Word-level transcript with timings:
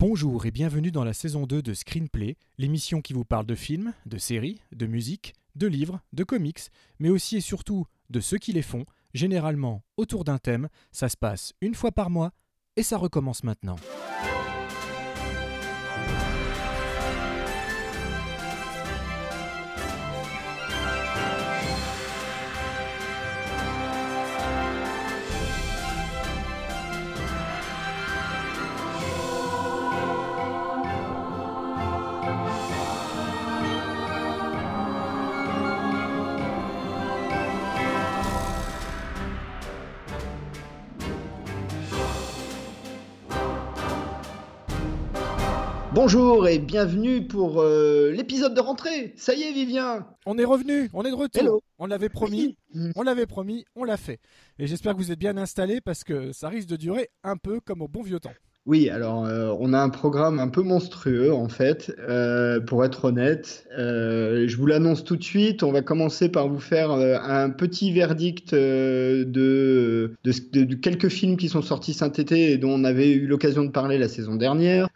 Bonjour 0.00 0.46
et 0.46 0.50
bienvenue 0.50 0.90
dans 0.90 1.04
la 1.04 1.12
saison 1.12 1.46
2 1.46 1.60
de 1.60 1.74
Screenplay, 1.74 2.38
l'émission 2.56 3.02
qui 3.02 3.12
vous 3.12 3.26
parle 3.26 3.44
de 3.44 3.54
films, 3.54 3.92
de 4.06 4.16
séries, 4.16 4.62
de 4.72 4.86
musique, 4.86 5.34
de 5.56 5.66
livres, 5.66 6.00
de 6.14 6.24
comics, 6.24 6.70
mais 7.00 7.10
aussi 7.10 7.36
et 7.36 7.42
surtout 7.42 7.84
de 8.08 8.18
ceux 8.20 8.38
qui 8.38 8.54
les 8.54 8.62
font, 8.62 8.86
généralement 9.12 9.82
autour 9.98 10.24
d'un 10.24 10.38
thème. 10.38 10.70
Ça 10.90 11.10
se 11.10 11.18
passe 11.18 11.52
une 11.60 11.74
fois 11.74 11.92
par 11.92 12.08
mois 12.08 12.32
et 12.76 12.82
ça 12.82 12.96
recommence 12.96 13.44
maintenant. 13.44 13.76
Bonjour 45.92 46.46
et 46.46 46.60
bienvenue 46.60 47.26
pour 47.26 47.60
euh, 47.60 48.12
l'épisode 48.12 48.54
de 48.54 48.60
rentrée. 48.60 49.12
Ça 49.16 49.34
y 49.34 49.42
est, 49.42 49.52
Vivien. 49.52 50.06
On 50.24 50.38
est 50.38 50.44
revenu, 50.44 50.88
on 50.94 51.02
est 51.02 51.10
de 51.10 51.16
retour. 51.16 51.42
Hello. 51.42 51.62
On 51.78 51.86
l'avait 51.86 52.08
promis, 52.08 52.56
on 52.94 53.02
l'avait 53.02 53.26
promis, 53.26 53.64
on 53.74 53.82
l'a 53.82 53.96
fait. 53.96 54.20
Et 54.60 54.68
j'espère 54.68 54.92
que 54.92 54.98
vous 54.98 55.10
êtes 55.10 55.18
bien 55.18 55.36
installés 55.36 55.80
parce 55.80 56.04
que 56.04 56.30
ça 56.30 56.48
risque 56.48 56.68
de 56.68 56.76
durer 56.76 57.10
un 57.24 57.36
peu 57.36 57.58
comme 57.58 57.82
au 57.82 57.88
bon 57.88 58.02
vieux 58.02 58.20
temps. 58.20 58.30
Oui, 58.66 58.90
alors 58.90 59.24
euh, 59.24 59.54
on 59.58 59.72
a 59.72 59.80
un 59.80 59.88
programme 59.88 60.38
un 60.38 60.48
peu 60.48 60.60
monstrueux 60.60 61.32
en 61.32 61.48
fait, 61.48 61.96
euh, 61.98 62.60
pour 62.60 62.84
être 62.84 63.06
honnête. 63.06 63.66
Euh, 63.78 64.46
je 64.48 64.56
vous 64.58 64.66
l'annonce 64.66 65.02
tout 65.02 65.16
de 65.16 65.24
suite. 65.24 65.62
On 65.62 65.72
va 65.72 65.80
commencer 65.80 66.28
par 66.28 66.46
vous 66.46 66.60
faire 66.60 66.90
un 66.90 67.48
petit 67.48 67.90
verdict 67.90 68.54
de, 68.54 70.14
quelques 70.82 71.08
films 71.08 71.38
qui 71.38 71.48
sont 71.48 71.62
sortis 71.62 71.94
cet 71.94 72.18
été 72.18 72.52
et 72.52 72.58
dont 72.58 72.72
on 72.72 72.84
avait 72.84 73.10
eu 73.10 73.26
l'occasion 73.26 73.64
de 73.64 73.70
parler 73.70 73.96
la 73.96 74.08
saison 74.08 74.34
dernière. 74.34 74.88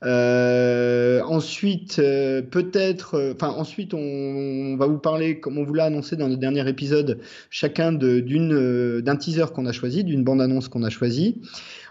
Ensuite, 1.27 1.96
peut-être, 1.96 3.33
enfin 3.34 3.48
ensuite 3.48 3.94
on, 3.94 3.98
on 3.98 4.77
va 4.77 4.86
vous 4.86 4.98
parler, 4.98 5.41
comme 5.41 5.56
on 5.56 5.64
vous 5.64 5.74
l'a 5.74 5.84
annoncé 5.84 6.17
dans 6.17 6.28
le 6.28 6.36
dernier 6.36 6.69
épisode, 6.69 7.19
chacun 7.48 7.92
d'un 7.92 9.17
teaser 9.17 9.46
qu'on 9.55 9.64
a 9.64 9.72
choisi, 9.72 10.05
d'une 10.05 10.22
bande-annonce 10.22 10.69
qu'on 10.69 10.83
a 10.83 10.91
choisi. 10.91 11.41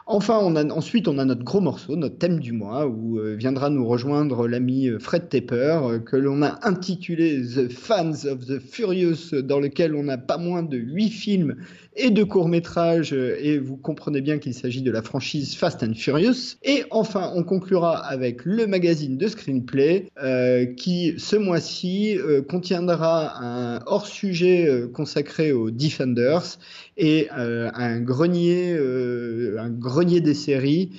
Enfin, 0.06 0.54
ensuite, 0.72 1.08
on 1.08 1.18
a 1.18 1.24
notre 1.24 1.44
gros 1.44 1.62
morceau, 1.62 1.96
notre 1.96 2.18
thème 2.18 2.42
du 2.42 2.52
mois, 2.52 2.88
où 2.88 3.20
euh, 3.20 3.36
viendra 3.36 3.70
nous 3.70 3.88
rejoindre 3.88 4.50
l'ami 4.50 4.90
euh, 4.90 5.00
Fred 5.00 5.30
Tepper, 5.30 5.80
euh, 5.84 6.00
que 6.00 6.18
l'on 6.18 6.42
a 6.42 6.60
intitulé 6.68 7.42
The 7.42 7.72
Fans 7.72 8.26
of 8.26 8.46
the 8.46 8.60
Furious, 8.60 9.34
dans 9.34 9.62
lequel 9.62 9.96
on 9.96 10.10
a 10.10 10.18
pas 10.18 10.38
moins 10.38 10.62
de 10.62 10.78
huit 10.78 11.10
films 11.10 11.56
et 11.96 12.10
de 12.10 12.24
courts-métrages, 12.24 13.14
euh, 13.14 13.38
et 13.40 13.60
vous 13.60 13.78
comprenez 13.78 14.22
bien 14.22 14.40
qu'il 14.40 14.54
s'agit 14.54 14.82
de 14.82 14.92
la 14.92 15.02
franchise 15.02 15.56
Fast 15.56 15.84
and 15.84 15.94
Furious. 15.96 16.58
Et 16.64 16.84
enfin, 16.92 17.32
on 17.36 17.44
conclura 17.44 17.98
avec 17.98 18.46
le 18.46 18.68
magazine 18.68 19.18
de 19.18 19.28
Screenplay, 19.28 20.08
euh, 20.22 20.66
qui, 20.66 21.14
ce 21.18 21.36
mois-ci, 21.36 22.18
euh, 22.18 22.42
contiendra 22.42 23.44
un 23.44 23.82
hors-sujet 23.86 24.88
consacré 24.94 25.52
aux 25.52 25.72
Defenders, 25.72 26.58
et 26.96 27.28
un 27.32 28.02
grenier, 28.02 28.78
un 29.58 29.70
grenier 29.72 30.22
des 30.22 30.36
séries 30.36 30.92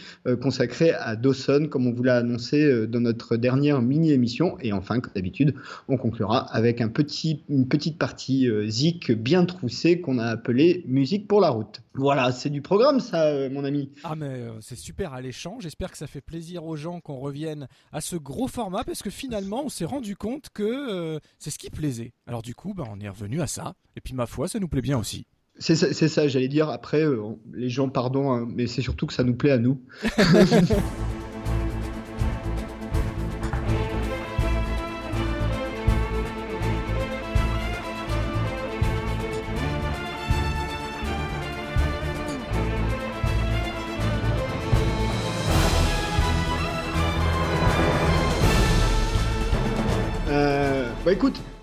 consacré 0.42 0.90
à 0.90 1.14
Dawson, 1.14 1.68
comme 1.70 1.86
on 1.86 1.92
vous 1.92 2.02
l'a 2.02 2.16
annoncé 2.16 2.88
dans 2.88 2.98
notre 2.98 3.36
dernière 3.36 3.80
mini-émission. 3.80 4.56
Et 4.60 4.72
enfin, 4.72 4.98
comme 4.98 5.12
d'habitude, 5.14 5.54
on 5.86 5.96
conclura 5.96 6.52
avec 6.52 6.80
un 6.80 6.88
petit, 6.88 7.44
une 7.48 7.68
petite 7.68 7.96
partie 7.96 8.48
zik 8.66 9.12
bien 9.12 9.44
troussée 9.44 10.00
qu'on 10.00 10.18
a 10.18 10.27
appelée 10.27 10.83
musique 10.84 11.28
pour 11.28 11.40
la 11.40 11.50
route. 11.50 11.83
Voilà, 11.95 12.33
c'est 12.33 12.50
du 12.50 12.62
programme, 12.62 13.00
ça, 13.00 13.27
euh, 13.27 13.50
mon 13.50 13.64
ami. 13.64 13.90
Ah 14.02 14.14
mais 14.17 14.27
euh, 14.27 14.61
c'est 14.61 14.77
super 14.77 15.12
alléchant, 15.12 15.58
j'espère 15.61 15.90
que 15.90 15.98
ça 15.98 16.06
fait 16.06 16.20
plaisir 16.20 16.64
aux 16.64 16.77
gens 16.77 17.00
qu'on 17.00 17.18
revienne 17.18 17.68
à 17.92 18.00
ce 18.00 18.17
gros 18.17 18.48
format 18.48 18.84
parce 18.84 19.02
que 19.02 19.11
finalement 19.11 19.64
on 19.64 19.68
s'est 19.68 19.84
rendu 19.84 20.17
compte 20.17 20.48
que 20.52 20.62
euh, 20.62 21.18
c'est 21.39 21.50
ce 21.50 21.58
qui 21.58 21.70
plaisait. 21.70 22.12
Alors 22.27 22.42
du 22.42 22.55
coup 22.55 22.74
bah, 22.74 22.84
on 22.90 23.00
est 23.00 23.08
revenu 23.08 23.40
à 23.40 23.46
ça 23.46 23.74
et 23.96 24.00
puis 24.00 24.14
ma 24.14 24.27
foi 24.27 24.48
ça 24.48 24.58
nous 24.58 24.68
plaît 24.68 24.83
bien 24.83 24.98
aussi. 24.98 25.27
C'est 25.58 25.77
ça, 25.77 26.27
j'allais 26.27 26.48
dire. 26.48 26.68
Après, 26.68 27.05
les 27.52 27.68
gens, 27.68 27.89
pardon, 27.89 28.33
hein, 28.33 28.45
mais 28.45 28.66
c'est 28.66 28.83
surtout 28.83 29.06
que 29.06 29.12
ça 29.12 29.22
nous 29.22 29.36
plaît 29.36 29.52
à 29.52 29.58
nous. 29.58 29.80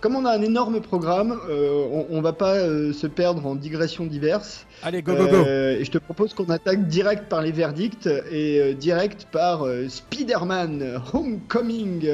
comme 0.02 0.16
on 0.16 0.26
a 0.26 0.32
un 0.32 0.42
énorme 0.42 0.82
programme, 0.82 1.40
euh, 1.50 1.86
on, 1.92 2.08
on 2.18 2.22
va 2.22 2.34
pas 2.34 2.56
euh, 2.56 2.92
se 2.92 3.08
perdre 3.08 3.46
en 3.46 3.56
digressions 3.56 4.06
diverses. 4.06 4.66
Allez 4.84 5.02
go 5.04 5.14
go 5.16 5.28
go 5.28 5.36
Euh, 5.36 5.80
et 5.80 5.86
je 5.86 5.92
te 5.92 6.00
propose 6.00 6.34
qu'on 6.34 6.50
attaque 6.50 6.88
direct 6.88 7.30
par 7.30 7.42
les 7.42 7.52
verdicts 7.52 8.08
et 8.32 8.60
euh, 8.60 8.74
direct 8.74 9.28
par 9.32 9.66
euh, 9.66 9.88
Spider-Man 9.88 11.02
Homecoming, 11.14 12.08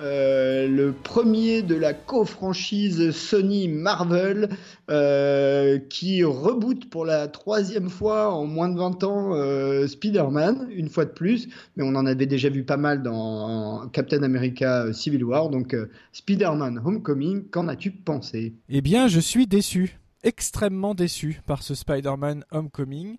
euh, 0.00 0.68
le 0.68 0.92
premier 0.92 1.62
de 1.62 1.74
la 1.74 1.92
co-franchise 1.92 3.10
Sony 3.10 3.68
Marvel 3.68 4.48
euh, 4.90 5.78
qui 5.78 6.22
reboot 6.22 6.88
pour 6.88 7.04
la 7.04 7.26
troisième 7.28 7.90
fois 7.90 8.32
en 8.32 8.46
moins 8.46 8.68
de 8.68 8.78
20 8.78 9.04
ans 9.04 9.34
euh, 9.34 9.86
Spider-Man, 9.86 10.68
une 10.70 10.88
fois 10.88 11.04
de 11.04 11.10
plus, 11.10 11.48
mais 11.76 11.84
on 11.84 11.94
en 11.96 12.06
avait 12.06 12.26
déjà 12.26 12.48
vu 12.48 12.64
pas 12.64 12.76
mal 12.76 13.02
dans 13.02 13.88
Captain 13.88 14.22
America 14.22 14.92
Civil 14.92 15.24
War, 15.24 15.48
donc 15.48 15.76
Spider-Man 16.12 16.80
Homecoming, 16.84 17.48
qu'en 17.50 17.68
as-tu 17.68 17.90
pensé? 17.90 18.54
Eh 18.68 18.80
bien 18.80 19.08
je 19.08 19.20
suis 19.20 19.46
déçu, 19.46 19.98
extrêmement 20.22 20.94
déçu 20.94 21.40
par 21.46 21.62
ce 21.62 21.74
Spider-Man 21.74 22.44
Homecoming 22.52 23.16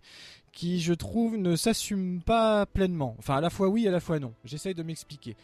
qui 0.51 0.79
je 0.79 0.94
trouve 0.94 1.38
ne 1.38 1.56
s'assume 1.56 2.22
pas 2.22 2.66
pleinement. 2.66 3.16
Enfin 3.19 3.35
à 3.35 3.41
la 3.41 3.50
fois 3.50 3.69
oui 3.69 3.88
à 3.88 3.91
la 3.91 4.00
fois 4.00 4.19
non. 4.19 4.34
J'essaye 4.46 4.73
de 4.73 4.84
m'expliquer. 4.84 5.35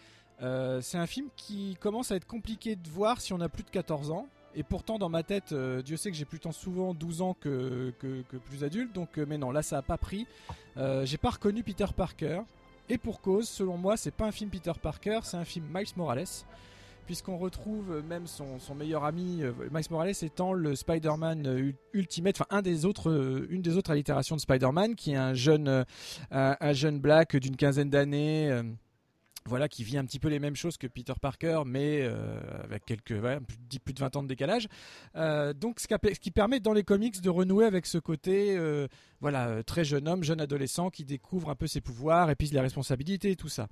Euh, 0.42 0.82
c'est 0.82 0.98
un 0.98 1.08
film 1.08 1.28
qui 1.36 1.78
commence 1.80 2.12
à 2.12 2.16
être 2.16 2.28
compliqué 2.28 2.76
de 2.76 2.90
voir 2.90 3.22
si 3.22 3.34
on 3.34 3.40
a 3.42 3.50
plus 3.50 3.64
de 3.64 3.70
14 3.70 4.12
ans. 4.12 4.28
Et 4.58 4.64
pourtant, 4.64 4.98
dans 4.98 5.10
ma 5.10 5.24
tête, 5.24 5.52
euh, 5.52 5.82
Dieu 5.82 5.98
sait 5.98 6.12
que 6.12 6.16
j'ai 6.18 6.24
plus 6.26 6.40
tant 6.40 6.52
souvent 6.54 6.94
12 6.94 7.22
ans 7.22 7.36
que, 7.40 7.94
plus 8.46 8.64
adulte. 8.64 8.94
Donc, 8.94 9.18
euh, 9.18 9.26
mais 9.28 9.38
non, 9.38 9.52
là, 9.52 9.62
ça 9.62 9.78
a 9.78 9.82
pas 9.82 9.98
pris. 9.98 10.28
J'ai 11.04 11.18
pas 11.18 11.30
reconnu 11.32 11.64
Peter 11.64 11.86
Parker. 11.96 12.42
Et 12.88 12.98
pour 12.98 13.20
cause, 13.22 13.50
selon 13.50 13.78
moi, 13.78 13.98
c'est 13.98 14.12
pas 14.12 14.26
un 14.26 14.32
film 14.32 14.50
Peter 14.50 14.72
Parker, 14.82 15.20
c'est 15.24 15.38
un 15.38 15.46
film 15.46 15.66
Miles 15.74 15.88
Morales. 15.98 16.26
Puisqu'on 17.08 17.38
retrouve 17.38 18.02
même 18.08 18.26
son, 18.26 18.58
meilleur 18.76 19.04
ami, 19.06 19.42
Miles 19.72 19.86
Morales 19.92 20.14
étant 20.24 20.54
le 20.54 20.76
Spider-Man 20.76 21.46
ul- 21.46 21.76
Ultimate, 21.94 22.36
enfin 22.42 22.48
un 22.58 22.62
des 22.64 22.84
autres, 22.86 23.46
une 23.50 23.62
des 23.62 23.78
autres 23.78 23.92
allitérations 23.92 24.36
de 24.36 24.42
Spider-Man, 24.42 24.96
qui 24.96 25.12
est 25.12 25.16
un 25.16 25.34
jeune, 25.36 25.86
un, 26.32 26.58
un 26.60 26.74
jeune 26.74 27.00
black 27.00 27.36
d'une 27.36 27.56
quinzaine 27.56 27.90
d'années. 27.92 28.62
Voilà, 29.48 29.68
qui 29.70 29.84
vit 29.84 29.98
un 29.98 30.06
petit 30.06 30.20
peu 30.20 30.28
les 30.28 30.40
mêmes 30.40 30.56
choses 30.56 30.78
que 30.78 30.88
Peter 30.88 31.14
Parker, 31.22 31.62
mais 31.66 32.00
euh, 32.02 32.40
avec 32.64 32.84
quelques 32.86 33.14
plus, 33.14 33.58
de- 33.70 33.80
plus 33.80 33.94
de 33.94 34.00
20 34.00 34.16
ans 34.16 34.24
de 34.24 34.28
décalage. 34.28 34.68
Euh, 35.16 35.54
donc, 35.54 35.80
ce 35.80 35.88
qui, 36.18 36.32
permet 36.32 36.60
dans 36.60 36.74
les 36.74 36.84
comics 36.84 37.22
de 37.22 37.30
renouer 37.30 37.66
avec 37.66 37.86
ce 37.86 38.00
côté, 38.00 38.58
euh, 38.58 38.88
voilà, 39.22 39.64
très 39.64 39.86
jeune 39.86 40.08
homme, 40.08 40.24
jeune 40.24 40.42
adolescent 40.42 40.90
qui 40.90 41.06
découvre 41.06 41.50
un 41.50 41.56
peu 41.56 41.68
ses 41.68 41.82
pouvoirs 41.82 42.30
et 42.32 42.36
puis 42.36 42.48
les 42.48 42.60
responsabilités 42.60 43.32
et 43.32 43.36
tout 43.36 43.50
ça. 43.50 43.68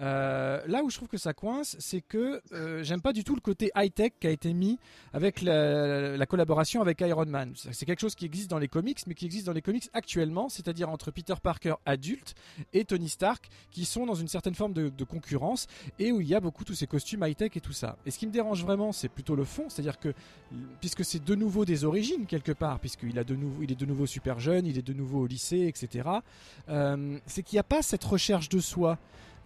Euh, 0.00 0.62
là 0.66 0.84
où 0.84 0.90
je 0.90 0.96
trouve 0.96 1.08
que 1.08 1.18
ça 1.18 1.32
coince, 1.32 1.76
c'est 1.80 2.00
que 2.00 2.40
euh, 2.52 2.82
j'aime 2.84 3.00
pas 3.00 3.12
du 3.12 3.24
tout 3.24 3.34
le 3.34 3.40
côté 3.40 3.70
high-tech 3.74 4.12
qui 4.20 4.26
a 4.28 4.30
été 4.30 4.52
mis 4.52 4.78
avec 5.12 5.42
la, 5.42 6.16
la 6.16 6.26
collaboration 6.26 6.80
avec 6.80 7.00
Iron 7.00 7.26
Man. 7.26 7.52
C'est 7.56 7.84
quelque 7.84 8.00
chose 8.00 8.14
qui 8.14 8.24
existe 8.24 8.48
dans 8.48 8.58
les 8.58 8.68
comics, 8.68 9.00
mais 9.06 9.14
qui 9.14 9.26
existe 9.26 9.46
dans 9.46 9.52
les 9.52 9.62
comics 9.62 9.88
actuellement, 9.92 10.48
c'est-à-dire 10.48 10.88
entre 10.88 11.10
Peter 11.10 11.34
Parker 11.42 11.74
adulte 11.84 12.34
et 12.72 12.84
Tony 12.84 13.08
Stark, 13.08 13.48
qui 13.70 13.84
sont 13.84 14.06
dans 14.06 14.14
une 14.14 14.28
certaine 14.28 14.54
forme 14.54 14.72
de, 14.72 14.88
de 14.88 15.04
concurrence 15.04 15.66
et 15.98 16.12
où 16.12 16.20
il 16.20 16.28
y 16.28 16.34
a 16.34 16.40
beaucoup 16.40 16.64
tous 16.64 16.74
ces 16.74 16.86
costumes 16.86 17.24
high-tech 17.24 17.56
et 17.56 17.60
tout 17.60 17.72
ça. 17.72 17.96
Et 18.06 18.10
ce 18.10 18.18
qui 18.18 18.26
me 18.26 18.32
dérange 18.32 18.62
vraiment, 18.62 18.92
c'est 18.92 19.08
plutôt 19.08 19.34
le 19.34 19.44
fond, 19.44 19.68
c'est-à-dire 19.68 19.98
que 19.98 20.14
puisque 20.80 21.04
c'est 21.04 21.22
de 21.24 21.34
nouveau 21.34 21.64
des 21.64 21.84
origines 21.84 22.26
quelque 22.26 22.52
part, 22.52 22.78
puisqu'il 22.78 23.18
a 23.18 23.24
de 23.24 23.34
nouveau, 23.34 23.62
il 23.62 23.72
est 23.72 23.78
de 23.78 23.86
nouveau 23.86 24.06
super 24.06 24.38
jeune, 24.38 24.66
il 24.66 24.78
est 24.78 24.86
de 24.86 24.92
nouveau 24.92 25.22
au 25.22 25.26
lycée, 25.26 25.66
etc. 25.66 26.08
euh, 26.68 27.18
c'est 27.26 27.42
qu'il 27.42 27.56
n'y 27.56 27.60
a 27.60 27.64
pas 27.64 27.82
cette 27.82 28.04
recherche 28.04 28.48
de 28.48 28.60
soi. 28.60 28.98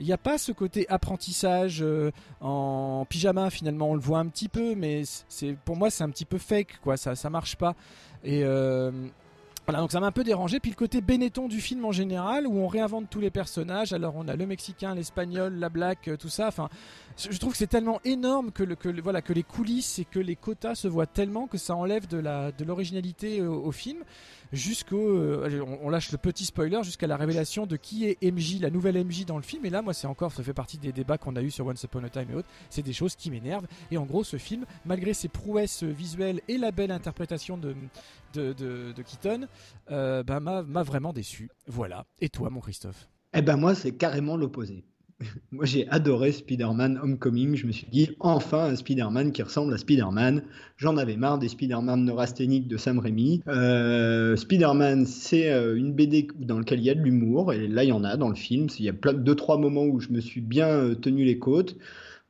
Il 0.03 0.07
n'y 0.07 0.13
a 0.13 0.19
pas 0.19 0.37
ce 0.37 0.51
côté 0.51 0.85
apprentissage 0.89 1.81
euh, 1.81 2.11
en 2.41 3.07
pyjama 3.09 3.51
finalement, 3.51 3.91
on 3.91 3.95
le 3.95 4.01
voit 4.01 4.19
un 4.19 4.27
petit 4.27 4.49
peu, 4.49 4.75
mais 4.75 5.05
c'est 5.29 5.57
pour 5.65 5.77
moi 5.77 5.91
c'est 5.91 6.03
un 6.03 6.11
petit 6.11 6.25
peu 6.25 6.39
fake 6.39 6.81
quoi, 6.83 6.97
ça 6.97 7.15
ça 7.15 7.31
marche 7.31 7.55
pas. 7.55 7.77
Et 8.25 8.43
euh, 8.45 8.91
Voilà, 9.65 9.79
donc 9.79 9.93
ça 9.93 10.01
m'a 10.01 10.09
un 10.09 10.13
peu 10.13 10.25
dérangé. 10.25 10.59
Puis 10.59 10.73
le 10.73 10.77
côté 10.77 11.01
Benetton 11.01 11.47
du 11.47 11.61
film 11.61 11.85
en 11.85 11.93
général, 11.93 12.49
où 12.49 12.59
on 12.59 12.67
réinvente 12.67 13.11
tous 13.11 13.21
les 13.21 13.31
personnages. 13.31 13.93
Alors 13.93 14.15
on 14.17 14.27
a 14.27 14.35
le 14.35 14.45
Mexicain, 14.45 14.97
l'Espagnol, 14.97 15.55
la 15.55 15.69
Black, 15.69 16.09
euh, 16.09 16.17
tout 16.17 16.29
ça. 16.29 16.49
Enfin, 16.49 16.69
je 17.17 17.39
trouve 17.39 17.53
que 17.53 17.59
c'est 17.59 17.69
tellement 17.69 18.01
énorme 18.05 18.51
que, 18.51 18.65
le, 18.65 18.75
que, 18.75 18.89
voilà, 19.01 19.23
que 19.23 19.33
les 19.33 19.45
coulisses 19.45 20.01
et 20.01 20.05
que 20.05 20.19
les 20.19 20.35
quotas 20.35 20.75
se 20.75 20.89
voient 20.89 21.07
tellement 21.07 21.47
que 21.47 21.59
ça 21.59 21.77
enlève 21.77 22.09
de 22.09 22.65
l'originalité 22.65 23.41
de 23.41 23.47
au, 23.47 23.67
au, 23.67 23.71
film 23.73 23.99
jusqu'au. 24.53 25.17
Euh, 25.17 25.65
on, 25.83 25.91
lâche 25.91 26.13
le 26.13 26.19
petit 26.19 26.45
spoiler 26.45 26.83
jusqu'à 26.83 27.07
la 27.07 27.17
révélation 27.17 27.67
de 27.67 27.77
qui 27.77 28.07
est 28.07 28.23
MJ, 28.23 28.61
la 28.61 28.71
nouvelle 28.71 29.03
MJ 29.05 29.25
dans 29.25 29.37
le 29.37 29.43
film. 29.43 29.65
Et 29.65 29.71
là, 29.71 29.83
moi, 29.83 29.95
c'est 29.95 30.07
encore, 30.07 30.33
ça 30.33 30.43
fait 30.43 30.55
partie 30.55 30.79
des 30.79 30.93
débats 30.93 31.19
qu'on 31.19 31.37
a 31.37 31.43
eu 31.43 31.51
sur 31.51 31.67
Once 31.67 31.83
Upon 31.83 32.05
a 32.05 32.09
Time 32.09 32.27
et 32.31 32.35
autres. 32.35 32.49
C'est 32.71 32.83
des 32.83 32.93
choses 32.93 33.17
qui 33.17 33.31
m'énervent. 33.31 33.67
Et 33.91 33.99
en 33.99 34.05
gros, 34.05 34.25
ce 34.25 34.37
film, 34.37 34.65
malgré 34.85 35.15
ses 35.15 35.29
prouesses 35.29 35.83
visuelles 35.83 36.41
et 36.49 36.59
la 36.59 36.71
belle 36.71 36.91
interprétation 36.91 37.57
de, 37.57 37.75
de, 38.35 38.53
de, 38.53 39.03
Keaton, 39.03 39.47
euh, 39.91 40.23
bah, 40.23 40.41
m'a 40.41 40.83
vraiment 40.83 41.13
déçu. 41.13 41.51
Voilà. 41.67 42.07
Et 42.21 42.29
toi, 42.29 42.51
mon 42.51 42.61
Christophe? 42.61 43.09
Eh 43.35 43.41
ben 43.41 43.57
moi, 43.57 43.75
c'est 43.75 43.93
carrément 43.93 44.37
l'opposé. 44.37 44.85
Moi, 45.53 45.65
j'ai 45.65 45.89
adoré 45.89 46.33
Spider-Man 46.33 46.99
Homecoming. 47.03 47.57
Je 47.57 47.67
me 47.67 47.73
suis 47.73 47.87
dit, 47.91 48.11
enfin, 48.21 48.65
un 48.65 48.77
Spider-Man 48.77 49.33
qui 49.33 49.43
ressemble 49.43 49.75
à 49.75 49.79
Spider-Man. 49.79 50.43
J'en 50.77 50.97
avais 50.97 51.17
marre 51.17 51.39
des 51.39 51.49
Spider-Man 51.49 52.05
neurasthéniques 52.05 52.69
de 52.69 52.77
Sam 52.77 52.99
Raimi. 52.99 53.43
Euh, 53.49 54.37
Spider-Man, 54.37 55.07
c'est 55.07 55.51
euh, 55.51 55.77
une 55.77 55.93
BD 55.93 56.29
dans 56.39 56.59
laquelle 56.59 56.81
il 56.81 56.85
y 56.85 56.91
a 56.91 56.95
de 56.95 57.03
l'humour. 57.03 57.53
Et 57.53 57.69
là, 57.69 57.85
il 57.85 57.89
y 57.89 57.93
en 57.93 58.05
a 58.05 58.17
dans 58.17 58.29
le 58.29 58.35
film. 58.35 58.67
Il 58.79 58.85
y 58.85 58.89
a 58.89 58.93
plein, 58.93 59.13
deux, 59.13 59.35
trois 59.35 59.59
moments 59.59 59.85
où 59.85 60.01
je 60.01 60.11
me 60.11 60.21
suis 60.21 60.41
bien 60.41 60.69
euh, 60.69 60.95
tenu 60.95 61.25
les 61.25 61.39
côtes. 61.39 61.77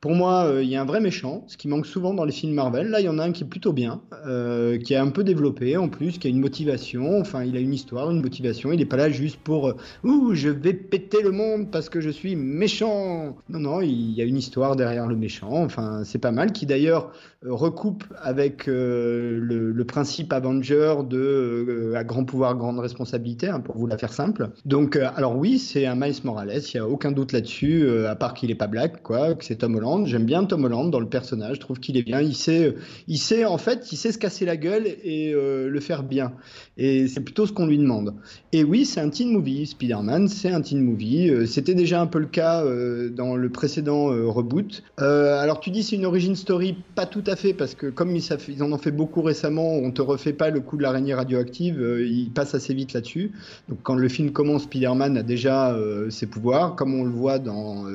Pour 0.03 0.15
moi, 0.15 0.47
euh, 0.47 0.61
il 0.61 0.69
y 0.69 0.75
a 0.75 0.81
un 0.81 0.85
vrai 0.85 0.99
méchant, 0.99 1.45
ce 1.47 1.55
qui 1.55 1.69
manque 1.69 1.85
souvent 1.85 2.13
dans 2.13 2.25
les 2.25 2.33
films 2.33 2.55
Marvel. 2.55 2.89
Là, 2.89 2.99
il 2.99 3.05
y 3.05 3.07
en 3.07 3.19
a 3.19 3.23
un 3.23 3.31
qui 3.31 3.45
est 3.45 3.47
plutôt 3.47 3.71
bien, 3.71 4.01
euh, 4.27 4.77
qui 4.77 4.93
est 4.93 4.97
un 4.97 5.07
peu 5.07 5.23
développé 5.23 5.77
en 5.77 5.87
plus, 5.87 6.17
qui 6.17 6.27
a 6.27 6.29
une 6.29 6.41
motivation. 6.41 7.21
Enfin, 7.21 7.45
il 7.45 7.55
a 7.55 7.61
une 7.61 7.73
histoire, 7.73 8.11
une 8.11 8.21
motivation. 8.21 8.73
Il 8.73 8.79
n'est 8.79 8.85
pas 8.85 8.97
là 8.97 9.09
juste 9.09 9.39
pour 9.39 9.69
euh, 9.69 9.77
Ouh, 10.03 10.33
je 10.33 10.49
vais 10.49 10.73
péter 10.73 11.21
le 11.21 11.31
monde 11.31 11.71
parce 11.71 11.87
que 11.87 12.01
je 12.01 12.09
suis 12.09 12.35
méchant. 12.35 13.37
Non, 13.47 13.59
non, 13.59 13.79
il 13.79 14.11
y 14.11 14.21
a 14.21 14.25
une 14.25 14.35
histoire 14.35 14.75
derrière 14.75 15.07
le 15.07 15.15
méchant. 15.15 15.63
Enfin, 15.63 16.01
c'est 16.03 16.19
pas 16.19 16.33
mal. 16.33 16.51
Qui 16.51 16.65
d'ailleurs 16.65 17.13
recoupe 17.41 18.03
avec 18.21 18.65
le, 18.67 19.83
principe 19.87 20.33
Avenger 20.33 20.95
de 21.09 21.93
à 21.95 22.03
grand 22.03 22.25
pouvoir, 22.25 22.57
grande 22.57 22.79
responsabilité, 22.79 23.47
hein, 23.47 23.61
pour 23.61 23.77
vous 23.77 23.87
la 23.87 23.97
faire 23.97 24.11
simple. 24.11 24.49
Donc, 24.65 24.97
alors 24.97 25.37
oui, 25.37 25.59
c'est 25.59 25.85
un 25.85 25.95
Miles 25.95 26.15
Morales. 26.25 26.61
Il 26.73 26.77
n'y 26.77 26.79
a 26.81 26.89
aucun 26.89 27.13
doute 27.13 27.31
là-dessus, 27.31 27.87
à 28.05 28.15
part 28.15 28.33
qu'il 28.33 28.49
n'est 28.49 28.55
pas 28.55 28.67
black, 28.67 29.01
quoi, 29.01 29.33
que 29.35 29.45
c'est 29.45 29.55
Tom 29.55 29.75
Holland. 29.75 29.92
J'aime 30.05 30.25
bien 30.25 30.43
Tom 30.45 30.63
Holland 30.65 30.89
dans 30.91 30.99
le 30.99 31.07
personnage. 31.07 31.55
Je 31.55 31.61
trouve 31.61 31.79
qu'il 31.79 31.97
est 31.97 32.03
bien. 32.03 32.21
Il 32.21 32.35
sait, 32.35 32.75
il 33.07 33.17
sait 33.17 33.45
en 33.45 33.57
fait, 33.57 33.91
il 33.91 33.97
sait 33.97 34.11
se 34.11 34.17
casser 34.17 34.45
la 34.45 34.57
gueule 34.57 34.87
et 35.03 35.33
euh, 35.33 35.69
le 35.69 35.79
faire 35.79 36.03
bien. 36.03 36.33
Et 36.77 37.07
c'est 37.07 37.21
plutôt 37.21 37.45
ce 37.45 37.51
qu'on 37.51 37.67
lui 37.67 37.77
demande. 37.77 38.15
Et 38.51 38.63
oui, 38.63 38.85
c'est 38.85 38.99
un 38.99 39.09
teen 39.09 39.31
movie. 39.31 39.67
Spider-Man, 39.67 40.27
c'est 40.27 40.51
un 40.51 40.61
teen 40.61 40.81
movie. 40.81 41.29
Euh, 41.29 41.45
c'était 41.45 41.75
déjà 41.75 42.01
un 42.01 42.07
peu 42.07 42.19
le 42.19 42.25
cas 42.25 42.63
euh, 42.63 43.09
dans 43.09 43.35
le 43.35 43.49
précédent 43.49 44.05
reboot. 44.05 44.83
alors 44.97 45.59
tu 45.59 45.69
dis 45.69 45.83
c'est 45.83 45.95
une 45.95 46.05
origin 46.05 46.35
story, 46.35 46.75
pas 46.95 47.05
tout 47.05 47.23
à 47.27 47.35
fait 47.35 47.53
parce 47.53 47.75
que 47.75 47.87
comme 47.87 48.15
ils, 48.15 48.63
en 48.63 48.71
ont 48.71 48.77
fait 48.77 48.91
beaucoup 48.91 49.21
récemment, 49.21 49.73
on 49.73 49.91
te 49.91 50.01
refait 50.01 50.33
pas 50.33 50.49
le 50.49 50.59
coup 50.59 50.77
de 50.77 50.83
l'araignée 50.83 51.13
radioactive. 51.13 51.79
ils 51.99 52.31
passent 52.31 52.55
assez 52.55 52.73
vite 52.73 52.93
là-dessus. 52.93 53.31
Donc 53.69 53.79
quand 53.83 53.95
le 53.95 54.09
film 54.09 54.31
commence, 54.31 54.63
Spider-Man 54.63 55.17
a 55.17 55.23
déjà 55.23 55.77
ses 56.09 56.27
pouvoirs, 56.27 56.75
comme 56.75 56.93
on 56.93 57.03
le 57.03 57.11
voit 57.11 57.39
dans 57.39 57.85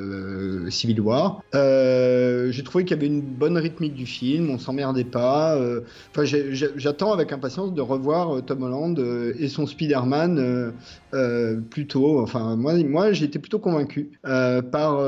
Civil 0.71 1.00
War. 1.00 1.43
Euh, 1.88 2.52
j'ai 2.52 2.62
trouvé 2.62 2.85
qu'il 2.85 2.96
y 2.96 3.00
avait 3.00 3.06
une 3.06 3.20
bonne 3.20 3.56
rythmique 3.56 3.94
du 3.94 4.06
film, 4.06 4.50
on 4.50 4.58
s'emmerdait 4.58 5.05
pas. 5.05 5.56
Euh, 5.56 5.81
enfin, 6.11 6.25
j'attends 6.25 7.12
avec 7.12 7.32
impatience 7.32 7.73
de 7.73 7.81
revoir 7.81 8.37
euh, 8.37 8.40
Tom 8.43 8.62
Holland 8.62 8.99
et 9.38 9.49
son 9.49 9.67
Spider-Man 9.67 10.73
plutôt. 11.70 12.20
Enfin, 12.20 12.56
moi, 12.56 12.75
moi 12.85 13.12
j'ai 13.12 13.25
été 13.25 13.38
plutôt 13.38 13.58
convaincu 13.58 14.11
par, 14.23 15.02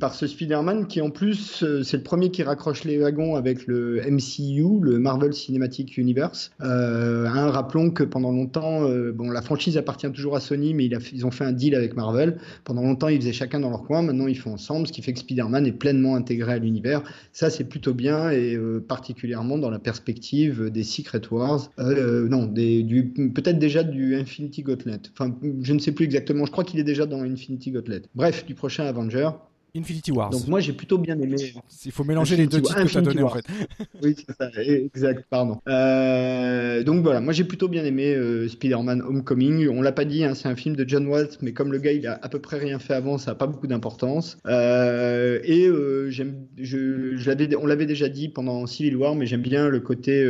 par 0.00 0.14
ce 0.14 0.26
Spider-Man 0.26 0.86
qui, 0.86 1.00
en 1.00 1.10
plus, 1.10 1.64
c'est 1.82 1.96
le 1.96 2.02
premier 2.02 2.30
qui 2.30 2.42
raccroche 2.42 2.84
les 2.84 2.98
wagons 2.98 3.36
avec 3.36 3.66
le 3.66 4.00
MCU, 4.08 4.80
le 4.82 4.98
Marvel 4.98 5.32
Cinematic 5.32 5.96
Universe. 5.96 6.50
Hein, 6.60 7.50
rappelons 7.50 7.90
que 7.90 8.04
pendant 8.04 8.32
longtemps, 8.32 8.88
bon, 9.14 9.30
la 9.30 9.42
franchise 9.42 9.76
appartient 9.76 10.10
toujours 10.10 10.36
à 10.36 10.40
Sony, 10.40 10.74
mais 10.74 10.86
ils 10.86 11.26
ont 11.26 11.30
fait 11.30 11.44
un 11.44 11.52
deal 11.52 11.74
avec 11.74 11.96
Marvel. 11.96 12.38
Pendant 12.64 12.82
longtemps, 12.82 13.08
ils 13.08 13.20
faisaient 13.20 13.32
chacun 13.32 13.60
dans 13.60 13.70
leur 13.70 13.84
coin. 13.84 14.02
Maintenant, 14.02 14.26
ils 14.26 14.38
font 14.38 14.52
ensemble, 14.52 14.86
ce 14.86 14.92
qui 14.92 15.02
fait 15.02 15.12
que 15.12 15.20
Spider-Man 15.20 15.66
est 15.66 15.72
pleinement 15.74 16.16
intégré 16.16 16.54
à 16.54 16.58
l'univers. 16.58 17.02
Ça, 17.32 17.50
c'est 17.50 17.64
plutôt 17.64 17.94
bien 17.94 18.30
et 18.30 18.54
euh, 18.54 18.80
particulièrement 18.86 19.58
dans 19.58 19.70
la 19.70 19.78
perspective 19.78 20.70
des 20.70 20.84
Secret 20.84 21.22
Wars. 21.30 21.70
Euh, 21.78 22.28
non, 22.28 22.46
du, 22.46 23.12
peut-être 23.34 23.58
déjà 23.58 23.82
du 23.82 24.16
Infinity 24.16 24.62
Gauntlet. 24.62 25.00
Enfin, 25.12 25.36
je 25.62 25.72
ne 25.72 25.78
sais 25.78 25.92
plus 25.92 26.04
exactement. 26.04 26.46
Je 26.46 26.52
crois 26.52 26.64
qu'il 26.64 26.80
est 26.80 26.84
déjà 26.84 27.06
dans 27.06 27.22
Infinity 27.22 27.70
Gauntlet. 27.70 28.02
Bref, 28.14 28.46
du 28.46 28.54
prochain 28.54 28.84
Avenger. 28.84 29.30
Infinity 29.76 30.12
Wars. 30.12 30.30
Donc 30.30 30.46
moi 30.46 30.60
j'ai 30.60 30.72
plutôt 30.72 30.98
bien 30.98 31.18
aimé. 31.18 31.36
Il 31.84 31.90
faut 31.90 32.04
mélanger 32.04 32.36
les 32.36 32.46
deux 32.46 32.62
titres 32.62 32.80
que 32.80 32.88
tu 32.88 32.96
as 32.96 33.00
donné 33.00 33.22
en 33.22 33.28
fait. 33.28 33.44
oui, 34.02 34.14
c'est 34.16 34.36
ça, 34.36 34.50
exact, 34.62 35.24
pardon. 35.28 35.60
Euh, 35.68 36.84
donc 36.84 37.02
voilà, 37.02 37.20
moi 37.20 37.32
j'ai 37.32 37.42
plutôt 37.42 37.68
bien 37.68 37.84
aimé 37.84 38.14
euh, 38.14 38.48
Spider-Man 38.48 39.02
Homecoming. 39.02 39.68
On 39.68 39.82
l'a 39.82 39.90
pas 39.90 40.04
dit, 40.04 40.24
hein, 40.24 40.34
c'est 40.34 40.48
un 40.48 40.54
film 40.54 40.76
de 40.76 40.88
John 40.88 41.06
Watts, 41.08 41.38
mais 41.42 41.52
comme 41.52 41.72
le 41.72 41.78
gars 41.78 41.92
il 41.92 42.06
a 42.06 42.18
à 42.22 42.28
peu 42.28 42.38
près 42.38 42.58
rien 42.58 42.78
fait 42.78 42.94
avant, 42.94 43.18
ça 43.18 43.32
a 43.32 43.34
pas 43.34 43.48
beaucoup 43.48 43.66
d'importance. 43.66 44.38
Euh, 44.46 45.40
et 45.42 45.68
j'aime, 46.10 46.36
je, 46.56 47.16
je 47.16 47.56
on 47.56 47.66
l'avait 47.66 47.86
déjà 47.86 48.08
dit 48.08 48.28
pendant 48.28 48.66
Civil 48.66 48.96
War, 48.96 49.16
mais 49.16 49.26
j'aime 49.26 49.42
bien 49.42 49.68
le 49.68 49.80
côté 49.80 50.24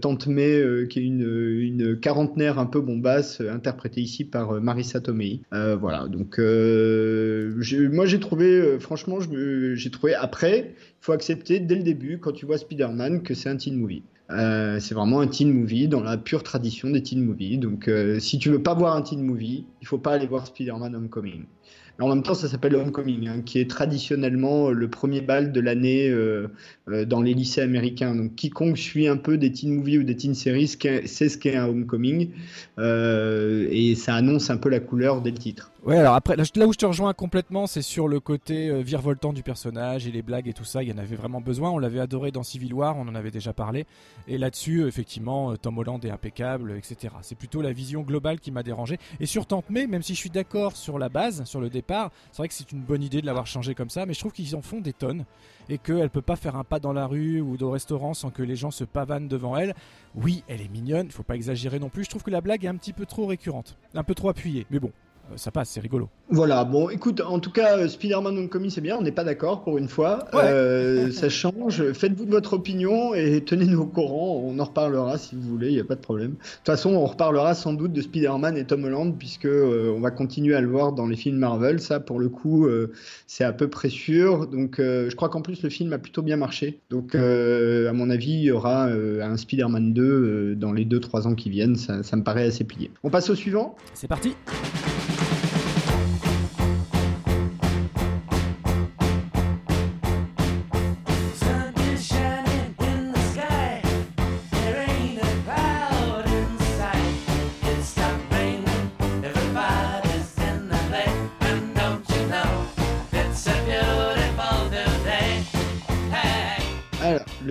Tante 0.00 0.26
May, 0.26 0.88
qui 0.88 0.98
est 0.98 1.04
une, 1.04 1.58
une 1.60 2.00
quarantenaire 2.00 2.58
un 2.58 2.66
peu 2.66 2.80
bombasse, 2.80 3.40
interprétée 3.40 4.00
ici 4.00 4.24
par 4.24 4.60
Marissa 4.60 5.00
Tomei. 5.00 5.40
voilà, 5.52 6.08
donc 6.08 6.38
moi 6.38 8.06
j'ai 8.06 8.20
trouvé 8.20 8.39
euh, 8.44 8.78
franchement, 8.78 9.18
j'ai 9.20 9.90
trouvé 9.90 10.14
après, 10.14 10.74
il 10.76 11.04
faut 11.04 11.12
accepter 11.12 11.60
dès 11.60 11.76
le 11.76 11.82
début, 11.82 12.18
quand 12.18 12.32
tu 12.32 12.46
vois 12.46 12.58
Spider-Man, 12.58 13.22
que 13.22 13.34
c'est 13.34 13.48
un 13.48 13.56
teen 13.56 13.76
movie. 13.76 14.02
Euh, 14.30 14.78
c'est 14.78 14.94
vraiment 14.94 15.20
un 15.20 15.26
teen 15.26 15.52
movie 15.52 15.88
dans 15.88 16.02
la 16.02 16.16
pure 16.16 16.42
tradition 16.42 16.90
des 16.90 17.02
teen 17.02 17.24
movies. 17.24 17.58
Donc, 17.58 17.88
euh, 17.88 18.20
si 18.20 18.38
tu 18.38 18.50
veux 18.50 18.62
pas 18.62 18.74
voir 18.74 18.94
un 18.94 19.02
teen 19.02 19.22
movie, 19.22 19.64
il 19.80 19.86
faut 19.86 19.98
pas 19.98 20.12
aller 20.12 20.26
voir 20.26 20.46
Spider-Man 20.46 20.94
Homecoming 20.94 21.44
en 21.98 22.08
même 22.08 22.22
temps, 22.22 22.32
ça 22.32 22.48
s'appelle 22.48 22.74
Homecoming, 22.76 23.28
hein, 23.28 23.42
qui 23.44 23.58
est 23.58 23.68
traditionnellement 23.68 24.70
le 24.70 24.88
premier 24.88 25.20
bal 25.20 25.52
de 25.52 25.60
l'année 25.60 26.10
dans 26.86 27.20
les 27.20 27.34
lycées 27.34 27.60
américains. 27.60 28.14
Donc, 28.14 28.36
quiconque 28.36 28.78
suit 28.78 29.06
un 29.06 29.18
peu 29.18 29.36
des 29.36 29.52
teen 29.52 29.74
movies 29.74 29.98
ou 29.98 30.02
des 30.02 30.16
teen 30.16 30.34
series 30.34 30.66
sait 30.68 31.06
ce 31.06 31.36
qu'est 31.36 31.56
un 31.56 31.66
Homecoming. 31.66 32.30
Et 32.78 33.94
ça 33.96 34.14
annonce 34.14 34.48
un 34.48 34.56
peu 34.56 34.70
la 34.70 34.80
couleur 34.80 35.20
dès 35.20 35.30
le 35.30 35.36
titre. 35.36 35.72
Ouais, 35.82 35.96
alors 35.96 36.14
après, 36.14 36.36
là 36.36 36.66
où 36.66 36.72
je 36.74 36.78
te 36.78 36.84
rejoins 36.84 37.14
complètement, 37.14 37.66
c'est 37.66 37.80
sur 37.80 38.06
le 38.06 38.20
côté 38.20 38.82
virevoltant 38.82 39.32
du 39.32 39.42
personnage 39.42 40.06
et 40.06 40.10
les 40.10 40.20
blagues 40.20 40.46
et 40.46 40.52
tout 40.52 40.64
ça. 40.64 40.82
Il 40.82 40.90
y 40.90 40.92
en 40.92 40.98
avait 40.98 41.16
vraiment 41.16 41.40
besoin. 41.40 41.70
On 41.70 41.78
l'avait 41.78 42.00
adoré 42.00 42.30
dans 42.32 42.42
Civil 42.42 42.74
War, 42.74 42.98
on 42.98 43.08
en 43.08 43.14
avait 43.14 43.30
déjà 43.30 43.54
parlé. 43.54 43.86
Et 44.28 44.36
là-dessus, 44.36 44.86
effectivement, 44.86 45.56
Tom 45.56 45.78
Holland 45.78 46.04
est 46.04 46.10
impeccable, 46.10 46.72
etc. 46.76 47.14
C'est 47.22 47.34
plutôt 47.34 47.62
la 47.62 47.72
vision 47.72 48.02
globale 48.02 48.40
qui 48.40 48.50
m'a 48.50 48.62
dérangé. 48.62 48.98
Et 49.20 49.26
sur 49.26 49.46
Tante 49.46 49.70
May, 49.70 49.86
même 49.86 50.02
si 50.02 50.14
je 50.14 50.18
suis 50.18 50.28
d'accord 50.28 50.76
sur 50.76 50.98
la 50.98 51.08
base, 51.08 51.44
sur 51.44 51.62
le 51.62 51.70
départ, 51.70 52.10
c'est 52.30 52.42
vrai 52.42 52.48
que 52.48 52.54
c'est 52.54 52.72
une 52.72 52.82
bonne 52.82 53.02
idée 53.02 53.22
de 53.22 53.26
l'avoir 53.26 53.46
changé 53.46 53.74
comme 53.74 53.88
ça, 53.88 54.04
mais 54.04 54.12
je 54.12 54.18
trouve 54.18 54.32
qu'ils 54.32 54.54
en 54.56 54.60
font 54.60 54.82
des 54.82 54.92
tonnes 54.92 55.24
et 55.70 55.78
qu'elle 55.78 56.10
peut 56.10 56.20
pas 56.20 56.36
faire 56.36 56.56
un 56.56 56.64
pas 56.64 56.78
dans 56.78 56.92
la 56.92 57.06
rue 57.06 57.40
ou 57.40 57.56
au 57.58 57.70
restaurant 57.70 58.12
sans 58.12 58.28
que 58.28 58.42
les 58.42 58.56
gens 58.56 58.70
se 58.70 58.84
pavanent 58.84 59.28
devant 59.28 59.56
elle. 59.56 59.74
Oui, 60.14 60.44
elle 60.46 60.60
est 60.60 60.68
mignonne, 60.68 61.10
faut 61.10 61.22
pas 61.22 61.36
exagérer 61.36 61.78
non 61.78 61.88
plus. 61.88 62.04
Je 62.04 62.10
trouve 62.10 62.22
que 62.22 62.30
la 62.30 62.42
blague 62.42 62.66
est 62.66 62.68
un 62.68 62.76
petit 62.76 62.92
peu 62.92 63.06
trop 63.06 63.24
récurrente, 63.24 63.78
un 63.94 64.04
peu 64.04 64.14
trop 64.14 64.28
appuyée, 64.28 64.66
mais 64.70 64.78
bon, 64.78 64.90
euh, 64.90 65.09
ça 65.36 65.50
passe, 65.50 65.70
c'est 65.70 65.80
rigolo. 65.80 66.08
Voilà, 66.30 66.64
bon, 66.64 66.88
écoute, 66.90 67.20
en 67.20 67.40
tout 67.40 67.50
cas, 67.50 67.76
euh, 67.76 67.88
Spider-Man 67.88 68.38
Homecoming, 68.38 68.70
c'est 68.70 68.80
bien, 68.80 68.96
on 68.96 69.02
n'est 69.02 69.12
pas 69.12 69.24
d'accord 69.24 69.62
pour 69.62 69.78
une 69.78 69.88
fois. 69.88 70.28
Euh, 70.34 71.10
ça 71.10 71.28
change. 71.28 71.92
Faites-vous 71.92 72.24
de 72.24 72.30
votre 72.30 72.52
opinion 72.52 73.14
et 73.14 73.42
tenez-nous 73.44 73.80
au 73.80 73.86
courant. 73.86 74.40
On 74.44 74.58
en 74.58 74.64
reparlera 74.64 75.18
si 75.18 75.34
vous 75.34 75.42
voulez, 75.42 75.68
il 75.68 75.74
n'y 75.74 75.80
a 75.80 75.84
pas 75.84 75.96
de 75.96 76.00
problème. 76.00 76.30
De 76.30 76.36
toute 76.36 76.66
façon, 76.66 76.90
on 76.94 77.04
reparlera 77.04 77.54
sans 77.54 77.72
doute 77.72 77.92
de 77.92 78.00
Spider-Man 78.00 78.56
et 78.56 78.64
Tom 78.64 78.84
Holland, 78.84 79.16
puisque 79.18 79.48
on 79.48 80.00
va 80.00 80.10
continuer 80.10 80.54
à 80.54 80.60
le 80.60 80.68
voir 80.68 80.92
dans 80.92 81.06
les 81.06 81.16
films 81.16 81.38
Marvel. 81.38 81.80
Ça, 81.80 82.00
pour 82.00 82.20
le 82.20 82.28
coup, 82.28 82.68
c'est 83.26 83.44
à 83.44 83.52
peu 83.52 83.68
près 83.68 83.88
sûr. 83.88 84.46
Donc, 84.46 84.76
je 84.78 85.14
crois 85.16 85.28
qu'en 85.28 85.42
plus, 85.42 85.62
le 85.62 85.68
film 85.68 85.92
a 85.92 85.98
plutôt 85.98 86.22
bien 86.22 86.36
marché. 86.36 86.80
Donc, 86.90 87.14
à 87.14 87.92
mon 87.92 88.08
avis, 88.10 88.32
il 88.32 88.42
y 88.42 88.50
aura 88.50 88.84
un 88.84 89.36
Spider-Man 89.36 89.92
2 89.92 90.54
dans 90.54 90.72
les 90.72 90.84
2-3 90.84 91.26
ans 91.26 91.34
qui 91.34 91.50
viennent. 91.50 91.76
Ça, 91.76 92.02
ça 92.02 92.16
me 92.16 92.22
paraît 92.22 92.46
assez 92.46 92.64
plié. 92.64 92.90
On 93.02 93.10
passe 93.10 93.30
au 93.30 93.34
suivant 93.34 93.74
C'est 93.94 94.08
parti 94.08 94.34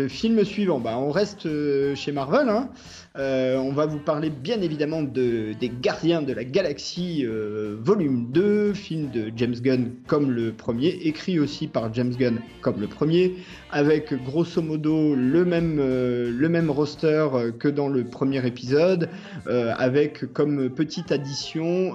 film 0.07 0.43
suivant, 0.43 0.79
bah, 0.79 0.97
on 0.97 1.11
reste 1.11 1.45
euh, 1.45 1.95
chez 1.95 2.11
Marvel. 2.11 2.47
Hein. 2.49 2.69
Euh, 3.17 3.57
on 3.57 3.71
va 3.71 3.85
vous 3.85 3.97
parler 3.97 4.29
bien 4.29 4.61
évidemment 4.61 5.01
de, 5.01 5.53
des 5.59 5.71
Gardiens 5.81 6.21
de 6.21 6.31
la 6.31 6.43
Galaxie 6.43 7.25
euh, 7.25 7.75
volume 7.81 8.31
2, 8.31 8.73
film 8.73 9.09
de 9.09 9.31
James 9.35 9.55
Gunn 9.55 9.91
comme 10.07 10.31
le 10.31 10.51
premier, 10.51 10.89
écrit 11.03 11.39
aussi 11.39 11.67
par 11.67 11.93
James 11.93 12.13
Gunn 12.17 12.39
comme 12.61 12.79
le 12.79 12.87
premier, 12.87 13.35
avec 13.71 14.13
grosso 14.23 14.61
modo 14.61 15.15
le 15.15 15.43
même, 15.43 15.77
le 15.77 16.49
même 16.49 16.69
roster 16.69 17.27
que 17.59 17.67
dans 17.67 17.87
le 17.87 18.03
premier 18.03 18.45
épisode, 18.45 19.09
avec 19.47 20.31
comme 20.33 20.69
petite 20.69 21.11
addition 21.11 21.93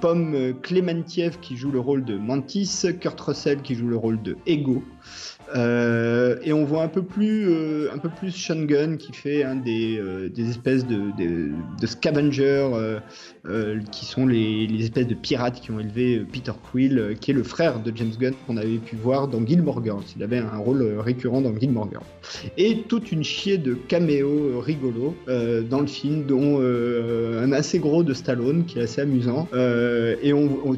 Pomme 0.00 0.54
Clémentiev 0.62 1.38
qui 1.40 1.56
joue 1.56 1.70
le 1.70 1.80
rôle 1.80 2.04
de 2.04 2.16
Mantis, 2.16 2.84
Kurt 3.00 3.20
Russell 3.20 3.62
qui 3.62 3.74
joue 3.74 3.88
le 3.88 3.96
rôle 3.96 4.20
de 4.22 4.36
Ego. 4.46 4.82
Euh, 5.56 6.36
et 6.42 6.52
on 6.52 6.64
voit 6.64 6.82
un 6.82 6.88
peu 6.88 7.02
plus, 7.02 7.48
euh, 7.48 7.88
un 7.92 7.98
peu 7.98 8.08
plus 8.08 8.30
Sean 8.30 8.62
Gunn 8.64 8.96
qui 8.98 9.12
fait 9.12 9.42
un 9.42 9.56
des, 9.56 9.98
euh, 9.98 10.28
des 10.28 10.48
espèces 10.48 10.86
de, 10.86 11.10
de, 11.18 11.50
de 11.80 11.86
scavengers 11.86 12.68
qui 13.90 14.04
sont 14.04 14.26
les, 14.26 14.66
les, 14.66 14.84
espèces 14.84 15.06
de 15.06 15.14
pirates 15.14 15.60
qui 15.60 15.70
ont 15.70 15.80
élevé 15.80 16.22
Peter 16.30 16.52
Quill, 16.70 17.16
qui 17.20 17.30
est 17.30 17.34
le 17.34 17.42
frère 17.42 17.80
de 17.80 17.92
James 17.94 18.12
Gunn 18.18 18.34
qu'on 18.46 18.56
avait 18.56 18.78
pu 18.78 18.96
voir 18.96 19.28
dans 19.28 19.44
Gilmore 19.44 19.82
Girls. 19.82 20.04
Il 20.16 20.22
avait 20.22 20.38
un 20.38 20.58
rôle 20.58 20.98
récurrent 20.98 21.40
dans 21.40 21.56
Gilmore 21.58 21.88
Girls. 21.90 22.04
Et 22.56 22.82
toute 22.88 23.12
une 23.12 23.24
chier 23.24 23.58
de 23.58 23.74
caméos 23.74 24.60
rigolos 24.60 25.16
dans 25.26 25.80
le 25.80 25.86
film, 25.86 26.24
dont 26.24 26.60
un 26.60 27.52
assez 27.52 27.78
gros 27.78 28.02
de 28.02 28.14
Stallone 28.14 28.64
qui 28.66 28.78
est 28.78 28.82
assez 28.82 29.00
amusant. 29.00 29.48
et 29.54 30.32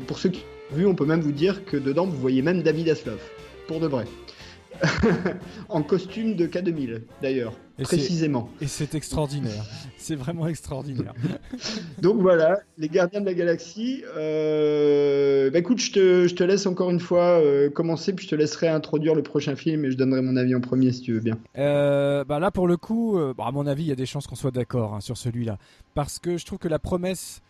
pour 0.07 0.19
ceux 0.19 0.31
qui 0.31 0.45
ont 0.73 0.77
vu, 0.77 0.87
on 0.87 0.95
peut 0.95 1.07
même 1.07 1.21
vous 1.21 1.33
dire 1.33 1.65
que 1.65 1.77
dedans 1.77 2.07
vous 2.07 2.17
voyez 2.17 2.43
même 2.43 2.63
David 2.63 2.89
Asloff 2.89 3.31
pour 3.67 3.81
de 3.81 3.87
vrai. 3.87 4.05
En 5.69 5.83
costume 5.83 6.35
de 6.35 6.47
K2000 6.47 7.03
d'ailleurs, 7.21 7.55
précisément. 7.83 8.49
Et 8.61 8.67
c'est 8.67 8.95
extraordinaire. 8.95 9.65
c'est 9.97 10.17
vraiment 10.17 10.47
extraordinaire. 10.47 11.15
Donc 12.03 12.21
voilà, 12.21 12.61
les 12.79 12.89
gardiens 12.89 13.21
de 13.21 13.27
la 13.27 13.35
galaxie. 13.35 14.03
Euh, 14.17 15.51
bah 15.51 15.59
écoute, 15.59 15.79
je 15.79 15.93
te, 15.93 16.29
je 16.29 16.35
te, 16.35 16.43
laisse 16.43 16.67
encore 16.67 16.91
une 16.91 17.01
fois 17.01 17.41
euh, 17.41 17.71
commencer, 17.71 18.13
puis 18.13 18.27
je 18.27 18.31
te 18.31 18.35
laisserai 18.35 18.69
introduire 18.69 19.15
le 19.15 19.23
prochain 19.23 19.57
film 19.57 19.85
et 19.85 19.91
je 19.91 19.97
donnerai 19.97 20.23
mon 20.23 20.37
avis 20.37 20.55
en 20.55 20.61
premier 20.61 20.93
si 20.93 21.03
tu 21.03 21.13
veux 21.15 21.21
bien. 21.21 21.39
Euh, 21.59 22.25
bah 22.25 22.39
là, 22.39 22.51
pour 22.51 22.67
le 22.67 22.77
coup, 22.77 23.19
bah, 23.37 23.45
à 23.47 23.53
mon 23.53 23.67
avis, 23.67 23.85
il 23.85 23.89
y 23.89 23.93
a 23.93 23.97
des 23.97 24.07
chances 24.07 24.27
qu'on 24.27 24.37
soit 24.37 24.51
d'accord 24.51 24.95
hein, 24.95 25.01
sur 25.01 25.17
celui-là. 25.17 25.59
Parce 25.95 26.19
que 26.19 26.37
je 26.37 26.45
trouve 26.45 26.59
que 26.59 26.69
la 26.69 26.79
promesse 26.79 27.41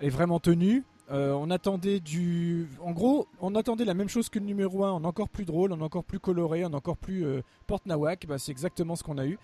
est 0.00 0.10
vraiment 0.10 0.40
tenue. 0.40 0.84
Euh, 1.10 1.32
on 1.32 1.50
attendait 1.50 2.00
du. 2.00 2.68
En 2.80 2.92
gros, 2.92 3.28
on 3.40 3.54
attendait 3.54 3.84
la 3.84 3.94
même 3.94 4.08
chose 4.08 4.28
que 4.28 4.38
le 4.38 4.44
numéro 4.44 4.84
1, 4.84 4.90
en 4.90 5.04
encore 5.04 5.28
plus 5.28 5.44
drôle, 5.44 5.72
en 5.72 5.80
encore 5.80 6.04
plus 6.04 6.18
coloré, 6.18 6.64
en 6.64 6.72
encore 6.74 6.98
plus 6.98 7.24
euh, 7.24 7.42
porte-nawak. 7.66 8.26
Bah, 8.26 8.38
c'est 8.38 8.52
exactement 8.52 8.94
ce 8.94 9.02
qu'on 9.02 9.16
a 9.16 9.26
eu. 9.26 9.38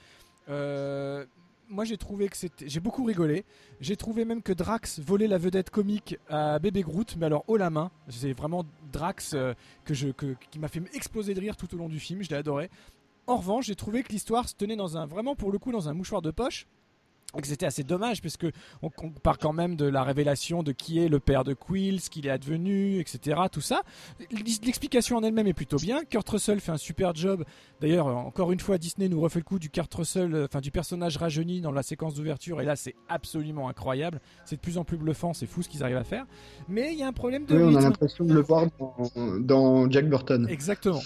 Euh, 0.50 1.24
moi, 1.70 1.84
j'ai 1.84 1.96
trouvé 1.96 2.28
que 2.28 2.36
c'était. 2.36 2.68
J'ai 2.68 2.80
beaucoup 2.80 3.04
rigolé. 3.04 3.44
J'ai 3.80 3.96
trouvé 3.96 4.26
même 4.26 4.42
que 4.42 4.52
Drax 4.52 5.00
volait 5.00 5.26
la 5.26 5.38
vedette 5.38 5.70
comique 5.70 6.18
à 6.28 6.58
Bébé 6.58 6.82
Groot, 6.82 7.16
mais 7.16 7.26
alors 7.26 7.44
haut 7.48 7.56
la 7.56 7.70
main. 7.70 7.90
C'est 8.08 8.34
vraiment 8.34 8.64
Drax 8.92 9.34
que 9.84 9.94
je, 9.94 10.08
qui 10.50 10.58
m'a 10.58 10.68
fait 10.68 10.82
exploser 10.92 11.32
de 11.32 11.40
rire 11.40 11.56
tout 11.56 11.74
au 11.74 11.78
long 11.78 11.88
du 11.88 11.98
film. 11.98 12.22
Je 12.22 12.28
l'ai 12.28 12.36
adoré. 12.36 12.68
En 13.26 13.36
revanche, 13.38 13.64
j'ai 13.64 13.74
trouvé 13.74 14.02
que 14.02 14.12
l'histoire 14.12 14.46
se 14.46 14.54
tenait 14.54 14.76
dans 14.76 14.98
un. 14.98 15.06
Vraiment, 15.06 15.34
pour 15.34 15.50
le 15.50 15.58
coup, 15.58 15.72
dans 15.72 15.88
un 15.88 15.94
mouchoir 15.94 16.20
de 16.20 16.30
poche 16.30 16.66
que 17.40 17.48
c'était 17.48 17.66
assez 17.66 17.84
dommage 17.84 18.20
puisque 18.20 18.46
on, 18.82 18.90
on, 19.02 19.10
part 19.10 19.38
quand 19.38 19.52
même 19.52 19.76
de 19.76 19.86
la 19.86 20.02
révélation 20.02 20.62
de 20.62 20.72
qui 20.72 20.98
est 20.98 21.08
le 21.08 21.20
père 21.20 21.44
de 21.44 21.54
Quill, 21.54 22.00
ce 22.00 22.10
qu'il 22.10 22.26
est 22.26 22.30
advenu, 22.30 23.00
etc. 23.00 23.40
Tout 23.50 23.60
ça. 23.60 23.82
L'explication 24.30 25.16
en 25.16 25.22
elle-même 25.22 25.46
est 25.46 25.54
plutôt 25.54 25.76
bien. 25.76 26.04
Kurt 26.04 26.28
Russell 26.28 26.60
fait 26.60 26.72
un 26.72 26.76
super 26.76 27.14
job. 27.14 27.44
D'ailleurs, 27.80 28.06
encore 28.06 28.52
une 28.52 28.60
fois, 28.60 28.78
Disney 28.78 29.08
nous 29.08 29.20
refait 29.20 29.40
le 29.40 29.44
coup 29.44 29.58
du 29.58 29.70
Kurt 29.70 29.92
Russell, 29.94 30.34
euh, 30.34 30.44
enfin 30.44 30.60
du 30.60 30.70
personnage 30.70 31.16
rajeuni 31.16 31.60
dans 31.60 31.72
la 31.72 31.82
séquence 31.82 32.14
d'ouverture. 32.14 32.60
Et 32.60 32.64
là, 32.64 32.76
c'est 32.76 32.94
absolument 33.08 33.68
incroyable. 33.68 34.20
C'est 34.44 34.56
de 34.56 34.60
plus 34.60 34.78
en 34.78 34.84
plus 34.84 34.96
bluffant. 34.96 35.32
C'est 35.32 35.46
fou 35.46 35.62
ce 35.62 35.68
qu'ils 35.68 35.82
arrivent 35.82 35.96
à 35.96 36.04
faire. 36.04 36.26
Mais 36.68 36.92
il 36.92 36.98
y 36.98 37.02
a 37.02 37.08
un 37.08 37.12
problème 37.12 37.44
de. 37.46 37.56
Oui, 37.56 37.62
on 37.62 37.76
a 37.76 37.80
l'impression 37.80 38.24
de 38.24 38.34
le 38.34 38.40
voir 38.40 38.66
dans, 38.78 39.38
dans 39.38 39.90
Jack 39.90 40.08
Burton. 40.08 40.46
Exactement. 40.48 41.00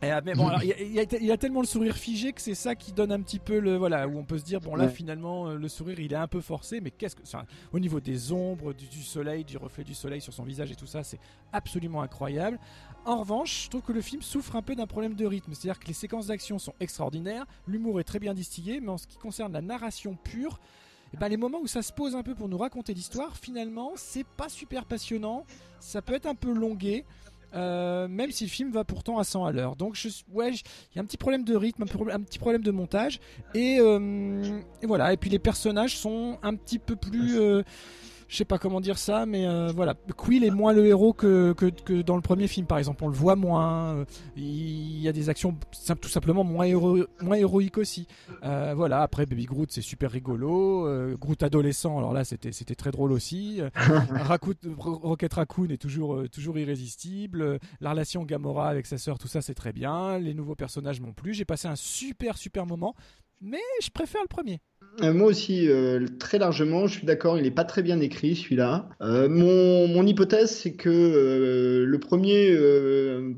Ah, 0.00 0.20
mais 0.24 0.34
bon, 0.34 0.48
il, 0.62 1.30
a, 1.30 1.36
tellement 1.36 1.60
le 1.60 1.66
sourire 1.66 1.96
figé 1.96 2.32
que 2.32 2.40
c'est 2.40 2.54
ça 2.54 2.76
qui 2.76 2.92
donne 2.92 3.10
un 3.10 3.20
petit 3.20 3.40
peu 3.40 3.58
le 3.58 3.76
voilà 3.76 4.06
où 4.06 4.16
on 4.16 4.24
peut 4.24 4.38
se 4.38 4.44
dire 4.44 4.60
bon 4.60 4.76
là 4.76 4.88
finalement 4.88 5.48
euh, 5.48 5.56
le 5.56 5.68
sourire 5.68 5.98
il 5.98 6.12
est 6.12 6.16
un 6.16 6.28
peu 6.28 6.40
forcé, 6.40 6.80
mais 6.80 6.92
qu'est-ce 6.92 7.16
que 7.16 7.22
au 7.72 7.78
niveau 7.80 7.98
des 7.98 8.30
ombres, 8.30 8.72
du, 8.72 9.02
soleil, 9.02 9.44
du 9.44 9.56
reflet 9.56 9.82
du 9.82 9.94
soleil 9.94 10.20
sur 10.20 10.32
son 10.32 10.44
visage 10.44 10.70
et 10.70 10.76
tout 10.76 10.86
ça, 10.86 11.02
c'est 11.02 11.18
absolument 11.52 12.02
incroyable. 12.02 12.58
En 13.04 13.18
revanche, 13.18 13.64
je 13.64 13.70
trouve 13.70 13.82
que 13.82 13.92
le 13.92 14.00
film 14.00 14.22
souffre 14.22 14.54
un 14.54 14.62
peu 14.62 14.76
d'un 14.76 14.86
problème 14.86 15.14
de 15.14 15.26
rythme, 15.26 15.52
c'est-à-dire 15.52 15.80
que 15.80 15.88
les 15.88 15.94
séquences 15.94 16.28
d'action 16.28 16.58
sont 16.58 16.74
extraordinaires, 16.78 17.46
l'humour 17.66 18.00
est 18.00 18.04
très 18.04 18.18
bien 18.18 18.34
distillé, 18.34 18.80
mais 18.80 18.90
en 18.90 18.98
ce 18.98 19.06
qui 19.06 19.18
concerne 19.18 19.52
la 19.52 19.62
narration 19.62 20.14
pure, 20.14 20.60
et 21.08 21.12
eh 21.14 21.16
ben, 21.16 21.28
les 21.28 21.38
moments 21.38 21.60
où 21.60 21.66
ça 21.66 21.80
se 21.80 21.90
pose 21.90 22.14
un 22.14 22.22
peu 22.22 22.34
pour 22.34 22.50
nous 22.50 22.58
raconter 22.58 22.92
l'histoire, 22.92 23.34
finalement, 23.38 23.92
c'est 23.96 24.26
pas 24.26 24.50
super 24.50 24.84
passionnant, 24.84 25.46
ça 25.80 26.02
peut 26.02 26.12
être 26.12 26.26
un 26.26 26.34
peu 26.34 26.52
longué. 26.52 27.06
Euh, 27.54 28.08
même 28.08 28.30
si 28.30 28.44
le 28.44 28.50
film 28.50 28.70
va 28.70 28.84
pourtant 28.84 29.18
à 29.18 29.24
100 29.24 29.44
à 29.44 29.52
l'heure. 29.52 29.76
Donc, 29.76 29.94
je, 29.94 30.08
ouais, 30.32 30.52
il 30.52 30.96
y 30.96 30.98
a 30.98 31.02
un 31.02 31.04
petit 31.04 31.16
problème 31.16 31.44
de 31.44 31.56
rythme, 31.56 31.82
un, 31.82 32.20
petit 32.20 32.38
problème 32.38 32.62
de 32.62 32.70
montage. 32.70 33.20
Et, 33.54 33.78
euh, 33.80 34.60
et, 34.82 34.86
voilà. 34.86 35.12
Et 35.12 35.16
puis 35.16 35.30
les 35.30 35.38
personnages 35.38 35.96
sont 35.96 36.38
un 36.42 36.54
petit 36.54 36.78
peu 36.78 36.96
plus. 36.96 37.38
Euh, 37.38 37.62
je 38.28 38.36
sais 38.36 38.44
pas 38.44 38.58
comment 38.58 38.82
dire 38.82 38.98
ça, 38.98 39.24
mais 39.24 39.46
euh, 39.46 39.72
voilà. 39.74 39.94
Quill 40.16 40.44
est 40.44 40.50
moins 40.50 40.74
le 40.74 40.86
héros 40.86 41.14
que, 41.14 41.54
que, 41.54 42.02
dans 42.02 42.14
le 42.14 42.20
premier 42.20 42.46
film, 42.46 42.66
par 42.66 42.76
exemple. 42.76 43.02
On 43.02 43.08
le 43.08 43.14
voit 43.14 43.36
moins. 43.36 43.96
Euh, 43.96 44.04
il 44.36 45.00
y 45.00 45.08
a 45.08 45.12
des 45.12 45.30
actions 45.30 45.56
tout 46.00 46.10
simplement 46.10 46.44
moins, 46.44 46.68
moins 47.22 47.36
héroïques 47.36 47.78
aussi. 47.78 48.06
Euh, 48.44 48.74
voilà. 48.76 49.00
Après, 49.00 49.24
Baby 49.24 49.46
Groot, 49.46 49.72
c'est 49.72 49.80
super 49.80 50.10
rigolo. 50.10 50.86
Groot 51.16 51.42
adolescent, 51.42 51.96
alors 51.96 52.12
là, 52.12 52.24
c'était 52.24 52.74
très 52.74 52.90
drôle 52.90 53.12
aussi. 53.12 53.62
Rocket 54.78 55.32
Raccoon 55.32 55.70
est 55.70 55.80
toujours 55.80 56.28
toujours 56.30 56.58
irrésistible. 56.58 57.58
La 57.80 57.92
relation 57.92 58.24
Gamora 58.24 58.68
avec 58.68 58.84
sa 58.84 58.98
sœur, 58.98 59.18
tout 59.18 59.28
ça, 59.28 59.40
c'est 59.40 59.54
très 59.54 59.72
bien. 59.72 60.18
Les 60.18 60.34
nouveaux 60.34 60.54
personnages 60.54 61.00
m'ont 61.00 61.14
plu. 61.14 61.32
J'ai 61.32 61.46
passé 61.46 61.66
un 61.66 61.76
super 61.76 62.36
super 62.36 62.66
moment, 62.66 62.94
mais 63.40 63.58
je 63.82 63.88
préfère 63.88 64.20
le 64.20 64.28
premier. 64.28 64.60
Euh, 65.02 65.12
moi 65.12 65.28
aussi, 65.28 65.68
euh, 65.68 66.06
très 66.18 66.38
largement, 66.38 66.86
je 66.86 66.98
suis 66.98 67.06
d'accord, 67.06 67.38
il 67.38 67.44
n'est 67.44 67.52
pas 67.52 67.64
très 67.64 67.82
bien 67.82 68.00
écrit 68.00 68.34
celui-là. 68.34 68.88
Euh, 69.00 69.28
mon, 69.28 69.86
mon, 69.86 70.04
hypothèse, 70.04 70.50
c'est 70.50 70.72
que 70.72 71.84
le 71.86 71.98
premier, 71.98 72.56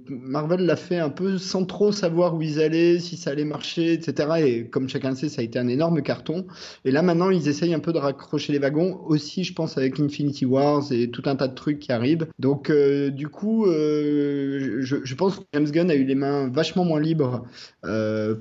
Marvel 0.08 0.64
l'a 0.64 0.76
fait 0.76 0.98
un 0.98 1.10
peu 1.10 1.38
sans 1.38 1.64
trop 1.64 1.92
savoir 1.92 2.34
où 2.34 2.42
ils 2.42 2.60
allaient, 2.60 2.98
si 2.98 3.16
ça 3.16 3.30
allait 3.30 3.44
marcher, 3.44 3.92
etc. 3.92 4.28
Et 4.44 4.66
comme 4.66 4.88
chacun 4.88 5.14
sait, 5.14 5.28
ça 5.28 5.42
a 5.42 5.44
été 5.44 5.58
un 5.58 5.68
énorme 5.68 6.02
carton. 6.02 6.46
Et 6.84 6.90
là, 6.90 7.02
maintenant, 7.02 7.30
ils 7.30 7.48
essayent 7.48 7.74
un 7.74 7.80
peu 7.80 7.92
de 7.92 7.98
raccrocher 7.98 8.52
les 8.52 8.58
wagons, 8.58 9.00
aussi, 9.06 9.44
je 9.44 9.52
pense, 9.52 9.76
avec 9.76 10.00
Infinity 10.00 10.46
Wars 10.46 10.84
et 10.92 11.10
tout 11.10 11.22
un 11.26 11.36
tas 11.36 11.48
de 11.48 11.54
trucs 11.54 11.78
qui 11.78 11.92
arrivent. 11.92 12.26
Donc, 12.38 12.70
du 12.70 13.28
coup, 13.28 13.66
je, 13.66 15.14
pense 15.14 15.38
que 15.38 15.44
James 15.52 15.70
Gunn 15.70 15.90
a 15.90 15.94
eu 15.94 16.04
les 16.04 16.14
mains 16.14 16.48
vachement 16.48 16.84
moins 16.84 17.00
libres 17.00 17.44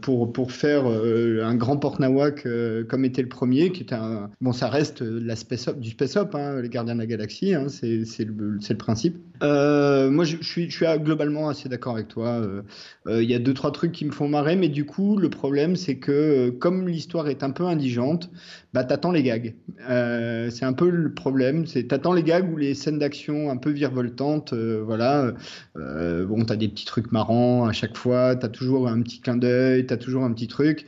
pour, 0.02 0.32
pour 0.32 0.52
faire 0.52 0.86
un 0.86 1.56
grand 1.56 1.78
port-nawak 1.78 2.48
comme 2.88 3.06
était 3.10 3.22
le 3.22 3.30
premier, 3.30 3.72
qui 3.72 3.84
était 3.84 3.96
un. 3.96 4.30
Bon, 4.42 4.54
ça 4.54 4.70
reste 4.70 5.04
space 5.36 5.68
op, 5.68 5.80
du 5.80 5.90
space 5.90 6.16
op, 6.16 6.36
hein, 6.36 6.62
les 6.62 6.70
gardiens 6.70 6.94
de 6.94 7.00
la 7.00 7.06
galaxie, 7.06 7.54
hein, 7.54 7.68
c'est 7.70 8.06
le, 8.20 8.52
le, 8.52 8.78
principe. 8.78 9.18
Euh, 9.42 10.10
moi, 10.10 10.26
je, 10.26 10.38
suis, 10.42 10.70
je 10.70 10.76
suis 10.76 10.86
globalement 11.00 11.50
assez 11.50 11.70
d'accord 11.70 11.96
avec 11.96 12.08
toi. 12.08 12.28
Euh, 12.28 12.62
euh, 13.08 13.24
il 13.24 13.30
y 13.30 13.34
a 13.34 13.40
deux, 13.40 13.54
trois 13.54 13.72
trucs 13.72 13.92
qui 13.92 14.06
me 14.06 14.12
font 14.12 14.28
marrer, 14.28 14.56
mais 14.56 14.70
du 14.70 14.86
coup, 14.86 15.18
le 15.18 15.30
problème, 15.30 15.76
c'est 15.76 15.98
que 15.98 16.50
comme 16.50 16.88
l'histoire 16.88 17.28
est 17.30 17.44
un 17.44 17.52
peu 17.52 17.66
indigente, 17.66 18.30
bah, 18.74 18.84
t'attends 18.84 19.12
les 19.12 19.24
gags. 19.24 19.56
c'est 19.80 20.66
un 20.66 20.74
peu 20.74 20.90
le 20.90 21.14
problème, 21.14 21.66
c'est 21.66 21.88
t'attends 21.88 22.14
les 22.14 22.24
gags 22.24 22.52
ou 22.52 22.58
les 22.58 22.74
scènes 22.74 23.00
d'action 23.00 23.50
un 23.50 23.58
peu 23.58 23.72
virevoltantes, 23.72 24.54
voilà. 24.54 25.34
bon, 25.76 26.46
t'as 26.46 26.56
des 26.56 26.68
petits 26.68 26.86
trucs 26.86 27.12
marrants 27.12 27.66
à 27.66 27.74
chaque 27.74 27.98
fois, 27.98 28.36
t'as 28.36 28.50
toujours 28.50 28.88
un 28.88 29.02
petit 29.02 29.22
clin 29.22 29.38
d'œil, 29.38 29.86
t'as 29.86 29.98
toujours 29.98 30.24
un 30.24 30.34
petit 30.34 30.48
truc. 30.48 30.86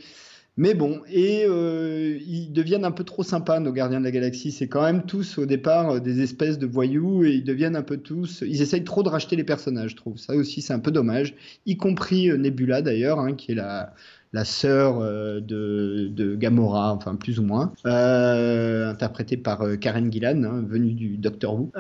Mais 0.58 0.74
bon, 0.74 1.01
et 1.10 1.46
euh, 1.48 2.20
ils 2.27 2.51
deviennent 2.51 2.84
un 2.84 2.91
peu 2.91 3.05
trop 3.05 3.24
sympas, 3.24 3.60
nos 3.62 3.72
gardiens 3.72 4.00
de 4.00 4.03
la 4.03 4.12
galaxie. 4.12 4.51
C'est 4.51 4.67
quand 4.67 4.81
même 4.84 5.05
tous 5.05 5.38
au 5.38 5.46
départ 5.46 5.91
euh, 5.91 6.00
des 6.00 6.22
espèces 6.22 6.60
de 6.60 6.67
voyous 6.67 7.24
et 7.24 7.31
ils 7.36 7.43
deviennent 7.43 7.77
un 7.77 7.84
peu 7.84 7.98
tous. 7.98 8.43
Ils 8.46 8.62
essayent 8.62 8.84
trop 8.84 9.01
de 9.01 9.08
racheter 9.08 9.38
les 9.38 9.46
personnages, 9.46 9.91
je 9.91 9.96
trouve. 9.96 10.17
Ça 10.17 10.36
aussi, 10.36 10.62
c'est 10.62 10.74
un 10.74 10.79
peu 10.79 10.91
dommage. 10.91 11.36
Y 11.65 11.77
compris 11.77 12.29
euh, 12.29 12.38
Nebula 12.38 12.81
d'ailleurs, 12.81 13.20
hein, 13.20 13.34
qui 13.34 13.53
est 13.53 13.55
la, 13.55 13.93
la 14.33 14.45
sœur 14.45 15.00
euh, 15.01 15.41
de, 15.41 16.35
Gamora, 16.35 16.93
enfin 16.93 17.15
plus 17.15 17.39
ou 17.39 17.43
moins, 17.43 17.73
euh, 17.85 18.89
interprétée 18.89 19.35
par 19.38 19.61
euh, 19.61 19.75
Karen 19.75 20.11
Gillan, 20.11 20.43
hein, 20.43 20.65
venue 20.67 20.93
du 20.93 21.17
Doctor 21.17 21.53
Who. 21.55 21.71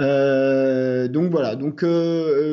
donc 1.07 1.31
voilà, 1.31 1.55
donc 1.55 1.85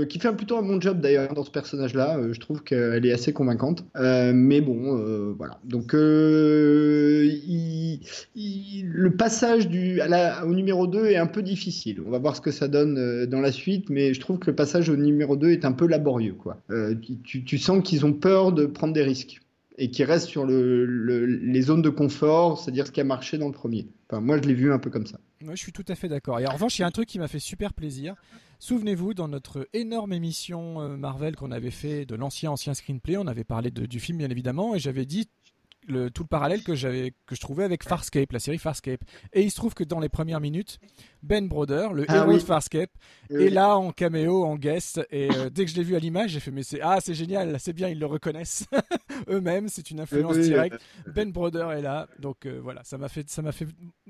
qui 0.09 0.19
fait 0.19 0.33
plutôt 0.33 0.57
un 0.59 0.63
bon 0.63 0.81
job 0.81 1.01
d'ailleurs 1.01 1.35
dans 1.35 1.45
ce 1.45 1.51
personnage-là. 1.51 2.21
je 2.33 2.41
trouve 2.41 2.63
qu'elle 2.63 3.05
est 3.05 3.13
assez 3.13 3.33
convaincante. 3.33 3.85
mais 3.97 4.61
bon, 4.61 5.33
voilà. 5.37 5.59
Donc 5.65 5.93
le 5.95 6.39
passage 9.17 9.69
au 10.45 10.55
numéro 10.55 10.87
2 10.87 11.07
est 11.07 11.17
un 11.17 11.27
peu 11.27 11.43
difficile. 11.43 12.01
On 12.07 12.11
va 12.11 12.19
voir 12.19 12.37
ce 12.37 12.41
que 12.41 12.53
ça 12.53 12.69
donne 12.69 13.27
dans 13.27 13.41
la 13.41 13.53
suite, 13.53 13.91
mais 13.91 14.15
je 14.15 14.21
trouve 14.21 14.39
que 14.39 14.51
le 14.51 14.57
passage 14.57 14.89
au 14.89 14.97
numéro 14.97 15.37
2 15.37 15.51
est 15.51 15.65
un 15.65 15.73
peu 15.73 15.87
laborieux. 15.87 16.35
Quoi. 16.39 16.59
Tu, 17.25 17.59
sens 17.59 17.83
qu'ils 17.83 18.07
ont 18.07 18.13
peur 18.13 18.53
de 18.53 18.67
prendre 18.67 18.93
des 18.93 19.03
risques. 19.03 19.41
Et 19.79 19.91
qui 19.91 20.05
reste 20.05 20.29
sur 20.29 20.45
le, 20.45 20.85
les 21.25 21.63
zones 21.63 21.83
de 21.83 21.89
confort, 21.89 22.61
c'est-à-dire 22.61 22.87
ce 22.87 22.93
qui 22.93 23.01
a 23.01 23.05
marché 23.05 23.39
dans 23.39 23.47
le 23.47 23.53
premier. 23.53 23.89
Enfin, 24.11 24.21
moi, 24.21 24.37
je 24.37 24.43
l'ai 24.43 24.55
vu 24.55 24.73
un 24.73 24.79
peu 24.79 24.91
comme 24.91 25.07
ça. 25.07 25.19
Moi, 25.41 25.55
je 25.55 25.63
suis 25.63 25.73
tout 25.73 25.85
à 25.87 25.95
fait 25.95 26.09
d'accord. 26.09 26.41
Et 26.41 26.47
en 26.47 26.53
revanche, 26.53 26.79
il 26.79 26.83
y 26.83 26.85
a 26.85 26.89
un 26.89 26.91
truc 26.91 27.09
qui 27.09 27.19
m'a 27.19 27.29
fait 27.29 27.39
super 27.39 27.73
plaisir. 27.73 28.17
Souvenez-vous, 28.59 29.15
dans 29.15 29.29
notre 29.29 29.69
énorme 29.73 30.13
émission 30.13 30.81
euh, 30.81 30.97
Marvel 30.97 31.37
qu'on 31.37 31.53
avait 31.53 31.71
fait 31.71 32.07
de 32.07 32.17
l'ancien 32.17 32.51
ancien 32.51 32.75
screenplay, 32.75 33.17
on 33.17 33.29
avait 33.29 33.45
parlé 33.45 33.71
du 33.71 34.01
film 34.01 34.19
bien 34.19 34.31
évidemment, 34.31 34.75
et 34.75 34.81
j'avais 34.81 35.07
dit 35.07 35.29
tout 36.13 36.23
le 36.23 36.29
parallèle 36.29 36.63
que 36.63 36.75
j'avais 36.75 37.13
que 37.27 37.35
je 37.35 37.41
trouvais 37.41 37.65
avec 37.65 37.85
Farscape, 37.85 38.31
la 38.33 38.39
série 38.39 38.59
Farscape. 38.59 39.01
Et 39.33 39.43
il 39.43 39.51
se 39.51 39.57
trouve 39.57 39.75
que 39.75 39.85
dans 39.85 40.01
les 40.01 40.09
premières 40.09 40.41
minutes, 40.41 40.79
Ben 41.23 41.49
Broder, 41.49 41.89
le 41.93 42.05
ah 42.09 42.17
héros 42.17 42.35
de 42.35 42.39
Farscape, 42.39 42.91
est 43.31 43.51
là 43.51 43.77
en 43.77 43.91
caméo, 43.93 44.45
en 44.45 44.57
guest. 44.57 45.01
Et 45.11 45.31
euh, 45.31 45.51
dès 45.51 45.65
que 45.65 45.71
je 45.71 45.77
l'ai 45.77 45.83
vu 45.83 45.97
à 45.97 45.99
l'image, 45.99 46.31
j'ai 46.31 46.41
fait 46.41 46.51
mais 46.51 46.63
c'est 46.63 46.81
ah 46.81 46.99
c'est 47.01 47.15
génial, 47.15 47.59
c'est 47.59 47.73
bien, 47.73 47.89
ils 47.89 47.99
le 47.99 48.07
reconnaissent 48.07 48.67
eux-mêmes, 49.29 49.69
c'est 49.69 49.91
une 49.91 50.01
influence 50.01 50.39
directe. 50.39 50.81
Ben 51.07 51.31
Broder 51.33 51.69
est 51.77 51.83
là, 51.83 52.07
donc 52.19 52.47
euh, 52.47 52.61
voilà, 52.63 52.85
ça 52.85 52.99
m'a 52.99 53.09
fait 53.09 53.29
ça 53.29 53.43
m'a 53.43 53.53
fait 53.53 53.67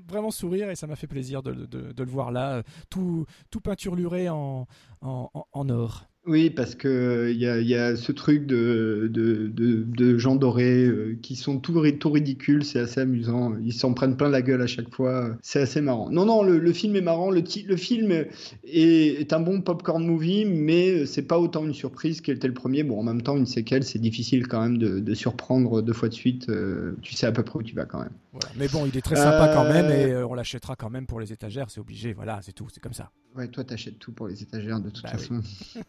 vraiment 0.07 0.31
sourire 0.31 0.69
et 0.69 0.75
ça 0.75 0.87
m'a 0.87 0.95
fait 0.95 1.07
plaisir 1.07 1.43
de, 1.43 1.53
de, 1.53 1.91
de, 1.91 2.03
le 2.03 2.09
voir 2.09 2.31
là, 2.31 2.55
euh, 2.55 2.63
tout 2.89 3.25
tout 3.49 3.61
peinturluré 3.61 4.29
en, 4.29 4.67
en, 5.01 5.29
en 5.51 5.69
or. 5.69 6.05
Oui, 6.29 6.51
parce 6.51 6.75
que 6.75 7.31
il 7.31 7.39
y 7.39 7.47
a, 7.47 7.59
y 7.59 7.73
a, 7.73 7.95
ce 7.95 8.11
truc 8.11 8.45
de, 8.45 9.09
de, 9.11 9.47
de, 9.47 9.83
de 9.83 10.17
gens 10.19 10.35
dorés 10.35 10.85
euh, 10.85 11.17
qui 11.23 11.35
sont 11.35 11.57
tout, 11.57 11.81
tout 11.93 12.11
ridicules, 12.11 12.63
c'est 12.63 12.77
assez 12.77 13.01
amusant. 13.01 13.55
Ils 13.63 13.73
s'en 13.73 13.95
prennent 13.95 14.15
plein 14.15 14.29
la 14.29 14.43
gueule 14.43 14.61
à 14.61 14.67
chaque 14.67 14.93
fois, 14.93 15.35
c'est 15.41 15.59
assez 15.59 15.81
marrant. 15.81 16.11
Non, 16.11 16.25
non, 16.25 16.43
le, 16.43 16.59
le 16.59 16.71
film 16.71 16.95
est 16.95 17.01
marrant. 17.01 17.31
Le, 17.31 17.41
le 17.41 17.75
film 17.75 18.11
est, 18.11 18.29
est, 18.63 19.33
un 19.33 19.39
bon 19.39 19.61
popcorn 19.61 20.05
movie, 20.05 20.45
mais 20.45 21.07
c'est 21.07 21.23
pas 21.23 21.39
autant 21.39 21.65
une 21.65 21.73
surprise 21.73 22.21
qu'était 22.21 22.47
le 22.47 22.53
premier. 22.53 22.83
Bon, 22.83 22.99
en 22.99 23.03
même 23.03 23.23
temps, 23.23 23.35
une 23.35 23.47
séquelle, 23.47 23.83
c'est 23.83 23.97
difficile 23.97 24.47
quand 24.47 24.61
même 24.61 24.77
de, 24.77 25.13
surprendre 25.15 25.81
deux 25.81 25.93
fois 25.93 26.09
de 26.09 26.13
suite. 26.13 26.47
Euh, 26.49 26.95
tu 27.01 27.15
sais 27.15 27.25
à 27.25 27.31
peu 27.31 27.41
près 27.41 27.57
où 27.57 27.63
tu 27.63 27.73
vas 27.73 27.85
quand 27.85 28.01
même. 28.01 28.13
Voilà. 28.33 28.49
Mais 28.55 28.67
bon, 28.67 28.85
il 28.85 28.95
est 28.95 29.01
très 29.01 29.15
sympa 29.15 29.49
quand 29.51 29.67
même 29.67 29.89
et 29.89 30.11
euh, 30.13 30.27
on 30.27 30.35
l'achètera 30.35 30.75
quand 30.75 30.91
même 30.91 31.07
pour 31.07 31.19
les 31.19 31.33
étagères, 31.33 31.71
c'est 31.71 31.79
obligé. 31.79 32.13
Voilà, 32.13 32.39
c'est 32.43 32.53
tout, 32.53 32.67
c'est 32.71 32.81
comme 32.81 32.93
ça. 32.93 33.09
Ouais, 33.35 33.47
toi, 33.47 33.63
t'achètes 33.63 33.99
tout 33.99 34.11
pour 34.11 34.27
les 34.27 34.41
étagères 34.41 34.79
de 34.79 34.89
toute 34.89 35.03
bah 35.03 35.11
façon. 35.11 35.41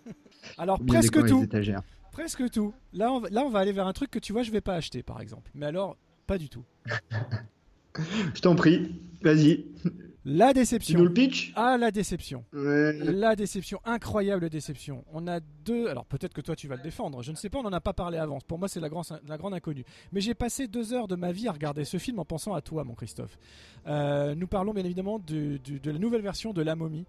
Alors 0.59 0.79
presque 0.85 1.27
tout. 1.27 1.47
Presque 2.13 2.51
tout. 2.51 2.75
Là 2.93 3.13
on, 3.13 3.21
va, 3.21 3.29
là, 3.31 3.43
on 3.45 3.51
va 3.51 3.61
aller 3.61 3.73
vers 3.73 3.87
un 3.87 3.93
truc 3.93 4.11
que 4.11 4.19
tu 4.19 4.33
vois, 4.33 4.43
je 4.43 4.51
vais 4.51 4.61
pas 4.61 4.75
acheter, 4.75 5.03
par 5.03 5.21
exemple. 5.21 5.51
Mais 5.55 5.67
alors, 5.67 5.97
pas 6.27 6.39
du 6.39 6.49
tout. 6.49 6.65
je 8.35 8.41
t'en 8.41 8.55
prie, 8.55 9.01
vas-y. 9.23 9.65
La 10.27 10.53
déception. 10.53 11.03
le 11.03 11.13
pitch 11.13 11.53
Ah, 11.57 11.79
la 11.79 11.91
déception. 11.91 12.45
La 12.53 13.35
déception, 13.37 13.81
incroyable 13.87 14.51
déception. 14.51 15.05
On 15.13 15.27
a 15.27 15.41
deux. 15.65 15.89
Alors 15.89 16.05
peut-être 16.05 16.35
que 16.35 16.43
toi 16.43 16.55
tu 16.55 16.69
vas 16.69 16.77
le 16.77 16.83
défendre. 16.83 17.23
Je 17.23 17.31
ne 17.31 17.37
sais 17.37 17.49
pas, 17.49 17.59
on 17.59 17.63
n'en 17.63 17.73
a 17.73 17.81
pas 17.81 17.95
parlé 17.95 18.19
avant. 18.19 18.39
Pour 18.41 18.59
moi, 18.59 18.69
c'est 18.69 18.81
la, 18.81 18.91
la, 19.27 19.39
grande 19.39 19.55
inconnue. 19.55 19.85
Mais 20.13 20.21
j'ai 20.21 20.35
passé 20.35 20.69
deux 20.69 20.93
heures 20.93 21.09
de 21.09 21.17
ma 21.17 21.33
vie 21.33 21.49
à 21.49 21.53
regarder 21.53 21.85
ce 21.87 21.97
film 21.97 22.19
en 22.19 22.27
pensant 22.27 22.53
à 22.53 22.61
toi, 22.61 22.85
mon 22.85 22.95
Christophe. 22.95 23.39
Euh, 23.87 24.35
nous 24.35 24.47
parlons 24.47 24.75
bien 24.75 24.85
évidemment 24.85 25.19
de 25.19 25.59
la 25.85 25.99
nouvelle 25.99 26.23
version 26.23 26.53
de 26.53 26.61
La 26.61 26.77
Momie 26.77 27.07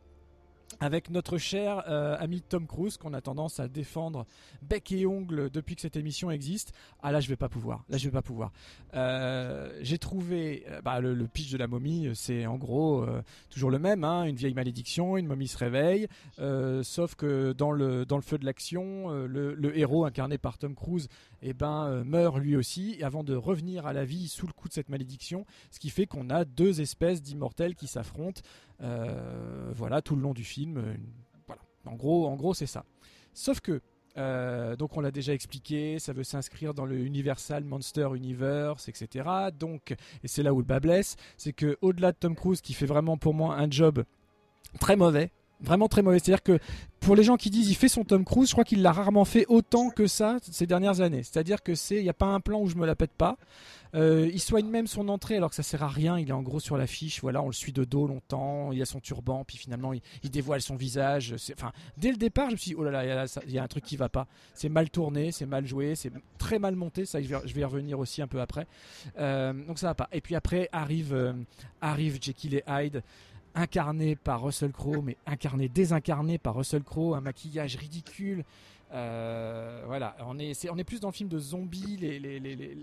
avec 0.82 1.12
notre 1.12 1.38
cher 1.38 1.84
euh, 1.88 2.18
ami 2.20 2.42
Tom 2.42 2.66
Cruise 2.68 2.98
qu'on 2.98 3.14
a 3.14 3.22
tendance 3.22 3.60
à 3.60 3.68
défendre 3.68 4.26
bec 4.64 4.92
et 4.92 5.06
ongle 5.06 5.52
depuis 5.52 5.76
que 5.76 5.82
cette 5.82 5.96
émission 5.96 6.32
existe. 6.32 6.74
Ah 7.04 7.12
là 7.12 7.20
je 7.20 7.30
vais 7.30 7.36
pas 7.36 7.50
pouvoir, 7.50 7.86
là 7.88 7.98
je 7.98 8.06
vais 8.06 8.12
pas 8.12 8.24
pouvoir. 8.24 8.52
Euh, 8.96 9.72
j'ai 9.82 10.00
trouvé 10.00 10.66
euh, 10.68 10.82
bah, 10.82 11.00
le, 11.00 11.16
pitch 11.28 11.52
de 11.52 11.58
la 11.58 11.68
momie, 11.68 12.10
c'est 12.16 12.48
en 12.48 12.58
gros 12.58 13.06
toujours 13.52 13.70
le 13.70 13.78
même, 13.78 14.04
hein, 14.04 14.24
une 14.24 14.36
vieille 14.36 14.56
malédiction, 14.56 15.18
une 15.18 15.28
momie 15.28 15.48
se 15.48 15.58
réveille, 15.58 16.08
sauf 16.84 17.16
que 17.16 17.54
dans 17.54 17.72
le 17.72 18.04
le 18.10 18.22
feu 18.22 18.40
de 18.40 18.46
l'action, 18.46 19.10
le, 19.10 19.54
le, 19.54 19.78
héros 19.78 20.06
incarné 20.06 20.38
par 20.38 20.58
Tom 20.58 20.76
Cruise, 20.76 21.08
eh 21.42 21.54
ben 21.54 22.04
meurt 22.04 22.38
lui 22.38 22.56
aussi 22.56 23.02
avant 23.04 23.24
de 23.24 23.36
revenir 23.36 23.86
à 23.86 23.94
la 23.94 24.06
vie 24.06 24.28
sous 24.28 24.48
le 24.48 24.54
coup 24.54 24.68
de 24.68 24.74
cette 24.74 24.90
malédiction, 24.90 25.46
ce 25.72 25.80
qui 25.80 25.90
fait 25.90 26.06
qu'on 26.06 26.30
a 26.30 26.46
deux 26.46 26.82
espèces 26.82 27.22
d'immortels 27.22 27.76
qui 27.76 27.88
s'affrontent. 27.88 28.42
Euh, 28.82 29.72
voilà, 29.76 30.02
tout 30.02 30.16
le 30.16 30.22
long 30.22 30.34
du 30.34 30.44
film. 30.44 30.78
Euh, 30.78 30.96
voilà. 31.48 31.62
En 31.86 31.96
gros, 31.96 32.28
en 32.28 32.36
gros 32.36 32.54
c'est 32.54 32.66
ça. 32.66 32.86
Sauf 33.34 33.60
que 33.60 33.82
euh, 34.18 34.76
donc 34.76 34.98
on 34.98 35.02
l'a 35.02 35.12
déjà 35.12 35.34
expliqué, 35.34 35.98
ça 36.00 36.14
veut 36.14 36.24
s'inscrire 36.24 36.74
dans 36.74 36.86
le 36.86 36.98
Universal 36.98 37.64
Monster 37.64 38.10
Universe, 38.14 38.90
etc. 38.90 39.30
Donc, 39.58 39.92
et 40.24 40.28
c'est 40.28 40.44
là 40.44 40.54
où 40.54 40.60
le 40.60 40.66
bas 40.66 40.82
blesse, 40.82 41.16
c'est 41.38 41.54
que 41.54 41.78
au-delà 41.82 42.12
de 42.12 42.18
Tom 42.18 42.36
Cruise 42.36 42.62
qui 42.62 42.74
fait 42.74 42.86
vraiment 42.86 43.18
pour 43.18 43.34
moi 43.34 43.56
un 43.56 43.72
job 43.72 44.04
très 44.80 44.96
mauvais, 44.96 45.32
vraiment 45.62 45.88
très 45.88 46.02
mauvais. 46.02 46.20
C'est-à-dire 46.20 46.44
que 46.44 46.60
pour 47.00 47.16
les 47.16 47.24
gens 47.24 47.38
qui 47.38 47.50
disent 47.50 47.70
il 47.70 47.76
fait 47.76 47.88
son 47.88 48.04
Tom 48.04 48.24
Cruise, 48.24 48.50
je 48.50 48.54
crois 48.54 48.64
qu'il 48.64 48.82
l'a 48.82 48.92
rarement 48.92 49.26
fait 49.26 49.46
autant 49.48 49.90
que 49.90 50.08
ça 50.08 50.38
ces 50.42 50.68
dernières 50.68 51.02
années. 51.02 51.24
C'est-à-dire 51.24 51.64
que 51.64 51.76
c'est, 51.76 51.98
il 51.98 52.04
n'y 52.04 52.10
a 52.10 52.14
pas 52.14 52.28
un 52.28 52.40
plan 52.40 52.62
où 52.62 52.68
je 52.68 52.76
me 52.76 52.86
la 52.86 52.96
pète 52.96 53.12
pas. 53.12 53.38
Euh, 53.94 54.30
il 54.32 54.40
soigne 54.40 54.68
même 54.68 54.88
son 54.88 55.10
entrée 55.10 55.36
alors 55.36 55.50
que 55.50 55.56
ça 55.56 55.64
sert 55.64 55.84
à 55.84 55.88
rien. 55.88 56.18
Il 56.18 56.30
est 56.30 56.34
en 56.34 56.42
gros 56.42 56.60
sur 56.60 56.78
l'affiche. 56.78 57.22
Voilà, 57.22 57.42
on 57.42 57.48
le 57.48 57.54
suit 57.54 57.74
de 57.74 57.84
dos 57.84 58.08
longtemps. 58.08 58.72
Il 58.72 58.82
a 58.82 58.86
son 58.86 59.00
turban, 59.00 59.44
puis 59.46 59.58
finalement 59.58 59.94
il, 59.94 60.02
dévoile 60.30 60.62
son 60.62 60.76
visage. 60.76 61.36
Enfin, 61.54 61.72
dès 61.98 62.12
le 62.12 62.18
départ, 62.18 62.48
je 62.48 62.54
me 62.54 62.58
suis 62.58 62.72
dit 62.72 62.76
oh 62.78 62.84
là 62.84 62.92
là, 62.92 63.26
il 63.46 63.52
y, 63.52 63.58
a 63.58 63.64
un 63.64 63.68
truc 63.68 63.84
qui 63.84 63.98
va 63.98 64.10
pas. 64.10 64.28
C'est 64.54 64.70
mal 64.70 64.90
tourné, 64.90 65.32
c'est 65.32 65.46
mal 65.46 65.66
joué, 65.66 65.96
c'est 65.96 66.12
très 66.38 66.60
mal 66.60 66.76
monté. 66.76 67.06
Ça, 67.06 67.22
je 67.22 67.28
vais, 67.28 67.62
y 67.62 67.64
revenir 67.64 68.00
aussi 68.00 68.22
un 68.22 68.28
peu 68.28 68.40
après. 68.40 68.68
Euh, 69.20 69.54
donc 69.54 69.80
ça 69.80 69.88
va 69.88 69.96
pas. 69.96 70.08
Et 70.12 70.22
puis 70.22 70.36
après 70.36 70.70
arrive 70.72 71.14
euh, 71.14 71.34
arrive 71.82 72.18
Jekyll 72.22 72.56
et 72.56 72.64
Hyde 72.68 73.04
incarné 73.56 74.16
par 74.16 74.42
Russell 74.42 74.72
Crowe, 74.72 75.02
mais 75.04 75.18
incarné, 75.26 75.70
désincarné 75.70 76.38
par 76.38 76.56
Russell 76.56 76.84
Crowe, 76.84 77.16
un 77.16 77.22
maquillage 77.22 77.76
ridicule, 77.76 78.44
euh, 78.94 79.84
voilà, 79.86 80.16
on 80.26 80.38
est, 80.38 80.70
on 80.70 80.78
est 80.78 80.84
plus 80.84 81.00
dans 81.00 81.08
le 81.08 81.14
film 81.14 81.30
de 81.30 81.40
zombies, 81.40 81.98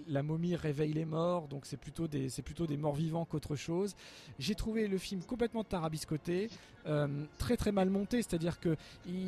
la 0.09 0.23
momie 0.23 0.57
réveille 0.57 0.94
les 0.94 1.05
morts, 1.05 1.49
donc 1.49 1.66
c'est 1.66 1.77
plutôt 1.77 2.09
des, 2.09 2.31
c'est 2.31 2.42
plutôt 2.42 2.66
des 2.66 2.79
morts 2.79 2.94
vivants 2.94 3.27
qu'autre 3.27 3.57
chose. 3.57 3.94
J'ai 4.38 4.55
trouvé 4.55 4.88
le 4.88 4.97
film 4.97 5.23
complètement 5.23 5.64
tarabiscoté, 5.64 6.49
euh, 6.87 7.07
très 7.37 7.59
très 7.59 7.73
mal 7.73 7.90
monté, 7.90 8.23
c'est-à-dire 8.23 8.59
que, 8.59 8.77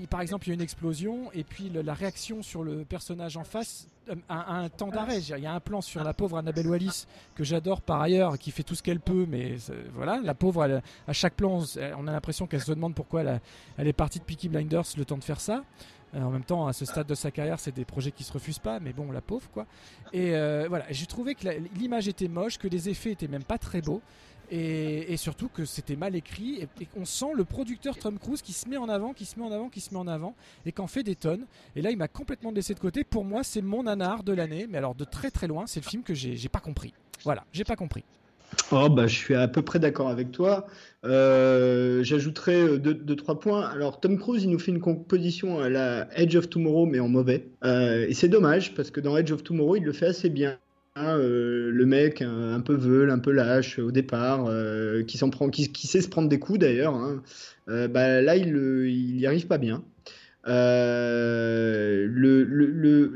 par 0.08 0.22
exemple, 0.22 0.46
il 0.46 0.50
y 0.50 0.52
a 0.52 0.54
une 0.54 0.62
explosion 0.62 1.30
et 1.32 1.44
puis 1.44 1.68
la 1.68 1.92
réaction 1.92 2.42
sur 2.42 2.62
le 2.62 2.84
personnage 2.86 3.36
en 3.36 3.44
face 3.44 3.86
euh, 4.08 4.14
a, 4.30 4.54
un 4.54 4.70
temps 4.70 4.88
d'arrêt. 4.88 5.20
Il 5.20 5.38
y 5.38 5.46
a 5.46 5.52
un 5.52 5.60
plan 5.60 5.82
sur 5.82 6.02
la 6.02 6.14
pauvre 6.14 6.38
Annabelle 6.38 6.66
Wallis 6.66 7.04
que 7.34 7.44
j'adore 7.44 7.82
par 7.82 8.00
ailleurs, 8.00 8.38
qui 8.38 8.52
fait 8.52 8.62
tout 8.62 8.74
ce 8.74 8.82
qu'elle 8.82 9.00
peut, 9.00 9.26
mais 9.28 9.56
voilà, 9.92 10.18
la 10.22 10.34
pauvre, 10.34 10.80
à 11.06 11.12
chaque 11.12 11.34
plan, 11.34 11.62
on 11.98 12.06
a 12.06 12.12
l'impression 12.12 12.46
qu'elle 12.46 12.62
se 12.62 12.72
demande 12.72 12.94
pourquoi 12.94 13.20
elle, 13.20 13.40
elle 13.76 13.88
est 13.88 13.92
partie 13.92 14.18
de 14.18 14.24
Peaky 14.24 14.48
Blinders 14.48 14.84
le 14.96 15.04
temps 15.04 15.18
de 15.18 15.24
faire 15.24 15.40
ça. 15.40 15.62
Euh, 16.14 16.22
en 16.22 16.30
même 16.30 16.44
temps, 16.44 16.66
à 16.66 16.72
ce 16.72 16.84
stade 16.84 17.06
de 17.06 17.14
sa 17.14 17.30
carrière, 17.30 17.60
c'est 17.60 17.74
des 17.74 17.84
projets 17.84 18.10
qui 18.10 18.24
se 18.24 18.32
refusent 18.32 18.58
pas, 18.58 18.80
mais 18.80 18.92
bon, 18.92 19.12
la 19.12 19.20
pauvre 19.20 19.48
quoi. 19.50 19.66
Et 20.12 20.34
euh, 20.34 20.66
voilà, 20.68 20.86
j'ai 20.90 21.06
trouvé 21.06 21.34
que 21.34 21.48
l'image 21.76 22.08
était 22.08 22.28
moche, 22.28 22.58
que 22.58 22.68
les 22.68 22.88
effets 22.88 23.12
étaient 23.12 23.28
même 23.28 23.44
pas 23.44 23.58
très 23.58 23.80
beaux. 23.80 24.02
Et, 24.52 25.16
surtout 25.16 25.48
que 25.48 25.64
c'était 25.64 25.94
mal 25.94 26.16
écrit 26.16 26.56
et, 26.56 26.68
et 26.80 26.86
qu'on 26.86 27.04
sent 27.04 27.32
le 27.36 27.44
producteur 27.44 27.96
Tom 27.96 28.18
Cruise 28.18 28.42
qui 28.42 28.52
se 28.52 28.68
met 28.68 28.76
en 28.76 28.88
avant, 28.88 29.12
qui 29.12 29.24
se 29.24 29.38
met 29.38 29.44
en 29.44 29.52
avant, 29.52 29.68
qui 29.68 29.80
se 29.80 29.94
met 29.94 30.00
en 30.00 30.08
avant 30.08 30.34
et 30.66 30.72
qu'en 30.72 30.88
fait 30.88 31.04
des 31.04 31.14
tonnes. 31.14 31.46
Et 31.76 31.82
là, 31.82 31.92
il 31.92 31.96
m'a 31.96 32.08
complètement 32.08 32.50
laissé 32.50 32.74
de 32.74 32.80
côté. 32.80 33.04
Pour 33.04 33.24
moi, 33.24 33.44
c'est 33.44 33.62
mon 33.62 33.84
nanar 33.84 34.24
de 34.24 34.32
l'année, 34.32 34.66
mais 34.68 34.78
alors 34.78 34.96
de 34.96 35.04
très 35.04 35.30
très 35.30 35.46
loin, 35.46 35.68
c'est 35.68 35.78
le 35.84 35.88
film 35.88 36.02
que 36.02 36.14
j'ai 36.14 36.48
pas 36.48 36.58
compris. 36.58 36.92
Voilà, 37.22 37.44
j'ai 37.52 37.62
pas 37.62 37.76
compris. 37.76 38.04
Oh, 38.72 38.88
bah, 38.88 39.06
je 39.06 39.14
suis 39.14 39.34
à 39.34 39.48
peu 39.48 39.62
près 39.62 39.78
d'accord 39.78 40.08
avec 40.08 40.32
toi. 40.32 40.66
Euh, 41.04 42.02
J'ajouterais 42.04 42.60
euh, 42.60 42.78
deux, 42.78 43.16
trois 43.16 43.40
points. 43.40 43.66
Alors, 43.66 44.00
Tom 44.00 44.18
Cruise, 44.18 44.44
il 44.44 44.50
nous 44.50 44.58
fait 44.58 44.70
une 44.70 44.80
composition 44.80 45.60
à 45.60 45.68
la 45.68 46.08
Edge 46.16 46.36
of 46.36 46.48
Tomorrow, 46.48 46.86
mais 46.86 47.00
en 47.00 47.08
mauvais. 47.08 47.48
Euh, 47.64 48.06
et 48.08 48.14
c'est 48.14 48.28
dommage, 48.28 48.74
parce 48.74 48.90
que 48.90 49.00
dans 49.00 49.16
Edge 49.16 49.32
of 49.32 49.42
Tomorrow, 49.42 49.76
il 49.76 49.84
le 49.84 49.92
fait 49.92 50.06
assez 50.06 50.28
bien. 50.28 50.58
Euh, 50.98 51.70
le 51.72 51.86
mec 51.86 52.20
un, 52.20 52.60
peu 52.60 52.74
veule, 52.74 53.10
un 53.10 53.18
peu 53.18 53.30
lâche 53.30 53.78
au 53.78 53.90
départ, 53.90 54.50
qui, 55.06 55.86
sait 55.86 56.00
se 56.00 56.08
prendre 56.08 56.28
des 56.28 56.38
coups 56.38 56.58
d'ailleurs. 56.58 56.94
Hein. 56.94 57.22
bah, 57.66 58.20
là, 58.20 58.36
il, 58.36 58.56
il 58.88 59.20
y 59.20 59.26
arrive 59.26 59.46
pas 59.46 59.58
bien. 59.58 59.82
Euh, 60.48 62.08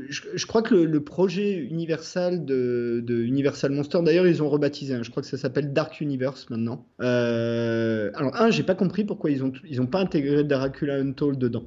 je, 0.09 0.45
crois 0.45 0.61
que 0.61 0.75
le, 0.75 1.03
projet 1.03 1.57
Universal 1.57 2.45
de, 2.45 3.03
Universal 3.09 3.71
Monster, 3.71 3.99
d'ailleurs, 4.03 4.27
ils 4.27 4.43
ont 4.43 4.49
rebaptisé. 4.49 4.97
Je 5.01 5.09
crois 5.09 5.23
que 5.23 5.29
ça 5.29 5.37
s'appelle 5.37 5.73
Dark 5.73 6.01
Universe 6.01 6.49
maintenant. 6.49 6.85
Euh, 7.01 8.11
alors, 8.15 8.35
un, 8.35 8.51
j'ai 8.51 8.63
pas 8.63 8.75
compris 8.75 9.03
pourquoi 9.03 9.31
ils 9.31 9.43
ont, 9.43 9.51
ils 9.67 9.81
ont 9.81 9.87
pas 9.87 9.99
intégré 9.99 10.43
Dracula 10.43 10.95
Untold 10.95 11.39
dedans. 11.39 11.63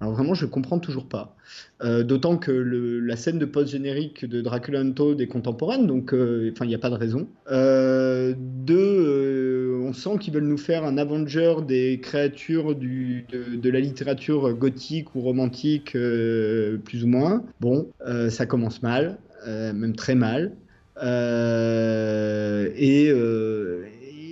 Alors 0.00 0.12
vraiment, 0.12 0.34
je 0.34 0.44
comprends 0.44 0.78
toujours 0.78 1.08
pas. 1.08 1.36
Euh, 1.82 2.02
d'autant 2.02 2.36
que 2.36 2.52
la 2.52 3.16
scène 3.16 3.38
de 3.38 3.46
post-générique 3.46 4.26
de 4.26 4.42
Dracula 4.42 4.80
Untold 4.80 5.18
est 5.22 5.26
contemporaine, 5.26 5.86
donc 5.86 6.12
enfin, 6.12 6.64
il 6.64 6.68
n'y 6.68 6.74
a 6.74 6.78
pas 6.78 6.90
de 6.90 6.96
raison. 6.96 7.28
deux, 8.36 9.75
on 9.86 9.92
sent 9.92 10.18
qu'ils 10.20 10.34
veulent 10.34 10.44
nous 10.44 10.58
faire 10.58 10.84
un 10.84 10.98
Avenger 10.98 11.56
des 11.66 12.00
créatures 12.00 12.74
du, 12.74 13.24
de, 13.30 13.70
la 13.70 13.80
littérature 13.80 14.52
gothique 14.52 15.14
ou 15.14 15.20
romantique, 15.20 15.94
euh, 15.94 16.78
plus 16.78 17.04
ou 17.04 17.06
moins. 17.06 17.44
Bon, 17.60 17.88
euh, 18.06 18.30
ça 18.30 18.46
commence 18.46 18.82
mal, 18.82 19.18
euh, 19.46 19.72
même 19.72 19.94
très 19.94 20.14
mal. 20.14 20.52
et, 21.02 23.12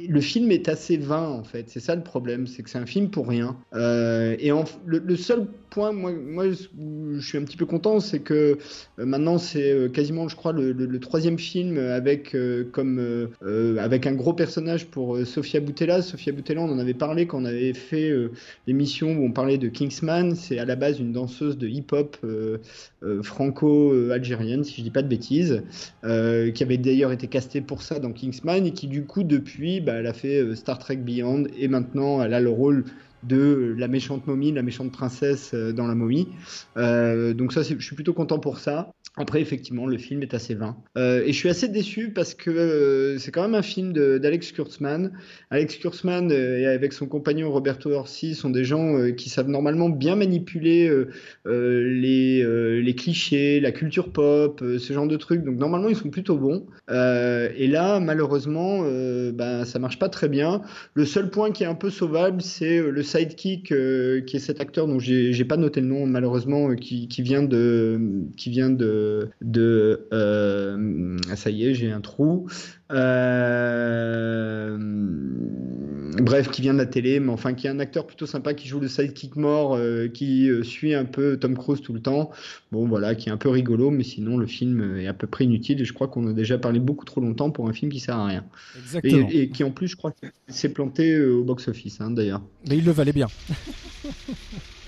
le 0.08 0.20
film 0.20 0.50
est 0.50 0.68
assez 0.68 0.96
vain 0.96 1.28
en 1.28 1.44
fait. 1.44 1.68
C'est 1.68 1.80
ça 1.80 1.94
le 1.94 2.02
problème, 2.02 2.46
c'est 2.46 2.62
que 2.62 2.70
c'est 2.70 2.78
un 2.78 2.86
film 2.86 3.10
pour 3.10 3.28
rien. 3.28 3.56
Euh, 3.74 4.36
et 4.38 4.50
le, 4.86 5.16
seul 5.16 5.46
point, 5.70 5.92
moi, 5.92 6.46
je 6.50 7.20
suis 7.20 7.38
un 7.38 7.42
petit 7.42 7.56
peu 7.56 7.66
content, 7.66 8.00
c'est 8.00 8.20
que 8.20 8.58
euh, 8.98 9.06
maintenant 9.06 9.38
c'est 9.38 9.72
euh, 9.72 9.88
quasiment, 9.88 10.28
je 10.28 10.36
crois, 10.36 10.52
le, 10.52 10.98
troisième 11.00 11.38
film 11.38 11.78
avec 11.78 12.36
comme 12.72 13.28
avec 13.78 14.06
un 14.06 14.12
gros 14.12 14.32
personnage 14.32 14.86
pour 14.86 15.18
Sofia 15.26 15.60
Boutella. 15.60 16.02
Sofia 16.02 16.32
Boutella, 16.32 16.62
on 16.62 16.70
en 16.70 16.78
avait 16.78 16.94
parlé 16.94 17.26
quand 17.26 17.42
on 17.42 17.44
avait 17.44 17.74
fait 17.74 18.12
l'émission 18.66 19.12
où 19.12 19.24
on 19.24 19.32
parlait 19.32 19.58
de 19.58 19.68
Kingsman. 19.68 20.34
C'est 20.34 20.58
à 20.58 20.64
la 20.64 20.76
base 20.76 21.00
une 21.00 21.12
danseuse 21.12 21.58
de 21.58 21.68
hip-hop 21.68 22.16
franco-algérienne, 23.22 24.64
si 24.64 24.76
je 24.76 24.82
dis 24.82 24.90
pas 24.90 25.02
de 25.02 25.08
bêtises, 25.08 25.62
qui 26.02 26.62
avait 26.62 26.78
d'ailleurs 26.78 27.12
été 27.12 27.26
castée 27.26 27.60
pour 27.60 27.82
ça 27.82 27.98
dans 27.98 28.12
Kingsman 28.12 28.66
et 28.66 28.72
qui 28.72 28.86
du 28.86 29.04
coup 29.04 29.24
depuis, 29.24 29.80
bah, 29.80 29.93
elle 29.98 30.06
a 30.06 30.12
fait 30.12 30.40
euh, 30.40 30.54
Star 30.54 30.78
Trek 30.78 30.96
Beyond 30.96 31.44
et 31.56 31.68
maintenant 31.68 32.22
elle 32.22 32.34
a 32.34 32.40
le 32.40 32.50
rôle 32.50 32.84
de 33.22 33.74
la 33.78 33.88
méchante 33.88 34.26
momie, 34.26 34.52
la 34.52 34.62
méchante 34.62 34.92
princesse 34.92 35.52
euh, 35.54 35.72
dans 35.72 35.86
la 35.86 35.94
momie. 35.94 36.28
Euh, 36.76 37.32
donc 37.34 37.52
ça, 37.52 37.62
je 37.62 37.78
suis 37.78 37.94
plutôt 37.94 38.12
content 38.12 38.38
pour 38.38 38.58
ça. 38.58 38.92
Après, 39.16 39.40
effectivement, 39.40 39.86
le 39.86 39.96
film 39.96 40.22
est 40.22 40.34
assez 40.34 40.54
vain. 40.54 40.76
Euh, 40.98 41.22
et 41.24 41.32
je 41.32 41.38
suis 41.38 41.48
assez 41.48 41.68
déçu 41.68 42.10
parce 42.10 42.34
que 42.34 42.50
euh, 42.50 43.16
c'est 43.18 43.30
quand 43.30 43.42
même 43.42 43.54
un 43.54 43.62
film 43.62 43.92
d'Alex 43.92 44.50
Kurtzman. 44.50 45.12
Alex 45.50 45.76
Kurtzman 45.76 46.32
euh, 46.32 46.58
et 46.58 46.66
avec 46.66 46.92
son 46.92 47.06
compagnon 47.06 47.52
Roberto 47.52 47.92
Orsi 47.92 48.34
sont 48.34 48.50
des 48.50 48.64
gens 48.64 49.12
qui 49.12 49.28
savent 49.28 49.48
normalement 49.48 49.88
bien 49.88 50.16
manipuler 50.16 50.90
les, 51.44 52.82
les, 52.82 52.94
clichés, 52.96 53.60
la 53.60 53.70
culture 53.70 54.10
pop, 54.10 54.60
ce 54.60 54.92
genre 54.92 55.06
de 55.06 55.16
trucs. 55.16 55.44
Donc 55.44 55.58
normalement, 55.58 55.88
ils 55.88 55.96
sont 55.96 56.10
plutôt 56.10 56.36
bons. 56.36 56.66
et 56.90 57.68
là, 57.68 58.00
malheureusement, 58.00 58.82
ben, 59.32 59.64
ça 59.64 59.78
marche 59.78 60.00
pas 60.00 60.08
très 60.08 60.28
bien. 60.28 60.62
Le 60.94 61.04
seul 61.04 61.30
point 61.30 61.52
qui 61.52 61.62
est 61.62 61.66
un 61.66 61.76
peu 61.76 61.90
sauvable, 61.90 62.42
c'est 62.42 62.80
le 62.82 63.02
sidekick 63.02 63.66
qui 63.68 64.36
est 64.36 64.40
cet 64.40 64.60
acteur 64.60 64.88
dont 64.88 64.98
j'ai 64.98 65.44
pas 65.44 65.56
noté 65.56 65.80
le 65.80 65.86
nom 65.86 66.06
malheureusement, 66.06 66.74
qui 66.74 67.08
vient 67.18 67.44
de... 67.44 68.00
Qui 68.36 68.50
vient 68.50 68.70
de 68.70 69.03
de, 69.40 70.08
euh, 70.12 71.16
ça 71.34 71.50
y 71.50 71.66
est, 71.66 71.74
j'ai 71.74 71.90
un 71.90 72.00
trou. 72.00 72.48
Euh, 72.90 74.76
bref, 76.20 76.50
qui 76.50 76.62
vient 76.62 76.72
de 76.74 76.78
la 76.78 76.86
télé, 76.86 77.20
mais 77.20 77.32
enfin 77.32 77.54
qui 77.54 77.66
est 77.66 77.70
un 77.70 77.80
acteur 77.80 78.06
plutôt 78.06 78.26
sympa, 78.26 78.54
qui 78.54 78.68
joue 78.68 78.80
le 78.80 78.88
sidekick 78.88 79.36
mort, 79.36 79.74
euh, 79.74 80.08
qui 80.08 80.50
suit 80.62 80.94
un 80.94 81.04
peu 81.04 81.36
Tom 81.36 81.56
Cruise 81.56 81.80
tout 81.80 81.92
le 81.92 82.00
temps. 82.00 82.30
Bon, 82.72 82.86
voilà, 82.86 83.14
qui 83.14 83.28
est 83.28 83.32
un 83.32 83.36
peu 83.36 83.48
rigolo, 83.48 83.90
mais 83.90 84.04
sinon 84.04 84.36
le 84.36 84.46
film 84.46 84.98
est 84.98 85.06
à 85.06 85.14
peu 85.14 85.26
près 85.26 85.44
inutile. 85.44 85.80
Et 85.80 85.84
je 85.84 85.92
crois 85.92 86.08
qu'on 86.08 86.26
a 86.28 86.32
déjà 86.32 86.58
parlé 86.58 86.80
beaucoup 86.80 87.04
trop 87.04 87.20
longtemps 87.20 87.50
pour 87.50 87.68
un 87.68 87.72
film 87.72 87.90
qui 87.90 88.00
sert 88.00 88.16
à 88.16 88.26
rien. 88.26 88.44
Et, 89.02 89.50
qui 89.50 89.64
en 89.64 89.70
plus, 89.70 89.88
je 89.88 89.96
crois, 89.96 90.14
s'est 90.48 90.72
planté 90.72 91.20
au 91.20 91.44
box-office, 91.44 92.00
hein, 92.00 92.10
d'ailleurs. 92.10 92.42
Mais 92.68 92.78
il 92.78 92.84
le 92.84 92.92
valait 92.92 93.12
bien. 93.12 93.28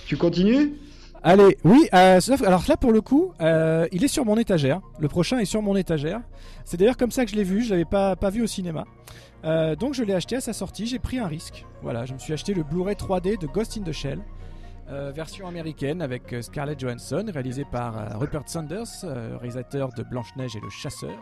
tu 0.06 0.16
continues? 0.16 0.72
Allez, 1.28 1.58
oui, 1.64 1.88
euh, 1.92 2.20
alors 2.44 2.62
là 2.68 2.76
pour 2.76 2.92
le 2.92 3.00
coup, 3.00 3.32
euh, 3.40 3.88
il 3.90 4.04
est 4.04 4.08
sur 4.08 4.24
mon 4.24 4.36
étagère. 4.36 4.80
Le 5.00 5.08
prochain 5.08 5.40
est 5.40 5.44
sur 5.44 5.60
mon 5.60 5.74
étagère. 5.74 6.20
C'est 6.64 6.76
d'ailleurs 6.76 6.96
comme 6.96 7.10
ça 7.10 7.24
que 7.24 7.32
je 7.32 7.34
l'ai 7.34 7.42
vu, 7.42 7.64
je 7.64 7.70
l'avais 7.70 7.84
pas, 7.84 8.14
pas 8.14 8.30
vu 8.30 8.44
au 8.44 8.46
cinéma. 8.46 8.84
Euh, 9.44 9.74
donc 9.74 9.94
je 9.94 10.04
l'ai 10.04 10.14
acheté 10.14 10.36
à 10.36 10.40
sa 10.40 10.52
sortie, 10.52 10.86
j'ai 10.86 11.00
pris 11.00 11.18
un 11.18 11.26
risque. 11.26 11.66
Voilà, 11.82 12.04
je 12.04 12.14
me 12.14 12.20
suis 12.20 12.32
acheté 12.32 12.54
le 12.54 12.62
Blu-ray 12.62 12.94
3D 12.94 13.40
de 13.40 13.48
Ghost 13.48 13.76
in 13.76 13.82
the 13.82 13.90
Shell. 13.90 14.20
version 14.88 15.48
américaine 15.48 16.00
avec 16.00 16.32
Scarlett 16.42 16.78
Johansson, 16.78 17.24
réalisé 17.34 17.64
par 17.64 18.20
Rupert 18.20 18.44
Sanders, 18.46 18.86
réalisateur 19.40 19.88
de 19.94 20.04
Blanche-Neige 20.04 20.54
et 20.54 20.60
le 20.60 20.70
Chasseur. 20.70 21.18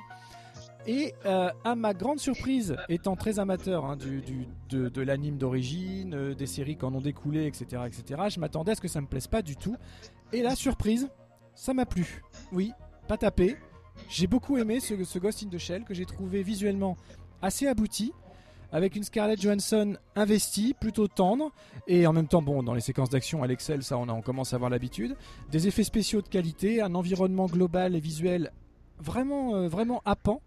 Et 0.87 1.15
euh, 1.25 1.51
à 1.65 1.75
ma 1.75 1.95
grande 1.95 2.19
surprise, 2.19 2.77
étant 2.89 3.17
très 3.17 3.39
amateur 3.39 3.87
hein, 3.87 3.97
du, 3.97 4.23
de, 4.69 5.01
l'anime 5.01 5.39
d'origine, 5.39 6.15
euh, 6.15 6.35
des 6.35 6.47
séries 6.47 6.77
qui 6.77 6.85
en 6.85 6.95
ont 6.95 7.01
découlé, 7.01 7.47
etc., 7.47 7.83
etc., 7.87 8.23
je 8.29 8.39
m'attendais 8.39 8.73
à 8.73 8.75
ce 8.75 8.81
que 8.81 8.89
ça 8.89 9.01
me 9.01 9.07
plaise 9.07 9.27
pas 9.27 9.41
du 9.41 9.57
tout. 9.57 9.77
Et 10.33 10.43
la 10.43 10.55
surprise, 10.55 11.09
ça 11.55 11.73
m'a 11.73 11.87
plu. 11.87 12.23
Oui, 12.53 12.73
pas 13.09 13.17
tapé. 13.17 13.57
J'ai 14.09 14.27
beaucoup 14.27 14.59
aimé 14.59 14.81
ce, 14.81 15.19
Ghost 15.19 15.43
in 15.43 15.49
the 15.49 15.59
Shell 15.59 15.85
que 15.85 15.95
j'ai 15.95 16.05
trouvé 16.05 16.43
visuellement 16.43 16.97
assez 17.41 17.67
abouti, 17.67 18.13
avec 18.73 18.97
une 18.97 19.05
Scarlett 19.05 19.41
Johansson 19.41 19.97
investie, 20.17 20.75
plutôt 20.75 21.09
tendre, 21.09 21.53
et 21.87 22.07
en 22.07 22.13
même 22.13 22.27
temps, 22.27 22.43
bon, 22.43 22.63
dans 22.63 22.75
les 22.75 22.81
séquences 22.81 23.11
d'action, 23.11 23.45
elle 23.45 23.53
excelle, 23.53 23.83
ça 23.85 23.97
on, 23.97 24.21
commence 24.21 24.53
à 24.53 24.57
avoir 24.57 24.71
l'habitude. 24.71 25.17
Des 25.51 25.69
effets 25.69 25.85
spéciaux 25.85 26.21
de 26.21 26.29
qualité, 26.29 26.83
un 26.83 26.95
environnement 26.95 27.47
global 27.47 27.95
et 27.95 28.01
visuel 28.01 28.51
vraiment, 28.99 29.55
euh, 29.55 29.69
vraiment 29.69 30.03
happant 30.05 30.43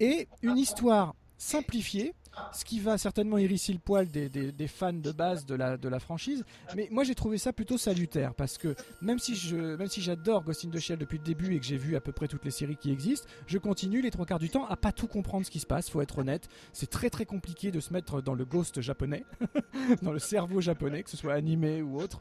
et 0.00 0.28
une 0.42 0.58
histoire 0.58 1.14
simplifiée, 1.36 2.14
ce 2.52 2.64
qui 2.64 2.80
va 2.80 2.98
certainement 2.98 3.38
hérisser 3.38 3.72
le 3.72 3.78
poil 3.78 4.08
des, 4.08 4.28
des, 4.28 4.68
fans 4.68 4.92
de 4.92 5.12
base 5.12 5.44
de 5.46 5.54
la, 5.54 5.76
de 5.76 5.88
la 5.88 5.98
franchise. 5.98 6.44
Mais 6.76 6.88
moi 6.90 7.04
j'ai 7.04 7.14
trouvé 7.14 7.38
ça 7.38 7.52
plutôt 7.52 7.78
salutaire 7.78 8.34
parce 8.34 8.58
que 8.58 8.74
même 9.00 9.18
si 9.18 9.34
je, 9.34 9.56
même 9.56 9.88
si 9.88 10.00
j'adore 10.00 10.44
Ghost 10.44 10.64
in 10.64 10.70
the 10.70 10.78
Shell 10.78 10.98
depuis 10.98 11.18
le 11.18 11.24
début 11.24 11.54
et 11.54 11.60
que 11.60 11.66
j'ai 11.66 11.76
vu 11.76 11.96
à 11.96 12.00
peu 12.00 12.12
près 12.12 12.28
toutes 12.28 12.44
les 12.44 12.50
séries 12.50 12.76
qui 12.76 12.92
existent, 12.92 13.28
je 13.46 13.58
continue 13.58 14.00
les 14.00 14.10
trois 14.10 14.26
quarts 14.26 14.38
du 14.38 14.50
temps 14.50 14.66
à 14.66 14.76
pas 14.76 14.92
tout 14.92 15.06
comprendre 15.06 15.46
ce 15.46 15.50
qui 15.50 15.60
se 15.60 15.66
passe. 15.66 15.90
Faut 15.90 16.00
être 16.00 16.18
honnête, 16.18 16.48
c'est 16.72 16.90
très 16.90 17.10
très 17.10 17.24
compliqué 17.24 17.70
de 17.70 17.80
se 17.80 17.92
mettre 17.92 18.20
dans 18.20 18.34
le 18.34 18.44
ghost 18.44 18.80
japonais, 18.80 19.24
dans 20.02 20.12
le 20.12 20.18
cerveau 20.18 20.60
japonais, 20.60 21.02
que 21.02 21.10
ce 21.10 21.16
soit 21.16 21.34
animé 21.34 21.82
ou 21.82 22.00
autre. 22.00 22.20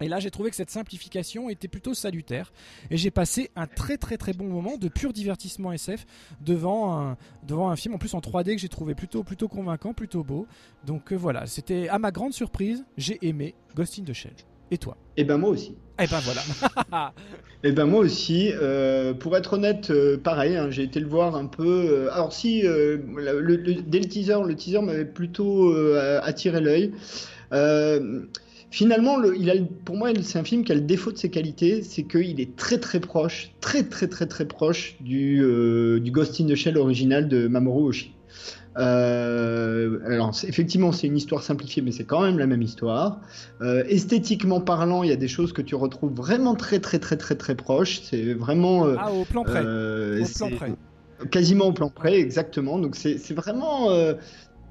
Et 0.00 0.08
là, 0.08 0.18
j'ai 0.18 0.30
trouvé 0.30 0.50
que 0.50 0.56
cette 0.56 0.70
simplification 0.70 1.50
était 1.50 1.68
plutôt 1.68 1.94
salutaire. 1.94 2.52
Et 2.90 2.96
j'ai 2.96 3.10
passé 3.10 3.50
un 3.56 3.66
très 3.66 3.98
très 3.98 4.16
très 4.16 4.32
bon 4.32 4.46
moment 4.46 4.76
de 4.78 4.88
pur 4.88 5.12
divertissement 5.12 5.72
SF 5.72 6.06
devant 6.40 6.98
un, 6.98 7.16
devant 7.46 7.70
un 7.70 7.76
film 7.76 7.94
en 7.94 7.98
plus 7.98 8.14
en 8.14 8.20
3D 8.20 8.54
que 8.54 8.60
j'ai 8.60 8.68
trouvé 8.68 8.94
plutôt, 8.94 9.22
plutôt 9.22 9.48
convaincant, 9.48 9.92
plutôt 9.92 10.24
beau. 10.24 10.46
Donc 10.86 11.12
euh, 11.12 11.16
voilà, 11.16 11.46
c'était 11.46 11.88
à 11.88 11.98
ma 11.98 12.10
grande 12.10 12.32
surprise, 12.32 12.84
j'ai 12.96 13.18
aimé 13.22 13.54
Ghost 13.74 13.98
in 13.98 14.04
the 14.04 14.12
Shell. 14.12 14.32
Et 14.72 14.78
toi? 14.78 14.96
Eh 15.16 15.24
ben 15.24 15.36
moi 15.36 15.50
aussi. 15.50 15.76
Eh 16.00 16.06
ben 16.06 16.20
voilà. 16.20 17.12
eh 17.64 17.72
ben 17.72 17.86
moi 17.86 18.00
aussi. 18.00 18.52
Euh, 18.54 19.12
pour 19.14 19.36
être 19.36 19.54
honnête, 19.54 19.90
euh, 19.90 20.16
pareil, 20.16 20.56
hein, 20.56 20.70
j'ai 20.70 20.84
été 20.84 21.00
le 21.00 21.08
voir 21.08 21.34
un 21.34 21.46
peu. 21.46 22.08
alors 22.12 22.32
si, 22.32 22.62
le, 22.62 23.82
dès 23.86 23.98
le 23.98 24.04
teaser, 24.06 24.38
le 24.46 24.54
teaser 24.54 24.80
m'avait 24.80 25.04
plutôt 25.04 25.74
attiré 26.22 26.60
l'œil. 26.60 26.92
Finalement, 28.70 29.16
le, 29.16 29.36
il 29.36 29.50
a, 29.50 29.54
pour 29.84 29.96
moi, 29.96 30.10
c'est 30.22 30.38
un 30.38 30.44
film 30.44 30.64
qui 30.64 30.72
a 30.72 30.76
le 30.76 30.80
défaut 30.80 31.10
de 31.10 31.18
ses 31.18 31.30
qualités, 31.30 31.82
c'est 31.82 32.04
qu'il 32.04 32.40
est 32.40 32.56
très 32.56 32.78
très 32.78 33.00
proche, 33.00 33.50
très 33.60 33.82
très 33.82 34.06
très 34.06 34.26
très 34.26 34.46
proche 34.46 34.96
du, 35.00 35.42
euh, 35.42 35.98
du 35.98 36.10
Ghost 36.10 36.40
in 36.40 36.46
the 36.46 36.54
Shell 36.54 36.78
original 36.78 37.28
de 37.28 37.48
Mamoru 37.48 37.88
Oshii. 37.88 38.12
Euh, 38.78 39.98
alors 40.06 40.30
effectivement, 40.44 40.92
c'est 40.92 41.06
une 41.06 41.16
histoire 41.16 41.42
simplifiée, 41.42 41.82
mais 41.82 41.90
c'est 41.90 42.04
quand 42.04 42.22
même 42.22 42.38
la 42.38 42.46
même 42.46 42.62
histoire. 42.62 43.20
Euh, 43.60 43.82
esthétiquement 43.88 44.60
parlant, 44.60 45.02
il 45.02 45.10
y 45.10 45.12
a 45.12 45.16
des 45.16 45.28
choses 45.28 45.52
que 45.52 45.62
tu 45.62 45.74
retrouves 45.74 46.14
vraiment 46.14 46.54
très 46.54 46.78
très 46.78 46.98
très 46.98 47.16
très 47.16 47.34
très 47.34 47.54
proches. 47.54 48.00
C'est 48.02 48.34
vraiment 48.34 48.86
euh, 48.86 48.96
ah 48.98 49.12
au 49.12 49.24
plan 49.24 49.42
près. 49.42 49.60
au 49.60 50.24
plan 50.36 50.50
près. 50.56 50.72
Quasiment 51.30 51.66
au 51.66 51.72
plan 51.72 51.90
près, 51.90 52.18
exactement. 52.18 52.78
Donc 52.78 52.96
c'est 52.96 53.34
vraiment 53.34 53.88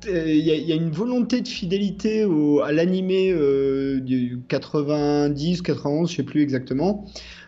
il 0.08 0.38
y, 0.38 0.72
a 0.72 0.76
une 0.76 0.92
volonté 0.92 1.42
de 1.42 1.48
fidélité 1.48 2.26
au, 2.26 2.62
à 2.62 2.72
l'animé 2.72 3.32
euh, 3.32 4.00
du 4.00 4.40
90, 4.48 5.62
91, 5.62 6.10
je 6.10 6.16
sais 6.16 6.24
plus 6.24 6.42
exactement. 6.42 7.06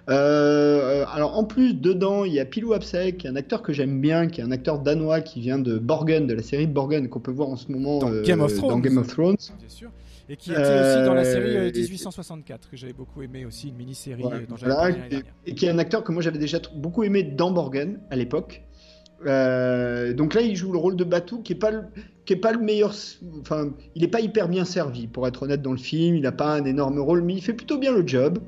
Euh, 0.10 1.06
alors 1.14 1.38
en 1.38 1.44
plus 1.44 1.76
dedans 1.76 2.26
il 2.26 2.34
y 2.34 2.40
a 2.40 2.46
Pilou 2.46 2.74
Apsek, 2.74 3.20
qui 3.20 3.28
est 3.28 3.30
un 3.30 3.36
acteur 3.36 3.62
que 3.62 3.72
j'aime 3.72 4.02
bien, 4.02 4.28
qui 4.28 4.42
est 4.42 4.44
un 4.44 4.52
acteur 4.52 4.80
danois 4.80 5.22
qui 5.22 5.40
vient 5.40 5.60
de 5.60 5.78
Borgen, 5.78 6.28
de 6.28 6.34
la 6.34 6.42
série 6.42 6.68
de 6.68 6.74
Borgen 6.74 7.08
qu'on 7.08 7.20
peut 7.20 7.32
voir 7.32 7.50
en 7.50 7.56
ce 7.56 7.72
moment 7.72 8.00
dans, 8.00 8.22
Game, 8.22 8.42
of 8.42 8.54
Thrones, 8.56 8.70
dans 8.70 8.80
Game 8.80 8.98
of 8.98 9.08
Thrones. 9.08 9.38
sûr. 9.68 9.92
Et 10.28 10.38
qui 10.38 10.52
était 10.52 10.62
aussi 10.62 11.06
dans 11.06 11.14
la 11.14 11.26
série 11.26 11.72
1864 11.72 12.70
que 12.70 12.78
j'avais 12.78 12.94
beaucoup 12.94 13.22
aimé 13.22 13.46
aussi, 13.46 13.70
une 13.70 13.76
mini-série 13.76 14.24
dont 14.48 14.56
j'avais 14.56 14.94
et, 15.12 15.50
et, 15.52 15.56
qui 15.56 15.66
est 15.66 15.70
un 15.70 15.78
acteur 15.78 16.04
que 16.04 16.12
moi 16.12 16.22
j'avais 16.22 16.40
déjà 16.40 16.60
beaucoup 16.76 17.04
aimé 17.04 17.24
dans 17.24 17.52
Borgen 17.52 18.00
à 18.10 18.16
l'époque. 18.16 18.64
Euh, 19.26 20.14
donc 20.14 20.34
là, 20.34 20.42
il 20.42 20.56
joue 20.56 20.72
le 20.72 20.78
rôle 20.78 20.96
de 20.96 21.04
Batou, 21.04 21.42
qui 21.42 21.54
est 21.54 21.56
pas 21.56 21.72
le, 21.72 22.60
meilleur. 22.60 22.94
Enfin, 23.42 23.70
il 23.96 24.02
n'est 24.02 24.08
pas 24.08 24.22
hyper 24.22 24.48
bien 24.48 24.66
servi, 24.66 25.08
pour 25.08 25.28
être 25.28 25.44
honnête, 25.44 25.62
dans 25.62 25.72
le 25.72 25.78
film. 25.78 26.16
Il 26.16 26.22
n'a 26.22 26.32
pas 26.32 26.54
un 26.54 26.66
énorme 26.66 27.00
rôle, 27.00 27.22
mais 27.22 27.34
il 27.34 27.42
fait 27.42 27.54
plutôt 27.54 27.78
bien 27.78 27.92
le 27.92 28.06
job. 28.06 28.40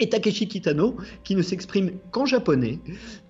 Et 0.00 0.08
Takeshi 0.08 0.48
Kitano, 0.48 0.96
qui 1.22 1.36
ne 1.36 1.42
s'exprime 1.42 1.92
qu'en 2.10 2.26
japonais. 2.26 2.80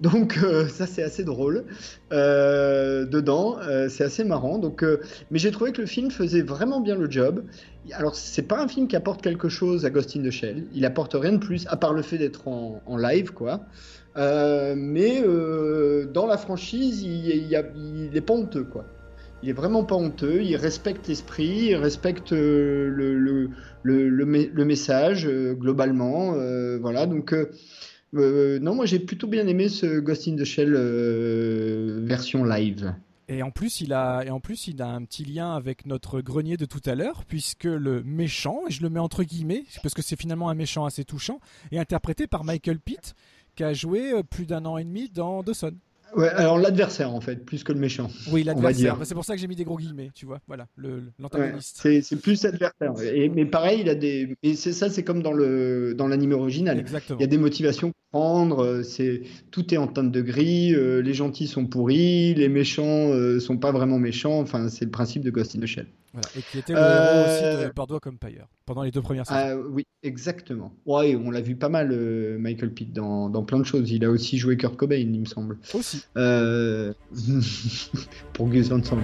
Donc 0.01 0.39
euh, 0.43 0.67
ça, 0.67 0.87
c'est 0.87 1.03
assez 1.03 1.23
drôle. 1.23 1.67
Euh, 2.11 3.05
dedans, 3.05 3.59
c'est 3.91 4.05
assez 4.05 4.25
marrant. 4.25 4.57
Donc, 4.59 4.83
mais 5.31 5.39
j'ai 5.39 5.51
trouvé 5.51 5.73
que 5.73 5.83
le 5.83 5.87
film 5.87 6.11
faisait 6.11 6.41
vraiment 6.41 6.81
bien 6.81 6.95
le 6.95 7.11
job. 7.11 7.45
Alors, 7.93 8.15
c'est 8.15 8.49
pas 8.49 8.63
un 8.63 8.67
film 8.69 8.89
qui 8.89 8.97
apporte 8.97 9.21
quelque 9.21 9.51
chose 9.51 9.85
à 9.85 9.91
Ghost 9.91 10.17
in 10.17 10.23
the 10.23 10.31
Shell. 10.31 10.65
Il 10.73 10.87
apporte 10.87 11.13
rien 11.13 11.33
de 11.33 11.39
plus, 11.39 11.67
à 11.69 11.77
part 11.77 11.93
le 11.93 12.01
fait 12.01 12.17
d'être 12.17 12.49
en 12.49 12.97
live, 12.97 13.33
quoi. 13.33 13.61
Euh, 14.17 14.75
mais 14.77 15.21
euh, 15.23 16.07
dans 16.07 16.27
la 16.27 16.37
franchise, 16.37 17.03
il, 17.03 17.27
il, 17.27 18.17
est 18.17 18.21
pas 18.21 18.35
honteux, 18.35 18.65
quoi. 18.65 18.85
Il 19.43 19.51
est 19.51 19.55
vraiment 19.55 19.85
pas 19.85 19.97
honteux, 19.97 20.43
il 20.43 20.57
respecte 20.57 21.07
l'esprit, 21.09 21.69
il 21.71 21.77
respecte 21.77 22.33
euh, 22.33 22.89
le, 22.89 23.51
le 23.83 24.65
message 24.65 25.29
globalement. 25.29 26.33
voilà, 26.81 27.07
donc 27.07 27.35
non, 28.15 28.75
moi 28.75 28.87
j'ai 28.87 29.01
plutôt 29.01 29.27
bien 29.27 29.47
aimé 29.47 29.69
ce 29.69 29.99
Ghost 29.99 30.29
in 30.29 30.37
the 30.37 30.45
Shell 30.45 30.75
version 32.07 32.45
live. 32.45 32.95
Et 33.29 33.43
en 33.43 33.51
plus, 33.51 33.81
il 33.81 33.93
a, 33.95 34.23
et 34.25 34.31
en 34.31 34.41
plus, 34.41 34.69
il 34.69 34.83
a 34.83 34.89
un 34.89 35.03
petit 35.03 35.25
lien 35.25 35.55
avec 35.55 35.87
notre 35.87 36.21
grenier 36.21 36.59
de 36.59 36.67
tout 36.67 36.83
à 36.85 36.95
l'heure, 36.95 37.25
puisque 37.25 37.65
le 37.65 38.03
méchant, 38.03 38.61
et 38.69 38.71
je 38.71 38.83
le 38.83 38.91
mets 38.91 39.01
entre 39.01 39.25
guillemets, 39.25 39.65
parce 39.83 39.95
que 39.95 40.03
c'est 40.03 40.19
finalement 40.19 40.51
un 40.51 40.55
méchant 40.55 40.85
assez 40.85 41.05
touchant, 41.05 41.41
est 41.73 41.79
interprété 41.79 42.27
par 42.27 42.45
Michael 42.45 42.79
Pitt, 42.79 43.15
qui 43.55 43.65
a 43.65 43.73
joué 43.73 44.13
euh, 44.13 44.23
plus 44.23 44.47
d'un 44.47 44.65
an 44.65 44.79
et 44.79 44.85
demi 44.85 45.09
dans 45.09 45.43
Dawson. 45.43 45.75
Ouais, 46.17 46.29
alors 46.29 46.59
l'adversaire 46.59 47.13
en 47.13 47.21
fait, 47.21 47.45
plus 47.45 47.65
que 47.65 47.73
le 47.73 47.79
méchant. 47.79 48.09
Oui, 48.31 48.45
l'adversaire. 48.45 48.99
C'est 49.03 49.15
pour 49.15 49.25
ça 49.25 49.35
que 49.35 49.41
j'ai 49.41 49.49
mis 49.49 49.57
des 49.57 49.65
gros 49.65 49.77
guillemets, 49.77 50.11
tu 50.15 50.27
vois. 50.27 50.41
Voilà, 50.47 50.67
l'antagoniste. 51.19 51.85
Ouais, 51.85 52.01
c'est 52.03 52.17
plus 52.17 52.43
l'adversaire. 52.45 52.93
Mais 53.35 53.45
pareil, 53.47 53.81
il 53.81 53.89
a 53.89 53.95
des. 53.95 54.37
Et 54.43 54.55
c'est 54.55 54.73
ça, 54.73 54.91
c'est 54.91 55.03
comme 55.03 55.23
dans 55.23 55.33
le 55.33 55.95
dans 55.95 56.07
l'anime 56.07 56.33
original. 56.33 56.79
Exactement. 56.79 57.19
Il 57.19 57.23
y 57.23 57.25
a 57.25 57.29
des 57.29 57.39
motivations 57.39 57.89
à 57.89 57.93
prendre. 58.13 58.61
Euh, 58.63 58.83
c'est 58.83 59.23
tout 59.51 59.75
est 59.75 59.77
en 59.77 59.89
teinte 59.89 60.13
de 60.13 60.21
gris. 60.21 60.75
Euh, 60.75 61.03
les 61.03 61.15
gentils 61.15 61.49
sont 61.49 61.67
pourris, 61.67 62.35
les 62.35 62.49
méchants 62.49 63.11
euh, 63.11 63.41
sont 63.41 63.57
pas 63.57 63.73
vraiment 63.73 63.99
méchants. 63.99 64.39
Enfin, 64.41 64.69
c'est 64.69 64.85
le 64.85 64.91
principe 64.91 65.25
de 65.25 65.31
Ghost 65.31 65.57
in 65.57 65.61
the 65.61 65.67
Shell. 65.67 65.87
Voilà. 66.15 66.29
Et 66.37 66.43
qui 66.43 66.59
était 66.59 66.73
le 66.73 66.79
héros 66.79 67.25
aussi 67.27 67.67
de 67.67 67.73
Bordeaux 67.75 68.01
Empire 68.07 68.47
pendant 68.65 68.83
les 68.83 68.91
deux 68.91 69.03
premières 69.03 69.27
saisons. 69.27 69.65
oui, 69.69 69.85
exactement. 70.03 70.73
Ouais, 70.87 71.17
on 71.17 71.31
l'a 71.31 71.41
vu 71.41 71.57
pas 71.57 71.69
mal, 71.69 71.91
Michael 72.39 72.73
Pitt, 72.73 72.93
dans, 72.93 73.29
dans, 73.29 73.43
plein 73.43 73.59
de 73.59 73.65
choses. 73.65 73.91
Il 73.91 74.05
a 74.05 74.11
aussi 74.11 74.39
joué 74.39 74.57
Kurt 74.57 74.77
Cobain, 74.77 74.97
il 74.97 75.21
me 75.21 75.27
semble. 75.27 75.59
Aussi. 75.75 76.05
pour 78.33 78.49
Gus 78.49 78.69
Van 78.69 78.83
Sant. 78.83 78.99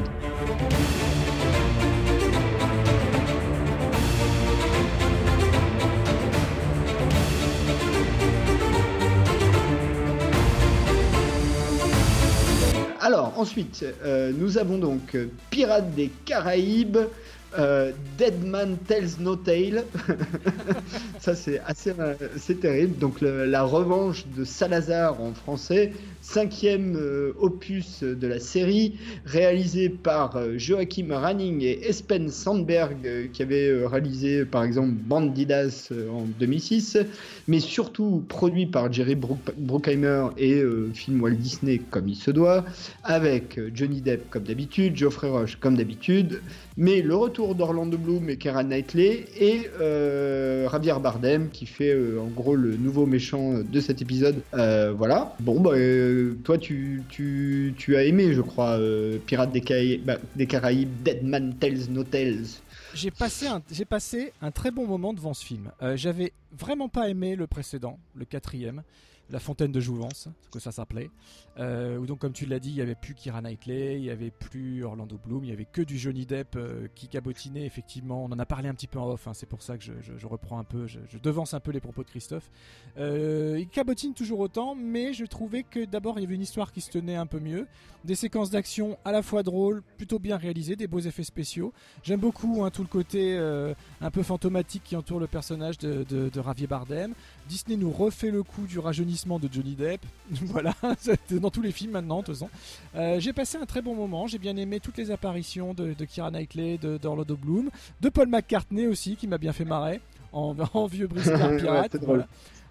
Ensuite, 13.41 13.85
euh, 14.05 14.33
nous 14.37 14.59
avons 14.59 14.79
donc 14.79 15.17
Pirates 15.51 15.95
des 15.95 16.11
Caraïbes, 16.27 16.99
euh, 17.59 17.91
Dead 18.19 18.45
Man 18.45 18.77
Tells 18.87 19.19
No 19.19 19.35
Tale. 19.35 19.85
ça, 21.19 21.35
c'est 21.35 21.61
assez 21.61 21.93
c'est 22.37 22.61
terrible. 22.61 22.99
Donc, 22.99 23.21
la 23.23 23.63
revanche 23.63 24.27
de 24.37 24.45
Salazar 24.45 25.21
en 25.21 25.33
français, 25.33 25.93
cinquième 26.21 26.97
euh, 26.97 27.33
opus 27.39 28.03
de 28.03 28.27
la 28.27 28.39
série, 28.39 28.95
réalisé 29.25 29.89
par 29.89 30.37
euh, 30.37 30.59
Joachim 30.59 31.09
Ranning 31.11 31.63
et 31.63 31.89
Espen 31.89 32.29
Sandberg, 32.29 33.31
qui 33.33 33.43
avait 33.43 33.87
réalisé 33.87 34.45
par 34.45 34.65
exemple 34.65 34.93
Bandidas 34.93 35.91
en 36.13 36.25
2006, 36.39 36.99
mais 37.49 37.61
surtout 37.61 38.25
produit 38.29 38.67
par 38.67 38.93
Jerry 38.93 39.17
Bruckheimer 39.17 40.29
et 40.39 40.63
film 40.95 41.23
Walt 41.23 41.33
Disney 41.33 41.81
comme 41.91 42.09
il 42.09 42.17
se 42.17 42.31
doit, 42.31 42.65
avec 43.05 43.59
Johnny 43.75 44.01
Depp 44.01 44.31
comme 44.31 44.45
d'habitude, 44.45 44.97
Geoffrey 44.97 45.29
Roche 45.29 45.57
comme 45.57 45.77
d'habitude, 45.77 46.41
mais 46.77 47.03
le 47.03 47.15
retour 47.15 47.55
d'Orlando 47.55 47.99
Bloom 47.99 48.31
et 48.31 48.37
Keira 48.37 48.65
Knightley 48.65 49.27
et 49.39 49.69
euh, 49.81 50.69
Javier 50.71 50.95
Bardem 51.03 51.51
qui 51.51 51.67
fait 51.67 51.93
euh, 51.93 52.19
en 52.21 52.29
gros 52.29 52.57
le 52.57 52.77
nouveau 52.77 53.07
méchant 53.07 53.55
de 53.71 53.81
cet 53.81 54.01
épisode. 54.01 54.37
Euh, 54.55 54.93
voilà. 54.97 55.35
Bon, 55.41 55.61
bah, 55.61 55.73
toi 56.45 56.59
tu, 56.59 57.05
as 57.97 58.05
aimé, 58.05 58.35
je 58.35 58.41
crois, 58.41 58.79
Pirates 59.27 59.53
des, 59.53 59.61
Caraïbes, 59.61 60.05
bah, 60.05 60.47
Caraïbes, 60.47 61.03
Dead 61.03 61.23
Man 61.23 61.55
Tells 61.59 61.91
No 61.91 62.05
Tales. 62.05 62.47
J'ai 62.95 63.11
passé, 63.11 63.47
un, 64.41 64.51
très 64.51 64.71
bon 64.71 64.87
moment 64.87 65.13
devant 65.13 65.35
ce 65.35 65.45
film. 65.45 65.71
J'avais 65.95 66.33
vraiment 66.53 66.89
pas 66.89 67.09
aimé 67.09 67.37
le 67.37 67.47
précédent, 67.47 67.99
le 68.15 68.25
quatrième. 68.25 68.83
La 69.33 69.39
Fontaine 69.39 69.71
de 69.71 69.79
Jouvence, 69.79 70.27
que 70.51 70.59
ça 70.59 70.73
s'appelait. 70.73 71.09
Euh, 71.61 71.99
où 71.99 72.07
donc, 72.07 72.19
comme 72.19 72.33
tu 72.33 72.47
l'as 72.47 72.59
dit, 72.59 72.71
il 72.71 72.77
n'y 72.77 72.81
avait 72.81 72.95
plus 72.95 73.15
Kira 73.15 73.43
Knightley, 73.43 73.97
il 73.97 74.03
n'y 74.03 74.11
avait 74.11 74.31
plus 74.31 74.83
Orlando 74.83 75.19
Bloom, 75.23 75.45
il 75.45 75.49
n'y 75.49 75.53
avait 75.53 75.67
que 75.67 75.83
du 75.83 75.99
Johnny 75.99 76.25
Depp 76.25 76.57
euh, 76.57 76.89
qui 76.95 77.07
cabotinait, 77.07 77.67
effectivement. 77.67 78.25
On 78.25 78.33
en 78.33 78.39
a 78.39 78.47
parlé 78.47 78.69
un 78.69 78.75
petit 78.75 78.87
peu 78.87 78.99
en 78.99 79.09
off, 79.11 79.27
hein, 79.29 79.35
c'est 79.35 79.47
pour 79.47 79.63
ça 79.63 79.77
que 79.77 79.85
je, 79.85 80.27
reprends 80.27 80.59
un 80.59 80.65
peu, 80.65 80.87
je, 80.87 80.99
devance 81.23 81.53
un 81.53 81.61
peu 81.61 81.71
les 81.71 81.81
propos 81.81 82.03
de 82.03 82.09
Christophe. 82.09 82.51
Euh, 82.99 83.57
il 83.59 83.69
cabotine 83.69 84.15
toujours 84.15 84.41
autant, 84.41 84.75
mais 84.75 85.13
je 85.13 85.27
trouvais 85.27 85.63
que 85.63 85.85
d'abord, 85.85 86.19
il 86.19 86.23
y 86.23 86.25
avait 86.25 86.35
une 86.35 86.43
histoire 86.43 86.73
qui 86.73 86.81
se 86.81 86.91
tenait 86.91 87.17
un 87.17 87.27
peu 87.27 87.41
mieux. 87.41 87.67
Des 88.05 88.15
séquences 88.15 88.49
d'action 88.49 88.97
à 89.05 89.13
la 89.13 89.23
fois 89.23 89.43
drôles, 89.43 89.83
plutôt 89.99 90.19
bien 90.19 90.39
réalisées, 90.39 90.77
des 90.77 90.87
beaux 90.87 91.01
effets 91.01 91.25
spéciaux. 91.25 91.75
J'aime 92.03 92.21
beaucoup 92.21 92.65
hein, 92.65 92.71
tout 92.71 92.81
le 92.81 92.89
côté 92.89 93.37
un 94.01 94.11
peu 94.11 94.23
fantomatique 94.23 94.85
qui 94.85 94.97
entoure 94.97 95.21
le 95.21 95.27
personnage 95.27 95.77
de, 95.77 96.05
de, 96.05 96.31
de 96.31 96.41
Ravier 96.41 96.67
Bardem. 96.67 97.13
Disney 97.47 97.77
nous 97.77 97.91
refait 97.91 98.31
le 98.31 98.43
coup 98.43 98.67
du 98.67 98.79
rajeunissement 98.79 99.39
de 99.39 99.49
Johnny 99.53 99.75
Depp. 99.75 100.01
voilà, 100.31 100.75
dans 101.51 101.53
tous 101.53 101.63
les 101.63 101.73
films 101.73 101.91
maintenant, 101.93 102.21
de 102.21 102.27
toute 102.27 102.35
façon. 102.35 102.49
Euh, 102.95 103.19
j'ai 103.19 103.33
passé 103.33 103.59
un 103.59 103.67
très 103.67 103.83
bon 103.83 103.97
moment. 103.97 104.29
J'ai 104.29 104.39
bien 104.39 104.57
aimé 104.57 104.79
toutes 104.79 104.97
les 104.97 105.11
apparitions 105.11 105.75
de, 105.75 105.95
de 105.95 106.05
Kira 106.05 106.31
Knightley, 106.31 106.79
d'Orlando 106.79 107.37
Bloom, 107.37 107.71
de 108.01 108.09
Paul 108.09 108.29
McCartney 108.29 108.87
aussi, 108.87 109.17
qui 109.17 109.27
m'a 109.27 109.39
bien 109.39 109.53
fait 109.53 109.65
marrer 109.65 110.01
en, 110.33 110.55
vieux 110.87 111.09
briscard 111.09 111.57
pirate. 111.57 111.97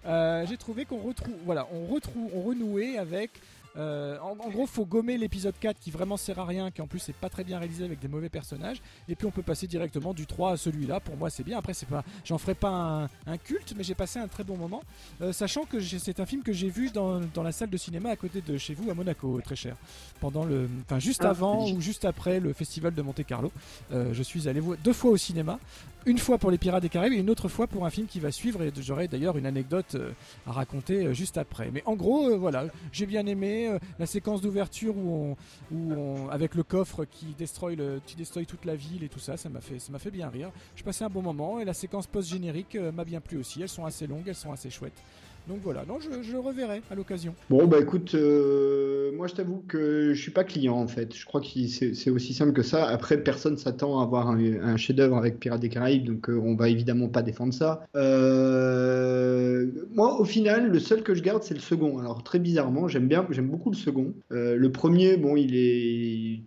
Euh, 0.06 0.46
j'ai 0.48 0.56
trouvé 0.56 0.86
qu'on 0.86 1.00
retrouve, 1.00 1.34
voilà, 1.44 1.68
on 1.74 1.92
retrouve, 1.92 2.30
on 2.34 2.40
renouait 2.40 2.96
avec 2.96 3.32
euh, 3.76 4.18
en, 4.20 4.34
gros, 4.34 4.66
faut 4.66 4.84
gommer 4.84 5.16
l'épisode 5.16 5.54
4 5.58 5.78
qui 5.78 5.90
vraiment 5.90 6.16
sert 6.16 6.38
à 6.38 6.44
rien, 6.44 6.70
qui 6.70 6.82
en 6.82 6.86
plus 6.86 7.08
est 7.08 7.14
pas 7.14 7.28
très 7.28 7.44
bien 7.44 7.58
réalisé 7.58 7.84
avec 7.84 8.00
des 8.00 8.08
mauvais 8.08 8.28
personnages. 8.28 8.80
Et 9.08 9.14
puis 9.14 9.26
on 9.26 9.30
peut 9.30 9.42
passer 9.42 9.66
directement 9.66 10.12
du 10.14 10.26
3 10.26 10.52
à 10.52 10.56
celui-là. 10.56 11.00
Pour 11.00 11.16
moi, 11.16 11.30
c'est 11.30 11.44
bien. 11.44 11.58
Après, 11.58 11.74
c'est 11.74 11.86
pas, 11.86 12.04
j'en 12.24 12.38
ferai 12.38 12.54
pas 12.54 13.08
un, 13.26 13.36
culte, 13.38 13.74
mais 13.76 13.84
j'ai 13.84 13.94
passé 13.94 14.18
un 14.18 14.28
très 14.28 14.44
bon 14.44 14.56
moment, 14.56 14.82
euh, 15.22 15.32
sachant 15.32 15.64
que 15.64 15.80
c'est 15.80 16.20
un 16.20 16.26
film 16.26 16.42
que 16.42 16.52
j'ai 16.52 16.68
vu 16.68 16.90
dans, 16.90 17.20
la 17.42 17.52
salle 17.52 17.70
de 17.70 17.76
cinéma 17.76 18.10
à 18.10 18.16
côté 18.16 18.42
de 18.42 18.58
chez 18.58 18.74
vous 18.74 18.90
à 18.90 18.94
Monaco, 18.94 19.40
très 19.42 19.56
cher. 19.56 19.76
Pendant 20.20 20.44
le, 20.44 20.68
enfin 20.84 20.98
juste 20.98 21.24
ah, 21.24 21.30
avant 21.30 21.70
ou 21.70 21.80
juste 21.80 22.04
après 22.04 22.40
le 22.40 22.52
festival 22.52 22.94
de 22.94 23.02
Monte 23.02 23.24
Carlo, 23.24 23.50
euh, 23.92 24.12
je 24.12 24.22
suis 24.22 24.48
allé 24.48 24.60
deux 24.84 24.92
fois 24.92 25.12
au 25.12 25.16
cinéma 25.16 25.58
une 26.06 26.18
fois 26.18 26.38
pour 26.38 26.50
les 26.50 26.58
Pirates 26.58 26.82
des 26.82 26.88
Caraïbes 26.88 27.12
et 27.12 27.18
une 27.18 27.30
autre 27.30 27.48
fois 27.48 27.66
pour 27.66 27.84
un 27.84 27.90
film 27.90 28.06
qui 28.06 28.20
va 28.20 28.30
suivre 28.30 28.62
et 28.62 28.72
j'aurai 28.80 29.08
d'ailleurs 29.08 29.36
une 29.36 29.46
anecdote 29.46 29.94
euh, 29.94 30.12
à 30.46 30.52
raconter 30.52 31.06
euh, 31.06 31.12
juste 31.12 31.38
après. 31.38 31.70
Mais 31.72 31.82
en 31.86 31.94
gros, 31.94 32.30
euh, 32.30 32.36
voilà, 32.36 32.66
j'ai 32.92 33.06
bien 33.06 33.26
aimé 33.26 33.70
la 33.98 34.06
séquence 34.06 34.40
d'ouverture 34.40 34.96
où 34.96 35.36
on, 35.72 36.28
avec 36.30 36.54
le 36.54 36.62
coffre 36.62 37.04
qui 37.04 37.34
destroy 37.38 37.76
qui 38.06 38.16
toute 38.46 38.64
la 38.64 38.76
ville 38.76 39.04
et 39.04 39.08
tout 39.08 39.18
ça, 39.18 39.36
ça 39.36 39.48
m'a 39.48 39.60
fait, 39.60 39.78
ça 39.78 39.92
m'a 39.92 39.98
fait 39.98 40.10
bien 40.10 40.28
rire. 40.28 40.50
Je 40.76 40.82
passais 40.82 41.04
un 41.04 41.10
bon 41.10 41.22
moment 41.22 41.60
et 41.60 41.64
la 41.64 41.74
séquence 41.74 42.06
post-générique 42.06 42.76
m'a 42.76 43.04
bien 43.04 43.20
plu 43.20 43.38
aussi. 43.38 43.62
Elles 43.62 43.68
sont 43.68 43.84
assez 43.84 44.06
longues, 44.06 44.24
elles 44.26 44.34
sont 44.34 44.52
assez 44.52 44.70
chouettes. 44.70 45.00
Donc 45.48 45.58
voilà, 45.62 45.84
non, 45.88 45.98
je, 46.00 46.36
reverrai 46.36 46.82
à 46.90 46.94
l'occasion. 46.94 47.34
Bon, 47.48 47.66
bah 47.66 47.78
écoute, 47.80 48.14
euh, 48.14 49.10
moi 49.16 49.26
je 49.26 49.34
t'avoue 49.34 49.64
que 49.66 50.12
je 50.14 50.20
suis 50.20 50.30
pas 50.30 50.44
client 50.44 50.76
en 50.76 50.86
fait. 50.86 51.14
Je 51.14 51.24
crois 51.24 51.40
que 51.40 51.46
c'est 51.46 52.10
aussi 52.10 52.34
simple 52.34 52.52
que 52.52 52.62
ça. 52.62 52.86
Après, 52.86 53.18
personne 53.18 53.56
s'attend 53.56 54.00
à 54.00 54.02
avoir 54.02 54.28
un, 54.28 54.76
chef-d'œuvre 54.76 55.16
avec 55.16 55.40
Pirates 55.40 55.60
des 55.60 55.68
Caraïbes, 55.68 56.04
donc 56.04 56.28
euh, 56.28 56.40
on 56.42 56.54
va 56.54 56.68
évidemment 56.68 57.08
pas 57.08 57.22
défendre 57.22 57.52
ça. 57.52 57.86
Euh, 57.96 59.66
moi, 59.92 60.20
au 60.20 60.24
final, 60.24 60.68
le 60.70 60.78
seul 60.78 61.02
que 61.02 61.14
je 61.14 61.22
garde, 61.22 61.42
c'est 61.42 61.54
le 61.54 61.60
second. 61.60 61.98
Alors 61.98 62.22
très 62.22 62.38
bizarrement, 62.38 62.86
j'aime 62.86 63.08
bien, 63.08 63.26
j'aime 63.30 63.48
beaucoup 63.48 63.70
le 63.70 63.76
second. 63.76 64.12
le 64.30 64.68
premier, 64.68 65.16
bon, 65.16 65.36
il 65.36 65.56
est, 65.56 66.40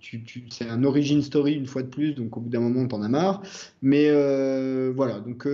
c'est 0.50 0.70
un 0.70 0.84
origin 0.84 1.22
story 1.22 1.54
une 1.56 1.68
fois 1.68 1.82
de 1.82 1.88
plus, 1.88 2.14
donc 2.14 2.38
au 2.38 2.40
bout 2.40 2.50
d'un 2.50 2.60
moment, 2.60 2.88
t'en 2.88 3.02
a 3.02 3.10
marre. 3.10 3.42
Mais 3.82 4.10
voilà, 4.92 5.20
donc 5.20 5.48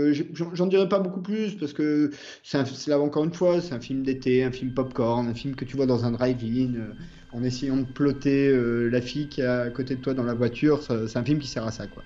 j'en 0.54 0.68
dirai 0.68 0.88
pas 0.88 1.00
beaucoup 1.00 1.22
plus 1.22 1.56
parce 1.56 1.74
que 1.74 2.12
c'est 2.44 2.88
là 2.88 3.00
encore 3.00 3.24
c'est 3.62 3.74
un 3.74 3.80
film 3.80 4.04
d'été, 4.04 4.44
un 4.44 4.52
film 4.52 4.72
popcorn, 4.74 5.28
un 5.28 5.34
film 5.34 5.56
que 5.56 5.66
tu 5.66 5.76
vois 5.76 5.86
dans 5.86 6.06
un 6.06 6.12
drive-in 6.12 6.76
euh, 6.76 6.94
en 7.32 7.44
essayant 7.44 7.78
de 7.78 7.84
plotter 7.84 8.50
euh, 8.50 8.90
la 8.90 9.02
fille 9.02 9.28
qui 9.30 9.42
est 9.42 9.46
à 9.46 9.70
côté 9.70 9.96
de 9.96 10.02
toi 10.02 10.14
dans 10.14 10.24
la 10.24 10.34
voiture. 10.34 10.82
C'est 10.84 11.18
un 11.18 11.24
film 11.24 11.40
qui 11.40 11.48
sert 11.48 11.66
à 11.66 11.72
ça, 11.72 11.88
quoi. 11.88 12.04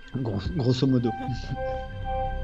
grosso 0.56 0.88
modo. 0.88 1.10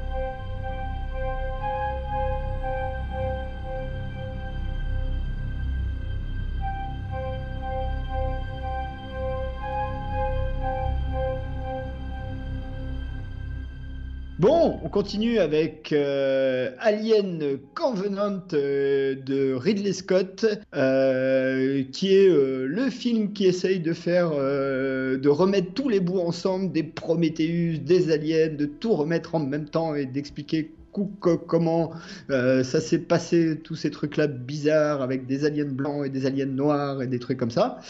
continue 14.90 15.38
avec 15.38 15.92
euh, 15.92 16.70
Alien 16.80 17.58
Covenant 17.74 18.42
euh, 18.52 19.14
de 19.14 19.54
Ridley 19.54 19.92
Scott, 19.92 20.44
euh, 20.74 21.84
qui 21.92 22.14
est 22.14 22.28
le 22.28 22.90
film 22.90 23.32
qui 23.32 23.46
essaye 23.46 23.80
de 23.80 23.92
faire, 23.92 24.30
de 24.30 25.28
remettre 25.28 25.72
tous 25.74 25.88
les 25.88 26.00
bouts 26.00 26.20
ensemble, 26.20 26.72
des 26.72 26.82
Prometheus, 26.82 27.78
des 27.78 28.10
aliens, 28.10 28.48
de 28.48 28.66
tout 28.66 28.92
remettre 28.92 29.34
en 29.34 29.40
même 29.40 29.68
temps 29.68 29.94
et 29.94 30.06
d'expliquer 30.06 30.72
comment 30.92 31.92
ça 32.28 32.80
s'est 32.80 32.98
passé, 32.98 33.60
tous 33.62 33.76
ces 33.76 33.90
trucs-là 33.90 34.26
bizarres 34.26 35.02
avec 35.02 35.26
des 35.26 35.44
aliens 35.44 35.64
blancs 35.64 36.06
et 36.06 36.08
des 36.08 36.26
aliens 36.26 36.46
noirs 36.46 37.02
et 37.02 37.06
des 37.06 37.18
trucs 37.18 37.38
comme 37.38 37.50
ça. 37.50 37.80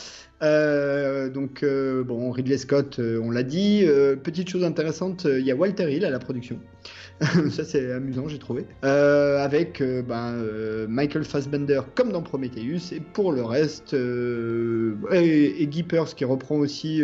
Euh, 0.42 1.28
donc, 1.28 1.62
euh, 1.62 2.02
bon, 2.02 2.30
Ridley 2.30 2.58
Scott, 2.58 2.98
euh, 2.98 3.20
on 3.22 3.30
l'a 3.30 3.42
dit. 3.42 3.86
petite 4.22 4.48
chose 4.48 4.64
intéressante, 4.64 5.26
il 5.26 5.44
y 5.44 5.50
a 5.50 5.54
Walter 5.54 5.92
Hill 5.92 6.04
à 6.04 6.10
la 6.10 6.18
production. 6.18 6.58
ça 7.50 7.64
c'est 7.64 7.92
amusant, 7.92 8.28
j'ai 8.28 8.38
trouvé. 8.38 8.64
Euh, 8.82 9.44
avec 9.44 9.82
euh, 9.82 10.00
ben, 10.00 10.32
euh, 10.36 10.86
Michael 10.88 11.24
Fassbender 11.24 11.82
comme 11.94 12.12
dans 12.12 12.22
Prometheus, 12.22 12.94
et 12.94 13.00
pour 13.00 13.32
le 13.32 13.42
reste, 13.42 13.94
et, 13.94 15.62
et 15.62 15.66
Guy 15.66 15.82
Pearce 15.82 16.14
qui 16.14 16.24
reprend 16.24 16.56
aussi 16.56 17.02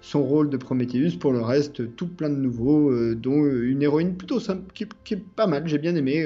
son 0.00 0.22
rôle 0.22 0.50
de 0.50 0.56
Prometheus. 0.56 1.18
Pour 1.18 1.32
le 1.32 1.40
reste, 1.40 1.96
tout 1.96 2.06
plein 2.06 2.30
de 2.30 2.36
nouveaux, 2.36 2.92
dont 3.14 3.44
une 3.44 3.82
héroïne 3.82 4.16
plutôt 4.16 4.38
simple, 4.38 4.72
qui, 4.72 4.84
est 5.14 5.24
pas 5.34 5.46
mal, 5.46 5.66
j'ai 5.66 5.78
bien 5.78 5.96
aimé. 5.96 6.24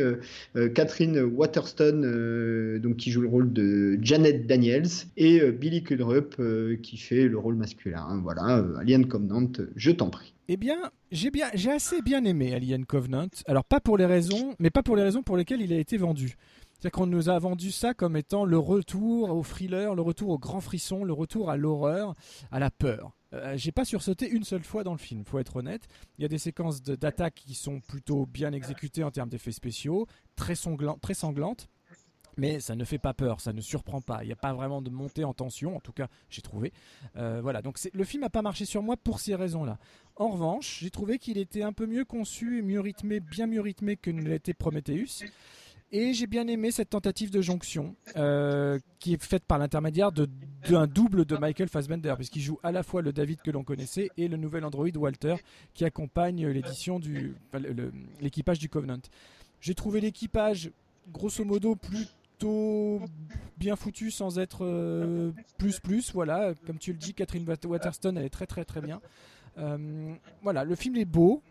Catherine 0.74 1.20
Waterston, 1.20 2.78
donc, 2.82 2.96
qui 2.96 3.10
joue 3.10 3.22
le 3.22 3.28
rôle 3.28 3.52
de 3.52 3.98
Janet 4.02 4.46
Daniels, 4.46 4.88
et 5.16 5.50
Billy 5.50 5.82
Kudrup 5.82 6.36
qui 6.82 6.96
fait 6.96 7.28
le 7.28 7.38
rôle 7.38 7.54
masculin. 7.56 8.20
Voilà, 8.22 8.64
Alien 8.78 9.06
Covenant, 9.06 9.50
je 9.76 9.90
t'en 9.90 10.10
prie. 10.10 10.34
Eh 10.52 10.56
bien, 10.56 10.90
j'ai 11.12 11.70
assez 11.70 12.02
bien 12.02 12.24
aimé 12.24 12.52
Alien 12.52 12.84
Covenant. 12.84 13.28
Alors 13.46 13.64
pas 13.64 13.78
pour 13.78 13.96
les 13.96 14.04
raisons, 14.04 14.56
mais 14.58 14.70
pas 14.70 14.82
pour 14.82 14.96
les 14.96 15.04
raisons 15.04 15.22
pour 15.22 15.36
lesquelles 15.36 15.62
il 15.62 15.72
a 15.72 15.78
été 15.78 15.96
vendu. 15.96 16.34
C'est-à-dire 16.72 16.90
qu'on 16.90 17.06
nous 17.06 17.28
a 17.28 17.38
vendu 17.38 17.70
ça 17.70 17.94
comme 17.94 18.16
étant 18.16 18.44
le 18.44 18.58
retour 18.58 19.30
au 19.30 19.44
thriller, 19.44 19.94
le 19.94 20.02
retour 20.02 20.30
au 20.30 20.38
grand 20.40 20.60
frisson, 20.60 21.04
le 21.04 21.12
retour 21.12 21.50
à 21.50 21.56
l'horreur, 21.56 22.16
à 22.50 22.58
la 22.58 22.72
peur. 22.72 23.12
Euh, 23.32 23.56
j'ai 23.56 23.70
pas 23.70 23.84
sursauté 23.84 24.28
une 24.28 24.42
seule 24.42 24.64
fois 24.64 24.82
dans 24.82 24.90
le 24.90 24.98
film, 24.98 25.24
faut 25.24 25.38
être 25.38 25.54
honnête. 25.54 25.86
Il 26.18 26.22
y 26.22 26.24
a 26.24 26.28
des 26.28 26.38
séquences 26.38 26.82
d'attaque 26.82 27.34
qui 27.46 27.54
sont 27.54 27.78
plutôt 27.78 28.26
bien 28.26 28.52
exécutées 28.52 29.04
en 29.04 29.12
termes 29.12 29.28
d'effets 29.28 29.52
spéciaux, 29.52 30.08
très, 30.34 30.54
très 31.00 31.14
sanglantes 31.14 31.68
mais 32.36 32.60
ça 32.60 32.74
ne 32.74 32.84
fait 32.84 32.98
pas 32.98 33.14
peur, 33.14 33.40
ça 33.40 33.52
ne 33.52 33.60
surprend 33.60 34.00
pas. 34.00 34.22
Il 34.24 34.26
n'y 34.26 34.32
a 34.32 34.36
pas 34.36 34.52
vraiment 34.52 34.82
de 34.82 34.90
montée 34.90 35.24
en 35.24 35.34
tension, 35.34 35.76
en 35.76 35.80
tout 35.80 35.92
cas, 35.92 36.08
j'ai 36.30 36.42
trouvé. 36.42 36.72
Euh, 37.16 37.40
voilà, 37.42 37.62
donc 37.62 37.78
le 37.92 38.04
film 38.04 38.22
n'a 38.22 38.30
pas 38.30 38.42
marché 38.42 38.64
sur 38.64 38.82
moi 38.82 38.96
pour 38.96 39.20
ces 39.20 39.34
raisons-là. 39.34 39.78
En 40.20 40.28
revanche, 40.28 40.80
j'ai 40.82 40.90
trouvé 40.90 41.18
qu'il 41.18 41.38
était 41.38 41.62
un 41.62 41.72
peu 41.72 41.86
mieux 41.86 42.04
conçu 42.04 42.58
et 42.58 42.62
mieux 42.62 42.80
rythmé, 42.80 43.20
bien 43.20 43.46
mieux 43.46 43.62
rythmé 43.62 43.96
que 43.96 44.10
ne 44.10 44.20
l'était 44.20 44.52
Prometheus. 44.52 45.24
Et 45.92 46.12
j'ai 46.12 46.26
bien 46.26 46.46
aimé 46.46 46.70
cette 46.70 46.90
tentative 46.90 47.30
de 47.30 47.40
jonction 47.40 47.96
euh, 48.16 48.78
qui 48.98 49.14
est 49.14 49.24
faite 49.24 49.44
par 49.44 49.56
l'intermédiaire 49.56 50.12
d'un 50.12 50.86
double 50.86 51.24
de 51.24 51.38
Michael 51.38 51.70
Fassbender, 51.70 52.12
puisqu'il 52.16 52.42
joue 52.42 52.58
à 52.62 52.70
la 52.70 52.82
fois 52.82 53.00
le 53.00 53.14
David 53.14 53.40
que 53.40 53.50
l'on 53.50 53.64
connaissait 53.64 54.10
et 54.18 54.28
le 54.28 54.36
nouvel 54.36 54.62
Android 54.66 54.90
Walter 54.94 55.36
qui 55.72 55.86
accompagne 55.86 56.46
l'édition 56.48 57.00
du 57.00 57.34
l'équipage 58.20 58.58
du 58.58 58.68
Covenant. 58.68 59.00
J'ai 59.62 59.74
trouvé 59.74 60.02
l'équipage 60.02 60.70
grosso 61.10 61.46
modo 61.46 61.76
plus 61.76 62.08
bien 63.56 63.76
foutu 63.76 64.10
sans 64.10 64.38
être 64.38 64.64
euh, 64.64 65.32
plus 65.58 65.80
plus. 65.80 66.12
Voilà, 66.12 66.52
comme 66.66 66.78
tu 66.78 66.92
le 66.92 66.98
dis, 66.98 67.14
Catherine 67.14 67.46
Waterston, 67.64 68.16
elle 68.16 68.24
est 68.24 68.30
très 68.30 68.46
très 68.46 68.64
très 68.64 68.80
bien. 68.80 69.00
Euh, 69.58 70.14
voilà, 70.42 70.64
le 70.64 70.74
film 70.74 70.96
est 70.96 71.04
beau. 71.04 71.42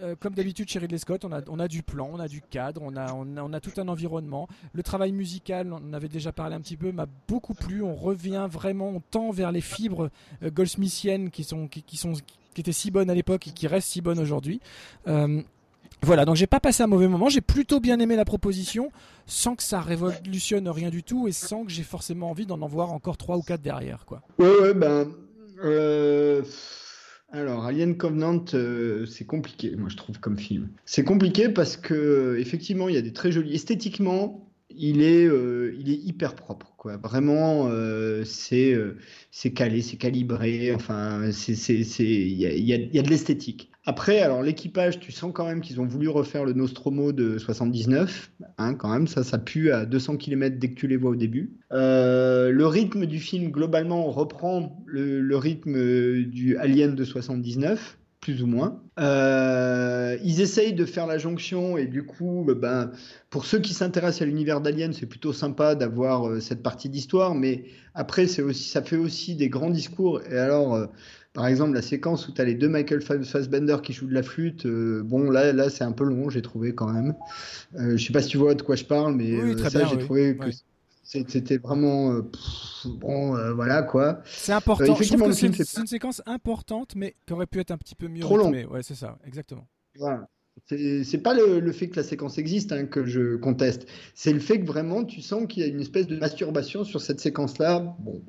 Euh, 0.00 0.14
comme 0.20 0.34
d'habitude 0.34 0.68
chez 0.68 0.78
Ridley 0.78 0.98
Scott, 0.98 1.24
on 1.24 1.32
a, 1.32 1.40
on 1.48 1.58
a 1.58 1.66
du 1.66 1.82
plan, 1.82 2.08
on 2.12 2.20
a 2.20 2.28
du 2.28 2.40
cadre, 2.40 2.82
on 2.84 2.94
a, 2.94 3.12
on 3.12 3.52
a, 3.52 3.60
tout 3.60 3.72
un 3.80 3.88
environnement. 3.88 4.48
Le 4.72 4.84
travail 4.84 5.10
musical, 5.10 5.72
on 5.72 5.92
avait 5.92 6.08
déjà 6.08 6.30
parlé 6.30 6.54
un 6.54 6.60
petit 6.60 6.76
peu, 6.76 6.92
m'a 6.92 7.06
beaucoup 7.26 7.54
plu. 7.54 7.82
On 7.82 7.96
revient 7.96 8.46
vraiment, 8.48 8.90
on 8.90 9.00
tend 9.00 9.32
vers 9.32 9.50
les 9.50 9.60
fibres 9.60 10.10
goldsmithiennes 10.44 11.30
qui, 11.30 11.42
sont, 11.42 11.66
qui, 11.66 11.96
sont, 11.96 12.12
qui 12.54 12.60
étaient 12.60 12.70
si 12.70 12.92
bonnes 12.92 13.10
à 13.10 13.14
l'époque 13.14 13.48
et 13.48 13.50
qui 13.50 13.66
restent 13.66 13.88
si 13.88 14.00
bonnes 14.00 14.20
aujourd'hui. 14.20 14.60
Voilà, 16.02 16.24
donc 16.24 16.36
j'ai 16.36 16.46
pas 16.46 16.60
passé 16.60 16.82
un 16.82 16.86
mauvais 16.86 17.08
moment, 17.08 17.28
j'ai 17.28 17.40
plutôt 17.40 17.80
bien 17.80 17.98
aimé 17.98 18.14
la 18.14 18.24
proposition, 18.24 18.92
sans 19.26 19.56
que 19.56 19.64
ça 19.64 19.80
révolutionne 19.80 20.68
rien 20.68 20.90
du 20.90 21.02
tout 21.02 21.26
et 21.26 21.32
sans 21.32 21.64
que 21.64 21.72
j'ai 21.72 21.82
forcément 21.82 22.30
envie 22.30 22.46
d'en 22.46 22.62
en 22.62 22.68
voir 22.68 22.92
encore 22.92 23.16
trois 23.16 23.36
ou 23.36 23.42
quatre 23.42 23.62
derrière, 23.62 24.04
quoi. 24.06 24.22
Ouais, 24.38 24.74
ben. 24.74 25.10
Euh, 25.64 26.42
alors, 27.30 27.66
Alien 27.66 27.98
Covenant, 27.98 28.42
euh, 28.54 29.04
c'est 29.04 29.26
compliqué, 29.26 29.76
moi 29.76 29.90
je 29.90 29.96
trouve 29.96 30.18
comme 30.18 30.38
film. 30.38 30.70
C'est 30.86 31.04
compliqué 31.04 31.50
parce 31.50 31.76
que 31.76 32.36
effectivement, 32.38 32.88
il 32.88 32.94
y 32.94 32.98
a 32.98 33.02
des 33.02 33.12
très 33.12 33.30
jolis. 33.32 33.54
Esthétiquement, 33.54 34.47
il 34.78 35.02
est, 35.02 35.26
euh, 35.26 35.74
il 35.78 35.90
est 35.90 35.96
hyper 35.96 36.34
propre, 36.34 36.74
quoi. 36.76 36.96
Vraiment, 36.96 37.70
c'est, 38.24 38.76
c'est 39.30 39.52
calé, 39.52 39.82
c'est 39.82 39.96
calibré. 39.96 40.72
Enfin, 40.74 41.30
c'est, 41.32 41.54
c'est, 41.54 42.04
il 42.04 42.32
y 42.32 42.46
a, 42.46 42.76
y 42.76 42.98
a 42.98 43.02
de 43.02 43.10
l'esthétique. 43.10 43.70
Après, 43.88 44.20
alors 44.20 44.42
l'équipage, 44.42 45.00
tu 45.00 45.12
sens 45.12 45.32
quand 45.32 45.46
même 45.46 45.62
qu'ils 45.62 45.80
ont 45.80 45.86
voulu 45.86 46.10
refaire 46.10 46.44
le 46.44 46.52
Nostromo 46.52 47.12
de 47.12 47.38
79, 47.38 48.30
hein, 48.58 48.74
quand 48.74 48.90
même, 48.90 49.06
ça, 49.06 49.24
ça 49.24 49.38
pue 49.38 49.70
à 49.70 49.86
200 49.86 50.18
km 50.18 50.58
dès 50.58 50.68
que 50.68 50.74
tu 50.74 50.86
les 50.88 50.98
vois 50.98 51.12
au 51.12 51.16
début. 51.16 51.56
Euh, 51.72 52.50
le 52.50 52.66
rythme 52.66 53.06
du 53.06 53.18
film, 53.18 53.50
globalement, 53.50 54.10
reprend 54.10 54.84
le, 54.84 55.36
rythme 55.38 56.22
du 56.24 56.58
Alien 56.58 56.96
de 56.96 57.02
79, 57.02 57.96
plus 58.20 58.42
ou 58.42 58.46
moins. 58.46 58.82
Euh, 58.98 60.16
ils 60.24 60.40
essayent 60.40 60.72
de 60.72 60.84
faire 60.84 61.06
la 61.06 61.18
jonction 61.18 61.76
et 61.78 61.86
du 61.86 62.04
coup, 62.04 62.44
ben, 62.56 62.90
pour 63.30 63.44
ceux 63.44 63.58
qui 63.58 63.74
s'intéressent 63.74 64.22
à 64.22 64.26
l'univers 64.26 64.60
d'Alien, 64.60 64.92
c'est 64.92 65.06
plutôt 65.06 65.32
sympa 65.32 65.74
d'avoir 65.74 66.28
euh, 66.28 66.40
cette 66.40 66.62
partie 66.62 66.88
d'histoire, 66.88 67.34
mais 67.34 67.64
après, 67.94 68.26
c'est 68.26 68.42
aussi, 68.42 68.68
ça 68.68 68.82
fait 68.82 68.96
aussi 68.96 69.34
des 69.34 69.48
grands 69.48 69.70
discours. 69.70 70.20
Et 70.30 70.38
alors, 70.38 70.88
par 71.38 71.46
exemple, 71.46 71.74
la 71.74 71.82
séquence 71.82 72.26
où 72.26 72.32
tu 72.32 72.40
as 72.40 72.44
les 72.44 72.54
deux 72.54 72.68
Michael 72.68 73.00
Fassbender 73.00 73.76
qui 73.80 73.92
jouent 73.92 74.08
de 74.08 74.14
la 74.14 74.24
flûte, 74.24 74.66
euh, 74.66 75.02
bon, 75.04 75.30
là, 75.30 75.52
là 75.52 75.70
c'est 75.70 75.84
un 75.84 75.92
peu 75.92 76.02
long, 76.02 76.30
j'ai 76.30 76.42
trouvé 76.42 76.74
quand 76.74 76.92
même. 76.92 77.14
Euh, 77.76 77.96
je 77.96 78.04
sais 78.04 78.12
pas 78.12 78.22
si 78.22 78.30
tu 78.30 78.38
vois 78.38 78.54
de 78.54 78.62
quoi 78.62 78.74
je 78.74 78.84
parle, 78.84 79.14
mais 79.14 79.34
euh, 79.34 79.56
ça, 79.68 79.84
j'ai 79.84 79.98
trouvé 79.98 80.36
que 80.36 80.46
c'était 81.08 81.56
vraiment. 81.56 82.12
Euh, 82.12 82.22
bon, 82.84 83.54
voilà 83.54 83.82
quoi. 83.82 84.20
C'est 84.26 84.52
important. 84.52 84.94
je 84.94 85.14
trouve 85.14 85.28
que 85.28 85.64
c'est 85.64 85.80
une 85.80 85.86
séquence 85.86 86.22
importante, 86.26 86.94
mais 86.96 87.14
qui 87.26 87.32
aurait 87.32 87.46
pu 87.46 87.60
être 87.60 87.70
un 87.70 87.78
petit 87.78 87.94
peu 87.94 88.08
mieux. 88.08 88.20
Trop 88.20 88.36
long. 88.36 88.52
Ouais, 88.52 88.82
c'est 88.82 88.94
ça, 88.94 89.18
exactement. 89.26 89.66
Voilà. 89.96 90.28
C'est 90.66 91.22
pas 91.22 91.34
le, 91.34 91.72
fait 91.72 91.88
que 91.88 91.96
la 91.96 92.02
séquence 92.02 92.36
existe 92.36 92.72
hein, 92.72 92.84
que 92.86 93.06
je 93.06 93.36
conteste, 93.36 93.86
c'est 94.14 94.32
le 94.32 94.40
fait 94.40 94.60
que 94.60 94.66
vraiment 94.66 95.04
tu 95.04 95.20
sens 95.20 95.46
qu'il 95.46 95.62
y 95.62 95.66
a 95.66 95.68
une 95.68 95.80
espèce 95.80 96.08
de 96.08 96.16
masturbation 96.16 96.82
sur 96.84 97.00
cette 97.00 97.20
séquence-là. 97.20 97.96
Bon, 98.00 98.22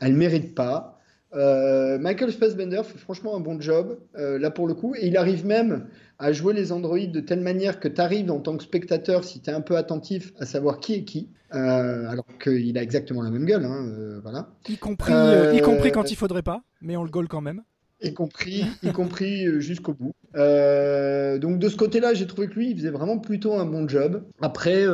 elle 0.00 0.14
mérite 0.14 0.54
pas. 0.54 0.98
Euh, 1.34 1.98
Michael 1.98 2.32
Fassbender 2.32 2.80
fait 2.82 2.98
franchement 2.98 3.36
un 3.36 3.40
bon 3.40 3.60
job, 3.60 3.98
euh, 4.16 4.38
là 4.38 4.50
pour 4.50 4.66
le 4.66 4.74
coup, 4.74 4.94
et 4.94 5.06
il 5.06 5.16
arrive 5.16 5.44
même 5.44 5.86
à 6.18 6.32
jouer 6.32 6.54
les 6.54 6.72
androïdes 6.72 7.12
de 7.12 7.20
telle 7.20 7.40
manière 7.40 7.80
que 7.80 7.88
tu 7.88 8.00
arrives 8.00 8.30
en 8.30 8.40
tant 8.40 8.56
que 8.56 8.62
spectateur, 8.62 9.24
si 9.24 9.40
tu 9.40 9.50
es 9.50 9.52
un 9.52 9.60
peu 9.60 9.76
attentif, 9.76 10.32
à 10.38 10.46
savoir 10.46 10.80
qui 10.80 10.94
est 10.94 11.04
qui, 11.04 11.30
euh, 11.54 12.08
alors 12.08 12.26
qu'il 12.42 12.76
a 12.78 12.82
exactement 12.82 13.22
la 13.22 13.30
même 13.30 13.44
gueule. 13.44 13.64
Hein, 13.64 14.20
voilà. 14.22 14.48
Y 14.68 14.76
compris, 14.76 15.12
y 15.54 15.60
compris 15.60 15.92
quand 15.92 16.10
il 16.10 16.16
faudrait 16.16 16.42
pas, 16.42 16.62
mais 16.80 16.96
on 16.96 17.04
le 17.04 17.10
goal 17.10 17.28
quand 17.28 17.40
même. 17.40 17.62
Y 18.02 18.12
compris, 18.12 18.64
y 18.82 18.92
compris 18.92 19.60
jusqu'au 19.60 19.94
bout. 19.94 20.12
donc 20.34 21.58
de 21.58 21.68
ce 21.68 21.76
côté-là, 21.76 22.14
j'ai 22.14 22.26
trouvé 22.26 22.48
que 22.48 22.54
lui, 22.54 22.70
il 22.70 22.76
faisait 22.76 22.90
vraiment 22.90 23.18
plutôt 23.18 23.54
un 23.54 23.66
bon 23.66 23.88
job. 23.88 24.24
Après, 24.40 24.84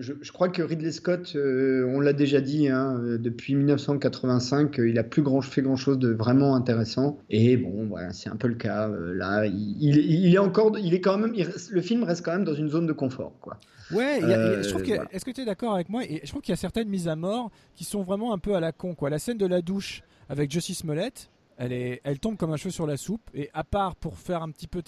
je, 0.00 0.32
crois 0.32 0.48
que 0.48 0.62
Ridley 0.62 0.92
Scott, 0.92 1.32
euh, 1.34 1.90
on 1.92 2.00
l'a 2.00 2.12
déjà 2.12 2.40
dit, 2.40 2.68
hein, 2.68 2.98
depuis 3.18 3.54
1985, 3.54 4.78
euh, 4.78 4.88
il 4.88 4.98
a 4.98 5.04
plus 5.04 5.22
grand, 5.22 5.40
fait 5.40 5.62
grand 5.62 5.76
chose 5.76 5.98
de 5.98 6.10
vraiment 6.12 6.54
intéressant. 6.54 7.18
Et 7.30 7.56
bon, 7.56 7.86
voilà, 7.86 8.12
c'est 8.12 8.28
un 8.28 8.36
peu 8.36 8.48
le 8.48 8.54
cas. 8.54 8.88
Euh, 8.88 9.14
là, 9.14 9.46
il, 9.46 10.34
est 10.34 10.38
encore, 10.38 10.78
il 10.78 10.94
est 10.94 11.00
quand 11.00 11.18
même, 11.18 11.34
le 11.34 11.80
film 11.80 12.02
reste 12.04 12.24
quand 12.24 12.32
même 12.32 12.44
dans 12.44 12.54
une 12.54 12.68
zone 12.68 12.86
de 12.86 12.92
confort, 12.92 13.32
quoi. 13.40 13.58
Ouais, 13.90 14.20
je 14.20 14.68
trouve 14.68 14.82
que, 14.82 15.14
est-ce 15.14 15.24
que 15.24 15.30
tu 15.30 15.40
es 15.40 15.44
d'accord 15.46 15.74
avec 15.74 15.88
moi? 15.88 16.04
Et 16.04 16.20
Je 16.22 16.28
trouve 16.28 16.42
qu'il 16.42 16.52
y 16.52 16.54
a 16.54 16.56
certaines 16.56 16.88
mises 16.88 17.08
à 17.08 17.16
mort 17.16 17.50
qui 17.74 17.84
sont 17.84 18.02
vraiment 18.02 18.34
un 18.34 18.38
peu 18.38 18.54
à 18.54 18.60
la 18.60 18.72
con, 18.72 18.94
quoi. 18.94 19.08
La 19.08 19.18
scène 19.18 19.38
de 19.38 19.46
la 19.46 19.62
douche 19.62 20.02
avec 20.28 20.50
Josie 20.50 20.74
Smollett, 20.74 21.30
elle, 21.56 21.72
est, 21.72 22.00
elle 22.04 22.18
tombe 22.18 22.36
comme 22.36 22.52
un 22.52 22.56
cheveu 22.56 22.70
sur 22.70 22.86
la 22.86 22.98
soupe. 22.98 23.22
Et 23.32 23.48
à 23.54 23.64
part 23.64 23.96
pour 23.96 24.18
faire 24.18 24.42
un 24.42 24.50
petit 24.50 24.66
peu 24.66 24.82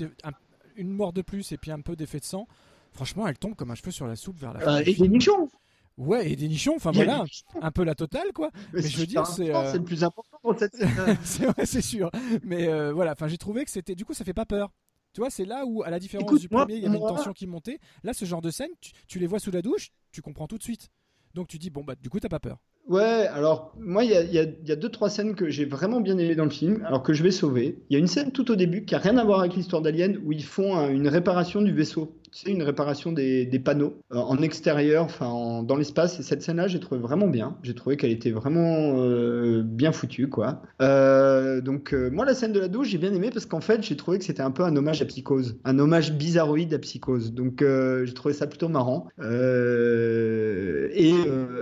une 0.76 0.90
mort 0.90 1.14
de 1.14 1.22
plus 1.22 1.52
et 1.52 1.56
puis 1.56 1.70
un 1.70 1.80
peu 1.80 1.96
d'effet 1.96 2.18
de 2.18 2.24
sang, 2.24 2.46
Franchement, 2.92 3.26
elle 3.26 3.38
tombe 3.38 3.54
comme 3.54 3.70
un 3.70 3.74
cheveu 3.74 3.90
sur 3.90 4.06
la 4.06 4.16
soupe 4.16 4.38
vers 4.38 4.52
la 4.52 4.60
fin. 4.60 4.76
Euh, 4.76 4.82
et 4.84 4.94
des 4.94 5.08
nichons 5.08 5.48
Ouais, 5.96 6.32
et 6.32 6.36
des 6.36 6.48
nichons, 6.48 6.74
enfin 6.76 6.92
voilà, 6.92 7.24
un 7.60 7.70
peu 7.70 7.84
la 7.84 7.94
totale 7.94 8.32
quoi. 8.32 8.50
Mais, 8.72 8.80
je 8.80 8.98
veux 8.98 9.06
dire, 9.06 9.26
c'est 9.26 9.54
euh, 9.54 9.74
le 9.74 9.84
plus 9.84 10.02
important 10.02 10.38
dans 10.42 10.56
cette 10.56 10.74
c'est 11.64 11.82
sûr. 11.82 12.10
Mais 12.42 12.68
euh, 12.68 12.90
voilà, 12.92 13.12
enfin 13.12 13.28
j'ai 13.28 13.36
trouvé 13.36 13.64
que 13.64 13.70
c'était 13.70 13.94
du 13.94 14.06
coup 14.06 14.14
ça 14.14 14.24
fait 14.24 14.32
pas 14.32 14.46
peur. 14.46 14.70
Tu 15.12 15.20
vois, 15.20 15.28
c'est 15.28 15.44
là 15.44 15.64
où, 15.66 15.82
à 15.82 15.90
la 15.90 15.98
différence 15.98 16.40
du 16.40 16.48
premier, 16.48 16.76
il 16.76 16.82
y 16.82 16.86
avait 16.86 16.96
une 16.96 17.06
tension 17.06 17.32
qui 17.32 17.46
montait. 17.46 17.80
Là, 18.04 18.14
ce 18.14 18.24
genre 18.24 18.40
de 18.40 18.50
scène, 18.50 18.70
tu, 19.08 19.18
les 19.18 19.26
vois 19.26 19.40
sous 19.40 19.50
la 19.50 19.60
douche, 19.60 19.90
tu 20.12 20.22
comprends 20.22 20.46
tout 20.46 20.56
de 20.56 20.62
suite. 20.62 20.88
Donc 21.34 21.48
tu 21.48 21.58
dis, 21.58 21.68
bon, 21.68 21.82
bah, 21.82 21.94
du 22.00 22.08
coup, 22.08 22.20
t'as 22.20 22.28
pas 22.28 22.38
peur. 22.38 22.58
Ouais, 22.88 23.26
alors 23.26 23.74
moi, 23.76 24.04
il 24.04 24.10
y 24.10 24.16
a, 24.16 24.22
y, 24.22 24.38
a, 24.38 24.44
y 24.44 24.72
a, 24.72 24.76
deux, 24.76 24.88
trois 24.88 25.10
scènes 25.10 25.34
que 25.34 25.48
j'ai 25.48 25.64
vraiment 25.64 26.00
bien 26.00 26.16
aimées 26.16 26.36
dans 26.36 26.44
le 26.44 26.50
film, 26.50 26.84
alors 26.84 27.02
que 27.02 27.12
je 27.12 27.24
vais 27.24 27.32
sauver. 27.32 27.82
Il 27.90 27.94
y 27.94 27.96
a 27.96 27.98
une 27.98 28.06
scène 28.06 28.30
tout 28.30 28.50
au 28.52 28.56
début 28.56 28.84
qui 28.84 28.94
a 28.94 28.98
rien 28.98 29.16
à 29.18 29.24
voir 29.24 29.40
avec 29.40 29.54
l'histoire 29.54 29.82
d'Alien, 29.82 30.20
où 30.24 30.32
ils 30.32 30.44
font 30.44 30.88
une 30.88 31.08
réparation 31.08 31.60
du 31.60 31.72
vaisseau. 31.72 32.16
Tu 32.32 32.46
sais, 32.46 32.52
une 32.52 32.62
réparation 32.62 33.10
des, 33.10 33.46
panneaux 33.64 33.94
euh, 34.12 34.18
en 34.18 34.38
extérieur, 34.38 35.04
enfin 35.04 35.62
dans 35.64 35.76
l'espace. 35.76 36.20
Et 36.20 36.22
cette 36.22 36.42
scène-là, 36.42 36.68
j'ai 36.68 36.78
trouvé 36.78 37.00
vraiment 37.00 37.26
bien. 37.26 37.56
J'ai 37.62 37.74
trouvé 37.74 37.96
qu'elle 37.96 38.12
était 38.12 38.30
vraiment 38.30 38.94
euh, 38.98 39.62
bien 39.64 39.90
foutue, 39.90 40.28
quoi. 40.28 40.62
Euh, 40.80 41.60
donc 41.60 41.92
moi, 41.92 42.24
la 42.24 42.34
scène 42.34 42.52
de 42.52 42.60
la 42.60 42.68
douche, 42.68 42.88
j'ai 42.88 42.98
bien 42.98 43.12
aimé 43.12 43.30
parce 43.32 43.46
qu'en 43.46 43.60
fait, 43.60 43.82
j'ai 43.82 43.96
trouvé 43.96 44.18
que 44.18 44.24
c'était 44.24 44.42
un 44.42 44.52
peu 44.52 44.62
un 44.62 44.76
hommage 44.76 45.02
à 45.02 45.04
Psychose, 45.06 45.58
un 45.64 45.78
hommage 45.78 46.12
bizarroïde 46.12 46.72
à 46.72 46.78
Psychose. 46.78 47.32
Donc 47.32 47.64
j'ai 47.64 48.14
trouvé 48.14 48.32
ça 48.32 48.46
plutôt 48.46 48.68
marrant. 48.68 49.08
et 49.20 51.14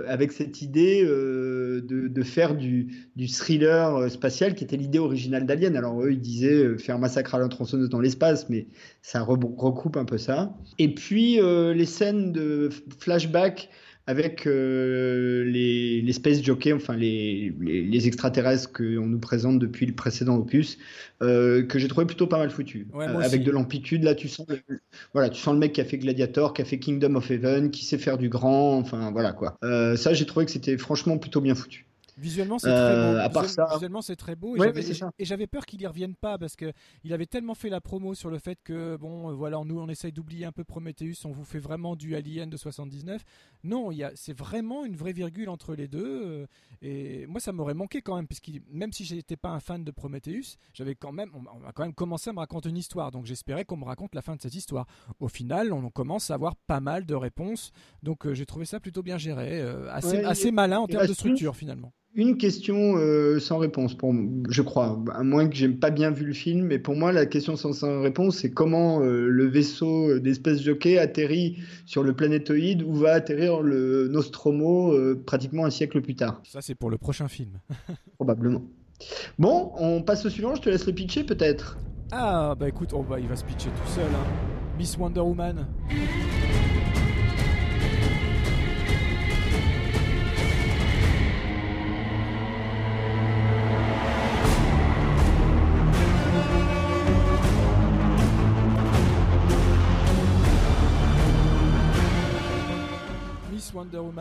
avec 0.07 0.31
cette 0.31 0.61
idée 0.61 1.03
de, 1.03 2.23
faire 2.23 2.55
du, 2.55 3.09
thriller 3.27 4.09
spatial 4.11 4.53
qui 4.53 4.63
était 4.63 4.77
l'idée 4.77 4.99
originale 4.99 5.45
d'Alien. 5.47 5.75
Alors 5.75 6.03
eux, 6.03 6.11
ils 6.11 6.21
disaient 6.21 6.77
faire 6.77 6.99
massacre 6.99 7.33
à 7.35 7.39
la 7.39 7.49
dans 7.89 7.99
l'espace, 7.99 8.49
mais 8.49 8.67
ça 9.01 9.23
recoupe 9.23 9.97
un 9.97 10.05
peu 10.05 10.17
ça. 10.17 10.53
Et 10.77 10.93
puis 10.93 11.39
les 11.41 11.85
scènes 11.85 12.31
de 12.31 12.69
flashback 12.99 13.69
avec 14.09 14.47
euh, 14.47 15.43
les, 15.43 16.01
les, 16.01 16.13
space 16.13 16.41
jockeys, 16.41 16.73
enfin 16.73 16.95
les, 16.95 17.53
les, 17.61 18.07
extraterrestres 18.07 18.71
qu'on 18.73 19.05
nous 19.05 19.19
présente 19.19 19.59
depuis 19.59 19.85
le 19.85 19.93
précédent 19.93 20.35
opus, 20.37 20.79
euh, 21.21 21.61
que 21.61 21.77
j'ai 21.77 21.87
trouvé 21.87 22.07
plutôt 22.07 22.25
pas 22.25 22.39
mal 22.39 22.49
foutu. 22.49 22.87
Euh, 22.95 23.19
avec 23.19 23.43
de 23.43 23.51
l'amplitude, 23.51 24.03
là 24.03 24.15
tu 24.15 24.27
sens, 24.27 24.47
le, 24.49 24.79
voilà, 25.13 25.29
tu 25.29 25.39
sens 25.39 25.53
le 25.53 25.59
mec 25.59 25.73
qui 25.73 25.81
a 25.81 25.85
fait 25.85 25.99
Gladiator, 25.99 26.55
qui 26.55 26.63
a 26.63 26.65
fait 26.65 26.79
Kingdom 26.79 27.13
of 27.13 27.29
Heaven, 27.29 27.69
qui 27.69 27.85
sait 27.85 27.99
faire 27.99 28.17
du 28.17 28.29
grand, 28.29 28.79
enfin 28.79 29.11
voilà 29.11 29.31
quoi. 29.31 29.59
ça 29.61 30.13
j'ai 30.13 30.25
trouvé 30.25 30.47
que 30.47 30.51
c'était 30.51 30.79
franchement 30.79 31.19
plutôt 31.19 31.39
bien 31.39 31.53
foutu. 31.53 31.85
Visuellement, 32.19 32.59
c'est 32.59 32.69
très 32.69 32.95
beau. 32.95 33.17
À 33.19 33.29
part 33.29 33.45
ça... 33.45 33.67
Visuellement, 33.73 34.01
c'est 34.01 34.15
très 34.15 34.35
beau. 34.35 34.55
Et 35.17 35.25
j'avais 35.25 35.47
peur 35.47 35.65
qu'il 35.65 35.81
y 35.81 35.87
revienne 35.87 36.15
pas 36.15 36.37
parce 36.37 36.55
que 36.55 36.71
il 37.03 37.13
avait 37.13 37.25
tellement 37.25 37.55
fait 37.55 37.69
la 37.69 37.81
promo 37.81 38.13
sur 38.13 38.29
le 38.29 38.39
fait 38.39 38.59
que 38.63 38.97
bon, 38.97 39.33
voilà, 39.33 39.61
nous 39.65 39.79
on 39.79 39.87
essaye 39.89 40.11
d'oublier 40.11 40.45
un 40.45 40.51
peu 40.51 40.63
Prometheus, 40.63 41.25
on 41.25 41.31
vous 41.31 41.45
fait 41.45 41.59
vraiment 41.59 41.95
du 41.95 42.15
Alien 42.15 42.49
de 42.49 42.57
79. 42.57 43.23
Non, 43.63 43.91
il 43.91 44.09
c'est 44.15 44.37
vraiment 44.37 44.85
une 44.85 44.95
vraie 44.95 45.13
virgule 45.13 45.49
entre 45.49 45.75
les 45.75 45.87
deux. 45.87 46.23
Euh, 46.25 46.47
et 46.81 47.25
moi, 47.27 47.39
ça 47.39 47.51
m'aurait 47.51 47.73
manqué 47.73 48.01
quand 48.01 48.15
même, 48.15 48.27
puisque 48.27 48.51
même 48.69 48.93
si 48.93 49.05
j'étais 49.05 49.37
pas 49.37 49.49
un 49.49 49.59
fan 49.59 49.83
de 49.83 49.91
Prometheus, 49.91 50.57
j'avais 50.73 50.95
quand 50.95 51.11
même, 51.11 51.31
on 51.33 51.67
a 51.67 51.71
quand 51.71 51.83
même 51.83 51.93
commencé 51.93 52.29
à 52.29 52.33
me 52.33 52.39
raconter 52.39 52.69
une 52.69 52.77
histoire. 52.77 53.11
Donc 53.11 53.25
j'espérais 53.25 53.65
qu'on 53.65 53.77
me 53.77 53.85
raconte 53.85 54.15
la 54.15 54.21
fin 54.21 54.35
de 54.35 54.41
cette 54.41 54.55
histoire. 54.55 54.85
Au 55.19 55.27
final, 55.27 55.73
on 55.73 55.89
commence 55.89 56.31
à 56.31 56.35
avoir 56.35 56.55
pas 56.55 56.79
mal 56.79 57.05
de 57.05 57.15
réponses. 57.15 57.71
Donc 58.03 58.25
euh, 58.25 58.33
j'ai 58.33 58.45
trouvé 58.45 58.65
ça 58.65 58.79
plutôt 58.79 59.03
bien 59.03 59.17
géré, 59.17 59.61
euh, 59.61 59.91
assez, 59.91 60.23
assez 60.23 60.51
malin 60.51 60.79
en 60.79 60.87
termes 60.87 61.07
de 61.07 61.13
structure 61.13 61.55
finalement 61.55 61.93
une 62.15 62.37
question 62.37 62.97
euh, 62.97 63.39
sans 63.39 63.59
réponse, 63.59 63.95
pour, 63.95 64.13
je 64.49 64.61
crois, 64.61 65.01
à 65.13 65.23
moins 65.23 65.47
que 65.47 65.55
j'aie 65.55 65.69
pas 65.69 65.91
bien 65.91 66.09
vu 66.09 66.25
le 66.25 66.33
film, 66.33 66.65
mais 66.65 66.79
pour 66.79 66.95
moi, 66.95 67.11
la 67.11 67.25
question 67.25 67.55
sans, 67.55 68.01
réponse, 68.01 68.37
c'est 68.37 68.51
comment 68.51 69.01
euh, 69.01 69.27
le 69.27 69.45
vaisseau 69.45 70.19
d'espèce 70.19 70.61
jockey 70.61 70.97
atterrit 70.97 71.57
sur 71.85 72.03
le 72.03 72.13
planétoïde 72.13 72.81
où 72.81 72.93
va 72.93 73.13
atterrir 73.13 73.61
le 73.61 74.07
Nostromo 74.07 74.91
euh, 74.93 75.21
pratiquement 75.23 75.65
un 75.65 75.69
siècle 75.69 76.01
plus 76.01 76.15
tard. 76.15 76.41
Ça, 76.45 76.61
c'est 76.61 76.75
pour 76.75 76.89
le 76.89 76.97
prochain 76.97 77.27
film. 77.27 77.59
Probablement. 78.15 78.63
Bon, 79.37 79.71
on 79.77 80.01
passe 80.01 80.25
au 80.25 80.29
suivant, 80.29 80.55
je 80.55 80.61
te 80.61 80.69
laisse 80.69 80.87
le 80.87 80.93
pitcher 80.93 81.23
peut-être. 81.23 81.77
Ah, 82.11 82.55
bah 82.59 82.67
écoute, 82.67 82.89
oh, 82.93 83.05
bah, 83.07 83.19
il 83.19 83.27
va 83.27 83.35
se 83.35 83.45
pitcher 83.45 83.69
tout 83.69 83.91
seul. 83.91 84.03
Hein. 84.05 84.77
Miss 84.77 84.97
Wonder 84.97 85.21
Woman. 85.21 85.67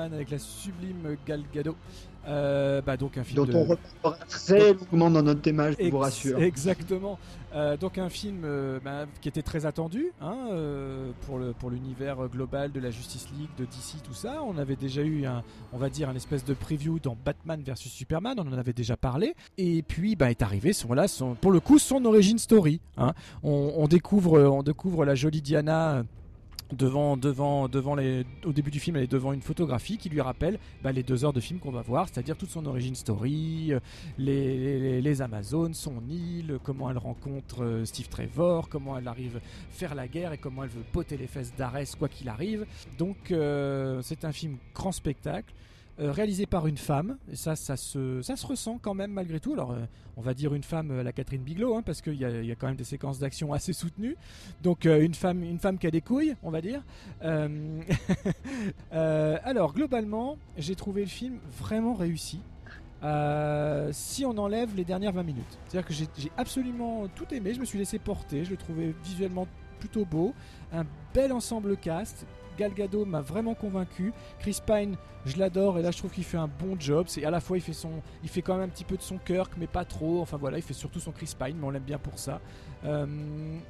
Woman 0.09 0.15
avec 0.15 0.31
la 0.31 0.39
sublime 0.39 1.17
Gal 1.27 1.43
Gadot. 1.53 1.77
Euh, 2.27 2.83
bah 2.83 2.99
donc 2.99 3.17
un 3.17 3.25
film 3.25 3.47
dont 3.47 3.59
on 3.59 3.65
reparlera 3.65 4.25
très 4.27 4.75
longuement 4.75 5.11
dans 5.11 5.23
notre 5.23 5.41
thème, 5.41 5.75
je 5.79 5.89
vous 5.89 5.99
rassure. 5.99 6.43
Exactement. 6.43 7.19
Euh, 7.55 7.79
donc 7.79 7.97
un 7.97 8.11
film 8.11 8.43
euh, 8.45 8.79
bah, 8.85 9.07
qui 9.23 9.29
était 9.29 9.41
très 9.41 9.65
attendu 9.65 10.13
hein, 10.21 10.49
pour 11.23 11.39
le 11.39 11.55
pour 11.55 11.71
l'univers 11.71 12.29
global 12.29 12.71
de 12.71 12.81
la 12.81 12.91
Justice 12.91 13.29
League, 13.39 13.49
de 13.57 13.65
DC, 13.65 14.03
tout 14.03 14.13
ça. 14.13 14.43
On 14.43 14.59
avait 14.59 14.77
déjà 14.77 15.03
eu 15.03 15.25
un, 15.25 15.43
on 15.73 15.79
va 15.79 15.89
dire, 15.89 16.11
un 16.11 16.17
espèce 16.17 16.45
de 16.45 16.53
preview 16.53 16.99
dans 16.99 17.17
Batman 17.25 17.63
vs 17.63 17.77
Superman. 17.77 18.35
On 18.39 18.49
en 18.49 18.59
avait 18.59 18.75
déjà 18.75 18.97
parlé. 18.97 19.35
Et 19.57 19.83
puis 19.83 20.15
bah 20.15 20.31
est 20.31 20.43
arrivé 20.43 20.75
son 20.75 20.93
là, 20.93 21.09
son, 21.09 21.35
pour 21.35 21.53
le 21.53 21.61
coup, 21.61 21.79
son 21.79 22.05
origin 22.05 22.37
story. 22.37 22.81
Hein. 22.99 23.15
On, 23.43 23.73
on, 23.77 23.89
découvre 23.89 24.39
on 24.39 24.63
découvre 24.63 25.07
la 25.07 25.15
jolie 25.15 25.41
Diana 25.41 26.03
devant, 26.73 27.17
devant, 27.17 27.95
les, 27.95 28.25
au 28.45 28.53
début 28.53 28.71
du 28.71 28.81
film, 28.81 28.97
elle 28.97 29.05
est 29.05 29.11
devant 29.11 29.33
une 29.33 29.43
photographie 29.43 29.97
qui 29.99 30.09
lui 30.09 30.21
rappelle 30.21 30.59
bah, 30.83 30.93
les 30.93 31.03
deux 31.03 31.25
heures 31.25 31.33
de 31.33 31.41
film 31.41 31.59
qu'on 31.59 31.71
va 31.71 31.83
voir, 31.83 32.09
c'est-à-dire 32.09 32.37
toute 32.37 32.51
son 32.51 32.67
origin 32.67 32.95
story, 32.95 33.73
euh, 33.73 33.81
les, 34.19 35.01
les, 35.01 35.23
Amazones, 35.23 35.75
son 35.75 36.03
île, 36.09 36.59
comment 36.63 36.91
elle 36.91 36.99
rencontre 36.99 37.65
euh, 37.65 37.85
Steve 37.85 38.09
Trevor, 38.09 38.69
comment 38.69 38.97
elle 38.99 39.09
arrive 39.09 39.41
faire 39.71 39.95
la 39.95 40.07
guerre 40.07 40.33
et 40.33 40.39
comment 40.39 40.65
elle 40.65 40.71
veut 40.71 40.85
poter 40.93 41.17
les 41.17 41.27
fesses 41.27 41.55
d'Ares 41.57 41.97
quoi 41.99 42.09
qu'il 42.09 42.29
arrive. 42.29 42.67
Donc 42.99 43.31
euh, 43.31 44.01
c'est 44.03 44.25
un 44.25 44.33
film 44.33 44.57
grand 44.75 44.93
spectacle. 44.93 45.53
Euh, 46.01 46.13
réalisé 46.13 46.47
par 46.47 46.69
une 46.69 46.77
femme, 46.77 47.19
et 47.29 47.35
ça, 47.35 47.57
ça 47.57 47.77
se, 47.77 48.23
ça 48.23 48.37
se 48.37 48.47
ressent 48.47 48.79
quand 48.81 48.95
même 48.95 49.11
malgré 49.11 49.41
tout. 49.41 49.55
Alors, 49.55 49.73
euh, 49.73 49.85
on 50.17 50.21
va 50.21 50.33
dire 50.33 50.55
une 50.55 50.63
femme, 50.63 50.93
euh, 50.93 51.03
la 51.03 51.13
Catherine 51.13 51.43
Bigelow, 51.43 51.75
hein, 51.75 51.83
parce 51.83 52.03
qu'il 52.03 52.15
y, 52.15 52.19
y, 52.21 52.53
a 52.53 52.55
quand 52.55 52.69
même 52.69 52.77
des 52.77 52.85
séquences 52.85 53.19
d'action 53.19 53.53
assez 53.53 53.73
soutenues. 53.73 54.17
Donc, 54.63 54.85
une 54.85 55.15
femme, 55.15 55.43
une 55.43 55.59
femme 55.59 55.77
qui 55.77 55.89
a 55.89 55.91
des 55.91 56.01
couilles, 56.01 56.37
on 56.45 56.51
va 56.51 56.61
dire. 56.61 56.85
alors, 58.93 59.75
globalement, 59.75 60.39
j'ai 60.57 60.77
trouvé 60.77 61.01
le 61.01 61.09
film 61.09 61.41
vraiment 61.59 61.95
réussi. 61.95 62.43
si 63.91 64.25
on 64.25 64.39
enlève 64.39 64.77
les 64.77 64.85
dernières 64.85 65.13
20 65.13 65.25
minutes. 65.25 65.59
C'est-à-dire 65.67 65.89
que 65.89 65.95
j'ai 65.95 66.31
absolument 66.37 67.09
tout 67.09 67.27
aimé, 67.35 67.55
je 67.55 67.61
me 67.61 67.65
suis 67.65 67.79
laissé 67.79 67.99
porter, 67.99 68.45
je 68.45 68.51
le 68.51 68.57
trouvais 68.57 68.95
visuellement 69.03 69.49
plutôt 69.81 70.05
beau, 70.05 70.33
un 70.73 70.85
bel 71.15 71.33
ensemble 71.33 71.77
cast, 71.77 72.25
Gal 72.59 72.75
Gadot 72.75 73.05
m'a 73.05 73.21
vraiment 73.21 73.55
convaincu. 73.55 74.13
Chris 74.41 74.59
Pine, 74.67 74.97
je 75.25 75.39
l'adore 75.39 75.79
et 75.79 75.83
là 75.83 75.91
je 75.91 75.99
trouve 75.99 76.11
qu'il 76.11 76.25
fait 76.25 76.37
un 76.37 76.49
bon 76.49 76.79
job. 76.79 77.07
C'est 77.09 77.25
à 77.25 77.31
la 77.31 77.41
fois 77.41 77.57
il 77.57 77.61
fait 77.61 77.73
son, 77.73 78.03
il 78.23 78.29
fait 78.29 78.43
quand 78.43 78.55
même 78.55 78.65
un 78.65 78.69
petit 78.69 78.85
peu 78.85 78.97
de 78.97 79.03
son 79.03 79.19
Kirk, 79.19 79.53
mais 79.57 79.67
pas 79.67 79.85
trop. 79.85 80.21
Enfin 80.21 80.37
voilà, 80.37 80.59
il 80.59 80.63
fait 80.63 80.75
surtout 80.75 81.01
son 81.01 81.13
Chris 81.13 81.33
Pine, 81.39 81.57
mais 81.59 81.67
on 81.67 81.71
l'aime 81.71 81.85
bien 81.85 81.99
pour 81.99 82.19
ça. 82.19 82.41
Euh, 82.85 83.07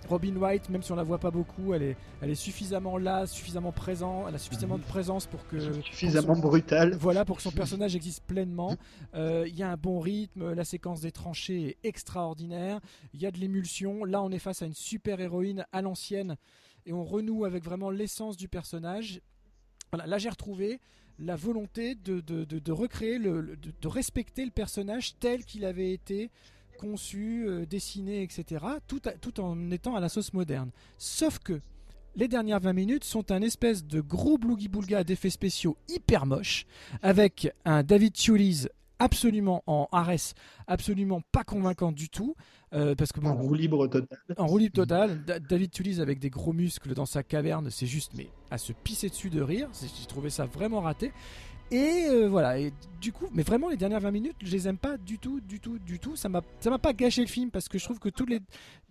Robin 0.08 0.36
White, 0.36 0.68
même 0.70 0.82
si 0.82 0.92
on 0.92 0.96
la 0.96 1.02
voit 1.02 1.18
pas 1.18 1.30
beaucoup, 1.30 1.74
elle 1.74 1.82
est, 1.82 1.96
elle 2.20 2.30
est 2.30 2.34
suffisamment 2.34 2.98
là, 2.98 3.26
suffisamment 3.26 3.72
présent, 3.72 4.26
elle 4.28 4.34
a 4.34 4.38
suffisamment 4.38 4.78
de 4.78 4.84
présence 4.84 5.26
pour 5.26 5.46
que 5.46 5.72
suffisamment 5.82 6.36
brutale. 6.36 6.94
Voilà 6.94 7.24
pour 7.24 7.36
que 7.36 7.42
son 7.42 7.50
personnage 7.52 7.94
existe 7.94 8.24
pleinement. 8.24 8.76
Euh, 9.14 9.44
il 9.46 9.56
y 9.56 9.62
a 9.62 9.70
un 9.70 9.76
bon 9.76 10.00
rythme, 10.00 10.52
la 10.52 10.64
séquence 10.64 11.00
des 11.00 11.12
tranchées 11.12 11.78
est 11.82 11.88
extraordinaire. 11.88 12.80
Il 13.12 13.20
y 13.20 13.26
a 13.26 13.30
de 13.30 13.38
l'émulsion. 13.38 14.04
Là, 14.04 14.22
on 14.22 14.30
est 14.30 14.38
face 14.38 14.62
à 14.62 14.66
une 14.66 14.74
super 14.74 15.20
héroïne 15.20 15.66
à 15.72 15.82
l'ancienne 15.82 16.36
et 16.88 16.92
on 16.92 17.04
renoue 17.04 17.44
avec 17.44 17.62
vraiment 17.62 17.90
l'essence 17.90 18.36
du 18.36 18.48
personnage. 18.48 19.20
Là 19.92 20.18
j'ai 20.18 20.30
retrouvé 20.30 20.80
la 21.18 21.36
volonté 21.36 21.94
de, 21.94 22.72
recréer, 22.72 23.18
de, 23.18 23.88
respecter 23.88 24.44
le 24.44 24.50
personnage 24.50 25.18
tel 25.18 25.44
qu'il 25.44 25.64
avait 25.64 25.92
été 25.92 26.30
conçu, 26.78 27.44
euh, 27.48 27.66
dessiné, 27.66 28.22
etc., 28.22 28.64
tout, 28.86 29.40
en 29.40 29.70
étant 29.72 29.96
à 29.96 30.00
la 30.00 30.08
sauce 30.08 30.32
moderne. 30.32 30.70
Sauf 30.96 31.40
que 31.40 31.60
les 32.14 32.28
dernières 32.28 32.60
20 32.60 32.72
minutes 32.72 33.04
sont 33.04 33.32
un 33.32 33.42
espèce 33.42 33.84
de 33.84 34.00
gros 34.00 34.38
blougi-boulga 34.38 35.02
d'effets 35.02 35.30
spéciaux 35.30 35.76
hyper 35.88 36.24
moche, 36.24 36.66
avec 37.02 37.52
un 37.64 37.82
David 37.82 38.12
Thewlis 38.12 38.66
absolument 38.98 39.62
en 39.66 39.88
Ares, 39.92 40.34
absolument 40.66 41.22
pas 41.32 41.44
convaincant 41.44 41.92
du 41.92 42.08
tout. 42.08 42.34
Euh, 42.74 42.94
parce 42.94 43.12
que 43.12 43.20
en 43.20 43.34
roue 43.34 43.54
libre 43.54 43.86
total. 43.86 44.18
En 44.36 44.46
roue 44.46 44.58
libre 44.58 44.74
total. 44.74 45.24
David 45.48 45.70
Tullis 45.70 46.00
avec 46.00 46.18
des 46.18 46.28
gros 46.30 46.52
muscles 46.52 46.92
dans 46.92 47.06
sa 47.06 47.22
caverne, 47.22 47.70
c'est 47.70 47.86
juste 47.86 48.12
mais 48.14 48.28
à 48.50 48.58
se 48.58 48.72
pisser 48.72 49.08
dessus 49.08 49.30
de 49.30 49.40
rire. 49.40 49.68
J'ai 49.80 50.06
trouvé 50.06 50.30
ça 50.30 50.44
vraiment 50.44 50.80
raté. 50.80 51.12
Et 51.70 52.06
euh, 52.08 52.28
voilà, 52.28 52.58
et 52.58 52.72
du 52.98 53.12
coup, 53.12 53.26
mais 53.32 53.42
vraiment 53.42 53.68
les 53.68 53.76
dernières 53.76 54.00
20 54.00 54.10
minutes, 54.10 54.36
je 54.42 54.50
les 54.50 54.66
aime 54.66 54.78
pas 54.78 54.96
du 54.96 55.18
tout, 55.18 55.40
du 55.40 55.60
tout, 55.60 55.78
du 55.78 55.98
tout. 55.98 56.16
Ça 56.16 56.30
m'a, 56.30 56.40
pas 56.78 56.92
gâché 56.94 57.20
le 57.20 57.26
film 57.26 57.50
parce 57.50 57.68
que 57.68 57.78
je 57.78 57.84
trouve 57.84 57.98
que 57.98 58.08
tous 58.08 58.24
les, 58.24 58.40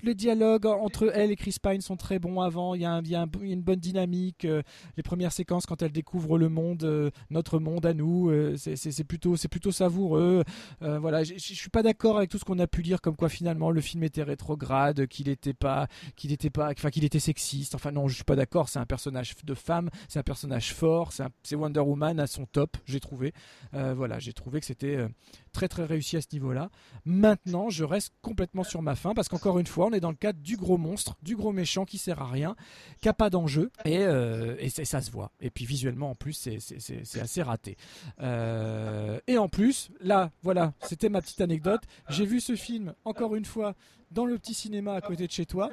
les 0.04 0.14
dialogues 0.14 0.68
entre 0.68 1.12
elle 1.14 1.32
et 1.32 1.36
Chris 1.36 1.56
Pine 1.62 1.82
sont 1.82 1.98
très 1.98 2.20
bons 2.20 2.40
avant. 2.40 2.76
Il 2.76 2.82
y 2.82 2.86
a, 2.86 3.02
il 3.04 3.10
y 3.10 3.16
a, 3.16 3.26
une 3.42 3.62
bonne 3.62 3.80
dynamique. 3.80 4.46
Euh, 4.46 4.62
les 4.96 5.02
premières 5.02 5.32
séquences 5.32 5.66
quand 5.66 5.82
elle 5.82 5.92
découvre 5.92 6.38
le 6.38 6.50
monde, 6.50 6.84
euh, 6.84 7.10
notre 7.32 7.58
monde 7.58 7.86
à 7.86 7.96
nous, 7.96 8.32
c'est, 8.58 9.04
plutôt, 9.04 9.36
plutôt 9.50 9.72
savoureux. 9.72 10.44
voilà, 10.82 11.24
je 11.24 11.38
suis 11.38 11.70
pas 11.70 11.82
d'accord 11.82 12.18
avec 12.18 12.30
tout 12.30 12.38
ce 12.38 12.46
qu'on 12.46 12.60
a 12.60 12.68
pu 12.68 12.84
dire 12.84 13.02
comme 13.02 13.16
quoi 13.16 13.30
finalement 13.30 13.72
le 13.72 13.82
film 13.82 14.04
était 14.04 14.24
rétrograde, 14.24 15.08
qu'il 15.08 15.30
était 15.30 15.56
pas, 15.56 15.88
qu'il 16.16 16.32
était 16.32 16.52
pas, 16.52 16.70
enfin 16.70 16.92
qu'il 16.92 17.04
était 17.04 17.20
sexiste. 17.20 17.74
Enfin 17.74 17.92
non, 17.92 18.08
je 18.08 18.16
suis 18.16 18.24
pas 18.24 18.36
d'accord. 18.36 18.70
C'est 18.70 18.80
un 18.80 18.86
personnage 18.86 19.34
de 19.44 19.54
femme, 19.56 19.90
c'est 20.08 20.20
un 20.20 20.24
personnage 20.24 20.74
fort, 20.74 21.12
c'est 21.12 21.56
Wonder 21.56 21.80
Woman 21.80 22.20
à 22.20 22.28
son 22.28 22.46
top 22.46 22.67
j'ai 22.86 23.00
trouvé. 23.00 23.34
Euh, 23.74 23.94
voilà, 23.94 24.20
j'ai 24.20 24.34
trouvé 24.34 24.60
que 24.60 24.66
c'était 24.66 24.96
euh, 24.96 25.08
très 25.54 25.68
très 25.68 25.86
réussi 25.86 26.18
à 26.18 26.22
ce 26.22 26.28
niveau-là. 26.34 26.70
Maintenant, 27.06 27.70
je 27.70 27.84
reste 27.84 28.14
complètement 28.22 28.64
sur 28.64 28.82
ma 28.82 28.96
fin 28.96 29.14
parce 29.14 29.30
qu'encore 29.30 29.60
une 29.60 29.68
fois, 29.68 29.88
on 29.88 29.92
est 29.92 30.00
dans 30.00 30.10
le 30.10 30.16
cadre 30.16 30.40
du 30.40 30.58
gros 30.58 30.78
monstre, 30.78 31.16
du 31.22 31.36
gros 31.36 31.52
méchant 31.52 31.86
qui 31.86 31.98
sert 31.98 32.22
à 32.22 32.30
rien, 32.30 32.56
qui 33.02 33.10
a 33.10 33.14
pas 33.14 33.30
d'enjeu 33.30 33.72
et, 33.86 34.00
euh, 34.00 34.56
et 34.60 34.70
ça 34.70 35.02
se 35.02 35.12
voit. 35.12 35.32
Et 35.40 35.50
puis 35.50 35.66
visuellement, 35.66 36.12
en 36.12 36.16
plus, 36.16 36.34
c'est 36.34 37.20
assez 37.20 37.42
raté. 37.42 37.78
et 38.20 39.38
en 39.38 39.50
plus, 39.50 39.90
là, 40.02 40.32
voilà, 40.44 40.74
c'était 40.82 41.10
ma 41.10 41.22
petite 41.22 41.42
anecdote. 41.42 41.82
J'ai 42.10 42.26
vu 42.26 42.40
ce 42.40 42.56
film 42.56 42.94
encore 43.06 43.36
une 43.36 43.46
fois 43.46 43.76
dans 44.12 44.26
le 44.26 44.38
petit 44.38 44.54
cinéma 44.54 44.94
à 44.94 45.02
côté 45.02 45.28
de 45.28 45.32
chez 45.32 45.46
toi 45.46 45.70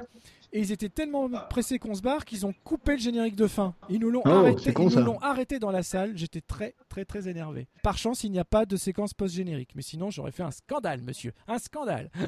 et 0.55 0.59
ils 0.61 0.71
étaient 0.71 0.89
tellement 0.89 1.29
pressés 1.49 1.77
qu'on 1.79 1.93
se 1.93 2.01
barre 2.01 2.25
qu'ils 2.25 2.45
ont 2.45 2.53
coupé 2.63 2.93
le 2.93 2.97
générique 2.99 3.35
de 3.35 3.47
fin. 3.47 3.75
Ils 3.89 3.99
nous 3.99 4.09
l'ont 4.09 4.21
Oh, 4.25 4.29
arrêté, 4.29 4.61
c'est 4.63 4.73
con, 4.73 4.83
ils 4.83 4.85
nous 4.85 4.91
ça. 4.91 5.01
l'ont 5.01 5.19
arrêté 5.19 5.59
dans 5.59 5.71
la 5.71 5.83
salle. 5.83 6.13
J'étais 6.15 6.41
très 6.41 6.73
très 6.89 7.05
très 7.05 7.27
énervé. 7.27 7.67
Par 7.83 7.97
chance, 7.97 8.23
il 8.23 8.31
n'y 8.31 8.39
a 8.39 8.45
pas 8.45 8.65
de 8.65 8.75
séquence 8.77 9.13
post-générique, 9.13 9.71
mais 9.75 9.81
sinon 9.81 10.09
j'aurais 10.09 10.31
fait 10.31 10.43
un 10.43 10.51
scandale, 10.51 11.01
monsieur, 11.01 11.33
un 11.47 11.59
scandale. 11.59 12.09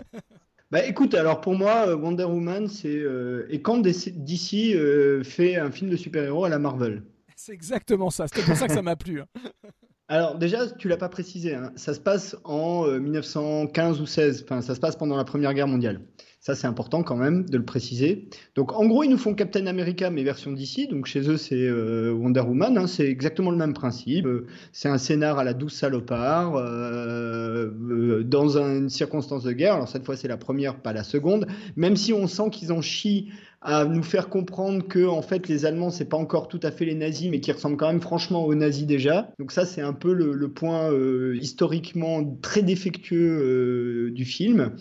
Bah 0.70 0.86
écoute, 0.86 1.14
alors 1.14 1.40
pour 1.40 1.56
moi, 1.56 1.88
euh, 1.88 1.96
Wonder 1.96 2.26
Woman, 2.26 2.68
c'est. 2.68 2.90
euh, 2.94 3.48
Et 3.50 3.62
quand 3.62 3.78
DC 3.78 4.76
euh, 4.76 5.24
fait 5.24 5.56
un 5.56 5.72
film 5.72 5.90
de 5.90 5.96
super-héros 5.96 6.44
à 6.44 6.50
la 6.50 6.60
Marvel 6.60 7.04
C'est 7.38 7.54
exactement 7.54 8.10
ça. 8.10 8.28
C'était 8.28 8.42
pour 8.46 8.58
ça 8.58 8.68
que 8.68 8.74
ça 8.74 8.82
m'a 8.82 8.98
plu. 8.98 9.22
hein. 9.22 9.28
Alors 10.10 10.38
déjà, 10.38 10.70
tu 10.72 10.90
l'as 10.90 10.98
pas 10.98 11.08
précisé, 11.10 11.54
hein, 11.56 11.72
ça 11.78 11.94
se 11.94 12.00
passe 12.02 12.36
en 12.44 12.86
euh, 12.86 13.00
1915 13.00 14.02
ou 14.02 14.06
16, 14.06 14.44
enfin 14.44 14.62
ça 14.62 14.74
se 14.76 14.80
passe 14.82 14.96
pendant 14.98 15.16
la 15.18 15.24
Première 15.24 15.54
Guerre 15.54 15.68
mondiale. 15.68 16.02
Ça 16.48 16.56
c'est 16.56 16.68
important 16.68 17.04
quand 17.04 17.18
même 17.18 17.44
de 17.44 17.58
le 17.58 17.66
préciser. 17.66 18.30
Donc 18.56 18.72
en 18.72 18.86
gros, 18.86 19.04
ils 19.04 19.10
nous 19.10 19.18
font 19.18 19.34
Captain 19.34 19.68
America 19.68 20.10
mais 20.10 20.24
version 20.24 20.54
d'ici, 20.54 20.88
donc 20.88 21.06
chez 21.06 21.30
eux 21.30 21.36
c'est 21.36 21.56
euh, 21.62 22.14
Wonder 22.14 22.40
Woman, 22.40 22.78
hein, 22.78 22.88
c'est 22.88 23.06
exactement 23.06 23.52
le 23.52 23.58
même 23.58 23.74
principe. 23.74 24.26
Euh, 24.26 24.46
c'est 24.72 24.88
un 24.88 24.98
scénar 24.98 25.40
à 25.40 25.44
la 25.44 25.54
douce 25.54 25.74
salopard, 25.74 26.56
euh, 26.56 28.24
dans 28.24 28.58
une 28.58 28.88
circonstance 28.88 29.44
de 29.44 29.52
guerre, 29.52 29.74
alors 29.74 29.90
cette 29.90 30.06
fois 30.06 30.16
c'est 30.16 30.30
la 30.30 30.38
première, 30.38 30.78
pas 30.78 30.94
la 30.94 31.04
seconde, 31.04 31.48
même 31.76 31.98
si 31.98 32.14
on 32.14 32.28
sent 32.28 32.50
qu'ils 32.50 32.72
en 32.72 32.82
chient 32.82 33.28
à 33.62 33.84
nous 33.84 34.04
faire 34.04 34.30
comprendre 34.30 34.88
que 34.88 35.06
en 35.06 35.24
fait 35.24 35.50
les 35.50 35.66
Allemands 35.66 35.90
c'est 35.90 36.06
pas 36.06 36.16
encore 36.16 36.48
tout 36.48 36.60
à 36.64 36.72
fait 36.72 36.86
les 36.86 36.96
nazis 36.96 37.30
mais 37.30 37.42
qui 37.42 37.52
ressemblent 37.52 37.76
quand 37.76 37.88
même 37.88 38.00
franchement 38.00 38.46
aux 38.46 38.56
nazis 38.56 38.86
déjà. 38.86 39.32
Donc 39.38 39.52
ça 39.52 39.66
c'est 39.66 39.82
un 39.82 39.94
peu 39.94 40.14
le, 40.14 40.48
point 40.48 40.94
historiquement 41.34 42.24
très 42.42 42.62
défectueux 42.62 44.12
du 44.12 44.24
film. 44.24 44.72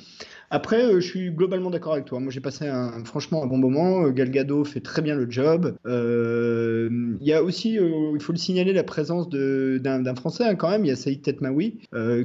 Après, 0.51 0.83
euh, 0.83 1.01
je 1.01 1.07
suis 1.07 1.31
globalement 1.31 1.71
d'accord 1.71 1.95
avec 1.95 2.05
toi. 2.05 2.21
Moi, 2.21 2.31
j'ai 2.31 2.41
passé 2.41 2.71
franchement 3.05 3.43
un 3.43 3.47
bon 3.47 3.59
moment. 3.59 4.05
Euh, 4.05 4.11
Gal 4.11 4.31
Gadot 4.31 4.65
fait 4.65 4.81
très 4.81 5.03
bien 5.03 5.15
le 5.15 5.31
job. 5.31 5.77
Euh, 5.87 6.89
Il 7.21 7.27
y 7.27 7.33
a 7.33 7.43
aussi, 7.43 7.75
il 7.75 8.21
faut 8.21 8.33
le 8.33 8.39
signaler, 8.39 8.73
la 8.73 8.85
présence 8.85 9.29
d'un 9.29 10.15
Français 10.15 10.45
hein, 10.45 10.55
quand 10.55 10.71
même. 10.71 10.85
Il 10.85 10.89
y 10.89 10.93
a 10.93 10.97
Saïd 10.97 11.23
Tetmaoui, 11.23 11.81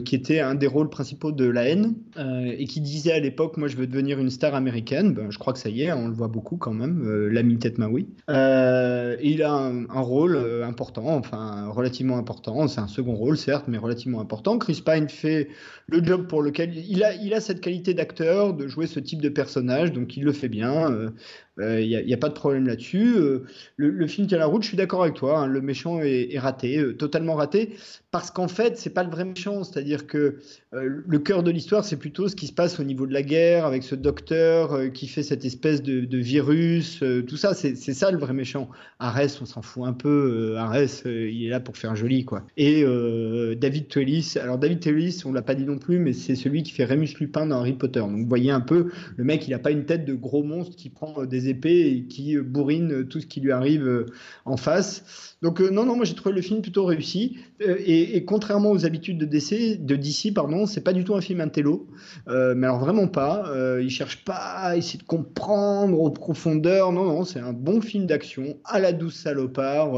qui 0.06 0.16
était 0.16 0.40
un 0.40 0.56
des 0.56 0.68
rôles 0.68 0.90
principaux 0.90 1.32
de 1.32 1.46
La 1.46 1.68
haine 1.68 1.96
et 2.18 2.66
qui 2.66 2.82
disait 2.82 3.14
à 3.14 3.20
l'époque, 3.20 3.58
moi, 3.58 3.68
je 3.68 3.76
veux 3.76 3.88
devenir 3.88 4.20
une 4.20 4.30
star 4.30 4.56
américaine. 4.56 5.14
Ben, 5.14 5.32
je 5.32 5.40
crois 5.40 5.54
que 5.54 5.60
ça 5.60 5.70
y 5.70 5.84
est, 5.84 5.92
on 5.92 6.08
le 6.08 6.14
voit 6.14 6.28
beaucoup 6.28 6.58
quand 6.58 6.74
même, 6.74 7.28
l'ami 7.28 7.58
Tetmaoui. 7.58 8.08
Et 8.30 9.30
il 9.30 9.44
a 9.44 9.54
un, 9.54 10.02
rôle 10.02 10.38
important, 10.64 11.16
enfin 11.16 11.70
relativement 11.70 12.18
important. 12.18 12.68
C'est 12.68 12.82
un 12.82 12.88
second 12.88 13.14
rôle, 13.16 13.38
certes, 13.38 13.66
mais 13.68 13.78
relativement 13.78 14.20
important. 14.20 14.58
Chris 14.58 14.82
Pine 14.86 15.10
fait 15.10 15.50
le 15.88 16.04
job 16.04 16.28
pour 16.28 16.42
lequel 16.42 16.76
il 16.76 17.04
a, 17.04 17.14
il 17.16 17.34
a 17.34 17.40
cette 17.40 17.62
qualité 17.62 17.94
d'acteur 17.94 18.11
de 18.14 18.68
jouer 18.68 18.88
ce 18.88 19.00
type 19.00 19.22
de 19.22 19.30
personnage, 19.30 19.92
donc 19.92 20.18
il 20.18 20.24
le 20.24 20.34
fait 20.34 20.50
bien. 20.50 21.12
Euh, 21.60 21.82
Il 21.82 22.06
n'y 22.06 22.14
a, 22.14 22.18
pas 22.18 22.30
de 22.30 22.34
problème 22.34 22.68
là-dessus. 22.68 23.16
Euh, 23.18 23.44
le, 23.76 23.90
le 23.90 24.08
film 24.08 24.28
tient 24.28 24.38
la 24.38 24.46
route, 24.46 24.64
je 24.64 24.70
suis 24.70 24.78
d'accord 24.78 25.04
avec 25.04 25.16
toi. 25.16 25.40
hein, 25.40 25.48
le 25.48 25.62
méchant 25.62 26.02
est, 26.02 26.38
raté, 26.40 26.78
euh, 26.78 26.94
totalement 26.94 27.36
raté, 27.36 27.76
parce 28.12 28.32
qu'en 28.32 28.48
fait, 28.48 28.78
c'est 28.78 28.90
pas 28.92 29.04
le 29.04 29.10
vrai 29.10 29.26
méchant. 29.26 29.64
C'est-à-dire 29.64 30.08
que 30.08 30.38
euh, 30.74 31.02
le 31.06 31.20
cœur 31.20 31.44
de 31.44 31.52
l'histoire, 31.52 31.84
c'est 31.84 31.98
plutôt 31.98 32.28
ce 32.28 32.36
qui 32.36 32.48
se 32.48 32.54
passe 32.54 32.80
au 32.80 32.84
niveau 32.84 33.06
de 33.06 33.14
la 33.14 33.24
guerre, 33.24 33.66
avec 33.66 33.84
ce 33.84 33.96
docteur 33.96 34.74
euh, 34.74 34.88
qui 34.90 35.08
fait 35.08 35.24
cette 35.24 35.46
espèce 35.46 35.82
de, 35.84 36.18
virus, 36.18 37.02
euh, 37.04 37.24
tout 37.24 37.38
ça. 37.38 37.54
C'est 37.54 37.76
ça 37.76 38.12
le 38.12 38.18
vrai 38.18 38.34
méchant. 38.34 38.70
Arès, 39.00 39.42
on 39.42 39.46
s'en 39.46 39.62
fout 39.62 39.84
un 39.86 39.94
peu. 39.94 40.54
Euh, 40.54 40.58
Arès, 40.58 41.04
euh, 41.06 41.30
il 41.30 41.46
est 41.46 41.50
là 41.50 41.60
pour 41.60 41.78
faire 41.78 41.96
joli, 41.96 42.26
quoi. 42.26 42.46
Et 42.58 42.84
euh, 42.84 43.56
David 43.56 43.88
Twellis. 43.88 44.36
Alors 44.42 44.58
David 44.58 44.80
Twellis, 44.80 45.24
on 45.26 45.34
l'a 45.34 45.42
pas 45.42 45.56
dit 45.56 45.66
non 45.66 45.78
plus, 45.78 46.00
mais 46.00 46.14
c'est 46.14 46.36
celui 46.36 46.64
qui 46.64 46.72
fait 46.72 46.86
Remus 46.86 47.10
Lupin 47.20 47.46
dans 47.46 47.60
Harry 47.60 47.74
Potter. 47.74 48.00
Donc 48.00 48.22
vous 48.22 48.28
voyez 48.28 48.52
un 48.52 48.62
peu, 48.62 48.92
le 49.18 49.24
mec, 49.24 49.48
il 49.48 49.54
a 49.54 49.60
pas 49.60 49.72
une 49.72 49.86
tête 49.86 50.06
de 50.06 50.14
gros 50.14 50.44
monstre 50.44 50.76
qui 50.76 50.90
prend 50.90 51.14
euh, 51.22 51.26
épées 51.48 51.92
et 51.92 52.04
qui 52.04 52.38
bourrine 52.38 53.08
tout 53.08 53.20
ce 53.20 53.26
qui 53.26 53.42
lui 53.42 53.52
arrive 53.52 53.88
euh, 53.88 54.06
en 54.46 54.58
face. 54.58 55.31
Donc 55.42 55.60
euh, 55.60 55.72
non, 55.72 55.86
non, 55.86 55.96
moi 55.96 56.06
j'ai 56.06 56.14
trouvé 56.14 56.36
le 56.36 56.42
film 56.42 56.62
plutôt 56.62 56.86
réussi. 56.86 57.38
Euh, 57.62 57.78
et, 57.84 58.24
contrairement 58.26 58.72
aux 58.72 58.86
habitudes 58.86 59.18
de 59.18 59.26
DC, 59.26 59.84
de 59.84 59.96
DC, 59.96 60.34
pardon, 60.34 60.68
c'est 60.68 60.82
pas 60.82 60.94
du 60.94 61.04
tout 61.04 61.16
un 61.16 61.22
film 61.22 61.42
intello. 61.42 61.88
Euh, 62.28 62.54
mais 62.56 62.68
alors 62.68 62.80
vraiment 62.80 63.08
pas. 63.08 63.52
Il 63.82 63.90
cherche 63.90 64.24
pas 64.24 64.36
à 64.36 64.76
essayer 64.78 65.00
de 65.00 65.04
comprendre 65.04 66.00
aux 66.00 66.12
profondeurs. 66.12 66.92
Non, 66.92 67.06
non, 67.06 67.24
c'est 67.24 67.40
un 67.40 67.54
bon 67.54 67.82
film 67.82 68.06
d'action 68.06 68.58
à 68.66 68.80
la 68.80 68.94
douce 68.94 69.16
salopard, 69.16 69.94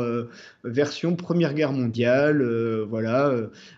version 0.63 1.15
Première 1.15 1.53
Guerre 1.53 1.73
mondiale. 1.73 2.41
voilà, 2.89 3.33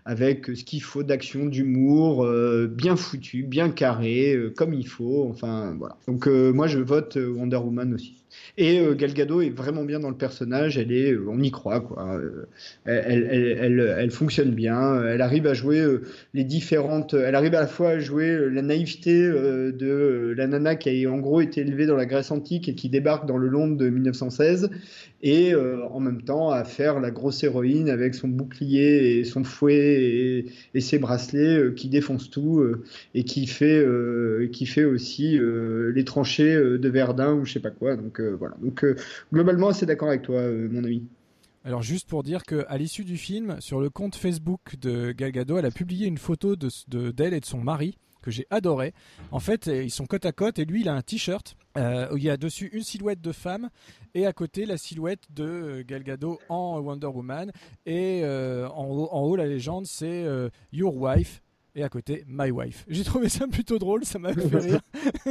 avec 0.06 0.46
ce 0.46 0.64
qu'il 0.64 0.84
faut 0.84 1.04
d'action, 1.04 1.46
d'humour, 1.46 2.28
bien 2.68 2.96
foutu, 2.96 3.44
bien 3.44 3.70
carré, 3.70 4.38
comme 4.56 4.74
il 4.74 4.88
faut. 4.88 5.28
Enfin 5.30 5.76
voilà. 5.78 5.98
Donc 6.08 6.28
moi 6.28 6.68
je 6.68 6.80
vote 6.80 7.18
Wonder 7.18 7.58
Woman 7.58 7.94
aussi. 7.94 8.25
Et 8.58 8.80
euh, 8.80 8.94
Gal 8.96 9.14
Gadot 9.14 9.42
est 9.42 9.50
vraiment 9.50 9.84
bien 9.84 10.00
dans 10.00 10.10
le 10.10 10.18
personnage. 10.18 10.78
Elle 10.78 10.92
est, 10.92 11.12
euh, 11.12 11.26
on 11.30 11.42
y 11.42 11.52
croit 11.52 11.82
quoi. 11.82 12.16
Euh, 12.16 12.46
elle, 12.86 13.28
elle, 13.30 13.58
elle, 13.60 13.96
elle 14.00 14.12
fonctionne 14.12 14.52
bien. 14.52 15.04
Elle 15.04 15.22
arrive 15.22 15.48
à 15.48 15.54
jouer 15.54 15.80
euh, 15.80 16.04
les 16.34 16.44
différentes. 16.44 17.14
Elle 17.14 17.36
arrive 17.36 17.56
à 17.56 17.62
la 17.62 17.68
fois 17.68 17.90
à 17.90 18.00
jouer 18.00 18.30
euh, 18.30 18.50
la 18.50 18.62
naïveté 18.62 19.24
euh, 19.24 19.72
de 19.72 19.88
euh, 19.88 20.34
la 20.36 20.48
nana 20.48 20.76
qui 20.76 21.06
a 21.06 21.12
en 21.12 21.18
gros 21.18 21.42
été 21.42 21.62
élevée 21.62 21.86
dans 21.86 21.96
la 21.96 22.06
Grèce 22.06 22.32
antique 22.32 22.70
et 22.70 22.76
qui 22.76 22.90
débarque 22.90 23.26
dans 23.26 23.38
le 23.38 23.48
Londres 23.48 23.78
de 23.78 23.90
1916, 23.90 24.70
et 25.24 25.54
euh, 25.54 25.84
en 25.90 26.00
même 26.00 26.22
temps 26.22 26.52
à 26.52 26.64
faire 26.64 27.00
la 27.00 27.12
grosse 27.12 27.44
héroïne 27.44 27.90
avec 27.90 28.16
son 28.16 28.28
bouclier 28.28 29.18
et 29.18 29.24
son 29.24 29.44
fouet 29.44 29.76
et, 29.76 30.46
et 30.74 30.82
ses 30.82 31.00
bracelets 31.00 31.58
euh, 31.58 31.72
qui 31.72 31.90
défoncent 31.90 32.30
tout 32.30 32.60
euh, 32.60 32.84
et 33.14 33.24
qui 33.24 33.48
fait, 33.48 33.80
euh, 33.80 34.48
qui 34.52 34.66
fait 34.66 34.84
aussi 34.84 35.38
euh, 35.38 35.92
les 35.94 36.04
tranchées 36.04 36.54
euh, 36.56 36.78
de 36.78 36.90
Verdun 36.90 37.34
ou 37.34 37.46
je 37.46 37.54
sais 37.54 37.60
pas 37.60 37.72
quoi. 37.72 37.96
Donc 37.96 38.20
euh, 38.20 38.25
voilà. 38.34 38.56
Donc 38.62 38.84
euh, 38.84 38.96
globalement 39.32 39.70
assez 39.70 39.86
d'accord 39.86 40.10
avec 40.10 40.22
toi, 40.24 40.38
euh, 40.38 40.68
mon 40.72 40.84
ami. 40.84 41.08
Alors 41.64 41.82
juste 41.82 42.08
pour 42.08 42.24
dire 42.24 42.44
que 42.44 42.66
à 42.68 42.78
l'issue 42.78 43.04
du 43.04 43.18
film, 43.18 43.58
sur 43.60 43.80
le 43.82 43.90
compte 43.90 44.16
Facebook 44.16 44.76
de 44.80 45.12
Gal 45.12 45.32
Gadot, 45.32 45.58
elle 45.58 45.66
a 45.66 45.72
publié 45.72 46.08
une 46.08 46.18
photo 46.18 46.56
de 46.56 46.70
de- 46.88 47.12
d'elle 47.12 47.34
et 47.34 47.40
de 47.40 47.46
son 47.46 47.60
mari 47.60 47.98
que 48.22 48.32
j'ai 48.32 48.48
adoré. 48.50 48.94
En 49.32 49.40
fait, 49.40 49.68
ils 49.68 49.92
sont 49.92 50.08
côte 50.08 50.26
à 50.26 50.32
côte 50.32 50.58
et 50.58 50.66
lui, 50.66 50.82
il 50.82 50.90
a 50.90 50.96
un 50.96 51.02
t-shirt 51.04 51.56
euh, 51.78 52.08
où 52.12 52.18
il 52.18 52.24
y 52.24 52.30
a 52.32 52.38
dessus 52.38 52.70
une 52.74 52.82
silhouette 52.82 53.22
de 53.22 53.32
femme 53.32 53.70
et 54.16 54.26
à 54.26 54.34
côté 54.34 54.66
la 54.66 54.78
silhouette 54.78 55.24
de 55.30 55.44
euh, 55.44 55.84
Gal 55.86 56.04
Gadot 56.04 56.40
en 56.50 56.80
Wonder 56.80 57.06
Woman 57.08 57.52
et 57.86 58.22
euh, 58.24 58.68
en, 58.70 58.88
haut, 58.88 59.36
la 59.36 59.46
légende 59.46 59.86
c'est 59.86 60.24
euh, 60.24 60.50
Your 60.74 60.96
Wife 60.96 61.44
et 61.76 61.84
à 61.84 61.90
côté 61.90 62.24
My 62.28 62.52
Wife. 62.52 62.86
J'ai 62.88 63.04
trouvé 63.04 63.30
ça 63.30 63.48
plutôt 63.48 63.78
drôle, 63.80 64.06
ça 64.06 64.18
m'a 64.20 64.34
fait 64.34 64.58
rire. 64.58 64.80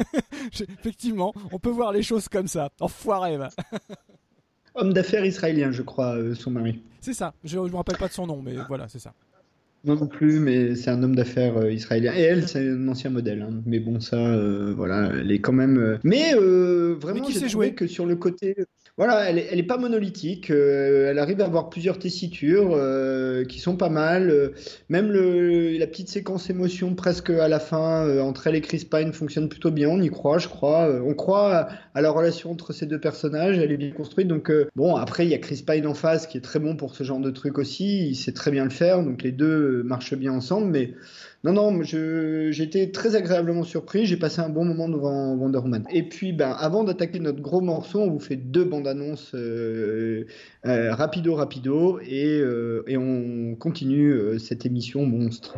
Effectivement, 0.80 1.32
on 1.53 1.59
peut 1.59 1.70
voir 1.70 1.92
les 1.92 2.03
choses 2.03 2.28
comme 2.28 2.49
ça. 2.49 2.70
Enfoiré, 2.80 3.36
va. 3.36 3.49
Homme 4.74 4.92
d'affaires 4.92 5.24
israélien, 5.24 5.70
je 5.70 5.82
crois, 5.82 6.16
euh, 6.16 6.34
son 6.34 6.51
mari. 6.51 6.80
C'est 7.01 7.12
ça. 7.14 7.32
Je 7.45 7.59
ne 7.59 7.68
me 7.68 7.76
rappelle 7.76 7.97
pas 7.97 8.09
de 8.09 8.12
son 8.12 8.26
nom, 8.26 8.42
mais 8.42 8.55
voilà, 8.68 8.88
c'est 8.88 8.99
ça. 8.99 9.12
Non, 9.84 9.95
non 9.97 10.07
plus, 10.07 10.40
mais 10.40 10.74
c'est 10.74 10.90
un 10.90 11.03
homme 11.03 11.14
d'affaires 11.14 11.59
euh, 11.59 11.70
israélien. 11.70 12.12
Et 12.16 12.22
elle, 12.22 12.49
c'est 12.49 12.66
un 12.70 12.88
ancien 12.88 13.11
modèle. 13.11 13.42
hein. 13.42 13.61
Mais 13.66 13.78
bon, 13.80 14.01
ça, 14.01 14.16
euh, 14.16 14.72
voilà, 14.74 15.11
elle 15.12 15.30
est 15.30 15.40
quand 15.40 15.53
même. 15.53 15.78
euh, 15.78 15.99
Mais 16.05 16.34
euh, 16.34 16.97
vraiment, 16.99 17.20
Mais 17.20 17.26
qui 17.26 17.32
j'ai 17.34 17.40
sait 17.40 17.47
trouvé 17.49 17.68
jouer 17.68 17.74
que 17.74 17.86
sur 17.86 18.07
le 18.07 18.16
côté. 18.16 18.57
Voilà, 18.97 19.28
elle 19.28 19.38
est, 19.38 19.49
elle 19.51 19.59
est 19.59 19.64
pas 19.64 19.76
monolithique. 19.76 20.53
euh, 20.53 21.11
elle 21.11 21.18
arrive 21.18 21.40
à 21.40 21.47
avoir 21.47 21.68
plusieurs 21.68 21.99
tessitures 21.99 22.70
euh, 22.74 23.45
qui 23.45 23.59
sont 23.59 23.76
pas 23.76 23.88
mal. 23.88 24.53
même 24.88 25.11
la 25.11 25.86
petite 25.88 26.09
séquence 26.09 26.49
émotion 26.49 26.95
presque 26.95 27.30
à 27.30 27.49
la 27.49 27.59
fin 27.59 28.07
euh, 28.07 28.20
entre 28.20 28.47
elle 28.47 28.55
et 28.55 28.61
Chris 28.61 28.86
Pine 28.88 29.12
fonctionne 29.12 29.49
plutôt 29.49 29.72
bien. 29.72 29.88
On 29.88 30.01
y 30.01 30.11
croit, 30.11 30.38
je 30.38 30.47
crois. 30.47 30.88
On 31.05 31.12
croit 31.14 31.57
à, 31.57 31.68
à 31.95 32.01
la 32.03 32.11
relation 32.12 32.53
entre 32.53 32.72
ces 32.72 32.86
deux 32.86 33.01
personnages. 33.01 33.59
Elle 33.59 33.72
est 33.72 33.76
bien 33.76 33.90
construite. 33.90 34.28
Donc 34.28 34.53
bon, 34.76 34.95
après 34.95 35.26
il 35.26 35.30
y 35.30 35.34
a 35.34 35.38
Chris 35.38 35.64
Pine 35.66 35.88
en 35.88 35.95
face 35.95 36.28
qui 36.28 36.38
est 36.38 36.42
très 36.42 36.61
bon 36.61 36.76
pour 36.76 36.95
ce 36.95 37.03
genre 37.03 37.18
de 37.18 37.30
truc 37.30 37.59
aussi. 37.59 38.07
Il 38.09 38.14
sait 38.14 38.32
très 38.32 38.53
bien 38.53 38.62
le 38.62 38.70
faire. 38.70 39.03
Donc 39.03 39.24
les 39.24 39.32
deux 39.32 39.82
marchent 39.82 40.14
bien 40.14 40.32
ensemble. 40.32 40.68
Mais 40.70 40.95
non, 41.45 41.53
non, 41.53 41.82
été 42.64 42.90
très 42.90 43.16
agréablement 43.16 43.64
surpris. 43.64 44.07
J'ai 44.07 44.16
passé 44.16 44.40
un 44.40 44.49
bon 44.49 44.64
moment 44.64 44.88
devant 44.88 45.34
Wonder 45.34 45.59
Woman. 45.59 45.84
Et 45.90 46.03
puis, 46.03 46.32
ben, 46.32 46.57
avant 46.59 46.84
d'attaquer 46.84 47.18
notre 47.18 47.42
gros 47.42 47.61
morceau, 47.61 48.01
on 48.01 48.11
vous 48.11 48.18
fait 48.18 48.36
deux 48.36 48.64
bandes 48.64 48.88
annonces 48.88 49.34
euh, 49.34 50.26
euh, 50.64 50.95
rapido, 50.95 51.34
rapido, 51.34 52.01
et, 52.01 52.38
euh, 52.38 52.82
on 52.97 53.57
continue 53.57 54.38
cette 54.38 54.64
émission 54.64 55.05
monstre. 55.05 55.55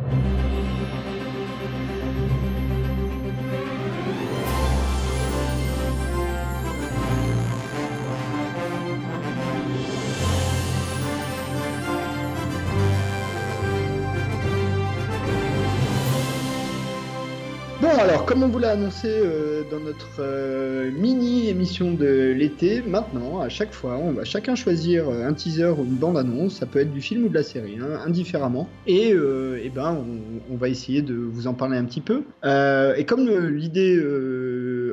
Comme 18.37 18.51
on 18.51 18.53
vous 18.53 18.59
l'a 18.59 18.73
annoncé 18.73 19.07
euh, 19.09 19.63
dans 19.71 19.79
notre 19.79 20.19
euh, 20.19 20.91
mini-émission 20.91 21.93
de 21.93 22.35
l'été, 22.37 22.83
maintenant, 22.83 23.41
à 23.41 23.49
chaque 23.49 23.73
fois, 23.73 23.97
on 23.97 24.11
va 24.11 24.25
chacun 24.25 24.53
choisir 24.53 25.09
euh, 25.09 25.27
un 25.27 25.33
teaser 25.33 25.73
ou 25.75 25.83
une 25.83 25.95
bande-annonce, 25.95 26.57
ça 26.57 26.67
peut 26.67 26.77
être 26.77 26.93
du 26.93 27.01
film 27.01 27.23
ou 27.23 27.29
de 27.29 27.33
la 27.33 27.41
série, 27.41 27.79
hein, 27.81 27.99
indifféremment, 28.05 28.69
et, 28.85 29.11
euh, 29.11 29.59
eh 29.63 29.69
ben, 29.69 29.91
on, 29.91 30.53
on 30.53 30.55
va 30.55 30.69
essayer 30.69 31.01
de 31.01 31.15
vous 31.15 31.47
en 31.47 31.55
parler 31.55 31.79
un 31.79 31.85
petit 31.85 31.99
peu. 31.99 32.25
Et 32.43 33.05
comme 33.05 33.27
l'idée 33.27 33.99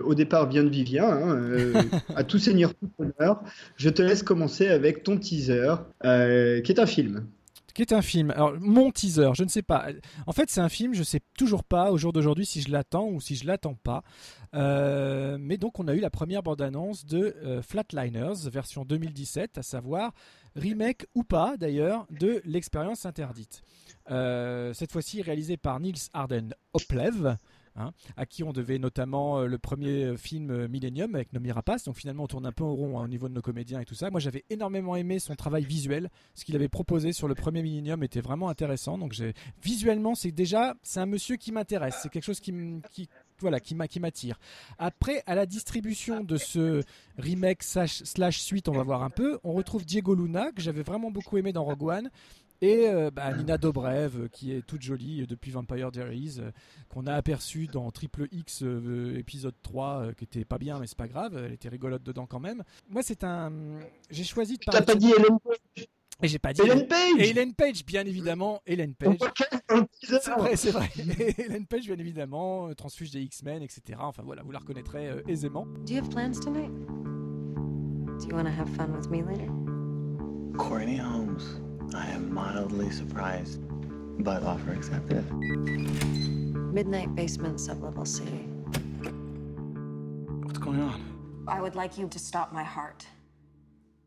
au 0.02 0.14
départ 0.14 0.48
vient 0.48 0.64
de 0.64 0.70
Vivien, 0.70 1.04
hein, 1.04 1.72
à 2.16 2.24
tout 2.24 2.38
seigneur, 2.38 2.72
tout 2.72 2.88
honneur. 2.98 3.42
Je 3.76 3.90
te 3.90 4.00
laisse 4.00 4.22
commencer 4.22 4.68
avec 4.68 5.02
ton 5.02 5.18
teaser, 5.18 5.74
qui 6.02 6.72
est 6.72 6.78
un 6.78 6.86
film 6.86 7.26
qui 7.74 7.82
est 7.82 7.92
un 7.92 8.02
film. 8.02 8.32
Mon 8.60 8.90
teaser, 8.90 9.30
je 9.34 9.44
ne 9.44 9.48
sais 9.48 9.62
pas. 9.62 9.88
En 10.26 10.32
fait, 10.32 10.50
c'est 10.50 10.60
un 10.60 10.68
film, 10.68 10.94
je 10.94 11.00
ne 11.00 11.04
sais 11.04 11.20
toujours 11.36 11.64
pas 11.64 11.90
au 11.90 11.98
jour 11.98 12.12
d'aujourd'hui 12.12 12.46
si 12.46 12.62
je 12.62 12.70
l'attends 12.70 13.08
ou 13.08 13.20
si 13.20 13.34
je 13.34 13.46
l'attends 13.46 13.74
pas. 13.74 14.02
Euh, 14.54 15.36
mais 15.38 15.58
donc, 15.58 15.80
on 15.80 15.88
a 15.88 15.94
eu 15.94 16.00
la 16.00 16.10
première 16.10 16.42
bande-annonce 16.42 17.04
de 17.04 17.36
euh, 17.44 17.62
Flatliners, 17.62 18.48
version 18.50 18.84
2017, 18.84 19.58
à 19.58 19.62
savoir 19.62 20.12
remake 20.56 21.06
ou 21.14 21.24
pas 21.24 21.56
d'ailleurs 21.56 22.06
de 22.10 22.40
l'expérience 22.44 23.06
interdite. 23.06 23.62
Euh, 24.10 24.72
cette 24.72 24.92
fois-ci 24.92 25.22
réalisé 25.22 25.56
par 25.56 25.80
Niels 25.80 25.96
Arden 26.12 26.54
Oplev. 26.72 27.36
Hein, 27.76 27.90
à 28.16 28.24
qui 28.24 28.44
on 28.44 28.52
devait 28.52 28.78
notamment 28.78 29.40
euh, 29.40 29.46
le 29.46 29.58
premier 29.58 30.04
euh, 30.04 30.16
film 30.16 30.52
euh, 30.52 30.68
Millennium 30.68 31.12
avec 31.16 31.32
Nomi 31.32 31.50
Rapace. 31.50 31.82
Donc 31.82 31.96
finalement, 31.96 32.22
on 32.22 32.26
tourne 32.28 32.46
un 32.46 32.52
peu 32.52 32.62
au 32.62 32.72
rond 32.72 33.00
hein, 33.00 33.04
au 33.04 33.08
niveau 33.08 33.28
de 33.28 33.34
nos 33.34 33.42
comédiens 33.42 33.80
et 33.80 33.84
tout 33.84 33.96
ça. 33.96 34.10
Moi, 34.10 34.20
j'avais 34.20 34.44
énormément 34.48 34.94
aimé 34.94 35.18
son 35.18 35.34
travail 35.34 35.64
visuel. 35.64 36.08
Ce 36.36 36.44
qu'il 36.44 36.54
avait 36.54 36.68
proposé 36.68 37.12
sur 37.12 37.26
le 37.26 37.34
premier 37.34 37.62
Millennium 37.62 38.04
était 38.04 38.20
vraiment 38.20 38.48
intéressant. 38.48 38.96
Donc 38.96 39.16
visuellement, 39.60 40.14
c'est 40.14 40.30
déjà 40.30 40.74
c'est 40.84 41.00
un 41.00 41.06
monsieur 41.06 41.34
qui 41.34 41.50
m'intéresse. 41.50 41.98
C'est 42.00 42.10
quelque 42.10 42.22
chose 42.22 42.38
qui, 42.38 43.08
voilà, 43.40 43.58
qui 43.58 43.74
m'attire. 43.74 44.38
Après, 44.78 45.24
à 45.26 45.34
la 45.34 45.44
distribution 45.44 46.22
de 46.22 46.36
ce 46.36 46.84
remake 47.18 47.64
slash, 47.64 48.38
suite, 48.38 48.68
on 48.68 48.72
va 48.72 48.84
voir 48.84 49.02
un 49.02 49.10
peu, 49.10 49.40
on 49.42 49.52
retrouve 49.52 49.84
Diego 49.84 50.14
Luna, 50.14 50.52
que 50.52 50.62
j'avais 50.62 50.82
vraiment 50.82 51.10
beaucoup 51.10 51.38
aimé 51.38 51.52
dans 51.52 51.64
Rogue 51.64 51.82
One, 51.82 52.10
et 52.60 52.88
euh, 52.88 53.10
bah, 53.10 53.32
Nina 53.32 53.58
Dobrev, 53.58 54.16
euh, 54.16 54.28
qui 54.28 54.52
est 54.52 54.62
toute 54.62 54.82
jolie 54.82 55.22
euh, 55.22 55.26
depuis 55.26 55.50
Vampire 55.50 55.90
Diaries, 55.90 56.40
qu'on 56.88 57.06
a 57.06 57.14
aperçu 57.14 57.66
dans 57.66 57.90
Triple 57.90 58.28
X 58.32 58.64
épisode 59.16 59.54
3, 59.62 60.12
qui 60.16 60.24
était 60.24 60.44
pas 60.44 60.58
bien, 60.58 60.78
mais 60.78 60.86
c'est 60.86 60.96
pas 60.96 61.08
grave, 61.08 61.36
elle 61.36 61.52
était 61.52 61.68
rigolote 61.68 62.02
dedans 62.02 62.26
quand 62.26 62.40
même. 62.40 62.62
Moi, 62.88 63.02
c'est 63.02 63.24
un. 63.24 63.52
J'ai 64.10 64.24
choisi 64.24 64.56
de 64.56 64.64
parler. 64.64 64.80
T'as 64.80 64.92
pas 64.92 64.98
dit 64.98 65.12
Ellen 65.12 65.38
Page 65.40 65.86
et 66.22 66.28
j'ai 66.28 66.38
pas 66.38 66.52
dit 66.52 66.62
Ellen 66.62 66.86
Page 66.86 67.18
Ellen 67.18 67.54
Page, 67.54 67.84
bien 67.84 68.06
évidemment, 68.06 68.62
Ellen 68.66 68.94
Page. 68.94 69.18
C'est 70.00 70.30
vrai, 70.30 70.56
c'est 70.56 70.70
vrai. 70.70 70.88
Ellen 71.38 71.66
Page, 71.66 71.86
bien 71.86 71.98
évidemment, 71.98 72.72
transfuge 72.74 73.10
des 73.10 73.20
X-Men, 73.22 73.62
etc. 73.62 73.98
Enfin 74.00 74.22
voilà, 74.24 74.42
vous 74.42 74.52
la 74.52 74.60
reconnaîtrez 74.60 75.10
aisément. 75.26 75.66
Do 75.86 75.92
you 75.92 75.98
have 75.98 76.08
plans 76.08 76.38
tonight? 76.38 76.70
Do 78.20 78.28
you 78.28 78.36
want 78.36 78.44
to 78.44 78.52
have 78.52 78.68
fun 78.76 78.92
with 78.92 79.10
me 79.10 79.22
later? 79.22 79.48
Courtney 80.56 80.98
Holmes. 80.98 81.63
I 81.94 82.06
am 82.06 82.34
mildly 82.34 82.90
surprised, 82.90 83.60
but 84.24 84.42
offer 84.42 84.72
accepted. 84.72 85.30
Midnight 85.32 87.14
basement, 87.14 87.58
sublevel 87.58 88.06
C. 88.06 88.24
What's 90.42 90.58
going 90.58 90.80
on? 90.80 91.44
I 91.46 91.60
would 91.60 91.76
like 91.76 91.96
you 91.96 92.08
to 92.08 92.18
stop 92.18 92.52
my 92.52 92.64
heart. 92.64 93.06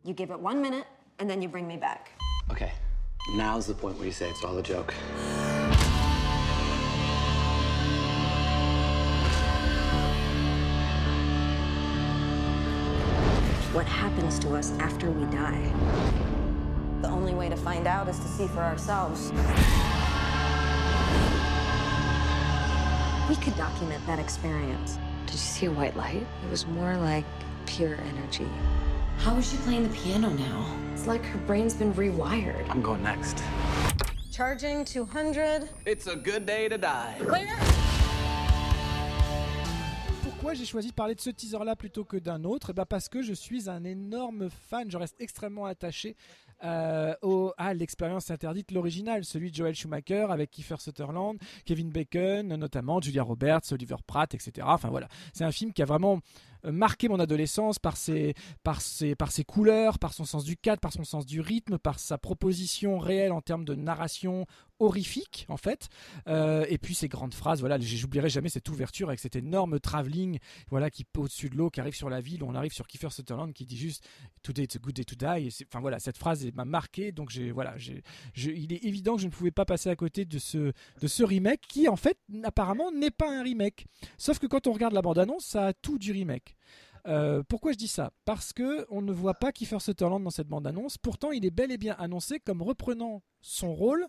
You 0.03 0.13
give 0.13 0.31
it 0.31 0.39
one 0.39 0.61
minute, 0.61 0.85
and 1.19 1.29
then 1.29 1.41
you 1.41 1.47
bring 1.47 1.65
me 1.65 1.77
back. 1.77 2.11
Okay, 2.51 2.73
now's 3.35 3.67
the 3.67 3.73
point 3.73 3.97
where 3.97 4.05
you 4.05 4.11
say 4.11 4.29
it's 4.29 4.43
all 4.43 4.57
a 4.57 4.63
joke. 4.63 4.93
What 13.73 13.85
happens 13.85 14.39
to 14.39 14.55
us 14.55 14.71
after 14.79 15.09
we 15.11 15.23
die? 15.31 16.36
The 17.01 17.09
only 17.09 17.35
way 17.35 17.47
to 17.47 17.55
find 17.55 17.85
out 17.85 18.07
is 18.07 18.17
to 18.19 18.27
see 18.27 18.47
for 18.47 18.61
ourselves. 18.61 19.31
We 23.29 23.35
could 23.35 23.55
document 23.55 24.05
that 24.07 24.17
experience. 24.19 24.97
Did 25.25 25.33
you 25.33 25.39
see 25.39 25.65
a 25.67 25.71
white 25.71 25.95
light? 25.95 26.25
It 26.43 26.49
was 26.49 26.65
more 26.65 26.97
like 26.97 27.25
pure 27.67 27.97
energy. 28.15 28.47
How 29.19 29.35
is 29.37 29.51
she 29.51 29.57
playing 29.57 29.83
the 29.83 29.93
piano 29.95 30.29
now? 30.29 30.65
It's 30.93 31.05
like 31.05 31.23
her 31.25 31.37
brain's 31.45 31.75
been 31.75 31.93
rewired. 31.93 32.67
I'm 32.69 32.81
going 32.81 33.03
next. 33.03 33.43
Charging 34.31 34.83
200. 34.83 35.69
It's 35.85 36.07
a 36.07 36.15
good 36.15 36.45
day 36.45 36.67
to 36.67 36.77
die. 36.77 37.15
Clear? 37.19 37.57
Pourquoi 40.23 40.53
j'ai 40.53 40.65
choisi 40.65 40.89
de 40.89 40.93
parler 40.93 41.15
de 41.15 41.21
ce 41.21 41.29
teaser-là 41.29 41.75
plutôt 41.75 42.05
que 42.05 42.17
d'un 42.17 42.43
autre? 42.43 42.69
Eh 42.69 42.73
ben 42.73 42.85
Parce 42.85 43.09
que 43.09 43.21
je 43.21 43.33
suis 43.33 43.69
un 43.69 43.83
énorme 43.83 44.49
fan, 44.49 44.89
je 44.89 44.97
reste 44.97 45.15
extrêmement 45.19 45.65
attaché 45.65 46.15
euh, 46.63 47.13
au, 47.21 47.53
à 47.57 47.73
l'expérience 47.73 48.31
interdite, 48.31 48.71
l'original, 48.71 49.23
celui 49.23 49.51
de 49.51 49.55
Joel 49.55 49.75
Schumacher 49.75 50.27
avec 50.29 50.51
Kiefer 50.51 50.77
Sutherland, 50.79 51.37
Kevin 51.65 51.89
Bacon, 51.89 52.47
notamment 52.55 53.01
Julia 53.01 53.23
Roberts, 53.23 53.71
Oliver 53.71 53.97
Pratt, 54.05 54.33
etc. 54.33 54.67
Enfin 54.69 54.89
voilà, 54.89 55.07
c'est 55.33 55.43
un 55.43 55.51
film 55.51 55.73
qui 55.73 55.81
a 55.81 55.85
vraiment 55.85 56.19
marqué 56.71 57.07
mon 57.09 57.19
adolescence 57.19 57.79
par 57.79 57.97
ses, 57.97 58.33
par, 58.63 58.81
ses, 58.81 59.15
par 59.15 59.31
ses 59.31 59.43
couleurs, 59.43 59.99
par 59.99 60.13
son 60.13 60.25
sens 60.25 60.43
du 60.43 60.57
cadre, 60.57 60.79
par 60.79 60.93
son 60.93 61.03
sens 61.03 61.25
du 61.25 61.41
rythme, 61.41 61.77
par 61.77 61.99
sa 61.99 62.17
proposition 62.17 62.99
réelle 62.99 63.31
en 63.31 63.41
termes 63.41 63.65
de 63.65 63.75
narration 63.75 64.45
horrifique 64.79 65.45
en 65.49 65.57
fait. 65.57 65.89
Euh, 66.27 66.65
et 66.69 66.77
puis 66.77 66.93
ces 66.93 67.07
grandes 67.07 67.33
phrases 67.33 67.59
voilà 67.59 67.79
j'oublierai 67.79 68.29
jamais 68.29 68.49
cette 68.49 68.69
ouverture 68.69 69.07
avec 69.07 69.19
cet 69.19 69.35
énorme 69.35 69.79
travelling 69.79 70.39
voilà 70.69 70.89
qui 70.89 71.05
au-dessus 71.17 71.49
de 71.49 71.55
l'eau 71.55 71.69
qui 71.69 71.79
arrive 71.79 71.95
sur 71.95 72.09
la 72.09 72.21
ville. 72.21 72.43
On 72.43 72.55
arrive 72.55 72.73
sur 72.73 72.87
Kiefer 72.87 73.09
Sutherland 73.09 73.53
qui 73.53 73.65
dit 73.65 73.77
juste 73.77 74.07
today 74.43 74.63
it's 74.63 74.75
a 74.75 74.79
good 74.79 74.93
day 74.93 75.03
to 75.03 75.15
die 75.15 75.49
enfin 75.67 75.79
voilà 75.79 75.99
cette 75.99 76.17
phrase 76.17 76.45
m'a 76.53 76.65
marqué. 76.65 77.11
Donc 77.11 77.29
j'ai 77.29 77.51
voilà 77.51 77.75
il 78.35 78.73
est 78.73 78.85
évident 78.85 79.15
que 79.15 79.21
je 79.21 79.27
ne 79.27 79.31
pouvais 79.31 79.51
pas 79.51 79.65
passer 79.65 79.89
à 79.89 79.95
côté 79.95 80.25
de 80.25 80.37
ce 80.37 80.71
de 81.01 81.07
ce 81.07 81.23
remake 81.23 81.61
qui 81.67 81.87
en 81.87 81.95
fait 81.95 82.17
apparemment 82.43 82.91
n'est 82.91 83.11
pas 83.11 83.31
un 83.31 83.43
remake. 83.43 83.87
Sauf 84.17 84.39
que 84.39 84.47
quand 84.47 84.67
on 84.67 84.73
regarde 84.73 84.93
la 84.93 85.01
bande 85.01 85.19
annonce 85.19 85.45
ça 85.45 85.67
a 85.67 85.73
tout 85.73 85.97
du 85.97 86.11
remake 86.11 86.56
euh, 87.07 87.41
pourquoi 87.47 87.71
je 87.71 87.77
dis 87.77 87.87
ça? 87.87 88.11
Parce 88.25 88.51
que 88.51 88.85
on 88.89 89.01
ne 89.01 89.13
voit 89.13 89.35
pas 89.35 89.51
Kiefer 89.51 89.79
Sutherland 89.79 90.23
dans 90.23 90.29
cette 90.29 90.47
bande-annonce. 90.47 90.97
Pourtant, 90.97 91.31
il 91.31 91.45
est 91.45 91.51
bel 91.51 91.71
et 91.71 91.77
bien 91.77 91.95
annoncé 91.99 92.39
comme 92.39 92.61
reprenant 92.61 93.23
son 93.41 93.73
rôle 93.73 94.05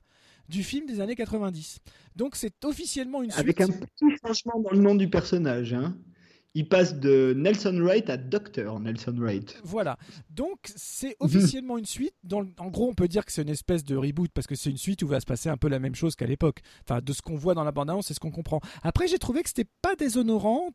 du 0.49 0.65
film 0.65 0.87
des 0.87 1.01
années 1.01 1.15
90. 1.15 1.79
Donc, 2.17 2.35
c'est 2.35 2.65
officiellement 2.65 3.23
une 3.23 3.31
suite. 3.31 3.41
Avec 3.41 3.61
un 3.61 3.69
petit 3.69 4.17
changement 4.25 4.61
dans 4.61 4.71
le 4.71 4.79
nom 4.79 4.95
du 4.95 5.09
personnage. 5.09 5.75
Hein. 5.75 5.97
Il 6.55 6.69
passe 6.69 6.99
de 6.99 7.35
Nelson 7.37 7.79
Wright 7.81 8.11
à 8.11 8.17
Dr. 8.17 8.81
Nelson 8.81 9.15
Wright. 9.17 9.61
Voilà. 9.63 9.97
Donc, 10.31 10.59
c'est 10.65 11.15
officiellement 11.21 11.79
une 11.79 11.85
suite. 11.85 12.15
en 12.33 12.69
gros, 12.69 12.89
on 12.89 12.95
peut 12.95 13.07
dire 13.07 13.25
que 13.25 13.31
c'est 13.31 13.43
une 13.43 13.49
espèce 13.49 13.85
de 13.85 13.95
reboot 13.95 14.31
parce 14.35 14.49
que 14.49 14.57
c'est 14.57 14.71
une 14.71 14.79
suite 14.79 15.03
où 15.03 15.07
va 15.07 15.21
se 15.21 15.27
passer 15.27 15.51
un 15.51 15.57
peu 15.57 15.69
la 15.69 15.79
même 15.79 15.95
chose 15.95 16.17
qu'à 16.17 16.27
l'époque. 16.27 16.63
Enfin, 16.83 17.01
de 17.01 17.13
ce 17.13 17.23
qu'on 17.23 17.37
voit 17.37 17.55
dans 17.55 17.65
la 17.65 17.71
bande-annonce, 17.71 18.07
c'est 18.09 18.15
ce 18.15 18.21
qu'on 18.21 18.33
comprend. 18.33 18.61
Après, 18.83 19.07
j'ai 19.07 19.19
trouvé 19.19 19.43
que 19.43 19.51
c'était 19.51 19.71
pas 19.83 19.95
déshonorant 19.95 20.71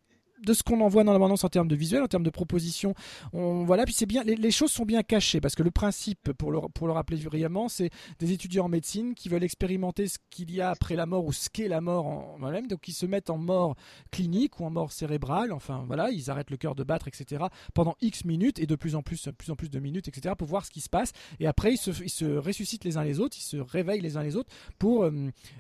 de 0.46 0.54
ce 0.54 0.64
qu'on 0.64 0.82
en 0.82 0.88
voit 0.88 1.04
dans 1.04 1.14
l'abondance 1.14 1.44
en 1.44 1.50
termes 1.50 1.68
de 1.68 1.76
visuel, 1.76 2.04
en 2.04 2.08
termes 2.08 2.24
de 2.24 2.30
proposition. 2.30 2.94
On, 3.34 3.64
voilà, 3.66 3.86
puis 3.86 3.94
c'est 3.94 4.06
bien, 4.06 4.24
les, 4.24 4.52
choses 4.52 4.72
sont 4.72 4.86
bien 4.86 5.04
cachées 5.04 5.41
parce 5.41 5.56
que 5.56 5.64
le 5.64 5.72
principe, 5.72 6.32
pour 6.34 6.52
le, 6.52 6.60
pour 6.74 6.88
le 6.88 6.94
rappeler 6.94 7.18
brièvement, 7.18 7.70
c'est 7.70 7.89
des 8.20 8.32
étudiants 8.32 8.66
en 8.66 8.70
médecine 8.70 9.16
qui 9.16 9.30
veulent 9.30 9.44
expérimenter 9.44 10.08
ce 10.08 10.18
qu'il 10.30 10.52
y 10.52 10.62
a 10.62 10.70
après 10.70 10.96
la 10.96 11.06
mort 11.06 11.26
ou 11.26 11.34
ce 11.34 11.50
qu'est 11.50 11.68
la 11.68 11.82
mort 11.82 12.06
en 12.06 12.38
même 12.39 12.68
donc 12.68 12.88
ils 12.88 12.94
se 12.94 13.06
mettent 13.06 13.30
en 13.30 13.38
mort 13.38 13.76
clinique 14.12 14.60
ou 14.60 14.66
en 14.66 14.70
mort 14.70 14.91
cérébrale. 14.91 15.52
Enfin 15.52 15.84
voilà, 15.88 16.10
ils 16.12 16.30
arrêtent 16.30 16.52
le 16.52 16.58
cœur 16.58 16.76
de 16.76 16.84
battre, 16.84 17.08
etc. 17.08 17.46
pendant 17.74 17.96
X 18.02 18.26
minutes 18.26 18.60
et 18.60 18.66
de 18.66 18.76
plus 18.76 18.96
en 18.96 19.02
plus, 19.02 19.30
plus 19.38 19.52
en 19.52 19.56
plus 19.56 19.70
de 19.70 19.80
minutes, 19.80 20.08
etc. 20.08 20.36
pour 20.38 20.48
voir 20.48 20.66
ce 20.66 20.72
qui 20.72 20.82
se 20.82 20.89
passe. 20.89 21.12
Et 21.39 21.48
après, 21.48 21.74
ils 21.74 21.78
se, 21.78 21.91
ils 22.04 22.10
se 22.10 22.26
ressuscitent 22.26 22.84
les 22.84 22.98
uns 22.98 23.04
les 23.04 23.20
autres, 23.20 23.38
ils 23.38 23.44
se 23.44 23.58
réveillent 23.58 24.02
les 24.02 24.18
uns 24.18 24.24
les 24.24 24.36
autres 24.36 24.50
pour 24.80 25.04
euh, 25.04 25.12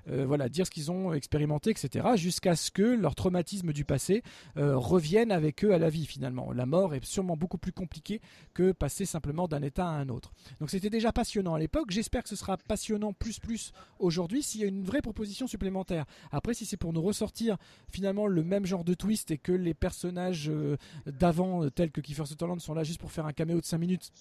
euh, 0.09 0.25
voilà 0.25 0.49
dire 0.49 0.65
ce 0.65 0.71
qu'ils 0.71 0.91
ont 0.91 1.13
expérimenté, 1.13 1.71
etc. 1.71 2.09
Jusqu'à 2.15 2.55
ce 2.55 2.71
que 2.71 2.83
leur 2.83 3.15
traumatisme 3.15 3.73
du 3.73 3.85
passé 3.85 4.23
euh, 4.57 4.72
reviennent 4.75 5.31
avec 5.31 5.63
eux 5.63 5.73
à 5.73 5.77
la 5.77 5.89
vie 5.89 6.05
finalement. 6.05 6.51
La 6.51 6.65
mort 6.65 6.93
est 6.93 7.03
sûrement 7.03 7.37
beaucoup 7.37 7.57
plus 7.57 7.71
compliquée 7.71 8.21
que 8.53 8.71
passer 8.71 9.05
simplement 9.05 9.47
d'un 9.47 9.61
état 9.61 9.87
à 9.87 9.91
un 9.91 10.09
autre. 10.09 10.33
Donc 10.59 10.69
c'était 10.69 10.89
déjà 10.89 11.11
passionnant 11.11 11.55
à 11.55 11.59
l'époque. 11.59 11.91
J'espère 11.91 12.23
que 12.23 12.29
ce 12.29 12.35
sera 12.35 12.57
passionnant 12.57 13.13
plus 13.13 13.39
plus 13.39 13.73
aujourd'hui 13.99 14.43
s'il 14.43 14.61
y 14.61 14.63
a 14.63 14.67
une 14.67 14.83
vraie 14.83 15.01
proposition 15.01 15.47
supplémentaire. 15.47 16.05
Après, 16.31 16.53
si 16.53 16.65
c'est 16.65 16.77
pour 16.77 16.93
nous 16.93 17.01
ressortir 17.01 17.57
finalement 17.89 18.27
le 18.27 18.43
même 18.43 18.65
genre 18.65 18.83
de 18.83 18.93
twist 18.93 19.31
et 19.31 19.37
que 19.37 19.51
les 19.51 19.73
personnages 19.73 20.49
euh, 20.49 20.77
d'avant, 21.05 21.69
tels 21.69 21.91
que 21.91 22.01
Kiefer 22.01 22.25
Sutherland, 22.25 22.59
sont 22.59 22.73
là 22.73 22.83
juste 22.83 22.99
pour 22.99 23.11
faire 23.11 23.25
un 23.25 23.33
caméo 23.33 23.59
de 23.59 23.65
5 23.65 23.77
minutes, 23.77 24.11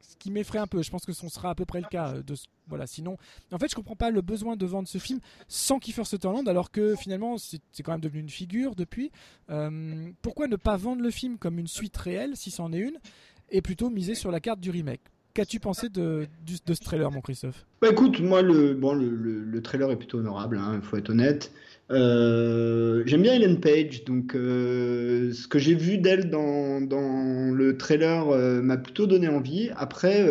ce 0.00 0.16
qui 0.16 0.30
m'effraie 0.30 0.58
un 0.58 0.66
peu. 0.66 0.82
Je 0.82 0.90
pense 0.90 1.04
que 1.04 1.12
ce 1.12 1.28
sera 1.28 1.50
à 1.50 1.54
peu 1.54 1.64
près 1.64 1.80
le 1.80 1.88
cas. 1.88 2.14
Euh, 2.14 2.22
de, 2.22 2.34
voilà, 2.68 2.86
sinon, 2.86 3.16
en 3.52 3.58
fait, 3.58 3.70
je 3.70 3.74
comprends 3.74 3.96
pas 3.96 4.10
le 4.10 4.20
besoin 4.20 4.56
de 4.56 4.66
vendre 4.66 4.88
ce 4.88 4.98
film 4.98 5.20
sans 5.48 5.78
Kiefer 5.78 6.04
Sutherland, 6.04 6.48
alors 6.48 6.70
que 6.70 6.96
finalement, 6.96 7.36
c'est 7.38 7.60
quand 7.82 7.92
même 7.92 8.00
devenu 8.00 8.20
une 8.20 8.28
figure 8.28 8.74
depuis. 8.74 9.10
Euh, 9.50 10.10
pourquoi 10.22 10.48
ne 10.48 10.56
pas 10.56 10.76
vendre 10.76 11.02
le 11.02 11.10
film 11.10 11.38
comme 11.38 11.58
une 11.58 11.68
suite 11.68 11.96
réelle, 11.96 12.36
si 12.36 12.50
c'en 12.50 12.72
est 12.72 12.78
une, 12.78 12.98
et 13.50 13.62
plutôt 13.62 13.90
miser 13.90 14.14
sur 14.14 14.30
la 14.30 14.40
carte 14.40 14.60
du 14.60 14.70
remake? 14.70 15.02
Qu'as-tu 15.34 15.60
pensé 15.60 15.90
de, 15.90 16.26
ce 16.46 16.82
trailer, 16.82 17.10
mon 17.10 17.20
Christophe? 17.20 17.66
Bah 17.82 17.90
écoute, 17.90 18.20
moi, 18.20 18.40
le, 18.40 18.72
bon, 18.72 18.94
le, 18.94 19.60
trailer 19.60 19.90
est 19.90 19.96
plutôt 19.96 20.18
honorable, 20.18 20.56
il 20.58 20.64
hein, 20.64 20.80
faut 20.82 20.96
être 20.96 21.10
honnête. 21.10 21.52
Euh, 21.92 23.04
J'aime 23.06 23.22
bien 23.22 23.34
Ellen 23.34 23.60
Page, 23.60 24.04
donc 24.04 24.34
euh, 24.34 25.32
ce 25.32 25.46
que 25.46 25.60
j'ai 25.60 25.74
vu 25.74 25.98
d'elle 25.98 26.30
dans, 26.30 26.80
le 27.52 27.76
trailer 27.76 28.28
euh, 28.28 28.60
m'a 28.60 28.76
plutôt 28.76 29.06
donné 29.06 29.28
envie. 29.28 29.70
Après, 29.76 30.26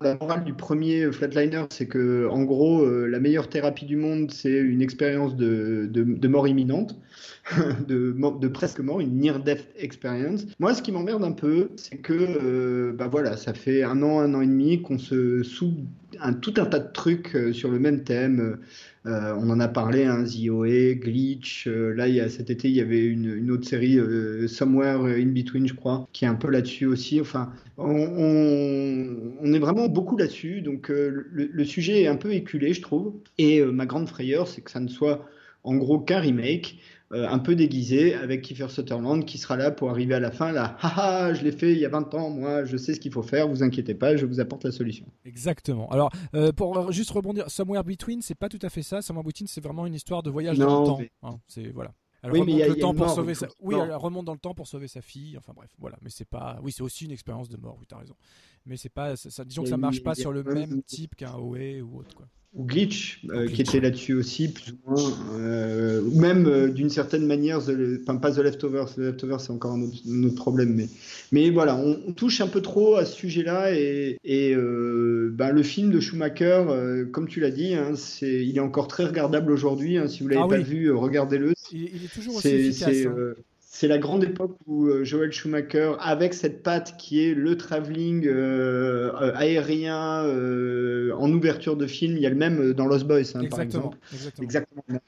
la 0.00 0.16
morale 0.16 0.44
du 0.44 0.54
premier 0.54 1.12
Flatliner, 1.12 1.64
c'est 1.70 1.86
que 1.86 2.28
en 2.28 2.42
gros, 2.42 2.84
la 3.06 3.20
meilleure 3.20 3.48
thérapie 3.48 3.86
du 3.86 3.96
monde, 3.96 4.30
c'est 4.32 4.56
une 4.56 4.82
expérience 4.82 5.36
de, 5.36 6.26
mort 6.26 6.48
imminente, 6.48 6.98
de, 7.88 8.48
presque 8.48 8.80
mort, 8.80 9.00
une 9.00 9.18
near-death 9.18 9.68
experience. 9.78 10.46
Moi, 10.58 10.74
ce 10.74 10.82
qui 10.82 10.90
m'emmerde 10.90 11.22
un 11.22 11.32
peu, 11.32 11.70
c'est 11.76 11.98
que 11.98 12.92
bah 12.98 13.08
voilà, 13.08 13.36
ça 13.36 13.54
fait 13.54 13.84
un 13.84 14.02
an, 14.02 14.18
un 14.18 14.34
an 14.34 14.40
et 14.40 14.46
demi 14.46 14.82
qu'on 14.82 14.98
se 14.98 15.44
sous 15.44 15.74
un, 16.20 16.32
tout 16.32 16.54
un 16.56 16.66
tas 16.66 16.80
de 16.80 16.92
trucs 16.92 17.36
sur 17.52 17.70
le 17.70 17.78
même 17.78 18.02
thème. 18.02 18.58
Euh, 19.06 19.34
on 19.38 19.50
en 19.50 19.60
a 19.60 19.68
parlé, 19.68 20.04
hein, 20.04 20.24
ZOE, 20.24 20.94
Glitch. 20.94 21.68
Euh, 21.68 21.94
là, 21.94 22.08
il 22.08 22.14
y 22.16 22.20
a, 22.20 22.28
cet 22.28 22.50
été, 22.50 22.68
il 22.68 22.74
y 22.74 22.80
avait 22.80 23.04
une, 23.04 23.50
autre 23.50 23.68
série, 23.68 23.98
euh, 23.98 24.48
Somewhere 24.48 25.04
in 25.20 25.26
Between, 25.26 25.68
je 25.68 25.74
crois, 25.74 26.08
qui 26.12 26.24
est 26.24 26.28
un 26.28 26.34
peu 26.34 26.50
là-dessus 26.50 26.86
aussi. 26.86 27.20
Enfin, 27.20 27.52
on, 27.78 27.88
on, 27.88 29.16
on 29.40 29.52
est 29.52 29.58
vraiment 29.58 29.88
beaucoup 29.88 30.16
là-dessus. 30.16 30.60
Donc, 30.60 30.88
le, 30.88 31.28
le, 31.30 31.64
sujet 31.64 32.02
est 32.02 32.08
un 32.08 32.16
peu 32.16 32.32
éculé, 32.32 32.74
je 32.74 32.82
trouve. 32.82 33.14
Et 33.38 33.62
ma 33.64 33.86
grande 33.86 34.08
frayeur, 34.08 34.48
c'est 34.48 34.60
que 34.60 34.70
ça 34.70 34.80
ne 34.80 34.88
soit 34.88 35.24
en 35.62 35.76
gros 35.76 35.98
qu'un 35.98 36.20
remake 36.20 36.78
euh, 37.12 37.28
un 37.28 37.38
peu 37.38 37.54
déguisé 37.54 38.14
avec 38.14 38.42
Kiefer 38.42 38.68
Sutherland 38.68 39.24
qui 39.24 39.38
sera 39.38 39.56
là 39.56 39.70
pour 39.70 39.90
arriver 39.90 40.14
à 40.14 40.20
la 40.20 40.30
fin 40.30 40.50
là 40.50 40.76
haha 40.80 41.34
je 41.34 41.44
l'ai 41.44 41.52
fait 41.52 41.72
il 41.72 41.78
y 41.78 41.84
a 41.84 41.88
20 41.88 42.14
ans 42.14 42.30
moi 42.30 42.64
je 42.64 42.76
sais 42.76 42.94
ce 42.94 43.00
qu'il 43.00 43.12
faut 43.12 43.22
faire 43.22 43.46
vous 43.46 43.62
inquiétez 43.62 43.94
pas 43.94 44.16
je 44.16 44.26
vous 44.26 44.40
apporte 44.40 44.64
la 44.64 44.72
solution 44.72 45.06
exactement 45.24 45.88
alors 45.90 46.10
euh, 46.34 46.50
pour 46.52 46.90
juste 46.90 47.10
rebondir 47.10 47.48
Somewhere 47.48 47.84
Between 47.84 48.22
c'est 48.22 48.34
pas 48.34 48.48
tout 48.48 48.58
à 48.62 48.68
fait 48.70 48.82
ça 48.82 49.02
Somewhere 49.02 49.24
Between 49.24 49.46
c'est 49.46 49.62
vraiment 49.62 49.86
une 49.86 49.94
histoire 49.94 50.22
de 50.22 50.30
voyage 50.30 50.58
non, 50.58 50.66
dans 50.66 50.80
le 50.80 50.86
temps 50.86 50.98
mais... 50.98 51.10
hein, 51.22 51.38
c'est 51.46 51.68
voilà 51.68 51.92
elle 52.22 52.32
oui, 52.32 52.40
remonte 52.40 52.54
mais 52.54 52.60
y 52.60 52.62
a, 52.64 52.68
le 52.68 52.76
temps 52.76 52.94
pour 52.94 53.10
sauver 53.10 53.34
sa... 53.34 53.46
Oui, 53.60 53.76
elle 53.80 53.94
remonte 53.94 54.24
dans 54.24 54.32
le 54.32 54.38
temps 54.38 54.54
pour 54.54 54.66
sauver 54.66 54.88
sa 54.88 55.00
fille. 55.00 55.36
Enfin 55.36 55.52
bref, 55.54 55.70
voilà. 55.78 55.96
Mais 56.02 56.10
c'est 56.10 56.24
pas. 56.24 56.58
Oui, 56.62 56.72
c'est 56.72 56.82
aussi 56.82 57.04
une 57.04 57.12
expérience 57.12 57.48
de 57.48 57.56
mort. 57.56 57.76
Oui, 57.78 57.86
t'as 57.86 57.98
raison. 57.98 58.16
Mais 58.64 58.76
c'est 58.76 58.88
pas. 58.88 59.16
Ça, 59.16 59.44
disons 59.44 59.62
que 59.62 59.68
ça 59.68 59.76
marche 59.76 60.02
pas 60.02 60.14
sur 60.14 60.32
le 60.32 60.42
même 60.42 60.82
type 60.82 61.14
qu'un 61.14 61.34
OE 61.34 61.82
ou 61.82 61.98
autre 61.98 62.16
quoi 62.16 62.26
ou 62.56 62.64
Glitch, 62.64 63.20
euh, 63.30 63.48
qui 63.48 63.60
était 63.60 63.80
là-dessus 63.80 64.14
aussi, 64.14 64.48
plus 64.48 64.72
ou 64.72 64.90
moins, 64.90 65.12
euh, 65.38 66.00
ou 66.00 66.18
même 66.18 66.46
euh, 66.46 66.68
d'une 66.68 66.88
certaine 66.88 67.26
manière, 67.26 67.60
the, 67.62 68.00
enfin 68.02 68.16
pas 68.16 68.32
The 68.32 68.38
Leftovers, 68.38 68.94
The 68.94 68.98
Leftovers 68.98 69.40
c'est 69.40 69.52
encore 69.52 69.72
un 69.72 69.82
autre, 69.82 69.96
un 70.08 70.24
autre, 70.24 70.34
problème, 70.34 70.74
mais, 70.74 70.88
mais 71.32 71.50
voilà, 71.50 71.76
on, 71.76 72.00
on, 72.08 72.12
touche 72.12 72.40
un 72.40 72.46
peu 72.46 72.62
trop 72.62 72.96
à 72.96 73.04
ce 73.04 73.14
sujet-là, 73.14 73.74
et, 73.74 74.16
et 74.24 74.54
ben, 74.54 75.50
le 75.50 75.62
film 75.62 75.90
de 75.90 76.00
Schumacher, 76.00 76.64
comme 77.12 77.28
tu 77.28 77.40
l'as 77.40 77.50
dit, 77.50 77.74
hein, 77.74 77.92
c'est, 77.94 78.44
il 78.46 78.56
est 78.56 78.60
encore 78.60 78.88
très 78.88 79.04
regardable 79.04 79.52
aujourd'hui, 79.52 79.98
hein, 79.98 80.08
si 80.08 80.22
vous 80.22 80.28
l'avez 80.28 80.42
ah, 80.42 80.48
pas 80.48 80.56
oui. 80.56 80.64
vu, 80.64 80.90
regardez-le. 80.90 81.52
Il, 81.72 81.82
il, 81.94 82.04
est 82.04 82.12
toujours 82.12 82.36
aussi 82.36 82.48
efficace. 82.48 83.06
Hein 83.06 83.34
c'est 83.78 83.88
la 83.88 83.98
grande 83.98 84.24
époque 84.24 84.56
où 84.66 84.86
euh, 84.86 85.04
Joel 85.04 85.32
Schumacher, 85.32 85.92
avec 86.00 86.32
cette 86.32 86.62
patte 86.62 86.96
qui 86.96 87.22
est 87.22 87.34
le 87.34 87.58
travelling 87.58 88.26
euh, 88.26 89.12
aérien 89.34 90.24
euh, 90.24 91.12
en 91.18 91.30
ouverture 91.30 91.76
de 91.76 91.86
film, 91.86 92.16
il 92.16 92.22
y 92.22 92.26
a 92.26 92.30
le 92.30 92.36
même 92.36 92.72
dans 92.72 92.86
Lost 92.86 93.06
Boys, 93.06 93.20
hein, 93.34 93.44
par 93.50 93.60
exemple. 93.60 93.98
Exactement. 94.14 94.44
exactement. 94.44 95.00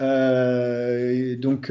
Euh, 0.00 1.36
donc 1.36 1.70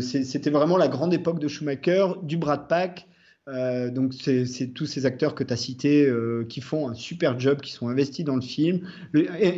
c'était 0.00 0.48
vraiment 0.48 0.78
la 0.78 0.88
grande 0.88 1.12
époque 1.12 1.40
de 1.40 1.48
Schumacher, 1.48 2.06
du 2.22 2.38
Brad 2.38 2.68
Pack. 2.68 3.06
Euh, 3.48 3.90
donc 3.90 4.12
c'est 4.12 4.74
tous 4.74 4.86
ces 4.86 5.06
acteurs 5.06 5.36
que 5.36 5.44
tu 5.44 5.52
as 5.52 5.56
cités 5.56 6.04
euh, 6.04 6.44
qui 6.48 6.60
font 6.60 6.88
un 6.88 6.94
super 6.94 7.38
job, 7.38 7.60
qui 7.60 7.70
sont 7.70 7.88
investis 7.88 8.24
dans 8.24 8.34
le 8.34 8.40
film. 8.40 8.80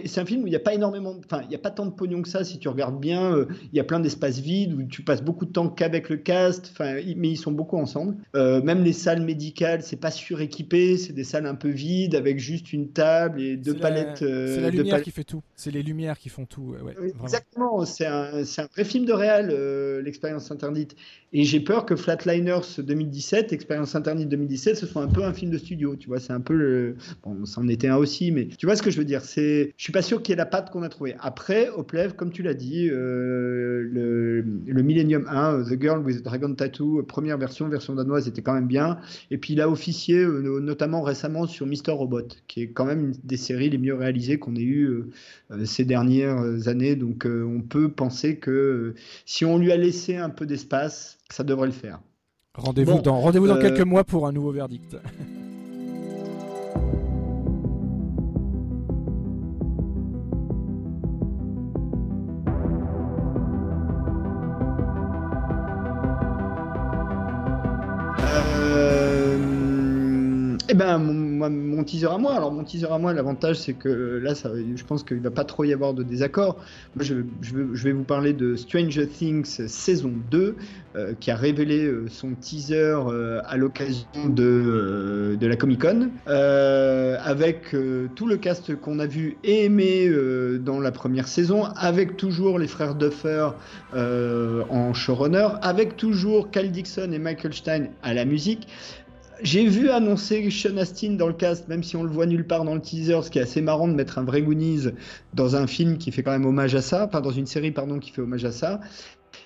C'est 0.05 0.21
un 0.21 0.27
film 0.27 0.43
où 0.43 0.47
il 0.47 0.51
n'y 0.51 0.57
a 0.57 0.61
pas 0.61 0.75
énormément, 0.75 1.15
enfin 1.25 1.41
il 1.45 1.49
n'y 1.49 1.55
a 1.55 1.59
pas 1.59 1.71
tant 1.71 1.87
de 1.87 1.93
pognon 1.93 2.21
que 2.21 2.29
ça 2.29 2.45
si 2.45 2.59
tu 2.59 2.69
regardes 2.69 3.01
bien. 3.01 3.33
Euh, 3.35 3.47
il 3.73 3.77
y 3.77 3.81
a 3.81 3.85
plein 3.85 4.01
d'espaces 4.01 4.41
vides 4.41 4.75
où 4.75 4.83
tu 4.83 5.03
passes 5.03 5.23
beaucoup 5.23 5.47
de 5.47 5.53
temps 5.53 5.71
qu'avec 5.71 6.11
le 6.11 6.19
cast. 6.19 6.69
Enfin, 6.73 6.97
mais 7.17 7.31
ils 7.31 7.37
sont 7.37 7.53
beaucoup 7.53 7.79
ensemble. 7.79 8.17
Même 8.35 8.85
les 8.85 8.93
salles 8.93 9.23
médicales, 9.23 9.83
c'est 9.83 9.97
pas 9.97 10.11
suréquipé, 10.11 10.99
c'est 10.99 11.15
des 11.15 11.25
salles 11.25 11.47
un 11.47 11.55
peu 11.55 11.69
vides 11.69 12.15
avec 12.15 12.39
juste 12.39 12.73
une 12.73 12.91
table 12.91 13.41
et 13.41 13.57
deux 13.57 13.75
palettes. 13.75 14.19
C'est 14.19 14.61
la 14.61 14.71
lumière 14.71 15.03
qui 15.03 15.11
fait 15.11 15.25
tout. 15.25 15.43
C'est 15.57 15.71
les 15.71 15.83
lumières 15.83 16.19
qui 16.19 16.29
font 16.29 16.45
tout. 16.45 16.75
Ouais, 16.85 16.95
Exactement. 17.23 17.85
C'est 17.87 18.07
un, 18.07 18.43
un, 18.43 18.67
vrai 18.67 18.85
film 18.85 19.07
de 19.07 19.13
réal, 19.13 19.55
l'expérience 20.05 20.51
interdite. 20.51 20.95
Et 21.33 21.45
j'ai 21.45 21.61
peur 21.61 21.85
que 21.85 21.95
Flatliners 21.95 22.79
2017, 22.79 23.53
expérience 23.53 23.78
interdite 23.95 24.29
2017, 24.29 24.77
ce 24.77 24.87
soit 24.87 25.03
un 25.03 25.09
peu 25.09 25.25
un 25.25 25.33
film 25.33 25.51
de 25.51 25.59
studio. 25.59 25.97
Tu 25.97 26.09
vois, 26.09 26.21
c'est 26.21 26.33
un 26.33 26.41
peu 26.41 26.55
le. 26.55 26.97
Bon, 27.23 27.45
ça 27.45 27.61
en 27.61 27.69
était 27.69 27.89
un 27.89 27.97
aussi, 27.97 28.31
mais 28.31 28.47
tu 28.47 28.67
vois 28.67 28.77
ce 28.77 28.83
que 28.83 28.91
je 28.91 28.99
veux 28.99 29.05
dire. 29.05 29.23
C'est, 29.23 29.73
je 29.77 29.83
suis 29.83 29.93
pas 29.93 30.03
sûr 30.03 30.23
qu'il 30.23 30.33
y 30.33 30.35
ait 30.35 30.37
la 30.37 30.47
patte 30.47 30.71
qu'on 30.71 30.83
a 30.83 30.89
trouvée. 30.89 31.15
Après, 31.21 31.69
Oplev, 31.69 32.15
comme 32.15 32.31
tu 32.31 32.43
l'as 32.43 32.55
dit, 32.55 32.89
euh, 32.91 33.83
le, 33.91 34.41
le 34.41 34.83
Millennium 34.83 35.27
1, 35.29 35.65
The 35.65 35.81
Girl 35.81 36.01
with 36.05 36.21
the 36.21 36.25
Dragon 36.25 36.55
Tattoo, 36.55 37.03
première 37.03 37.39
version, 37.39 37.69
version 37.69 37.95
danoise, 37.95 38.29
était 38.29 38.43
quand 38.43 38.55
même 38.55 38.69
bien. 38.69 38.99
Et 39.31 39.39
puis 39.39 39.55
il 39.55 39.61
a 39.61 39.69
officié, 39.69 40.19
euh, 40.19 40.61
notamment 40.61 41.03
récemment, 41.03 41.47
sur 41.47 41.67
Mister 41.67 41.93
Robot, 41.93 42.29
qui 42.47 42.63
est 42.63 42.69
quand 42.69 42.85
même 42.85 43.13
des 43.25 43.37
séries 43.37 43.71
les 43.71 43.79
mieux 43.79 43.95
réalisées 43.95 44.39
qu'on 44.39 44.57
ait 44.57 44.63
eues 44.63 44.89
euh, 45.51 45.65
ces 45.65 45.85
dernières 45.85 46.69
années. 46.69 46.97
Donc 46.97 47.27
on 47.27 47.61
peut 47.61 47.91
penser 47.91 48.37
que 48.37 48.95
si 49.25 49.45
on 49.45 49.59
lui 49.59 49.73
a 49.73 49.77
laissé 49.77 50.17
un 50.17 50.31
peu 50.31 50.47
d'espace, 50.47 51.19
ça 51.31 51.45
devrait 51.45 51.67
le 51.67 51.73
faire. 51.73 52.01
Rendez-vous 52.59 52.97
bon, 52.97 53.03
dans, 53.03 53.21
rendez 53.21 53.39
dans 53.39 53.57
euh... 53.57 53.61
quelques 53.61 53.87
mois 53.87 54.05
pour 54.05 54.27
un 54.27 54.33
nouveau 54.33 54.51
verdict. 54.51 54.97
Eh 70.71 70.75
ben, 70.75 70.99
mon, 71.39 71.85
teaser 71.85 72.09
à 72.09 72.19
moi. 72.19 72.35
Alors, 72.35 72.53
mon 72.53 72.65
teaser 72.65 72.89
à 72.91 72.99
moi, 72.99 73.13
l'avantage, 73.13 73.57
c'est 73.57 73.75
que 73.75 74.21
là, 74.23 74.35
ça, 74.35 74.51
je 74.55 74.85
pense 74.85 75.03
qu'il 75.03 75.21
va 75.21 75.31
pas 75.31 75.45
trop 75.45 75.65
y 75.65 75.73
avoir 75.73 75.95
de 75.95 76.03
désaccord. 76.03 76.57
Moi, 76.97 77.05
je, 77.05 77.15
vais 77.43 77.93
vous 77.93 78.05
parler 78.05 78.33
de 78.33 78.57
Stranger 78.57 79.07
Things 79.07 79.67
saison 79.69 80.13
2, 80.31 80.57
euh, 80.97 81.15
qui 81.21 81.31
a 81.31 81.37
révélé 81.37 81.85
euh, 81.85 82.07
son 82.09 82.35
teaser 82.35 82.97
euh, 83.07 83.41
à 83.47 83.57
l'occasion 83.57 84.07
de, 84.27 84.43
euh, 84.43 85.37
de 85.37 85.47
la 85.47 85.57
Comic 85.57 85.83
Con, 85.83 86.11
euh, 86.27 87.17
avec 87.23 87.75
euh, 87.75 88.09
tout 88.15 88.27
le 88.27 88.37
cast 88.37 88.75
qu'on 88.77 88.99
a 88.99 89.07
vu 89.07 89.37
et 89.45 89.65
aimé 89.65 90.11
dans 90.61 90.81
la 90.81 90.93
première 90.93 91.29
saison, 91.29 91.65
avec 91.77 92.17
toujours 92.17 92.59
les 92.59 92.67
frères 92.67 92.95
Duffer 92.95 93.51
en 93.95 94.95
showrunner, 94.95 95.49
avec 95.63 95.97
toujours 95.97 96.51
Cal 96.51 96.71
Dixon 96.71 97.11
et 97.13 97.19
Michael 97.19 97.55
Stein 97.55 97.87
à 98.03 98.15
la 98.15 98.25
musique. 98.25 98.69
J'ai 99.43 99.67
vu 99.69 99.91
annoncer 99.91 100.51
Sean 100.51 100.77
Astin 100.79 101.13
dans 101.13 101.29
le 101.29 101.33
cast, 101.33 101.69
même 101.69 101.85
si 101.85 101.97
on 101.97 102.03
le 102.03 102.11
voit 102.11 102.27
nulle 102.27 102.47
part 102.47 102.65
dans 102.65 102.75
le 102.75 102.81
teaser, 102.81 103.23
ce 103.23 103.31
qui 103.31 103.39
est 103.39 103.43
assez 103.43 103.61
marrant 103.61 103.87
de 103.87 103.95
mettre 103.95 104.19
un 104.19 104.25
vrai 104.25 104.43
Goonies 104.43 104.89
dans 105.35 105.55
un 105.55 105.67
film 105.67 105.97
qui 105.99 106.11
fait 106.11 106.23
quand 106.25 106.33
même 106.33 106.45
hommage 106.47 106.75
à 106.75 106.83
ça, 106.83 107.07
enfin 107.07 107.21
dans 107.21 107.31
une 107.31 107.47
série 107.47 107.71
pardon 107.71 108.01
qui 108.01 108.11
fait 108.11 108.21
hommage 108.21 108.45
à 108.45 108.53
ça. 108.53 108.81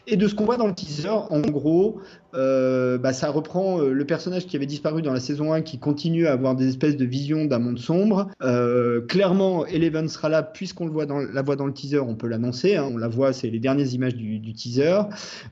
Et 0.07 0.17
de 0.17 0.27
ce 0.29 0.35
qu'on 0.35 0.45
voit 0.45 0.57
dans 0.57 0.67
le 0.67 0.75
teaser, 0.75 1.09
en 1.09 1.41
gros, 1.41 2.01
euh, 2.35 2.99
bah, 2.99 3.13
ça 3.13 3.31
reprend 3.31 3.81
euh, 3.81 3.93
le 3.93 4.05
personnage 4.05 4.47
qui 4.47 4.57
avait 4.57 4.67
disparu 4.67 5.03
dans 5.03 5.13
la 5.13 5.21
saison 5.21 5.53
1 5.53 5.63
qui 5.63 5.79
continue 5.79 6.27
à 6.27 6.33
avoir 6.33 6.55
des 6.55 6.69
espèces 6.69 6.97
de 6.97 7.05
visions 7.05 7.45
d'un 7.45 7.59
monde 7.59 7.79
sombre. 7.79 8.31
Euh, 8.43 9.01
clairement, 9.01 9.67
Eleven 9.67 10.09
sera 10.09 10.29
là 10.29 10.43
puisqu'on 10.43 10.87
le 10.87 10.93
voit 10.93 11.07
dans, 11.07 11.19
la 11.19 11.43
voit 11.43 11.57
dans 11.57 11.67
le 11.67 11.73
teaser, 11.73 11.99
on 11.99 12.15
peut 12.15 12.29
l'annoncer. 12.29 12.77
Hein, 12.77 12.89
on 12.93 12.97
la 12.97 13.09
voit, 13.09 13.33
c'est 13.33 13.51
les 13.51 13.59
dernières 13.59 13.93
images 13.93 14.15
du, 14.15 14.41
teaser. 14.55 15.01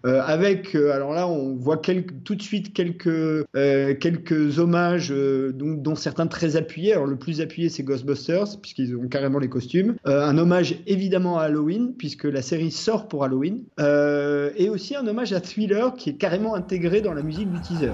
Avec, 0.04 0.74
alors 0.74 1.12
là, 1.12 1.26
on 1.28 1.56
voit 1.56 1.80
tout 2.24 2.34
de 2.34 2.42
suite 2.42 2.72
quelques, 2.72 3.44
quelques 3.52 4.58
hommages 4.58 5.10
dont, 5.10 5.74
dont, 5.74 5.94
certains 5.94 6.26
très 6.26 6.56
appuyés. 6.56 6.92
Alors 6.92 7.06
le 7.06 7.16
plus 7.16 7.40
appuyé, 7.40 7.68
c'est 7.68 7.82
Ghostbusters 7.82 8.58
puisqu'ils 8.60 8.96
ont 8.96 9.08
carrément 9.08 9.38
les 9.38 9.48
costumes. 9.48 9.96
un 10.04 10.36
hommage 10.38 10.76
évidemment 10.86 11.38
à 11.38 11.44
Halloween 11.44 11.94
puisque 11.96 12.24
la 12.24 12.42
série 12.42 12.70
sort 12.70 13.08
pour 13.08 13.24
Halloween. 13.24 13.64
et 13.78 14.68
aussi 14.68 14.96
un 14.96 15.06
hommage 15.06 15.32
à 15.32 15.40
Thriller 15.40 15.94
qui 15.94 16.10
est 16.10 16.14
carrément 16.14 16.54
un 16.54 16.62
intégré 16.70 17.00
dans 17.00 17.14
la 17.14 17.22
musique 17.22 17.50
du 17.50 17.60
teaser. 17.62 17.92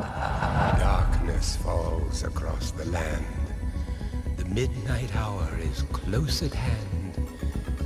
Darkness 0.78 1.56
falls 1.56 2.24
across 2.24 2.72
the 2.72 2.84
land. 2.90 3.24
The 4.36 4.44
midnight 4.50 5.10
hour 5.16 5.48
is 5.62 5.82
close 5.92 6.42
at 6.42 6.52
hand. 6.52 7.16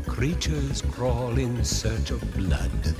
Creatures 0.09 0.82
crawl 0.91 1.38
in 1.38 1.64
search 1.64 2.11
of 2.11 2.20
blood 2.36 2.97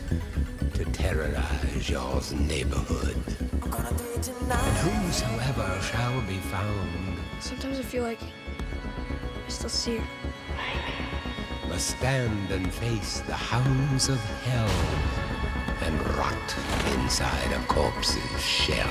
to 0.75 0.85
terrorize 0.93 1.91
your 1.91 2.21
neighborhood. 2.47 3.17
And 3.65 4.77
whosoever 4.87 5.83
shall 5.83 6.21
be 6.29 6.39
found. 6.47 7.19
Sometimes 7.41 7.81
I 7.81 7.83
feel 7.83 8.05
like 8.05 8.23
I 8.23 9.49
still 9.49 9.69
see 9.69 9.97
her. 9.97 10.05
Must 11.69 11.99
stand 11.99 12.53
and 12.53 12.73
face 12.73 13.19
the 13.27 13.35
hounds 13.35 14.09
of 14.09 14.21
hell 14.45 15.30
and 15.83 16.17
rot 16.17 16.57
inside 16.95 17.53
a 17.53 17.59
corpse's 17.67 18.41
shell. 18.41 18.89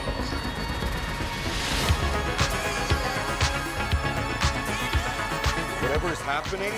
Whatever 5.81 6.11
is 6.11 6.21
happening, 6.21 6.73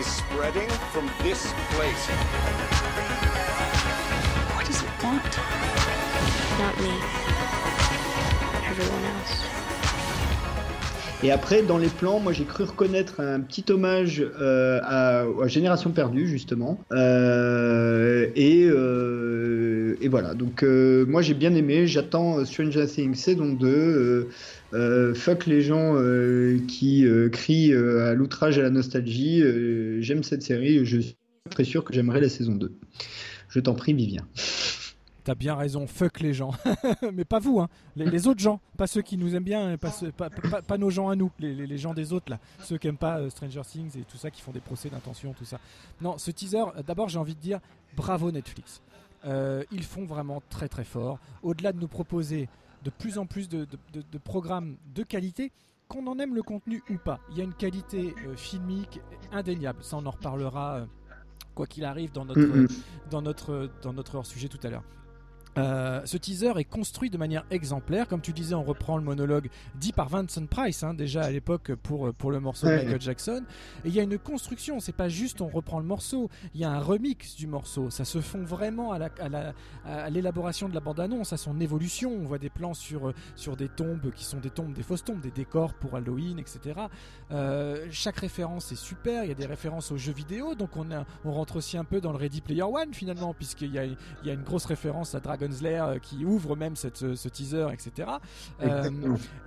is 0.00 0.06
spreading 0.06 0.68
from 0.92 1.10
this 1.22 1.52
place. 1.70 2.06
What 4.54 4.66
does 4.66 4.82
it 4.82 5.04
want? 5.04 5.36
Not 6.58 6.78
me. 6.80 6.92
Everyone 8.66 9.04
else. 9.04 9.59
Et 11.22 11.30
après, 11.30 11.62
dans 11.62 11.76
les 11.78 11.90
plans, 11.90 12.18
moi 12.20 12.32
j'ai 12.32 12.46
cru 12.46 12.64
reconnaître 12.64 13.20
un 13.20 13.40
petit 13.40 13.64
hommage 13.70 14.24
euh, 14.40 14.80
à, 14.82 15.26
Génération 15.46 15.90
Perdue, 15.90 16.26
justement. 16.26 16.80
Euh, 16.92 18.28
et, 18.36 18.66
euh, 18.66 19.96
et 20.00 20.08
voilà, 20.08 20.34
donc 20.34 20.62
euh, 20.62 21.04
moi 21.06 21.20
j'ai 21.22 21.34
bien 21.34 21.54
aimé, 21.54 21.86
j'attends 21.86 22.44
Stranger 22.44 22.86
Things 22.86 23.14
saison 23.14 23.52
2. 23.52 23.66
euh, 23.68 24.28
euh, 24.72 25.14
fuck 25.14 25.46
les 25.46 25.62
gens 25.62 25.96
euh, 25.96 26.58
qui 26.68 27.04
euh, 27.04 27.28
crient 27.28 27.72
euh, 27.72 28.10
à 28.10 28.14
l'outrage 28.14 28.58
à 28.58 28.62
la 28.62 28.70
nostalgie. 28.70 29.42
euh, 29.42 30.00
J'aime 30.00 30.22
cette 30.22 30.42
série, 30.42 30.84
je 30.86 30.98
suis 31.00 31.16
très 31.50 31.64
sûr 31.64 31.84
que 31.84 31.92
j'aimerais 31.92 32.20
la 32.20 32.28
saison 32.28 32.54
2. 32.54 32.72
Je 33.48 33.60
t'en 33.60 33.74
prie, 33.74 33.92
Vivien. 33.94 34.26
T'as 35.30 35.36
bien 35.36 35.54
raison, 35.54 35.86
fuck 35.86 36.18
les 36.18 36.34
gens. 36.34 36.50
Mais 37.14 37.24
pas 37.24 37.38
vous, 37.38 37.60
hein. 37.60 37.68
les, 37.94 38.04
les 38.10 38.26
autres 38.26 38.40
gens, 38.40 38.58
pas 38.76 38.88
ceux 38.88 39.00
qui 39.00 39.16
nous 39.16 39.36
aiment 39.36 39.44
bien, 39.44 39.78
pas, 39.78 39.92
ceux- 39.92 40.10
pas, 40.10 40.28
pas- 40.28 40.60
pas 40.60 40.76
nos 40.76 40.90
gens 40.90 41.08
à 41.08 41.14
nous, 41.14 41.30
les, 41.38 41.54
les- 41.54 41.68
les 41.68 41.78
gens 41.78 41.94
des 41.94 42.12
autres 42.12 42.32
là, 42.32 42.40
ceux 42.64 42.78
qui 42.78 42.88
aiment 42.88 42.96
pas 42.96 43.20
euh, 43.20 43.30
Stranger 43.30 43.60
Things 43.64 43.96
et 43.96 44.02
tout 44.02 44.16
ça, 44.16 44.32
qui 44.32 44.42
font 44.42 44.50
des 44.50 44.58
procès 44.58 44.88
d'intention, 44.90 45.32
tout 45.32 45.44
ça. 45.44 45.60
Non, 46.00 46.18
ce 46.18 46.32
teaser, 46.32 46.58
euh, 46.76 46.82
d'abord 46.84 47.08
j'ai 47.08 47.20
envie 47.20 47.36
de 47.36 47.40
dire 47.40 47.60
bravo 47.96 48.32
Netflix. 48.32 48.82
Euh, 49.24 49.62
ils 49.70 49.84
font 49.84 50.04
vraiment 50.04 50.42
très 50.50 50.66
très 50.68 50.82
fort. 50.82 51.20
Au-delà 51.44 51.72
de 51.72 51.78
nous 51.78 51.86
proposer 51.86 52.48
de 52.82 52.90
plus 52.90 53.16
en 53.16 53.24
plus 53.26 53.48
de, 53.48 53.66
de- 53.66 53.78
de- 54.00 54.04
de 54.10 54.18
programmes 54.18 54.74
de 54.96 55.04
qualité, 55.04 55.52
qu'on 55.86 56.08
en 56.08 56.18
aime 56.18 56.34
le 56.34 56.42
contenu 56.42 56.82
ou 56.90 56.96
pas, 56.96 57.20
il 57.30 57.38
y 57.38 57.40
a 57.40 57.44
une 57.44 57.54
qualité 57.54 58.16
euh, 58.26 58.34
filmique 58.34 59.00
indéniable. 59.30 59.84
Ça 59.84 59.96
on 59.96 60.06
en 60.06 60.10
reparlera 60.10 60.88
quoi 61.54 61.68
qu'il 61.68 61.84
arrive 61.84 62.10
dans 62.10 62.24
notre 62.24 62.40
dans 63.12 63.22
notre, 63.22 63.70
dans 63.82 63.92
notre 63.92 64.16
hors-sujet 64.16 64.48
tout 64.48 64.58
à 64.64 64.70
l'heure. 64.70 64.82
Euh, 65.58 66.00
ce 66.04 66.16
teaser 66.16 66.52
est 66.58 66.64
construit 66.64 67.10
de 67.10 67.18
manière 67.18 67.44
exemplaire. 67.50 68.06
Comme 68.08 68.20
tu 68.20 68.32
disais, 68.32 68.54
on 68.54 68.62
reprend 68.62 68.96
le 68.96 69.02
monologue 69.02 69.48
dit 69.74 69.92
par 69.92 70.08
Vincent 70.08 70.46
Price, 70.46 70.82
hein, 70.82 70.94
déjà 70.94 71.22
à 71.22 71.30
l'époque 71.30 71.74
pour, 71.74 72.12
pour 72.14 72.30
le 72.30 72.40
morceau 72.40 72.66
de. 72.66 72.72
Michael 72.84 73.00
Jackson. 73.00 73.42
Et 73.84 73.88
il 73.88 73.94
y 73.94 74.00
a 74.00 74.02
une 74.04 74.18
construction, 74.18 74.78
c'est 74.80 74.92
pas 74.94 75.08
juste 75.08 75.40
on 75.40 75.48
reprend 75.48 75.80
le 75.80 75.86
morceau, 75.86 76.30
il 76.54 76.60
y 76.60 76.64
a 76.64 76.70
un 76.70 76.78
remix 76.80 77.34
du 77.36 77.46
morceau. 77.46 77.90
Ça 77.90 78.04
se 78.04 78.20
fond 78.20 78.42
vraiment 78.42 78.92
à 78.92 78.98
la- 78.98 79.10
à 79.18 79.28
la- 79.28 79.52
à 79.86 80.08
l'élaboration 80.10 80.68
de 80.68 80.74
la 80.74 80.80
bande-annonce, 80.80 81.32
à 81.32 81.36
son 81.36 81.58
évolution. 81.60 82.12
On 82.12 82.24
voit 82.24 82.38
des 82.38 82.50
plans 82.50 82.74
sur, 82.74 83.08
euh, 83.08 83.14
sur 83.34 83.56
des 83.56 83.68
tombes 83.68 84.12
qui 84.12 84.24
sont 84.24 84.38
des 84.38 84.50
tombes, 84.50 84.72
des 84.72 84.82
fausses 84.84 85.04
tombes, 85.04 85.20
des 85.20 85.30
décors 85.32 85.74
pour 85.74 85.96
Halloween, 85.96 86.38
etc. 86.38 86.80
Euh, 87.32 87.86
chaque 87.90 88.18
référence 88.18 88.72
est 88.72 88.76
super, 88.76 89.24
il 89.24 89.28
y 89.28 89.32
a 89.32 89.34
des 89.34 89.46
références 89.46 89.90
aux 89.90 89.96
jeux 89.96 90.12
vidéo, 90.12 90.54
donc 90.54 90.76
on, 90.76 90.90
a- 90.92 91.04
on 91.24 91.32
rentre 91.32 91.56
aussi 91.56 91.76
un 91.76 91.84
peu 91.84 92.00
dans 92.00 92.12
le 92.12 92.18
Ready 92.18 92.40
Player 92.40 92.62
One 92.62 92.92
finalement, 92.92 93.34
puisqu'il 93.34 93.72
y 93.72 93.78
a, 93.78 93.84
il 93.84 93.96
y 94.24 94.30
a 94.30 94.32
une 94.32 94.42
grosse 94.42 94.64
référence 94.66 95.14
à 95.14 95.20
Dragon's 95.20 95.39
Lair 95.62 95.84
euh, 95.86 95.98
qui 95.98 96.24
ouvre 96.24 96.56
même 96.56 96.76
cette, 96.76 96.96
ce, 96.96 97.14
ce 97.14 97.28
teaser, 97.28 97.66
etc. 97.72 98.08
Euh, 98.62 98.90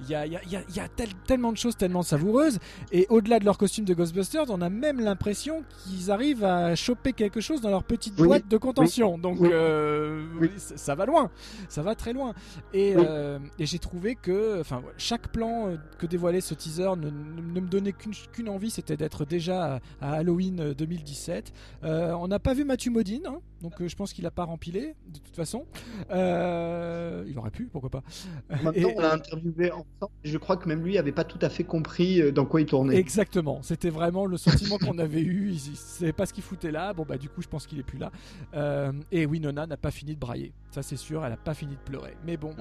il 0.01 0.09
y 0.09 0.15
a, 0.15 0.25
y 0.25 0.35
a- 0.35 0.43
y 0.43 0.55
a- 0.55 0.63
il 0.69 0.75
y 0.75 0.79
a 0.79 0.87
tel- 0.87 1.13
tellement 1.27 1.51
de 1.51 1.57
choses 1.57 1.77
tellement 1.77 2.03
savoureuses, 2.03 2.59
et 2.91 3.05
au-delà 3.09 3.39
de 3.39 3.45
leur 3.45 3.57
costume 3.57 3.85
de 3.85 3.93
Ghostbusters, 3.93 4.45
on 4.49 4.61
a 4.61 4.69
même 4.69 4.99
l'impression 4.99 5.63
qu'ils 5.83 6.11
arrivent 6.11 6.43
à 6.43 6.75
choper 6.75 7.13
quelque 7.13 7.41
chose 7.41 7.61
dans 7.61 7.69
leur 7.69 7.83
petite 7.83 8.19
Oui, 8.19 8.27
boîte 8.27 8.47
de 8.47 8.57
contention. 8.57 9.17
Donc 9.17 9.39
oui. 9.39 9.49
euh, 9.51 10.25
ça, 10.57 10.95
va 10.95 11.05
loin, 11.05 11.29
ça 11.69 11.81
va 11.81 11.95
très 11.95 12.13
loin. 12.13 12.33
Et, 12.73 12.93
euh, 12.97 13.39
et 13.59 13.65
j'ai 13.65 13.79
trouvé 13.79 14.15
que 14.15 14.59
enfin, 14.61 14.81
chaque 14.97 15.27
plan 15.29 15.67
euh, 15.69 15.77
que 15.99 16.05
dévoilait 16.05 16.41
ce 16.41 16.53
teaser 16.53 16.89
ne, 16.97 17.09
me 17.09 17.67
donnait 17.67 17.93
qu'une 17.93 18.49
envie, 18.49 18.69
c'était 18.69 18.97
d'être 18.97 19.25
déjà 19.25 19.79
à, 20.01 20.11
Halloween 20.13 20.59
euh, 20.59 20.73
2017. 20.73 21.53
Euh, 21.83 22.11
on 22.13 22.27
n'a 22.27 22.39
pas 22.39 22.53
vu 22.53 22.63
Matthew 22.65 22.89
Modine, 22.89 23.25
hein, 23.27 23.39
donc 23.61 23.81
euh, 23.81 23.87
je 23.87 23.95
pense 23.95 24.13
qu'il 24.13 24.23
n'a 24.23 24.31
pas 24.31 24.43
rempilé 24.43 24.95
de 25.07 25.19
toute 25.19 25.35
façon. 25.35 25.65
Euh, 26.11 27.23
il 27.27 27.38
aurait 27.38 27.51
pu, 27.51 27.65
pourquoi 27.65 27.89
pas. 27.89 28.03
Maintenant, 28.49 28.71
Et- 28.73 28.86
on 28.86 28.99
l'a 28.99 29.13
interviewé 29.13 29.71
ensemble. 29.71 30.11
Je 30.23 30.38
crois 30.38 30.57
que 30.57 30.67
même 30.67 30.84
lui 30.84 30.97
avait 30.97 31.11
pas 31.11 31.23
tout 31.23 31.39
à 31.41 31.49
fait 31.49 31.63
compris 31.63 32.21
euh, 32.21 32.31
dans 32.31 32.45
quoi 32.45 32.61
il 32.61 32.65
tournait. 32.65 32.95
Exactement, 32.95 33.61
c'était 33.61 33.89
vraiment 33.89 34.25
le 34.25 34.38
sentiment 34.38 34.77
qu'on 34.77 34.97
avait 34.99 35.21
eu. 35.21 35.49
Il, 35.49 35.55
il 35.55 35.75
savait 35.75 36.13
pas 36.13 36.25
ce 36.25 36.34
qu'il 36.34 36.43
foutait 36.43 36.71
là. 36.71 36.93
Bon, 36.93 37.05
bah, 37.07 37.17
du 37.17 37.29
coup, 37.29 37.41
je 37.41 37.47
pense 37.47 37.67
qu'il 37.67 37.79
est 37.79 37.84
plus 37.84 37.97
là. 37.99 38.11
Euh, 38.53 38.91
et 39.11 39.25
Winona 39.25 39.65
n'a 39.67 39.77
pas 39.77 39.91
fini 39.91 40.13
de 40.15 40.19
brailler. 40.19 40.53
Ça, 40.71 40.81
c'est 40.84 40.97
sûr, 40.97 41.25
elle 41.25 41.34
a 41.34 41.38
pas 41.38 41.53
fini 41.53 41.73
de 41.75 41.81
pleurer. 41.81 42.15
Mais 42.25 42.38
bon, 42.38 42.55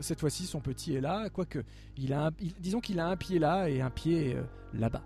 cette 0.00 0.20
fois-ci, 0.20 0.44
son 0.46 0.60
petit 0.60 0.94
est 0.94 1.00
là. 1.00 1.28
Quoique, 1.30 1.60
il 1.96 2.12
a 2.12 2.26
un- 2.26 2.30
il- 2.40 2.54
disons 2.60 2.80
qu'il 2.80 2.98
a 3.00 3.06
un 3.08 3.16
pied 3.16 3.38
là 3.38 3.68
et 3.68 3.80
un 3.80 3.90
pied 3.90 4.34
euh, 4.36 4.42
là-bas. 4.78 5.02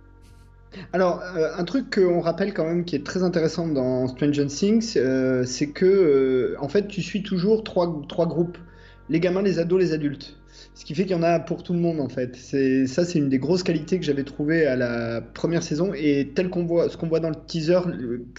Alors, 0.93 1.23
euh, 1.37 1.49
un 1.57 1.64
truc 1.64 1.95
qu'on 1.95 2.21
rappelle 2.21 2.55
quand 2.55 2.64
même 2.64 2.85
qui 2.85 2.97
est 2.97 3.05
très 3.05 3.23
intéressant 3.23 3.69
dans 3.69 4.07
Stranger 4.09 4.47
Things, 4.47 4.95
euh, 4.97 5.45
c'est 5.45 5.69
que, 5.71 5.87
euh, 5.87 6.57
en 6.61 6.69
fait, 6.69 6.89
tu 6.89 7.03
suis 7.03 7.23
toujours 7.23 7.64
trois, 7.64 8.03
trois 8.09 8.27
groupes. 8.27 8.59
Les 9.09 9.21
gamins, 9.21 9.43
les 9.43 9.59
ados, 9.59 9.81
les 9.81 9.93
adultes. 9.93 10.37
Ce 10.75 10.85
qui 10.85 10.95
fait 10.95 11.03
qu'il 11.03 11.12
y 11.12 11.19
en 11.19 11.23
a 11.23 11.41
pour 11.41 11.62
tout 11.62 11.73
le 11.73 11.79
monde, 11.79 12.01
en 12.01 12.09
fait. 12.09 12.37
C'est, 12.37 12.87
ça, 12.87 13.05
c'est 13.05 13.19
une 13.19 13.29
des 13.29 13.39
grosses 13.39 13.62
qualités 13.62 13.99
que 13.99 14.05
j'avais 14.05 14.25
trouvées 14.25 14.66
à 14.66 14.77
la 14.77 15.21
première 15.21 15.62
saison. 15.62 15.93
Et 15.95 16.33
tel 16.35 16.51
qu'on 16.51 16.64
voit, 16.66 16.89
ce 16.89 16.97
qu'on 16.97 17.09
voit 17.09 17.21
dans 17.21 17.31
le 17.31 17.37
teaser, 17.47 17.81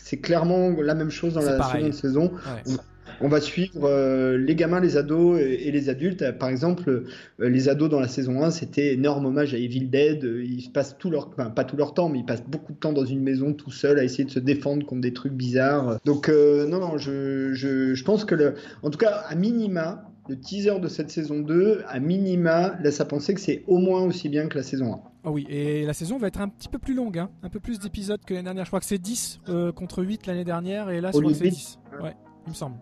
c'est 0.02 0.18
clairement 0.18 0.70
la 0.82 0.96
même 0.96 1.10
chose 1.10 1.34
dans 1.34 1.42
la 1.42 1.58
pareil. 1.58 1.82
seconde 1.82 1.94
saison. 1.94 2.32
Ouais. 2.32 2.76
On 3.22 3.28
va 3.28 3.42
suivre 3.42 3.84
euh, 3.84 4.38
les 4.38 4.56
gamins, 4.56 4.80
les 4.80 4.98
ados 4.98 5.40
et, 5.40 5.68
et 5.68 5.72
les 5.72 5.90
adultes. 5.90 6.32
Par 6.38 6.50
exemple, 6.50 6.90
euh, 6.90 7.50
les 7.50 7.68
ados 7.70 7.90
dans 7.90 8.00
la 8.00 8.08
saison 8.08 8.44
1, 8.44 8.52
c'était 8.52 8.94
énorme 8.94 9.26
hommage 9.26 9.54
à 9.54 9.58
Evil 9.58 9.88
Dead. 9.90 10.24
Euh, 10.24 10.44
Ils 10.44 10.62
se 10.62 10.70
passent 10.70 10.98
tout 10.98 11.10
leur, 11.10 11.28
enfin, 11.30 11.50
pas 11.50 11.64
tout 11.66 11.76
leur 11.76 11.94
temps, 11.94 12.10
mais 12.10 12.20
ils 12.20 12.26
passent 12.26 12.46
beaucoup 12.48 12.74
de 12.74 12.78
temps 12.78 12.94
dans 12.94 13.06
une 13.06 13.22
maison 13.22 13.54
tout 13.54 13.72
seul 13.72 14.00
à 14.00 14.04
essayer 14.04 14.24
de 14.24 14.32
se 14.32 14.40
défendre 14.40 14.86
contre 14.86 15.02
des 15.02 15.14
trucs 15.14 15.34
bizarres. 15.34 16.00
Donc 16.06 16.30
euh, 16.30 16.66
non, 16.68 16.80
non, 16.80 16.98
je, 16.98 17.54
je, 17.54 17.94
je 17.94 18.04
pense 18.04 18.26
que 18.26 18.36
le, 18.36 18.56
en 18.84 18.90
tout 18.90 18.98
cas, 18.98 19.24
à 19.28 19.36
minima, 19.36 20.10
le 20.30 20.40
teaser 20.40 20.80
de 20.80 20.88
cette 20.88 21.10
saison 21.10 21.40
2, 21.40 21.82
à 21.88 22.00
minima, 22.00 22.78
laisse 22.82 23.02
à 23.02 23.06
penser 23.06 23.34
que 23.34 23.42
c'est 23.42 23.64
au 23.68 23.80
moins 23.80 24.04
aussi 24.04 24.30
bien 24.30 24.48
que 24.48 24.58
la 24.58 24.64
saison 24.64 24.94
1. 24.94 25.00
Ah 25.26 25.32
oui, 25.32 25.46
et 25.50 25.86
la 25.86 25.94
saison 25.94 26.18
va 26.18 26.28
être 26.28 26.40
un 26.40 26.48
petit 26.48 26.70
peu 26.70 26.78
plus 26.78 26.94
longue, 26.94 27.18
hein. 27.18 27.30
un 27.44 27.50
peu 27.50 27.60
plus 27.60 27.80
d'épisodes 27.80 28.22
que 28.26 28.34
l'année 28.34 28.46
dernière. 28.46 28.64
Je 28.64 28.70
crois 28.70 28.80
que 28.80 28.86
c'est 28.86 28.98
10 28.98 29.42
euh, 29.50 29.72
contre 29.74 30.04
8 30.04 30.28
l'année 30.28 30.46
dernière, 30.46 30.90
et 30.90 31.02
là, 31.02 31.12
c'est 31.12 31.20
10. 31.22 31.42
10. 31.42 31.80
Ouais, 32.02 32.16
il 32.46 32.52
me 32.52 32.56
semble. 32.56 32.76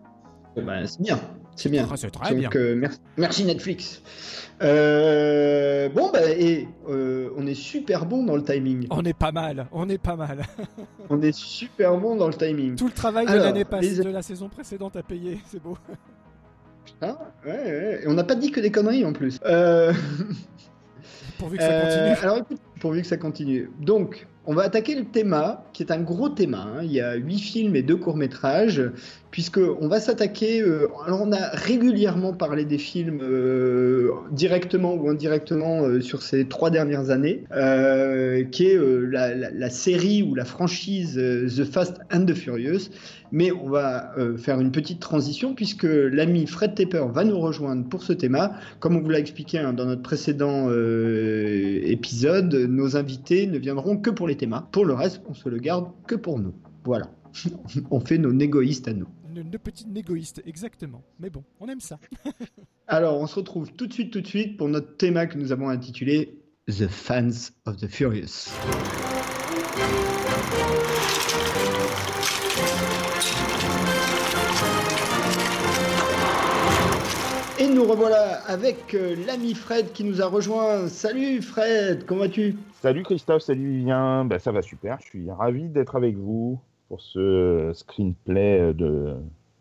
Ben, 0.62 0.86
c'est 0.86 1.00
bien, 1.02 1.18
c'est 1.56 1.68
bien. 1.68 1.86
Ah, 1.90 1.94
c'est 1.96 2.10
très 2.10 2.30
Donc, 2.30 2.38
bien. 2.38 2.50
euh, 2.56 2.74
merci, 2.76 2.98
merci 3.16 3.44
Netflix. 3.44 4.02
Euh, 4.62 5.88
bon, 5.90 6.10
bah, 6.12 6.28
et 6.30 6.66
euh, 6.88 7.30
on 7.36 7.46
est 7.46 7.54
super 7.54 8.06
bon 8.06 8.24
dans 8.24 8.36
le 8.36 8.42
timing. 8.42 8.86
On 8.90 9.04
est 9.04 9.16
pas 9.16 9.30
mal, 9.32 9.66
on 9.72 9.88
est 9.88 9.98
pas 10.02 10.16
mal. 10.16 10.42
On 11.10 11.22
est 11.22 11.32
super 11.34 11.96
bon 11.96 12.16
dans 12.16 12.26
le 12.28 12.34
timing. 12.34 12.74
Tout 12.76 12.86
le 12.88 12.92
travail 12.92 13.24
de 13.26 13.32
l'année 13.32 13.64
passée, 13.64 13.90
les- 13.90 14.04
de 14.04 14.10
la 14.10 14.20
saison 14.22 14.48
précédente 14.48 14.94
à 14.96 15.02
payer, 15.02 15.38
c'est 15.46 15.62
beau. 15.62 15.76
Hein 17.00 17.16
ouais, 17.46 17.50
ouais. 17.52 18.00
Et 18.04 18.08
on 18.08 18.14
n'a 18.14 18.24
pas 18.24 18.34
dit 18.34 18.50
que 18.50 18.60
des 18.60 18.70
conneries 18.70 19.04
en 19.06 19.12
plus. 19.12 19.38
Pourvu 21.38 21.56
que 21.56 21.62
ça 21.62 21.80
continue. 21.80 22.16
alors 22.22 22.38
écoute, 22.38 22.58
pourvu 22.80 23.00
que 23.02 23.06
ça 23.06 23.16
continue. 23.16 23.70
Donc, 23.80 24.26
on 24.44 24.54
va 24.54 24.62
attaquer 24.64 24.96
le 24.96 25.04
thème, 25.04 25.36
qui 25.72 25.82
est 25.84 25.92
un 25.92 26.00
gros 26.00 26.28
thème. 26.28 26.54
hein. 26.54 26.80
Il 26.82 26.90
y 26.90 27.00
a 27.00 27.14
huit 27.14 27.38
films 27.38 27.76
et 27.76 27.82
deux 27.82 27.96
courts-métrages, 27.96 28.82
puisque 29.30 29.58
on 29.58 29.88
va 29.88 30.00
s'attaquer. 30.00 30.60
euh, 30.60 30.88
alors, 31.06 31.22
on 31.22 31.32
a 31.32 31.48
régulièrement 31.52 32.32
parlé 32.32 32.64
des 32.64 32.78
films 32.78 33.20
euh, 33.22 34.10
directement 34.30 34.94
ou 34.94 35.08
indirectement 35.08 35.82
euh, 35.82 36.00
sur 36.00 36.22
ces 36.22 36.46
trois 36.46 36.70
dernières 36.70 37.10
années, 37.10 37.44
qui 38.50 38.66
est 38.66 38.78
la, 38.78 39.70
série 39.70 40.22
ou 40.22 40.34
la 40.34 40.44
franchise 40.44 41.14
The 41.14 41.64
Fast 41.64 42.00
and 42.12 42.24
the 42.24 42.34
Furious. 42.34 42.90
Mais 43.30 43.52
on 43.52 43.68
va 43.68 44.14
faire 44.38 44.58
une 44.58 44.72
petite 44.72 45.00
transition 45.00 45.54
puisque 45.54 45.84
l'ami 45.84 46.46
Fred 46.46 46.74
Tepper 46.74 47.04
va 47.12 47.24
nous 47.24 47.38
rejoindre 47.38 47.86
pour 47.86 48.02
ce 48.02 48.14
thème. 48.14 48.38
Comme 48.80 48.96
on 48.96 49.00
vous 49.00 49.10
l'a 49.10 49.18
expliqué 49.18 49.58
hein, 49.58 49.74
dans 49.74 49.84
notre 49.84 50.02
précédent 50.02 50.70
épisode, 50.70 52.54
nos 52.54 52.96
invités 52.96 53.46
ne 53.46 53.58
viendront 53.58 53.98
que 53.98 54.08
pour 54.10 54.28
les 54.28 54.36
thémas. 54.36 54.66
Pour 54.72 54.86
le 54.86 54.94
reste, 54.94 55.20
on 55.28 55.34
se 55.34 55.48
le 55.48 55.58
garde 55.58 55.88
que 56.06 56.14
pour 56.14 56.38
nous. 56.38 56.54
Voilà. 56.84 57.10
on 57.90 58.00
fait 58.00 58.18
nos 58.18 58.32
négoïstes 58.32 58.88
à 58.88 58.94
nous. 58.94 59.08
Une, 59.38 59.46
une 59.46 59.58
petite 59.58 59.86
négoïste, 59.86 60.42
exactement. 60.46 61.04
Mais 61.20 61.30
bon, 61.30 61.44
on 61.60 61.68
aime 61.68 61.80
ça. 61.80 62.00
Alors, 62.88 63.20
on 63.20 63.26
se 63.28 63.36
retrouve 63.36 63.72
tout 63.72 63.86
de 63.86 63.92
suite, 63.92 64.12
tout 64.12 64.20
de 64.20 64.26
suite 64.26 64.56
pour 64.56 64.68
notre 64.68 64.96
thème 64.96 65.28
que 65.28 65.38
nous 65.38 65.52
avons 65.52 65.68
intitulé 65.68 66.42
The 66.66 66.88
Fans 66.88 67.52
of 67.64 67.76
the 67.76 67.86
Furious. 67.86 68.50
Et 77.60 77.68
nous 77.68 77.84
revoilà 77.84 78.40
avec 78.46 78.94
euh, 78.94 79.14
l'ami 79.24 79.54
Fred 79.54 79.92
qui 79.92 80.02
nous 80.02 80.20
a 80.20 80.26
rejoint. 80.26 80.88
Salut 80.88 81.42
Fred, 81.42 82.06
comment 82.06 82.22
vas-tu? 82.22 82.56
Salut 82.82 83.04
Christophe, 83.04 83.42
salut 83.42 83.70
Vivien, 83.70 84.24
bah, 84.24 84.40
ça 84.40 84.50
va 84.50 84.62
super, 84.62 84.98
je 85.00 85.06
suis 85.06 85.30
ravi 85.30 85.68
d'être 85.68 85.94
avec 85.94 86.16
vous 86.16 86.60
pour 86.88 87.00
ce 87.00 87.70
screenplay 87.74 88.72
de, 88.72 89.16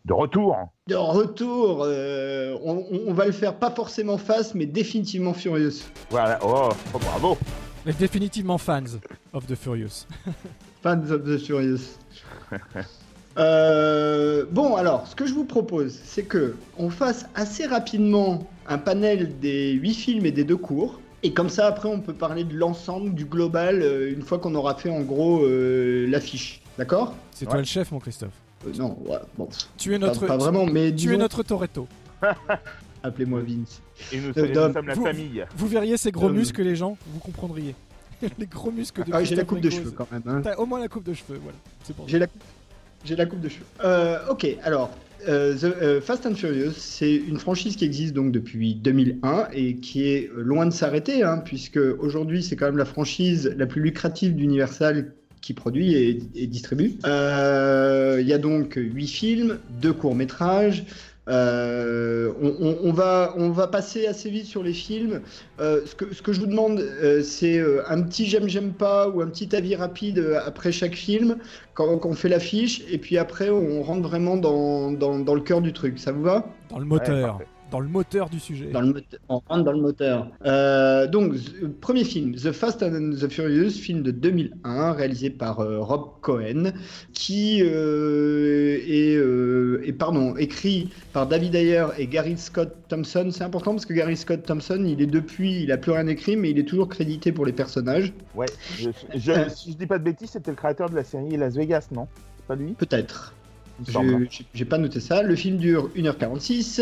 de 0.05 0.13
retour. 0.13 0.55
De 0.88 0.95
retour, 0.95 1.84
euh, 1.84 2.57
on, 2.63 2.86
on 3.07 3.13
va 3.13 3.25
le 3.25 3.32
faire 3.32 3.55
pas 3.55 3.69
forcément 3.69 4.17
face, 4.17 4.55
mais 4.55 4.65
définitivement 4.65 5.34
Furious. 5.34 5.84
Voilà, 6.09 6.39
oh, 6.43 6.69
oh, 6.93 6.99
bravo 6.99 7.38
Mais 7.86 7.93
définitivement 7.93 8.57
fans 8.57 8.84
of 9.34 9.45
the 9.45 9.55
Furious. 9.55 10.07
Fans 10.84 11.09
of 11.09 11.23
the 11.23 11.38
Furious. 11.38 11.97
Euh, 13.38 14.45
bon, 14.49 14.75
alors, 14.75 15.05
ce 15.05 15.15
que 15.15 15.28
je 15.28 15.34
vous 15.36 15.45
propose, 15.45 15.93
c'est 16.03 16.23
que 16.23 16.55
on 16.80 16.89
fasse 16.89 17.28
assez 17.36 17.67
rapidement 17.67 18.47
un 18.67 18.80
panel 18.80 19.38
des 19.39 19.73
8 19.73 19.93
films 19.93 20.25
et 20.25 20.32
des 20.32 20.43
deux 20.43 20.57
cours. 20.57 20.99
Et 21.21 21.34
comme 21.34 21.49
ça, 21.49 21.67
après, 21.67 21.88
on 21.88 21.99
peut 21.99 22.13
parler 22.13 22.43
de 22.43 22.55
l'ensemble, 22.55 23.13
du 23.13 23.25
global, 23.25 23.84
euh, 23.84 24.11
une 24.11 24.23
fois 24.23 24.39
qu'on 24.39 24.55
aura 24.55 24.73
fait 24.73 24.89
en 24.89 25.01
gros 25.01 25.43
euh, 25.43 26.07
l'affiche. 26.09 26.61
D'accord 26.78 27.15
C'est 27.32 27.45
toi 27.45 27.57
le 27.57 27.63
chef, 27.63 27.91
mon 27.91 27.99
Christophe. 27.99 28.34
Euh, 28.65 28.71
Non, 28.78 28.97
ouais, 29.07 29.17
bon. 29.38 29.47
Tu 29.78 29.93
es 29.95 29.99
notre, 29.99 30.25
pas 30.25 30.38
vraiment, 30.38 30.65
mais 30.65 30.93
tu 30.93 31.13
es 31.13 31.17
notre 31.17 31.43
Toretto. 31.43 31.88
Appelez-moi 33.03 33.41
Vince. 33.41 33.82
Et 34.11 34.19
nous, 34.19 34.32
Euh, 34.38 34.47
nous 34.47 34.73
sommes 34.73 34.88
la 34.88 34.93
vous- 34.93 35.03
famille. 35.05 35.45
Vous 35.55 35.67
verriez 35.67 35.97
ces 35.97 36.11
gros 36.11 36.30
muscles, 36.30 36.61
les 36.63 36.75
gens, 36.75 36.97
vous 37.07 37.19
comprendriez. 37.19 37.75
les 38.39 38.47
gros 38.47 38.71
muscles 38.71 39.03
de 39.03 39.11
Ah, 39.13 39.23
j'ai 39.23 39.36
la 39.36 39.43
coupe 39.43 39.59
de 39.61 39.69
cheveux 39.69 39.91
quand 39.91 40.11
même. 40.11 40.23
hein. 40.25 40.41
T'as 40.43 40.55
au 40.55 40.65
moins 40.65 40.80
la 40.80 40.88
coupe 40.88 41.03
de 41.03 41.13
cheveux, 41.13 41.39
voilà. 41.41 41.57
C'est 41.84 41.95
pour 41.95 42.07
J'ai 42.09 42.17
la, 42.19 42.25
j'ai 43.05 43.15
la 43.15 43.25
coupe 43.28 43.39
de 43.41 43.49
cheveux. 43.49 43.65
Euh, 43.84 44.17
ok, 44.30 44.47
alors, 44.63 44.89
euh, 45.28 45.55
The, 45.55 45.63
euh, 45.63 46.01
Fast 46.01 46.25
and 46.25 46.34
Furious, 46.36 46.71
c'est 46.75 47.13
une 47.15 47.38
franchise 47.38 47.75
qui 47.75 47.86
existe 47.86 48.13
donc 48.13 48.32
depuis 48.32 48.73
2001 48.75 49.47
et 49.53 49.75
qui 49.75 50.07
est 50.09 50.32
loin 50.36 50.65
de 50.65 50.71
s'arrêter, 50.71 51.23
hein, 51.23 51.38
puisque 51.45 51.78
aujourd'hui 51.99 52.41
c'est 52.43 52.55
quand 52.55 52.65
même 52.65 52.78
la 52.78 52.86
franchise 52.86 53.53
la 53.55 53.67
plus 53.67 53.82
lucrative 53.84 54.36
d'Universal 54.36 55.13
qui 55.47 55.53
produit 55.53 55.93
et, 55.95 56.19
et 56.35 56.45
distribue. 56.47 56.97
Euh, 57.05 58.17
Il 58.19 58.27
y 58.27 58.33
a 58.33 58.37
donc 58.37 58.73
8 58.75 59.07
films, 59.07 59.59
2 59.81 59.93
courts-métrages. 59.93 60.83
Euh, 61.29 62.31
on, 62.41 62.47
on- 62.67 62.77
on 62.83 62.91
va, 62.93 63.33
on 63.37 63.49
va 63.51 63.67
passer 63.67 64.07
assez 64.07 64.29
vite 64.29 64.45
sur 64.45 64.61
les 64.63 64.73
films. 64.73 65.21
Euh, 65.61 65.81
ce, 65.85 65.95
que, 65.95 66.13
ce 66.13 66.21
que 66.21 66.33
je 66.33 66.39
vous 66.41 66.47
demande, 66.47 66.79
euh, 66.79 67.21
c'est 67.23 67.61
un 67.87 68.01
petit 68.01 68.25
j'aime, 68.25 68.47
j'aime 68.49 68.71
pas 68.73 69.07
ou 69.09 69.21
un 69.21 69.27
petit 69.27 69.55
avis 69.55 69.75
rapide 69.75 70.19
après 70.45 70.71
chaque 70.73 70.95
film, 70.95 71.37
quand, 71.73 71.97
quand 71.97 72.09
on 72.09 72.13
fait 72.13 72.29
l'affiche, 72.29 72.83
et 72.91 72.97
puis 72.97 73.17
après 73.17 73.49
on 73.49 73.83
rentre 73.83 74.07
vraiment 74.07 74.35
dans, 74.37 74.91
dans, 74.91 75.17
dans 75.19 75.35
le 75.35 75.41
cœur 75.41 75.61
du 75.61 75.71
truc. 75.73 75.97
Ça 75.99 76.11
vous 76.11 76.23
va? 76.23 76.45
Dans 76.69 76.79
le 76.79 76.85
moteur. 76.85 77.39
Dans 77.72 77.80
le 77.82 77.88
moteur 77.89 78.30
du 78.30 78.39
sujet. 78.39 78.68
dans 78.72 78.82
le 78.82 78.88
moteur, 78.93 79.20
on 79.30 79.39
rentre 79.47 79.63
dans 79.63 79.72
le 79.74 79.82
moteur. 79.82 80.30
Euh, 80.45 81.05
donc, 81.07 81.34
premier 81.82 82.03
film, 82.05 82.34
The 82.36 82.51
Fast 82.51 82.82
and 82.82 83.11
the 83.20 83.28
Furious, 83.30 83.72
film 83.72 84.03
de 84.03 84.11
2001, 84.11 84.93
réalisé 84.93 85.30
par 85.30 85.59
euh, 85.59 85.80
Rob 85.82 86.11
Cohen, 86.22 86.72
qui 87.13 87.61
euh, 87.61 88.78
est, 88.88 89.15
euh, 89.15 89.82
est, 89.86 89.91
pardon, 89.93 90.36
écrit 90.38 90.89
par 91.13 91.28
David 91.28 91.55
Ayer 91.55 91.86
et 91.97 92.07
Gary 92.07 92.38
Scott 92.38 92.74
Thompson. 92.88 93.30
C'est 93.32 93.43
important 93.43 93.72
parce 93.72 93.86
que 93.86 93.93
Gary 93.93 94.15
Scott 94.15 94.43
Thompson, 94.43 94.84
il 94.86 95.01
est 95.01 95.05
depuis, 95.07 95.63
il 95.63 95.72
a 95.72 95.78
plus 95.78 95.91
rien 95.91 96.07
écrit, 96.07 96.38
mais 96.38 96.51
il 96.51 96.59
est 96.59 96.65
toujours 96.68 96.88
crédité 96.88 97.32
pour 97.32 97.45
les 97.45 97.53
personnages. 97.53 98.13
Ouais, 98.36 98.45
je, 98.78 98.89
je- 99.15 99.49
si 99.49 99.72
je 99.74 99.78
dis 99.78 99.88
pas 99.88 99.97
de 99.99 100.03
bêtises, 100.03 100.30
c'était 100.32 100.51
le 100.51 100.57
créateur 100.57 100.89
de 100.89 100.95
la 100.95 101.03
série 101.03 101.36
Las 101.38 101.55
Vegas, 101.55 101.88
non? 101.91 102.07
C'est 102.38 102.45
pas 102.45 102.55
lui? 102.55 102.74
Peut-être. 102.74 103.34
Hein. 103.80 104.25
Je- 104.30 104.43
J'ai 104.53 104.65
pas 104.65 104.78
noté 104.78 104.99
ça. 104.99 105.21
Le 105.23 105.36
film 105.36 105.57
dure 105.57 105.89
1h46 105.95 106.82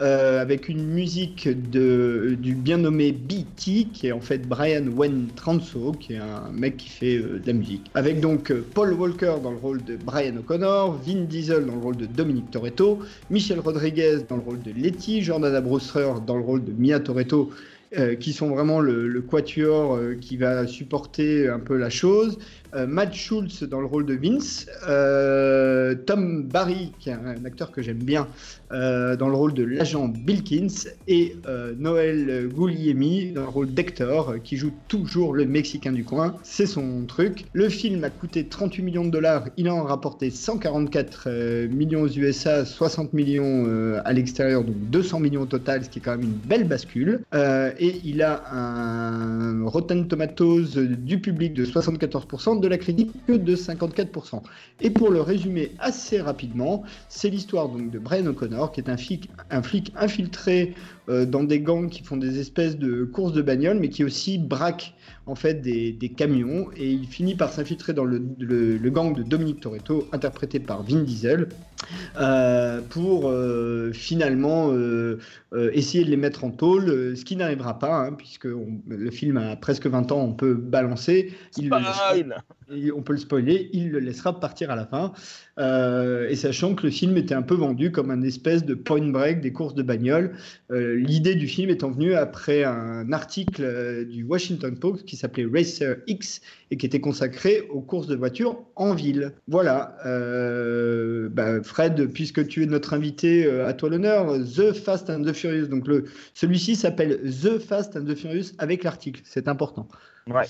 euh, 0.00 0.40
avec 0.40 0.68
une 0.68 0.84
musique 0.86 1.48
de, 1.70 2.36
du 2.38 2.54
bien 2.54 2.78
nommé 2.78 3.12
BT 3.12 3.88
qui 3.92 4.06
est 4.08 4.12
en 4.12 4.20
fait 4.20 4.46
Brian 4.48 4.84
Wen 4.96 5.26
Transo 5.36 5.92
qui 5.92 6.14
est 6.14 6.18
un 6.18 6.50
mec 6.52 6.76
qui 6.78 6.88
fait 6.88 7.16
euh, 7.18 7.38
de 7.38 7.46
la 7.46 7.52
musique. 7.52 7.90
Avec 7.94 8.20
donc 8.20 8.50
euh, 8.50 8.64
Paul 8.74 8.92
Walker 8.94 9.34
dans 9.42 9.50
le 9.50 9.58
rôle 9.58 9.84
de 9.84 9.96
Brian 9.96 10.36
O'Connor, 10.38 10.98
Vin 11.06 11.22
Diesel 11.24 11.66
dans 11.66 11.74
le 11.74 11.80
rôle 11.80 11.96
de 11.96 12.06
Dominic 12.06 12.50
Toretto, 12.50 13.00
Michel 13.30 13.60
Rodriguez 13.60 14.18
dans 14.28 14.36
le 14.36 14.42
rôle 14.42 14.60
de 14.62 14.70
Letty, 14.72 15.22
Jordana 15.22 15.60
Brewster 15.60 16.08
dans 16.26 16.36
le 16.36 16.42
rôle 16.44 16.64
de 16.64 16.72
Mia 16.72 17.00
Toretto. 17.00 17.50
euh, 17.98 18.14
qui 18.14 18.32
sont 18.32 18.50
vraiment 18.50 18.78
le, 18.78 19.08
le 19.08 19.20
quatuor 19.20 19.96
euh, 19.96 20.14
qui 20.14 20.36
va 20.36 20.64
supporter 20.68 21.48
un 21.48 21.58
peu 21.58 21.76
la 21.76 21.90
chose. 21.90 22.38
Euh, 22.74 22.86
Matt 22.86 23.14
Schultz 23.14 23.64
dans 23.64 23.80
le 23.80 23.86
rôle 23.86 24.06
de 24.06 24.14
Vince, 24.14 24.66
euh, 24.86 25.94
Tom 26.06 26.44
Barry, 26.44 26.92
qui 27.00 27.10
est 27.10 27.14
un, 27.14 27.44
acteur 27.44 27.72
que 27.72 27.82
j'aime 27.82 27.98
bien, 27.98 28.28
euh, 28.72 29.16
dans 29.16 29.28
le 29.28 29.34
rôle 29.34 29.54
de 29.54 29.64
l'agent 29.64 30.06
Bilkins, 30.08 30.88
et 31.08 31.36
Noël 31.78 32.48
Guglielmi 32.48 33.32
dans 33.32 33.42
le 33.42 33.48
rôle 33.48 33.72
d'Hector, 33.72 34.36
qui 34.44 34.56
joue 34.56 34.72
toujours 34.88 35.34
le 35.34 35.46
Mexicain 35.46 35.92
du 35.92 36.04
coin. 36.04 36.36
C'est 36.42 36.66
son 36.66 37.04
truc. 37.06 37.44
Le 37.52 37.68
film 37.68 38.04
a 38.04 38.10
coûté 38.10 38.44
38 38.44 38.82
millions 38.82 39.04
de 39.04 39.10
dollars, 39.10 39.46
il 39.56 39.68
en 39.68 39.84
a 39.84 39.88
rapporté 39.88 40.30
144 40.30 41.24
euh, 41.26 41.68
millions 41.68 42.02
aux 42.02 42.08
USA, 42.08 42.64
60 42.64 43.12
millions 43.12 43.40
à 44.04 44.12
l'extérieur, 44.12 44.64
donc 44.64 44.76
200 44.90 45.20
millions 45.20 45.42
au 45.42 45.46
total, 45.46 45.84
ce 45.84 45.90
qui 45.90 45.98
est 45.98 46.02
quand 46.02 46.12
même 46.12 46.22
une 46.22 46.48
belle 46.48 46.64
bascule. 46.64 47.20
Et 47.32 48.00
il 48.04 48.22
a 48.22 48.42
un 48.52 49.64
Rotten 49.66 50.06
Tomatoes 50.06 50.76
du 50.76 51.20
public 51.20 51.54
de 51.54 51.64
74%, 51.64 52.59
de 52.60 52.68
la 52.68 52.78
critique 52.78 53.10
que 53.26 53.32
de 53.32 53.56
54%. 53.56 54.42
Et 54.80 54.90
pour 54.90 55.10
le 55.10 55.20
résumer 55.20 55.72
assez 55.78 56.20
rapidement, 56.20 56.84
c'est 57.08 57.30
l'histoire 57.30 57.68
donc 57.68 57.90
de 57.90 57.98
Brian 57.98 58.26
O'Connor, 58.26 58.72
qui 58.72 58.80
est 58.80 58.88
un 58.88 58.96
flic, 58.96 59.30
un 59.50 59.62
flic 59.62 59.92
infiltré 59.96 60.74
euh, 61.10 61.26
dans 61.26 61.44
des 61.44 61.60
gangs 61.60 61.88
qui 61.90 62.02
font 62.02 62.16
des 62.16 62.38
espèces 62.38 62.78
de 62.78 63.04
courses 63.04 63.32
de 63.32 63.42
bagnole, 63.42 63.78
mais 63.78 63.88
qui 63.90 64.04
aussi 64.04 64.38
braque 64.38 64.94
en 65.26 65.34
fait 65.34 65.60
des, 65.60 65.92
des 65.92 66.08
camions, 66.08 66.68
et 66.76 66.90
il 66.90 67.06
finit 67.06 67.34
par 67.34 67.52
s'infiltrer 67.52 67.92
dans 67.92 68.04
le, 68.04 68.22
le- 68.38 68.78
le 68.78 68.90
gang 68.90 69.14
de 69.14 69.22
Dominic 69.22 69.60
Toretto, 69.60 70.08
interprété 70.12 70.58
par 70.60 70.82
Vin 70.82 71.02
Diesel, 71.02 71.48
euh, 72.20 72.80
pour 72.88 73.28
euh, 73.28 73.92
finalement 73.92 74.72
essayer 75.72 76.04
de 76.04 76.10
les 76.10 76.16
mettre 76.16 76.44
en 76.44 76.50
tôle, 76.50 77.16
ce 77.16 77.24
qui 77.24 77.36
n'arrivera 77.36 77.78
pas, 77.78 78.06
hein, 78.06 78.12
puisque 78.12 78.46
on- 78.46 78.80
le 78.88 79.10
film 79.10 79.36
a 79.36 79.56
presque 79.56 79.86
20 79.86 80.10
ans, 80.12 80.20
on 80.22 80.32
peut 80.32 80.54
balancer. 80.54 81.32
Il 81.56 81.64
le 81.64 82.30
on 82.94 83.02
peut 83.02 83.12
le 83.12 83.18
spoiler, 83.18 83.70
il 83.72 83.90
le 83.90 83.98
laissera 83.98 84.38
partir 84.38 84.70
à 84.70 84.76
la 84.76 84.86
fin. 84.86 85.12
Euh, 85.58 86.28
et 86.28 86.36
sachant 86.36 86.74
que 86.74 86.84
le 86.84 86.90
film 86.90 87.16
était 87.16 87.34
un 87.34 87.42
peu 87.42 87.54
vendu 87.54 87.90
comme 87.90 88.10
un 88.10 88.22
espèce 88.22 88.64
de 88.64 88.74
point 88.74 89.06
break 89.06 89.40
des 89.40 89.52
courses 89.52 89.74
de 89.74 89.82
bagnole, 89.82 90.36
euh, 90.70 90.96
l'idée 90.96 91.34
du 91.34 91.46
film 91.46 91.70
étant 91.70 91.90
venue 91.90 92.14
après 92.14 92.64
un 92.64 93.12
article 93.12 93.62
euh, 93.62 94.04
du 94.04 94.24
Washington 94.24 94.78
Post 94.78 95.04
qui 95.04 95.16
s'appelait 95.16 95.46
Racer 95.52 95.96
X 96.06 96.40
et 96.70 96.76
qui 96.76 96.86
était 96.86 97.00
consacré 97.00 97.62
aux 97.70 97.80
courses 97.80 98.06
de 98.06 98.14
voitures 98.14 98.62
en 98.76 98.94
ville. 98.94 99.32
Voilà. 99.48 99.96
Euh, 100.06 101.28
bah, 101.28 101.62
Fred, 101.62 102.12
puisque 102.12 102.46
tu 102.46 102.62
es 102.62 102.66
notre 102.66 102.94
invité, 102.94 103.44
euh, 103.46 103.66
à 103.66 103.72
toi 103.74 103.88
l'honneur, 103.90 104.32
The 104.38 104.72
Fast 104.72 105.10
and 105.10 105.22
the 105.22 105.32
Furious. 105.32 105.66
Donc 105.66 105.84
celui-ci 106.34 106.76
s'appelle 106.76 107.20
The 107.22 107.58
Fast 107.58 107.96
and 107.96 108.04
the 108.04 108.14
Furious 108.14 108.52
avec 108.58 108.84
l'article. 108.84 109.20
C'est 109.24 109.48
important. 109.48 109.88
Ouais. 110.28 110.44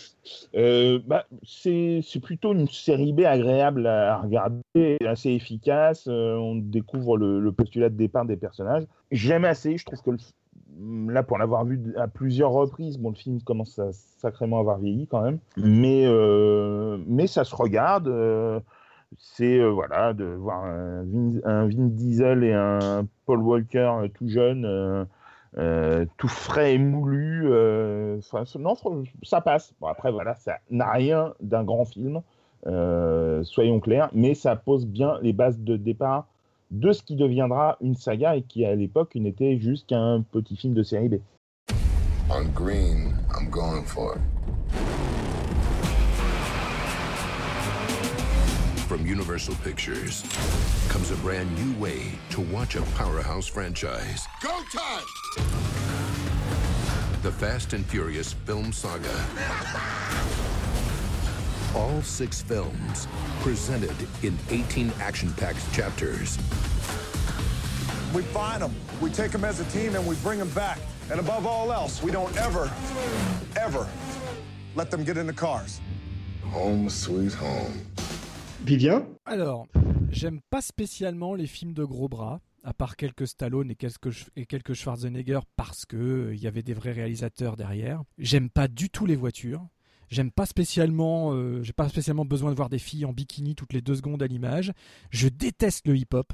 Euh, 0.57 0.99
bah, 1.07 1.27
c'est 1.47 2.03
plutôt 2.23 2.53
une 2.53 2.69
série 2.69 3.13
B 3.15 3.21
agréable 3.21 3.87
à 3.87 4.19
regarder, 4.19 4.99
assez 5.07 5.31
efficace. 5.31 6.07
on 6.07 6.57
découvre 6.57 7.17
le, 7.17 7.41
le 7.41 7.53
postulat 7.53 7.89
de 7.89 7.97
départ 7.97 8.27
des 8.27 8.37
personnages. 8.37 8.85
J'aime 9.11 9.45
assez. 9.47 9.79
Je 9.79 9.85
trouve 9.87 10.03
que 10.03 10.11
le- 10.11 10.19
là, 11.09 11.23
pour 11.23 11.39
l'avoir 11.39 11.65
vu 11.65 11.95
à 11.97 12.09
plusieurs 12.09 12.51
reprises, 12.51 12.99
bon, 12.99 13.11
le 13.11 13.17
film 13.17 13.43
commence 13.43 13.79
à 13.79 13.93
sacrément 13.93 14.59
avoir 14.59 14.79
vieilli 14.79 15.07
quand 15.07 15.23
même, 15.23 15.39
mais 15.57 16.05
euh, 16.07 16.99
mais 17.07 17.27
ça 17.27 17.45
se 17.45 17.55
regarde. 17.55 18.09
euh, 18.09 18.61
c'est 19.19 19.59
euh, 19.59 19.71
voilà 19.71 20.13
de 20.13 20.25
voir 20.25 20.65
un 20.65 21.03
Vin, 21.05 21.87
Diesel 21.89 22.45
et 22.45 22.53
un 22.53 23.07
Paul 23.27 23.41
Walker 23.41 24.09
tout 24.15 24.29
jeune. 24.29 25.07
tout 26.17 26.29
frais 26.29 26.75
et 26.75 26.79
moulu. 26.79 27.49
non, 28.59 28.77
ça 29.23 29.41
passe. 29.41 29.75
Après, 29.85 30.13
voilà, 30.13 30.35
ça 30.37 30.59
n'a 30.71 30.91
rien 30.93 31.35
d'un 31.41 31.65
grand 31.65 31.85
film, 31.85 32.23
soyons 33.43 33.81
clairs, 33.81 34.11
mais 34.13 34.35
ça 34.35 34.55
pose 34.55 34.87
bien 34.87 35.19
les 35.23 35.33
bases 35.33 35.59
de 35.59 35.77
départ 35.77 36.30
de 36.71 36.93
ce 36.93 37.03
qui 37.03 37.17
deviendra 37.17 37.77
une 37.81 37.97
saga 37.97 38.37
et 38.37 38.43
qui, 38.43 38.65
à 38.65 38.75
l'époque, 38.75 39.15
n'était 39.17 39.59
juste 39.59 39.89
qu'un 39.89 40.25
petit 40.31 40.57
film 40.57 40.75
de 40.75 40.83
série 40.83 41.09
B. 41.09 41.15
On 42.31 42.45
green, 42.55 43.15
I'm 43.37 43.51
going 43.51 43.85
for 43.85 44.15
it. 44.15 44.21
From 48.87 49.07
Universal 49.07 49.55
Pictures 49.63 50.25
comes 50.89 51.11
a 51.11 51.17
brand 51.17 51.49
new 51.55 51.81
way 51.81 52.19
to 52.31 52.41
watch 52.53 52.75
a 52.77 52.83
powerhouse 52.97 53.47
franchise. 53.47 54.27
Go 54.43 54.51
time! 54.73 55.05
The 57.23 57.31
Fast 57.31 57.73
and 57.73 57.85
Furious 57.87 58.33
film 58.33 58.73
saga. 58.73 60.50
All 61.75 62.03
six 62.03 62.43
films 62.43 63.07
presented 63.43 63.95
in 64.25 64.37
18 64.51 64.93
action-packed 65.01 65.73
chapters. 65.73 66.37
We 68.13 68.23
find 68.23 68.61
them, 68.61 68.75
we 69.01 69.11
take 69.11 69.31
them 69.31 69.45
as 69.45 69.61
a 69.61 69.65
team, 69.67 69.95
and 69.95 70.05
we 70.05 70.17
bring 70.17 70.41
them 70.41 70.51
back. 70.51 70.81
And 71.13 71.21
above 71.21 71.47
all 71.47 71.73
else, 71.73 72.03
we 72.03 72.11
don't 72.11 72.37
ever, 72.37 72.69
ever 73.57 73.87
let 74.75 74.91
them 74.91 75.05
get 75.05 75.17
in 75.17 75.27
the 75.27 75.33
cars. 75.33 75.81
Home 76.53 76.91
sweet 76.91 77.35
home. 77.35 77.87
Vivien 78.65 79.07
Alors, 79.25 79.67
j'aime 80.11 80.41
pas 80.51 80.63
spécialement 80.63 81.35
les 81.35 81.47
films 81.47 81.73
de 81.73 81.85
gros 81.85 82.09
bras, 82.09 82.41
à 82.65 82.75
part 82.75 82.97
quelques 82.97 83.29
Stallone 83.29 83.71
et 83.71 83.77
quelques, 83.77 84.27
et 84.35 84.45
quelques 84.45 84.75
Schwarzenegger, 84.75 85.41
parce 85.55 85.87
que 85.87 85.97
euh, 85.97 86.35
il 86.35 86.41
y 86.43 86.49
avait 86.49 86.65
des 86.65 86.75
vrais 86.75 86.93
réalisateurs 86.93 87.57
derrière. 87.57 88.03
J'aime 88.19 88.51
pas 88.51 88.67
du 88.67 88.91
tout 88.91 89.07
les 89.07 89.15
voitures. 89.15 89.69
J'aime 90.11 90.33
pas 90.33 90.45
spécialement, 90.45 91.33
euh, 91.33 91.63
j'ai 91.63 91.73
pas 91.73 91.89
spécialement 91.89 92.25
besoin 92.25 92.51
de 92.51 92.57
voir 92.57 92.69
des 92.69 92.81
filles 92.81 93.05
en 93.05 93.13
bikini 93.13 93.55
toutes 93.55 93.73
les 93.73 93.81
deux 93.81 93.95
secondes 93.95 94.23
à 94.23 94.27
l'image. 94.27 94.73
Je 95.11 95.29
déteste 95.29 95.87
le 95.87 95.97
hip-hop. 95.97 96.33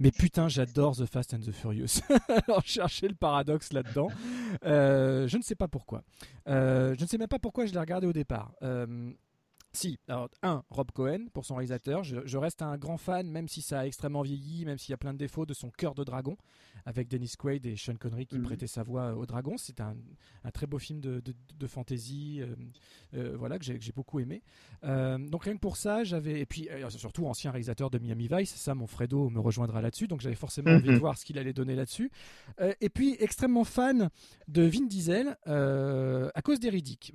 Mais 0.00 0.12
putain, 0.12 0.48
j'adore 0.48 0.96
The 0.96 1.06
Fast 1.06 1.34
and 1.34 1.40
the 1.40 1.50
Furious. 1.50 2.00
Alors, 2.46 2.62
chercher 2.64 3.08
le 3.08 3.14
paradoxe 3.14 3.72
là-dedans. 3.72 4.08
Euh, 4.64 5.26
je 5.26 5.36
ne 5.36 5.42
sais 5.42 5.56
pas 5.56 5.66
pourquoi. 5.66 6.04
Euh, 6.46 6.94
je 6.96 7.02
ne 7.02 7.08
sais 7.08 7.18
même 7.18 7.28
pas 7.28 7.40
pourquoi 7.40 7.66
je 7.66 7.72
l'ai 7.72 7.80
regardé 7.80 8.06
au 8.06 8.12
départ. 8.12 8.52
Si, 9.78 9.96
alors, 10.08 10.28
un, 10.42 10.64
Rob 10.70 10.90
Cohen, 10.90 11.26
pour 11.32 11.44
son 11.44 11.54
réalisateur. 11.54 12.02
Je, 12.02 12.16
je 12.24 12.36
reste 12.36 12.62
un 12.62 12.76
grand 12.76 12.96
fan, 12.96 13.30
même 13.30 13.46
si 13.48 13.62
ça 13.62 13.80
a 13.80 13.86
extrêmement 13.86 14.22
vieilli, 14.22 14.64
même 14.64 14.76
s'il 14.76 14.90
y 14.90 14.94
a 14.94 14.96
plein 14.96 15.12
de 15.12 15.18
défauts, 15.18 15.46
de 15.46 15.54
son 15.54 15.70
cœur 15.70 15.94
de 15.94 16.02
dragon, 16.02 16.36
avec 16.84 17.06
Dennis 17.06 17.34
Quaid 17.38 17.64
et 17.64 17.76
Sean 17.76 17.94
Connery 17.94 18.26
qui 18.26 18.38
Mhm. 18.38 18.42
prêtaient 18.44 18.66
sa 18.66 18.82
voix 18.82 19.14
au 19.14 19.24
dragon. 19.24 19.56
C'est 19.56 19.80
un, 19.80 19.94
un 20.42 20.50
très 20.50 20.66
beau 20.66 20.78
film 20.80 21.00
de, 21.00 21.20
de, 21.20 21.32
de 21.56 21.66
fantasy, 21.68 22.40
euh, 22.40 22.56
euh, 23.14 23.36
voilà, 23.38 23.56
que 23.58 23.64
j'ai 23.64 23.92
beaucoup 23.94 24.18
aimé. 24.18 24.42
Euh, 24.82 25.16
donc 25.18 25.44
rien 25.44 25.54
que 25.54 25.60
pour 25.60 25.76
ça, 25.76 26.02
j'avais. 26.02 26.40
Et 26.40 26.46
puis, 26.46 26.68
euh, 26.70 26.90
surtout, 26.90 27.26
ancien 27.26 27.52
réalisateur 27.52 27.88
de 27.90 27.98
Miami 27.98 28.28
Vice, 28.30 28.54
ça, 28.54 28.74
mon 28.74 28.88
Fredo 28.88 29.30
me 29.30 29.38
rejoindra 29.38 29.80
là-dessus, 29.80 30.08
donc 30.08 30.20
j'avais 30.22 30.34
forcément 30.34 30.72
envie 30.72 30.88
de 30.88 30.94
Mhm. 30.94 30.98
voir 30.98 31.16
ce 31.18 31.24
qu'il 31.24 31.38
allait 31.38 31.52
donner 31.52 31.76
là-dessus. 31.76 32.10
Euh, 32.60 32.72
et 32.80 32.88
puis, 32.88 33.16
extrêmement 33.20 33.62
fan 33.64 34.10
de 34.48 34.62
Vin 34.62 34.86
Diesel 34.86 35.36
à 35.46 36.42
cause. 36.42 36.58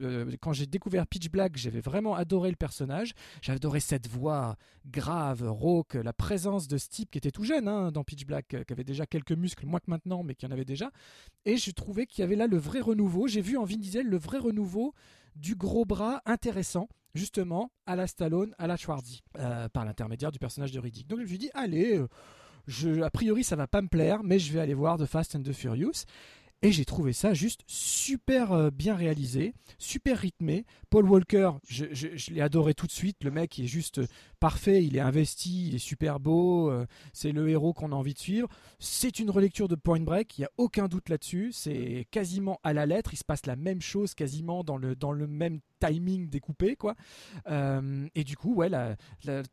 Euh, 0.02 0.32
quand 0.40 0.54
j'ai 0.54 0.66
découvert 0.66 1.08
Pitch 1.08 1.30
Black, 1.30 1.58
j'avais 1.58 1.82
vraiment 1.82 2.16
adoré 2.16 2.53
personnage. 2.56 3.14
Adoré 3.48 3.80
cette 3.80 4.08
voix 4.08 4.56
grave, 4.88 5.44
rauque, 5.48 5.94
la 5.94 6.14
présence 6.14 6.68
de 6.68 6.78
Steve 6.78 7.08
qui 7.12 7.18
était 7.18 7.32
tout 7.32 7.44
jeune 7.44 7.68
hein, 7.68 7.92
dans 7.92 8.04
Pitch 8.04 8.26
Black, 8.26 8.54
euh, 8.54 8.64
qui 8.64 8.74
avait 8.74 8.84
déjà 8.84 9.06
quelques 9.06 9.32
muscles, 9.32 9.66
moins 9.66 9.80
que 9.80 9.90
maintenant, 9.90 10.24
mais 10.24 10.36
qui 10.36 10.46
en 10.46 10.52
avait 10.52 10.66
déjà. 10.66 10.92
Et 11.46 11.58
je 11.58 11.72
trouvais 11.72 12.06
qu'il 12.06 12.22
y 12.22 12.24
avait 12.24 12.36
là 12.36 12.48
le 12.48 12.58
vrai 12.58 12.82
renouveau. 12.82 13.28
J'ai 13.28 13.42
vu 13.42 13.58
en 13.58 13.64
Vin 13.64 13.78
Diesel 13.78 14.08
le 14.08 14.18
vrai 14.18 14.40
renouveau 14.40 14.94
du 15.36 15.56
gros 15.56 15.86
bras 15.86 16.22
intéressant 16.26 16.88
justement 17.16 17.72
à 17.86 17.96
la 17.96 18.08
Stallone, 18.08 18.56
à 18.58 18.68
la 18.68 18.78
Schwarzy, 18.78 19.24
euh, 19.38 19.70
par 19.70 19.86
l'intermédiaire 19.86 20.32
du 20.32 20.40
personnage 20.40 20.72
de 20.72 20.80
Riddick. 20.80 21.08
Donc 21.08 21.20
je 21.20 21.24
me 21.24 21.28
suis 21.28 21.38
dit, 21.38 21.52
allez, 21.54 21.98
euh, 21.98 22.08
je, 22.68 23.02
a 23.02 23.10
priori 23.10 23.44
ça 23.44 23.56
va 23.56 23.68
pas 23.68 23.82
me 23.82 23.88
plaire, 23.88 24.24
mais 24.24 24.40
je 24.40 24.52
vais 24.52 24.60
aller 24.60 24.74
voir 24.74 24.98
The 24.98 25.06
Fast 25.06 25.36
and 25.36 25.44
the 25.44 25.54
Furious. 25.54 26.06
Et 26.66 26.72
j'ai 26.72 26.86
trouvé 26.86 27.12
ça 27.12 27.34
juste 27.34 27.60
super 27.68 28.54
euh, 28.54 28.70
bien 28.70 28.96
réalisé, 28.96 29.54
super 29.80 30.18
rythmé. 30.18 30.66
Paul 30.90 31.10
Walker, 31.10 31.52
je, 31.68 32.32
l'ai 32.32 32.40
adoré 32.40 32.74
tout 32.74 32.88
de 32.88 32.92
suite. 32.94 33.18
Le 33.26 33.32
mec 33.32 33.60
est 33.60 33.68
juste 33.68 34.00
parfait, 34.44 34.84
il 34.84 34.98
est 34.98 35.00
investi, 35.00 35.70
il 35.70 35.76
est 35.76 35.78
super 35.78 36.20
beau. 36.20 36.70
euh, 36.70 36.86
c'est 37.14 37.32
le 37.32 37.48
héros 37.48 37.72
qu'on 37.72 37.94
a 37.94 37.96
envie 37.96 38.14
de 38.14 38.20
suivre. 38.20 38.50
C'est 38.78 39.20
une 39.20 39.30
relecture 39.30 39.70
de 39.70 39.76
Point 39.76 40.02
Break, 40.02 40.38
il 40.38 40.42
n'y 40.42 40.46
a 40.46 40.52
aucun 40.58 40.90
doute 40.90 41.08
là-dessus. 41.08 41.52
C'est 41.54 42.06
quasiment 42.12 42.60
à 42.62 42.74
la 42.74 42.86
lettre. 42.86 43.14
Il 43.14 43.18
se 43.18 43.24
passe 43.24 43.46
la 43.46 43.56
même 43.56 43.80
chose 43.82 44.14
quasiment 44.16 44.66
dans 44.66 44.76
le, 44.76 44.98
dans 44.98 45.14
le 45.14 45.28
même 45.28 45.62
timing 45.80 46.28
découpé. 46.30 46.76
quoi. 46.76 46.96
Euh, 47.50 48.06
et 48.16 48.26
du 48.26 48.36
coup, 48.36 48.54
ouais, 48.56 48.70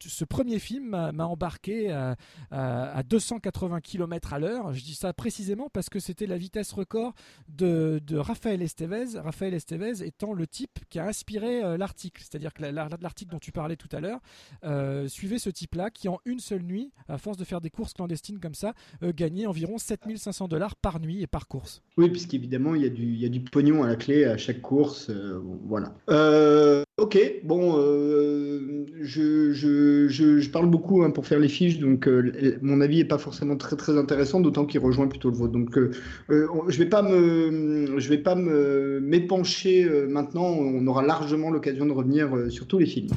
ce 0.00 0.24
premier 0.24 0.58
film 0.58 0.88
m'a 1.12 1.26
embarqué 1.26 1.90
à, 1.92 2.16
à, 2.50 2.90
à 2.96 3.02
280 3.04 3.80
km 3.80 4.32
à 4.32 4.38
l'heure. 4.40 4.72
Je 4.72 4.82
dis 4.82 4.94
ça 4.94 5.12
précisément 5.12 5.68
parce 5.72 5.88
que 5.88 6.00
c'était 6.00 6.26
la 6.26 6.36
vitesse 6.36 6.72
record 6.72 7.14
de, 7.48 8.00
de 8.04 8.16
Raphaël 8.16 8.60
Estevez. 8.62 9.18
Raphaël 9.18 9.54
Estevez 9.54 10.04
étant 10.04 10.32
le 10.32 10.46
type 10.48 10.80
qui 10.88 10.98
a 10.98 11.06
inspiré 11.06 11.62
euh, 11.62 11.76
l'article. 11.76 12.22
C'est-à-dire 12.22 12.52
que 12.54 12.62
la- 12.62 12.72
la- 12.72 12.88
l'article 13.00 13.30
dont 13.30 13.38
tu 13.38 13.52
parlais 13.52 13.76
tout 13.76 13.88
à 13.92 14.00
l'heure 14.00 14.20
euh, 14.64 14.79
suivait 15.08 15.38
ce 15.38 15.50
type-là 15.50 15.90
qui, 15.90 16.08
en 16.08 16.18
une 16.24 16.38
seule 16.40 16.62
nuit, 16.62 16.90
à 17.08 17.18
force 17.18 17.36
de 17.36 17.44
faire 17.44 17.60
des 17.60 17.70
courses 17.70 17.92
clandestines 17.94 18.38
comme 18.38 18.54
ça, 18.54 18.74
euh, 19.02 19.12
gagnait 19.14 19.46
environ 19.46 19.78
7500 19.78 20.48
dollars 20.48 20.76
par 20.76 21.00
nuit 21.00 21.22
et 21.22 21.26
par 21.26 21.48
course. 21.48 21.82
Oui, 21.96 22.08
puisqu'évidemment, 22.10 22.74
il 22.74 22.82
y, 22.82 22.86
a 22.86 22.88
du- 22.90 23.02
il 23.12 23.20
y 23.20 23.26
a 23.26 23.28
du 23.28 23.40
pognon 23.40 23.82
à 23.82 23.88
la 23.88 23.96
clé 23.96 24.24
à 24.24 24.36
chaque 24.36 24.60
course. 24.62 25.08
euh, 25.10 25.40
voilà. 25.66 25.94
Euh, 26.10 26.82
ok, 26.98 27.18
bon, 27.44 27.74
euh, 27.78 28.86
je, 29.00 30.48
parle 30.50 30.68
beaucoup 30.70 31.02
hein, 31.02 31.10
pour 31.10 31.26
faire 31.26 31.38
les 31.38 31.48
fiches, 31.48 31.78
donc 31.78 32.06
euh, 32.08 32.58
mon 32.62 32.80
avis 32.80 32.98
n'est 32.98 33.04
pas 33.04 33.18
forcément 33.18 33.56
très 33.56 33.96
intéressant, 33.96 34.40
d'autant 34.40 34.66
qu'il 34.66 34.80
rejoint 34.80 35.08
plutôt 35.08 35.30
le 35.30 35.36
vôtre. 35.36 35.52
Donc, 35.52 35.76
euh, 35.78 35.90
euh, 36.30 36.46
on- 36.52 36.68
je 36.68 36.78
vais 36.78 36.86
pas 36.88 37.02
vais 37.02 38.18
pas 38.18 38.34
me 38.34 39.00
m'épancher 39.00 39.84
euh, 39.84 40.06
maintenant. 40.08 40.44
On 40.46 40.86
aura 40.86 41.02
largement 41.02 41.50
l'occasion 41.50 41.86
de 41.86 41.92
revenir 41.92 42.34
euh, 42.36 42.50
sur 42.50 42.66
tous 42.66 42.78
les 42.78 42.86
films. 42.86 43.10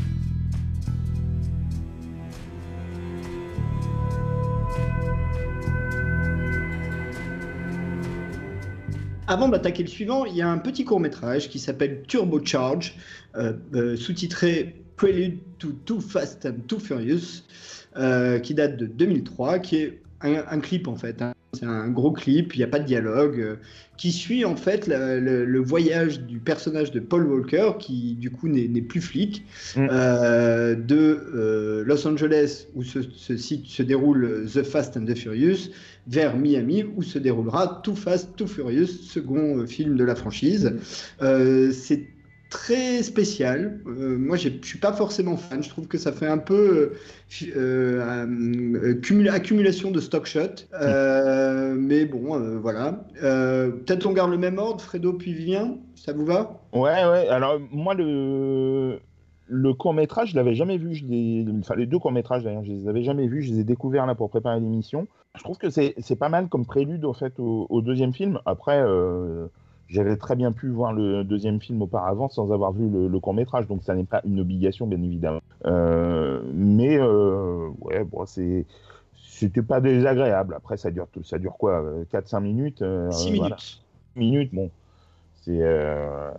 Avant 9.27 9.47
d'attaquer 9.47 9.83
le 9.83 9.89
suivant, 9.89 10.25
il 10.25 10.35
y 10.35 10.41
a 10.41 10.49
un 10.49 10.57
petit 10.57 10.83
court 10.83 10.99
métrage 10.99 11.49
qui 11.49 11.57
s'appelle 11.59 12.03
Turbo 12.07 12.43
Charge, 12.43 12.95
euh, 13.35 13.53
euh, 13.73 13.95
sous-titré 13.95 14.75
Prelude 14.97 15.39
to 15.59 15.69
Too 15.85 16.01
Fast 16.01 16.45
and 16.45 16.55
Too 16.67 16.79
Furious, 16.79 17.43
euh, 17.97 18.39
qui 18.39 18.53
date 18.53 18.75
de 18.77 18.85
2003, 18.85 19.59
qui 19.59 19.77
est 19.77 20.01
un, 20.21 20.43
un 20.49 20.59
clip 20.59 20.87
en 20.87 20.95
fait. 20.95 21.21
hein. 21.21 21.33
C'est 21.55 21.65
un 21.67 21.87
gros 21.89 22.11
clip, 22.11 22.55
il 22.55 22.57
n'y 22.57 22.63
a 22.63 22.67
pas 22.67 22.79
de 22.79 22.85
dialogue, 22.85 23.59
qui 23.95 24.11
suit 24.11 24.43
en 24.43 24.55
fait 24.55 24.87
la- 24.87 25.19
le, 25.19 25.45
le 25.45 25.59
voyage 25.59 26.21
du 26.21 26.39
personnage 26.39 26.89
de 26.91 26.99
Paul 26.99 27.27
Walker, 27.27 27.73
qui 27.79 28.15
du 28.15 28.31
coup 28.31 28.47
n'est 28.49 28.81
plus 28.81 29.01
flic, 29.01 29.45
Mm. 29.77 29.87
de 30.83 31.83
Los 31.85 32.07
Angeles, 32.07 32.65
où 32.73 32.83
se, 32.83 33.01
se 33.03 33.37
se 33.37 33.83
déroule 33.83 34.45
The 34.51 34.63
Fast 34.63 34.97
and 34.97 35.05
the 35.05 35.15
Furious, 35.15 35.69
vers 36.07 36.35
Miami, 36.37 36.83
où 36.95 37.01
se 37.01 37.19
déroulera 37.19 37.81
Too 37.83 37.95
Fast, 37.95 38.35
Too 38.35 38.47
Furious, 38.47 38.87
second 38.87 39.59
euh, 39.59 39.65
film 39.65 39.95
de 39.95 40.03
la 40.03 40.15
franchise. 40.15 40.73
Euh, 41.21 41.71
c'est 41.71 42.07
très 42.49 43.01
spécial. 43.01 43.79
Euh, 43.87 44.15
moi, 44.17 44.37
je 44.37 44.49
suis 44.61 44.77
pas 44.77 44.93
forcément 44.93 45.37
fan. 45.37 45.63
Je 45.63 45.69
trouve 45.69 45.87
que 45.87 45.97
ça 45.97 46.11
fait 46.11 46.27
un 46.27 46.37
peu 46.37 46.93
euh, 47.41 47.49
euh, 47.55 48.27
euh, 48.83 49.31
accumulation 49.31 49.89
de 49.89 49.99
stock 49.99 50.27
shot. 50.27 50.67
Euh, 50.79 51.73
mais 51.75 52.05
bon, 52.05 52.39
euh, 52.39 52.59
voilà. 52.59 53.07
Euh, 53.23 53.71
Peut-être 53.71 54.05
on 54.05 54.13
garde 54.13 54.29
le 54.29 54.37
même 54.37 54.59
ordre, 54.59 54.81
Fredo 54.81 55.13
puis 55.13 55.33
Vivien? 55.33 55.77
Ça 55.95 56.13
vous 56.13 56.25
va? 56.25 56.61
Ouais, 56.73 57.05
ouais. 57.05 57.27
Alors, 57.29 57.59
moi, 57.71 57.95
le, 57.95 58.99
le 59.47 59.73
court-métrage, 59.73 60.31
je 60.31 60.35
l'avais 60.35 60.55
jamais 60.55 60.77
vu. 60.77 60.93
Je 60.95 61.05
l'ai- 61.05 61.45
enfin, 61.59 61.75
les 61.75 61.85
deux 61.85 61.99
courts-métrages, 61.99 62.43
d'ailleurs, 62.43 62.63
je 62.63 62.71
les 62.71 62.87
avais 62.87 63.03
jamais 63.03 63.27
vus. 63.27 63.41
Je 63.43 63.53
les 63.53 63.59
ai 63.59 63.63
découverts 63.63 64.05
là 64.05 64.15
pour 64.15 64.29
préparer 64.29 64.59
l'émission. 64.59 65.07
Je 65.35 65.43
trouve 65.43 65.57
que 65.57 65.69
c'est 65.69 66.15
pas 66.17 66.29
mal 66.29 66.47
comme 66.47 66.65
prélude, 66.65 67.05
au 67.05 67.13
fait, 67.13 67.39
au, 67.39 67.67
au 67.69 67.81
deuxième 67.81 68.13
film. 68.13 68.39
Après, 68.45 68.81
euh, 68.81 69.47
j'avais 69.87 70.15
très 70.15 70.35
bien 70.35 70.51
pu 70.51 70.69
voir 70.69 70.93
le 70.93 71.23
deuxième 71.23 71.59
film 71.59 71.81
auparavant 71.81 72.29
sans 72.29 72.51
avoir 72.53 72.71
vu 72.71 72.87
le, 72.89 73.07
le 73.07 73.19
court-métrage. 73.19 73.67
Donc, 73.67 73.83
ça 73.83 73.95
n'est 73.95 74.03
pas 74.05 74.21
une 74.25 74.39
obligation, 74.39 74.87
bien 74.87 75.01
évidemment. 75.01 75.41
Euh, 75.65 76.41
mais, 76.53 76.97
euh, 76.99 77.69
ouais, 77.81 78.03
bon, 78.03 78.25
c'est. 78.25 78.65
C'était 79.15 79.63
pas 79.63 79.81
désagréable. 79.81 80.53
Après, 80.55 80.77
ça 80.77 80.91
dure, 80.91 81.07
ça 81.23 81.37
dure 81.39 81.57
quoi 81.57 81.83
4-5 82.13 82.39
minutes 82.41 82.81
euh, 82.83 83.09
6 83.11 83.35
voilà 83.35 83.55
minutes. 83.55 83.81
minutes, 84.15 84.53
bon, 84.53 84.69
c'est 85.45 85.61
euh, 85.61 86.31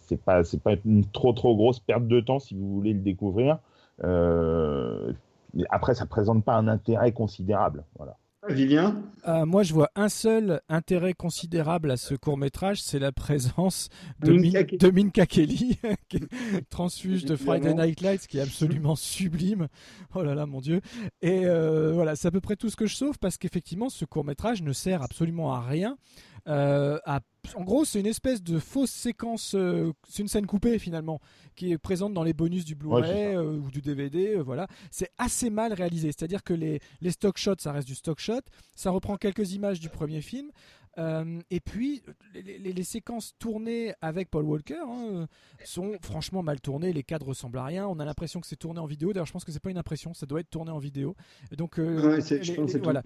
c'est 0.00 0.20
pas 0.22 0.42
c'est 0.44 0.60
pas 0.62 0.74
une 0.84 1.04
trop 1.06 1.32
trop 1.32 1.54
grosse 1.56 1.80
perte 1.80 2.06
de 2.06 2.20
temps 2.20 2.38
si 2.40 2.54
vous 2.54 2.68
voulez 2.74 2.92
le 2.92 3.00
découvrir. 3.00 3.58
Euh, 4.02 5.12
mais 5.54 5.64
après, 5.70 5.94
ça 5.94 6.06
présente 6.06 6.44
pas 6.44 6.54
un 6.56 6.66
intérêt 6.68 7.12
considérable. 7.12 7.84
Voilà. 7.96 8.16
Vivien 8.48 9.00
Euh, 9.26 9.46
moi, 9.46 9.62
je 9.62 9.72
vois 9.72 9.88
un 9.94 10.10
seul 10.10 10.60
intérêt 10.68 11.14
considérable 11.14 11.90
à 11.90 11.96
ce 11.96 12.14
court 12.14 12.36
métrage, 12.36 12.82
c'est 12.82 12.98
la 12.98 13.10
présence 13.10 13.88
de 14.20 14.32
Minka 14.34 14.58
Min- 14.58 14.64
Kelly. 14.64 14.78
de 14.78 14.90
Minka 14.90 15.26
Kelly, 15.26 15.78
transfuge 16.70 17.24
de 17.24 17.36
Friday. 17.36 17.72
Night 17.72 18.02
Lights, 18.02 18.26
qui 18.26 18.36
est 18.38 18.42
absolument 18.42 18.96
sublime. 18.96 19.68
Oh 20.14 20.22
là 20.22 20.34
là, 20.34 20.44
mon 20.44 20.60
Dieu. 20.60 20.82
Et 21.22 21.46
euh, 21.46 21.92
voilà, 21.94 22.16
c'est 22.16 22.28
à 22.28 22.30
peu 22.30 22.42
près 22.42 22.56
tout 22.56 22.68
ce 22.68 22.76
que 22.76 22.84
je 22.86 22.94
sauve, 22.94 23.18
parce 23.18 23.38
qu'effectivement, 23.38 23.88
ce 23.88 24.04
court 24.04 24.24
métrage 24.24 24.60
ne 24.62 24.72
sert 24.74 25.02
absolument 25.02 25.54
à 25.54 25.62
rien. 25.62 25.96
Euh, 26.46 26.98
à- 27.04 27.20
en 27.56 27.62
gros, 27.64 27.84
c'est 27.84 28.00
une 28.00 28.06
espèce 28.06 28.42
de 28.42 28.58
fausse 28.58 28.90
séquence, 28.90 29.54
euh, 29.54 29.92
c'est 30.08 30.22
une 30.22 30.28
scène 30.28 30.46
coupée 30.46 30.78
finalement, 30.78 31.20
qui 31.56 31.72
est 31.72 31.78
présente 31.78 32.12
dans 32.14 32.22
les 32.22 32.32
bonus 32.32 32.64
du 32.64 32.74
Blu-ray 32.74 33.34
euh, 33.36 33.58
ou 33.58 33.70
du 33.70 33.80
DVD. 33.82 34.36
voilà, 34.36 34.66
c'est 34.90 35.10
assez 35.18 35.50
mal 35.50 35.72
réalisé. 35.72 36.08
C'est-à-dire 36.08 36.42
que 36.42 36.54
les, 36.54 36.80
les 37.00 37.10
stock 37.10 37.36
shots, 37.38 37.56
ça 37.58 37.72
reste 37.72 37.86
du 37.88 37.94
stock 37.94 38.18
shot. 38.18 38.40
Ça 38.74 38.90
reprend 38.90 39.16
quelques 39.16 39.52
images 39.52 39.80
du 39.80 39.88
premier 39.88 40.20
film. 40.22 40.50
Euh, 40.98 41.40
et 41.50 41.60
puis, 41.60 42.02
les, 42.34 42.42
les- 42.58 42.72
les 42.72 42.84
séquences 42.84 43.34
tournées 43.38 43.94
avec 44.00 44.30
Paul 44.30 44.44
Walker 44.44 44.78
hein, 44.86 45.26
sont 45.64 45.96
franchement 46.02 46.42
mal 46.42 46.60
tournées. 46.60 46.92
Les 46.92 47.02
cadres 47.02 47.26
ressemblent 47.28 47.58
à 47.58 47.64
rien. 47.64 47.86
On 47.86 47.98
a 47.98 48.04
l'impression 48.04 48.40
que 48.40 48.46
c'est 48.46 48.56
tourné 48.56 48.80
en 48.80 48.86
vidéo. 48.86 49.12
D'ailleurs, 49.12 49.26
je 49.26 49.32
pense 49.32 49.44
que 49.44 49.52
c'est 49.52 49.60
pas 49.60 49.70
une 49.70 49.78
impression, 49.78 50.14
ça 50.14 50.26
doit 50.26 50.40
être 50.40 50.50
tourné 50.50 50.70
en 50.70 50.78
vidéo. 50.78 51.16
Donc, 51.56 51.78
euh, 51.78 52.16
Ouais, 52.16 52.20
les, 52.66 52.78
voilà, 52.78 53.02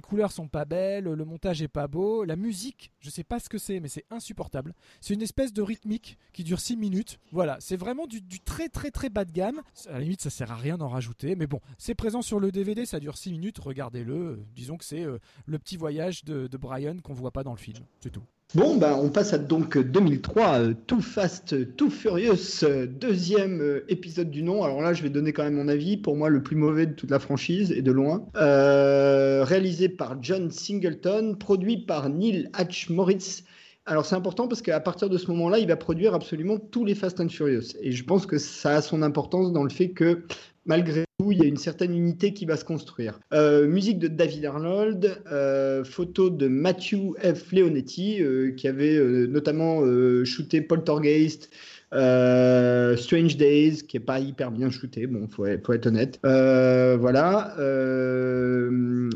couleurs 0.00 0.32
sont 0.32 0.48
pas 0.48 0.64
belles, 0.64 1.04
le 1.04 1.24
montage 1.24 1.62
est 1.62 1.68
pas 1.68 1.88
beau, 1.88 2.24
la 2.24 2.36
musique, 2.36 2.92
je 3.00 3.10
sais 3.10 3.24
pas 3.24 3.38
ce 3.40 3.48
que 3.48 3.58
c'est, 3.58 3.80
mais 3.80 3.88
c'est 3.88 4.04
insupportable. 4.10 4.74
C'est 5.00 5.14
une 5.14 5.22
espèce 5.22 5.52
de 5.52 5.62
rythmique 5.62 6.18
qui 6.32 6.44
dure 6.44 6.60
6 6.60 6.76
minutes. 6.76 7.18
Voilà, 7.32 7.56
c'est 7.60 7.76
vraiment 7.76 8.06
du, 8.06 8.20
du 8.20 8.40
très 8.40 8.68
très 8.68 8.90
très 8.90 9.08
bas 9.10 9.24
de 9.24 9.32
gamme. 9.32 9.62
À 9.88 9.92
la 9.94 10.00
limite, 10.00 10.20
ça 10.20 10.30
sert 10.30 10.50
à 10.52 10.56
rien 10.56 10.76
d'en 10.78 10.88
rajouter, 10.88 11.34
mais 11.36 11.46
bon, 11.46 11.60
c'est 11.78 11.94
présent 11.94 12.22
sur 12.22 12.38
le 12.40 12.52
DVD, 12.52 12.84
ça 12.86 13.00
dure 13.00 13.16
6 13.16 13.32
minutes, 13.32 13.58
regardez-le. 13.58 14.14
Euh, 14.14 14.36
Disons 14.54 14.76
que 14.76 14.84
c'est 14.84 15.04
euh, 15.04 15.18
le 15.46 15.58
petit 15.58 15.76
voyage 15.76 16.24
de, 16.24 16.46
de 16.46 16.56
Brian 16.56 16.98
qu'on 17.02 17.14
voit 17.14 17.30
pas 17.32 17.42
dans 17.42 17.52
le 17.52 17.58
film, 17.58 17.78
c'est 18.00 18.10
tout. 18.10 18.22
Bon, 18.54 18.76
ben, 18.76 18.92
on 19.02 19.08
passe 19.08 19.32
à 19.32 19.38
donc 19.38 19.78
2003, 19.78 20.58
euh, 20.58 20.74
Too 20.86 21.00
Fast, 21.00 21.74
Too 21.76 21.88
Furious, 21.88 22.64
euh, 22.64 22.86
deuxième 22.86 23.62
euh, 23.62 23.84
épisode 23.88 24.30
du 24.30 24.42
nom. 24.42 24.62
Alors 24.62 24.82
là, 24.82 24.92
je 24.92 25.02
vais 25.02 25.08
donner 25.08 25.32
quand 25.32 25.42
même 25.42 25.54
mon 25.54 25.68
avis. 25.68 25.96
Pour 25.96 26.16
moi, 26.16 26.28
le 26.28 26.42
plus 26.42 26.56
mauvais 26.56 26.84
de 26.84 26.92
toute 26.92 27.10
la 27.10 27.18
franchise 27.18 27.72
et 27.72 27.80
de 27.80 27.90
loin. 27.90 28.26
Euh, 28.36 29.42
réalisé 29.42 29.88
par 29.88 30.22
John 30.22 30.50
Singleton, 30.50 31.38
produit 31.38 31.78
par 31.78 32.10
Neil 32.10 32.50
H. 32.52 32.92
Moritz. 32.92 33.44
Alors 33.86 34.04
c'est 34.04 34.14
important 34.14 34.46
parce 34.46 34.60
qu'à 34.60 34.78
partir 34.80 35.08
de 35.08 35.16
ce 35.16 35.28
moment-là, 35.28 35.58
il 35.58 35.66
va 35.66 35.76
produire 35.76 36.12
absolument 36.12 36.58
tous 36.58 36.84
les 36.84 36.94
Fast 36.94 37.20
and 37.20 37.30
Furious. 37.30 37.74
Et 37.80 37.90
je 37.90 38.04
pense 38.04 38.26
que 38.26 38.36
ça 38.36 38.76
a 38.76 38.82
son 38.82 39.00
importance 39.02 39.50
dans 39.52 39.64
le 39.64 39.70
fait 39.70 39.90
que 39.90 40.24
malgré 40.66 41.04
tout, 41.18 41.32
il 41.32 41.38
y 41.38 41.42
a 41.42 41.46
une 41.46 41.56
certaine 41.56 41.94
unité 41.96 42.32
qui 42.32 42.44
va 42.46 42.56
se 42.56 42.64
construire. 42.64 43.18
Euh, 43.32 43.66
musique 43.66 43.98
de 43.98 44.08
David 44.08 44.44
Arnold, 44.44 45.22
euh, 45.30 45.84
photo 45.84 46.30
de 46.30 46.48
Matthew 46.48 47.14
F. 47.22 47.52
Leonetti, 47.52 48.22
euh, 48.22 48.52
qui 48.52 48.68
avait 48.68 48.98
notamment 49.28 49.82
shooté 50.24 50.60
Poltergeist, 50.60 51.50
euh, 51.92 52.96
Strange 52.96 53.36
Days, 53.36 53.82
qui 53.86 53.98
est 53.98 54.00
pas 54.00 54.18
hyper 54.18 54.50
bien 54.50 54.70
shooté, 54.70 55.06
bon, 55.06 55.28
faut, 55.28 55.46
faut 55.64 55.72
être 55.72 55.86
honnête. 55.86 56.18
Voilà. 56.22 57.54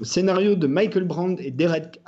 Scénario 0.02 0.54
de 0.56 0.66
Michael 0.66 1.04
Brand 1.04 1.38
et 1.40 1.50
Derek 1.50 2.00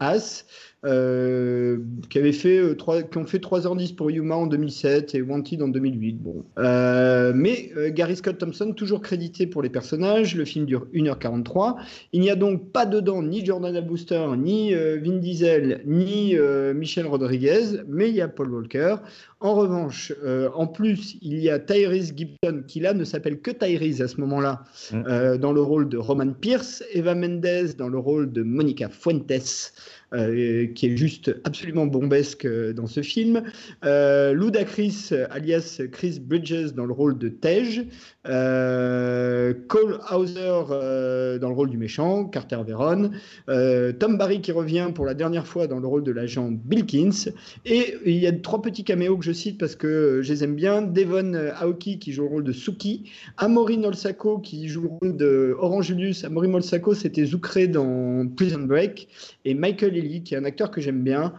Haas, 0.00 0.44
euh, 0.84 1.78
qui, 2.10 2.18
avait 2.18 2.32
fait, 2.32 2.58
euh, 2.58 2.74
trois- 2.74 3.02
qui 3.02 3.18
ont 3.18 3.24
fait 3.24 3.38
3h10 3.38 3.94
pour 3.96 4.10
Yuma 4.10 4.36
en 4.36 4.46
2007 4.46 5.14
et 5.14 5.22
Wanted 5.22 5.62
en 5.62 5.68
2008. 5.68 6.22
Bon. 6.22 6.44
Euh, 6.58 7.32
mais 7.34 7.70
euh, 7.76 7.90
Gary 7.90 8.16
Scott 8.16 8.38
Thompson, 8.38 8.72
toujours 8.72 9.00
crédité 9.00 9.46
pour 9.46 9.62
les 9.62 9.68
personnages, 9.70 10.36
le 10.36 10.44
film 10.44 10.64
dure 10.66 10.86
1h43. 10.94 11.76
Il 12.12 12.20
n'y 12.20 12.30
a 12.30 12.36
donc 12.36 12.70
pas 12.72 12.86
dedans 12.86 13.22
ni 13.22 13.44
Jordan 13.44 13.80
Booster, 13.80 14.26
ni 14.38 14.74
euh, 14.74 14.98
Vin 15.02 15.16
Diesel, 15.16 15.80
ni 15.86 16.36
euh, 16.36 16.74
Michel 16.74 17.06
Rodriguez, 17.06 17.80
mais 17.88 18.08
il 18.08 18.14
y 18.14 18.20
a 18.20 18.28
Paul 18.28 18.50
Walker. 18.52 18.96
En 19.40 19.54
revanche, 19.54 20.12
euh, 20.24 20.48
en 20.54 20.66
plus, 20.66 21.16
il 21.20 21.38
y 21.40 21.50
a 21.50 21.58
Tyrese 21.58 22.12
Gibson, 22.16 22.62
qui 22.66 22.80
là 22.80 22.94
ne 22.94 23.04
s'appelle 23.04 23.40
que 23.40 23.50
Tyrese 23.50 24.00
à 24.02 24.08
ce 24.08 24.20
moment-là, 24.20 24.62
Mm. 24.92 25.02
euh, 25.08 25.36
dans 25.38 25.52
le 25.52 25.60
rôle 25.60 25.88
de 25.88 25.98
Roman 25.98 26.32
Pierce, 26.32 26.82
Eva 26.92 27.14
Mendes 27.14 27.74
dans 27.76 27.88
le 27.88 27.98
rôle 27.98 28.32
de 28.32 28.42
Monica 28.42 28.88
Fuentes, 28.88 29.72
euh, 30.14 30.66
qui 30.66 30.86
est 30.86 30.96
juste 30.96 31.34
absolument 31.42 31.84
bombesque 31.84 32.44
euh, 32.44 32.72
dans 32.72 32.86
ce 32.86 33.02
film. 33.02 33.42
Euh, 33.84 34.32
Ludacris, 34.34 35.10
alias 35.30 35.82
Chris 35.90 36.20
Bridges, 36.20 36.74
dans 36.74 36.86
le 36.86 36.92
rôle 36.92 37.18
de 37.18 37.28
Tej. 37.28 37.88
Euh, 38.28 39.54
Cole 39.68 39.98
Hauser 40.10 40.64
euh, 40.70 41.38
dans 41.38 41.48
le 41.48 41.54
rôle 41.54 41.70
du 41.70 41.78
méchant, 41.78 42.24
Carter 42.24 42.58
Veron. 42.66 43.10
Euh, 43.48 43.92
Tom 43.92 44.18
Barry 44.18 44.40
qui 44.40 44.52
revient 44.52 44.88
pour 44.94 45.06
la 45.06 45.14
dernière 45.14 45.46
fois 45.46 45.66
dans 45.66 45.78
le 45.78 45.86
rôle 45.86 46.02
de 46.02 46.12
l'agent 46.12 46.50
Bilkins. 46.50 47.30
Et 47.64 47.94
il 48.04 48.16
y 48.16 48.26
a 48.26 48.32
trois 48.32 48.62
petits 48.62 48.84
caméos 48.84 49.16
que 49.16 49.24
je 49.24 49.32
cite 49.32 49.58
parce 49.58 49.76
que 49.76 50.20
je 50.22 50.32
les 50.32 50.44
aime 50.44 50.54
bien. 50.54 50.82
Devon 50.82 51.34
Aoki 51.60 51.98
qui 51.98 52.12
joue 52.12 52.22
le 52.22 52.28
rôle 52.28 52.44
de 52.44 52.52
Suki. 52.52 53.10
Amaury 53.36 53.84
Olsako 53.84 54.38
qui 54.38 54.68
joue 54.68 54.82
le 54.82 54.88
rôle 54.88 55.16
de 55.16 55.56
Orange 55.58 55.86
Julius. 55.86 56.24
Amaury 56.24 56.48
Olsako 56.52 56.94
c'était 56.94 57.24
Zucré 57.24 57.68
dans 57.68 58.26
Prison 58.36 58.60
Break. 58.60 59.08
Et 59.44 59.54
Michael 59.54 59.96
Ealy 59.96 60.22
qui 60.22 60.34
est 60.34 60.38
un 60.38 60.44
acteur 60.44 60.70
que 60.70 60.80
j'aime 60.80 61.02
bien, 61.02 61.34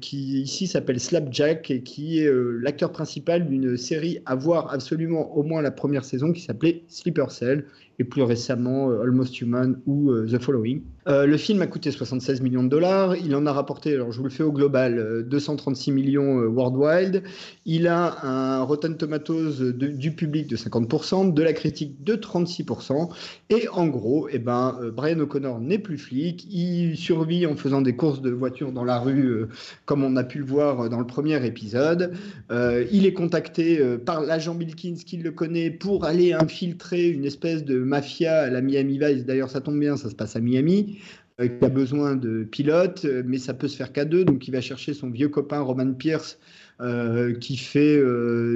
qui 0.00 0.42
ici 0.42 0.66
s'appelle 0.66 1.00
Slapjack 1.00 1.70
et 1.70 1.82
qui 1.82 2.20
est 2.20 2.30
l'acteur 2.60 2.92
principal 2.92 3.46
d'une 3.46 3.76
série 3.76 4.20
à 4.26 4.34
voir 4.34 4.72
absolument 4.72 5.36
au 5.36 5.42
moins 5.42 5.62
la 5.62 5.70
première 5.70 6.04
saison 6.04 6.19
qui 6.32 6.40
s'appelait 6.40 6.82
Sleeper 6.88 7.30
Cell 7.30 7.66
et 8.00 8.04
plus 8.04 8.22
récemment 8.22 8.90
euh, 8.90 9.02
Almost 9.02 9.40
Human 9.42 9.78
ou 9.86 10.10
euh, 10.10 10.26
The 10.26 10.38
Following. 10.38 10.80
Euh, 11.06 11.26
le 11.26 11.36
film 11.36 11.60
a 11.60 11.66
coûté 11.66 11.90
76 11.90 12.40
millions 12.40 12.62
de 12.64 12.68
dollars. 12.68 13.14
Il 13.14 13.34
en 13.36 13.44
a 13.44 13.52
rapporté, 13.52 13.94
alors 13.94 14.10
je 14.10 14.18
vous 14.18 14.24
le 14.24 14.30
fais 14.30 14.42
au 14.42 14.52
global, 14.52 14.98
euh, 14.98 15.22
236 15.22 15.92
millions 15.92 16.38
worldwide. 16.46 17.22
Il 17.66 17.86
a 17.86 18.24
un 18.24 18.62
Rotten 18.62 18.96
Tomatoes 18.96 19.72
du 19.72 20.12
public 20.12 20.46
de 20.46 20.56
50%, 20.56 21.34
de 21.34 21.42
la 21.42 21.52
critique 21.52 22.02
de 22.02 22.16
36%. 22.16 23.10
Et 23.50 23.68
en 23.68 23.86
gros, 23.86 24.28
eh 24.32 24.38
ben, 24.38 24.78
Brian 24.94 25.18
O'Connor 25.20 25.60
n'est 25.60 25.78
plus 25.78 25.98
flic. 25.98 26.46
Il 26.50 26.96
survit 26.96 27.46
en 27.46 27.54
faisant 27.54 27.82
des 27.82 27.96
courses 27.96 28.22
de 28.22 28.30
voitures 28.30 28.72
dans 28.72 28.84
la 28.84 28.98
rue, 28.98 29.46
comme 29.84 30.04
on 30.04 30.16
a 30.16 30.24
pu 30.24 30.38
le 30.38 30.46
voir 30.46 30.88
dans 30.88 30.98
le 30.98 31.06
premier 31.06 31.44
épisode. 31.44 32.12
Il 32.50 33.06
est 33.06 33.12
contacté 33.12 33.82
par 34.04 34.22
l'agent 34.22 34.54
Bilkins 34.54 34.96
qui 35.04 35.18
le 35.18 35.32
connaît 35.32 35.70
pour 35.70 36.04
aller 36.04 36.32
infiltrer 36.32 37.08
une 37.08 37.24
espèce 37.24 37.64
de 37.64 37.78
mafia 37.90 38.48
la 38.48 38.60
Miami 38.62 38.98
Vice. 39.02 39.24
D'ailleurs, 39.26 39.50
ça 39.50 39.60
tombe 39.60 39.78
bien, 39.78 39.96
ça 39.96 40.08
se 40.08 40.14
passe 40.14 40.36
à 40.36 40.40
Miami. 40.40 40.98
euh, 41.40 41.48
qui 41.48 41.64
a 41.64 41.68
besoin 41.68 42.16
de 42.16 42.44
pilotes, 42.44 43.04
euh, 43.04 43.22
mais 43.26 43.38
ça 43.38 43.54
peut 43.54 43.68
se 43.68 43.76
faire 43.76 43.92
qu'à 43.92 44.04
deux. 44.04 44.24
Donc, 44.24 44.46
il 44.46 44.50
va 44.52 44.60
chercher 44.60 44.94
son 44.94 45.10
vieux 45.10 45.28
copain 45.28 45.60
Roman 45.60 45.92
Pierce, 45.94 46.38
euh, 46.80 47.34
qui 47.34 47.56
fait 47.56 48.02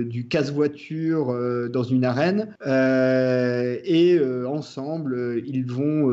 du 0.05 0.27
casse-voiture 0.29 1.35
dans 1.71 1.83
une 1.83 2.05
arène. 2.05 2.55
Et 2.65 4.19
ensemble, 4.47 5.43
ils 5.47 5.67
vont 5.67 6.13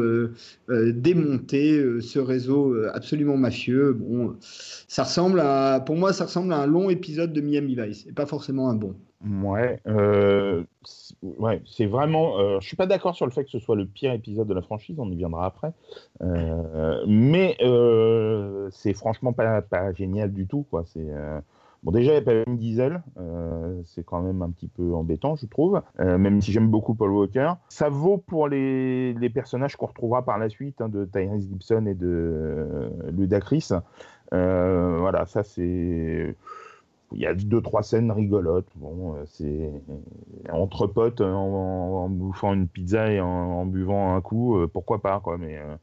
démonter 0.70 2.02
ce 2.02 2.20
réseau 2.20 2.76
absolument 2.94 3.38
mafieux. 3.38 3.94
Bon, 3.94 4.36
ça 4.40 5.04
ressemble 5.04 5.40
à, 5.40 5.82
pour 5.86 5.96
moi, 5.96 6.12
ça 6.14 6.26
ressemble 6.26 6.52
à 6.54 6.58
un 6.58 6.68
long 6.68 6.90
épisode 6.90 7.32
de 7.34 7.42
Miami 7.42 7.76
Vice, 7.76 8.06
et 8.08 8.12
pas 8.12 8.26
forcément 8.26 8.70
un 8.70 8.76
bon. 8.76 8.96
Ouais, 9.24 9.80
euh, 9.86 10.64
ouais, 11.22 11.62
c'est 11.66 11.86
vraiment. 11.86 12.40
euh, 12.40 12.60
je 12.60 12.68
suis 12.68 12.76
pas 12.76 12.88
d'accord 12.88 13.16
sur 13.16 13.28
le 13.28 13.32
fait 13.32 13.44
que 13.44 13.52
ce 13.52 13.60
soit 13.60 13.76
le 13.76 13.86
pire 13.86 14.14
épisode 14.14 14.48
de 14.48 14.54
la 14.56 14.64
franchise, 14.64 14.96
on 14.98 15.12
y 15.12 15.16
viendra 15.16 15.46
après. 15.46 15.74
Euh, 16.24 17.04
mais 17.08 17.56
euh, 17.62 18.68
c'est 18.72 18.94
franchement 18.94 19.32
pas, 19.32 19.62
pas 19.62 19.94
génial 19.94 20.32
du 20.32 20.48
tout, 20.48 20.66
quoi. 20.72 20.86
C'est 20.88 21.06
bon, 21.84 21.92
déjà 21.92 22.14
il 22.14 22.16
n'y 22.16 22.20
a 22.20 22.22
pas 22.24 22.34
Vin 22.34 22.56
Diesel, 22.56 23.04
c'est 23.86 24.04
quand 24.04 24.22
même 24.22 24.42
un 24.42 24.50
petit 24.50 24.68
peu 24.68 24.94
embêtant, 24.96 25.36
je 25.36 25.46
trouve. 25.46 25.84
Même 26.00 26.42
si 26.42 26.52
j'aime 26.52 26.70
beaucoup 26.70 26.96
Paul 26.96 27.12
Walker, 27.12 27.54
ça 27.70 27.90
vaut 27.90 28.18
pour 28.18 28.48
les, 28.48 29.14
les 29.14 29.30
personnages 29.30 29.76
qu'on 29.76 29.86
retrouvera 29.86 30.26
par 30.26 30.40
la 30.40 30.50
suite 30.50 30.82
hein, 30.82 30.90
de 30.90 31.06
Tyrese 31.06 31.48
Gibson 31.48 31.86
et 31.86 31.94
de 31.94 32.08
euh, 32.08 32.90
Ludacris. 33.12 33.70
Voilà, 34.32 35.28
ça 35.28 35.44
c'est. 35.44 36.36
Il 37.14 37.20
y 37.20 37.26
a 37.26 37.34
deux 37.34 37.62
trois 37.62 37.84
scènes 37.84 38.12
rigolotes. 38.12 38.68
Bon, 38.76 39.16
euh, 39.16 39.24
c'est 39.28 39.72
entre 40.52 40.88
potes 40.88 41.22
en, 41.22 41.26
en- 41.28 42.06
en 42.06 42.10
bouffant 42.10 42.54
une 42.54 42.68
pizza 42.68 43.12
et 43.12 43.20
en, 43.22 43.28
en 43.28 43.66
buvant 43.66 44.16
un 44.16 44.22
coup, 44.22 44.58
euh, 44.58 44.68
pourquoi 44.68 45.02
pas 45.02 45.20
quoi. 45.20 45.38
Mais 45.38 45.58
euh, 45.58 45.76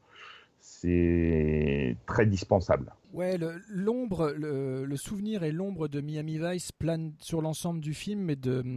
c'est 0.61 1.97
très 2.07 2.25
dispensable. 2.27 2.91
Ouais, 3.11 3.39
l'ombre, 3.69 4.33
le, 4.37 4.95
souvenir 4.95 5.43
et 5.43 5.51
l'ombre 5.51 5.87
de 5.87 5.99
Miami 5.99 6.37
Vice 6.37 6.71
planent 6.71 7.13
sur 7.19 7.41
l'ensemble 7.41 7.79
du 7.79 7.95
film, 7.95 8.31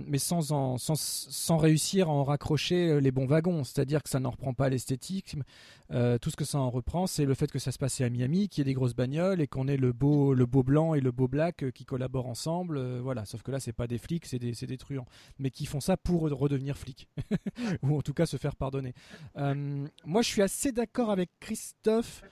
mais, 0.07 0.19
sans, 0.19 1.57
réussir 1.59 2.09
à 2.09 2.13
en 2.13 2.25
raccrocher 2.25 2.89
euh, 2.89 2.99
les 2.99 3.11
bons 3.11 3.27
wagons. 3.27 3.63
C'est-à-dire 3.63 4.03
que 4.03 4.09
ça 4.09 4.21
n'en 4.21 4.31
reprend 4.31 4.55
pas 4.55 4.71
l'esthétique. 4.71 5.37
Euh, 5.91 6.17
tout 6.17 6.31
ce 6.31 6.37
que 6.37 6.47
ça 6.47 6.59
en 6.59 6.71
reprend, 6.71 7.07
c'est 7.07 7.27
le 7.27 7.35
fait 7.35 7.53
que 7.53 7.59
ça 7.59 7.73
se 7.73 7.79
passait 7.79 8.05
à 8.05 8.11
Miami, 8.11 8.49
qu'il 8.49 8.61
y 8.61 8.63
ait 8.63 8.73
des 8.73 8.75
grosses 8.75 8.95
bagnoles 8.95 9.43
et 9.43 9.47
qu'on 9.47 9.69
ait 9.69 9.77
le 9.77 9.93
beau, 9.93 10.35
blanc 10.63 10.95
et 10.95 11.01
le 11.01 11.13
beau 11.13 11.29
black 11.29 11.65
euh, 11.65 11.71
qui 11.71 11.85
collaborent 11.85 12.29
ensemble. 12.29 12.81
voilà, 13.01 13.27
sauf 13.27 13.43
que 13.43 13.51
là, 13.51 13.61
c'est 13.61 13.75
pas 13.75 13.87
des 13.87 13.99
flics, 13.99 14.25
c'est 14.25 14.39
des, 14.39 14.79
truands, 14.79 15.07
mais 15.39 15.51
qui 15.51 15.67
font 15.67 15.81
ça 15.81 15.99
pour 15.99 16.23
redevenir 16.23 16.79
flics, 16.79 17.07
ou 17.83 17.99
en 17.99 18.01
tout 18.01 18.15
cas 18.15 18.25
se 18.25 18.39
faire 18.39 18.57
pardonner. 18.57 18.95
Moi, 19.37 20.23
je 20.23 20.29
suis 20.29 20.43
assez 20.43 20.73
d'accord 20.73 21.11
avec 21.11 21.29
Christophe 21.39 22.23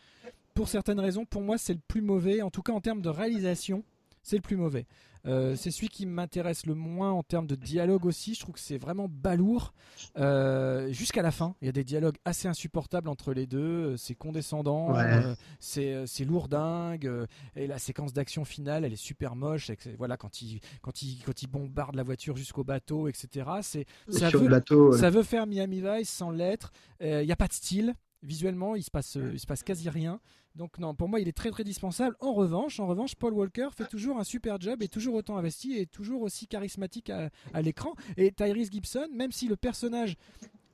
pour 0.60 0.68
certaines 0.68 1.00
raisons, 1.00 1.24
pour 1.24 1.40
moi, 1.40 1.56
c'est 1.56 1.72
le 1.72 1.80
plus 1.88 2.02
mauvais. 2.02 2.42
En 2.42 2.50
tout 2.50 2.60
cas, 2.60 2.74
en 2.74 2.82
termes 2.82 3.00
de 3.00 3.08
réalisation, 3.08 3.82
c'est 4.22 4.36
le 4.36 4.42
plus 4.42 4.56
mauvais. 4.56 4.84
Euh, 5.26 5.56
c'est 5.56 5.70
celui 5.70 5.88
qui 5.88 6.04
m'intéresse 6.04 6.66
le 6.66 6.74
moins 6.74 7.12
en 7.12 7.22
termes 7.22 7.46
de 7.46 7.54
dialogue 7.54 8.04
aussi. 8.04 8.34
Je 8.34 8.40
trouve 8.40 8.56
que 8.56 8.60
c'est 8.60 8.76
vraiment 8.76 9.08
balourd 9.08 9.72
euh, 10.18 10.92
jusqu'à 10.92 11.22
la 11.22 11.30
fin. 11.30 11.54
Il 11.62 11.66
y 11.66 11.68
a 11.70 11.72
des 11.72 11.82
dialogues 11.82 12.16
assez 12.26 12.46
insupportables 12.46 13.08
entre 13.08 13.32
les 13.32 13.46
deux. 13.46 13.92
Euh, 13.92 13.96
C'est 13.96 14.14
condescendant, 14.14 14.92
Ouais. 14.92 15.02
euh, 15.02 15.34
c'est 15.60 16.06
c'est 16.06 16.26
lourdingue. 16.26 17.10
et 17.56 17.66
la 17.66 17.78
séquence 17.78 18.12
d'action 18.12 18.44
finale, 18.44 18.84
elle 18.84 18.92
est 18.92 18.96
super 18.96 19.36
moche. 19.36 19.70
avec- 19.70 19.88
voilà, 19.96 20.18
quand 20.18 20.42
il 20.42 20.60
quand 20.82 21.00
il 21.00 21.22
quand 21.24 21.42
il 21.42 21.46
bombarde 21.46 21.94
la 21.96 22.02
voiture 22.02 22.36
jusqu'au 22.36 22.64
bateau, 22.64 23.08
etc. 23.08 23.48
C'est 23.62 23.86
ça 24.10 24.28
veut, 24.28 24.40
le 24.40 24.48
bateau, 24.48 24.92
ouais. 24.92 24.98
ça 24.98 25.08
veut 25.08 25.22
faire 25.22 25.46
Miami 25.46 25.80
Vice 25.82 26.10
sans 26.10 26.30
l'être. 26.30 26.70
Il 27.00 27.24
n'y 27.24 27.32
a 27.32 27.36
pas 27.36 27.48
de 27.48 27.54
style. 27.54 27.94
Visuellement, 28.22 28.76
il 28.76 28.82
se 28.82 28.90
passe, 28.90 29.14
il 29.14 29.40
se 29.40 29.46
passe 29.46 29.62
quasi 29.62 29.88
rien. 29.88 30.20
Donc 30.56 30.78
non, 30.78 30.94
pour 30.94 31.08
moi, 31.08 31.20
il 31.20 31.28
est 31.28 31.36
très 31.36 31.50
très 31.50 31.64
dispensable. 31.64 32.16
En 32.20 32.32
revanche, 32.32 32.80
en 32.80 32.86
revanche, 32.86 33.14
Paul 33.14 33.32
Walker 33.34 33.68
fait 33.76 33.86
toujours 33.86 34.18
un 34.18 34.24
super 34.24 34.60
job, 34.60 34.82
est 34.82 34.92
toujours 34.92 35.14
autant 35.14 35.36
investi 35.36 35.78
et 35.78 35.86
toujours 35.86 36.22
aussi 36.22 36.46
charismatique 36.46 37.10
à, 37.10 37.30
à 37.54 37.62
l'écran. 37.62 37.94
Et 38.16 38.32
Tyrese 38.32 38.70
Gibson, 38.70 39.08
même 39.12 39.32
si 39.32 39.46
le 39.48 39.56
personnage 39.56 40.16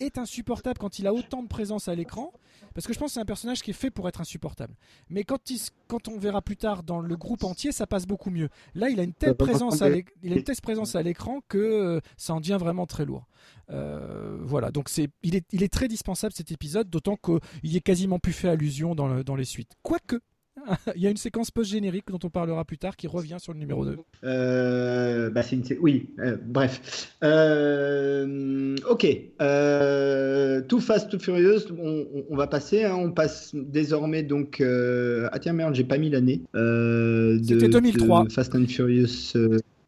est 0.00 0.18
insupportable 0.18 0.78
quand 0.78 0.98
il 0.98 1.06
a 1.06 1.14
autant 1.14 1.42
de 1.42 1.48
présence 1.48 1.88
à 1.88 1.94
l'écran, 1.94 2.32
parce 2.74 2.86
que 2.86 2.92
je 2.92 2.98
pense 2.98 3.10
que 3.10 3.14
c'est 3.14 3.20
un 3.20 3.24
personnage 3.24 3.62
qui 3.62 3.70
est 3.70 3.74
fait 3.74 3.90
pour 3.90 4.08
être 4.08 4.20
insupportable. 4.20 4.74
Mais 5.08 5.24
quand, 5.24 5.50
il, 5.50 5.58
quand 5.88 6.08
on 6.08 6.18
verra 6.18 6.42
plus 6.42 6.56
tard 6.56 6.82
dans 6.82 7.00
le 7.00 7.16
groupe 7.16 7.44
entier, 7.44 7.72
ça 7.72 7.86
passe 7.86 8.06
beaucoup 8.06 8.30
mieux. 8.30 8.48
Là, 8.74 8.88
il 8.90 9.00
a 9.00 9.02
une 9.02 9.12
telle 9.12 9.30
présence 9.52 9.80
à 9.82 9.88
il 10.22 10.32
a 10.32 10.36
une 10.36 10.44
telle 10.44 10.60
présence 10.62 10.94
à 10.96 11.02
l'écran 11.02 11.40
que 11.48 11.58
euh, 11.58 12.00
ça 12.16 12.34
en 12.34 12.40
devient 12.40 12.58
vraiment 12.60 12.86
très 12.86 13.04
lourd. 13.04 13.26
Euh, 13.70 14.38
voilà, 14.42 14.70
donc 14.70 14.88
c'est, 14.88 15.08
il 15.22 15.34
est, 15.36 15.44
il 15.52 15.62
est 15.62 15.72
très 15.72 15.88
dispensable 15.88 16.32
cet 16.34 16.50
épisode, 16.52 16.88
d'autant 16.90 17.16
qu'il 17.16 17.40
y 17.64 17.76
est 17.76 17.80
quasiment 17.80 18.18
plus 18.18 18.32
fait 18.32 18.48
allusion 18.48 18.94
dans, 18.94 19.08
le- 19.08 19.24
dans 19.24 19.36
les 19.36 19.44
suites. 19.44 19.72
Quoique, 19.82 20.20
il 20.96 21.02
y 21.02 21.06
a 21.06 21.10
une 21.10 21.16
séquence 21.16 21.50
post-générique 21.50 22.04
dont 22.08 22.18
on 22.22 22.30
parlera 22.30 22.64
plus 22.64 22.78
tard 22.78 22.96
qui 22.96 23.06
revient 23.06 23.36
sur 23.38 23.52
le 23.52 23.58
numéro 23.58 23.84
2. 23.84 23.96
Euh, 24.24 25.30
bah, 25.30 25.42
une... 25.52 25.62
Oui, 25.80 26.10
euh, 26.20 26.36
bref. 26.42 27.12
Euh, 27.24 28.76
ok. 28.88 29.06
Euh, 29.40 30.60
Too 30.62 30.80
Fast, 30.80 31.10
Too 31.10 31.18
Furious, 31.18 31.60
on, 31.78 32.36
va 32.36 32.46
passer. 32.46 32.84
hein, 32.84 32.96
on 32.96 33.12
passe 33.12 33.50
désormais 33.54 34.22
donc. 34.22 34.62
Ah 34.62 35.38
tiens, 35.38 35.52
merde, 35.52 35.74
j'ai 35.74 35.84
pas 35.84 35.98
mis 35.98 36.10
l'année. 36.10 36.42
C'était 36.54 37.68
2003. 37.68 38.24
de 38.24 38.32
Fast 38.32 38.54
and 38.54 38.66
Furious. 38.66 39.34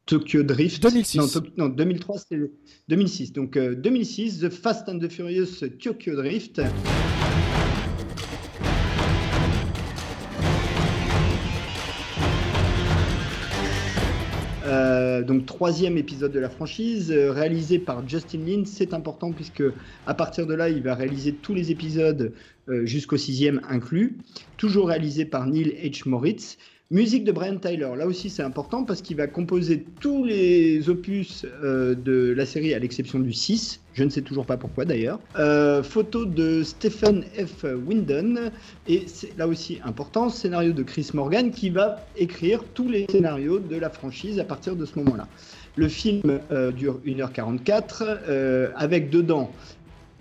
Tokyo 0.09 0.43
Drift. 0.43 0.83
2006. 0.83 1.19
Non, 1.19 1.29
To- 1.29 1.47
non, 1.59 1.69
2003, 1.69 2.17
c'est 2.19 2.51
2006. 2.89 3.33
Donc 3.33 3.57
euh, 3.57 3.75
2006, 3.75 4.41
The 4.41 4.49
Fast 4.49 4.89
and 4.89 4.99
the 4.99 5.09
Furious 5.11 5.63
Tokyo 5.79 6.17
Drift. 6.17 6.61
Euh, 15.19 15.23
donc 15.23 15.47
troisième 15.47 15.97
épisode 15.99 16.33
de 16.33 16.39
la 16.39 16.51
franchise, 16.51 17.11
euh, 17.11 17.33
réalisé 17.33 17.79
par 17.79 18.07
Justin 18.09 18.39
Lin. 18.39 18.63
C'est 18.65 18.95
important 18.95 19.33
puisque 19.33 19.63
à 20.07 20.15
partir 20.15 20.47
de 20.47 20.55
là, 20.55 20.69
il 20.69 20.83
va 20.83 20.95
réaliser 20.95 21.33
tous 21.33 21.55
les 21.55 21.71
épisodes 21.71 22.33
euh, 22.69 22.87
jusqu'au 22.87 23.17
sixième 23.17 23.61
inclus. 23.69 24.19
Toujours 24.57 24.89
réalisé 24.89 25.25
par 25.25 25.47
Neil 25.47 25.77
H. 25.83 26.09
Moritz. 26.09 26.59
Musique 26.91 27.25
de 27.25 27.33
Brian 27.33 27.59
Tyler. 27.59 27.91
Là 27.99 28.07
aussi, 28.07 28.31
c'est 28.31 28.43
important 28.43 28.83
parce 28.83 29.03
qu'il 29.03 29.19
va 29.19 29.27
composer 29.27 29.85
tous 30.01 30.25
les 30.25 30.89
opus 30.89 31.45
euh, 31.63 31.95
de 31.95 32.33
la 32.35 32.47
série 32.47 32.73
à 32.73 32.79
l'exception 32.79 33.19
du 33.19 33.35
6. 33.35 33.83
Je 33.93 34.05
ne 34.05 34.09
sais 34.09 34.23
toujours 34.23 34.47
pas 34.47 34.57
pourquoi 34.57 34.87
d'ailleurs. 34.87 35.21
Euh, 35.39 35.83
photo 35.83 36.25
de 36.25 36.63
Stephen 36.63 37.25
F. 37.35 37.65
Winden. 37.65 38.51
Et 38.89 39.05
là 39.37 39.47
aussi 39.47 39.81
important, 39.85 40.31
scénario 40.31 40.73
de 40.73 40.83
Chris 40.83 41.11
Morgan 41.13 41.51
qui 41.51 41.69
va 41.69 42.07
écrire 42.17 42.65
tous 42.73 42.89
les 42.89 43.07
scénarios 43.11 43.59
de 43.59 43.77
la 43.77 43.91
franchise 43.91 44.41
à 44.41 44.45
partir 44.45 44.75
de 44.75 44.87
ce 44.87 44.99
moment-là. 45.01 45.29
Le 45.79 45.89
film 45.89 46.41
euh, 46.51 46.73
dure 46.73 47.01
1h44 47.07 48.03
euh, 48.03 48.71
avec 48.75 49.11
dedans 49.11 49.53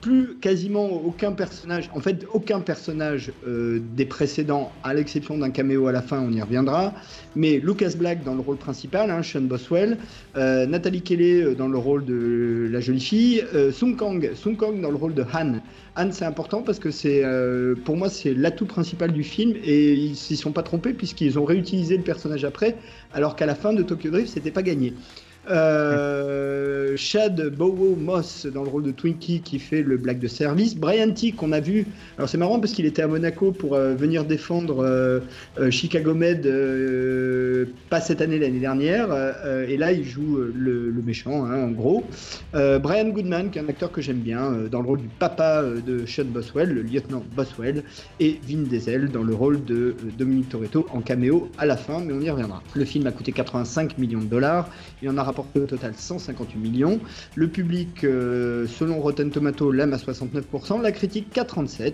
plus 0.07 0.37
quasiment 0.39 0.89
aucun 0.89 1.33
personnage, 1.33 1.89
en 1.93 1.99
fait 1.99 2.25
aucun 2.33 2.61
personnage 2.61 3.33
euh, 3.45 3.81
des 3.97 4.05
précédents, 4.05 4.71
à 4.81 4.93
l'exception 4.93 5.37
d'un 5.37 5.49
caméo 5.49 5.87
à 5.87 5.91
la 5.91 6.01
fin, 6.01 6.21
on 6.21 6.31
y 6.31 6.41
reviendra, 6.41 6.93
mais 7.35 7.59
Lucas 7.61 7.91
Black 7.97 8.23
dans 8.23 8.33
le 8.33 8.39
rôle 8.39 8.55
principal, 8.55 9.11
hein, 9.11 9.21
Sean 9.21 9.41
Boswell, 9.41 9.97
euh, 10.37 10.65
Nathalie 10.65 11.01
Kelly 11.01 11.41
euh, 11.41 11.55
dans 11.55 11.67
le 11.67 11.77
rôle 11.77 12.05
de 12.05 12.69
la 12.71 12.79
jolie 12.79 13.01
fille, 13.01 13.43
euh, 13.53 13.73
Sung 13.73 13.97
Kang, 13.97 14.31
Sung 14.33 14.55
Kang 14.55 14.79
dans 14.79 14.91
le 14.91 14.95
rôle 14.95 15.13
de 15.13 15.23
Han. 15.23 15.55
Han 15.97 16.11
c'est 16.13 16.23
important 16.23 16.61
parce 16.61 16.79
que 16.79 16.89
c'est, 16.89 17.23
pour 17.83 17.97
moi 17.97 18.09
c'est 18.09 18.33
l'atout 18.33 18.65
principal 18.65 19.11
du 19.11 19.23
film 19.23 19.55
et 19.61 19.91
ils 19.93 20.15
s'y 20.15 20.37
sont 20.37 20.53
pas 20.53 20.63
trompés 20.63 20.93
puisqu'ils 20.93 21.37
ont 21.37 21.43
réutilisé 21.43 21.97
le 21.97 22.03
personnage 22.03 22.45
après, 22.45 22.77
alors 23.13 23.35
qu'à 23.35 23.45
la 23.45 23.55
fin 23.55 23.73
de 23.73 23.83
Tokyo 23.83 24.09
Drift 24.09 24.29
c'était 24.33 24.51
pas 24.51 24.63
gagné. 24.63 24.93
Euh, 25.49 26.97
Chad 26.97 27.55
Bowo 27.55 27.95
Moss 27.95 28.45
dans 28.47 28.63
le 28.63 28.69
rôle 28.69 28.83
de 28.83 28.91
Twinkie 28.91 29.41
qui 29.41 29.59
fait 29.59 29.81
le 29.81 29.97
black 29.97 30.19
de 30.19 30.27
service. 30.27 30.75
Brian 30.75 31.11
T 31.11 31.31
qu'on 31.31 31.51
a 31.51 31.59
vu. 31.59 31.85
Alors 32.17 32.27
c'est 32.27 32.37
marrant 32.37 32.59
parce 32.59 32.73
qu'il 32.73 32.85
était 32.85 33.01
à 33.01 33.07
Monaco 33.07 33.51
pour 33.51 33.75
euh, 33.75 33.93
venir 33.93 34.25
défendre 34.25 34.83
euh, 34.83 35.19
Chicago 35.69 36.13
Med 36.13 36.43
pas 37.89 38.01
cette 38.01 38.21
année 38.21 38.39
l'année 38.39 38.59
dernière 38.59 39.09
et 39.67 39.77
là 39.77 39.91
il 39.91 40.03
joue 40.03 40.37
le, 40.37 40.93
méchant 41.05 41.45
hein, 41.45 41.63
en 41.63 41.71
gros. 41.71 42.03
Brian 42.53 43.09
Goodman 43.09 43.49
qui 43.49 43.59
est 43.59 43.61
un 43.61 43.69
acteur 43.69 43.91
que 43.91 44.01
j'aime 44.01 44.17
bien 44.17 44.51
dans 44.71 44.81
le 44.81 44.87
rôle 44.87 44.99
du 44.99 45.07
papa 45.19 45.63
de 45.63 46.05
Sean 46.05 46.25
Boswell, 46.25 46.73
le 46.73 46.81
lieutenant 46.81 47.23
Boswell 47.35 47.83
et 48.19 48.39
Vin 48.47 48.63
Diesel 48.63 49.09
dans 49.09 49.23
le 49.23 49.33
rôle 49.33 49.63
de 49.63 49.95
Dominique 50.17 50.49
Toretto 50.49 50.87
en 50.91 51.01
caméo 51.01 51.49
à 51.57 51.65
la 51.65 51.77
fin 51.77 52.01
mais 52.03 52.13
on 52.13 52.21
y 52.21 52.29
reviendra. 52.29 52.61
Le 52.75 52.85
film 52.85 53.07
a 53.07 53.11
coûté 53.11 53.31
85 53.31 53.97
millions 53.97 54.19
de 54.19 54.25
dollars. 54.25 54.69
Il 55.01 55.09
en 55.09 55.17
a 55.17 55.23
au 55.55 55.59
total 55.59 55.93
158 55.95 56.57
millions. 56.57 56.99
Le 57.35 57.47
public, 57.47 58.03
euh, 58.03 58.67
selon 58.67 58.99
Rotten 58.99 59.29
Tomato, 59.29 59.71
l'aime 59.71 59.93
à 59.93 59.97
69%, 59.97 60.81
la 60.81 60.91
critique 60.91 61.27
4,37. 61.33 61.93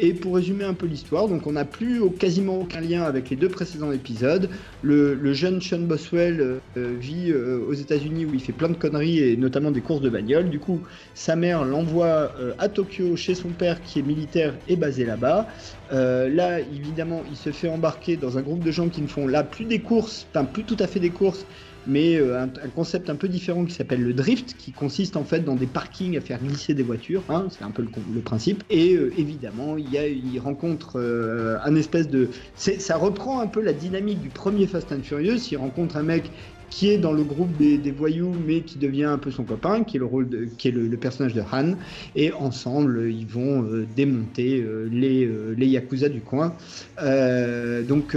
Et 0.00 0.14
pour 0.14 0.36
résumer 0.36 0.64
un 0.64 0.74
peu 0.74 0.86
l'histoire, 0.86 1.28
donc 1.28 1.46
on 1.46 1.52
n'a 1.52 1.64
plus 1.64 2.00
quasiment 2.18 2.60
aucun 2.60 2.80
lien 2.80 3.02
avec 3.02 3.30
les 3.30 3.36
deux 3.36 3.48
précédents 3.48 3.92
épisodes. 3.92 4.48
Le, 4.82 5.32
jeune 5.32 5.60
Sean 5.60 5.80
Boswell 5.80 6.40
euh, 6.40 6.58
euh, 6.76 6.94
vit 6.98 7.32
aux 7.32 7.74
États-Unis 7.74 8.24
où 8.24 8.34
il 8.34 8.40
fait 8.40 8.52
plein 8.52 8.68
de 8.68 8.74
conneries 8.74 9.18
et 9.18 9.36
notamment 9.36 9.70
des 9.70 9.80
courses 9.80 10.00
de 10.00 10.08
bagnole. 10.08 10.50
Du 10.50 10.58
coup, 10.58 10.80
sa 11.14 11.36
mère 11.36 11.64
l'envoie 11.64 12.32
à 12.58 12.68
Tokyo 12.68 13.16
chez 13.16 13.34
son 13.34 13.48
père 13.48 13.82
qui 13.82 13.98
est 13.98 14.02
militaire 14.02 14.54
et 14.68 14.76
basé 14.76 15.04
là-bas. 15.04 15.46
Là, 15.90 16.60
évidemment, 16.60 17.22
il 17.30 17.36
se 17.36 17.50
fait 17.50 17.68
embarquer 17.68 18.16
dans 18.16 18.38
un 18.38 18.42
groupe 18.42 18.64
de 18.64 18.70
gens 18.70 18.88
qui 18.88 19.02
ne 19.02 19.06
font 19.06 19.26
là 19.26 19.44
plus 19.44 19.64
des 19.64 19.80
courses, 19.80 20.26
enfin 20.30 20.44
plus 20.44 20.64
tout 20.64 20.76
à 20.78 20.86
fait 20.86 21.00
des 21.00 21.10
courses, 21.10 21.46
mais 21.88 22.16
euh, 22.16 22.42
un, 22.42 22.68
concept 22.68 23.10
un 23.10 23.16
peu 23.16 23.28
différent 23.28 23.64
qui 23.64 23.74
s'appelle 23.74 24.02
le 24.02 24.12
drift, 24.12 24.54
qui 24.56 24.72
consiste 24.72 25.16
en 25.16 25.24
fait 25.24 25.40
dans 25.40 25.56
des 25.56 25.66
parkings 25.66 26.16
à 26.16 26.20
faire 26.20 26.38
glisser 26.38 26.74
des 26.74 26.82
voitures, 26.82 27.22
hein, 27.30 27.46
c'est 27.50 27.64
un 27.64 27.70
peu 27.70 27.82
le, 27.82 28.20
principe. 28.20 28.62
Et 28.70 28.94
euh, 28.94 29.12
évidemment, 29.18 29.76
il, 29.78 30.38
rencontre 30.38 30.92
euh, 30.96 31.56
un 31.64 31.74
espèce 31.74 32.08
de... 32.08 32.28
Ça 32.54 32.96
reprend 32.96 33.40
un 33.40 33.46
peu 33.46 33.62
la 33.62 33.72
dynamique 33.72 34.20
du 34.20 34.28
premier 34.28 34.66
Fast 34.66 34.92
and 34.92 35.02
Furious, 35.02 35.38
il 35.50 35.56
rencontre 35.56 35.96
un 35.96 36.02
mec 36.02 36.30
qui 36.70 36.90
est 36.90 36.98
dans 36.98 37.12
le 37.12 37.24
groupe 37.24 37.56
des, 37.56 37.78
voyous, 37.90 38.34
mais 38.46 38.60
qui 38.60 38.76
devient 38.76 39.04
un 39.04 39.16
peu 39.16 39.30
son 39.30 39.44
copain, 39.44 39.84
qui 39.84 39.96
est 39.96 40.00
le 40.00 40.04
rôle 40.04 40.28
de, 40.28 40.44
qui 40.58 40.68
est 40.68 40.70
le, 40.70 40.96
personnage 40.98 41.32
de 41.32 41.42
Han, 41.50 41.72
et 42.14 42.30
ensemble 42.34 43.10
ils 43.10 43.26
vont 43.26 43.66
démonter 43.96 44.62
les, 44.90 45.24
euh, 45.24 45.54
les 45.56 45.66
yakuza 45.66 46.10
du 46.10 46.20
coin. 46.20 46.52
Donc 46.98 48.14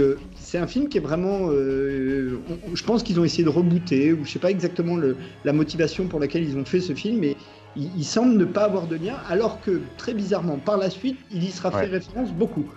c'est 0.52 0.58
un 0.58 0.66
film 0.66 0.90
qui 0.90 0.98
est 0.98 1.00
vraiment, 1.00 1.48
euh, 1.50 2.44
on- 2.70 2.74
je 2.76 2.84
pense 2.84 3.02
qu'ils 3.02 3.18
ont 3.18 3.24
essayé 3.24 3.42
de 3.42 3.48
rebooter, 3.48 4.12
ou 4.12 4.22
je 4.26 4.32
sais 4.32 4.38
pas 4.38 4.50
exactement 4.50 4.96
le, 4.96 5.16
la 5.44 5.54
motivation 5.54 6.08
pour 6.08 6.20
laquelle 6.20 6.44
ils 6.44 6.58
ont 6.58 6.66
fait 6.66 6.82
ce 6.82 6.94
film, 6.94 7.20
mais 7.20 7.38
il, 7.74 7.96
il 7.96 8.04
semble 8.04 8.36
ne 8.36 8.44
pas 8.44 8.64
avoir 8.64 8.86
de 8.86 8.96
lien, 8.96 9.16
alors 9.28 9.62
que 9.62 9.94
très 9.96 10.12
bizarrement 10.12 10.58
par 10.58 10.76
la 10.76 10.90
suite 10.90 11.18
il 11.30 11.42
y 11.42 11.50
sera 11.50 11.72
fait 11.72 11.86
référence 11.86 12.34
beaucoup. 12.34 12.70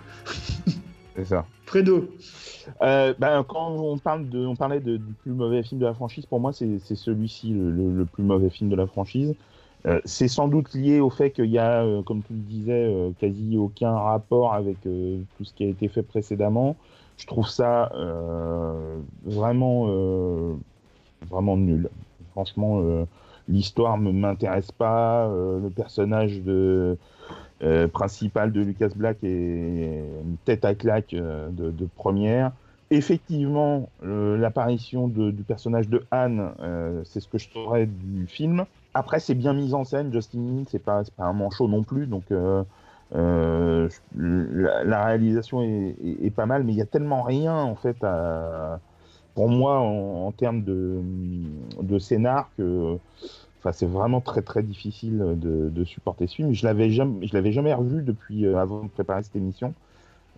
C'est 1.14 1.26
ça. 1.26 1.50
Fredo. 1.66 2.14
Euh, 2.82 3.12
ben, 3.18 3.44
quand 3.46 3.72
on, 3.72 3.98
parle 3.98 4.26
de, 4.30 4.46
on 4.46 4.56
parlait 4.56 4.80
de- 4.80 4.96
du 4.96 5.12
plus 5.12 5.32
mauvais 5.32 5.62
film 5.62 5.78
de 5.78 5.84
la 5.86 5.92
franchise, 5.94 6.24
pour 6.24 6.40
moi, 6.40 6.54
c'est 6.54 6.78
celui-ci 6.78 7.50
le, 7.52 7.70
le- 7.70 7.92
le 7.94 8.06
plus 8.06 8.22
mauvais 8.22 8.48
film 8.48 8.70
de 8.70 8.76
la 8.76 8.86
franchise. 8.86 9.34
Euh, 9.86 10.00
c'est 10.04 10.28
sans 10.28 10.48
doute 10.48 10.72
lié 10.74 11.00
au 11.00 11.10
fait 11.10 11.30
qu'il 11.30 11.46
y 11.50 11.58
a, 11.58 11.84
euh, 11.84 12.02
comme 12.02 12.22
tu 12.22 12.32
le 12.32 12.40
disais, 12.40 12.72
euh, 12.86 13.12
quasi 13.12 13.58
aucun 13.58 13.92
rapport 13.92 14.54
avec 14.54 14.80
tout 14.80 15.44
ce 15.44 15.52
qui 15.52 15.64
a 15.64 15.68
été 15.68 15.88
fait 15.88 16.02
précédemment. 16.02 16.78
Je 17.18 17.26
trouve 17.26 17.48
ça 17.48 17.90
euh, 17.94 18.98
vraiment, 19.24 19.86
euh, 19.88 20.54
vraiment 21.28 21.56
nul. 21.56 21.88
Franchement, 22.32 22.80
euh, 22.82 23.04
l'histoire 23.48 23.98
ne 23.98 24.10
m'intéresse 24.12 24.70
pas. 24.72 25.28
le 25.28 25.70
personnage 25.70 26.42
principal 27.92 28.52
de 28.52 28.60
Lucas 28.60 28.90
Black 28.94 29.18
est 29.22 30.02
une 30.24 30.36
tête 30.44 30.64
à 30.64 30.74
claque 30.74 31.14
de, 31.14 31.88
première. 31.96 32.52
Effectivement, 32.90 33.88
l'apparition 34.02 35.08
du 35.08 35.42
personnage 35.46 35.88
de 35.88 36.04
Anne, 36.10 36.52
c'est 37.04 37.20
ce 37.20 37.28
que 37.28 37.38
je 37.38 37.48
saurais 37.48 37.86
du 37.86 38.26
film. 38.26 38.66
Après, 38.92 39.20
c'est 39.20 39.34
bien 39.34 39.54
mis 39.54 39.74
en 39.74 39.84
scène. 39.84 40.12
Justin 40.12 40.38
Lin, 40.38 40.64
c'est 40.68 40.82
pas, 40.82 41.02
pas 41.16 41.24
un 41.24 41.32
manchot 41.32 41.68
non 41.68 41.82
plus, 41.82 42.06
donc 42.06 42.24
euh, 43.14 43.88
la, 44.16 45.04
réalisation 45.04 45.62
est, 45.62 46.34
pas 46.34 46.46
mal, 46.46 46.64
mais 46.64 46.72
il 46.72 46.78
y 46.78 46.82
a 46.82 46.86
tellement 46.86 47.22
rien 47.22 47.54
en 47.54 47.76
fait 47.76 47.98
pour 49.34 49.48
moi 49.48 49.78
en, 49.78 50.32
termes 50.32 50.64
de, 50.64 51.98
scénar 51.98 52.50
que 52.56 52.98
c'est 53.72 53.86
vraiment 53.86 54.20
très 54.20 54.42
très 54.42 54.62
difficile 54.62 55.36
de, 55.36 55.84
supporter 55.84 56.26
ce 56.26 56.36
film. 56.36 56.52
Je 56.52 56.66
l'avais 56.66 56.90
jamais, 56.90 57.26
je 57.26 57.34
l'avais 57.34 57.52
jamais 57.52 57.74
revu 57.74 58.02
depuis 58.02 58.46
euh, 58.46 58.58
avant 58.58 58.82
de 58.82 58.88
préparer 58.88 59.22
cette 59.22 59.36
émission. 59.36 59.74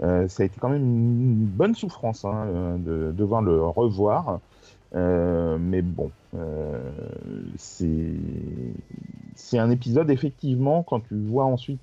Euh, 0.03 0.29
ça 0.29 0.43
a 0.43 0.47
été 0.47 0.57
quand 0.61 0.69
même 0.69 0.83
une 0.83 1.47
bonne 1.47 1.75
souffrance 1.75 2.25
hein, 2.25 2.79
de 2.79 3.13
devoir 3.13 3.43
le 3.43 3.63
revoir. 3.63 4.41
Mais 4.95 5.83
bon, 5.83 6.11
euh, 6.37 6.91
c'est 7.57 9.59
un 9.59 9.71
épisode 9.71 10.11
effectivement 10.11 10.83
quand 10.83 11.01
tu 11.01 11.15
vois 11.15 11.45
ensuite 11.45 11.81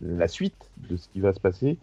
la 0.00 0.28
suite 0.28 0.70
de 0.88 0.96
ce 0.96 1.08
qui 1.08 1.20
va 1.20 1.32
se 1.32 1.40
passer, 1.40 1.78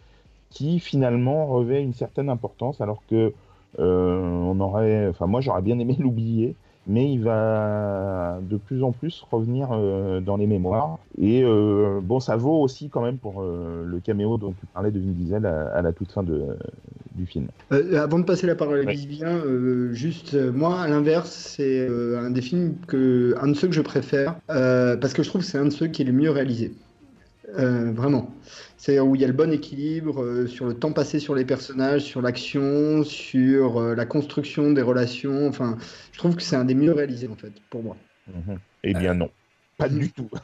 qui 0.50 0.80
finalement 0.80 1.46
revêt 1.46 1.82
une 1.82 1.94
certaine 1.94 2.28
importance, 2.28 2.80
alors 2.80 3.02
que 3.08 3.32
euh, 3.78 4.20
on 4.20 4.60
aurait, 4.60 5.08
enfin 5.08 5.26
moi 5.26 5.40
j'aurais 5.40 5.62
bien 5.62 5.78
aimé 5.78 5.96
l'oublier 6.00 6.54
mais 6.86 7.12
il 7.12 7.22
va 7.22 8.40
de 8.42 8.56
plus 8.56 8.82
en 8.82 8.92
plus 8.92 9.24
revenir 9.30 9.68
euh, 9.72 10.20
dans 10.20 10.36
les 10.36 10.46
mémoires. 10.46 10.98
Et 11.20 11.42
euh, 11.44 12.00
bon, 12.02 12.18
ça 12.20 12.36
vaut 12.36 12.60
aussi 12.60 12.88
quand 12.88 13.02
même 13.02 13.18
pour 13.18 13.42
le 13.42 14.00
caméo 14.00 14.36
dont 14.36 14.52
tu 14.52 14.66
parlais 14.66 14.90
de 14.90 14.98
Vin 14.98 15.12
Diesel 15.12 15.46
à, 15.46 15.68
à 15.68 15.82
la 15.82 15.92
toute 15.92 16.10
fin 16.10 16.22
de, 16.22 16.56
du 17.14 17.26
film. 17.26 17.46
Avant 17.70 18.18
de 18.18 18.24
passer 18.24 18.46
la 18.46 18.54
parole 18.54 18.80
à 18.80 18.82
Ouais. 18.82 18.94
Vivien, 18.94 19.28
euh, 19.28 19.92
juste 19.92 20.34
moi, 20.34 20.80
à 20.80 20.88
l'inverse, 20.88 21.30
c'est 21.30 21.86
un 22.16 22.30
des 22.30 22.42
films 22.42 22.74
que, 22.88 23.36
un 23.40 23.48
de 23.48 23.54
ceux 23.54 23.68
que 23.68 23.74
je 23.74 23.80
préfère, 23.80 24.36
parce 24.48 25.12
que 25.12 25.22
je 25.22 25.28
trouve 25.28 25.42
que 25.42 25.46
c'est 25.46 25.58
un 25.58 25.66
de 25.66 25.70
ceux 25.70 25.86
qui 25.86 26.02
est 26.02 26.06
le 26.06 26.12
mieux 26.12 26.30
réalisé. 26.30 26.72
Euh, 27.58 27.92
vraiment. 27.92 28.30
C'est 28.76 28.98
où 28.98 29.14
il 29.14 29.20
y 29.20 29.24
a 29.24 29.26
le 29.26 29.32
bon 29.32 29.52
équilibre 29.52 30.22
euh, 30.22 30.46
sur 30.46 30.66
le 30.66 30.74
temps 30.74 30.92
passé 30.92 31.18
sur 31.20 31.34
les 31.34 31.44
personnages, 31.44 32.02
sur 32.02 32.22
l'action, 32.22 33.04
sur 33.04 33.80
euh, 33.80 33.94
la 33.94 34.06
construction 34.06 34.72
des 34.72 34.82
relations. 34.82 35.48
Enfin, 35.48 35.76
je 36.12 36.18
trouve 36.18 36.36
que 36.36 36.42
c'est 36.42 36.56
un 36.56 36.64
des 36.64 36.74
mieux 36.74 36.92
réalisés 36.92 37.28
en 37.28 37.36
fait, 37.36 37.52
pour 37.70 37.82
moi. 37.82 37.96
Mhm. 38.28 38.58
Eh 38.84 38.94
bien 38.94 39.14
non, 39.14 39.30
pas 39.78 39.88
du 39.88 40.10
tout. 40.10 40.30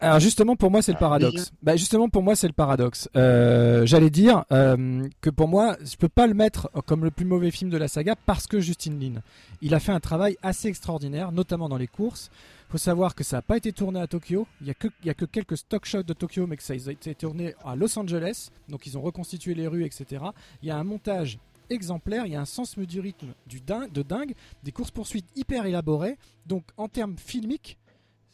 Alors 0.00 0.20
justement 0.20 0.54
pour 0.54 0.70
moi 0.70 0.82
c'est 0.82 0.92
le 0.92 0.98
paradoxe. 0.98 1.50
Bah 1.62 1.76
justement 1.76 2.10
pour 2.10 2.22
moi 2.22 2.36
c'est 2.36 2.46
le 2.46 2.52
paradoxe. 2.52 3.08
Euh, 3.16 3.86
J'allais 3.86 4.10
dire 4.10 4.44
euh, 4.52 5.08
que 5.22 5.30
pour 5.30 5.48
moi 5.48 5.76
je 5.82 5.96
peux 5.96 6.10
pas 6.10 6.26
le 6.26 6.34
mettre 6.34 6.68
comme 6.84 7.04
le 7.04 7.10
plus 7.10 7.24
mauvais 7.24 7.50
film 7.50 7.70
de 7.70 7.78
la 7.78 7.88
saga 7.88 8.14
parce 8.26 8.46
que 8.46 8.60
Justin 8.60 8.98
Lin. 9.00 9.22
Il 9.62 9.72
a 9.74 9.80
fait 9.80 9.92
un 9.92 10.00
travail 10.00 10.36
assez 10.42 10.68
extraordinaire, 10.68 11.32
notamment 11.32 11.70
dans 11.70 11.78
les 11.78 11.86
courses. 11.86 12.30
Faut 12.74 12.78
savoir 12.78 13.14
que 13.14 13.22
ça 13.22 13.36
n'a 13.36 13.42
pas 13.42 13.56
été 13.56 13.72
tourné 13.72 14.00
à 14.00 14.08
Tokyo. 14.08 14.48
Il 14.60 14.66
y 14.66 14.70
a 14.70 14.74
que 14.74 14.88
y 15.04 15.08
a 15.08 15.14
que 15.14 15.26
quelques 15.26 15.56
stock 15.56 15.84
shots 15.84 16.02
de 16.02 16.12
Tokyo, 16.12 16.48
mais 16.48 16.56
que 16.56 16.62
ça 16.64 16.72
a 16.72 16.90
été 16.90 17.14
tourné 17.14 17.54
à 17.64 17.76
Los 17.76 17.96
Angeles. 17.96 18.50
Donc 18.68 18.84
ils 18.84 18.98
ont 18.98 19.00
reconstitué 19.00 19.54
les 19.54 19.68
rues, 19.68 19.84
etc. 19.84 20.24
Il 20.60 20.66
y 20.66 20.72
a 20.72 20.76
un 20.76 20.82
montage 20.82 21.38
exemplaire, 21.70 22.26
il 22.26 22.32
y 22.32 22.34
a 22.34 22.40
un 22.40 22.44
sens 22.44 22.76
du 22.76 22.98
rythme 22.98 23.32
du 23.46 23.60
dingue, 23.60 23.92
de 23.92 24.02
dingue, 24.02 24.34
des 24.64 24.72
courses 24.72 24.90
poursuites 24.90 25.28
hyper 25.36 25.66
élaborées. 25.66 26.18
Donc 26.46 26.64
en 26.76 26.88
termes 26.88 27.16
filmiques, 27.16 27.78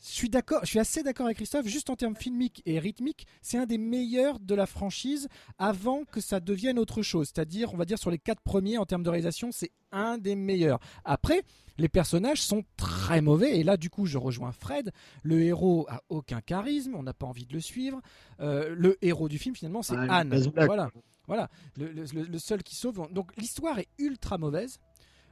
je 0.03 0.09
suis 0.09 0.31
d'accord, 0.31 0.61
je 0.62 0.71
suis 0.71 0.79
assez 0.79 1.03
d'accord 1.03 1.27
avec 1.27 1.37
Christophe. 1.37 1.67
Juste 1.67 1.91
en 1.91 1.97
termes 1.97 2.17
filmiques 2.17 2.62
et 2.65 2.79
rythmiques, 2.79 3.27
c'est 3.43 3.59
un 3.59 3.67
des 3.67 3.77
meilleurs 3.77 4.41
de 4.41 4.55
la 4.55 4.65
franchise 4.65 5.29
avant 5.59 6.05
que 6.05 6.23
ça 6.23 6.41
devienne 6.41 6.79
autre 6.79 7.03
chose. 7.03 7.31
C'est-à-dire, 7.35 7.75
on 7.75 7.77
va 7.77 7.85
dire 7.85 7.99
sur 7.99 8.11
les 8.11 8.19
quatre 8.19 8.41
premiers 8.41 8.79
en 8.79 8.87
termes 8.87 9.03
de 9.03 9.11
réalisation, 9.11 9.51
c'est 9.53 9.73
un 9.93 10.17
des 10.17 10.35
meilleurs. 10.35 10.81
Après, 11.05 11.43
les 11.81 11.89
personnages 11.89 12.40
sont 12.43 12.62
très 12.77 13.20
mauvais 13.20 13.59
et 13.59 13.65
là, 13.65 13.77
du 13.77 13.90
coup, 13.90 14.07
je 14.07 14.19
rejoins 14.19 14.52
Fred. 14.52 14.93
Le 15.23 15.40
héros 15.43 15.86
a 15.89 16.02
aucun 16.09 16.40
charisme, 16.40 16.94
on 16.94 17.02
n'a 17.02 17.15
pas 17.15 17.27
envie 17.27 17.47
de 17.47 17.52
le 17.52 17.61
suivre. 17.61 18.01
Euh, 18.40 18.74
le 18.78 18.97
héros 19.05 19.28
du 19.28 19.39
film, 19.39 19.55
finalement, 19.57 19.82
c'est 19.82 19.97
Ah, 19.97 20.19
Anne. 20.19 20.28
Voilà, 20.66 20.90
voilà, 21.27 21.48
le, 21.77 21.89
le- 21.93 22.05
le 22.24 22.39
seul 22.39 22.62
qui 22.62 22.74
sauve. 22.77 23.09
Donc 23.12 23.36
l'histoire 23.36 23.78
est 23.78 23.89
ultra 23.98 24.39
mauvaise. 24.39 24.78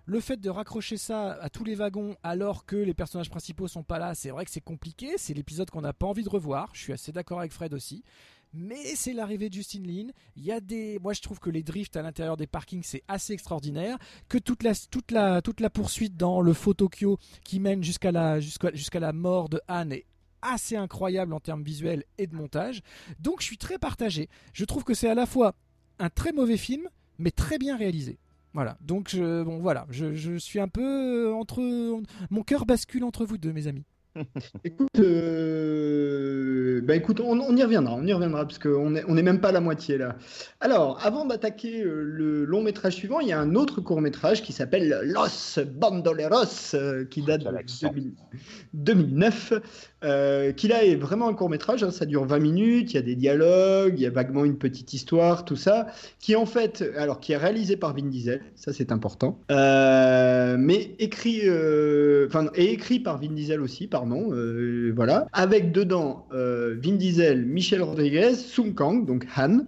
Le 0.06 0.20
fait 0.20 0.38
de 0.38 0.48
raccrocher 0.48 0.96
ça 0.96 1.32
à 1.32 1.50
tous 1.50 1.64
les 1.64 1.74
wagons 1.74 2.16
alors 2.22 2.64
que 2.64 2.76
les 2.76 2.94
personnages 2.94 3.28
principaux 3.28 3.68
sont 3.68 3.82
pas 3.82 3.98
là, 3.98 4.14
c'est 4.14 4.30
vrai 4.30 4.46
que 4.46 4.50
c'est 4.50 4.62
compliqué. 4.62 5.10
C'est 5.18 5.34
l'épisode 5.34 5.68
qu'on 5.68 5.82
n'a 5.82 5.92
pas 5.92 6.06
envie 6.06 6.22
de 6.24 6.30
revoir. 6.30 6.70
Je 6.72 6.80
suis 6.80 6.92
assez 6.94 7.12
d'accord 7.12 7.40
avec 7.40 7.52
Fred 7.52 7.74
aussi. 7.74 8.02
Mais 8.54 8.94
c'est 8.94 9.12
l'arrivée 9.12 9.48
de 9.48 9.54
Justin 9.54 9.82
Lin. 9.82 10.08
Il 10.36 10.44
y 10.44 10.52
a 10.52 10.60
des, 10.60 10.98
moi 11.02 11.12
je 11.12 11.20
trouve 11.20 11.38
que 11.38 11.50
les 11.50 11.62
drifts 11.62 11.96
à 11.96 12.02
l'intérieur 12.02 12.36
des 12.36 12.46
parkings 12.46 12.82
c'est 12.82 13.02
assez 13.08 13.32
extraordinaire. 13.32 13.98
Que 14.28 14.38
toute 14.38 14.62
la, 14.62 14.72
toute 14.74 15.10
la, 15.10 15.42
toute 15.42 15.60
la 15.60 15.70
poursuite 15.70 16.16
dans 16.16 16.40
le 16.40 16.52
faux 16.52 16.74
Tokyo 16.74 17.18
qui 17.44 17.60
mène 17.60 17.82
jusqu'à 17.82 18.12
la, 18.12 18.40
jusqu'à, 18.40 18.72
jusqu'à 18.72 19.00
la 19.00 19.12
mort 19.12 19.48
de 19.48 19.60
Anne 19.68 19.92
est 19.92 20.06
assez 20.42 20.76
incroyable 20.76 21.32
en 21.32 21.40
termes 21.40 21.62
visuels 21.62 22.04
et 22.16 22.26
de 22.26 22.34
montage. 22.34 22.82
Donc 23.20 23.40
je 23.40 23.46
suis 23.46 23.58
très 23.58 23.78
partagé. 23.78 24.28
Je 24.52 24.64
trouve 24.64 24.84
que 24.84 24.94
c'est 24.94 25.08
à 25.08 25.14
la 25.14 25.26
fois 25.26 25.54
un 25.98 26.10
très 26.10 26.32
mauvais 26.32 26.56
film, 26.56 26.88
mais 27.18 27.30
très 27.30 27.58
bien 27.58 27.76
réalisé. 27.76 28.18
Voilà. 28.54 28.78
Donc 28.80 29.14
bon 29.14 29.58
voilà, 29.58 29.86
je, 29.90 30.14
je 30.14 30.36
suis 30.36 30.60
un 30.60 30.68
peu 30.68 31.32
entre, 31.34 31.60
mon 32.30 32.42
cœur 32.42 32.66
bascule 32.66 33.04
entre 33.04 33.24
vous 33.24 33.38
deux, 33.38 33.52
mes 33.52 33.66
amis. 33.66 33.84
Écoute, 34.64 34.88
euh, 34.98 36.80
bah 36.82 36.96
écoute, 36.96 37.20
on, 37.20 37.38
on 37.38 37.56
y 37.56 37.62
reviendra, 37.62 37.94
on 37.94 38.06
y 38.06 38.12
reviendra 38.12 38.44
parce 38.44 38.58
qu'on 38.58 38.90
n'est 38.90 39.04
on 39.08 39.16
est 39.16 39.22
même 39.22 39.40
pas 39.40 39.48
à 39.48 39.52
la 39.52 39.60
moitié 39.60 39.98
là. 39.98 40.16
Alors, 40.60 40.98
avant 41.04 41.24
d'attaquer 41.24 41.82
euh, 41.82 42.02
le 42.02 42.44
long 42.44 42.62
métrage 42.62 42.94
suivant, 42.94 43.20
il 43.20 43.28
y 43.28 43.32
a 43.32 43.38
un 43.38 43.54
autre 43.54 43.80
court 43.80 44.00
métrage 44.00 44.42
qui 44.42 44.52
s'appelle 44.52 45.02
Los 45.04 45.62
Bandoleros, 45.64 46.74
euh, 46.74 47.04
qui 47.04 47.22
date 47.22 47.44
de 47.44 47.50
2000 47.82 48.12
2009, 48.72 49.52
euh, 50.04 50.52
qui 50.52 50.68
là 50.68 50.84
est 50.84 50.96
vraiment 50.96 51.28
un 51.28 51.34
court 51.34 51.48
métrage, 51.48 51.84
hein, 51.84 51.90
ça 51.90 52.06
dure 52.06 52.24
20 52.24 52.38
minutes, 52.38 52.92
il 52.92 52.96
y 52.96 52.98
a 52.98 53.02
des 53.02 53.14
dialogues, 53.14 53.94
il 53.96 54.02
y 54.02 54.06
a 54.06 54.10
vaguement 54.10 54.44
une 54.44 54.58
petite 54.58 54.92
histoire, 54.94 55.44
tout 55.44 55.56
ça, 55.56 55.86
qui 56.18 56.34
en 56.34 56.46
fait, 56.46 56.84
alors 56.96 57.20
qui 57.20 57.32
est 57.32 57.36
réalisé 57.36 57.76
par 57.76 57.94
Vin 57.94 58.06
Diesel, 58.06 58.42
ça 58.56 58.72
c'est 58.72 58.92
important, 58.92 59.40
mais 59.48 60.96
écrit, 60.98 61.42
enfin, 62.26 62.46
et 62.54 62.72
écrit 62.72 63.00
par 63.00 63.20
Vin 63.20 63.32
Diesel 63.32 63.60
aussi, 63.60 63.86
euh, 64.12 64.92
voilà, 64.94 65.26
avec 65.32 65.72
dedans 65.72 66.26
euh, 66.32 66.76
Vin 66.82 66.94
Diesel, 66.94 67.44
Michel 67.46 67.82
Rodriguez, 67.82 68.34
Sung 68.34 68.74
Kang, 68.74 69.06
donc 69.06 69.26
Han, 69.36 69.60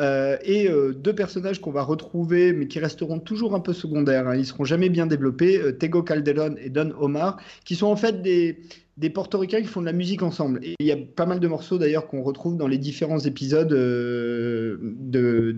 euh, 0.00 0.36
et 0.44 0.68
deux 0.96 1.14
personnages 1.14 1.60
qu'on 1.60 1.70
va 1.70 1.82
retrouver, 1.82 2.52
mais 2.52 2.66
qui 2.66 2.78
resteront 2.78 3.20
toujours 3.20 3.54
un 3.54 3.60
peu 3.60 3.72
secondaires. 3.72 4.28
Hein, 4.28 4.36
ils 4.36 4.46
seront 4.46 4.64
jamais 4.64 4.88
bien 4.88 5.06
développés, 5.06 5.60
Tego 5.78 6.02
Calderon 6.02 6.56
et 6.60 6.70
Don 6.70 6.92
Omar, 6.98 7.40
qui 7.64 7.76
sont 7.76 7.86
en 7.86 7.96
fait 7.96 8.22
des, 8.22 8.60
des 8.96 9.10
portoricains 9.10 9.60
qui 9.60 9.66
font 9.66 9.80
de 9.80 9.86
la 9.86 9.92
musique 9.92 10.22
ensemble. 10.22 10.60
Il 10.62 10.86
y 10.86 10.92
a 10.92 10.96
pas 10.96 11.26
mal 11.26 11.40
de 11.40 11.48
morceaux 11.48 11.78
d'ailleurs 11.78 12.06
qu'on 12.06 12.22
retrouve 12.22 12.56
dans 12.56 12.68
les 12.68 12.78
différents 12.78 13.20
épisodes 13.20 13.68
de, 13.68 14.76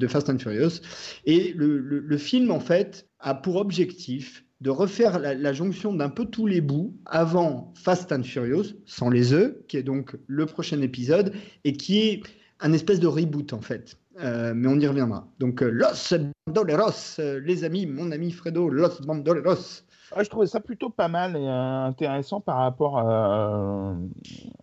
Fast 0.09 0.31
and 0.31 0.39
Furious. 0.39 0.81
Et 1.25 1.53
le 1.55 2.17
film, 2.19 2.51
en 2.51 2.61
fait, 2.61 3.07
a 3.21 3.35
pour 3.35 3.57
objectif 3.57 4.46
de 4.61 4.71
refaire 4.71 5.19
la, 5.19 5.53
jonction 5.53 5.93
d'un 5.93 6.09
peu 6.09 6.25
tous 6.25 6.47
les 6.47 6.61
bouts 6.61 6.95
avant 7.05 7.73
Fast 7.75 8.11
and 8.13 8.23
Furious, 8.23 8.75
sans 8.87 9.11
les 9.11 9.33
œufs, 9.33 9.55
qui 9.69 9.77
est 9.77 9.83
donc 9.83 10.17
le 10.27 10.47
prochain 10.47 10.81
épisode, 10.81 11.35
et 11.65 11.75
qui 11.75 11.99
est 11.99 12.23
un 12.61 12.73
espèce 12.73 13.01
de 13.01 13.07
reboot 13.07 13.53
en 13.53 13.61
fait. 13.61 13.99
Euh, 14.23 14.55
mais 14.57 14.69
on 14.69 14.81
y 14.81 14.87
reviendra. 14.87 15.27
Donc 15.39 15.63
euh, 15.63 15.69
Los 15.69 16.17
Bandoleros, 16.47 17.19
euh, 17.19 17.39
les 17.45 17.65
amis, 17.65 17.85
mon 17.85 18.11
ami 18.13 18.31
Fredo, 18.31 18.71
Los 18.71 19.03
Bandoleros. 19.03 19.83
Ah, 20.15 20.23
je 20.23 20.31
trouvais 20.31 20.47
ça 20.47 20.61
plutôt 20.61 20.89
pas 20.89 21.09
mal 21.09 21.37
et 21.37 21.47
intéressant 21.47 22.41
par 22.41 22.59
rapport 22.59 22.99
à. 22.99 23.95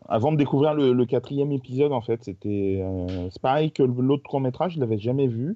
avant 0.08 0.32
de 0.32 0.38
découvrir 0.38 0.74
le, 0.74 0.94
le 0.94 1.06
quatrième 1.06 1.52
épisode, 1.52 1.92
en 1.92 2.02
fait. 2.02 2.24
C'était. 2.24 2.84
c'est 3.30 3.42
pareil 3.42 3.72
que 3.72 3.84
l'autre 3.84 4.24
court-métrage, 4.28 4.76
je 4.76 4.80
l'avais 4.80 4.98
jamais 4.98 5.28
vu. 5.28 5.56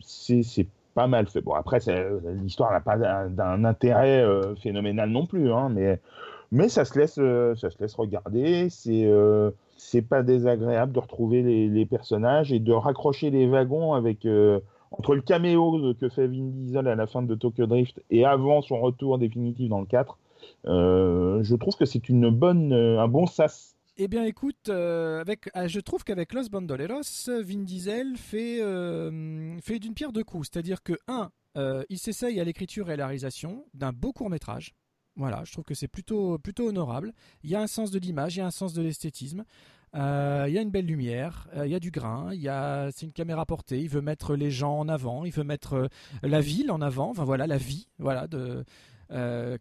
C'est 0.00 0.68
pas 0.96 1.06
mal 1.06 1.26
fait. 1.28 1.42
Bon, 1.42 1.52
après, 1.52 1.78
l'histoire 2.42 2.72
n'a 2.72 2.80
pas 2.80 2.96
d'un 2.96 3.64
intérêt 3.64 4.22
euh, 4.22 4.56
phénoménal 4.56 5.10
non 5.10 5.26
plus, 5.26 5.52
hein, 5.52 5.68
mais, 5.68 6.00
mais 6.50 6.70
ça, 6.70 6.86
se 6.86 6.98
laisse, 6.98 7.18
euh, 7.18 7.54
ça 7.54 7.70
se 7.70 7.78
laisse 7.78 7.94
regarder. 7.94 8.68
C'est 8.70 9.04
euh, 9.04 9.50
c'est 9.76 10.00
pas 10.00 10.22
désagréable 10.22 10.92
de 10.92 10.98
retrouver 10.98 11.42
les, 11.42 11.86
personnages 11.86 12.50
et 12.50 12.60
de 12.60 12.72
raccrocher 12.72 13.30
les 13.30 13.46
wagons 13.46 13.92
avec. 13.92 14.26
entre 14.90 15.14
le 15.14 15.20
caméo 15.20 15.94
que 16.00 16.08
fait 16.08 16.26
Vin 16.26 16.48
Diesel 16.50 16.88
à 16.88 16.94
la 16.94 17.06
fin 17.06 17.22
de 17.22 17.34
Tokyo 17.34 17.66
Drift 17.66 18.02
et 18.10 18.24
avant 18.24 18.62
son 18.62 18.80
retour 18.80 19.18
définitif 19.18 19.68
dans 19.68 19.80
le 19.80 19.86
4, 19.86 20.16
euh, 20.66 21.42
je 21.42 21.56
trouve 21.56 21.76
que 21.76 21.84
c'est 21.84 22.08
une 22.08 22.30
bonne, 22.30 22.72
un 22.72 23.06
bon 23.06 23.26
sas. 23.26 23.75
Eh 23.98 24.08
bien, 24.08 24.24
écoute, 24.24 24.68
euh, 24.68 25.22
avec, 25.22 25.48
ah, 25.54 25.68
je 25.68 25.80
trouve 25.80 26.04
qu'avec 26.04 26.34
Los 26.34 26.50
Bandoleros, 26.50 27.00
Vin 27.28 27.62
Diesel 27.62 28.18
fait, 28.18 28.60
euh, 28.60 29.58
fait 29.62 29.78
d'une 29.78 29.94
pierre 29.94 30.12
deux 30.12 30.22
coups. 30.22 30.50
C'est-à-dire 30.52 30.82
que, 30.82 30.92
un, 31.08 31.30
il 31.88 31.98
s'essaye 31.98 32.38
à 32.38 32.44
l'écriture 32.44 32.90
et 32.90 32.92
à 32.92 32.96
la 32.96 33.06
réalisation 33.06 33.64
d'un 33.72 33.92
beau 33.92 34.12
court 34.12 34.28
métrage. 34.28 34.74
Voilà, 35.16 35.44
je 35.46 35.52
trouve 35.52 35.64
que 35.64 35.72
c'est 35.72 35.88
plutôt, 35.88 36.36
plutôt 36.36 36.68
honorable. 36.68 37.14
Il 37.42 37.48
y 37.48 37.54
a 37.54 37.62
un 37.62 37.66
sens 37.66 37.90
de 37.90 37.98
l'image, 37.98 38.36
il 38.36 38.40
y 38.40 38.42
a 38.42 38.46
un 38.46 38.50
sens 38.50 38.74
de 38.74 38.82
l'esthétisme. 38.82 39.44
Il 39.94 39.98
y 39.98 40.58
a 40.58 40.60
une 40.60 40.70
belle 40.70 40.84
lumière, 40.84 41.48
il 41.64 41.70
y 41.70 41.74
a 41.74 41.80
du 41.80 41.90
grain, 41.90 42.28
il 42.34 42.42
y 42.42 42.50
a, 42.50 42.90
c'est 42.92 43.06
une 43.06 43.14
caméra 43.14 43.46
portée. 43.46 43.80
Il 43.80 43.88
veut 43.88 44.02
mettre 44.02 44.36
les 44.36 44.50
gens 44.50 44.78
en 44.78 44.88
avant, 44.90 45.24
il 45.24 45.32
veut 45.32 45.44
mettre 45.44 45.88
la 46.22 46.42
ville 46.42 46.70
en 46.70 46.82
avant. 46.82 47.08
Enfin 47.08 47.24
voilà, 47.24 47.46
la 47.46 47.56
vie, 47.56 47.88
voilà, 47.98 48.26
de, 48.26 48.62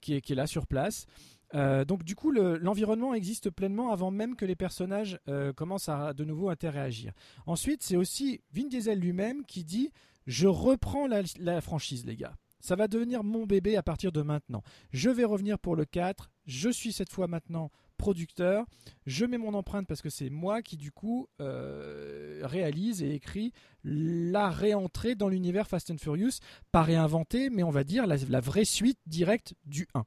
qui, 0.02 0.16
est, 0.16 0.20
qui 0.20 0.34
est 0.34 0.36
là 0.36 0.48
sur 0.48 0.68
place. 0.68 1.06
Euh, 1.54 1.86
donc 1.86 2.04
du 2.04 2.16
coup, 2.16 2.32
le- 2.32 2.58
l'environnement 2.58 3.14
existe 3.14 3.50
pleinement 3.50 3.92
avant 3.92 4.12
même 4.12 4.36
que 4.36 4.46
les 4.46 4.56
personnages 4.56 5.20
euh, 5.28 5.54
commencent 5.54 5.90
à 5.90 6.14
de 6.14 6.26
nouveau 6.26 6.50
interagir. 6.50 7.14
Ensuite, 7.46 7.84
c'est 7.84 7.96
aussi 7.96 8.42
Vin 8.52 8.68
Diesel 8.68 9.00
lui-même 9.00 9.46
qui 9.46 9.64
dit 9.64 9.92
je 10.26 10.48
reprends 10.48 11.08
la, 11.08 11.62
franchise, 11.62 12.06
les 12.06 12.16
gars. 12.16 12.36
Ça 12.60 12.76
va 12.76 12.88
devenir 12.88 13.24
mon 13.24 13.46
bébé 13.46 13.78
à 13.78 13.84
partir 13.84 14.12
de 14.12 14.24
maintenant. 14.24 14.64
Je 14.92 15.12
vais 15.12 15.24
revenir 15.24 15.60
pour 15.60 15.76
le 15.76 15.86
4. 15.86 16.32
Je 16.48 16.70
suis 16.70 16.92
cette 16.94 17.12
fois 17.12 17.28
maintenant 17.28 17.70
producteur. 17.98 18.66
Je 19.06 19.24
mets 19.26 19.38
mon 19.38 19.54
empreinte 19.54 19.86
parce 19.88 20.02
que 20.02 20.10
c'est 20.10 20.32
moi 20.32 20.64
qui 20.64 20.76
du 20.76 20.92
coup 20.92 21.28
euh, 21.42 22.40
réalise 22.44 23.04
et 23.04 23.14
écrit 23.14 23.54
la 23.84 24.50
réentrée 24.50 25.14
dans 25.14 25.30
l'univers 25.30 25.68
Fast 25.68 25.92
and 25.92 25.98
Furious, 26.00 26.40
pas 26.72 26.82
réinventé, 26.82 27.50
mais 27.52 27.62
on 27.64 27.70
va 27.70 27.84
dire 27.84 28.08
la, 28.08 28.16
la 28.30 28.40
vraie 28.40 28.66
suite 28.66 29.00
directe 29.06 29.54
du 29.66 29.88
1. 29.94 30.04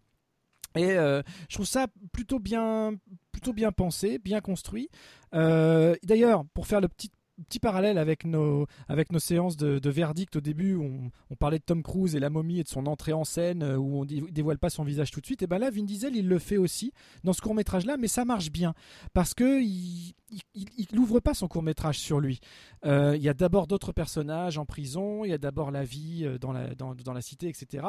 Et 0.79 0.93
euh, 0.93 1.23
je 1.49 1.57
trouve 1.57 1.67
ça 1.67 1.89
plutôt 2.13 2.39
bien, 2.39 2.95
plutôt 3.33 3.53
bien 3.53 3.73
pensé, 3.73 4.19
bien 4.19 4.41
construit. 4.41 4.89
Euh, 5.35 5.97
D'ailleurs, 6.05 6.45
pour 6.55 6.69
faire 6.69 6.81
le 6.81 6.89
petit 6.89 7.11
petit 7.45 7.59
parallèle 7.61 7.99
avec 7.99 8.25
nos, 8.25 8.67
avec 8.89 9.13
nos 9.13 9.19
séances 9.19 9.57
de, 9.57 9.89
verdict 9.89 10.37
au 10.37 10.41
début 10.41 10.75
où 10.75 11.11
on, 11.31 11.37
parlait 11.37 11.59
de 11.59 11.65
Tom 11.65 11.83
Cruise 11.83 12.15
et 12.15 12.21
la 12.21 12.31
momie 12.31 12.61
et 12.61 12.63
de 12.63 12.69
son 12.69 12.87
entrée 12.87 13.13
en 13.13 13.25
scène 13.25 13.63
euh, 13.63 13.77
où 13.77 14.01
on 14.01 14.05
dé- 14.05 14.23
dévoile 14.31 14.59
pas 14.59 14.71
son 14.71 14.85
visage 14.85 15.11
tout 15.11 15.21
de 15.21 15.27
suite. 15.27 15.43
Et 15.43 15.47
ben 15.47 15.59
là, 15.59 15.71
Vin 15.71 15.85
Diesel, 15.85 16.17
il 16.17 16.29
le 16.29 16.39
fait 16.39 16.57
aussi 16.57 16.93
dans 17.25 17.33
ce 17.33 17.41
court 17.41 17.55
métrage 17.55 17.87
là, 17.87 17.97
mais 17.97 18.09
ça 18.09 18.25
marche 18.25 18.51
bien 18.51 18.75
parce 19.15 19.35
que 19.35 19.63
il, 19.63 20.15
il, 20.55 20.87
n'ouvre 20.93 21.21
pas 21.21 21.33
son 21.33 21.49
court 21.49 21.63
métrage 21.63 21.99
sur 21.99 22.21
lui. 22.21 22.41
Euh, 22.85 23.17
Il 23.17 23.23
y 23.23 23.29
a 23.29 23.35
d'abord 23.35 23.67
d'autres 23.67 23.93
personnages 23.93 24.59
en 24.59 24.67
prison, 24.67 25.25
il 25.25 25.31
y 25.31 25.35
a 25.35 25.39
d'abord 25.39 25.71
la 25.71 25.85
vie 25.85 26.25
euh, 26.25 26.39
dans 26.39 26.53
la, 26.53 26.75
dans, 26.75 26.95
dans 26.95 27.13
la 27.15 27.23
cité, 27.23 27.49
etc. 27.49 27.87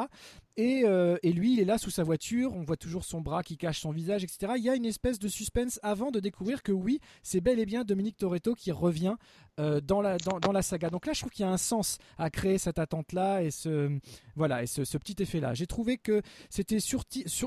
Et, 0.56 0.84
et 1.22 1.32
lui, 1.32 1.54
il 1.54 1.60
est 1.60 1.64
là 1.64 1.78
sous 1.78 1.90
sa 1.90 2.02
voiture, 2.02 2.54
on 2.54 2.62
voit 2.62 2.76
toujours 2.76 3.04
son 3.04 3.22
bras 3.22 3.42
qui 3.42 3.56
cache 3.56 3.80
son 3.80 3.92
visage, 3.92 4.24
etc. 4.24 4.52
Il 4.58 4.62
y 4.62 4.68
a 4.68 4.74
une 4.74 4.84
espèce 4.84 5.18
de 5.18 5.28
suspense 5.28 5.80
avant 5.82 6.10
de 6.10 6.20
découvrir 6.20 6.62
que 6.62 6.72
oui, 6.72 7.00
c'est 7.22 7.40
bel 7.40 7.58
et 7.58 7.64
bien 7.64 7.82
Dominique 7.82 8.18
Toretto 8.18 8.54
qui 8.54 8.70
revient 8.70 9.16
euh, 9.58 9.80
dans, 9.80 10.00
la, 10.00 10.16
dans, 10.16 10.40
dans 10.40 10.52
la 10.52 10.62
saga. 10.62 10.88
Donc 10.88 11.06
là, 11.06 11.12
je 11.12 11.20
trouve 11.20 11.32
qu'il 11.32 11.44
y 11.44 11.48
a 11.48 11.52
un 11.52 11.58
sens 11.58 11.98
à 12.18 12.30
créer 12.30 12.56
cette 12.56 12.78
attente-là 12.78 13.42
et 13.42 13.50
ce, 13.50 13.90
voilà, 14.34 14.62
et 14.62 14.66
ce, 14.66 14.96
petit 14.96 15.22
effet-là. 15.22 15.52
J'ai 15.54 15.66
trouvé 15.66 15.98
que 15.98 16.22
c'était 16.48 16.78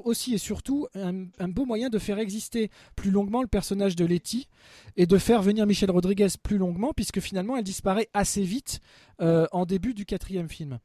aussi 0.04 0.34
et 0.34 0.38
surtout 0.38 0.88
un, 0.94 1.26
un 1.40 1.48
beau 1.48 1.66
moyen 1.66 1.90
de 1.90 1.98
faire 1.98 2.20
exister 2.20 2.70
plus 2.96 3.10
longuement 3.10 3.42
le 3.42 3.48
personnage 3.48 3.96
de 3.96 4.06
Letty 4.06 4.48
et 4.96 5.08
de 5.08 5.18
faire 5.18 5.42
venir 5.42 5.66
Michel 5.66 5.90
Rodriguez 5.90 6.28
plus 6.44 6.58
longuement, 6.58 6.94
puisque 6.94 7.20
finalement 7.20 7.58
elle 7.58 7.64
disparaît 7.64 8.10
assez 8.14 8.44
vite 8.44 8.80
euh, 9.22 9.48
en 9.52 9.66
début 9.66 9.94
du 9.94 10.06
quatrième 10.06 10.50
film. 10.50 10.80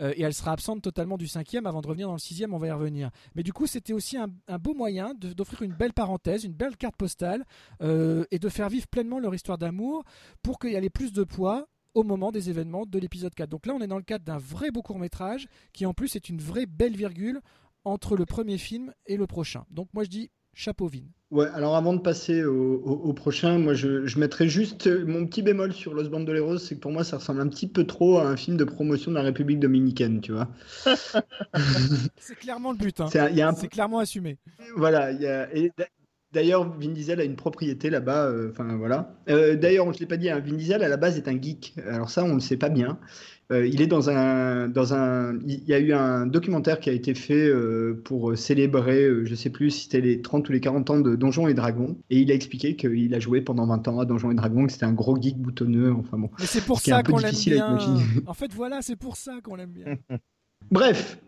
Euh, 0.00 0.12
et 0.16 0.22
elle 0.22 0.34
sera 0.34 0.52
absente 0.52 0.82
totalement 0.82 1.18
du 1.18 1.26
cinquième 1.26 1.66
avant 1.66 1.80
de 1.80 1.86
revenir 1.86 2.06
dans 2.08 2.14
le 2.14 2.18
sixième, 2.18 2.54
on 2.54 2.58
va 2.58 2.68
y 2.68 2.70
revenir. 2.70 3.10
Mais 3.34 3.42
du 3.42 3.52
coup, 3.52 3.66
c'était 3.66 3.92
aussi 3.92 4.16
un, 4.16 4.28
beau 4.58 4.74
moyen 4.74 5.14
d'offrir 5.14 5.62
une 5.62 5.74
belle 5.74 5.92
parenthèse, 5.92 6.44
une 6.44 6.52
belle 6.52 6.76
carte 6.76 6.96
postale, 6.96 7.44
euh, 7.82 8.24
et 8.30 8.38
de 8.38 8.48
faire 8.48 8.68
vivre 8.68 8.86
pleinement 8.86 9.18
leur 9.18 9.34
histoire 9.34 9.58
d'amour 9.58 10.04
pour 10.42 10.58
qu'il 10.58 10.70
y 10.70 10.76
ait 10.76 10.90
plus 10.90 11.12
de 11.12 11.24
poids 11.24 11.68
au 11.94 12.04
moment 12.04 12.30
des 12.30 12.50
événements 12.50 12.86
de 12.86 12.98
l'épisode 12.98 13.34
4. 13.34 13.48
Donc 13.48 13.66
là, 13.66 13.74
on 13.74 13.80
est 13.80 13.86
dans 13.86 13.96
le 13.96 14.02
cadre 14.02 14.24
d'un 14.24 14.38
vrai 14.38 14.70
beau 14.70 14.82
court 14.82 14.98
métrage, 14.98 15.48
qui 15.72 15.86
en 15.86 15.94
plus 15.94 16.16
est 16.16 16.28
une 16.28 16.40
vraie 16.40 16.66
belle 16.66 16.96
virgule 16.96 17.40
entre 17.84 18.16
le 18.16 18.26
premier 18.26 18.58
film 18.58 18.92
et 19.06 19.16
le 19.16 19.26
prochain. 19.26 19.64
Donc 19.70 19.88
moi 19.94 20.04
je 20.04 20.10
dis 20.10 20.30
chapeau 20.58 20.88
Vin. 20.88 21.02
Ouais, 21.30 21.46
alors 21.54 21.76
avant 21.76 21.92
de 21.92 22.00
passer 22.00 22.42
au, 22.42 22.76
au- 22.82 23.08
au 23.10 23.12
prochain, 23.12 23.58
moi 23.58 23.74
je, 23.74 24.06
je 24.06 24.18
mettrais 24.18 24.48
juste 24.48 24.86
mon 24.86 25.26
petit 25.26 25.42
bémol 25.42 25.72
sur 25.74 25.92
Los 25.94 26.08
Bandoleros, 26.08 26.56
c'est 26.58 26.74
que 26.76 26.80
pour 26.80 26.90
moi 26.90 27.04
ça 27.04 27.18
ressemble 27.18 27.40
un 27.42 27.48
petit 27.48 27.68
peu 27.68 27.84
trop 27.84 28.16
à 28.18 28.26
un 28.26 28.36
film 28.36 28.56
de 28.56 28.64
promotion 28.64 29.10
de 29.10 29.16
la 29.16 29.22
République 29.22 29.60
dominicaine, 29.60 30.20
tu 30.22 30.32
vois. 30.32 30.48
C'est 32.18 32.34
clairement 32.36 32.72
le 32.72 32.78
but. 32.78 33.00
hein. 33.00 33.06
C'est 33.10 33.20
un- 33.20 33.52
clairement 33.54 33.98
assumé. 33.98 34.38
Voilà, 34.76 35.12
il 35.12 35.20
y 35.20 35.26
a, 35.26 35.54
et 35.54 35.70
d'a- 35.76 35.86
d'ailleurs 36.32 36.70
Vin 36.78 36.90
Diesel 36.90 37.20
a 37.20 37.24
une 37.24 37.36
propriété 37.36 37.90
là-bas, 37.90 38.26
euh, 38.26 38.50
enfin 38.50 38.76
voilà. 38.76 39.14
Euh, 39.28 39.56
d'ailleurs, 39.56 39.92
je 39.92 39.98
l'ai 39.98 40.06
pas 40.06 40.16
dit, 40.16 40.30
hein, 40.30 40.40
Vin 40.40 40.54
Diesel 40.54 40.82
à 40.82 40.88
la 40.88 40.96
base 40.96 41.16
est 41.16 41.28
un 41.28 41.40
geek, 41.40 41.74
alors 41.86 42.10
ça 42.10 42.24
on 42.24 42.34
le 42.34 42.40
sait 42.40 42.56
pas 42.56 42.68
bien. 42.68 42.98
Euh, 43.50 43.66
il 43.66 43.80
est 43.80 43.86
dans 43.86 44.10
un, 44.10 44.68
dans 44.68 44.92
un, 44.92 45.38
il 45.46 45.64
y 45.64 45.72
a 45.72 45.78
eu 45.78 45.94
un 45.94 46.26
documentaire 46.26 46.80
qui 46.80 46.90
a 46.90 46.92
été 46.92 47.14
fait 47.14 47.50
pour 48.04 48.36
célébrer, 48.36 49.08
je 49.24 49.34
sais 49.34 49.48
plus 49.48 49.70
si 49.70 49.84
c'était 49.84 50.02
les 50.02 50.20
30 50.20 50.46
ou 50.50 50.52
les 50.52 50.60
40 50.60 50.90
ans 50.90 51.00
de 51.00 51.16
Donjons 51.16 51.48
et 51.48 51.54
Dragons, 51.54 51.96
et 52.10 52.18
il 52.18 52.30
a 52.30 52.34
expliqué 52.34 52.76
qu'il 52.76 53.14
a 53.14 53.20
joué 53.20 53.40
pendant 53.40 53.66
20 53.66 53.88
ans 53.88 54.00
à 54.00 54.04
Donjons 54.04 54.30
et 54.30 54.34
Dragons, 54.34 54.66
que 54.66 54.72
c'était 54.72 54.84
un 54.84 54.92
gros 54.92 55.20
geek 55.20 55.38
boutonneux, 55.38 55.92
enfin 55.94 56.18
bon. 56.18 56.30
Mais 56.38 56.46
c'est 56.46 56.64
pour 56.64 56.80
Ce 56.80 56.90
ça 56.90 57.02
qu'on 57.02 57.18
l'aime 57.18 57.32
bien. 57.32 57.78
En 58.26 58.34
fait, 58.34 58.52
voilà, 58.52 58.82
c'est 58.82 58.96
pour 58.96 59.16
ça 59.16 59.40
qu'on 59.42 59.56
l'aime 59.56 59.72
bien. 59.72 59.96
Bref, 60.70 61.18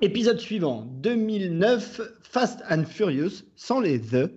épisode 0.00 0.38
suivant, 0.38 0.86
2009, 1.02 2.00
Fast 2.22 2.62
and 2.70 2.84
Furious, 2.84 3.44
sans 3.56 3.80
les 3.80 4.00
The. 4.00 4.30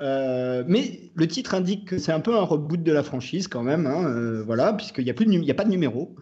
Euh, 0.00 0.64
mais 0.66 1.10
le 1.14 1.26
titre 1.28 1.54
indique 1.54 1.88
que 1.88 1.98
c'est 1.98 2.12
un 2.12 2.20
peu 2.20 2.34
un 2.34 2.42
reboot 2.42 2.82
de 2.82 2.92
la 2.92 3.02
franchise 3.02 3.48
quand 3.48 3.62
même, 3.62 3.86
hein, 3.86 4.06
euh, 4.06 4.42
voilà, 4.42 4.72
puisqu'il 4.72 5.04
n'y 5.04 5.10
a, 5.10 5.14
plus 5.14 5.26
de 5.26 5.32
y 5.32 5.50
a 5.50 5.54
pas 5.54 5.64
de 5.64 5.70
numéro. 5.70 6.14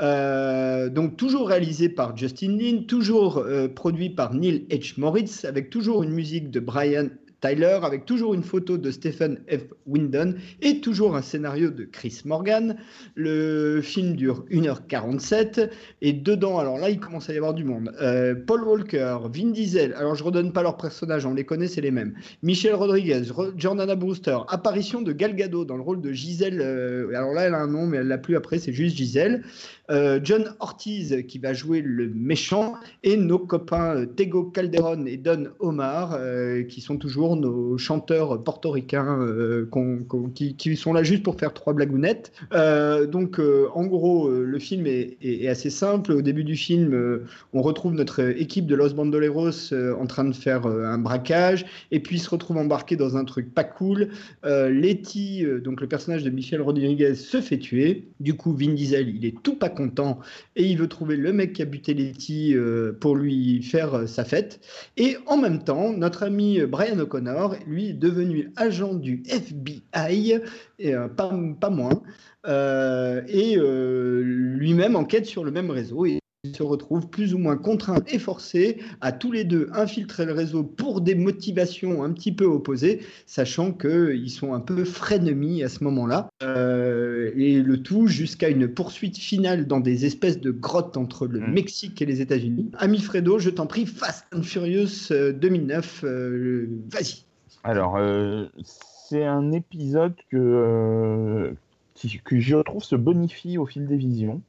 Euh, 0.00 0.88
donc 0.88 1.16
toujours 1.16 1.48
réalisé 1.48 1.90
par 1.90 2.16
Justin 2.16 2.56
Lin, 2.56 2.84
toujours 2.88 3.44
produit 3.74 4.10
par 4.10 4.32
Neil 4.32 4.66
H. 4.70 4.98
Moritz, 4.98 5.44
avec 5.44 5.68
toujours 5.68 6.02
une 6.02 6.12
musique 6.12 6.50
de 6.50 6.60
Brian 6.60 7.08
Tyler, 7.46 7.78
avec 7.82 8.06
toujours 8.06 8.34
une 8.34 8.42
photo 8.42 8.78
de 8.78 8.90
Stephen 8.90 9.38
F. 9.50 9.62
Windon 9.86 10.34
et 10.62 10.80
toujours 10.80 11.16
un 11.16 11.22
scénario 11.22 11.70
de 11.70 11.84
Chris 11.84 12.22
Morgan. 12.24 12.76
Le 13.14 13.80
film 13.82 14.16
dure 14.16 14.44
1h47 14.50 15.70
et 16.02 16.12
dedans, 16.12 16.58
alors 16.58 16.78
là, 16.78 16.90
il 16.90 16.98
commence 16.98 17.28
à 17.30 17.34
y 17.34 17.36
avoir 17.36 17.54
du 17.54 17.64
monde. 17.64 17.92
Euh, 18.00 18.34
Paul 18.34 18.64
Walker, 18.64 19.18
Vin 19.32 19.50
Diesel, 19.50 19.94
alors 19.94 20.14
je 20.14 20.24
redonne 20.24 20.52
pas 20.52 20.62
leurs 20.62 20.76
personnages, 20.76 21.26
on 21.26 21.34
les 21.34 21.44
connaît, 21.44 21.68
c'est 21.68 21.80
les 21.80 21.90
mêmes. 21.90 22.14
Michel 22.42 22.74
Rodriguez, 22.74 23.22
Ro- 23.30 23.52
Jordana 23.56 23.94
Brewster, 23.94 24.38
apparition 24.48 25.02
de 25.02 25.12
Gal 25.12 25.34
Gadot 25.36 25.64
dans 25.64 25.76
le 25.76 25.82
rôle 25.82 26.00
de 26.00 26.12
Gisèle. 26.12 26.60
euh, 26.60 27.08
alors 27.14 27.32
là, 27.32 27.42
elle 27.42 27.54
a 27.54 27.58
un 27.60 27.66
nom, 27.68 27.86
mais 27.86 27.98
elle 27.98 28.08
l'a 28.08 28.18
plus 28.18 28.36
après, 28.36 28.58
c'est 28.58 28.72
juste 28.72 28.96
Gisèle. 28.96 29.42
Euh, 29.90 30.18
John 30.22 30.54
Ortiz 30.58 31.24
qui 31.28 31.38
va 31.38 31.52
jouer 31.52 31.80
le 31.80 32.08
méchant 32.08 32.74
et 33.04 33.16
nos 33.16 33.38
copains 33.38 34.04
Tego 34.16 34.44
Calderon 34.44 35.06
et 35.06 35.16
Don 35.16 35.44
Omar 35.60 36.16
euh, 36.18 36.64
qui 36.64 36.80
sont 36.80 36.96
toujours 36.96 37.36
nos 37.36 37.78
chanteurs 37.78 38.42
portoricains 38.42 39.20
euh, 39.20 39.68
qui, 40.34 40.76
sont 40.76 40.92
là 40.92 41.02
juste 41.02 41.22
pour 41.22 41.38
faire 41.38 41.54
trois 41.54 41.72
blagounettes. 41.72 42.32
Donc 42.52 43.40
en 43.74 43.86
gros 43.86 44.30
le 44.30 44.58
film 44.58 44.86
est, 44.86 45.48
assez 45.48 45.70
simple. 45.70 46.12
Au 46.12 46.22
début 46.22 46.44
du 46.44 46.56
film 46.56 47.20
on 47.52 47.62
retrouve 47.62 47.94
notre 47.94 48.20
équipe 48.20 48.66
de 48.66 48.74
Los 48.74 48.94
Bandoleros 48.94 49.72
en 49.72 50.06
train 50.06 50.24
de 50.24 50.34
faire 50.34 50.66
un 50.66 50.98
braquage 50.98 51.66
et 51.90 52.00
puis 52.00 52.18
se 52.18 52.28
retrouvent 52.30 52.58
embarqués 52.58 52.96
dans 52.96 53.16
un 53.16 53.24
truc 53.24 53.54
pas 53.54 53.64
cool. 53.64 54.08
Letty, 54.44 55.44
donc 55.62 55.80
le 55.80 55.86
personnage 55.86 56.24
de 56.24 56.30
Michel 56.30 56.60
Rodriguez, 56.60 57.14
se 57.14 57.40
fait 57.40 57.58
tuer. 57.58 58.08
Du 58.20 58.34
coup, 58.34 58.52
Vin 58.52 58.74
Diesel, 58.74 59.14
il 59.14 59.24
est 59.24 59.34
tout 59.42 59.56
pas 59.56 59.68
content 59.76 60.18
et 60.56 60.64
il 60.64 60.78
veut 60.78 60.88
trouver 60.88 61.16
le 61.16 61.32
mec 61.32 61.52
qui 61.52 61.62
a 61.62 61.64
buté 61.64 61.94
Letty 61.94 62.56
euh, 62.56 62.92
pour 62.92 63.14
lui 63.14 63.62
faire 63.62 63.94
euh, 63.94 64.06
sa 64.06 64.24
fête. 64.24 64.60
Et 64.96 65.16
en 65.26 65.36
même 65.36 65.62
temps, 65.62 65.92
notre 65.92 66.24
ami 66.24 66.60
Brian 66.62 66.98
O'Connor, 66.98 67.54
lui, 67.66 67.90
est 67.90 67.92
devenu 67.92 68.52
agent 68.56 68.94
du 68.94 69.22
FBI, 69.28 70.40
et, 70.78 70.94
euh, 70.94 71.08
pas, 71.08 71.32
pas 71.60 71.70
moins, 71.70 72.02
et 73.28 73.56
lui-même 73.56 74.96
enquête 74.96 75.26
sur 75.26 75.44
le 75.44 75.50
même 75.50 75.70
réseau. 75.70 76.06
Se 76.54 76.62
retrouvent 76.62 77.08
plus 77.08 77.34
ou 77.34 77.38
moins 77.38 77.56
contraints 77.56 78.02
et 78.08 78.18
forcés 78.18 78.78
à 79.00 79.12
tous 79.12 79.32
les 79.32 79.44
deux 79.44 79.68
infiltrer 79.72 80.24
le 80.26 80.32
réseau 80.32 80.62
pour 80.62 81.00
des 81.00 81.14
motivations 81.14 82.02
un 82.04 82.12
petit 82.12 82.32
peu 82.32 82.44
opposées, 82.44 83.00
sachant 83.26 83.72
qu'ils 83.72 84.30
sont 84.30 84.52
un 84.54 84.60
peu 84.60 84.84
frenemies 84.84 85.62
à 85.62 85.68
ce 85.68 85.82
moment-là. 85.84 86.28
Euh, 86.42 87.30
et 87.36 87.62
le 87.62 87.82
tout 87.82 88.06
jusqu'à 88.06 88.48
une 88.48 88.68
poursuite 88.68 89.18
finale 89.18 89.66
dans 89.66 89.80
des 89.80 90.06
espèces 90.06 90.40
de 90.40 90.50
grottes 90.50 90.96
entre 90.96 91.26
le 91.26 91.40
Mm. 91.40 91.52
Mexique 91.52 92.02
et 92.02 92.06
les 92.06 92.20
États-Unis. 92.20 92.70
Ami 92.78 92.98
Fredo, 93.00 93.38
je 93.38 93.50
t'en 93.50 93.66
prie, 93.66 93.86
Fast 93.86 94.26
and 94.34 94.42
Furious 94.42 95.10
euh, 95.10 95.32
2009, 95.32 96.02
euh, 96.04 96.68
vas-y. 96.90 97.24
Alors, 97.64 97.96
euh, 97.96 98.46
c'est 98.62 99.24
un 99.24 99.52
épisode 99.52 100.14
que, 100.30 100.36
euh, 100.36 101.50
qui- 101.94 102.20
que 102.24 102.38
je 102.38 102.56
trouve 102.58 102.82
se 102.84 102.96
bonifie 102.96 103.58
au 103.58 103.66
fil 103.66 103.86
des 103.86 103.96
visions. 103.96 104.40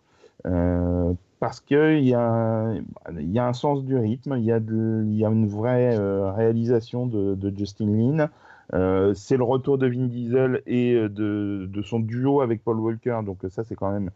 euh, 0.45 1.13
parce 1.39 1.59
qu'il 1.59 1.99
y 2.07 2.13
a, 2.13 2.73
il 3.19 3.31
y 3.31 3.37
a 3.39 3.47
un 3.47 3.53
sens 3.53 3.83
du 3.83 3.95
rythme, 3.97 4.35
il 4.37 4.43
y 4.45 4.51
a, 4.51 4.59
de- 4.59 5.03
il 5.05 5.15
y 5.15 5.23
a 5.25 5.29
une 5.29 5.47
vraie 5.47 5.95
euh, 5.97 6.31
réalisation 6.31 7.05
de, 7.05 7.35
de 7.35 7.55
Justin 7.57 7.87
Lin. 7.87 8.29
Euh, 8.73 9.13
c'est 9.13 9.37
le 9.37 9.43
retour 9.43 9.77
de 9.77 9.87
Vin 9.87 10.07
Diesel 10.07 10.61
et 10.65 10.93
euh, 10.95 11.07
de, 11.09 11.69
de 11.71 11.81
son 11.83 11.99
duo 11.99 12.41
avec 12.41 12.63
Paul 12.63 12.79
Walker, 12.79 13.19
donc 13.25 13.37
ça 13.49 13.63
c'est 13.63 13.75
quand 13.75 13.91
même 13.91 14.09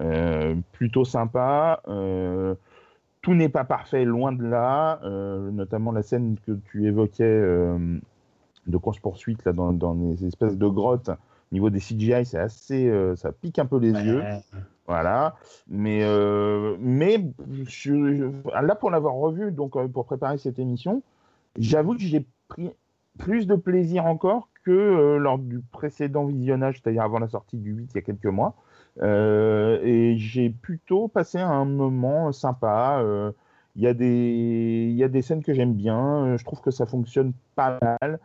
euh, 0.00 0.56
plutôt 0.72 1.04
sympa. 1.04 1.80
Tout 3.20 3.34
n'est 3.34 3.48
pas 3.48 3.62
parfait, 3.64 4.04
loin 4.04 4.32
de 4.32 4.42
là, 4.44 4.98
notamment 5.52 5.92
la 5.92 6.02
scène 6.02 6.36
que 6.44 6.52
tu 6.70 6.86
évoquais 6.88 7.22
de 8.66 8.76
course-poursuite 8.76 9.44
là, 9.44 9.52
dans, 9.52 9.72
dans 9.72 9.94
les 9.94 10.24
espèces 10.24 10.56
de 10.58 10.66
grottes. 10.66 11.10
Au 11.10 11.54
niveau 11.54 11.70
des 11.70 11.78
CGI, 11.78 12.24
c'est 12.24 12.38
assez, 12.38 12.92
ça 13.14 13.30
pique 13.30 13.60
un 13.60 13.66
peu 13.66 13.78
les 13.78 13.92
yeux. 13.92 14.22
Voilà, 14.88 15.36
mais 15.68 16.00
euh, 16.02 16.76
mais 16.80 17.18
là 18.60 18.74
pour 18.74 18.90
l'avoir 18.90 19.14
revu 19.14 19.52
donc 19.52 19.76
euh, 19.76 19.86
pour 19.86 20.06
préparer 20.06 20.38
cette 20.38 20.58
émission, 20.58 21.02
j'avoue 21.56 21.94
que 21.94 22.02
j'ai 22.02 22.26
pris 22.48 22.70
plus 23.16 23.46
de 23.46 23.54
plaisir 23.54 24.06
encore 24.06 24.48
que 24.64 24.72
euh, 24.72 25.18
lors 25.18 25.38
du 25.38 25.60
précédent 25.60 26.26
visionnage, 26.26 26.80
c'est-à-dire 26.82 27.02
avant 27.02 27.20
la 27.20 27.28
sortie 27.28 27.58
du 27.58 27.72
8 27.72 27.90
il 27.92 27.94
y 27.94 27.98
a 27.98 28.02
quelques 28.02 28.26
mois. 28.26 28.56
Et 29.00 30.14
j'ai 30.18 30.50
plutôt 30.50 31.08
passé 31.08 31.38
un 31.38 31.64
moment 31.64 32.32
sympa. 32.32 33.02
Il 33.76 33.82
y 33.82 33.86
a 33.86 33.94
des 33.94 34.88
il 34.90 34.96
y 34.96 35.04
a 35.04 35.08
des 35.08 35.22
scènes 35.22 35.42
que 35.42 35.54
j'aime 35.54 35.74
bien. 35.74 36.36
Je 36.36 36.44
trouve 36.44 36.60
que 36.60 36.70
ça 36.70 36.86
fonctionne 36.86 37.32
pas 37.54 37.78
mal. 37.80 38.18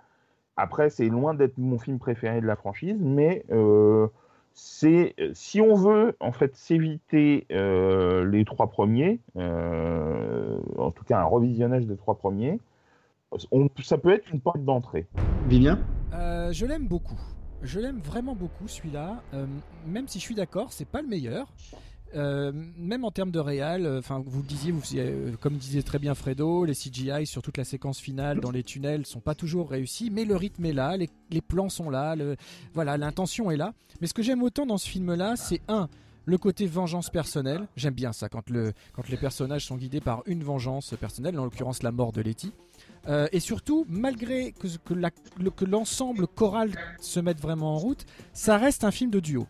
Après, 0.58 0.90
c'est 0.90 1.08
loin 1.08 1.34
d'être 1.36 1.58
mon 1.58 1.78
film 1.80 2.00
préféré 2.00 2.42
de 2.42 2.48
la 2.48 2.56
franchise, 2.58 2.98
mais 3.00 3.46
c'est 4.60 5.16
si 5.34 5.62
on 5.62 5.76
veut 5.76 6.18
en 6.20 6.32
fait 6.32 6.56
s'éviter 6.56 7.46
euh, 7.52 8.26
les 8.26 8.44
trois 8.44 8.68
premiers, 8.68 9.20
euh, 9.38 10.58
en 10.80 10.90
tout 10.90 11.04
cas 11.04 11.20
un 11.20 11.26
revisionnage 11.26 11.86
des 11.86 11.96
trois 11.96 12.16
premiers, 12.16 12.60
on- 13.52 13.70
ça 13.84 14.00
peut 14.00 14.12
être 14.12 14.28
une 14.34 14.42
porte 14.42 14.64
d'entrée. 14.66 15.06
Vivien? 15.48 15.80
Euh, 16.14 16.52
je 16.52 16.66
l'aime 16.66 16.88
beaucoup. 16.88 17.20
Je 17.62 17.80
l'aime 17.80 18.00
vraiment 18.00 18.36
beaucoup 18.36 18.68
celui-là, 18.68 19.22
euh, 19.36 19.46
même 19.86 20.08
si 20.08 20.18
je 20.18 20.24
suis 20.24 20.36
d'accord, 20.36 20.74
c'est 20.74 20.86
pas 20.90 21.04
le 21.04 21.08
meilleur. 21.08 21.54
Euh, 22.16 22.52
même 22.78 23.04
en 23.04 23.12
termes 23.12 23.32
de 23.32 23.40
réal, 23.40 23.86
euh, 23.86 24.00
enfin 24.00 24.24
vous 24.26 24.42
le 24.42 24.48
disiez, 24.48 24.74
euh, 24.96 25.32
comme 25.42 25.56
disait 25.56 25.84
très 25.84 26.00
bien 26.00 26.16
Fredo, 26.16 26.64
les 26.64 26.74
CGI 26.74 27.26
sur 27.26 27.42
toute 27.42 27.58
la 27.58 27.66
séquence 27.66 28.00
finale 28.00 28.40
dans 28.40 28.52
les 28.52 28.64
tunnels 28.64 29.06
sont 29.06 29.20
pas 29.20 29.36
toujours 29.36 29.70
réussis, 29.70 30.10
mais 30.10 30.24
le 30.24 30.36
rythme 30.36 30.66
est 30.66 30.74
là, 30.74 30.96
les, 30.96 31.10
plans 31.42 31.70
sont 31.70 31.90
là, 31.90 32.16
voilà, 32.74 32.98
l'intention 32.98 33.52
est 33.52 33.58
là. 33.58 33.74
Mais 34.02 34.08
ce 34.08 34.14
que 34.14 34.22
j'aime 34.22 34.42
autant 34.42 34.66
dans 34.66 34.78
ce 34.78 34.88
film-là, 34.88 35.36
c'est 35.36 35.62
un, 35.68 35.90
le 36.26 36.38
côté 36.38 36.66
vengeance 36.66 37.10
personnelle. 37.10 37.68
J'aime 37.76 37.94
bien 37.94 38.14
ça 38.14 38.30
quand, 38.30 38.50
le, 38.50 38.74
quand 38.94 39.08
les 39.10 39.18
personnages 39.18 39.66
sont 39.66 39.76
guidés 39.76 40.02
par 40.02 40.24
une 40.26 40.44
vengeance 40.44 40.94
personnelle, 41.00 41.38
en 41.40 41.44
l'occurrence 41.44 41.84
la 41.84 41.92
mort 41.92 42.14
de 42.14 42.22
Letty. 42.22 42.54
Et 43.32 43.40
surtout, 43.40 43.86
malgré 43.88 44.52
que, 44.52 44.68
que 45.50 45.66
l'ensemble 45.66 46.28
choral 46.28 46.72
se 47.00 47.22
mette 47.22 47.40
vraiment 47.40 47.76
en 47.76 47.78
route, 47.78 48.06
ça 48.34 48.58
reste 48.58 48.84
un 48.84 48.92
film 48.92 49.12
de 49.12 49.22
duo. 49.22 49.48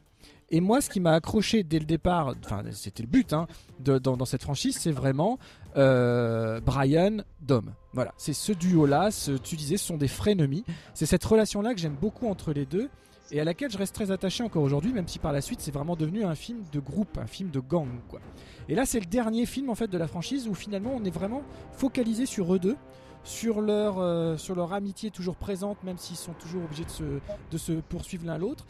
Et 0.49 0.61
moi, 0.61 0.79
ce 0.79 0.89
qui 0.89 0.99
m'a 0.99 1.13
accroché 1.13 1.63
dès 1.63 1.79
le 1.79 1.85
départ, 1.85 2.33
enfin, 2.43 2.63
c'était 2.71 3.03
le 3.03 3.09
but 3.09 3.33
hein, 3.33 3.47
dans, 3.79 4.25
cette 4.25 4.43
franchise, 4.43 4.77
c'est 4.79 4.91
vraiment 4.91 5.39
euh, 5.75 6.61
Brian, 6.61 7.17
Dom. 7.41 7.73
Voilà, 7.93 8.13
c'est 8.17 8.33
ce 8.33 8.53
duo-là, 8.53 9.11
ce, 9.11 9.31
tu 9.31 9.55
disais, 9.55 9.77
ce 9.77 9.85
sont 9.85 9.97
des 9.97 10.07
frénemies. 10.07 10.63
C'est 10.93 11.05
cette 11.05 11.23
relation-là 11.23 11.73
que 11.73 11.79
j'aime 11.79 11.97
beaucoup 11.99 12.27
entre 12.27 12.53
les 12.53 12.65
deux 12.65 12.89
et 13.31 13.41
à 13.41 13.43
laquelle 13.43 13.69
je 13.69 13.77
reste 13.77 13.93
très 13.93 14.11
attaché 14.11 14.43
encore 14.43 14.63
aujourd'hui, 14.63 14.93
même 14.93 15.07
si 15.07 15.19
par 15.19 15.33
la 15.33 15.41
suite 15.41 15.59
c'est 15.59 15.71
vraiment 15.71 15.97
devenu 15.97 16.23
un 16.23 16.35
film 16.35 16.63
de 16.71 16.79
groupe, 16.79 17.17
un 17.17 17.27
film 17.27 17.49
de 17.49 17.59
gang, 17.59 17.89
quoi. 18.07 18.21
Et 18.69 18.75
là, 18.75 18.85
c'est 18.85 18.99
le 18.99 19.05
dernier 19.05 19.45
film 19.45 19.69
en 19.69 19.75
fait 19.75 19.87
de 19.87 19.97
la 19.97 20.07
franchise 20.07 20.47
où 20.47 20.53
finalement 20.53 20.93
on 20.95 21.03
est 21.03 21.11
vraiment 21.11 21.41
focalisé 21.73 22.25
sur 22.25 22.53
eux 22.53 22.59
deux, 22.59 22.77
sur 23.23 23.61
leur, 23.61 23.99
euh, 23.99 24.37
sur 24.37 24.55
leur 24.55 24.73
amitié 24.73 25.11
toujours 25.11 25.35
présente, 25.35 25.83
même 25.83 25.97
s'ils 25.97 26.17
sont 26.17 26.33
toujours 26.33 26.63
obligés 26.63 26.85
de 26.85 26.89
se, 26.89 27.03
de 27.51 27.57
se 27.57 27.73
poursuivre 27.73 28.25
l'un 28.25 28.37
l'autre. 28.37 28.65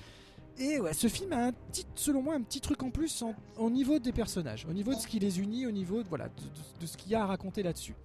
Et 0.59 0.79
ouais, 0.79 0.93
ce 0.93 1.07
film 1.07 1.33
a 1.33 1.45
un 1.47 1.51
petit, 1.51 1.85
selon 1.95 2.21
moi, 2.23 2.33
un 2.33 2.41
petit 2.41 2.61
truc 2.61 2.81
en 2.81 2.89
plus 2.89 3.21
en- 3.21 3.35
au 3.57 3.69
niveau 3.69 3.99
des 3.99 4.11
personnages, 4.11 4.65
au 4.69 4.73
niveau 4.73 4.93
de 4.93 4.99
ce 4.99 5.07
qui 5.07 5.19
les 5.19 5.39
unit, 5.39 5.67
au 5.67 5.71
niveau 5.71 6.01
de, 6.01 6.07
voilà, 6.09 6.29
de, 6.79 6.85
ce 6.85 6.97
qu'il 6.97 7.11
y 7.11 7.15
a 7.15 7.21
à 7.23 7.25
raconter 7.27 7.61
là-dessus. 7.61 7.95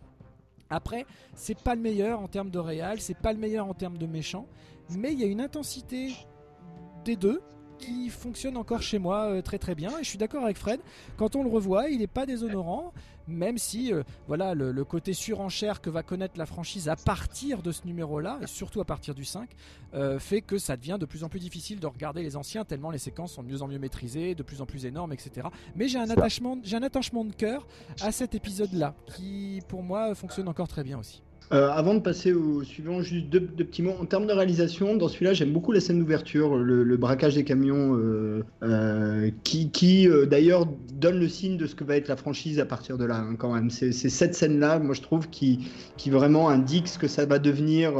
Après, 0.69 1.07
c'est 1.35 1.59
pas 1.59 1.75
le 1.75 1.81
meilleur 1.81 2.21
en 2.21 2.29
termes 2.29 2.51
de 2.51 2.59
réal, 2.59 3.01
c'est 3.01 3.17
pas 3.17 3.33
le 3.33 3.39
meilleur 3.39 3.67
en 3.67 3.75
termes 3.75 3.97
de 3.99 4.07
méchant, 4.07 4.47
mais 4.91 5.13
il 5.13 5.19
y 5.21 5.25
a 5.25 5.27
une 5.27 5.41
intensité 5.41 6.15
des 7.05 7.17
deux 7.17 7.41
qui 7.83 8.09
fonctionne 8.11 8.57
encore 8.57 8.81
chez 8.81 8.99
moi 8.99 9.25
euh, 9.25 9.43
très 9.43 9.59
très 9.59 9.75
bien. 9.75 9.99
Et 9.99 10.05
je 10.05 10.09
suis 10.09 10.19
d'accord 10.19 10.45
avec 10.45 10.57
Fred, 10.57 10.81
quand 11.17 11.37
on 11.37 11.43
le 11.43 11.51
revoit, 11.51 11.89
il 11.89 11.99
n'est 11.99 12.07
pas 12.07 12.27
déshonorant, 12.27 12.93
même 13.27 13.59
si 13.59 13.93
euh, 13.93 14.03
voilà 14.29 14.55
le, 14.55 14.85
côté 14.85 15.13
surenchère 15.13 15.81
que 15.81 15.91
va 15.91 16.03
connaître 16.03 16.39
la 16.39 16.47
franchise 16.47 16.89
à 16.89 16.97
partir 16.97 17.63
de 17.63 17.73
ce 17.73 17.87
numéro-là, 17.87 18.39
et 18.43 18.47
surtout 18.47 18.81
à 18.81 18.85
partir 18.85 19.15
du 19.15 19.25
5, 19.25 19.49
euh, 19.95 20.19
fait 20.19 20.43
que 20.43 20.59
ça 20.59 20.77
devient 20.77 20.97
de 20.99 21.07
plus 21.07 21.25
en 21.25 21.29
plus 21.29 21.41
difficile 21.41 21.81
de 21.81 21.87
regarder 21.87 22.23
les 22.23 22.37
anciens, 22.37 22.65
tellement 22.65 22.91
les 22.91 22.99
séquences 22.99 23.33
sont 23.33 23.43
de 23.43 23.49
mieux 23.49 23.63
en 23.63 23.69
mieux 23.69 23.79
maîtrisées, 23.79 24.35
de 24.35 24.43
plus 24.43 24.61
en 24.61 24.67
plus 24.67 24.87
énormes, 24.87 25.13
etc. 25.13 25.49
Mais 25.75 25.89
j'ai 25.89 25.99
un 25.99 26.11
attachement, 26.11 26.59
j'ai 26.63 26.77
un 26.77 26.83
attachement 26.83 27.25
de 27.25 27.35
cœur 27.35 27.67
à 28.01 28.13
cet 28.13 28.35
épisode-là, 28.35 28.95
qui 29.07 29.61
pour 29.69 29.83
moi 29.83 30.15
fonctionne 30.15 30.49
encore 30.49 30.69
très 30.69 30.85
bien 30.85 30.99
aussi. 30.99 31.23
Euh, 31.53 31.71
avant 31.71 31.95
de 31.95 32.01
passer 32.01 32.33
au 32.33 32.63
suivant, 32.63 33.03
juste 33.03 33.27
deux, 33.27 33.41
petits 33.41 33.83
mots. 33.83 33.95
En 34.01 34.07
termes 34.07 34.27
de 34.27 34.33
réalisation, 34.33 34.97
dans 34.97 35.09
celui-là, 35.09 35.35
j'aime 35.35 35.53
beaucoup 35.53 35.73
la 35.73 35.81
scène 35.81 35.99
d'ouverture, 35.99 36.57
le, 36.57 36.97
braquage 36.97 37.35
des 37.35 37.45
camions, 37.45 37.95
euh, 37.97 38.43
euh, 38.63 39.31
qui, 39.45 39.71
qui 39.71 40.09
d'ailleurs 40.27 40.67
donne 40.95 41.19
le 41.19 41.29
signe 41.29 41.59
de 41.59 41.67
ce 41.67 41.75
que 41.75 41.85
va 41.85 41.97
être 41.97 42.09
la 42.09 42.17
franchise 42.17 42.59
à 42.59 42.65
partir 42.65 42.97
de 42.97 43.05
là, 43.05 43.17
hein, 43.17 43.37
quand 43.37 43.53
même. 43.53 43.69
C'est 43.71 43.93
cette 43.93 44.35
scène-là, 44.35 44.79
moi 44.79 44.95
je 44.95 45.03
trouve, 45.03 45.29
qui, 45.29 45.69
qui 45.99 46.11
vraiment 46.11 46.49
indique 46.49 46.89
ce 46.89 46.99
que 46.99 47.09
ça 47.09 47.27
va 47.27 47.39
devenir 47.39 47.93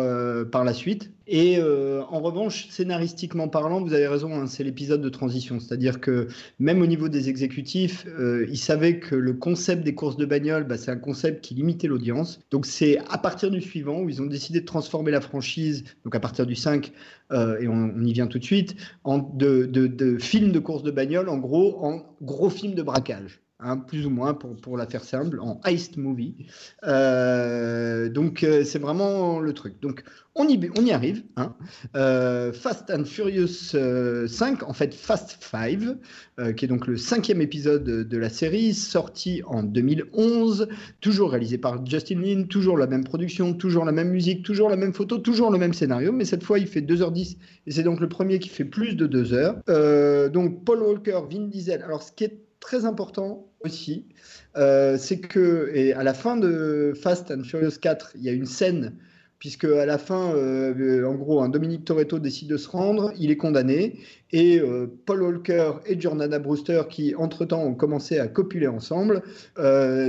par 0.51 0.65
la 0.65 0.73
suite. 0.73 1.11
Et 1.35 1.57
euh, 1.59 2.03
en 2.11 2.21
revanche, 2.21 2.69
scénaristiquement 2.69 3.49
parlant, 3.49 3.81
vous 3.81 3.95
avez 3.95 4.07
raison, 4.07 4.35
hein, 4.35 4.47
c'est 4.47 4.65
l'épisode 4.65 5.01
de 5.01 5.09
transition. 5.09 5.61
C'est-à-dire 5.61 5.99
que 5.99 6.29
même 6.59 6.83
au 6.83 6.87
niveau 6.87 7.09
des 7.09 7.31
exécutifs, 7.31 8.07
euh, 8.07 8.47
ils 8.51 8.59
savaient 8.59 8.99
que 8.99 9.17
le 9.17 9.33
concept 9.33 9.83
des 9.83 9.95
courses 9.95 10.19
de 10.19 10.27
bagnole, 10.27 10.65
bah, 10.65 10.77
c'est 10.77 10.91
un 10.91 10.99
concept 10.99 11.43
qui 11.43 11.55
limitait 11.55 11.89
l'audience. 11.89 12.39
Donc 12.51 12.67
c'est 12.67 12.99
à 13.09 13.17
partir 13.17 13.51
du 13.51 13.63
suivant 13.63 14.01
où 14.01 14.11
ils 14.11 14.21
ont 14.21 14.27
décidé 14.27 14.61
de 14.61 14.67
transformer 14.67 15.11
la 15.11 15.23
franchise, 15.23 15.85
donc 16.05 16.15
à 16.15 16.21
partir 16.21 16.45
du 16.45 16.55
5, 16.55 16.93
euh, 17.33 17.59
et 17.61 17.67
on, 17.67 17.95
on 17.97 18.05
y 18.05 18.13
vient 18.13 18.27
tout 18.27 18.39
de 18.39 18.45
suite, 18.45 18.77
en 19.05 19.17
de, 19.17 19.65
de, 19.65 19.87
de 19.87 20.19
films 20.19 20.53
de 20.53 20.59
courses 20.59 20.83
de 20.83 20.91
bagnole, 20.91 21.31
en 21.31 21.39
gros, 21.39 21.83
en 21.83 22.03
gros 22.21 22.51
film 22.51 22.75
de 22.75 22.83
braquage. 22.83 23.41
Hein, 23.63 23.77
plus 23.79 24.07
ou 24.07 24.11
moins 24.11 24.35
pour, 24.35 24.57
pour 24.57 24.77
la 24.77 24.87
faire 24.87 25.05
simple, 25.05 25.41
en 25.41 25.61
heist 25.65 25.97
movie. 25.97 26.35
Euh, 26.85 28.09
donc 28.09 28.43
euh, 28.43 28.65
c'est 28.65 28.79
vraiment 28.79 29.41
le 29.41 29.53
truc. 29.53 29.81
Donc 29.81 30.03
on 30.35 30.49
y, 30.49 30.71
on 30.79 30.85
y 30.85 30.93
arrive. 30.93 31.23
hein. 31.37 31.55
Euh, 31.95 32.53
Fast 32.53 32.91
and 32.91 33.05
Furious 33.05 33.75
euh, 33.75 34.27
5, 34.27 34.63
en 34.63 34.73
fait 34.73 34.95
Fast 34.95 35.37
5, 35.43 35.81
euh, 36.39 36.53
qui 36.53 36.65
est 36.65 36.69
donc 36.69 36.87
le 36.87 36.97
cinquième 36.97 37.43
épisode 37.43 37.85
de, 37.85 38.17
la 38.17 38.31
série, 38.31 38.73
sorti 38.73 39.43
en 39.47 39.63
2011, 39.63 40.69
toujours 41.01 41.33
réalisé 41.33 41.59
par 41.59 41.85
Justin 41.85 42.21
Lin, 42.21 42.45
toujours 42.45 42.79
la 42.79 42.87
même 42.87 43.05
production, 43.05 43.53
toujours 43.53 43.85
la 43.85 43.93
même 43.93 44.09
musique, 44.09 44.43
toujours 44.43 44.71
la 44.71 44.77
même 44.77 44.95
photo, 44.95 45.19
toujours 45.19 45.51
le 45.51 45.59
même 45.59 45.75
scénario, 45.75 46.13
mais 46.13 46.25
cette 46.25 46.45
fois 46.45 46.59
il 46.59 46.67
fait 46.67 46.81
2h10 46.81 47.37
et 47.67 47.71
c'est 47.71 47.83
donc 47.83 48.01
le 48.01 48.09
premier 48.09 48.39
qui 48.39 48.49
fait 48.49 48.65
plus 48.65 48.95
de 48.95 49.07
2 49.07 49.35
heures. 49.35 49.57
Euh, 49.69 50.31
donc 50.31 50.65
Paul 50.65 50.83
Walker, 50.83 51.21
Vin 51.31 51.47
Diesel. 51.49 51.83
Alors 51.83 52.03
ce 52.03 52.13
qui 52.13 52.25
est 52.25 52.39
très 52.63 52.85
important 52.87 53.51
aussi, 53.61 54.07
euh, 54.57 54.97
c'est 54.97 55.19
que 55.21 55.71
et 55.75 55.93
à 55.93 56.03
la 56.03 56.15
fin 56.15 56.37
de 56.37 56.95
Fast 56.95 57.31
and 57.31 57.43
Furious 57.45 57.79
4, 57.81 58.13
il 58.17 58.23
y 58.23 58.29
a 58.29 58.33
une 58.33 58.47
scène 58.47 58.95
puisque 59.39 59.65
à 59.65 59.85
la 59.87 59.99
fin, 59.99 60.33
euh, 60.37 61.05
en 61.05 61.15
gros, 61.17 61.41
un 61.43 61.49
Dominique 61.49 61.85
Toretto 61.85 62.21
décide 62.21 62.49
de 62.49 62.57
se 62.57 62.69
rendre, 62.69 63.13
il 63.19 63.33
est 63.33 63.37
condamné, 63.37 63.99
et 64.31 64.61
euh, 64.61 64.87
Paul 65.05 65.21
Walker 65.21 65.73
et 65.85 66.01
Jordana 66.01 66.39
Brewster, 66.39 66.83
qui 66.89 67.17
entre-temps 67.17 67.61
ont 67.65 67.75
commencé 67.75 68.21
à 68.21 68.29
copuler 68.29 68.69
ensemble, 68.69 69.23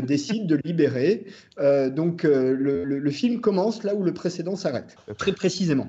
décident 0.04 0.46
de 0.46 0.60
libérer. 0.64 1.26
Donc 1.58 2.22
le, 2.24 2.54
le- 2.54 3.00
le 3.00 3.12
film 3.12 3.42
commence 3.42 3.84
là 3.84 3.96
où 3.96 4.04
le 4.04 4.14
précédent 4.14 4.56
s'arrête, 4.56 4.96
très 5.18 5.32
précisément. 5.34 5.88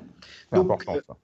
C'est 0.49 0.57
Donc, 0.57 0.65
important 0.73 0.95
ça. 1.07 1.17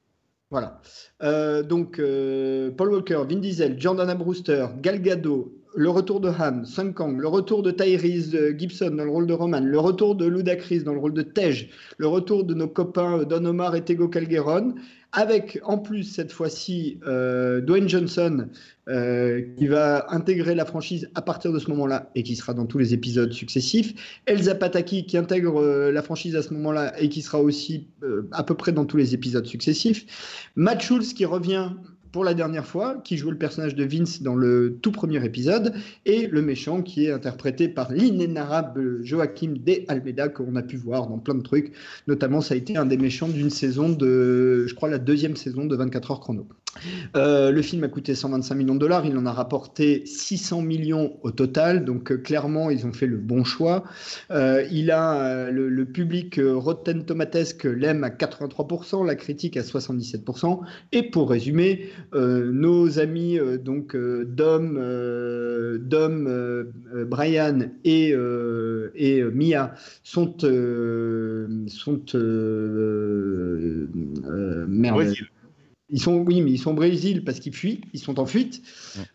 Voilà. 0.50 0.80
Euh, 1.22 1.62
donc, 1.62 1.98
euh, 1.98 2.70
Paul 2.72 2.92
Walker, 2.92 3.22
Vin 3.28 3.36
Diesel, 3.36 3.80
Jordana 3.80 4.16
Brewster, 4.16 4.66
Gal 4.82 5.00
Gadot, 5.00 5.52
le 5.76 5.88
retour 5.88 6.20
de 6.20 6.28
Han, 6.28 6.64
Sung 6.64 6.92
Kang, 6.92 7.20
le 7.20 7.28
retour 7.28 7.62
de 7.62 7.70
Tyrese 7.70 8.34
euh, 8.34 8.58
Gibson 8.58 8.90
dans 8.90 9.04
le 9.04 9.10
rôle 9.10 9.26
de 9.28 9.32
Roman, 9.32 9.60
le 9.60 9.78
retour 9.78 10.16
de 10.16 10.26
Ludacris 10.26 10.82
dans 10.82 10.92
le 10.92 10.98
rôle 10.98 11.14
de 11.14 11.22
Tej, 11.22 11.68
le 11.98 12.08
retour 12.08 12.44
de 12.44 12.54
nos 12.54 12.66
copains 12.66 13.22
Don 13.22 13.44
Omar 13.44 13.76
et 13.76 13.84
Tego 13.84 14.08
Calderon, 14.08 14.74
avec 15.12 15.60
en 15.64 15.78
plus 15.78 16.04
cette 16.04 16.32
fois-ci 16.32 16.98
euh, 17.06 17.60
Dwayne 17.60 17.88
Johnson 17.88 18.46
euh, 18.88 19.42
qui 19.56 19.66
va 19.66 20.06
intégrer 20.10 20.54
la 20.54 20.64
franchise 20.64 21.10
à 21.14 21.22
partir 21.22 21.52
de 21.52 21.58
ce 21.58 21.68
moment-là 21.70 22.10
et 22.14 22.22
qui 22.22 22.36
sera 22.36 22.54
dans 22.54 22.66
tous 22.66 22.78
les 22.78 22.94
épisodes 22.94 23.32
successifs. 23.32 24.20
Elsa 24.26 24.54
Pataki 24.54 25.06
qui 25.06 25.16
intègre 25.16 25.60
euh, 25.60 25.90
la 25.90 26.02
franchise 26.02 26.36
à 26.36 26.42
ce 26.42 26.54
moment-là 26.54 26.98
et 27.00 27.08
qui 27.08 27.22
sera 27.22 27.40
aussi 27.40 27.88
à 28.32 28.42
peu 28.42 28.54
près 28.54 28.72
dans 28.72 28.84
tous 28.84 28.96
les 28.96 29.14
épisodes 29.14 29.46
successifs. 29.46 30.50
Matt 30.54 30.80
Schultz 30.80 31.12
qui 31.12 31.24
revient 31.24 31.70
pour 32.12 32.24
la 32.24 32.34
dernière 32.34 32.66
fois, 32.66 33.00
qui 33.04 33.16
joue 33.16 33.30
le 33.30 33.38
personnage 33.38 33.74
de 33.74 33.84
Vince 33.84 34.22
dans 34.22 34.34
le 34.34 34.78
tout 34.82 34.92
premier 34.92 35.24
épisode, 35.24 35.74
et 36.06 36.26
le 36.26 36.42
méchant 36.42 36.82
qui 36.82 37.06
est 37.06 37.12
interprété 37.12 37.68
par 37.68 37.92
l'inénarrable 37.92 39.04
Joachim 39.04 39.54
De 39.64 39.84
Almeida 39.88 40.28
qu'on 40.28 40.56
a 40.56 40.62
pu 40.62 40.76
voir 40.76 41.06
dans 41.06 41.18
plein 41.18 41.34
de 41.34 41.42
trucs. 41.42 41.72
Notamment, 42.06 42.40
ça 42.40 42.54
a 42.54 42.56
été 42.56 42.76
un 42.76 42.86
des 42.86 42.96
méchants 42.96 43.28
d'une 43.28 43.50
saison 43.50 43.88
de, 43.88 44.66
je 44.66 44.74
crois, 44.74 44.88
la 44.88 44.98
deuxième 44.98 45.36
saison 45.36 45.64
de 45.64 45.76
24 45.76 46.10
heures 46.10 46.20
chrono. 46.20 46.46
Euh, 47.16 47.50
le 47.50 47.62
film 47.62 47.84
a 47.84 47.88
coûté 47.88 48.14
125 48.14 48.54
millions 48.54 48.74
de 48.74 48.80
dollars, 48.80 49.04
il 49.04 49.16
en 49.16 49.26
a 49.26 49.32
rapporté 49.32 50.04
600 50.06 50.62
millions 50.62 51.16
au 51.22 51.30
total, 51.30 51.84
donc 51.84 52.12
euh, 52.12 52.16
clairement 52.16 52.70
ils 52.70 52.86
ont 52.86 52.92
fait 52.92 53.06
le 53.06 53.16
bon 53.16 53.44
choix. 53.44 53.84
Euh, 54.30 54.64
il 54.70 54.90
a 54.90 55.50
le, 55.50 55.84
public 55.84 56.40
Rotten 56.40 57.04
Tomatesque 57.04 57.64
l'aime 57.64 58.04
à 58.04 58.10
83%, 58.10 59.04
la 59.04 59.16
critique 59.16 59.56
à 59.56 59.62
77%. 59.62 60.60
Et 60.92 61.02
pour 61.02 61.30
résumer, 61.30 61.88
nos 62.12 62.98
amis 62.98 63.38
donc 63.64 63.96
Dom, 63.96 64.78
Dom 65.80 66.66
Brian 67.06 67.58
et, 67.84 68.14
Mia 69.32 69.74
sont 70.04 70.36
sont. 71.66 72.04
Brésil. 74.92 75.30
Ils 75.92 76.00
sont, 76.00 76.18
oui, 76.18 76.40
mais 76.40 76.52
ils 76.52 76.58
sont 76.58 76.70
au 76.70 76.74
Brésil 76.74 77.24
parce 77.24 77.40
qu'ils 77.40 77.54
fuient, 77.54 77.80
ils 77.92 78.00
sont 78.00 78.20
en 78.20 78.26
fuite. 78.26 78.62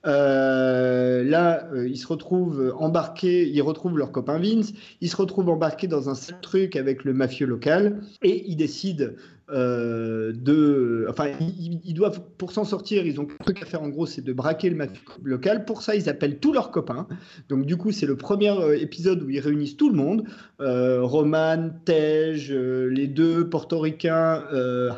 Euh, 0.06 1.24
là, 1.24 1.68
euh, 1.74 1.88
ils 1.88 1.98
se 1.98 2.08
retrouvent 2.08 2.76
embarqués, 2.78 3.48
ils 3.48 3.62
retrouvent 3.62 3.98
leur 3.98 4.12
copain 4.12 4.40
Vince, 4.40 4.74
ils 5.02 5.10
se 5.10 5.16
retrouvent 5.16 5.50
embarqués 5.50 5.88
dans 5.88 6.10
un 6.10 6.16
truc 6.42 6.76
avec 6.76 7.04
le 7.04 7.14
mafieux 7.14 7.46
local 7.46 8.02
et 8.22 8.44
ils 8.48 8.56
décident 8.56 9.08
euh, 9.52 10.34
de. 10.34 11.06
Enfin, 11.10 11.28
ils, 11.40 11.80
ils 11.86 11.94
doivent, 11.94 12.22
pour 12.38 12.52
s'en 12.52 12.66
sortir, 12.66 13.06
ils 13.06 13.22
ont 13.22 13.28
un 13.40 13.44
truc 13.44 13.62
à 13.62 13.66
faire 13.66 13.84
en 13.84 13.90
gros, 13.90 14.06
c'est 14.06 14.24
de 14.24 14.34
braquer 14.34 14.70
le 14.70 14.76
mafieux 14.76 15.02
local. 15.24 15.66
Pour 15.66 15.82
ça, 15.82 15.96
ils 15.96 16.10
appellent 16.10 16.40
tous 16.40 16.52
leurs 16.52 16.72
copains. 16.72 17.08
Donc, 17.48 17.66
du 17.66 17.78
coup, 17.78 17.92
c'est 17.92 18.08
le 18.08 18.18
premier 18.18 18.54
épisode 18.82 19.22
où 19.24 19.30
ils 19.30 19.40
réunissent 19.40 19.78
tout 19.78 19.90
le 19.90 19.96
monde 19.96 20.26
Roman, 20.60 21.70
Tej, 21.86 22.50
les 22.90 23.08
deux 23.08 23.48
portoricains, 23.48 24.44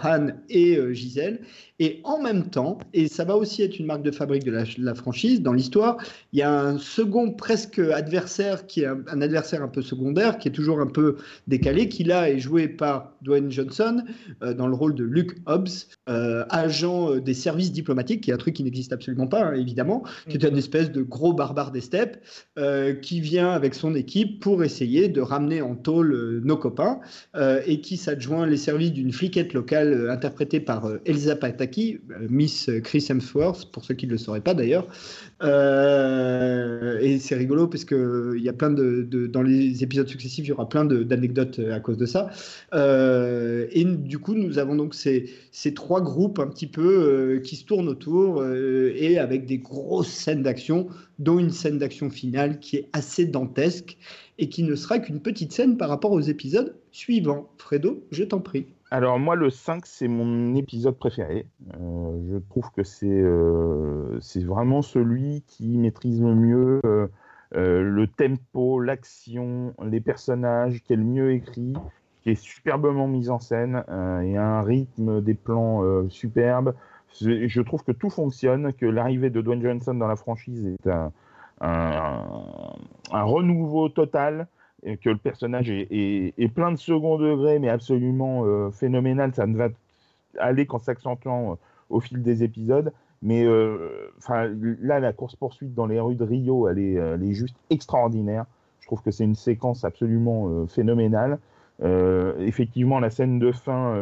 Han 0.04 0.28
et 0.50 0.94
Gisèle. 0.94 1.42
Et 1.80 2.02
en 2.04 2.22
même 2.22 2.50
temps, 2.50 2.80
et 2.94 3.08
ça 3.08 3.24
va 3.24 3.36
aussi 3.38 3.62
être 3.62 3.78
une 3.78 3.86
marque 3.86 4.02
de 4.02 4.12
fabrique 4.12 4.44
de 4.44 4.52
la, 4.52 4.96
franchise, 4.96 5.42
dans 5.42 5.54
l'histoire, 5.54 5.98
il 6.34 6.40
y 6.40 6.42
a 6.42 6.52
un 6.52 6.80
second 6.80 7.32
presque 7.32 7.80
adversaire 7.80 8.66
qui 8.66 8.82
est 8.82 8.88
un, 8.88 9.04
un 9.08 9.22
adversaire 9.22 9.62
un 9.62 9.68
peu 9.68 9.84
secondaire, 9.84 10.40
qui 10.40 10.48
est 10.48 10.52
toujours 10.52 10.80
un 10.80 10.88
peu 10.88 11.18
décalé, 11.48 11.88
qui 11.88 12.04
là 12.04 12.30
est 12.30 12.40
joué 12.40 12.68
par 12.68 13.14
Dwayne 13.22 13.52
Johnson 13.52 14.04
euh, 14.42 14.54
dans 14.54 14.68
le 14.68 14.76
rôle 14.76 14.96
de 14.96 15.04
Luke 15.04 15.38
Hobbs, 15.46 15.68
euh, 16.10 16.46
agent 16.50 17.12
euh, 17.12 17.22
des 17.22 17.34
services 17.34 17.72
diplomatiques, 17.72 18.22
qui 18.22 18.32
est 18.32 18.34
un 18.34 18.38
truc 18.38 18.56
qui 18.56 18.64
n'existe 18.64 18.94
absolument 18.94 19.28
pas, 19.28 19.44
hein, 19.44 19.54
évidemment, 19.54 20.04
qui 20.30 20.38
est 20.38 20.44
une 20.44 20.58
espèce 20.58 20.92
de 20.92 21.02
gros 21.02 21.34
barbare 21.34 21.72
des 21.72 21.82
steppes, 21.82 22.18
euh, 22.58 22.94
qui 22.94 23.20
vient 23.20 23.52
avec 23.52 23.76
son 23.76 23.94
équipe 23.94 24.40
pour 24.40 24.64
essayer 24.64 25.10
de 25.10 25.22
ramener 25.22 25.62
en 25.62 25.76
tôle 25.76 26.42
nos 26.44 26.58
copains, 26.58 27.00
et 27.66 27.82
qui 27.82 27.98
s'adjoint 27.98 28.46
les 28.46 28.58
services 28.58 28.92
d'une 28.92 29.12
fliquette 29.12 29.54
locale 29.54 30.10
interprétée 30.10 30.60
par 30.60 30.90
Elsa 31.06 31.36
Pataki, 31.36 31.67
euh, 31.78 32.28
Miss 32.30 32.70
Chris 32.84 33.06
Hemsworth, 33.10 33.72
pour 33.72 33.86
ceux 33.86 33.94
qui 33.94 34.08
ne 34.08 34.12
le 34.12 34.18
sauraient 34.18 34.42
pas 34.42 34.54
d'ailleurs. 34.54 34.88
Euh, 35.44 37.00
et 37.00 37.20
c'est 37.20 37.36
rigolo 37.36 37.68
parce 37.68 37.86
que 37.86 38.38
y 38.38 38.50
a 38.50 38.54
plein 38.54 38.70
de, 38.70 39.04
dans 39.28 39.42
les 39.42 39.84
épisodes 39.84 40.08
successifs, 40.08 40.46
il 40.46 40.50
y 40.50 40.52
aura 40.52 40.68
plein 40.70 40.86
d'anecdotes 40.86 41.60
euh, 41.60 41.76
à 41.76 41.80
cause 41.80 41.98
de 41.98 42.06
ça. 42.06 42.30
Et 42.74 43.86
du 43.86 44.20
coup, 44.20 44.34
nous 44.34 44.60
avons 44.60 44.76
donc 44.76 44.96
ces, 44.96 45.30
ces 45.52 45.74
trois 45.74 46.02
groupes 46.02 46.40
un 46.40 46.48
petit 46.48 46.68
peu 46.68 47.40
qui 47.44 47.56
se 47.56 47.66
tournent 47.66 47.90
autour 47.90 48.46
et 48.46 49.18
avec 49.18 49.46
des 49.46 49.58
grosses 49.58 50.10
scènes 50.10 50.44
d'action, 50.44 50.88
dont 51.20 51.40
une 51.40 51.52
scène 51.52 51.78
d'action 51.78 52.10
finale 52.10 52.60
qui 52.60 52.78
est 52.78 52.90
assez 52.94 53.26
dantesque 53.26 53.98
et 54.38 54.50
qui 54.50 54.64
ne 54.64 54.76
sera 54.76 55.00
qu'une 55.00 55.20
petite 55.20 55.52
scène 55.52 55.78
par 55.78 55.90
rapport 55.90 56.12
aux 56.12 56.22
épisodes 56.22 56.76
suivants. 56.92 57.50
Fredo, 57.58 58.04
je 58.12 58.24
t'en 58.24 58.40
prie. 58.40 58.68
Alors 58.90 59.20
moi, 59.20 59.36
le 59.36 59.50
5, 59.50 59.86
c'est 59.86 60.08
mon 60.08 60.56
épisode 60.56 60.98
préféré. 60.98 61.46
Euh, 61.74 62.20
je 62.32 62.38
trouve 62.50 62.72
que 62.72 62.84
c'est 62.84 63.08
euh, 63.10 64.18
c'est 64.22 64.46
vraiment 64.46 64.82
celui 64.82 65.44
qui 65.46 65.78
maîtrise 65.78 66.22
le 66.22 66.34
mieux 66.34 66.82
euh, 66.86 67.08
le 67.52 68.08
tempo, 68.08 68.80
l'action, 68.80 69.74
les 69.84 70.00
personnages, 70.00 70.82
qui 70.84 70.94
est 70.94 70.96
le 70.96 71.04
mieux 71.04 71.34
écrit, 71.34 71.74
qui 72.22 72.32
est 72.32 72.42
superbement 72.42 73.10
mis 73.10 73.30
en 73.30 73.40
scène, 73.40 73.84
et 74.24 74.38
un 74.38 74.62
rythme 74.62 75.22
des 75.22 75.34
plans 75.34 76.08
superbes. 76.10 76.74
Je 77.20 77.62
trouve 77.62 77.84
que 77.84 77.92
tout 77.94 78.10
fonctionne, 78.10 78.74
que 78.74 78.86
l'arrivée 78.86 79.30
de 79.30 79.42
Dwayne 79.42 79.62
Johnson 79.62 79.94
dans 79.96 80.08
la 80.08 80.18
franchise 80.18 80.66
est 80.66 80.90
un 80.90 81.12
renouveau 83.12 83.90
total 83.90 84.48
que 84.84 85.10
le 85.10 85.18
personnage 85.18 85.70
est, 85.70 86.54
plein 86.54 86.72
de 86.72 86.78
second 86.78 87.18
degré, 87.18 87.60
mais 87.60 87.70
absolument 87.70 88.46
euh, 88.46 88.72
phénoménal. 88.72 89.34
Ça 89.34 89.48
ne 89.48 89.58
va 89.58 89.70
aller 90.40 90.66
qu'en 90.66 90.80
s'accentuant 90.80 91.54
euh, 91.54 91.56
au 91.90 92.00
fil 92.00 92.22
des 92.22 92.44
épisodes. 92.44 92.94
Mais 93.24 93.46
euh, 93.46 94.12
là, 94.80 95.00
la 95.00 95.12
course-poursuite 95.12 95.74
dans 95.74 95.88
les 95.88 96.00
rues 96.00 96.16
de 96.16 96.24
Rio, 96.24 96.68
elle 96.68 96.78
est, 96.78 96.94
elle 96.94 97.24
est 97.24 97.34
juste 97.34 97.56
extraordinaire. 97.72 98.46
Je 98.80 98.86
trouve 98.86 99.02
que 99.02 99.10
c'est 99.10 99.24
une 99.24 99.36
séquence 99.36 99.84
absolument 99.84 100.68
phénoménale. 100.68 101.40
Effectivement, 101.82 103.00
la 103.00 103.10
scène 103.10 103.40
de 103.40 103.52
fin 103.52 103.96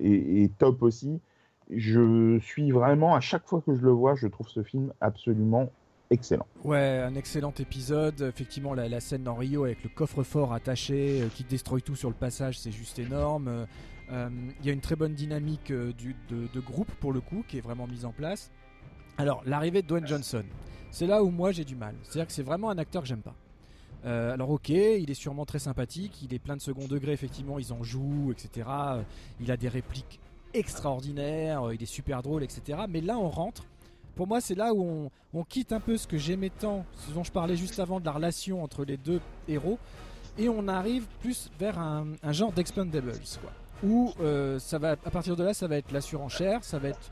est 0.00 0.56
top 0.58 0.82
aussi. 0.82 1.20
Je 1.68 2.38
suis 2.38 2.70
vraiment, 2.70 3.14
à 3.16 3.20
chaque 3.20 3.44
fois 3.44 3.60
que 3.60 3.74
je 3.74 3.82
le 3.82 3.90
vois, 3.90 4.14
je 4.14 4.28
trouve 4.28 4.48
ce 4.48 4.62
film 4.62 4.92
absolument 5.00 5.68
excellent. 6.10 6.46
Ouais, 6.64 7.02
un 7.04 7.14
excellent 7.14 7.54
épisode. 7.58 8.20
Effectivement, 8.22 8.74
la, 8.74 8.88
la 8.88 9.00
scène 9.00 9.22
dans 9.22 9.34
Rio 9.34 9.64
avec 9.64 9.82
le 9.82 9.88
coffre-fort 9.90 10.52
attaché 10.52 11.22
euh, 11.22 11.28
qui 11.34 11.44
détruit 11.44 11.82
tout 11.82 11.96
sur 11.96 12.08
le 12.08 12.14
passage, 12.14 12.58
c'est 12.58 12.72
juste 12.72 12.98
énorme. 12.98 13.48
Euh, 13.48 13.66
euh, 14.12 14.28
Il 14.60 14.66
y 14.66 14.70
a 14.70 14.72
une 14.72 14.80
très 14.80 14.96
bonne 14.96 15.14
dynamique 15.14 15.70
euh, 15.70 15.92
du, 15.92 16.16
de, 16.28 16.48
de 16.52 16.60
groupe 16.60 16.90
pour 17.00 17.12
le 17.12 17.20
coup 17.20 17.44
qui 17.46 17.58
est 17.58 17.62
vraiment 17.62 17.86
mise 17.86 18.04
en 18.04 18.12
place. 18.12 18.50
Alors, 19.18 19.42
l'arrivée 19.46 19.82
de 19.82 19.86
Dwayne 19.86 20.06
Johnson, 20.06 20.44
c'est 20.90 21.06
là 21.06 21.22
où 21.22 21.30
moi 21.30 21.52
j'ai 21.52 21.64
du 21.64 21.76
mal. 21.76 21.94
C'est-à-dire 22.02 22.26
que 22.26 22.32
c'est 22.32 22.42
vraiment 22.42 22.70
un 22.70 22.78
acteur 22.78 23.02
que 23.02 23.08
j'aime 23.08 23.22
pas. 23.22 23.34
Euh, 24.06 24.32
alors 24.32 24.50
ok, 24.50 24.70
il 24.70 25.10
est 25.10 25.14
sûrement 25.14 25.44
très 25.44 25.58
sympathique, 25.58 26.22
il 26.22 26.32
est 26.32 26.38
plein 26.38 26.56
de 26.56 26.62
second 26.62 26.88
degré, 26.88 27.12
effectivement, 27.12 27.58
ils 27.58 27.72
en 27.72 27.82
jouent, 27.82 28.32
etc. 28.32 28.66
Il 29.40 29.50
a 29.50 29.58
des 29.58 29.68
répliques 29.68 30.18
extraordinaires, 30.54 31.70
il 31.72 31.82
est 31.82 31.86
super 31.86 32.22
drôle, 32.22 32.42
etc. 32.42 32.78
Mais 32.88 33.02
là 33.02 33.18
on 33.18 33.28
rentre, 33.28 33.66
pour 34.14 34.26
moi 34.26 34.40
c'est 34.40 34.54
là 34.54 34.72
où 34.74 35.10
on, 35.32 35.44
quitte 35.44 35.72
un 35.72 35.80
peu 35.80 35.96
ce 35.96 36.06
que 36.06 36.18
j'aimais 36.18 36.50
tant, 36.50 36.84
ce 37.06 37.12
dont 37.12 37.24
je 37.24 37.32
parlais 37.32 37.56
juste 37.56 37.78
avant 37.80 38.00
de 38.00 38.04
la 38.04 38.12
relation 38.12 38.62
entre 38.62 38.84
les 38.84 38.96
deux 38.96 39.20
héros, 39.48 39.78
et 40.38 40.48
on 40.48 40.68
arrive 40.68 41.06
plus 41.20 41.50
vers 41.58 41.78
un, 41.78 42.06
genre 42.30 42.52
d'expendables, 42.52 43.12
quoi. 43.40 43.50
Où 43.82 44.12
euh, 44.20 44.58
ça 44.58 44.78
va, 44.78 44.90
à 44.90 45.10
partir 45.10 45.36
de 45.36 45.42
là, 45.42 45.54
ça 45.54 45.66
va 45.66 45.76
être 45.76 45.90
la 45.90 46.02
surenchère, 46.02 46.62
ça 46.64 46.78
va 46.78 46.88
être 46.88 47.10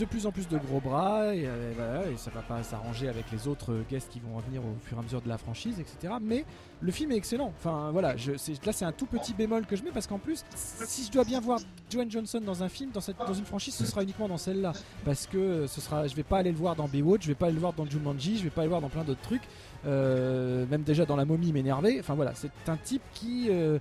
de 0.00 0.06
plus 0.06 0.26
en 0.26 0.32
plus 0.32 0.48
de 0.48 0.56
gros 0.58 0.80
bras, 0.80 1.34
et, 1.34 1.44
euh, 1.46 2.12
et 2.12 2.16
ça 2.16 2.30
va 2.30 2.40
pas 2.40 2.62
s'arranger 2.62 3.08
avec 3.08 3.30
les 3.30 3.46
autres 3.46 3.82
guests 3.88 4.10
qui 4.10 4.20
vont 4.20 4.38
venir 4.38 4.62
au 4.62 4.74
fur 4.82 4.96
et 4.96 5.00
à 5.00 5.02
mesure 5.02 5.20
de 5.20 5.28
la 5.28 5.38
franchise, 5.38 5.78
etc. 5.78 6.14
Mais 6.20 6.44
le 6.80 6.90
film 6.90 7.12
est 7.12 7.16
excellent. 7.16 7.52
Enfin 7.58 7.90
voilà, 7.92 8.16
je, 8.16 8.32
là 8.32 8.72
c'est 8.72 8.84
un 8.84 8.92
tout 8.92 9.06
petit 9.06 9.34
bémol 9.34 9.66
que 9.66 9.76
je 9.76 9.84
mets 9.84 9.90
parce 9.92 10.06
qu'en 10.06 10.18
plus, 10.18 10.44
si 10.54 11.04
je 11.04 11.10
dois 11.12 11.24
bien 11.24 11.40
voir 11.40 11.60
Dwayne 11.90 12.10
Johnson 12.10 12.40
dans 12.44 12.62
un 12.62 12.68
film, 12.68 12.90
dans, 12.92 13.00
cette, 13.00 13.16
une 13.28 13.44
franchise, 13.44 13.74
ce 13.74 13.84
sera 13.84 14.02
uniquement 14.02 14.28
dans 14.28 14.38
celle-là. 14.38 14.72
Parce 15.04 15.26
que 15.26 15.66
ce 15.66 15.80
sera, 15.80 16.06
je 16.06 16.16
vais 16.16 16.22
pas 16.22 16.38
aller 16.38 16.50
le 16.50 16.56
voir 16.56 16.74
dans 16.76 16.88
Baywatch, 16.88 17.22
je 17.22 17.28
vais 17.28 17.34
pas 17.34 17.46
aller 17.46 17.54
le 17.54 17.60
voir 17.60 17.74
dans 17.74 17.84
Jumanji, 17.84 18.38
je 18.38 18.44
vais 18.44 18.50
pas 18.50 18.62
aller 18.62 18.68
le 18.68 18.70
voir 18.70 18.80
dans 18.80 18.88
plein 18.88 19.04
d'autres 19.04 19.20
trucs. 19.20 19.42
Euh, 19.86 20.66
même 20.70 20.82
déjà 20.82 21.04
dans 21.04 21.16
La 21.16 21.24
Momie 21.26 21.52
m'énerver. 21.52 21.98
Enfin 22.00 22.14
voilà, 22.14 22.32
c'est 22.34 22.50
un 22.68 22.76
type 22.76 23.02
qui. 23.12 23.48
euh, 23.50 23.78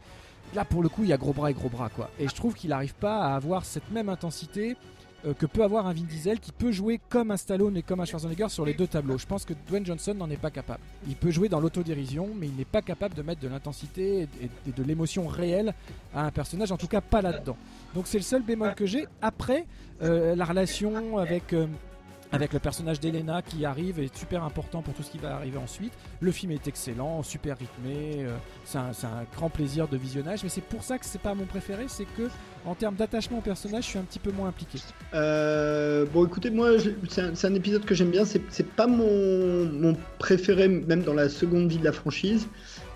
là 0.54 0.66
pour 0.66 0.84
le 0.84 0.90
coup, 0.90 1.04
il 1.04 1.10
y 1.10 1.14
a 1.14 1.18
gros 1.18 1.34
bras 1.34 1.50
et 1.50 1.54
gros 1.54 1.70
bras 1.70 1.90
quoi. 1.90 2.10
Et 2.20 2.28
je 2.28 2.36
trouve 2.36 2.56
qu'il 2.56 2.72
n'arrive 2.72 2.96
pas 2.96 3.22
à 3.24 3.36
avoir 3.36 3.64
cette 3.66 3.90
même 3.92 4.10
intensité 4.10 4.76
que 5.38 5.46
peut 5.46 5.64
avoir 5.64 5.86
un 5.88 5.94
Vin 5.94 6.04
Diesel 6.04 6.40
qui 6.40 6.52
peut 6.52 6.72
jouer 6.72 7.00
comme 7.10 7.32
un 7.32 7.38
Stallone 7.38 7.76
et 7.78 7.82
comme 7.82 8.00
un 8.00 8.06
Schwarzenegger 8.06 8.50
sur 8.50 8.66
les 8.66 8.74
deux 8.74 8.88
tableaux. 8.88 9.18
Je 9.18 9.26
pense 9.26 9.46
que 9.46 9.54
Dwayne 9.68 9.86
Johnson 9.86 10.14
n'en 10.14 10.30
est 10.30 10.38
pas 10.38 10.52
capable. 10.52 10.80
Il 11.08 11.16
peut 11.16 11.32
jouer 11.32 11.50
dans 11.50 11.60
l'autodérision, 11.60 12.30
mais 12.36 12.48
il 12.48 12.56
n'est 12.56 12.66
pas 12.66 12.82
capable 12.82 13.16
de 13.16 13.22
mettre 13.22 13.42
de 13.42 13.48
l'intensité 13.48 14.28
et, 14.42 14.50
et 14.68 14.72
de 14.72 14.84
l'émotion 14.84 15.28
réelle 15.28 15.74
à 16.14 16.26
un 16.26 16.32
personnage, 16.32 16.72
en 16.72 16.78
tout 16.78 16.88
cas 16.88 17.02
pas 17.02 17.22
là-dedans. 17.22 17.58
Donc 17.94 18.08
c'est 18.08 18.18
le 18.18 18.24
seul 18.24 18.44
bémol 18.44 18.76
que 18.76 18.86
j'ai. 18.86 19.08
Après, 19.22 19.66
euh, 20.02 20.36
la 20.36 20.46
relation 20.46 21.18
avec... 21.18 21.54
euh, 21.54 21.68
avec 22.32 22.54
le 22.54 22.60
personnage 22.60 23.00
d'Elena 23.00 23.42
qui 23.42 23.66
arrive 23.66 24.00
est 24.00 24.16
super 24.16 24.44
important 24.44 24.82
pour 24.82 24.94
tout 24.94 25.04
ce 25.04 25.12
qui 25.12 25.18
va 25.18 25.36
arriver 25.36 25.58
ensuite. 25.58 25.94
Le 26.22 26.32
film 26.32 26.52
est 26.52 26.68
excellent, 26.68 27.24
super 27.24 27.58
rythmé, 27.58 28.26
euh, 28.26 28.36
c'est 28.66 28.78
un, 28.78 28.90
un 28.90 29.24
grand 29.36 29.50
plaisir 29.50 29.88
de 29.88 29.98
visionnage, 29.98 30.44
mais 30.44 30.50
c'est 30.50 30.64
pour 30.64 30.84
ça 30.84 30.98
que 30.98 31.06
c'est 31.06 31.22
pas 31.22 31.34
mon 31.34 31.46
préféré, 31.46 31.86
c'est 31.88 32.06
que 32.06 32.30
en 32.66 32.76
termes 32.76 32.96
d'attachement 32.96 33.40
au 33.40 33.42
personnage, 33.42 33.86
je 33.86 33.90
suis 33.90 34.00
un 34.00 34.04
petit 34.04 34.20
peu 34.20 34.32
moins 34.32 34.50
impliqué. 34.50 34.80
Euh, 35.14 36.06
bon, 36.14 36.26
écoutez, 36.26 36.50
moi, 36.50 36.72
c'est 37.08 37.46
un, 37.46 37.54
épisode 37.54 37.86
que 37.86 37.96
j'aime 37.96 38.12
bien. 38.12 38.26
C'est 38.26 38.68
pas 38.76 38.88
mon, 38.88 39.66
mon 39.66 39.96
préféré, 40.18 40.68
même 40.68 41.04
dans 41.04 41.14
la 41.14 41.30
seconde 41.30 41.70
vie 41.70 41.78
de 41.78 41.86
la 41.86 41.94
franchise. 41.94 42.48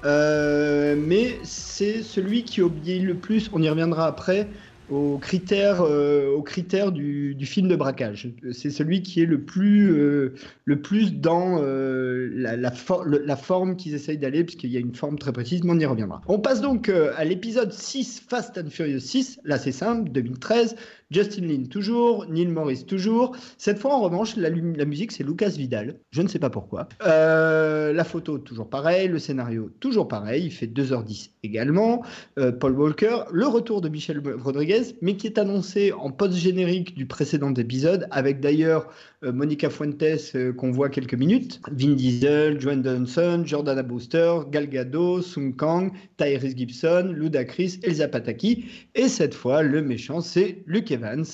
Euh, 0.06 0.96
mais 0.98 1.40
c'est 1.44 2.04
celui 2.04 2.44
qui 2.44 2.62
obéit 2.62 3.04
le 3.04 3.16
plus, 3.16 3.50
on 3.54 3.62
y 3.62 3.70
reviendra 3.70 4.06
après, 4.06 4.50
aux 4.94 5.18
critères, 5.18 5.82
euh, 5.82 6.30
aux 6.36 6.44
du, 6.92 7.36
du 7.36 7.46
film 7.46 7.68
de 7.68 7.76
braquage. 7.76 8.30
C'est 8.52 8.70
celui 8.70 9.02
qui 9.02 9.22
est 9.22 9.26
le 9.26 9.42
plus, 9.42 9.92
euh, 9.92 10.36
le 10.66 10.82
plus 10.82 11.16
dans 11.16 11.60
euh, 11.62 12.30
la, 12.34 12.56
la, 12.56 12.72
la 13.06 13.36
forme 13.36 13.76
qu'ils 13.76 13.96
essayent 13.96 14.18
d'aller, 14.18 14.44
puisqu'il 14.44 14.72
y 14.72 14.78
a 14.78 14.80
une 14.80 14.96
forme 14.96 15.18
très 15.18 15.34
précise, 15.34 15.64
mais 15.64 15.72
on 15.72 15.80
y 15.80 15.86
reviendra. 15.86 16.22
On 16.28 16.40
passe 16.40 16.62
donc 16.62 16.90
euh, 16.90 17.14
à 17.18 17.26
l'épisode 17.26 17.72
6, 17.72 18.24
Fast 18.28 18.58
and 18.58 18.70
Furious 18.70 19.00
6. 19.00 19.40
Là, 19.44 19.58
c'est 19.58 19.72
simple, 19.72 20.12
2013. 20.12 20.76
Justin 21.12 21.48
Lin 21.48 21.66
toujours, 21.66 22.26
Neil 22.28 22.48
Morris 22.48 22.86
toujours. 22.86 23.36
Cette 23.58 23.80
fois, 23.80 23.94
en 23.94 24.02
revanche, 24.02 24.36
la, 24.36 24.50
musique, 24.50 25.12
c'est 25.12 25.24
Lucas 25.24 25.50
Vidal. 25.50 26.00
Je 26.12 26.22
ne 26.22 26.28
sais 26.28 26.40
pas 26.40 26.50
pourquoi. 26.50 26.88
Euh, 27.06 27.94
la 27.94 28.04
photo, 28.04 28.38
toujours 28.38 28.70
pareil. 28.70 29.08
Le 29.08 29.20
scénario, 29.20 29.70
toujours 29.80 30.08
pareil. 30.08 30.46
Il 30.46 30.52
fait 30.52 30.68
2h10 30.68 31.32
également. 31.44 32.04
Euh, 32.40 32.52
Paul 32.52 32.74
Walker. 32.74 33.24
Le 33.32 33.48
retour 33.48 33.82
de 33.82 33.90
Michel 33.90 34.22
Rodriguez, 34.42 34.96
mais 35.02 35.16
qui 35.16 35.28
est 35.28 35.38
annoncé 35.38 35.92
en 35.94 36.12
post-générique 36.12 36.96
du 36.96 37.06
précédent 37.06 37.54
épisode, 37.54 38.08
avec 38.12 38.40
d'ailleurs 38.40 38.88
Monica 39.32 39.70
Fuentes 39.70 40.04
euh, 40.36 40.52
qu'on 40.52 40.72
voit 40.72 40.90
quelques 40.90 41.14
minutes. 41.14 41.62
Vin 41.72 41.94
Diesel, 41.94 42.60
Joan 42.60 42.84
Johnson, 42.84 43.44
Jordana 43.46 43.84
Brewster, 43.84 44.40
Gal 44.52 44.68
Gadot, 44.68 45.22
Sung 45.22 45.56
Kang, 45.56 45.92
Tyrese 46.18 46.56
Gibson, 46.56 47.14
Ludacris, 47.16 47.80
Elsa 47.84 48.08
Pataki. 48.08 48.66
Et 48.96 49.08
cette 49.08 49.34
fois, 49.34 49.64
le 49.64 49.82
méchant, 49.82 50.22
c'est 50.22 50.64
Luke 50.66 50.92
Evans, 50.92 51.26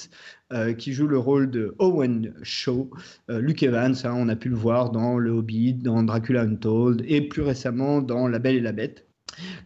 euh, 0.54 0.74
qui 0.74 0.94
joue 0.94 1.08
le 1.08 1.18
rôle 1.18 1.50
de 1.50 1.76
Owen 1.80 2.34
Shaw. 2.44 2.90
Euh, 3.30 3.40
Luke 3.40 3.64
Evans, 3.64 3.96
hein, 4.04 4.14
on 4.16 4.30
a 4.30 4.36
pu 4.36 4.50
le 4.50 4.56
voir 4.56 4.92
dans 4.92 5.18
Le 5.18 5.32
Hobbit, 5.32 5.74
dans 5.74 6.04
Dracula 6.04 6.42
Untold, 6.42 7.04
et 7.08 7.22
plus 7.22 7.42
récemment 7.42 8.02
dans 8.02 8.28
La 8.28 8.40
Belle 8.40 8.56
et 8.56 8.62
la 8.62 8.72
Bête. 8.72 9.09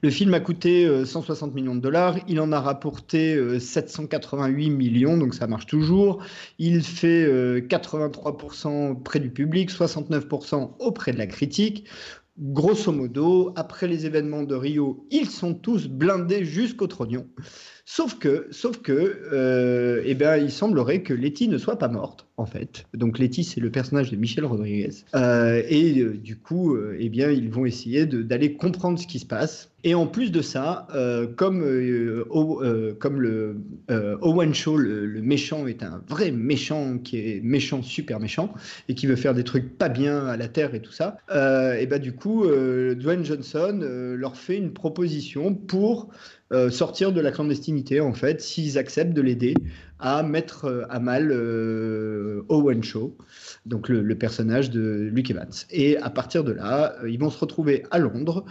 Le 0.02 0.10
film 0.10 0.34
a 0.34 0.40
coûté 0.40 0.86
euh, 0.86 1.06
160 1.06 1.54
millions 1.54 1.76
de 1.76 1.82
dollars, 1.82 2.18
il 2.28 2.40
en 2.40 2.52
a 2.52 2.60
rapporté 2.60 3.36
euh, 3.36 3.60
788 3.60 4.70
millions, 4.70 5.18
donc 5.18 5.34
ça 5.34 5.48
marche 5.48 5.66
toujours. 5.66 6.24
Il 6.60 6.84
fait 6.84 7.24
euh, 7.24 7.62
83% 7.62 9.02
près 9.02 9.20
du 9.20 9.30
public, 9.30 9.72
69% 9.72 10.72
auprès 10.80 11.14
de 11.14 11.18
la 11.18 11.28
critique. 11.28 11.88
Grosso 12.40 12.92
modo, 12.92 13.54
après 13.56 13.88
les 13.88 14.08
événements 14.08 14.42
de 14.42 14.56
Rio, 14.56 15.06
ils 15.12 15.30
sont 15.30 15.54
tous 15.54 15.88
blindés 15.88 16.44
jusqu'au 16.44 16.88
trognon. 16.88 17.28
Sauf 17.86 18.18
que, 18.18 18.48
sauf 18.50 18.82
que, 18.82 18.94
euh, 19.34 20.02
eh 20.06 20.16
ben, 20.16 20.38
il 20.38 20.52
semblerait 20.52 21.02
que 21.02 21.14
Letty 21.14 21.50
ne 21.50 21.58
soit 21.58 21.78
pas 21.78 21.90
morte, 21.90 22.28
en 22.38 22.46
fait. 22.46 22.86
Donc 22.94 23.20
Letty, 23.20 23.44
c'est 23.44 23.60
le 23.60 23.72
personnage 23.72 24.10
de 24.10 24.16
Michel 24.16 24.46
Rodriguez. 24.46 24.92
Euh, 25.16 25.62
et 25.68 26.00
euh, 26.00 26.18
du 26.18 26.38
coup, 26.38 26.78
eh 26.98 27.10
bien, 27.10 27.30
ils 27.30 27.50
vont 27.50 27.66
essayer 27.66 28.06
d'aller 28.06 28.54
comprendre 28.54 28.98
ce 28.98 29.06
qui 29.06 29.20
se 29.20 29.26
passe. 29.26 29.70
Et 29.84 29.96
en 29.96 30.08
plus 30.08 30.32
de 30.32 30.42
ça, 30.42 30.88
comme, 31.36 31.62
le 31.62 32.26
Owen 34.22 34.54
Shaw, 34.54 34.78
le, 34.78 35.22
méchant, 35.22 35.68
est 35.68 35.84
un 35.84 36.02
vrai 36.08 36.32
méchant 36.32 37.00
qui 37.00 37.18
est 37.18 37.42
méchant, 37.44 37.84
super 37.84 38.22
méchant, 38.22 38.54
et 38.88 38.96
qui 38.96 39.08
veut 39.08 39.18
faire 39.18 39.34
des 39.34 39.44
trucs 39.44 39.78
pas 39.78 39.90
bien 39.90 40.26
à 40.26 40.38
la 40.38 40.48
Terre 40.48 40.74
et 40.74 40.82
tout 40.82 40.94
ça, 40.94 41.18
et 41.30 41.86
ben 41.86 42.00
du 42.00 42.14
coup, 42.14 42.46
Dwayne 42.48 43.26
Johnson 43.26 43.80
leur 44.16 44.38
fait 44.38 44.56
une 44.56 44.72
proposition 44.72 45.54
pour 45.54 46.14
euh, 46.52 46.70
sortir 46.70 47.12
de 47.12 47.22
la 47.22 47.32
clandestinité, 47.32 48.00
en 48.00 48.14
fait, 48.14 48.42
s'ils 48.42 48.78
acceptent 48.78 49.14
de 49.14 49.22
l'aider 49.22 49.56
à 50.00 50.22
mettre 50.22 50.66
euh, 50.66 50.84
à 50.90 51.00
mal 51.00 51.32
euh, 51.32 52.44
Owen 52.50 52.84
Shaw, 52.84 53.16
donc 53.66 53.90
le, 53.90 54.16
personnage 54.16 54.70
de 54.70 55.10
Luke 55.12 55.32
Evans. 55.32 55.50
Et 55.72 55.98
à 55.98 56.10
partir 56.10 56.44
de 56.44 56.52
là, 56.52 56.96
ils 57.08 57.18
vont 57.18 57.32
se 57.32 57.40
retrouver 57.40 57.86
à 57.90 57.98
Londres 57.98 58.46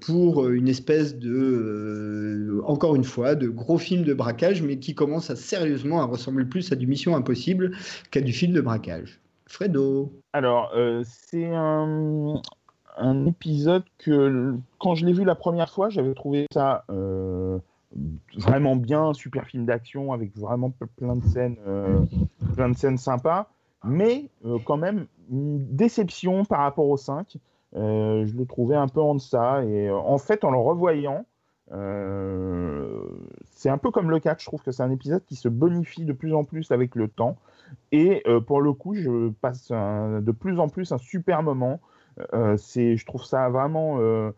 pour 0.00 0.48
une 0.48 0.68
espèce 0.68 1.16
de, 1.16 2.60
encore 2.64 2.96
une 2.96 3.04
fois, 3.04 3.34
de 3.34 3.48
gros 3.48 3.78
film 3.78 4.02
de 4.04 4.12
braquage, 4.12 4.60
mais 4.60 4.78
qui 4.78 4.94
commence 4.94 5.30
à 5.30 5.36
sérieusement 5.36 6.02
à 6.02 6.04
ressembler 6.04 6.44
plus 6.44 6.70
à 6.72 6.76
du 6.76 6.86
Mission 6.86 7.16
Impossible 7.16 7.72
qu'à 8.10 8.20
du 8.20 8.32
film 8.32 8.52
de 8.52 8.60
braquage. 8.60 9.20
Fredo. 9.46 10.12
Alors, 10.32 10.72
c'est 11.04 11.46
un, 11.46 12.42
un 12.96 13.26
épisode 13.26 13.84
que, 13.98 14.56
quand 14.78 14.94
je 14.94 15.06
l'ai 15.06 15.12
vu 15.12 15.24
la 15.24 15.34
première 15.34 15.70
fois, 15.70 15.88
j'avais 15.88 16.14
trouvé 16.14 16.46
ça 16.52 16.84
euh, 16.90 17.58
vraiment 18.36 18.76
bien, 18.76 19.12
super 19.12 19.46
film 19.46 19.64
d'action 19.66 20.12
avec 20.12 20.36
vraiment 20.36 20.72
plein 20.96 21.16
de 21.16 21.24
scènes, 21.24 21.56
euh, 21.66 22.00
plein 22.54 22.68
de 22.68 22.76
scènes 22.76 22.98
sympas, 22.98 23.48
mais 23.84 24.28
euh, 24.44 24.58
quand 24.64 24.76
même 24.76 25.06
une 25.30 25.64
déception 25.74 26.44
par 26.44 26.60
rapport 26.60 26.88
au 26.88 26.96
5. 26.96 27.36
Euh, 27.76 28.24
je 28.24 28.36
le 28.36 28.46
trouvais 28.46 28.76
un 28.76 28.86
peu 28.86 29.00
en 29.00 29.16
deçà 29.16 29.64
et 29.64 29.90
en 29.90 30.18
fait, 30.18 30.44
en 30.44 30.50
le 30.50 30.58
revoyant, 30.58 31.24
c'est 33.50 33.70
un 33.70 33.78
peu 33.78 33.90
comme 33.90 34.10
le 34.10 34.20
4, 34.20 34.40
je 34.40 34.46
trouve 34.46 34.62
que 34.62 34.70
c'est 34.70 34.82
un 34.82 34.90
épisode 34.90 35.24
qui 35.24 35.34
se 35.34 35.48
bonifie 35.48 36.04
de 36.04 36.12
plus 36.12 36.34
en 36.34 36.44
plus 36.44 36.70
avec 36.70 36.94
le 36.94 37.08
temps. 37.08 37.36
Et 37.90 38.22
pour 38.46 38.60
le 38.60 38.72
coup, 38.74 38.94
je 38.94 39.30
passe 39.30 39.70
de 39.70 40.30
plus 40.30 40.60
en 40.60 40.68
plus 40.68 40.92
un 40.92 40.98
super 40.98 41.42
moment. 41.42 41.80
Euh, 42.32 42.56
c'est, 42.56 42.96
je 42.96 43.06
trouve 43.06 43.24
ça 43.24 43.48
vraiment 43.48 43.96
euh, 44.00 44.30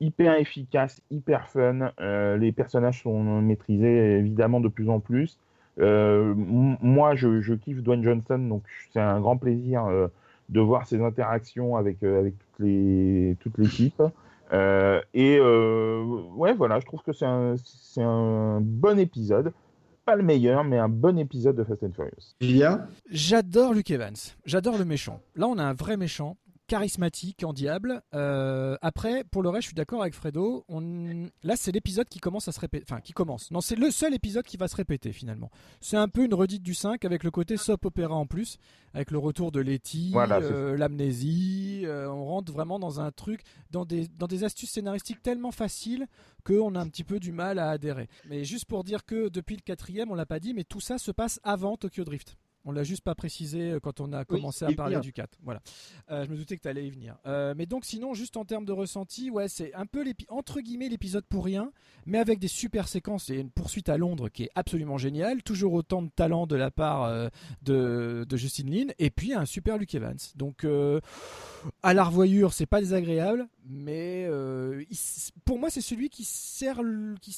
hyper 0.00 0.34
efficace, 0.38 1.00
hyper 1.10 1.48
fun. 1.48 1.90
Euh, 2.00 2.36
les 2.36 2.52
personnages 2.52 3.02
sont 3.02 3.40
maîtrisés 3.40 4.18
évidemment 4.18 4.60
de 4.60 4.68
plus 4.68 4.88
en 4.88 5.00
plus. 5.00 5.38
Euh, 5.80 6.32
m- 6.32 6.76
moi, 6.80 7.14
je, 7.14 7.40
je 7.40 7.54
kiffe 7.54 7.82
Dwayne 7.82 8.02
Johnson, 8.04 8.38
donc 8.38 8.62
c'est 8.92 9.00
un 9.00 9.20
grand 9.20 9.36
plaisir 9.36 9.86
euh, 9.86 10.08
de 10.50 10.60
voir 10.60 10.86
ses 10.86 11.00
interactions 11.02 11.76
avec, 11.76 12.02
euh, 12.02 12.20
avec 12.20 12.34
toutes 12.38 12.66
les, 12.66 13.36
toute 13.40 13.58
l'équipe. 13.58 14.02
Euh, 14.52 15.00
et 15.14 15.38
euh, 15.40 16.04
ouais, 16.36 16.52
voilà, 16.52 16.78
je 16.78 16.86
trouve 16.86 17.02
que 17.02 17.12
c'est 17.12 17.24
un, 17.26 17.54
c'est 17.64 18.02
un 18.02 18.60
bon 18.60 18.98
épisode. 18.98 19.52
Pas 20.04 20.16
le 20.16 20.22
meilleur, 20.22 20.64
mais 20.64 20.76
un 20.76 20.90
bon 20.90 21.18
épisode 21.18 21.56
de 21.56 21.64
Fast 21.64 21.82
and 21.82 21.92
Furious. 21.94 22.34
Julien 22.42 22.86
J'adore 23.10 23.72
Luke 23.72 23.90
Evans. 23.90 24.12
J'adore 24.44 24.76
le 24.76 24.84
méchant. 24.84 25.20
Là, 25.34 25.46
on 25.48 25.56
a 25.56 25.64
un 25.64 25.72
vrai 25.72 25.96
méchant, 25.96 26.36
charismatique, 26.66 27.44
en 27.44 27.52
diable. 27.52 28.02
Euh, 28.14 28.76
après, 28.80 29.24
pour 29.24 29.42
le 29.42 29.48
reste, 29.48 29.62
je 29.62 29.68
suis 29.68 29.74
d'accord 29.74 30.02
avec 30.02 30.14
Fredo. 30.14 30.64
On... 30.68 31.28
Là, 31.42 31.56
c'est 31.56 31.72
l'épisode 31.72 32.08
qui 32.08 32.20
commence 32.20 32.48
à 32.48 32.52
se 32.52 32.60
répéter. 32.60 32.84
Enfin, 32.88 33.00
qui 33.00 33.12
commence. 33.12 33.50
Non, 33.50 33.60
c'est 33.60 33.76
le 33.76 33.90
seul 33.90 34.14
épisode 34.14 34.44
qui 34.44 34.56
va 34.56 34.68
se 34.68 34.76
répéter 34.76 35.12
finalement. 35.12 35.50
C'est 35.80 35.96
un 35.96 36.08
peu 36.08 36.24
une 36.24 36.34
redite 36.34 36.62
du 36.62 36.74
5 36.74 37.04
avec 37.04 37.24
le 37.24 37.30
côté 37.30 37.56
soap 37.56 37.84
opéra 37.84 38.14
en 38.14 38.26
plus, 38.26 38.58
avec 38.94 39.10
le 39.10 39.18
retour 39.18 39.52
de 39.52 39.60
Letty, 39.60 40.10
Voilà, 40.12 40.38
euh, 40.38 40.76
l'amnésie. 40.76 41.82
Euh, 41.84 42.08
on 42.08 42.24
rentre 42.24 42.52
vraiment 42.52 42.78
dans 42.78 43.00
un 43.00 43.10
truc, 43.10 43.42
dans 43.70 43.84
des, 43.84 44.08
dans 44.08 44.26
des 44.26 44.44
astuces 44.44 44.70
scénaristiques 44.70 45.22
tellement 45.22 45.52
faciles 45.52 46.06
qu'on 46.44 46.74
a 46.74 46.80
un 46.80 46.88
petit 46.88 47.04
peu 47.04 47.20
du 47.20 47.32
mal 47.32 47.58
à 47.58 47.70
adhérer. 47.70 48.08
Mais 48.28 48.44
juste 48.44 48.64
pour 48.66 48.84
dire 48.84 49.04
que 49.04 49.28
depuis 49.28 49.56
le 49.56 49.62
quatrième, 49.62 50.10
on 50.10 50.14
l'a 50.14 50.26
pas 50.26 50.40
dit, 50.40 50.54
mais 50.54 50.64
tout 50.64 50.80
ça 50.80 50.98
se 50.98 51.10
passe 51.10 51.40
avant 51.42 51.76
Tokyo 51.76 52.04
Drift. 52.04 52.36
On 52.64 52.72
l'a 52.72 52.82
juste 52.82 53.02
pas 53.02 53.14
précisé 53.14 53.72
euh, 53.72 53.80
quand 53.80 54.00
on 54.00 54.12
a 54.12 54.24
commencé 54.24 54.64
à 54.64 54.72
parler 54.72 54.98
du 55.00 55.12
4. 55.12 55.38
Voilà. 55.42 55.60
Euh, 56.10 56.24
je 56.24 56.30
me 56.30 56.36
doutais 56.36 56.56
que 56.56 56.62
tu 56.62 56.68
allais 56.68 56.86
y 56.86 56.90
venir. 56.90 57.16
Euh, 57.26 57.54
mais 57.56 57.66
donc 57.66 57.84
sinon, 57.84 58.14
juste 58.14 58.36
en 58.36 58.44
termes 58.44 58.64
de 58.64 58.72
ressenti, 58.72 59.30
ouais, 59.30 59.48
c'est 59.48 59.74
un 59.74 59.86
peu 59.86 60.04
entre 60.28 60.60
guillemets 60.60 60.88
l'épisode 60.88 61.24
pour 61.26 61.44
rien, 61.44 61.72
mais 62.06 62.18
avec 62.18 62.38
des 62.38 62.48
super 62.48 62.88
séquences 62.88 63.30
et 63.30 63.36
une 63.36 63.50
poursuite 63.50 63.88
à 63.88 63.96
Londres 63.96 64.28
qui 64.28 64.44
est 64.44 64.50
absolument 64.54 64.98
géniale. 64.98 65.42
Toujours 65.42 65.74
autant 65.74 66.02
de 66.02 66.10
talent 66.10 66.46
de 66.46 66.56
la 66.56 66.70
part 66.70 67.04
euh, 67.04 67.28
de, 67.62 68.24
de 68.28 68.36
Justin 68.36 68.68
Lin 68.68 68.86
et 68.98 69.10
puis 69.10 69.34
un 69.34 69.44
super 69.44 69.78
Luke 69.78 69.94
Evans. 69.94 70.16
Donc 70.36 70.66
à 71.82 71.94
la 71.94 72.04
revoyure, 72.04 72.52
c'est 72.52 72.66
pas 72.66 72.80
désagréable, 72.80 73.48
mais 73.66 74.24
il 74.24 74.96
pour 75.44 75.58
moi, 75.58 75.70
c'est 75.70 75.80
celui 75.80 76.08
qui 76.08 76.24
sert, 76.24 76.80
qui, 77.20 77.32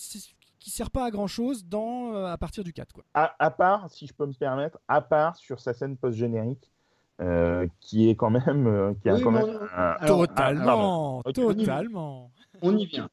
qui 0.67 0.73
sert 0.73 0.91
pas 0.91 1.05
à 1.05 1.11
grand 1.13 1.29
chose 1.29 1.65
dans 1.65 2.13
euh, 2.13 2.27
à 2.27 2.37
partir 2.37 2.65
du 2.65 2.73
4 2.73 2.93
quoi. 2.93 3.05
À, 3.15 3.37
à 3.39 3.53
part, 3.53 3.89
si 3.89 4.09
je 4.09 4.13
peux 4.13 4.27
me 4.27 4.33
permettre, 4.33 4.81
à 4.89 5.01
part 5.01 5.37
sur 5.37 5.61
sa 5.61 5.73
scène 5.75 5.97
post-générique, 5.97 6.73
euh, 7.21 7.69
qui 7.81 8.09
est 8.11 8.17
quand 8.17 8.31
même. 8.31 8.67
euh, 8.67 8.93
qui 9.01 9.09
a 9.09 9.15
Oui, 9.15 9.23
quand 9.23 9.31
même 9.31 9.45
on- 9.45 9.63
un- 9.63 9.97
Alors, 10.01 10.27
totalement, 10.27 11.23
ah, 11.25 11.33
totalement. 11.33 12.33
On 12.63 12.77
y 12.77 12.85
vient. 12.85 13.09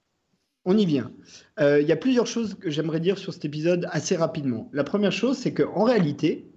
On 0.65 0.75
y 0.75 0.85
vient. 0.87 1.11
Euh, 1.59 1.79
Il 1.79 1.87
y 1.87 1.91
a 1.91 1.95
plusieurs 1.95 2.25
choses 2.25 2.55
que 2.55 2.71
j'aimerais 2.71 2.99
dire 2.99 3.19
sur 3.19 3.33
cet 3.35 3.45
épisode 3.45 3.87
assez 3.91 4.15
rapidement. 4.15 4.67
La 4.73 4.83
première 4.83 5.11
chose, 5.11 5.37
c'est 5.37 5.53
qu'en 5.53 5.83
réalité, 5.83 6.49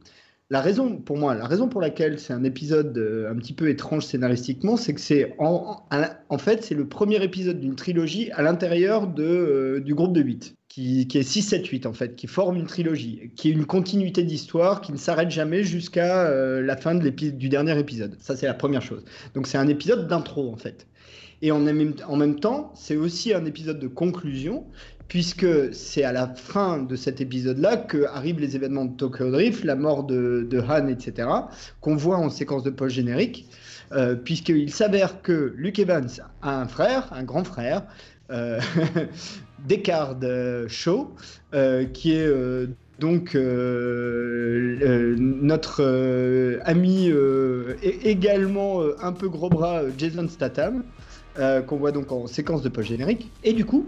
la 0.49 0.63
raison, 0.63 0.97
pour 0.97 1.19
moi, 1.19 1.35
la 1.35 1.47
raison 1.47 1.69
pour 1.69 1.83
laquelle 1.83 2.19
c'est 2.21 2.33
un 2.33 2.45
épisode 2.45 2.97
euh, 2.97 3.31
un 3.31 3.37
petit 3.37 3.53
peu 3.53 3.69
étrange 3.69 4.05
scénaristiquement, 4.07 4.77
c'est 4.79 4.95
que 4.95 5.01
c'est 5.01 5.35
en, 5.39 5.83
en, 5.91 6.03
en 6.31 6.39
fait, 6.39 6.63
c'est 6.65 6.75
le 6.75 6.89
premier 6.89 7.23
épisode 7.23 7.61
d'une 7.61 7.75
trilogie 7.77 8.31
à 8.33 8.41
l'intérieur 8.43 9.09
de, 9.09 9.25
euh, 9.25 9.81
du 9.81 9.95
groupe 9.95 10.13
de 10.15 10.23
8, 10.23 10.55
qui, 10.77 11.19
est 11.19 11.23
6, 11.23 11.43
7, 11.43 11.67
8 11.67 11.87
en 11.87 11.95
fait, 11.95 12.17
qui 12.17 12.27
forme 12.27 12.57
une 12.57 12.67
trilogie, 12.67 13.31
qui 13.35 13.49
est 13.49 13.53
une 13.53 13.65
continuité 13.65 14.25
d'histoire 14.25 14.83
qui 14.83 14.93
ne 14.93 14.99
s'arrête 14.99 15.31
jamais 15.31 15.65
jusqu'à 15.65 16.27
euh, 16.27 16.61
la 16.61 16.77
fin 16.77 16.95
de 16.95 17.09
du 17.09 17.49
dernier 17.49 17.79
épisode. 17.79 18.15
Ça, 18.21 18.37
c'est 18.37 18.45
la 18.45 18.53
première 18.53 18.83
chose. 18.83 19.03
Donc 19.35 19.47
c'est 19.47 19.57
un 19.57 19.69
épisode 19.69 20.07
d'intro 20.07 20.53
en 20.53 20.57
fait. 20.57 20.87
Et 21.41 21.51
en 21.51 21.61
même, 21.61 21.95
en 22.07 22.17
même 22.17 22.39
temps, 22.39 22.75
c'est 22.75 22.97
aussi 22.97 23.33
un 23.33 23.47
épisode 23.47 23.79
de 23.79 23.89
conclusion, 23.89 24.65
puisque 25.09 25.47
c'est 25.73 26.05
à 26.05 26.13
la 26.13 26.27
fin 26.27 26.83
de 26.83 26.95
cet 26.95 27.23
épisode-là 27.23 27.79
que 27.79 28.05
arrivent 28.05 28.41
les 28.41 28.55
événements 28.55 28.85
de 28.85 28.97
Tokyo 28.97 29.31
Drift, 29.31 29.65
la 29.65 29.77
mort 29.77 30.05
de, 30.05 30.47
de 30.49 30.61
Han, 30.61 30.89
etc., 30.89 31.29
qu'on 31.81 31.97
voit 31.97 32.19
en 32.19 32.29
séquence 32.29 32.63
de 32.65 32.71
post-générique, 32.71 33.49
euh, 33.93 34.15
puisqu'il 34.15 34.71
s'avère 34.71 35.23
que 35.23 35.55
Luke 35.57 35.79
Evans 35.79 36.09
a 36.43 36.61
un 36.61 36.69
frère, 36.69 37.09
un 37.13 37.23
grand 37.23 37.45
frère, 37.45 37.83
euh, 38.31 38.61
Descartes 39.67 40.23
euh, 40.23 40.67
Shaw, 40.69 41.11
euh, 41.55 41.85
qui 41.87 42.13
est 42.13 42.27
euh, 42.27 42.69
donc 42.99 43.35
notre 45.19 45.83
ami 46.65 47.09
et 47.83 48.11
également 48.11 48.81
un 49.03 49.13
peu 49.13 49.29
gros 49.29 49.51
bras 49.51 49.83
Jason 49.99 50.27
Statham, 50.29 50.83
qu'on 51.37 51.77
voit 51.77 51.93
donc 51.93 52.11
en 52.11 52.27
séquence 52.27 52.63
de 52.63 52.71
post-générique. 52.71 53.31
Et 53.45 53.53
du 53.53 53.67
coup, 53.67 53.87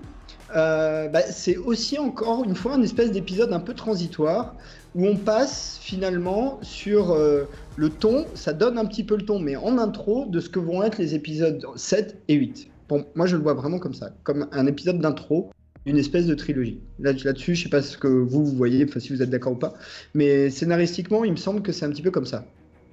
bah, 0.53 1.23
c'est 1.23 1.57
aussi 1.57 1.99
encore 1.99 2.45
une 2.45 2.55
fois 2.55 2.75
un 2.75 2.83
espèce 2.83 3.11
d'épisode 3.11 3.55
un 3.55 3.61
peu 3.61 3.73
transitoire 3.73 4.55
où 4.95 5.07
on 5.07 5.17
passe 5.17 5.79
finalement 5.81 6.59
sur 6.61 7.17
le 7.17 7.89
ton, 7.89 8.27
ça 8.35 8.53
donne 8.53 8.77
un 8.77 8.85
petit 8.85 9.05
peu 9.05 9.17
le 9.17 9.25
ton, 9.25 9.39
mais 9.39 9.57
en 9.57 9.79
intro 9.79 10.27
de 10.27 10.41
ce 10.41 10.51
que 10.51 10.59
vont 10.59 10.83
être 10.83 10.99
les 10.99 11.15
épisodes 11.15 11.65
7 11.77 12.19
et 12.29 12.35
8. 12.35 12.69
Bon, 12.91 13.07
moi 13.15 13.25
je 13.25 13.37
le 13.37 13.43
vois 13.43 13.55
vraiment 13.55 13.79
comme 13.79 13.95
ça, 13.95 14.11
comme 14.23 14.49
un 14.53 14.67
épisode 14.67 14.99
d'intro 14.99 15.51
d'une 15.87 15.99
espèce 15.99 16.27
de 16.27 16.35
trilogie. 16.35 16.81
Là, 16.99 17.13
là-dessus, 17.25 17.55
je 17.55 17.65
sais 17.65 17.69
pas 17.69 17.83
ce 17.83 17.97
que 17.97 18.09
vous, 18.09 18.45
vous 18.45 18.57
voyez, 18.57 18.85
enfin 18.85 19.01
si 19.01 19.13
vous 19.13 19.23
êtes 19.23 19.31
d'accord 19.31 19.53
ou 19.53 19.59
pas, 19.59 19.75
mais 20.15 20.51
scénaristiquement, 20.51 21.25
il 21.25 21.33
me 21.33 21.37
semble 21.37 21.63
que 21.63 21.73
c'est 21.73 21.85
un 21.85 21.91
petit 21.91 22.03
peu 22.03 22.11
comme 22.11 22.27
ça. 22.27 22.45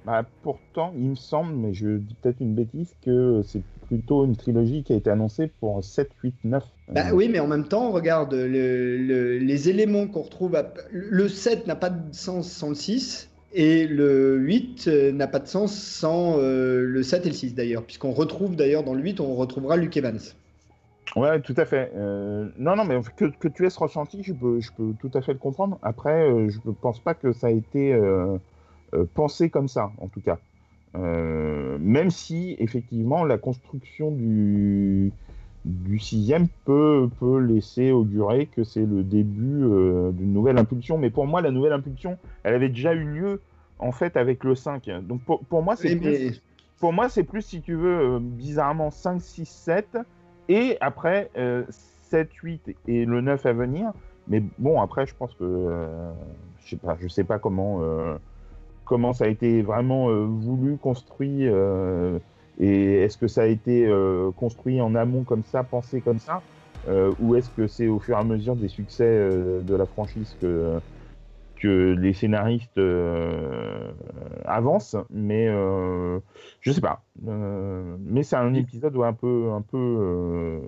Bah, 0.04 0.24
pourtant, 0.42 0.92
il 0.96 1.10
me 1.10 1.14
semble, 1.16 1.54
mais 1.56 1.74
je 1.74 1.96
dis 1.98 2.14
peut-être 2.22 2.40
une 2.40 2.54
bêtise, 2.54 2.94
que 3.02 3.42
c'est 3.44 3.62
plutôt 3.88 4.24
une 4.24 4.36
trilogie 4.36 4.84
qui 4.84 4.92
a 4.92 4.96
été 4.96 5.10
annoncée 5.10 5.50
pour 5.60 5.82
7, 5.82 6.10
8, 6.22 6.34
9. 6.44 6.64
Bah 6.88 7.12
oui, 7.12 7.28
mais 7.28 7.40
en 7.40 7.48
même 7.48 7.66
temps, 7.66 7.90
regarde, 7.90 8.32
le- 8.32 8.96
le- 8.98 9.38
les 9.38 9.68
éléments 9.68 10.06
qu'on 10.06 10.22
retrouve. 10.22 10.54
à- 10.54 10.72
le 10.92 11.28
7 11.28 11.66
n'a 11.66 11.74
pas 11.76 11.90
de 11.90 12.14
sens 12.14 12.50
sans 12.50 12.68
le 12.68 12.74
6, 12.76 13.28
et 13.52 13.86
le 13.88 14.36
8 14.38 14.86
euh, 14.86 15.10
n'a 15.12 15.26
pas 15.26 15.40
de 15.40 15.48
sens 15.48 15.76
sans 15.76 16.38
euh, 16.38 16.82
le 16.84 17.02
7 17.02 17.26
et 17.26 17.30
le 17.30 17.34
6 17.34 17.54
d'ailleurs, 17.54 17.84
puisqu'on 17.84 18.12
retrouve 18.12 18.54
d'ailleurs 18.54 18.84
dans 18.84 18.94
le 18.94 19.02
8, 19.02 19.18
on 19.20 19.34
retrouvera 19.34 19.76
Luke 19.76 19.96
Evans. 19.96 20.20
Ouais, 21.14 21.40
tout 21.40 21.54
à 21.56 21.64
fait. 21.64 21.92
Euh, 21.94 22.48
non, 22.58 22.76
non, 22.76 22.84
mais 22.84 22.98
que, 23.16 23.26
que 23.26 23.48
tu 23.48 23.64
aies 23.64 23.70
ce 23.70 23.78
ressenti, 23.78 24.22
je 24.22 24.32
peux, 24.34 24.60
je 24.60 24.70
peux 24.72 24.92
tout 25.00 25.10
à 25.14 25.22
fait 25.22 25.32
le 25.32 25.38
comprendre. 25.38 25.78
Après, 25.82 26.28
euh, 26.30 26.48
je 26.50 26.58
ne 26.64 26.72
pense 26.72 27.00
pas 27.00 27.14
que 27.14 27.32
ça 27.32 27.46
a 27.46 27.50
été 27.50 27.94
euh, 27.94 28.36
pensé 29.14 29.48
comme 29.48 29.68
ça, 29.68 29.92
en 29.98 30.08
tout 30.08 30.20
cas. 30.20 30.38
Même 30.94 32.10
si, 32.10 32.56
effectivement, 32.58 33.24
la 33.24 33.36
construction 33.36 34.10
du, 34.10 35.12
du 35.66 35.98
sixième 35.98 36.48
peut, 36.64 37.10
peut 37.20 37.38
laisser 37.38 37.92
augurer 37.92 38.46
que 38.46 38.64
c'est 38.64 38.86
le 38.86 39.02
début 39.02 39.60
d'une 40.14 40.32
nouvelle 40.32 40.56
impulsion. 40.56 40.96
Mais 40.96 41.10
pour 41.10 41.26
moi, 41.26 41.42
la 41.42 41.50
nouvelle 41.50 41.74
impulsion, 41.74 42.16
elle 42.44 42.54
avait 42.54 42.70
déjà 42.70 42.94
eu 42.94 43.04
lieu, 43.04 43.42
en 43.78 43.92
fait, 43.92 44.16
avec 44.16 44.42
le 44.42 44.54
5. 44.54 44.88
Donc, 45.02 45.20
pour, 45.22 45.44
pour 45.44 45.62
moi, 45.62 45.76
c'est 45.76 45.88
Oui, 45.90 45.96
plus... 45.96 46.06
mais- 46.30 46.32
Pour 46.80 46.94
moi, 46.94 47.10
c'est 47.10 47.24
plus, 47.24 47.42
si 47.42 47.60
tu 47.60 47.74
veux, 47.74 48.18
bizarrement 48.18 48.90
5, 48.90 49.20
6, 49.20 49.44
7, 49.46 49.98
et 50.48 50.76
après 50.80 51.30
euh, 51.36 51.64
7, 52.02 52.32
8 52.32 52.76
et 52.86 53.04
le 53.04 53.20
9 53.20 53.46
à 53.46 53.52
venir. 53.52 53.92
Mais 54.28 54.42
bon, 54.58 54.80
après, 54.80 55.06
je 55.06 55.14
pense 55.14 55.32
que. 55.34 55.44
euh, 55.44 56.12
je 56.66 56.76
sais 56.76 57.08
sais 57.08 57.24
pas 57.24 57.38
comment, 57.38 57.78
euh, 57.82 58.16
comment 58.84 59.12
ça 59.12 59.24
a 59.24 59.28
été 59.28 59.62
vraiment 59.62 60.10
euh, 60.10 60.24
voulu, 60.24 60.76
construit, 60.78 61.46
euh, 61.46 62.18
et 62.58 63.02
est-ce 63.02 63.18
que 63.18 63.28
ça 63.28 63.42
a 63.42 63.46
été 63.46 63.86
euh, 63.86 64.30
construit 64.32 64.80
en 64.80 64.94
amont 64.94 65.24
comme 65.24 65.44
ça, 65.44 65.62
pensé 65.62 66.00
comme 66.00 66.18
ça, 66.18 66.42
euh, 66.88 67.12
ou 67.20 67.36
est-ce 67.36 67.50
que 67.50 67.66
c'est 67.66 67.88
au 67.88 67.98
fur 67.98 68.16
et 68.16 68.20
à 68.20 68.24
mesure 68.24 68.56
des 68.56 68.68
succès 68.68 69.04
euh, 69.06 69.60
de 69.62 69.74
la 69.74 69.86
franchise 69.86 70.36
que 70.40 70.80
que 71.56 71.94
les 71.98 72.12
scénaristes 72.12 72.78
euh, 72.78 73.90
avancent, 74.44 74.96
mais 75.10 75.48
euh, 75.48 76.20
je 76.60 76.70
sais 76.72 76.80
pas. 76.80 77.02
Euh, 77.26 77.96
mais 78.00 78.22
c'est 78.22 78.36
un 78.36 78.54
épisode 78.54 78.96
ouais, 78.96 79.06
un 79.06 79.12
peu, 79.12 79.50
un 79.52 79.62
peu, 79.62 79.76
euh, 79.78 80.60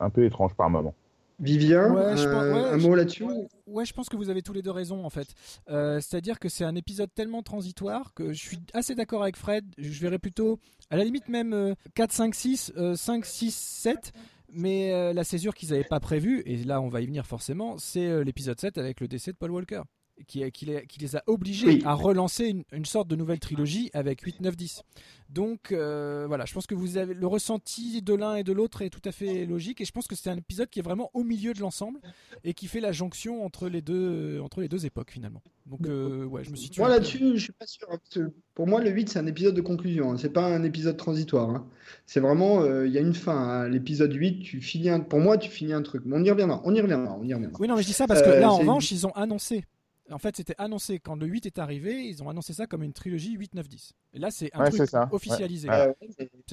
un 0.00 0.10
peu 0.10 0.24
étrange 0.24 0.54
par 0.54 0.70
moment. 0.70 0.94
Vivien, 1.38 1.92
Ouais, 1.92 2.16
je 2.16 2.26
un, 2.26 2.32
pense- 2.32 2.44
ouais, 2.44 2.68
un 2.70 2.76
mot 2.78 2.94
là-dessus 2.94 3.24
Ouais, 3.66 3.84
je 3.84 3.92
pense 3.92 4.08
que 4.08 4.16
vous 4.16 4.30
avez 4.30 4.40
tous 4.40 4.54
les 4.54 4.62
deux 4.62 4.70
raison 4.70 5.04
en 5.04 5.10
fait. 5.10 5.28
Euh, 5.68 6.00
C'est-à-dire 6.00 6.38
que 6.38 6.48
c'est 6.48 6.64
un 6.64 6.74
épisode 6.76 7.10
tellement 7.14 7.42
transitoire 7.42 8.14
que 8.14 8.32
je 8.32 8.38
suis 8.40 8.58
assez 8.72 8.94
d'accord 8.94 9.22
avec 9.22 9.36
Fred. 9.36 9.64
Je 9.76 10.00
verrais 10.00 10.18
plutôt, 10.18 10.58
à 10.88 10.96
la 10.96 11.04
limite 11.04 11.28
même 11.28 11.52
euh, 11.52 11.74
4, 11.94 12.10
5, 12.12 12.34
6, 12.34 12.72
euh, 12.78 12.94
5, 12.94 13.26
6, 13.26 13.54
7. 13.54 14.12
Mais 14.52 14.92
euh, 14.92 15.12
la 15.12 15.24
césure 15.24 15.54
qu'ils 15.54 15.70
n'avaient 15.70 15.84
pas 15.84 16.00
prévue, 16.00 16.42
et 16.46 16.56
là 16.64 16.80
on 16.80 16.88
va 16.88 17.00
y 17.00 17.06
venir 17.06 17.26
forcément, 17.26 17.78
c'est 17.78 18.06
euh, 18.06 18.22
l'épisode 18.22 18.58
7 18.60 18.78
avec 18.78 19.00
le 19.00 19.08
décès 19.08 19.32
de 19.32 19.36
Paul 19.36 19.50
Walker. 19.50 19.82
Qui, 20.28 20.50
qui 20.50 20.64
les, 20.64 20.86
qui 20.86 20.98
les 20.98 21.14
a 21.14 21.22
obligés 21.26 21.66
Oui. 21.66 21.82
à 21.84 21.92
relancer 21.92 22.46
une, 22.46 22.64
une 22.72 22.86
sorte 22.86 23.06
de 23.06 23.16
nouvelle 23.16 23.38
trilogie 23.38 23.90
avec 23.92 24.22
8, 24.22 24.40
9, 24.40 24.56
10. 24.56 24.82
Donc 25.28 25.72
euh, 25.72 26.24
voilà, 26.26 26.46
je 26.46 26.54
pense 26.54 26.66
que 26.66 26.74
vous 26.74 26.96
avez 26.96 27.12
le 27.12 27.26
ressenti 27.26 28.00
de 28.00 28.14
l'un 28.14 28.36
et 28.36 28.42
de 28.42 28.52
l'autre 28.52 28.80
est 28.80 28.88
tout 28.88 29.02
à 29.04 29.12
fait 29.12 29.44
logique 29.44 29.80
et 29.80 29.84
je 29.84 29.92
pense 29.92 30.06
que 30.06 30.14
c'est 30.16 30.30
un 30.30 30.36
épisode 30.38 30.70
qui 30.70 30.78
est 30.78 30.82
vraiment 30.82 31.10
au 31.12 31.22
milieu 31.22 31.52
de 31.52 31.60
l'ensemble 31.60 32.00
et 32.44 32.54
qui 32.54 32.66
fait 32.66 32.80
la 32.80 32.92
jonction 32.92 33.44
entre 33.44 33.68
les 33.68 33.82
deux 33.82 34.40
entre 34.40 34.62
les 34.62 34.68
deux 34.68 34.86
époques 34.86 35.10
finalement. 35.10 35.42
Donc 35.66 35.86
euh, 35.86 36.24
ouais, 36.24 36.44
je 36.44 36.50
me 36.50 36.56
situe. 36.56 36.80
Moi 36.80 36.88
là-dessus, 36.88 37.32
je 37.36 37.42
suis 37.42 37.52
pas 37.52 37.66
sûr. 37.66 37.86
hein, 37.90 37.98
parce 37.98 38.14
que 38.26 38.32
pour 38.54 38.66
moi, 38.66 38.80
le 38.82 38.88
8, 38.90 39.10
c'est 39.10 39.18
un 39.18 39.26
épisode 39.26 39.54
de 39.54 39.60
conclusion. 39.60 40.12
hein, 40.12 40.16
C'est 40.16 40.32
pas 40.32 40.46
un 40.46 40.62
épisode 40.62 40.96
transitoire. 40.96 41.50
hein. 41.50 41.66
C'est 42.06 42.20
vraiment, 42.20 42.62
euh, 42.62 42.86
il 42.86 42.92
y 42.94 42.96
a 42.98 43.02
une 43.02 43.12
fin. 43.14 43.48
à 43.64 43.68
L'épisode 43.68 44.14
8, 44.14 44.40
tu 44.40 44.62
finis 44.62 44.88
un... 44.88 45.00
pour 45.00 45.18
moi, 45.20 45.36
tu 45.36 45.50
finis 45.50 45.74
un 45.74 45.82
truc. 45.82 46.04
Mais 46.06 46.16
on 46.16 46.22
y 46.24 46.30
reviendra. 46.30 46.62
On 46.64 46.74
y 46.74 46.80
reviendra. 46.80 47.18
On 47.20 47.24
y 47.24 47.34
reviendra. 47.34 47.58
Oui 47.60 47.68
non 47.68 47.76
mais 47.76 47.82
je 47.82 47.88
dis 47.88 47.92
ça 47.92 48.06
parce 48.06 48.22
que 48.22 48.28
Euh, 48.30 48.40
là 48.40 48.50
en 48.50 48.56
revanche 48.58 48.90
ils 48.92 49.06
ont 49.06 49.12
annoncé. 49.12 49.64
En 50.10 50.18
fait 50.18 50.36
c'était 50.36 50.54
annoncé 50.58 50.98
quand 51.00 51.16
le 51.16 51.26
8 51.26 51.46
est 51.46 51.58
arrivé, 51.58 52.06
ils 52.06 52.22
ont 52.22 52.28
annoncé 52.28 52.52
ça 52.52 52.66
comme 52.66 52.82
une 52.82 52.92
trilogie 52.92 53.32
8, 53.32 53.54
9, 53.54 53.68
10. 53.68 53.92
Et 54.12 54.18
là 54.18 54.30
c'est 54.30 54.50
un 54.54 54.60
Ouais, 54.60 54.70
truc 54.70 54.80
officialisé. 55.12 55.68
Ouais. 55.68 55.94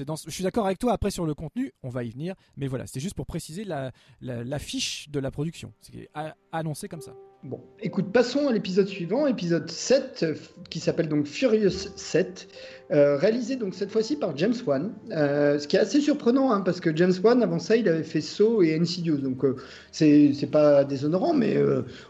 Dans 0.04 0.16
ce- 0.16 0.28
Je 0.28 0.34
suis 0.34 0.42
d'accord 0.44 0.66
avec 0.66 0.78
toi 0.78 0.92
après 0.92 1.10
sur 1.10 1.24
le 1.26 1.34
contenu, 1.34 1.72
on 1.82 1.88
va 1.88 2.02
y 2.04 2.10
venir, 2.10 2.34
mais 2.56 2.66
voilà, 2.66 2.86
c'est 2.86 3.00
juste 3.00 3.14
pour 3.14 3.26
préciser 3.26 3.64
la, 3.64 3.92
la, 4.20 4.42
la 4.44 4.58
fiche 4.58 5.08
de 5.08 5.20
la 5.20 5.30
production. 5.30 5.72
C'est 5.80 6.08
annoncé 6.52 6.88
comme 6.88 7.00
ça. 7.00 7.14
Bon, 7.44 7.60
écoute, 7.82 8.10
passons 8.10 8.48
à 8.48 8.52
l'épisode 8.54 8.88
suivant, 8.88 9.26
épisode 9.26 9.70
7, 9.70 10.20
euh, 10.22 10.34
qui 10.70 10.80
s'appelle 10.80 11.08
donc 11.08 11.26
Furious 11.26 11.90
7, 11.94 12.48
euh, 12.90 13.16
réalisé 13.16 13.56
donc 13.56 13.74
cette 13.74 13.90
fois-ci 13.90 14.16
par 14.16 14.36
James 14.36 14.54
Wan. 14.66 14.92
Euh, 15.10 15.58
ce 15.58 15.66
qui 15.66 15.76
est 15.76 15.78
assez 15.78 16.00
surprenant, 16.00 16.52
hein, 16.52 16.60
parce 16.60 16.80
que 16.80 16.94
James 16.94 17.14
Wan, 17.22 17.42
avant 17.42 17.58
ça, 17.58 17.76
il 17.76 17.88
avait 17.88 18.02
fait 18.02 18.20
Saw 18.20 18.62
et 18.62 18.78
Insidious, 18.78 19.16
donc 19.16 19.42
euh, 19.44 19.56
c'est 19.90 20.50
pas 20.50 20.84
déshonorant, 20.84 21.32
mais 21.32 21.56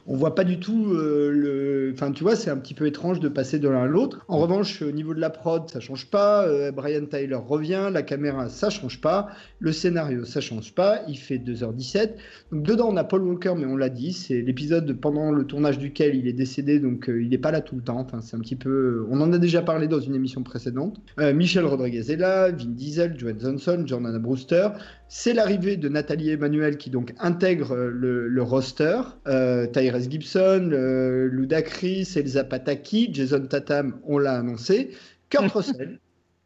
on 0.07 0.17
voit 0.17 0.35
pas 0.35 0.45
du 0.45 0.59
tout 0.59 0.93
le. 0.95 1.93
Enfin, 1.95 2.11
tu 2.11 2.25
vois, 2.25 2.35
c'est 2.35 2.51
un 2.51 2.57
petit 2.57 2.75
peu 2.75 2.87
étrange 2.87 3.21
de 3.21 3.29
passer 3.29 3.59
de 3.59 3.69
l'un 3.69 3.83
à 3.83 3.87
l'autre. 3.87 4.25
En 4.29 4.39
revanche, 4.39 4.83
au 4.83 4.91
niveau 4.91 5.15
de 5.15 5.21
la 5.21 5.31
prod, 5.31 5.69
ça 5.71 5.81
change 5.81 6.07
pas. 6.07 6.47
Brian 6.73 7.07
Tyler 7.07 7.37
revient, 7.37 7.91
la 7.93 8.03
caméra, 8.03 8.49
ça 8.49 8.71
change 8.71 9.01
pas. 9.01 9.29
Le 9.61 9.73
scénario, 9.73 10.25
ça 10.25 10.41
change 10.41 10.75
pas. 10.75 11.03
Il 11.09 11.19
fait 11.19 11.39
2h17. 11.39 12.11
Donc 12.53 12.63
dedans, 12.65 12.89
on 12.91 12.97
a 12.97 13.05
Paul 13.05 13.23
Walker, 13.23 13.55
mais 13.57 13.67
on 13.67 13.77
l'a 13.77 13.91
dit, 13.91 14.13
c'est 14.13 14.41
l'épisode 14.41 14.93
pendant 15.01 15.24
le 15.31 15.45
tournage 15.45 15.79
duquel 15.79 16.15
il 16.15 16.27
est 16.29 16.33
décédé, 16.33 16.81
donc 16.81 17.09
euh, 17.09 17.23
il 17.23 17.31
n'est 17.31 17.39
pas 17.39 17.51
là 17.51 17.61
tout 17.61 17.77
le 17.77 17.83
temps. 17.83 17.99
Enfin, 17.99 18.21
c'est 18.21 18.37
un 18.37 18.41
petit 18.41 18.57
peu. 18.57 19.07
On 19.11 19.21
en 19.21 19.33
a 19.33 19.39
déjà 19.39 19.63
parlé 19.63 19.89
dans 19.89 20.01
une 20.01 20.15
émission 20.15 20.43
précédente. 20.43 21.01
Euh, 21.21 21.33
Michel 21.33 21.65
Rodriguez 21.65 22.11
est 22.11 22.17
là, 22.17 22.51
Vin 22.51 22.67
Diesel, 22.69 23.19
Joan 23.19 23.39
Johnson, 23.39 23.83
Jordana 23.87 24.19
Brewster. 24.19 24.69
C'est 25.09 25.33
l'arrivée 25.33 25.77
de 25.77 25.89
Nathalie 25.89 26.31
Emmanuel 26.31 26.77
qui 26.77 26.91
donc 26.91 27.15
intègre 27.19 27.73
euh, 27.73 27.89
le, 27.89 28.27
le 28.27 28.43
roster. 28.43 29.01
Euh, 29.29 29.67
Tyrese 29.67 30.11
Gibson, 30.11 30.71
euh, 30.73 31.29
Ludacris, 31.29 32.09
Elsa 32.17 32.43
Pataki, 32.43 33.11
Jason 33.13 33.47
Tatum, 33.47 33.95
on 34.05 34.19
l'a 34.19 34.39
annoncé. 34.39 34.91
Kurt 35.31 35.51
Russell 35.55 36.01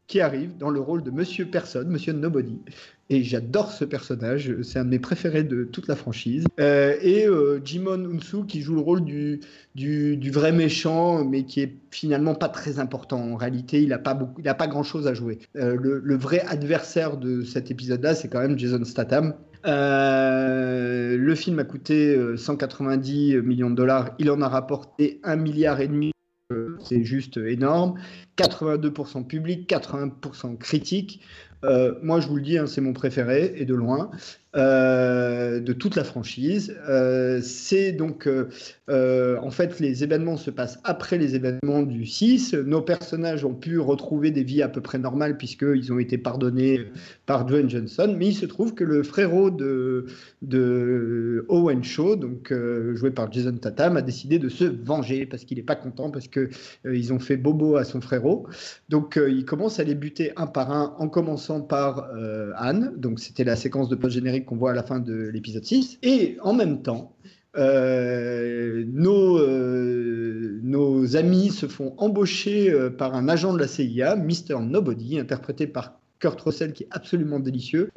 qui 0.06 0.20
arrive 0.20 0.56
dans 0.56 0.70
le 0.70 0.80
rôle 0.80 1.02
de 1.02 1.10
Monsieur 1.10 1.46
Personne, 1.46 1.88
Monsieur 1.88 2.12
Nobody. 2.14 2.58
Et 3.10 3.22
j'adore 3.22 3.72
ce 3.72 3.86
personnage, 3.86 4.54
c'est 4.62 4.78
un 4.78 4.84
de 4.84 4.90
mes 4.90 4.98
préférés 4.98 5.42
de 5.42 5.64
toute 5.64 5.88
la 5.88 5.96
franchise. 5.96 6.44
Euh, 6.60 6.94
et 7.00 7.26
euh, 7.26 7.58
Jimon 7.64 8.04
Unsu 8.04 8.44
qui 8.46 8.60
joue 8.60 8.74
le 8.74 8.82
rôle 8.82 9.02
du, 9.02 9.40
vrai 10.30 10.52
méchant, 10.52 11.24
mais 11.24 11.44
qui 11.44 11.60
est 11.60 11.74
finalement 11.90 12.34
pas 12.34 12.50
très 12.50 12.78
important. 12.78 13.18
En 13.18 13.36
réalité, 13.36 13.82
il 13.82 13.88
n'a 13.88 13.98
pas, 13.98 14.12
beaucoup- 14.12 14.40
il 14.40 14.48
a 14.48 14.54
pas 14.54 14.66
grand-chose 14.66 15.06
à 15.06 15.14
jouer. 15.14 15.38
Euh, 15.56 15.76
le, 15.80 16.16
vrai 16.16 16.40
adversaire 16.40 17.16
de 17.16 17.42
cet 17.42 17.70
épisode-là, 17.70 18.14
c'est 18.14 18.28
quand 18.28 18.40
même 18.40 18.58
Jason 18.58 18.84
Statham. 18.84 19.34
Euh, 19.66 21.16
le 21.16 21.34
film 21.34 21.58
a 21.60 21.64
coûté 21.64 22.14
euh, 22.14 22.36
190 22.36 23.38
millions 23.38 23.70
de 23.70 23.74
dollars, 23.74 24.10
il 24.18 24.30
en 24.30 24.40
a 24.42 24.48
rapporté 24.48 25.18
un 25.24 25.36
milliard 25.36 25.80
et 25.80 25.88
demi. 25.88 26.12
C'est 26.82 27.04
juste 27.04 27.36
énorme. 27.36 28.00
82% 28.38 29.26
public, 29.26 29.68
80% 29.68 30.56
critique. 30.56 31.20
Euh, 31.64 31.94
moi, 32.02 32.20
je 32.20 32.28
vous 32.28 32.36
le 32.36 32.42
dis, 32.42 32.58
hein, 32.58 32.66
c'est 32.66 32.80
mon 32.80 32.92
préféré 32.92 33.54
et 33.56 33.64
de 33.64 33.74
loin 33.74 34.10
de 34.58 35.72
toute 35.72 35.96
la 35.96 36.04
franchise. 36.04 36.76
Euh, 36.88 37.40
c'est 37.42 37.92
donc 37.92 38.26
euh, 38.26 38.48
euh, 38.88 39.38
en 39.40 39.50
fait 39.50 39.80
les 39.80 40.04
événements 40.04 40.36
se 40.36 40.50
passent 40.50 40.78
après 40.84 41.18
les 41.18 41.34
événements 41.34 41.82
du 41.82 42.06
6. 42.06 42.54
Nos 42.54 42.82
personnages 42.82 43.44
ont 43.44 43.54
pu 43.54 43.78
retrouver 43.78 44.30
des 44.30 44.42
vies 44.42 44.62
à 44.62 44.68
peu 44.68 44.80
près 44.80 44.98
normales 44.98 45.36
puisqu'ils 45.36 45.92
ont 45.92 45.98
été 45.98 46.18
pardonnés 46.18 46.80
par 47.26 47.44
Dwayne 47.44 47.68
Johnson. 47.68 48.14
Mais 48.16 48.28
il 48.28 48.34
se 48.34 48.46
trouve 48.46 48.74
que 48.74 48.84
le 48.84 49.02
frérot 49.02 49.50
de, 49.50 50.06
Owen 51.48 51.84
Shaw, 51.84 52.16
donc 52.16 52.52
euh, 52.52 52.94
joué 52.96 53.10
par 53.10 53.30
Jason 53.32 53.56
Tatum, 53.56 53.96
a 53.96 54.02
décidé 54.02 54.38
de 54.38 54.48
se 54.48 54.64
venger 54.64 55.26
parce 55.26 55.44
qu'il 55.44 55.58
n'est 55.58 55.64
pas 55.64 55.76
content 55.76 56.10
parce 56.10 56.28
euh, 56.36 56.48
ils 56.84 57.12
ont 57.12 57.18
fait 57.18 57.36
bobo 57.36 57.76
à 57.76 57.84
son 57.84 58.00
frérot. 58.00 58.46
Donc 58.88 59.16
euh, 59.16 59.30
il 59.30 59.44
commence 59.44 59.80
à 59.80 59.84
les 59.84 59.94
buter 59.94 60.32
un 60.36 60.46
par 60.46 60.72
un 60.72 60.94
en 60.98 61.08
commençant 61.08 61.60
par 61.60 62.08
euh, 62.14 62.52
Anne. 62.56 62.92
Donc 62.96 63.20
c'était 63.20 63.44
la 63.44 63.56
séquence 63.56 63.88
de 63.88 63.96
post-générique 63.96 64.46
qu'on 64.48 64.56
voit 64.56 64.70
à 64.70 64.74
la 64.74 64.82
fin 64.82 64.98
de 64.98 65.14
l'épisode 65.28 65.64
6. 65.64 65.98
Et 66.02 66.38
en 66.42 66.54
même 66.54 66.82
temps, 66.82 67.14
euh, 67.56 68.84
nos, 68.86 69.38
euh, 69.38 70.60
nos 70.62 71.16
amis 71.16 71.50
se 71.50 71.66
font 71.66 71.94
embaucher 71.98 72.70
euh, 72.70 72.88
par 72.88 73.14
un 73.14 73.28
agent 73.28 73.52
de 73.52 73.58
la 73.58 73.68
CIA, 73.68 74.16
Mr. 74.16 74.60
Nobody, 74.62 75.18
interprété 75.18 75.66
par 75.66 76.00
Kurt 76.18 76.40
Russell, 76.40 76.72
qui 76.72 76.84
est 76.84 76.88
absolument 76.90 77.38
délicieux, 77.38 77.90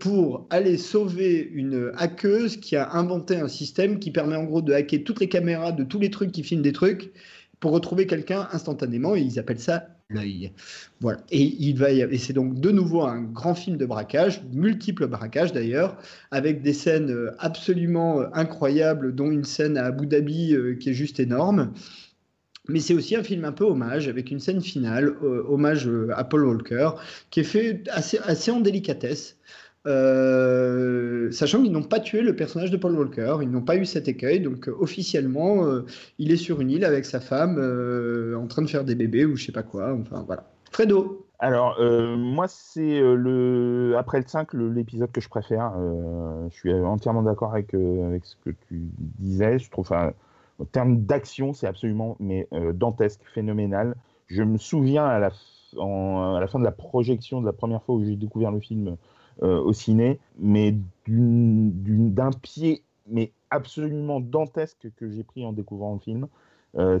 pour 0.00 0.48
aller 0.50 0.76
sauver 0.76 1.48
une 1.54 1.92
hackeuse 1.96 2.56
qui 2.56 2.74
a 2.74 2.90
inventé 2.94 3.36
un 3.36 3.46
système 3.46 4.00
qui 4.00 4.10
permet 4.10 4.34
en 4.34 4.42
gros 4.42 4.62
de 4.62 4.72
hacker 4.72 5.04
toutes 5.04 5.20
les 5.20 5.28
caméras 5.28 5.70
de 5.70 5.84
tous 5.84 6.00
les 6.00 6.10
trucs 6.10 6.32
qui 6.32 6.42
filment 6.42 6.62
des 6.62 6.72
trucs 6.72 7.12
pour 7.60 7.70
retrouver 7.70 8.08
quelqu'un 8.08 8.48
instantanément, 8.50 9.14
et 9.14 9.20
ils 9.20 9.38
appellent 9.38 9.60
ça 9.60 9.86
l'œil. 10.12 10.52
Voilà. 11.00 11.18
Et 11.30 11.42
et 11.42 12.18
c'est 12.18 12.32
donc 12.32 12.60
de 12.60 12.70
nouveau 12.70 13.02
un 13.02 13.22
grand 13.22 13.54
film 13.54 13.76
de 13.76 13.86
braquage, 13.86 14.42
multiples 14.52 15.06
braquages 15.06 15.52
d'ailleurs, 15.52 15.96
avec 16.30 16.62
des 16.62 16.72
scènes 16.72 17.10
euh, 17.10 17.34
absolument 17.38 18.20
euh, 18.20 18.26
incroyables, 18.32 19.14
dont 19.14 19.30
une 19.30 19.44
scène 19.44 19.76
à 19.76 19.86
Abu 19.86 20.06
Dhabi 20.06 20.54
euh, 20.54 20.74
qui 20.74 20.90
est 20.90 20.94
juste 20.94 21.20
énorme. 21.20 21.72
Mais 22.68 22.78
c'est 22.78 22.94
aussi 22.94 23.16
un 23.16 23.24
film 23.24 23.44
un 23.44 23.52
peu 23.52 23.64
hommage, 23.64 24.06
avec 24.06 24.30
une 24.30 24.38
scène 24.38 24.60
finale, 24.60 25.16
hommage 25.48 25.90
à 26.14 26.22
Paul 26.22 26.46
Walker, 26.46 26.90
qui 27.30 27.40
est 27.40 27.44
fait 27.44 27.82
assez, 27.90 28.18
assez 28.18 28.52
en 28.52 28.60
délicatesse. 28.60 29.36
Euh, 29.86 31.30
sachant 31.32 31.62
qu'ils 31.62 31.72
n'ont 31.72 31.82
pas 31.82 31.98
tué 31.98 32.22
le 32.22 32.36
personnage 32.36 32.70
de 32.70 32.76
Paul 32.76 32.96
Walker, 32.96 33.38
ils 33.42 33.50
n'ont 33.50 33.62
pas 33.62 33.76
eu 33.76 33.84
cet 33.84 34.06
écueil, 34.06 34.40
donc 34.40 34.68
euh, 34.68 34.76
officiellement, 34.78 35.66
euh, 35.66 35.84
il 36.18 36.30
est 36.30 36.36
sur 36.36 36.60
une 36.60 36.70
île 36.70 36.84
avec 36.84 37.04
sa 37.04 37.20
femme, 37.20 37.58
en 38.38 38.46
train 38.46 38.62
de 38.62 38.68
faire 38.68 38.84
des 38.84 38.94
bébés 38.94 39.24
ou 39.24 39.36
je 39.36 39.46
sais 39.46 39.52
pas 39.52 39.62
quoi. 39.62 39.92
Enfin 39.94 40.22
voilà. 40.26 40.44
Fredo. 40.70 41.26
Alors, 41.38 41.76
moi, 42.16 42.46
c'est 42.46 43.00
le 43.00 43.94
après 43.98 44.20
le 44.20 44.26
5, 44.28 44.52
le- 44.52 44.70
l'épisode 44.70 45.10
que 45.10 45.20
je 45.20 45.28
préfère. 45.28 45.72
Je 46.50 46.54
suis 46.54 46.72
entièrement 46.72 47.22
d'accord 47.22 47.52
avec, 47.52 47.72
ce 47.72 48.36
que 48.44 48.50
tu 48.68 48.88
disais. 49.18 49.58
Je 49.58 49.68
trouve, 49.68 49.90
en 49.90 50.64
termes 50.70 51.02
d'action, 51.02 51.52
c'est 51.52 51.66
absolument 51.66 52.16
mais, 52.20 52.46
dantesque, 52.74 53.20
phénoménal. 53.34 53.96
Je 54.28 54.44
me 54.44 54.56
souviens 54.56 55.04
à 55.04 55.18
la, 55.18 55.26
à 55.26 56.38
la 56.40 56.46
fin 56.46 56.60
de 56.60 56.64
la 56.64 56.70
projection 56.70 57.40
de 57.40 57.46
la 57.46 57.52
première 57.52 57.82
fois 57.82 57.96
où 57.96 58.04
j'ai 58.04 58.14
découvert 58.14 58.52
le 58.52 58.60
film 58.60 58.96
au 59.40 59.72
ciné, 59.72 60.18
mais 60.38 60.74
d'un 61.06 62.30
pied 62.30 62.82
mais 63.08 63.32
absolument 63.50 64.20
dantesque 64.20 64.88
que 64.96 65.10
j'ai 65.10 65.24
pris 65.24 65.44
en 65.44 65.52
découvrant 65.52 65.94
le 65.94 66.00
film. 66.00 66.28
Euh, 66.78 66.98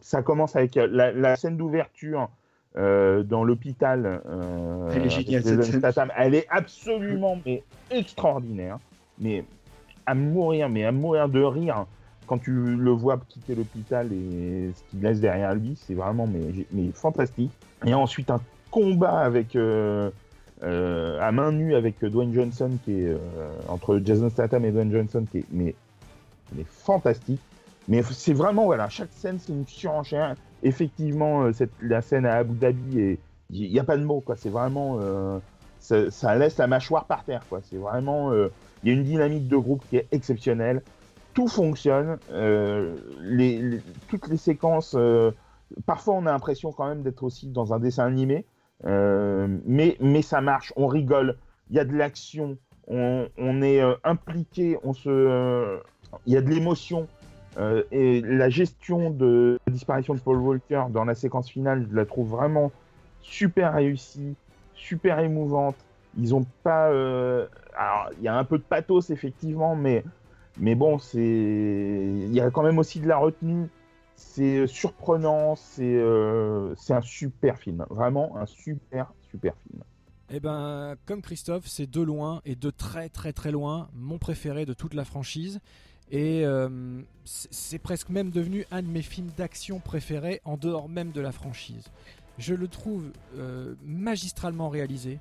ça 0.00 0.22
commence 0.22 0.56
avec 0.56 0.76
euh, 0.76 0.88
la, 0.90 1.12
la 1.12 1.36
scène 1.36 1.56
d'ouverture 1.56 2.30
euh, 2.76 3.22
dans 3.22 3.44
l'hôpital. 3.44 4.22
euh, 4.26 4.88
Elle 4.90 5.06
est 5.06 5.12
avec 5.12 5.26
géniale, 5.26 5.42
Jason 5.42 5.62
cette 5.62 5.70
scène. 5.72 5.80
Statham. 5.80 6.12
Elle 6.16 6.34
est 6.34 6.46
absolument 6.48 7.38
mais 7.44 7.62
extraordinaire, 7.90 8.78
mais 9.18 9.44
à 10.06 10.14
mourir, 10.14 10.68
mais 10.68 10.84
à 10.84 10.92
mourir 10.92 11.28
de 11.28 11.42
rire 11.42 11.86
quand 12.26 12.38
tu 12.38 12.52
le 12.52 12.90
vois 12.90 13.18
quitter 13.28 13.54
l'hôpital 13.54 14.12
et 14.12 14.70
ce 14.74 14.82
qu'il 14.90 15.00
laisse 15.02 15.20
derrière 15.20 15.54
lui, 15.54 15.74
c'est 15.76 15.94
vraiment 15.94 16.26
mais, 16.26 16.66
mais 16.72 16.90
fantastique. 16.92 17.52
Et 17.84 17.94
ensuite 17.94 18.30
un 18.30 18.40
combat 18.70 19.18
avec 19.18 19.56
euh, 20.62 21.20
à 21.20 21.32
main 21.32 21.52
nue 21.52 21.74
avec 21.74 22.02
Dwayne 22.02 22.32
Johnson 22.32 22.70
qui 22.84 22.92
est 22.92 23.08
euh, 23.08 23.18
entre 23.68 24.00
Jason 24.02 24.30
Statham 24.30 24.64
et 24.64 24.70
Dwayne 24.70 24.90
Johnson 24.90 25.26
qui 25.30 25.38
est 25.38 25.44
mais, 25.50 25.74
mais 26.54 26.64
fantastique. 26.64 27.40
Mais 27.88 28.02
c'est 28.02 28.32
vraiment 28.32 28.64
voilà, 28.64 28.88
chaque 28.88 29.12
scène 29.12 29.38
c'est 29.38 29.52
une 29.52 29.66
surenchère. 29.66 30.34
Effectivement, 30.62 31.42
euh, 31.42 31.52
cette, 31.52 31.72
la 31.82 32.00
scène 32.00 32.24
à 32.24 32.36
Abu 32.36 32.54
Dhabi 32.54 33.18
il 33.50 33.70
n'y 33.70 33.78
a 33.78 33.84
pas 33.84 33.98
de 33.98 34.04
mots 34.04 34.20
quoi. 34.20 34.34
C'est 34.36 34.48
vraiment 34.48 34.98
ça, 35.78 36.36
laisse 36.36 36.56
la 36.56 36.66
mâchoire 36.66 37.04
par 37.04 37.22
terre 37.24 37.42
quoi. 37.48 37.60
C'est 37.62 37.76
vraiment 37.76 38.32
il 38.32 38.88
y 38.88 38.90
a 38.90 38.94
une 38.94 39.04
dynamique 39.04 39.48
de 39.48 39.56
groupe 39.56 39.84
qui 39.88 39.98
est 39.98 40.08
exceptionnelle. 40.10 40.82
Tout 41.34 41.48
fonctionne. 41.48 42.18
toutes 44.08 44.28
les 44.28 44.36
séquences. 44.36 44.96
parfois, 45.84 46.14
on 46.14 46.26
a 46.26 46.32
l'impression 46.32 46.72
quand 46.72 46.88
même 46.88 47.02
d'être 47.02 47.22
aussi 47.22 47.46
dans 47.46 47.72
un 47.72 47.78
dessin 47.78 48.06
animé. 48.06 48.46
Euh, 48.84 49.46
mais, 49.64 49.96
mais 50.00 50.22
ça 50.22 50.40
marche. 50.40 50.72
On 50.76 50.86
rigole. 50.86 51.36
Il 51.70 51.76
y 51.76 51.80
a 51.80 51.84
de 51.84 51.94
l'action. 51.96 52.58
On, 52.88 53.26
est 53.62 53.80
euh, 53.80 53.94
impliqué. 54.04 54.78
On 54.84 54.92
se. 54.92 55.08
euh, 55.08 55.78
il 56.26 56.32
y 56.32 56.36
a 56.36 56.40
de 56.40 56.48
l'émotion. 56.48 57.08
et 57.90 58.20
la 58.20 58.48
gestion 58.48 59.10
de 59.10 59.58
la 59.66 59.72
disparition 59.72 60.14
de 60.14 60.20
Paul 60.20 60.38
Walker 60.38 60.84
dans 60.90 61.04
la 61.04 61.14
séquence 61.14 61.50
finale, 61.50 61.86
je 61.90 61.96
la 61.96 62.04
trouve 62.04 62.28
vraiment 62.28 62.70
super 63.22 63.74
réussie, 63.74 64.34
super 64.74 65.18
émouvante. 65.18 65.76
Ils 66.18 66.34
ont 66.34 66.46
pas. 66.62 66.90
il 66.92 68.22
y 68.22 68.28
a 68.28 68.36
un 68.36 68.44
peu 68.44 68.58
de 68.58 68.62
pathos, 68.62 69.10
effectivement, 69.10 69.74
mais, 69.74 70.04
mais 70.58 70.74
bon, 70.74 70.98
c'est. 70.98 71.18
Il 71.18 72.32
y 72.32 72.40
a 72.40 72.50
quand 72.50 72.62
même 72.62 72.78
aussi 72.78 73.00
de 73.00 73.08
la 73.08 73.16
retenue. 73.16 73.68
C'est 74.16 74.66
surprenant, 74.66 75.56
c'est 75.56 75.84
euh, 75.84 76.74
c'est 76.76 76.94
un 76.94 77.02
super 77.02 77.58
film. 77.58 77.84
Vraiment 77.90 78.36
un 78.36 78.46
super, 78.46 79.12
super 79.30 79.54
film. 79.68 79.82
Eh 80.30 80.40
ben, 80.40 80.96
comme 81.04 81.22
Christophe, 81.22 81.66
c'est 81.68 81.88
de 81.88 82.00
loin 82.00 82.40
et 82.46 82.56
de 82.56 82.70
très 82.70 83.10
très 83.10 83.32
très 83.32 83.52
loin 83.52 83.88
mon 83.94 84.18
préféré 84.18 84.64
de 84.64 84.72
toute 84.72 84.94
la 84.94 85.04
franchise. 85.04 85.60
Et 86.10 86.46
euh, 86.46 87.02
c'est 87.24 87.78
presque 87.78 88.08
même 88.08 88.30
devenu 88.30 88.64
un 88.70 88.82
de 88.82 88.88
mes 88.88 89.02
films 89.02 89.30
d'action 89.36 89.80
préférés 89.80 90.40
en 90.44 90.56
dehors 90.56 90.88
même 90.88 91.10
de 91.10 91.20
la 91.20 91.32
franchise. 91.32 91.84
Je 92.38 92.54
le 92.54 92.68
trouve 92.68 93.10
euh, 93.36 93.74
magistralement 93.84 94.68
réalisé. 94.68 95.18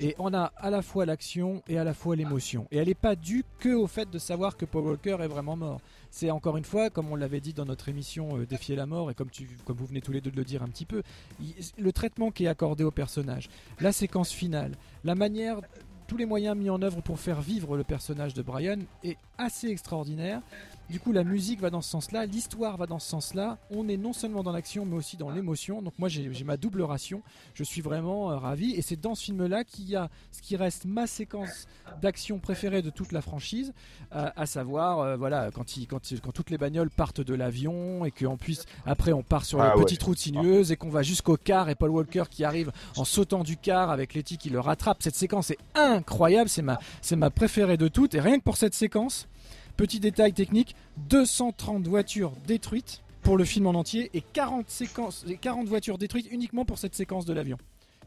Et 0.00 0.14
on 0.18 0.32
a 0.32 0.52
à 0.56 0.70
la 0.70 0.82
fois 0.82 1.06
l'action 1.06 1.62
et 1.68 1.78
à 1.78 1.84
la 1.84 1.92
fois 1.92 2.16
l'émotion. 2.16 2.66
Et 2.70 2.78
elle 2.78 2.88
n'est 2.88 2.94
pas 2.94 3.16
due 3.16 3.44
que 3.58 3.74
au 3.74 3.86
fait 3.86 4.08
de 4.08 4.18
savoir 4.18 4.56
que 4.56 4.64
Paul 4.64 4.84
Walker 4.84 5.18
est 5.20 5.28
vraiment 5.28 5.56
mort. 5.56 5.80
C'est 6.10 6.30
encore 6.30 6.56
une 6.56 6.64
fois, 6.64 6.90
comme 6.90 7.10
on 7.10 7.16
l'avait 7.16 7.40
dit 7.40 7.52
dans 7.52 7.64
notre 7.64 7.88
émission 7.88 8.38
euh, 8.38 8.46
Défier 8.46 8.76
la 8.76 8.86
mort, 8.86 9.10
et 9.10 9.14
comme, 9.14 9.30
tu, 9.30 9.48
comme 9.64 9.76
vous 9.76 9.86
venez 9.86 10.00
tous 10.00 10.12
les 10.12 10.20
deux 10.20 10.30
de 10.30 10.36
le 10.36 10.44
dire 10.44 10.62
un 10.62 10.68
petit 10.68 10.86
peu, 10.86 11.02
le 11.78 11.92
traitement 11.92 12.30
qui 12.30 12.44
est 12.44 12.48
accordé 12.48 12.84
au 12.84 12.90
personnage, 12.90 13.48
la 13.80 13.92
séquence 13.92 14.32
finale, 14.32 14.72
la 15.04 15.14
manière, 15.14 15.60
tous 16.06 16.16
les 16.16 16.26
moyens 16.26 16.56
mis 16.56 16.70
en 16.70 16.80
œuvre 16.82 17.02
pour 17.02 17.20
faire 17.20 17.40
vivre 17.40 17.76
le 17.76 17.84
personnage 17.84 18.34
de 18.34 18.42
Brian 18.42 18.78
est 19.04 19.18
assez 19.36 19.68
extraordinaire. 19.68 20.40
Du 20.90 21.00
coup, 21.00 21.12
la 21.12 21.22
musique 21.22 21.60
va 21.60 21.68
dans 21.68 21.82
ce 21.82 21.90
sens-là, 21.90 22.24
l'histoire 22.24 22.78
va 22.78 22.86
dans 22.86 22.98
ce 22.98 23.10
sens-là. 23.10 23.58
On 23.70 23.88
est 23.90 23.98
non 23.98 24.14
seulement 24.14 24.42
dans 24.42 24.52
l'action, 24.52 24.86
mais 24.86 24.96
aussi 24.96 25.18
dans 25.18 25.28
l'émotion. 25.28 25.82
Donc 25.82 25.92
moi, 25.98 26.08
j'ai 26.08 26.30
ma 26.44 26.56
double 26.56 26.80
ration. 26.80 27.20
Je 27.52 27.62
suis 27.62 27.82
vraiment 27.82 28.30
euh, 28.30 28.38
ravi. 28.38 28.72
Et 28.72 28.80
c'est 28.80 28.98
dans 28.98 29.14
ce 29.14 29.24
film-là 29.24 29.64
qu'il 29.64 29.86
y 29.88 29.96
a 29.96 30.08
ce 30.32 30.40
qui 30.40 30.56
reste 30.56 30.86
ma 30.86 31.06
séquence 31.06 31.66
d'action 32.00 32.38
préférée 32.38 32.80
de 32.80 32.88
toute 32.88 33.12
la 33.12 33.20
franchise, 33.20 33.74
à, 34.10 34.32
à 34.40 34.46
savoir, 34.46 35.00
euh, 35.00 35.16
voilà, 35.18 35.50
quand, 35.52 35.76
il, 35.76 35.86
quand, 35.86 36.10
il- 36.10 36.22
quand 36.22 36.32
toutes 36.32 36.48
les 36.48 36.56
bagnoles 36.58 36.88
partent 36.90 37.20
de 37.20 37.34
l'avion 37.34 38.06
et 38.06 38.10
qu'en 38.10 38.38
puisse, 38.38 38.64
après, 38.86 39.12
on 39.12 39.22
part 39.22 39.44
sur 39.44 39.60
Ah 39.60 39.72
les 39.74 39.78
ouais. 39.80 39.84
petites 39.84 40.02
routes 40.02 40.18
sinueuses 40.18 40.72
et 40.72 40.76
qu'on 40.76 40.88
va 40.88 41.02
jusqu'au 41.02 41.36
car 41.36 41.68
et 41.68 41.74
Paul 41.74 41.90
Walker 41.90 42.24
qui 42.30 42.44
arrive 42.44 42.72
en 42.96 43.04
sautant 43.04 43.42
du 43.44 43.58
car 43.58 43.90
avec 43.90 44.14
Letty 44.14 44.38
qui 44.38 44.48
le 44.48 44.58
rattrape. 44.60 45.02
Cette 45.02 45.16
séquence 45.16 45.50
est 45.50 45.58
incroyable. 45.74 46.48
C'est 46.48 46.62
ma, 46.62 46.78
c'est 47.02 47.16
ma 47.16 47.28
préférée 47.28 47.76
de 47.76 47.88
toutes. 47.88 48.14
Et 48.14 48.20
rien 48.20 48.38
que 48.38 48.44
pour 48.44 48.56
cette 48.56 48.74
séquence, 48.74 49.28
petit 49.78 50.00
détail 50.00 50.32
technique, 50.32 50.74
230 51.08 51.86
voitures 51.86 52.32
détruites 52.46 53.02
pour 53.22 53.38
le 53.38 53.44
film 53.44 53.68
en 53.68 53.70
entier 53.70 54.10
et 54.12 54.20
40, 54.20 54.68
séquences, 54.68 55.24
et 55.28 55.36
40 55.36 55.68
voitures 55.68 55.98
détruites 55.98 56.26
uniquement 56.32 56.64
pour 56.64 56.78
cette 56.78 56.96
séquence 56.96 57.24
de 57.24 57.32
l'avion. 57.32 57.56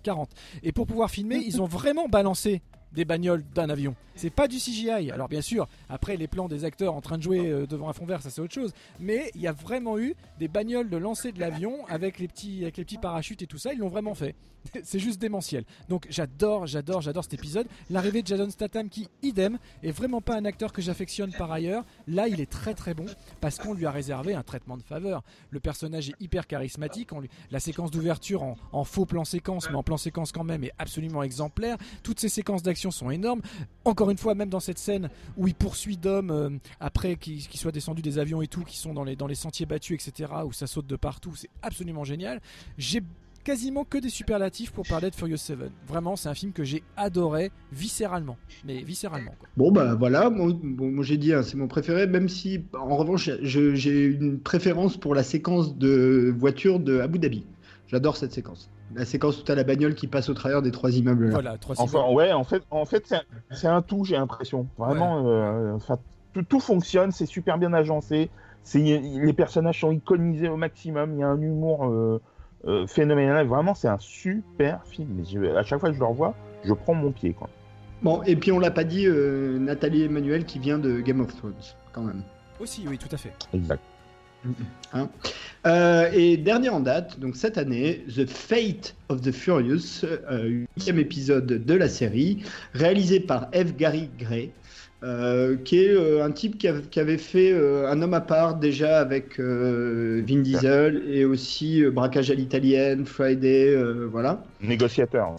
40. 0.03 0.29
Et 0.63 0.73
pour 0.73 0.85
pouvoir 0.85 1.09
filmer, 1.09 1.37
ils 1.45 1.61
ont 1.61 1.65
vraiment 1.65 2.09
balancé 2.09 2.61
des 2.91 3.05
bagnoles 3.05 3.45
d'un 3.55 3.69
avion. 3.69 3.95
C'est 4.15 4.29
pas 4.29 4.49
du 4.49 4.57
CGI. 4.57 5.11
Alors 5.11 5.29
bien 5.29 5.39
sûr, 5.39 5.69
après 5.87 6.17
les 6.17 6.27
plans 6.27 6.49
des 6.49 6.65
acteurs 6.65 6.93
en 6.93 6.99
train 6.99 7.17
de 7.17 7.23
jouer 7.23 7.49
euh, 7.49 7.65
devant 7.65 7.87
un 7.87 7.93
fond 7.93 8.05
vert, 8.05 8.21
ça 8.21 8.29
c'est 8.29 8.41
autre 8.41 8.53
chose. 8.53 8.73
Mais 8.99 9.31
il 9.33 9.39
y 9.39 9.47
a 9.47 9.53
vraiment 9.53 9.97
eu 9.97 10.13
des 10.39 10.49
bagnoles 10.49 10.89
de 10.89 10.97
lancer 10.97 11.31
de 11.31 11.39
l'avion 11.39 11.87
avec 11.87 12.19
les 12.19 12.27
petits 12.27 12.63
avec 12.63 12.75
les 12.75 12.83
petits 12.83 12.97
parachutes 12.97 13.41
et 13.41 13.47
tout 13.47 13.57
ça. 13.57 13.71
Ils 13.71 13.79
l'ont 13.79 13.87
vraiment 13.87 14.13
fait. 14.13 14.35
c'est 14.83 14.99
juste 14.99 15.19
démentiel. 15.19 15.63
Donc 15.89 16.07
j'adore, 16.09 16.67
j'adore, 16.67 17.01
j'adore 17.01 17.23
cet 17.23 17.33
épisode. 17.33 17.67
L'arrivée 17.89 18.21
de 18.21 18.27
Jason 18.27 18.49
Statham 18.49 18.89
qui, 18.89 19.07
idem, 19.21 19.57
est 19.83 19.91
vraiment 19.91 20.21
pas 20.21 20.35
un 20.35 20.45
acteur 20.45 20.73
que 20.73 20.81
j'affectionne 20.81 21.31
par 21.31 21.51
ailleurs. 21.51 21.83
Là, 22.07 22.27
il 22.27 22.41
est 22.41 22.49
très 22.49 22.73
très 22.73 22.93
bon 22.93 23.05
parce 23.39 23.57
qu'on 23.57 23.73
lui 23.73 23.85
a 23.85 23.91
réservé 23.91 24.33
un 24.33 24.43
traitement 24.43 24.77
de 24.77 24.83
faveur. 24.83 25.23
Le 25.49 25.59
personnage 25.59 26.09
est 26.09 26.15
hyper 26.19 26.47
charismatique. 26.47 27.09
La 27.51 27.59
séquence 27.59 27.91
d'ouverture 27.91 28.43
en, 28.71 28.83
faux 28.83 29.05
plan 29.05 29.25
séquence, 29.25 29.69
mais 29.69 29.75
en 29.75 29.83
plan 29.83 29.97
séquence 29.97 30.31
quand 30.31 30.43
même, 30.43 30.63
est 30.63 30.73
absolument 30.77 31.23
exemplaire. 31.23 31.77
Toutes 32.03 32.19
ces 32.19 32.29
séquences 32.29 32.63
d'action 32.63 32.91
sont 32.91 33.11
énormes. 33.11 33.41
Encore 33.85 34.09
une 34.09 34.17
fois, 34.17 34.35
même 34.35 34.49
dans 34.49 34.59
cette 34.59 34.77
scène 34.77 35.09
où 35.37 35.47
il 35.47 35.55
poursuit 35.55 35.97
Dom 35.97 36.31
euh, 36.31 36.49
après 36.79 37.15
qu'il 37.15 37.47
qu'il 37.47 37.59
soit 37.59 37.71
descendu 37.71 38.01
des 38.01 38.19
avions 38.19 38.41
et 38.41 38.47
tout, 38.47 38.63
qui 38.63 38.77
sont 38.77 38.93
dans 38.93 39.03
les, 39.03 39.15
dans 39.15 39.27
les 39.27 39.35
sentiers 39.35 39.65
battus, 39.65 40.07
etc., 40.07 40.31
où 40.45 40.53
ça 40.53 40.67
saute 40.67 40.87
de 40.87 40.95
partout, 40.95 41.35
c'est 41.35 41.49
absolument 41.61 42.03
génial. 42.03 42.41
J'ai 42.77 43.01
quasiment 43.43 43.83
que 43.83 43.97
des 43.97 44.09
superlatifs 44.09 44.71
pour 44.71 44.85
parler 44.87 45.09
de 45.09 45.15
Furious 45.15 45.37
7. 45.37 45.57
Vraiment, 45.87 46.15
c'est 46.15 46.29
un 46.29 46.33
film 46.33 46.51
que 46.51 46.63
j'ai 46.63 46.83
adoré 46.97 47.51
viscéralement. 47.71 48.37
Mais 48.65 48.81
viscéralement, 48.83 49.31
quoi. 49.39 49.49
Bon, 49.57 49.71
bah 49.71 49.95
voilà, 49.95 50.29
moi, 50.29 50.51
bon, 50.61 50.91
moi 50.91 51.03
j'ai 51.03 51.17
dit, 51.17 51.33
hein, 51.33 51.43
c'est 51.43 51.57
mon 51.57 51.67
préféré, 51.67 52.07
même 52.07 52.29
si 52.29 52.65
en 52.73 52.97
revanche, 52.97 53.29
j'ai 53.41 54.05
une 54.05 54.39
préférence 54.39 54.97
pour 54.97 55.15
la 55.15 55.23
séquence 55.23 55.77
de 55.77 56.33
voiture 56.37 56.79
de 56.79 56.99
Abu 56.99 57.19
Dhabi. 57.19 57.45
J'adore 57.87 58.15
cette 58.15 58.31
séquence. 58.31 58.69
La 58.95 59.05
séquence 59.05 59.39
où 59.39 59.43
t'as 59.43 59.55
la 59.55 59.63
bagnole 59.63 59.95
qui 59.95 60.07
passe 60.07 60.29
au 60.29 60.33
travers 60.33 60.61
des 60.61 60.71
trois 60.71 60.91
immeubles 60.91 61.25
là. 61.25 61.31
Voilà, 61.31 61.57
trois 61.57 61.75
Enfin, 61.79 62.09
ouais, 62.11 62.31
en 62.31 62.43
fait, 62.43 62.63
en 62.71 62.85
fait 62.85 63.13
c'est 63.51 63.67
un, 63.67 63.81
tout, 63.81 64.03
j'ai 64.05 64.15
l'impression. 64.15 64.67
Vraiment, 64.77 65.25
euh, 65.27 65.77
tout, 66.33 66.43
tout 66.43 66.59
fonctionne, 66.59 67.11
c'est 67.11 67.25
super 67.25 67.57
bien 67.57 67.73
agencé. 67.73 68.29
Les 68.75 69.33
personnages 69.33 69.79
sont 69.79 69.91
iconisés 69.91 70.49
au 70.49 70.57
maximum. 70.57 71.13
Il 71.13 71.19
y 71.19 71.23
a 71.23 71.27
un 71.27 71.41
humour 71.41 71.85
euh, 71.85 72.21
euh, 72.65 72.87
phénoménal. 72.87 73.47
Vraiment, 73.47 73.73
c'est 73.73 73.87
un 73.87 73.99
super 73.99 74.85
film. 74.85 75.23
À 75.55 75.63
chaque 75.63 75.79
fois 75.79 75.89
que 75.89 75.95
je 75.95 75.99
le 75.99 76.05
revois, 76.05 76.35
je 76.63 76.73
prends 76.73 76.93
mon 76.93 77.11
pied. 77.11 77.33
Quoi. 77.33 77.49
Bon, 78.01 78.23
et 78.23 78.35
puis 78.35 78.51
on 78.51 78.59
l'a 78.59 78.71
pas 78.71 78.83
dit, 78.83 79.05
euh, 79.05 79.59
Nathalie 79.59 80.03
Emmanuel 80.03 80.45
qui 80.45 80.59
vient 80.59 80.79
de 80.79 81.01
Game 81.01 81.21
of 81.21 81.35
Thrones, 81.35 81.53
quand 81.93 82.01
même. 82.01 82.23
Aussi, 82.59 82.83
oui, 82.87 82.97
tout 82.97 83.09
à 83.11 83.17
fait. 83.17 83.33
Exact. 83.53 83.81
Hein. 84.93 85.07
Euh, 85.67 86.09
et 86.11 86.37
dernier 86.37 86.69
en 86.69 86.79
date, 86.79 87.19
donc 87.19 87.35
cette 87.35 87.57
année, 87.57 88.03
The 88.07 88.27
Fate 88.27 88.95
of 89.09 89.21
the 89.21 89.31
Furious, 89.31 90.03
euh, 90.03 90.65
huitième 90.75 90.97
épisode 90.97 91.45
de 91.45 91.73
la 91.75 91.87
série, 91.87 92.43
réalisé 92.73 93.19
par 93.19 93.49
F. 93.53 93.75
Gary 93.77 94.09
Gray, 94.17 94.51
euh, 95.03 95.55
qui 95.63 95.79
est 95.83 95.93
euh, 95.93 96.23
un 96.23 96.31
type 96.31 96.57
qui, 96.57 96.67
av- 96.67 96.87
qui 96.89 96.99
avait 96.99 97.17
fait 97.17 97.51
euh, 97.51 97.89
Un 97.89 98.01
homme 98.01 98.13
à 98.13 98.21
part 98.21 98.55
déjà 98.55 98.99
avec 98.99 99.39
Vin 99.39 100.41
Diesel 100.41 101.03
et 101.09 101.25
aussi 101.25 101.83
Braquage 101.85 102.29
à 102.31 102.35
l'italienne, 102.35 103.05
Friday, 103.05 103.75
voilà. 104.11 104.43
Négociateur. 104.61 105.35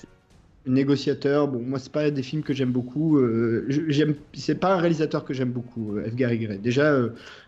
Négociateur, 0.64 1.48
bon, 1.48 1.60
moi, 1.60 1.78
c'est 1.80 1.90
pas 1.90 2.08
des 2.10 2.22
films 2.22 2.42
que 2.42 2.52
j'aime 2.52 2.70
beaucoup. 2.70 3.20
j'aime, 3.68 4.14
c'est 4.32 4.54
pas 4.54 4.74
un 4.74 4.76
réalisateur 4.76 5.24
que 5.24 5.34
j'aime 5.34 5.50
beaucoup, 5.50 5.96
F. 6.06 6.14
Gary 6.14 6.38
Gray. 6.38 6.58
Déjà, 6.58 6.96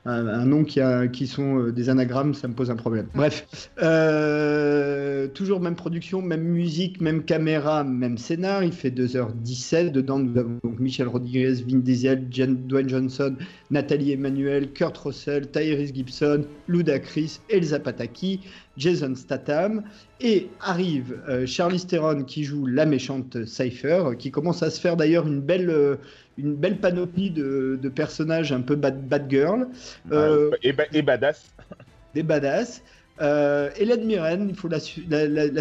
un, 0.07 0.45
nom 0.45 0.65
qui, 0.65 1.27
sont 1.27 1.59
euh, 1.59 1.73
des 1.73 1.89
anagrammes, 1.89 2.35
ça 2.35 2.49
me 2.49 2.55
pose 2.55 2.71
un 2.71 2.77
problème. 2.77 3.07
Bref, 3.15 3.47
Euh, 3.83 5.29
toujours 5.29 5.61
même 5.61 5.75
production, 5.75 6.21
même 6.23 6.43
musique, 6.43 7.01
même 7.01 7.25
caméra, 7.25 7.85
même 7.85 8.19
scénar. 8.19 8.63
Il 8.63 8.73
fait 8.73 8.91
2h17. 8.91 9.91
Dedans, 9.91 10.19
nous 10.19 10.39
avons 10.39 10.59
donc 10.63 10.79
Michel 10.79 11.09
Rodriguez, 11.09 11.55
Vin 11.67 11.79
Diesel, 11.79 12.29
Dwayne 12.29 12.89
Johnson, 12.89 13.35
Nathalie 13.71 14.13
Emmanuel, 14.13 14.73
Kurt 14.73 14.97
Russell, 14.99 15.49
Tyrese 15.51 15.95
Gibson, 15.95 16.45
Ludacris, 16.69 17.41
Elsa 17.49 17.79
Pataki, 17.79 18.41
Jason 18.77 19.15
Statham. 19.15 19.83
Et 20.21 20.49
arrive 20.61 21.19
euh, 21.29 21.45
Charlize 21.45 21.87
Theron 21.87 22.23
qui 22.23 22.45
joue 22.45 22.67
la 22.67 22.87
méchante 22.87 23.45
Cypher, 23.45 24.13
qui 24.19 24.31
commence 24.31 24.63
à 24.63 24.71
se 24.71 24.81
faire 24.81 24.97
d'ailleurs 24.97 25.27
une 25.27 25.41
belle, 25.41 25.71
euh, 25.71 25.97
une 26.36 26.55
belle 26.55 26.78
panoplie 26.78 27.31
de, 27.31 27.78
de 27.81 27.89
personnages 27.89 28.52
un 28.52 28.61
peu 28.61 28.77
bad, 28.77 29.06
bad 29.06 29.31
girl. 29.31 29.69
Euh, 30.12 30.51
et, 30.62 30.73
ba- 30.73 30.86
et 30.93 31.02
badass. 31.02 31.55
des 32.15 32.23
badass. 32.23 32.82
Euh, 33.20 33.70
Hélène 33.77 34.05
Mirren, 34.05 34.47
il 34.49 34.57
faut 34.57 34.69
la, 34.69 34.81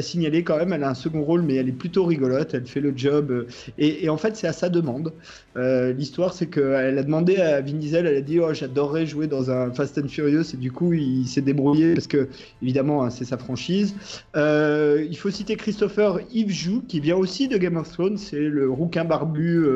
signaler 0.02 0.44
quand 0.44 0.58
même, 0.58 0.74
elle 0.74 0.84
a 0.84 0.90
un 0.90 0.96
second 0.96 1.22
rôle, 1.22 1.44
mais 1.44 1.56
elle 1.56 1.70
est 1.70 1.74
plutôt 1.74 2.04
rigolote, 2.04 2.54
elle 2.54 2.66
fait 2.66 2.80
le 2.80 2.94
job. 2.96 3.30
euh, 3.32 3.48
et, 3.78 4.10
en 4.10 4.18
fait, 4.18 4.36
c'est 4.36 4.48
à 4.48 4.54
sa 4.54 4.70
demande. 4.70 5.14
Euh, 5.56 5.94
L'histoire, 5.94 6.34
c'est 6.34 6.48
qu'elle 6.48 6.98
a 6.98 7.04
demandé 7.04 7.38
à 7.38 7.62
Vin 7.62 7.74
Diesel, 7.74 8.08
elle 8.08 8.18
a 8.18 8.22
dit 8.22 8.40
oh, 8.40 8.54
J'adorerais 8.54 9.06
jouer 9.06 9.28
dans 9.28 9.52
un 9.52 9.72
Fast 9.72 9.98
and 10.00 10.08
Furious, 10.08 10.54
et 10.54 10.58
du 10.58 10.72
coup, 10.72 10.94
il 10.94 11.28
s'est 11.28 11.42
débrouillé 11.42 11.94
parce 11.94 12.08
que, 12.08 12.28
évidemment, 12.62 13.04
hein, 13.04 13.12
c'est 13.12 13.26
sa 13.26 13.38
franchise. 13.38 13.94
Euh, 14.36 15.06
il 15.08 15.18
faut 15.18 15.30
citer 15.30 15.56
Christopher 15.56 16.20
Yves 16.32 16.52
Joux, 16.52 16.84
qui 16.88 17.00
vient 17.00 17.18
aussi 17.18 17.48
de 17.48 17.58
Game 17.58 17.78
of 17.78 17.92
Thrones, 17.92 18.18
c'est 18.18 18.40
le 18.40 18.70
rouquin 18.70 19.06
barbu, 19.06 19.68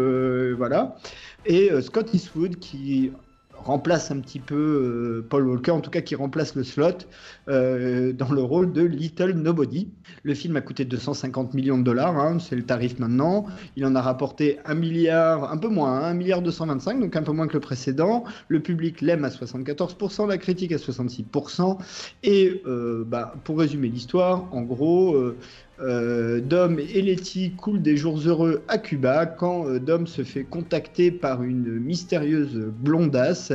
voilà. 0.58 0.96
Et 1.46 1.70
Scott 1.82 2.14
Eastwood, 2.14 2.58
qui 2.58 3.12
remplace 3.64 4.12
un 4.12 4.20
petit 4.20 4.40
peu 4.40 4.56
euh, 4.56 5.26
Paul 5.30 5.48
Walker, 5.48 5.72
en 5.72 5.82
tout 5.82 5.90
cas 5.90 6.02
qui 6.02 6.16
remplace 6.16 6.56
le 6.56 6.64
slot 6.64 6.90
euh, 7.50 8.14
dans 8.14 8.32
le 8.32 8.42
rôle 8.42 8.72
de 8.74 8.82
Little 8.82 9.34
Nobody. 9.34 9.90
Le 10.24 10.34
film 10.34 10.56
a 10.56 10.62
coûté 10.62 10.86
250 10.86 11.54
millions 11.54 11.78
de 11.78 11.84
dollars, 11.84 12.18
hein, 12.18 12.38
c'est 12.40 12.56
le 12.56 12.64
tarif 12.64 13.00
maintenant. 13.00 13.46
Il 13.76 13.86
en 13.86 13.96
a 13.96 14.02
rapporté 14.02 14.60
un 14.66 14.76
milliard, 14.76 15.52
un 15.52 15.58
peu 15.58 15.68
moins, 15.68 16.00
hein, 16.00 16.12
un 16.12 16.14
milliard 16.14 16.42
225, 16.42 17.00
donc 17.00 17.16
un 17.16 17.24
peu 17.24 17.32
moins 17.32 17.48
que 17.48 17.54
le 17.54 17.60
précédent. 17.60 18.24
Le 18.48 18.60
public 18.60 19.02
l'aime 19.02 19.26
à 19.26 19.30
74%, 19.30 20.28
la 20.28 20.38
critique 20.38 20.72
à 20.72 20.78
66%. 20.78 21.78
Et 22.24 22.62
euh, 22.66 23.04
bah, 23.06 23.34
pour 23.44 23.60
résumer 23.60 23.90
l'histoire, 23.90 24.48
en 24.54 24.62
gros, 24.62 25.16
euh, 25.80 26.42
Dom 26.42 26.80
et 26.80 27.02
Letty 27.02 27.52
coulent 27.52 27.82
des 27.82 27.98
jours 27.98 28.20
heureux 28.26 28.64
à 28.68 28.80
Cuba 28.80 29.28
quand 29.28 29.68
euh, 29.68 29.80
Dom 29.80 30.08
se 30.08 30.24
fait 30.24 30.44
contacter 30.44 31.12
par 31.12 31.44
une 31.44 31.80
mystérieuse 31.80 32.56
blondasse 32.80 33.54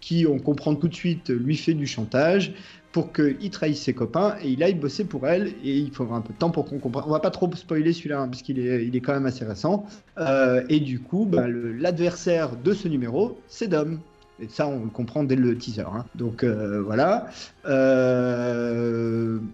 qui, 0.00 0.26
on 0.26 0.38
comprend 0.38 0.74
tout 0.74 0.88
de 0.88 0.94
suite, 0.94 1.30
lui 1.30 1.56
fait 1.56 1.74
du 1.74 1.86
chantage 1.86 2.52
pour 2.90 3.12
qu'il 3.12 3.48
trahisse 3.48 3.80
ses 3.80 3.94
copains 3.94 4.36
et 4.42 4.50
il 4.50 4.62
aille 4.62 4.74
bosser 4.74 5.04
pour 5.04 5.26
elle. 5.26 5.48
Et 5.64 5.78
il 5.78 5.90
faudra 5.92 6.16
un 6.16 6.20
peu 6.20 6.34
de 6.34 6.38
temps 6.38 6.50
pour 6.50 6.66
qu'on 6.66 6.78
comprenne. 6.78 7.04
On 7.06 7.10
va 7.12 7.20
pas 7.20 7.30
trop 7.30 7.50
spoiler 7.54 7.94
celui-là 7.94 8.20
hein, 8.20 8.28
parce 8.28 8.42
qu'il 8.42 8.58
est, 8.58 8.86
il 8.86 8.94
est 8.94 9.00
quand 9.00 9.14
même 9.14 9.24
assez 9.26 9.46
récent. 9.46 9.86
Euh, 10.18 10.62
et 10.68 10.80
du 10.80 11.00
coup, 11.00 11.24
bah, 11.24 11.46
l'adversaire 11.48 12.50
de 12.56 12.74
ce 12.74 12.88
numéro, 12.88 13.38
c'est 13.48 13.68
Dom. 13.68 14.00
Et 14.40 14.48
ça, 14.48 14.66
on 14.66 14.84
le 14.84 14.90
comprend 14.90 15.24
dès 15.24 15.36
le 15.36 15.56
teaser. 15.56 15.82
hein. 15.82 16.04
Donc 16.16 16.44
voilà. 16.44 17.28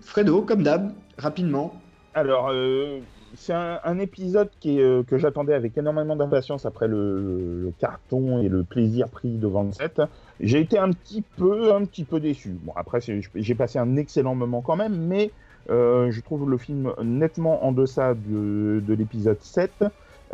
Fredo, 0.01 0.43
comme 0.43 0.62
d'hab, 0.65 0.93
rapidement. 1.19 1.81
Alors, 2.15 2.49
euh, 2.51 3.01
c'est 3.35 3.53
un, 3.53 3.99
épisode 3.99 4.51
qui 4.61 4.79
est, 4.79 4.83
euh, 4.83 5.03
que 5.03 5.19
j'attendais 5.19 5.55
avec 5.55 5.77
énormément 5.77 6.17
d'impatience 6.17 6.67
après 6.67 6.89
le, 6.89 7.73
carton 7.79 8.41
et 8.41 8.49
le 8.49 8.65
plaisir 8.65 9.09
pris 9.09 9.37
devant 9.37 9.65
le 9.65 9.73
set. 9.73 10.01
J'ai 10.41 10.61
été 10.61 10.79
un 10.79 10.91
petit 10.91 11.23
peu, 11.23 11.75
un 11.75 11.85
petit 11.85 12.05
peu 12.05 12.21
déçu. 12.21 12.57
Bon, 12.63 12.73
après, 12.77 13.01
j'ai 13.01 13.55
passé 13.55 13.79
un 13.79 13.97
excellent 13.97 14.35
moment 14.35 14.63
quand 14.63 14.77
même, 14.77 14.97
mais 14.97 15.31
euh, 15.71 16.11
je 16.11 16.21
trouve 16.21 16.49
le 16.49 16.57
film 16.57 16.93
nettement 17.03 17.65
en 17.65 17.73
deçà 17.73 18.15
de, 18.15 18.83
de 18.87 18.95
l'épisode 18.95 19.41
7. 19.41 19.85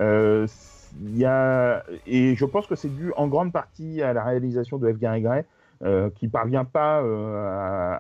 Euh, 0.01 0.47
il 1.03 1.19
y 1.19 1.25
a, 1.25 1.83
et 2.07 2.37
je 2.37 2.45
pense 2.45 2.69
que 2.69 2.77
c'est 2.77 2.95
dû 2.95 3.13
en 3.17 3.27
grande 3.27 3.53
partie 3.53 4.01
à 4.03 4.13
la 4.13 4.23
réalisation 4.23 4.79
de 4.79 4.93
F. 4.93 4.99
Gary 4.99 5.23
Gray, 5.23 5.45
qui 6.15 6.29
parvient 6.29 6.65
pas 6.65 7.03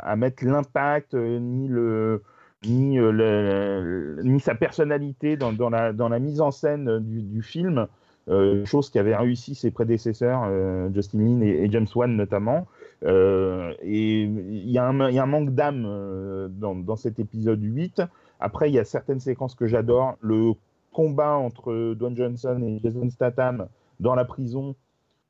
à, 0.00 0.16
mettre 0.16 0.44
l'impact 0.44 1.14
ni 1.14 1.66
le 1.66 2.22
ni, 2.66 2.98
euh, 2.98 3.10
le- 3.12 4.22
ni 4.24 4.40
sa 4.40 4.54
personnalité 4.54 5.36
dans, 5.36 5.52
dans 5.52 5.70
la, 5.70 5.92
dans 5.92 6.08
la 6.08 6.18
mise 6.18 6.40
en 6.40 6.50
scène 6.50 6.88
euh, 6.88 7.00
du, 7.00 7.22
du 7.22 7.42
film, 7.42 7.86
euh, 8.28 8.64
chose 8.64 8.90
qu'avaient 8.90 9.16
réussi 9.16 9.54
ses 9.54 9.70
prédécesseurs, 9.70 10.42
euh, 10.46 10.88
Justin 10.94 11.18
Lin 11.18 11.40
et, 11.42 11.64
et 11.64 11.70
James 11.70 11.86
Wan 11.94 12.16
notamment. 12.16 12.66
Euh, 13.04 13.74
et 13.82 14.22
il 14.22 14.70
y, 14.70 14.78
a 14.78 14.86
un- 14.86 15.08
il 15.10 15.14
y 15.14 15.18
a 15.18 15.22
un 15.22 15.26
manque 15.26 15.50
d'âme 15.50 15.82
dans, 16.50 16.74
dans 16.74 16.96
cet 16.96 17.18
épisode 17.18 17.62
8. 17.62 18.02
Après, 18.40 18.70
il 18.70 18.74
y 18.74 18.78
a 18.78 18.84
certaines 18.84 19.20
séquences 19.20 19.54
que 19.54 19.66
j'adore. 19.66 20.16
Le 20.20 20.52
combat 20.92 21.34
entre 21.34 21.94
Dwayne 21.94 22.16
Johnson 22.16 22.60
et 22.62 22.80
Jason 22.82 23.10
Statham 23.10 23.66
dans 24.00 24.14
la 24.14 24.24
prison 24.24 24.74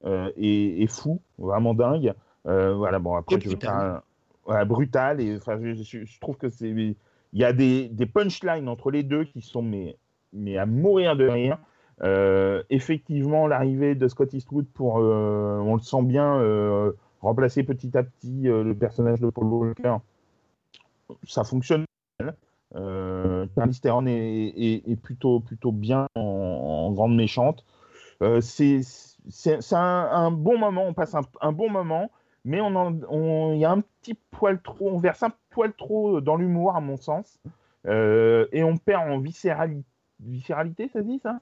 est, 0.04 0.82
est 0.82 0.86
fou, 0.86 1.20
vraiment 1.38 1.74
dingue. 1.74 2.14
Voilà, 2.44 2.98
bon, 2.98 3.14
après, 3.16 3.36
je 3.40 3.48
vais 3.48 3.54
brutal. 3.56 3.70
pas. 3.70 4.04
Voilà, 4.46 4.64
brutal. 4.66 5.20
Et 5.20 5.36
enfin, 5.36 5.58
je, 5.60 5.72
je- 5.74 6.04
je 6.04 6.20
trouve 6.20 6.36
que 6.36 6.48
c'est. 6.50 6.72
Il 7.34 7.40
y 7.40 7.44
a 7.44 7.52
des, 7.52 7.90
punchlines 8.06 8.68
entre 8.68 8.92
les 8.92 9.02
deux 9.02 9.24
qui 9.24 9.42
sont 9.42 9.68
à 10.56 10.66
mourir 10.66 11.16
de 11.16 11.26
rire. 11.26 11.58
Euh, 12.02 12.62
effectivement, 12.70 13.46
l'arrivée 13.46 13.94
de 13.94 14.08
Scott 14.08 14.32
Eastwood 14.32 14.66
pour, 14.66 14.98
euh, 14.98 15.58
on 15.58 15.74
le 15.74 15.80
sent 15.80 16.02
bien, 16.02 16.38
euh, 16.40 16.92
remplacer 17.20 17.62
petit 17.64 17.96
à 17.96 18.02
petit 18.02 18.48
euh, 18.48 18.62
le 18.62 18.74
personnage 18.74 19.20
de 19.20 19.30
Paul 19.30 19.46
Walker, 19.46 19.96
ça 21.24 21.44
fonctionne. 21.44 21.84
Charlize 22.72 23.80
Theron 23.80 24.06
est, 24.06 25.00
plutôt, 25.02 25.38
plutôt 25.40 25.70
bien 25.70 26.08
en, 26.16 26.90
grande 26.92 27.14
méchante. 27.16 27.64
C'est 28.40 28.80
un, 29.72 30.30
bon 30.30 30.58
moment, 30.58 30.84
on 30.86 30.94
passe 30.94 31.14
un 31.40 31.52
bon 31.52 31.70
moment, 31.70 32.10
mais 32.44 32.60
on 32.60 32.74
en- 32.76 32.98
on- 33.08 33.52
il 33.54 33.60
y 33.60 33.64
a 33.64 33.70
un 33.70 33.80
petit 33.80 34.14
poil 34.30 34.60
trop, 34.62 34.90
on 34.90 34.98
verse 34.98 35.22
un 35.22 35.32
poil 35.50 35.72
trop 35.72 36.20
dans 36.20 36.36
l'humour 36.36 36.76
à 36.76 36.80
mon 36.80 36.96
sens, 36.96 37.38
Euh, 37.86 38.46
et 38.50 38.64
on 38.64 38.78
perd 38.78 39.10
en 39.10 39.18
viscérali- 39.20 39.82
viscéralité, 40.18 40.88
ça 40.90 41.00
se 41.00 41.04
dit 41.04 41.20
ça? 41.22 41.38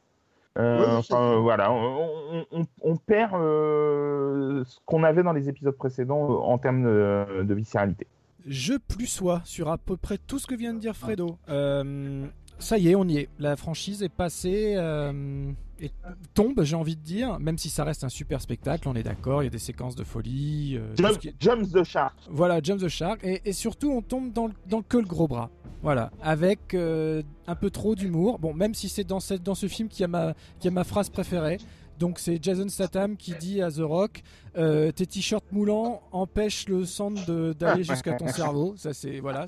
Euh, 0.58 0.86
Oui, 0.86 0.96
enfin, 0.96 1.36
voilà, 1.38 1.70
on, 1.72 2.08
on- 2.32 2.46
on- 2.50 2.66
on 2.82 2.96
perd 2.96 3.32
euh, 3.36 4.64
ce 4.64 4.78
qu'on 4.84 5.04
avait 5.04 5.22
dans 5.22 5.32
les 5.32 5.48
épisodes 5.48 5.76
précédents 5.76 6.30
euh, 6.32 6.36
en 6.38 6.58
termes 6.58 6.82
de, 6.82 7.42
de 7.44 7.54
viscéralité. 7.54 8.08
Je 8.44 8.74
plus 8.74 9.06
sois 9.06 9.40
sur 9.44 9.70
à 9.70 9.78
peu 9.78 9.96
près 9.96 10.18
tout 10.18 10.40
ce 10.40 10.48
que 10.48 10.56
vient 10.56 10.74
de 10.74 10.80
dire 10.80 10.96
Fredo. 10.96 11.36
Euh, 11.48 12.26
ça 12.62 12.78
y 12.78 12.88
est, 12.88 12.94
on 12.94 13.04
y 13.04 13.18
est. 13.18 13.28
La 13.38 13.56
franchise 13.56 14.02
est 14.02 14.08
passée 14.08 14.74
euh, 14.76 15.50
et 15.80 15.90
tombe, 16.34 16.62
j'ai 16.62 16.76
envie 16.76 16.96
de 16.96 17.02
dire, 17.02 17.38
même 17.40 17.58
si 17.58 17.68
ça 17.68 17.84
reste 17.84 18.04
un 18.04 18.08
super 18.08 18.40
spectacle, 18.40 18.88
on 18.88 18.94
est 18.94 19.02
d'accord, 19.02 19.42
il 19.42 19.46
y 19.46 19.48
a 19.48 19.50
des 19.50 19.58
séquences 19.58 19.94
de 19.96 20.04
folie. 20.04 20.76
euh, 20.78 20.94
qui- 21.18 21.34
Jumps 21.40 21.70
the 21.72 21.82
Shark. 21.84 22.14
Voilà, 22.30 22.60
Jump 22.62 22.80
the 22.80 22.88
Shark. 22.88 23.20
Et, 23.24 23.42
et 23.44 23.52
surtout, 23.52 23.90
on 23.90 24.00
tombe 24.02 24.32
dans 24.32 24.46
le, 24.46 24.52
dans 24.68 24.82
que 24.82 24.96
le 24.96 25.04
gros 25.06 25.28
bras. 25.28 25.50
Voilà, 25.82 26.12
avec 26.22 26.74
euh, 26.74 27.22
un 27.48 27.56
peu 27.56 27.68
trop 27.68 27.94
d'humour. 27.96 28.38
Bon, 28.38 28.54
même 28.54 28.72
si 28.74 28.88
c'est 28.88 29.02
dans, 29.04 29.18
cette, 29.18 29.42
dans 29.42 29.56
ce 29.56 29.66
film 29.66 29.88
qui 29.88 30.04
a, 30.04 30.08
ma, 30.08 30.34
qui 30.60 30.68
a 30.68 30.70
ma 30.70 30.84
phrase 30.84 31.10
préférée. 31.10 31.58
Donc 31.98 32.18
c'est 32.18 32.42
Jason 32.42 32.68
Statham 32.68 33.16
qui 33.16 33.34
dit 33.34 33.60
à 33.62 33.70
The 33.70 33.80
Rock 33.80 34.22
euh, 34.56 34.90
tes 34.90 35.06
t-shirts 35.06 35.44
moulants 35.52 36.02
empêchent 36.10 36.66
le 36.68 36.84
sang 36.84 37.10
d'aller 37.12 37.84
jusqu'à 37.84 38.14
ton 38.14 38.26
cerveau. 38.32 38.74
Ça 38.76 38.92
c'est 38.92 39.20
voilà, 39.20 39.46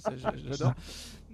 j'adore. 0.49 0.75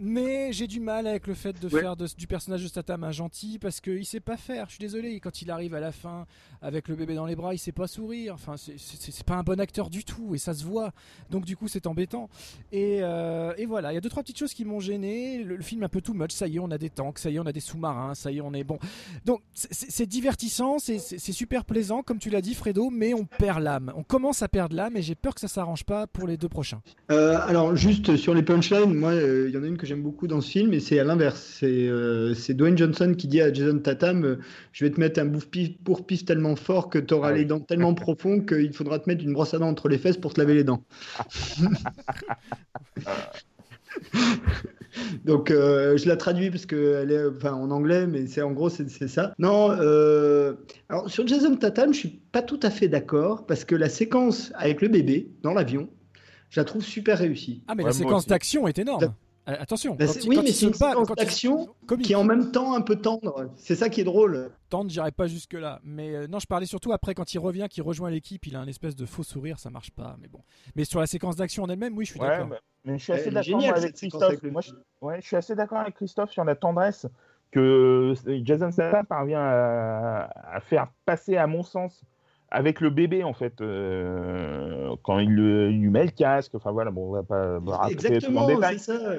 Mais 0.02 0.52
j'ai 0.52 0.66
du 0.66 0.80
mal 0.80 1.06
avec 1.06 1.26
le 1.26 1.34
fait 1.34 1.60
de 1.60 1.68
Ouais. 1.68 1.80
faire 1.82 1.94
de- 1.96 2.06
du 2.16 2.26
personnage 2.26 2.62
de 2.62 2.68
Statham 2.68 3.04
un 3.04 3.10
gentil 3.12 3.58
parce 3.58 3.80
qu'il 3.80 4.04
sait 4.06 4.20
pas 4.20 4.36
faire. 4.36 4.66
Je 4.66 4.72
suis 4.72 4.80
désolé. 4.80 5.20
Quand 5.20 5.42
il 5.42 5.50
arrive 5.50 5.74
à 5.74 5.80
la 5.80 5.92
fin 5.92 6.26
avec 6.62 6.88
le 6.88 6.96
bébé 6.96 7.14
dans 7.14 7.26
les 7.26 7.36
bras, 7.36 7.54
il 7.54 7.58
sait 7.58 7.70
pas 7.72 7.86
sourire. 7.86 8.34
Enfin, 8.34 8.56
c'est- 8.56 9.22
pas 9.24 9.34
un 9.36 9.42
bon 9.42 9.60
acteur 9.60 9.90
du 9.90 10.02
tout 10.04 10.34
et 10.34 10.38
ça 10.38 10.54
se 10.54 10.64
voit. 10.64 10.92
Donc 11.30 11.44
du 11.44 11.56
coup, 11.56 11.68
c'est 11.68 11.86
embêtant. 11.86 12.28
Et, 12.72 13.00
euh, 13.02 13.52
et 13.58 13.66
voilà, 13.66 13.92
il 13.92 13.94
y 13.94 13.98
a 13.98 14.00
deux 14.00 14.08
trois 14.08 14.22
petites 14.22 14.38
choses 14.38 14.54
qui 14.54 14.64
m'ont 14.64 14.80
gêné. 14.80 15.44
Le, 15.44 15.56
le 15.56 15.62
film 15.62 15.82
est 15.82 15.86
un 15.86 15.88
peu 15.90 16.00
too 16.00 16.14
much. 16.14 16.32
Ça 16.32 16.46
y 16.46 16.56
est, 16.56 16.58
on 16.60 16.70
a 16.70 16.78
des 16.78 16.90
tanks. 16.90 17.18
Ça 17.18 17.28
y 17.30 17.36
est, 17.36 17.38
on 17.38 17.46
a 17.46 17.52
des 17.52 17.60
sous-marins. 17.60 18.14
Ça 18.14 18.32
y 18.32 18.38
est, 18.38 18.40
on 18.40 18.54
est 18.54 18.64
bon. 18.64 18.78
Donc 19.26 19.42
c'est- 19.54 20.06
divertissant, 20.06 20.78
c'est 20.78 20.98
super 21.32 21.64
plaisant, 21.64 22.02
comme 22.02 22.18
tu 22.18 22.30
l'as 22.30 22.40
dit, 22.40 22.54
Fredo. 22.54 22.88
Mais 22.90 23.12
on 23.14 23.24
perd 23.26 23.60
l'âme. 23.62 23.92
On 23.96 24.02
commence 24.02 24.42
à 24.42 24.48
perdre 24.48 24.74
l'âme 24.74 24.96
et 24.96 25.02
j'ai 25.02 25.14
peur 25.14 25.34
que 25.34 25.40
ça 25.40 25.48
s'arrange 25.48 25.84
pas 25.84 26.06
pour 26.06 26.26
les 26.26 26.36
deux 26.36 26.48
prochains. 26.48 26.80
Euh, 27.10 27.38
alors, 27.46 27.76
juste 27.76 28.16
sur 28.16 28.34
les 28.34 28.42
punchlines, 28.42 28.94
moi, 28.94 29.10
euh, 29.12 29.46
il 29.48 29.54
y 29.54 29.58
en 29.58 29.62
a 29.62 29.66
une 29.66 29.76
que 29.76 29.86
j'aime 29.90 30.02
beaucoup 30.02 30.28
dans 30.28 30.40
ce 30.40 30.48
film, 30.48 30.72
et 30.72 30.78
c'est 30.78 31.00
à 31.00 31.04
l'inverse. 31.04 31.56
C'est 31.58 31.88
euh, 31.88 32.32
Dwayne 32.50 32.78
Johnson 32.78 33.12
qui 33.18 33.26
dit 33.26 33.40
à 33.40 33.52
Jason 33.52 33.80
Tatum 33.80 34.24
euh, 34.24 34.36
Je 34.70 34.84
vais 34.84 34.92
te 34.92 35.00
mettre 35.00 35.18
un 35.18 35.24
bouffe-pif 35.24 35.82
pour 35.82 36.06
pif 36.06 36.24
tellement 36.24 36.54
fort 36.54 36.90
que 36.90 37.00
tu 37.00 37.12
auras 37.12 37.30
Ah 37.30 37.32
les 37.32 37.44
dents 37.44 37.58
tellement 37.58 37.92
profond 38.06 38.40
qu'il 38.40 38.72
faudra 38.72 39.00
te 39.00 39.10
mettre 39.10 39.24
une 39.24 39.32
brosse 39.32 39.52
à 39.52 39.58
dents 39.58 39.66
entre 39.68 39.88
les 39.88 39.98
fesses 39.98 40.16
pour 40.16 40.32
te 40.32 40.40
laver 40.40 40.54
les 40.54 40.62
dents. 40.62 40.84
Donc 45.24 45.50
euh, 45.50 45.96
je 45.96 46.06
la 46.06 46.16
traduis 46.16 46.50
parce 46.50 46.66
qu'elle 46.66 47.10
est 47.10 47.26
enfin, 47.26 47.54
en 47.54 47.72
anglais, 47.72 48.06
mais 48.06 48.28
c'est 48.28 48.42
en 48.42 48.52
gros 48.52 48.70
c'est 48.70 49.08
ça. 49.08 49.34
Non, 49.40 49.72
euh, 49.72 50.54
alors 50.88 51.10
sur 51.10 51.26
Jason 51.26 51.56
Tatum, 51.56 51.92
je 51.92 51.98
suis 51.98 52.20
pas 52.30 52.42
tout 52.42 52.60
à 52.62 52.70
fait 52.70 52.86
d'accord 52.86 53.44
parce 53.44 53.64
que 53.64 53.74
la 53.74 53.88
séquence 53.88 54.52
avec 54.54 54.82
le 54.82 54.88
bébé 54.88 55.32
dans 55.42 55.52
l'avion, 55.52 55.88
je 56.48 56.60
la 56.60 56.64
trouve 56.64 56.84
super 56.84 57.18
réussie. 57.18 57.64
Ah, 57.66 57.74
mais 57.74 57.82
Ouais, 57.82 57.88
la 57.88 57.94
séquence 57.94 58.28
d'action 58.28 58.68
est 58.68 58.78
énorme. 58.78 59.12
Euh, 59.50 59.56
Attention, 59.60 59.96
quand 59.96 60.04
il- 60.04 60.28
oui, 60.28 60.36
quand 60.36 60.42
mais 60.42 60.52
c'est 60.52 60.66
une 60.66 60.72
il- 60.74 61.14
d'action 61.16 61.68
qui 62.02 62.12
est 62.12 62.16
en 62.16 62.24
même 62.24 62.52
temps 62.52 62.74
un 62.74 62.80
peu 62.80 62.96
tendre. 62.96 63.50
C'est 63.56 63.74
ça 63.74 63.88
qui 63.88 64.00
est 64.00 64.04
drôle. 64.04 64.50
Tendre, 64.68 64.90
j'irai 64.90 65.10
pas 65.12 65.26
jusque 65.26 65.54
là. 65.54 65.80
Mais 65.82 66.14
euh, 66.14 66.26
non, 66.28 66.38
je 66.38 66.46
parlais 66.46 66.66
surtout 66.66 66.92
après 66.92 67.14
quand 67.14 67.34
il 67.34 67.38
revient, 67.38 67.66
qu'il 67.68 67.82
rejoint 67.82 68.10
l'équipe, 68.10 68.46
il 68.46 68.54
a 68.56 68.60
un 68.60 68.66
espèce 68.66 68.94
de 68.96 69.06
faux 69.06 69.22
sourire, 69.22 69.58
ça 69.58 69.70
marche 69.70 69.90
pas. 69.90 70.16
Mais 70.20 70.28
bon. 70.28 70.40
Mais 70.76 70.84
sur 70.84 71.00
la 71.00 71.06
séquence 71.06 71.36
d'action 71.36 71.64
en 71.64 71.68
elle-même, 71.68 71.96
oui, 71.96 72.04
je 72.04 72.12
suis 72.12 72.20
Ouais, 72.20 72.28
d'accord. 72.28 72.46
mais, 72.48 72.56
mais 72.84 72.98
je 72.98 73.02
suis 73.04 73.12
assez 73.12 73.30
d'accord 73.30 73.60
avec 73.64 73.94
Christophe. 73.94 74.22
avec 74.22 74.42
le- 74.42 74.50
Moi, 74.50 74.60
je, 74.62 74.70
ouais, 75.00 75.20
je 75.20 75.26
suis 75.26 75.36
assez 75.36 75.54
d'accord 75.54 75.78
avec 75.78 75.94
Christophe 75.94 76.30
sur 76.30 76.44
la 76.44 76.54
tendresse 76.54 77.06
que 77.50 78.14
Jason 78.44 78.70
Statham 78.70 79.04
parvient 79.06 79.40
à, 79.40 80.30
à 80.52 80.60
faire 80.60 80.86
passer, 81.04 81.36
à 81.36 81.46
mon 81.46 81.62
sens, 81.64 82.02
avec 82.50 82.80
le 82.80 82.90
bébé 82.90 83.24
en 83.24 83.32
fait, 83.32 83.60
euh, 83.60 84.94
quand 85.02 85.18
il, 85.18 85.30
lui 85.30 85.88
met 85.88 86.04
le 86.04 86.10
casque. 86.10 86.54
Enfin 86.54 86.72
voilà, 86.72 86.90
bon, 86.90 87.08
on 87.08 87.12
va 87.12 87.22
pas 87.22 87.58
raconter 87.58 88.18
tout 88.18 88.36
en 88.36 88.46
Exactement, 88.46 88.46
détail. 88.46 88.78
c'est 88.78 88.98
ça. 88.98 89.12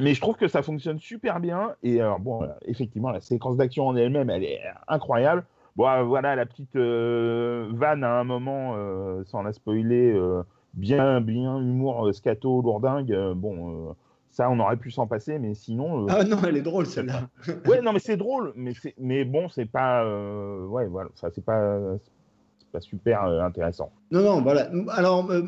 Mais 0.00 0.14
je 0.14 0.20
trouve 0.20 0.36
que 0.36 0.46
ça 0.48 0.62
fonctionne 0.62 0.98
super 0.98 1.40
bien. 1.40 1.74
Et 1.82 2.00
alors, 2.00 2.20
bon, 2.20 2.36
voilà, 2.38 2.56
effectivement, 2.66 3.10
la 3.10 3.20
séquence 3.20 3.56
d'action 3.56 3.88
en 3.88 3.96
elle-même, 3.96 4.30
elle 4.30 4.44
est 4.44 4.60
incroyable. 4.86 5.44
Bon, 5.76 5.88
euh, 5.88 6.02
voilà, 6.02 6.36
la 6.36 6.46
petite 6.46 6.76
euh, 6.76 7.68
vanne 7.72 8.04
à 8.04 8.12
un 8.18 8.24
moment, 8.24 8.74
euh, 8.76 9.22
sans 9.24 9.42
la 9.42 9.52
spoiler, 9.52 10.12
euh, 10.12 10.42
bien, 10.74 11.20
bien 11.20 11.58
humour 11.58 12.06
euh, 12.06 12.12
scato, 12.12 12.62
lourdingue. 12.62 13.12
euh, 13.12 13.34
bon, 13.34 13.88
euh, 13.90 13.92
ça, 14.30 14.50
on 14.50 14.60
aurait 14.60 14.76
pu 14.76 14.90
s'en 14.90 15.06
passer, 15.06 15.38
mais 15.38 15.54
sinon. 15.54 16.04
euh, 16.04 16.06
Ah 16.10 16.24
non, 16.24 16.38
elle 16.46 16.56
est 16.56 16.62
drôle 16.62 16.86
celle-là. 16.86 17.28
ouais, 17.64 17.80
non, 17.80 17.92
mais 17.92 17.98
c'est 17.98 18.16
drôle, 18.16 18.52
mais, 18.54 18.74
c'est- 18.74 18.94
mais 18.98 19.24
bon, 19.24 19.48
c'est 19.48 19.66
pas. 19.66 20.04
euh, 20.04 20.64
ouais, 20.66 20.86
voilà, 20.86 21.10
ça, 21.14 21.30
c'est 21.30 21.44
pas, 21.44 21.76
pas 22.72 22.80
super 22.80 23.24
euh, 23.24 23.40
intéressant. 23.40 23.90
Non, 24.10 24.22
non, 24.22 24.40
voilà. 24.40 24.70
Alors, 24.90 25.30
euh, 25.30 25.42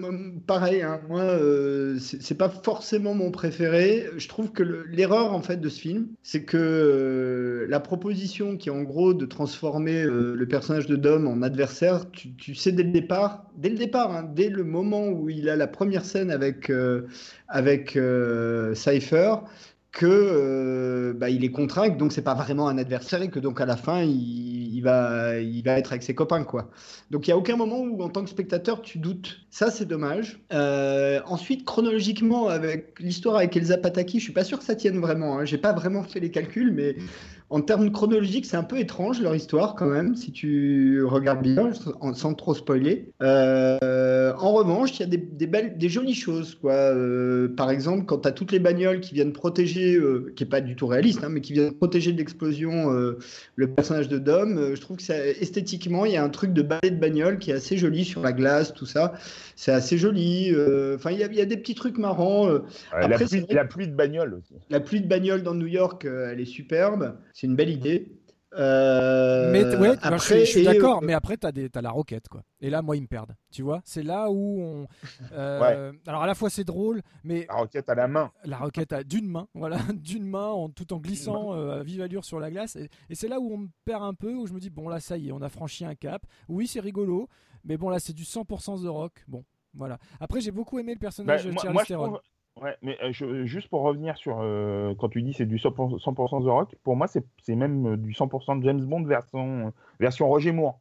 pareil, 0.46 0.82
hein, 0.82 1.00
moi, 1.08 1.22
euh, 1.22 1.98
c'est 1.98 2.36
pas 2.36 2.48
forcément 2.48 3.14
mon 3.14 3.30
préféré. 3.30 4.06
Je 4.16 4.28
trouve 4.28 4.52
que 4.52 4.62
le- 4.62 4.84
l'erreur, 4.84 5.32
en 5.32 5.40
fait, 5.40 5.56
de 5.58 5.68
ce 5.68 5.80
film, 5.80 6.08
c'est 6.22 6.44
que 6.44 7.66
la 7.68 7.80
proposition 7.80 8.56
qui 8.56 8.68
est 8.68 8.72
en 8.72 8.82
gros 8.82 9.14
de 9.14 9.26
transformer 9.26 10.04
le 10.04 10.46
personnage 10.46 10.86
de 10.86 10.96
Dom 10.96 11.26
en 11.26 11.42
adversaire, 11.42 12.10
tu, 12.10 12.34
tu 12.34 12.54
sais 12.54 12.72
dès 12.72 12.82
le 12.82 12.90
départ, 12.92 13.46
dès 13.56 13.70
le 13.70 13.76
départ, 13.76 14.14
hein, 14.14 14.30
dès 14.34 14.48
le 14.48 14.64
moment 14.64 15.08
où 15.08 15.28
il 15.30 15.48
a 15.48 15.56
la 15.56 15.66
première 15.66 16.04
scène 16.04 16.30
avec, 16.30 16.70
avec 17.48 17.98
Cypher, 18.74 19.34
que 19.92 20.06
euh, 20.06 21.12
bah, 21.12 21.30
il 21.30 21.44
est 21.44 21.50
contraint, 21.50 21.88
donc 21.88 22.12
c'est 22.12 22.22
pas 22.22 22.34
vraiment 22.34 22.68
un 22.68 22.78
adversaire 22.78 23.22
et 23.22 23.28
que 23.28 23.40
donc 23.40 23.60
à 23.60 23.66
la 23.66 23.76
fin 23.76 24.02
il, 24.02 24.80
va, 24.82 25.38
il 25.38 25.62
va 25.64 25.78
être 25.78 25.90
avec 25.90 26.04
ses 26.04 26.14
copains 26.14 26.44
quoi. 26.44 26.70
Donc 27.10 27.26
il 27.26 27.30
y 27.30 27.32
a 27.32 27.36
aucun 27.36 27.56
moment 27.56 27.80
où 27.80 28.00
en 28.02 28.08
tant 28.08 28.22
que 28.22 28.30
spectateur 28.30 28.82
tu 28.82 28.98
doutes. 28.98 29.40
Ça 29.50 29.70
c'est 29.70 29.86
dommage. 29.86 30.40
Euh, 30.52 31.20
ensuite 31.26 31.64
chronologiquement 31.64 32.48
avec 32.48 33.00
l'histoire 33.00 33.36
avec 33.36 33.56
Elsa 33.56 33.78
Pataki, 33.78 34.20
je 34.20 34.24
suis 34.24 34.32
pas 34.32 34.44
sûr 34.44 34.58
que 34.58 34.64
ça 34.64 34.76
tienne 34.76 35.00
vraiment. 35.00 35.38
Hein. 35.38 35.44
J'ai 35.44 35.58
pas 35.58 35.72
vraiment 35.72 36.04
fait 36.04 36.20
les 36.20 36.30
calculs, 36.30 36.72
mais 36.72 36.94
en 37.50 37.60
termes 37.60 37.90
chronologiques 37.92 38.46
c'est 38.46 38.56
un 38.56 38.62
peu 38.62 38.78
étrange 38.78 39.20
leur 39.20 39.34
histoire 39.34 39.74
quand 39.74 39.86
même 39.88 40.14
si 40.16 40.32
tu 40.32 41.02
regardes 41.04 41.42
bien 41.42 41.72
en- 42.00 42.14
sans 42.14 42.34
trop 42.34 42.54
spoiler. 42.54 43.10
Euh, 43.22 44.32
en 44.38 44.52
revanche 44.52 44.96
il 44.98 45.00
y 45.00 45.02
a 45.02 45.06
des, 45.08 45.16
des 45.18 45.46
belles, 45.46 45.76
des 45.76 45.88
jolies 45.88 46.14
choses 46.14 46.54
quoi. 46.54 46.72
Euh, 46.72 47.48
par 47.54 47.70
exemple 47.70 48.04
quand 48.06 48.18
tu 48.20 48.28
as 48.28 48.32
toutes 48.32 48.52
les 48.52 48.58
bagnoles 48.60 49.00
qui 49.00 49.14
viennent 49.14 49.32
protéger, 49.32 49.94
euh, 49.96 50.32
qui 50.36 50.44
est 50.44 50.46
pas 50.46 50.60
du 50.60 50.76
tout 50.76 50.86
réaliste, 50.86 51.24
hein, 51.24 51.28
mais 51.30 51.40
qui 51.40 51.52
viennent 51.52 51.72
protéger 51.74 52.12
de 52.12 52.18
l'explosion 52.18 52.88
le 53.56 53.70
personnage 53.72 54.08
de 54.08 54.18
Dom, 54.18 54.74
je 54.74 54.80
trouve 54.80 54.96
que 54.98 55.02
ça, 55.02 55.16
esthétiquement, 55.26 56.04
il 56.06 56.12
y 56.12 56.16
a 56.16 56.24
un 56.24 56.28
truc 56.28 56.52
de 56.52 56.62
ballet 56.62 56.90
de 56.90 56.98
bagnole 57.00 57.38
qui 57.38 57.50
est 57.50 57.54
assez 57.54 57.76
joli 57.76 58.04
sur 58.04 58.22
la 58.22 58.32
glace, 58.32 58.72
tout 58.72 58.86
ça. 58.86 59.14
C'est 59.56 59.72
assez 59.72 59.98
joli. 59.98 60.54
Enfin, 60.94 61.10
il 61.10 61.18
y, 61.18 61.24
a- 61.24 61.26
il 61.30 61.34
y 61.36 61.40
a 61.40 61.44
des 61.44 61.56
petits 61.56 61.74
trucs 61.74 61.98
marrants. 61.98 62.48
la, 62.48 62.60
Après, 63.06 63.24
pluie, 63.26 63.40
la 63.54 63.64
pluie 63.64 63.88
de 63.88 63.94
bagnole 63.94 64.34
aussi. 64.34 64.54
La 64.70 64.80
pluie 64.80 65.00
de 65.00 65.06
bagnole 65.08 65.42
dans 65.42 65.54
New 65.54 65.66
York, 65.66 66.04
elle 66.06 66.40
est 66.40 66.44
superbe. 66.44 67.14
C'est 67.40 67.46
une 67.46 67.56
belle 67.56 67.70
idée. 67.70 68.12
Euh, 68.52 69.50
Mais 69.52 69.64
ouais, 69.76 69.96
bah, 69.96 70.16
je 70.18 70.22
suis, 70.22 70.40
je 70.40 70.44
suis 70.44 70.60
et, 70.60 70.64
d'accord, 70.64 70.98
euh, 70.98 71.06
mais 71.06 71.14
après 71.14 71.36
t'as 71.38 71.52
des 71.52 71.70
t'as 71.70 71.80
la 71.80 71.90
roquette 71.90 72.28
quoi. 72.28 72.42
Et 72.60 72.68
là 72.68 72.82
moi 72.82 72.96
ils 72.96 73.00
me 73.02 73.06
perdent. 73.06 73.34
Tu 73.50 73.62
vois, 73.62 73.80
c'est 73.84 74.02
là 74.02 74.28
où 74.30 74.60
on. 74.60 74.86
euh, 75.32 75.92
Alors 76.06 76.22
à 76.22 76.26
la 76.26 76.34
fois 76.34 76.50
c'est 76.50 76.64
drôle, 76.64 77.00
mais 77.24 77.46
La 77.48 77.54
roquette 77.54 77.88
à 77.88 77.94
la 77.94 78.08
main. 78.08 78.30
la 78.44 78.58
roquette 78.58 78.92
à 78.92 79.04
d'une 79.04 79.26
main, 79.28 79.46
voilà, 79.54 79.78
d'une 79.94 80.26
main, 80.26 80.48
en, 80.48 80.68
tout 80.68 80.92
en 80.92 80.98
glissant 80.98 81.54
euh, 81.54 81.78
à 81.80 81.82
vive 81.82 82.02
allure 82.02 82.24
sur 82.24 82.40
la 82.40 82.50
glace. 82.50 82.76
Et, 82.76 82.88
et 83.08 83.14
c'est 83.14 83.28
là 83.28 83.40
où 83.40 83.52
on 83.54 83.56
me 83.58 83.68
perd 83.86 84.02
un 84.02 84.14
peu, 84.14 84.34
où 84.34 84.46
je 84.46 84.52
me 84.52 84.60
dis 84.60 84.68
bon 84.70 84.88
là 84.88 85.00
ça 85.00 85.16
y 85.16 85.28
est, 85.28 85.32
on 85.32 85.40
a 85.42 85.48
franchi 85.48 85.84
un 85.84 85.94
cap. 85.94 86.26
Oui 86.48 86.66
c'est 86.66 86.80
rigolo, 86.80 87.28
mais 87.64 87.76
bon 87.78 87.88
là 87.88 88.00
c'est 88.00 88.12
du 88.12 88.24
100% 88.24 88.82
The 88.84 88.88
Rock. 88.88 89.24
Bon 89.28 89.44
voilà. 89.74 89.98
Après 90.18 90.40
j'ai 90.40 90.50
beaucoup 90.50 90.78
aimé 90.80 90.92
le 90.92 90.98
Bah, 90.98 91.02
personnage 91.06 91.44
de 91.44 91.52
moi, 91.52 91.62
Charlize 91.62 91.74
moi, 91.74 91.82
je 91.84 91.88
Theron. 91.88 92.06
trouve- 92.08 92.20
Ouais, 92.62 92.76
mais 92.82 92.98
euh, 93.02 93.10
je- 93.12 93.44
juste 93.46 93.68
pour 93.68 93.80
revenir 93.82 94.16
sur 94.18 94.38
euh, 94.40 94.94
quand 94.98 95.08
tu 95.08 95.22
dis 95.22 95.32
c'est 95.32 95.46
du 95.46 95.56
100%, 95.58 95.98
100% 95.98 96.40
The 96.42 96.46
Rock, 96.48 96.74
pour 96.84 96.94
moi 96.94 97.06
c'est 97.08 97.24
même 97.56 97.86
euh, 97.94 97.96
du 97.96 98.12
100% 98.12 98.56
de 98.58 98.64
James 98.64 98.84
Bond 98.84 99.04
version, 99.04 99.72
version 99.98 100.28
Roger 100.28 100.52
Moore. 100.52 100.78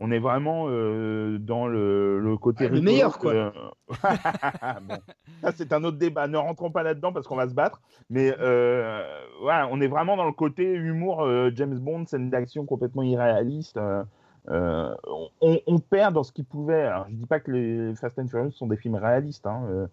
On 0.00 0.10
est 0.10 0.18
vraiment 0.18 0.64
euh, 0.68 1.38
dans 1.38 1.66
le, 1.68 2.18
le 2.18 2.36
côté 2.36 2.64
Ah, 2.66 2.68
le 2.70 2.80
meilleur, 2.80 3.18
quoi. 3.18 3.52
Bon. 4.82 4.96
Ça 5.42 5.52
c'est 5.52 5.72
un 5.72 5.84
autre 5.84 5.98
débat. 5.98 6.26
Ne 6.26 6.36
rentrons 6.38 6.70
pas 6.70 6.82
là-dedans 6.82 7.12
parce 7.12 7.26
qu'on 7.28 7.36
va 7.36 7.48
se 7.48 7.54
battre. 7.54 7.80
Mais 8.10 8.34
euh, 8.40 9.02
voilà, 9.42 9.68
on 9.70 9.80
est 9.80 9.86
vraiment 9.86 10.16
dans 10.16 10.24
le 10.26 10.32
côté 10.32 10.64
humour 10.72 11.22
euh, 11.22 11.50
James 11.54 11.78
Bond, 11.78 12.06
scène 12.06 12.30
d'action 12.30 12.64
complètement 12.64 13.02
irréaliste. 13.02 13.76
euh, 13.76 14.02
euh, 14.48 14.94
on, 15.40 15.60
on 15.66 15.78
perd 15.78 16.14
dans 16.14 16.22
ce 16.24 16.32
qui 16.32 16.42
pouvait. 16.42 16.82
Alors, 16.82 17.06
je 17.08 17.14
dis 17.14 17.26
pas 17.26 17.40
que 17.40 17.50
les 17.52 17.94
Fast 17.94 18.18
and 18.18 18.26
Furious 18.28 18.50
sont 18.52 18.66
des 18.66 18.76
films 18.76 18.96
réalistes. 18.96 19.46
hein, 19.46 19.62
euh, 19.68 19.82
euh, 19.82 19.86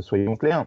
soyons 0.00 0.36
clairs. 0.36 0.64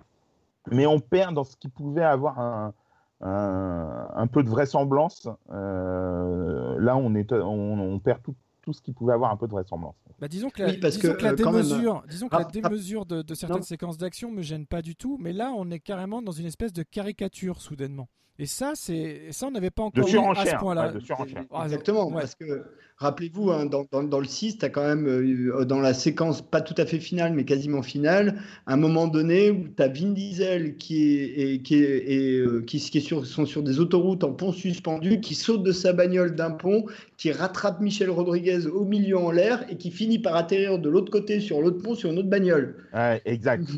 Mais 0.71 0.85
on 0.85 0.99
perd 0.99 1.33
dans 1.33 1.43
ce 1.43 1.55
qui 1.55 1.69
pouvait 1.69 2.03
avoir 2.03 2.39
un, 2.39 2.73
un, 3.21 4.07
un 4.13 4.27
peu 4.27 4.43
de 4.43 4.49
vraisemblance. 4.49 5.27
Euh, 5.51 6.79
là, 6.79 6.95
on, 6.97 7.15
est, 7.15 7.31
on, 7.33 7.79
on 7.79 7.99
perd 7.99 8.21
tout, 8.21 8.35
tout 8.61 8.73
ce 8.73 8.81
qui 8.81 8.91
pouvait 8.93 9.13
avoir 9.13 9.31
un 9.31 9.37
peu 9.37 9.47
de 9.47 9.51
vraisemblance. 9.51 9.95
Bah, 10.19 10.27
disons 10.27 10.49
que 10.51 10.61
la, 10.61 10.69
Oui, 10.69 10.77
parce 10.77 10.97
disons 10.99 11.13
que, 11.13 11.17
que 11.17 11.23
la 11.23 11.31
euh, 11.31 11.35
même, 11.35 11.45
démesure, 11.45 12.03
disons 12.07 12.27
que 12.27 12.35
la 12.35 12.43
rap- 12.43 12.51
démesure 12.51 13.05
de, 13.07 13.21
de 13.23 13.33
certaines 13.33 13.57
Non. 13.57 13.63
séquences 13.63 13.97
d'action 13.97 14.31
me 14.31 14.41
gêne 14.43 14.67
pas 14.67 14.83
du 14.83 14.95
tout, 14.95 15.17
mais 15.19 15.33
là 15.33 15.51
on 15.55 15.71
est 15.71 15.79
carrément 15.79 16.21
dans 16.21 16.31
une 16.31 16.45
espèce 16.45 16.73
de 16.73 16.83
caricature 16.83 17.59
soudainement. 17.59 18.07
Et 18.41 18.47
ça, 18.47 18.71
c'est 18.73 19.27
ça 19.29 19.45
on 19.45 19.51
n'avait 19.51 19.69
pas 19.69 19.83
De 19.93 20.01
encore 20.01 20.09
eu 20.09 20.17
à 20.39 20.45
ce 20.47 20.55
point-là. 20.55 20.87
ouais, 20.87 20.93
de 20.95 20.99
surenchère. 20.99 21.43
Ah, 21.53 21.65
Exactement, 21.65 22.07
ouais. 22.07 22.21
parce 22.21 22.33
que 22.33 22.63
rappelez-vous, 22.97 23.51
hein, 23.51 23.67
dans, 23.67 23.85
dans- 23.91 24.01
dans 24.03 24.19
le 24.19 24.25
6, 24.25 24.57
tu 24.57 24.65
as 24.65 24.69
quand 24.69 24.81
même, 24.81 25.07
euh, 25.07 25.63
dans 25.63 25.79
la 25.79 25.93
séquence 25.93 26.41
pas 26.41 26.59
tout 26.61 26.73
à 26.77 26.87
fait 26.87 26.99
finale, 26.99 27.33
mais 27.33 27.45
quasiment 27.45 27.83
finale, 27.83 28.41
un 28.65 28.77
moment 28.77 29.07
donné 29.07 29.51
où 29.51 29.67
tu 29.67 29.83
as 29.83 29.89
Vin 29.89 30.13
Diesel 30.13 30.75
qui, 30.77 31.03
est, 31.19 31.25
et- 31.53 31.61
qui, 31.61 31.75
est, 31.83 32.03
et, 32.11 32.37
euh, 32.39 32.63
qui, 32.65 32.79
qui 32.79 32.97
est 32.97 33.01
sur, 33.01 33.27
sont 33.27 33.45
sur 33.45 33.61
des 33.61 33.79
autoroutes 33.79 34.23
en 34.23 34.33
pont 34.33 34.51
suspendu, 34.53 35.19
qui 35.19 35.35
saute 35.35 35.61
de 35.61 35.71
sa 35.71 35.93
bagnole 35.93 36.33
d'un 36.35 36.49
pont, 36.51 36.85
qui 37.17 37.31
rattrape 37.31 37.79
Michel 37.79 38.09
Rodriguez 38.09 38.65
au 38.65 38.85
milieu 38.85 39.19
en 39.19 39.29
l'air 39.29 39.63
et 39.69 39.77
qui 39.77 39.91
finit 39.91 40.17
par 40.17 40.35
atterrir 40.35 40.79
de 40.79 40.89
l'autre 40.89 41.11
côté 41.11 41.41
sur 41.41 41.61
l'autre 41.61 41.83
pont 41.83 41.93
sur 41.93 42.09
une 42.11 42.17
autre 42.17 42.29
bagnole. 42.29 42.75
Ouais, 42.91 43.21
exact. 43.25 43.69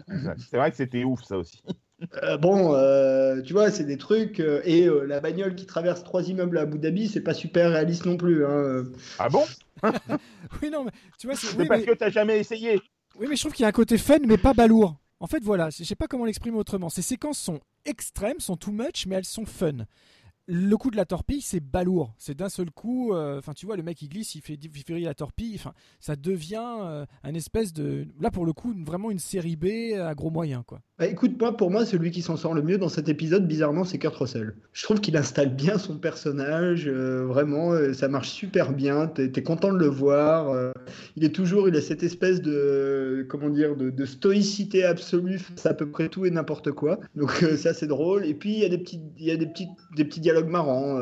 C'est 0.49 0.55
vrai 0.55 0.71
que 0.71 0.77
c'était 0.77 1.03
ouf 1.03 1.21
ça 1.23 1.37
aussi. 1.37 1.61
Euh, 2.23 2.37
bon, 2.37 2.73
euh, 2.75 3.41
tu 3.41 3.53
vois, 3.53 3.71
c'est 3.71 3.83
des 3.85 3.97
trucs. 3.97 4.39
euh, 4.39 4.61
et 4.65 4.87
euh, 4.87 5.05
la 5.05 5.19
bagnole 5.19 5.55
qui 5.55 5.65
traverse 5.65 6.03
trois 6.03 6.27
immeubles 6.27 6.57
à 6.57 6.61
Abu 6.61 6.77
Dhabi, 6.79 7.07
c'est 7.07 7.21
pas 7.21 7.33
super 7.33 7.71
réaliste 7.71 8.05
non 8.05 8.17
plus. 8.17 8.45
hein. 8.45 8.83
Ah 9.19 9.29
bon? 9.29 9.43
Oui, 10.61 10.69
non, 10.69 10.85
mais 10.85 10.91
tu 11.19 11.27
vois, 11.27 11.35
c'est 11.35 11.55
oui, 11.57 11.67
parce 11.67 11.81
mais- 11.81 11.87
que 11.87 11.93
t'as 11.93 12.09
jamais 12.09 12.39
essayé. 12.39 12.81
oui, 13.19 13.27
mais 13.29 13.35
je 13.35 13.41
trouve 13.41 13.53
qu'il 13.53 13.63
y 13.63 13.65
a 13.65 13.69
un 13.69 13.73
côté 13.73 13.97
fun, 13.97 14.19
mais 14.25 14.37
pas 14.37 14.53
balourd. 14.53 14.97
En 15.19 15.27
fait, 15.27 15.41
voilà, 15.43 15.69
je 15.69 15.83
sais 15.83 15.95
pas 15.95 16.07
comment 16.07 16.25
l'exprimer 16.25 16.57
autrement. 16.57 16.89
Ces 16.89 17.01
séquences 17.01 17.39
sont 17.39 17.59
extrêmes, 17.85 18.39
sont 18.39 18.57
too 18.57 18.71
much, 18.71 19.05
mais 19.07 19.15
elles 19.15 19.25
sont 19.25 19.45
fun. 19.45 19.85
Le 20.45 20.75
coup 20.75 20.91
de 20.91 20.97
la 20.97 21.05
torpille, 21.05 21.39
c'est 21.39 21.61
balourd. 21.61 22.13
C'est 22.17 22.35
d'un 22.35 22.49
seul 22.49 22.69
coup. 22.69 23.13
euh, 23.13 23.39
Enfin, 23.39 23.53
tu 23.53 23.65
vois, 23.65 23.77
le 23.77 23.83
mec 23.83 24.01
il 24.01 24.09
glisse, 24.09 24.35
il 24.35 24.41
fait, 24.41 24.55
il 24.61 24.83
fait 24.83 24.93
rire 24.93 25.07
la 25.07 25.13
torpille. 25.13 25.53
Enfin, 25.55 25.71
ça 26.01 26.17
devient 26.17 26.61
euh, 26.81 27.05
un 27.23 27.33
espèce 27.33 27.71
de. 27.71 28.05
Là, 28.19 28.29
pour 28.29 28.45
le 28.45 28.51
coup, 28.51 28.73
vraiment 28.85 29.09
une 29.09 29.19
série 29.19 29.55
B 29.55 29.93
à 29.97 30.13
gros 30.15 30.29
moyens, 30.31 30.63
quoi. 30.67 30.81
Bah, 30.99 31.07
écoute, 31.07 31.31
moi, 31.39 31.57
pour 31.57 31.71
moi, 31.71 31.87
celui 31.87 32.11
qui 32.11 32.21
s'en 32.21 32.37
sort 32.37 32.53
le 32.53 32.61
mieux 32.61 32.77
dans 32.77 32.87
cet 32.87 33.09
épisode, 33.09 33.47
bizarrement, 33.47 33.83
c'est 33.83 33.97
Kurt 33.97 34.15
Russell. 34.15 34.53
Je 34.73 34.83
trouve 34.83 35.01
qu'il 35.01 35.17
installe 35.17 35.55
bien 35.55 35.79
son 35.79 35.97
personnage, 35.97 36.87
euh, 36.87 37.25
vraiment, 37.25 37.71
euh, 37.71 37.93
ça 37.93 38.07
marche 38.07 38.29
super 38.29 38.73
bien, 38.73 39.07
t'es 39.07 39.31
es 39.35 39.41
content 39.41 39.73
de 39.73 39.79
le 39.79 39.87
voir. 39.87 40.51
euh, 40.51 40.71
il 41.15 41.23
est 41.23 41.33
toujours, 41.33 41.67
il 41.67 41.75
a 41.75 41.81
cette 41.81 42.03
espèce 42.03 42.43
de, 42.43 43.25
comment 43.27 43.49
dire, 43.49 43.75
de, 43.75 43.89
de 43.89 44.05
stoïcité 44.05 44.83
absolue 44.83 45.39
face 45.39 45.65
à 45.65 45.73
peu 45.73 45.89
près 45.89 46.09
tout 46.09 46.27
et 46.27 46.29
n'importe 46.29 46.71
quoi. 46.71 46.99
Donc 47.15 47.31
ça, 47.57 47.73
c'est 47.73 47.87
drôle. 47.87 48.23
Et 48.27 48.35
puis, 48.35 48.53
il 48.53 48.59
y 48.59 48.65
a 48.65 48.69
des 48.69 48.77
petits, 48.77 49.01
y 49.17 49.31
a 49.31 49.35
des 49.35 49.51
des 49.95 50.05
petits 50.05 50.19
dialogues 50.19 50.49
marrants. 50.49 50.99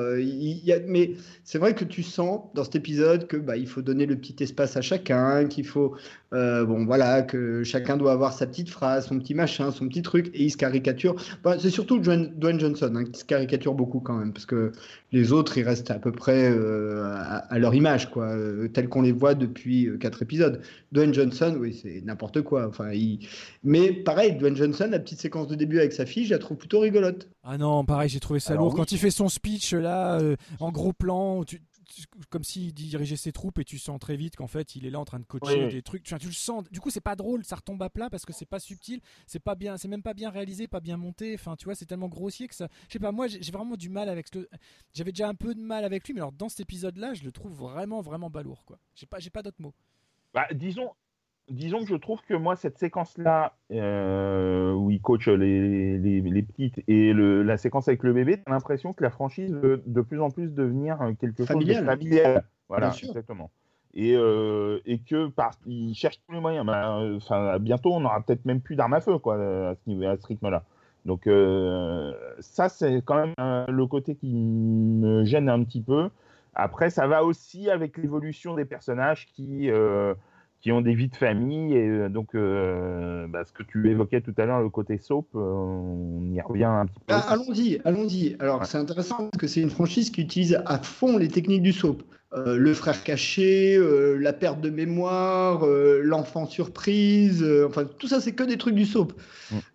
mais 0.88 1.12
c'est 1.44 1.58
vrai 1.58 1.76
que 1.76 1.84
tu 1.84 2.02
sens 2.02 2.42
dans 2.56 2.64
cet 2.64 2.76
épisode 2.76 3.28
que 3.28 3.36
bah, 3.36 3.58
il 3.58 3.68
faut 3.68 3.82
donner 3.82 4.06
le 4.06 4.16
petit 4.16 4.42
espace 4.42 4.78
à 4.78 4.82
chacun, 4.82 5.46
qu'il 5.46 5.66
faut, 5.66 5.96
bon, 6.32 6.86
voilà, 6.86 7.24
que 7.24 7.64
chacun 7.64 7.98
doit 7.98 8.14
avoir 8.14 8.32
sa 8.32 8.48
petite 8.48 8.70
phrase, 8.70 9.08
son 9.08 9.20
petit 9.20 9.34
machin, 9.34 9.72
son 9.82 9.88
petit 9.92 10.02
truc 10.02 10.32
et 10.34 10.44
il 10.46 10.50
se 10.50 10.58
caricature. 10.58 11.16
Bah, 11.44 11.58
c'est 11.60 11.70
surtout 11.70 12.00
Dwayne, 12.00 12.32
Dwayne 12.36 12.60
Johnson 12.60 12.92
hein, 12.96 13.04
qui 13.06 13.20
se 13.20 13.26
caricature 13.26 13.74
beaucoup 13.76 14.00
quand 14.00 14.16
même, 14.18 14.34
parce 14.34 14.46
que 14.46 14.72
les 15.12 15.32
autres, 15.34 15.58
ils 15.58 15.64
restent 15.64 15.92
à 15.92 16.00
peu 16.00 16.12
près 16.12 16.50
euh, 16.50 17.04
à, 17.06 17.38
à 17.54 17.60
leur 17.60 17.76
image, 17.76 18.10
quoi, 18.10 18.28
euh, 18.30 18.68
tels 18.70 18.88
qu'on 18.90 19.02
les 19.02 19.12
voit 19.12 19.36
depuis 19.36 19.88
euh, 19.88 19.98
quatre 19.98 20.22
épisodes. 20.24 20.62
Dwayne 20.92 21.14
Johnson, 21.14 21.56
oui, 21.60 21.78
c'est 21.82 22.02
n'importe 22.06 22.42
quoi. 22.42 22.68
Enfin, 22.68 22.92
il... 22.94 23.20
Mais 23.64 23.92
pareil, 23.92 24.36
Dwayne 24.38 24.56
Johnson, 24.56 24.88
la 24.90 25.00
petite 25.00 25.20
séquence 25.20 25.48
de 25.48 25.56
début 25.56 25.80
avec 25.80 25.92
sa 25.94 26.06
fille, 26.06 26.26
je 26.26 26.32
la 26.32 26.40
trouve 26.40 26.58
plutôt 26.58 26.80
rigolote. 26.80 27.28
Ah 27.44 27.58
non, 27.58 27.84
pareil, 27.86 28.08
j'ai 28.10 28.20
trouvé 28.20 28.40
ça 28.40 28.54
Alors 28.54 28.66
lourd. 28.66 28.74
oui. 28.74 28.80
Quand 28.80 28.92
il 28.92 28.98
fait 28.98 29.12
son 29.12 29.28
speech 29.30 29.74
là, 29.74 30.20
euh, 30.20 30.36
en 30.60 30.72
gros 30.72 30.94
plan, 30.94 31.44
tu- 31.44 31.62
comme 32.30 32.44
s'il 32.44 32.74
dirigeait 32.74 33.16
ses 33.16 33.32
troupes 33.32 33.60
et 33.60 33.66
tu 33.66 33.78
sens 33.80 34.00
très 34.00 34.16
vite 34.16 34.36
qu'en 34.36 34.48
fait 34.48 34.76
il 34.76 34.86
est 34.86 34.90
là 34.90 35.00
en 35.00 35.06
train 35.06 35.20
de 35.20 35.26
coacher 35.26 35.66
Oui, 35.66 35.72
des 35.72 35.82
trucs. 35.82 36.04
Enfin, 36.08 36.18
tu 36.18 36.28
le 36.28 36.34
sens. 36.34 36.64
Du 36.72 36.80
coup, 36.80 36.90
c'est 36.90 37.02
pas 37.02 37.16
drôle, 37.16 37.44
ça 37.44 37.56
retombe 37.56 37.82
à 37.84 37.90
plat 37.90 38.10
parce 38.10 38.26
que 38.26 38.34
c'est 38.34 38.46
pas 38.46 38.60
subtil, 38.60 39.02
c'est 39.28 39.40
pas 39.40 39.56
bien, 39.56 39.78
c'est 39.78 39.88
même 39.88 40.04
pas 40.04 40.14
bien 40.14 40.30
réalisé, 40.30 40.68
pas 40.68 40.80
bien 40.80 40.98
monté. 40.98 41.34
Enfin, 41.34 41.56
tu 41.56 41.66
vois, 41.66 41.76
c'est 41.76 41.86
tellement 41.86 42.10
grossier 42.10 42.48
que 42.48 42.56
ça. 42.56 42.68
Je 42.88 42.94
sais 42.94 43.00
pas, 43.00 43.12
moi 43.12 43.28
j'ai 43.28 43.52
vraiment 43.52 43.76
du 43.76 43.90
mal 43.90 44.10
avec 44.10 44.28
ce. 44.28 44.48
J'avais 44.94 45.12
déjà 45.12 45.28
un 45.28 45.36
peu 45.36 45.56
de 45.56 45.62
mal 45.62 45.86
avec 45.86 46.08
lui, 46.08 46.14
mais 46.14 46.22
alors 46.22 46.32
dans 46.32 46.50
cet 46.50 46.62
épisode-là, 46.62 47.14
je 47.14 47.24
le 47.24 47.32
trouve 47.32 47.54
vraiment, 47.54 48.02
vraiment 48.02 48.30
balourd 48.30 48.66
quoi. 48.66 48.80
J'ai 48.96 49.06
pas, 49.06 49.20
j'ai 49.20 49.30
pas 49.30 49.42
d'autres 49.44 49.62
mots. 49.62 49.74
Bah, 50.34 50.48
disons, 50.54 50.92
disons 51.50 51.80
que 51.80 51.88
je 51.88 51.96
trouve 51.96 52.22
que 52.28 52.34
moi, 52.34 52.56
cette 52.56 52.78
séquence-là, 52.78 53.54
euh, 53.72 54.74
où 54.74 54.92
il 54.92 55.02
coach 55.02 55.28
les, 55.28 55.98
les, 55.98 56.22
les 56.22 56.42
petites 56.44 56.82
et 56.88 57.14
le, 57.14 57.44
la 57.44 57.58
séquence 57.58 57.88
avec 57.88 58.04
le 58.04 58.14
bébé, 58.14 58.38
t'as 58.38 58.52
l'impression 58.52 58.94
que 58.94 59.04
la 59.04 59.10
franchise 59.10 59.54
veut 59.54 59.84
de 59.86 60.02
plus 60.02 60.22
en 60.22 60.30
plus 60.30 60.54
devenir 60.54 61.02
euh, 61.02 61.14
quelque 61.14 61.46
chose 61.46 61.66
de 61.66 61.74
familial. 61.74 62.44
Voilà, 62.70 62.90
exactement. 62.90 63.52
Et, 63.94 64.16
euh, 64.16 64.80
et 64.86 65.00
que 65.00 65.28
par, 65.28 65.52
il 65.66 65.94
cherche 65.94 66.22
tous 66.26 66.34
les 66.34 66.40
moyens. 66.40 66.66
Bah, 66.66 67.00
euh, 67.00 67.18
Enfin, 67.18 67.60
bientôt, 67.60 67.92
on 67.94 68.06
aura 68.06 68.22
peut-être 68.22 68.46
même 68.46 68.62
plus 68.62 68.78
d'armes 68.78 68.94
à 68.94 69.02
feu, 69.02 69.18
quoi, 69.18 69.36
à 69.36 69.76
ce 69.76 69.90
niveau, 69.90 70.06
à 70.06 70.16
ce 70.16 70.26
rythme-là. 70.28 70.64
Donc 71.04 71.28
euh, 71.28 72.14
ça, 72.40 72.70
c'est 72.70 73.02
quand 73.04 73.16
même 73.16 73.34
euh, 73.40 73.66
le 73.68 73.88
côté 73.88 74.16
qui 74.16 74.34
me 74.34 75.26
gêne 75.26 75.50
un 75.50 75.64
petit 75.64 75.82
peu. 75.82 76.10
Après, 76.54 76.90
ça 76.90 77.08
va 77.08 77.24
aussi 77.24 77.70
avec 77.70 77.98
l'évolution 77.98 78.56
des 78.56 78.66
personnages 78.66 79.26
qui, 79.34 79.70
euh, 79.72 80.14
qui 80.62 80.72
ont 80.72 80.82
des 80.82 80.94
vies 80.94 81.10
de 81.10 81.16
famille. 81.16 81.74
Et 81.74 81.88
euh, 81.88 82.10
donc, 82.10 82.36
euh, 82.36 83.28
bah, 83.28 83.44
ce 83.46 83.52
que 83.52 83.64
tu 83.64 83.90
évoquais 83.90 84.22
tout 84.22 84.34
à 84.38 84.46
l'heure, 84.46 84.62
le 84.62 84.70
côté 84.70 84.98
soap, 84.98 85.28
euh, 85.36 85.40
on 85.40 86.32
y 86.34 86.42
revient 86.42 86.66
un 86.66 86.86
petit 86.86 87.00
peu. 87.00 87.14
Ah, 87.14 87.26
allons-y, 87.32 87.82
allons-y. 87.84 88.36
Alors, 88.40 88.60
Ouais. 88.60 88.66
c'est 88.66 88.78
intéressant 88.78 89.18
parce 89.30 89.38
que 89.40 89.48
c'est 89.48 89.62
une 89.62 89.70
franchise 89.70 90.12
qui 90.12 90.22
utilise 90.22 90.62
à 90.66 90.78
fond 90.78 91.18
les 91.18 91.28
techniques 91.28 91.64
du 91.64 91.74
soap. 91.74 92.04
Euh, 92.34 92.56
le 92.56 92.74
frère 92.74 93.04
caché, 93.04 93.78
la 94.18 94.32
perte 94.32 94.62
de 94.62 94.70
mémoire, 94.70 95.66
l'enfant 96.02 96.46
surprise, 96.46 97.46
enfin 97.68 97.84
tout 97.84 98.08
ça 98.08 98.22
c'est 98.22 98.32
que 98.32 98.44
des 98.44 98.58
trucs 98.58 98.76
du 98.76 98.86
soap. 98.86 99.12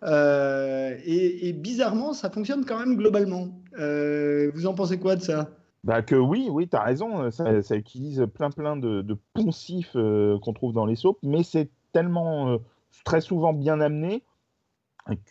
Et, 0.07 1.49
et 1.49 1.53
bizarrement, 1.53 2.13
ça 2.13 2.31
fonctionne 2.31 2.65
quand 2.65 2.79
même 2.79 2.95
globalement. 2.95 3.49
Vous 3.77 4.65
en 4.65 4.73
pensez 4.73 4.97
quoi 4.97 5.15
de 5.15 5.21
ça? 5.21 5.51
Bah 5.83 6.01
que 6.01 6.15
oui, 6.15 6.49
oui, 6.51 6.67
tu 6.67 6.75
as 6.75 6.83
raison, 6.83 7.23
euh, 7.23 7.31
ça, 7.61 7.75
utilise 7.75 8.25
plein 8.33 8.49
plein 8.49 8.75
de, 8.75 9.17
poncifs 9.33 9.95
euh, 9.95 10.39
qu'on 10.39 10.53
trouve 10.53 10.73
dans 10.73 10.85
les 10.85 10.95
soaps, 10.95 11.19
mais 11.23 11.43
c'est 11.43 11.69
tellement 11.93 12.49
euh, 12.49 12.57
très 13.05 13.21
souvent 13.21 13.53
bien 13.53 13.79
amené 13.79 14.23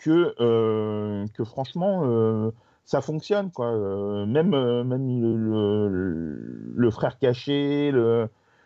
que, 0.03 0.35
franchement, 1.45 2.51
ça 2.85 3.03
fonctionne. 3.03 3.51
Quoi. 3.51 4.25
Même 4.25 4.51
même 4.85 5.21
le, 6.75 6.91
frère 6.91 7.19
caché, 7.19 7.93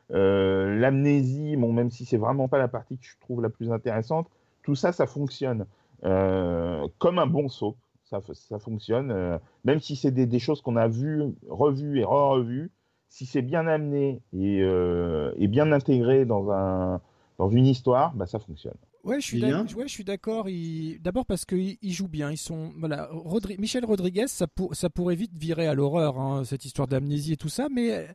l'amnésie, 0.09 1.57
bon, 1.57 1.73
même 1.73 1.91
si 1.91 2.05
c'est 2.05 2.17
vraiment 2.17 2.47
pas 2.47 2.59
la 2.59 2.69
partie 2.69 2.97
que 2.99 3.05
je 3.05 3.19
trouve 3.21 3.43
la 3.43 3.51
plus 3.51 3.73
intéressante, 3.73 4.29
tout 4.63 4.77
ça, 4.77 4.93
ça 4.93 5.09
fonctionne. 5.09 5.67
Comme 6.03 7.19
un 7.19 7.27
bon 7.27 7.49
soap, 7.49 7.77
ça, 8.11 8.21
ça 8.35 8.59
fonctionne. 8.59 9.13
euh, 9.13 9.39
même 9.65 9.79
si 9.79 9.95
c'est 9.95 10.11
des, 10.11 10.27
des 10.27 10.39
choses 10.41 10.61
qu'on 10.63 10.75
a 10.77 10.89
vues, 10.89 11.23
revues 11.49 12.01
et 12.01 12.05
re-revues, 12.05 12.73
si 13.09 13.27
c'est 13.27 13.43
bien 13.43 13.67
amené 13.69 14.23
et, 14.33 14.61
euh, 14.63 15.33
et 15.37 15.47
bien 15.47 15.71
intégré 15.71 16.25
dans, 16.25 16.51
un, 16.51 17.01
dans 17.39 17.49
une 17.51 17.67
histoire, 17.67 18.13
bah, 18.15 18.27
ça 18.27 18.39
fonctionne. 18.41 18.75
Ouais, 19.05 19.21
je 19.21 19.27
suis 19.27 19.39
Bien. 19.39 19.65
d'ac- 19.65 19.75
ouais, 19.77 19.85
je 19.89 19.93
suis 19.93 20.05
d'accord. 20.05 20.49
il- 20.49 21.01
D'abord 21.01 21.25
parce 21.25 21.45
qu'ils 21.47 21.79
ils 21.81 21.93
jouent 21.93 22.09
bien. 22.09 22.31
Ils 22.31 22.37
sont 22.37 22.73
voilà. 22.79 23.09
Rodri- 23.13 23.59
Michel 23.59 23.85
Rodriguez, 23.85 24.27
ça, 24.27 24.47
pour- 24.47 24.75
ça 24.75 24.91
pourrait 24.91 25.15
vite 25.15 25.33
virer 25.39 25.67
à 25.67 25.75
l'horreur 25.75 26.19
hein, 26.21 26.45
cette 26.45 26.65
histoire 26.67 26.87
d'amnésie 26.89 27.33
et 27.33 27.37
tout 27.39 27.49
ça, 27.49 27.69
mais 27.75 28.09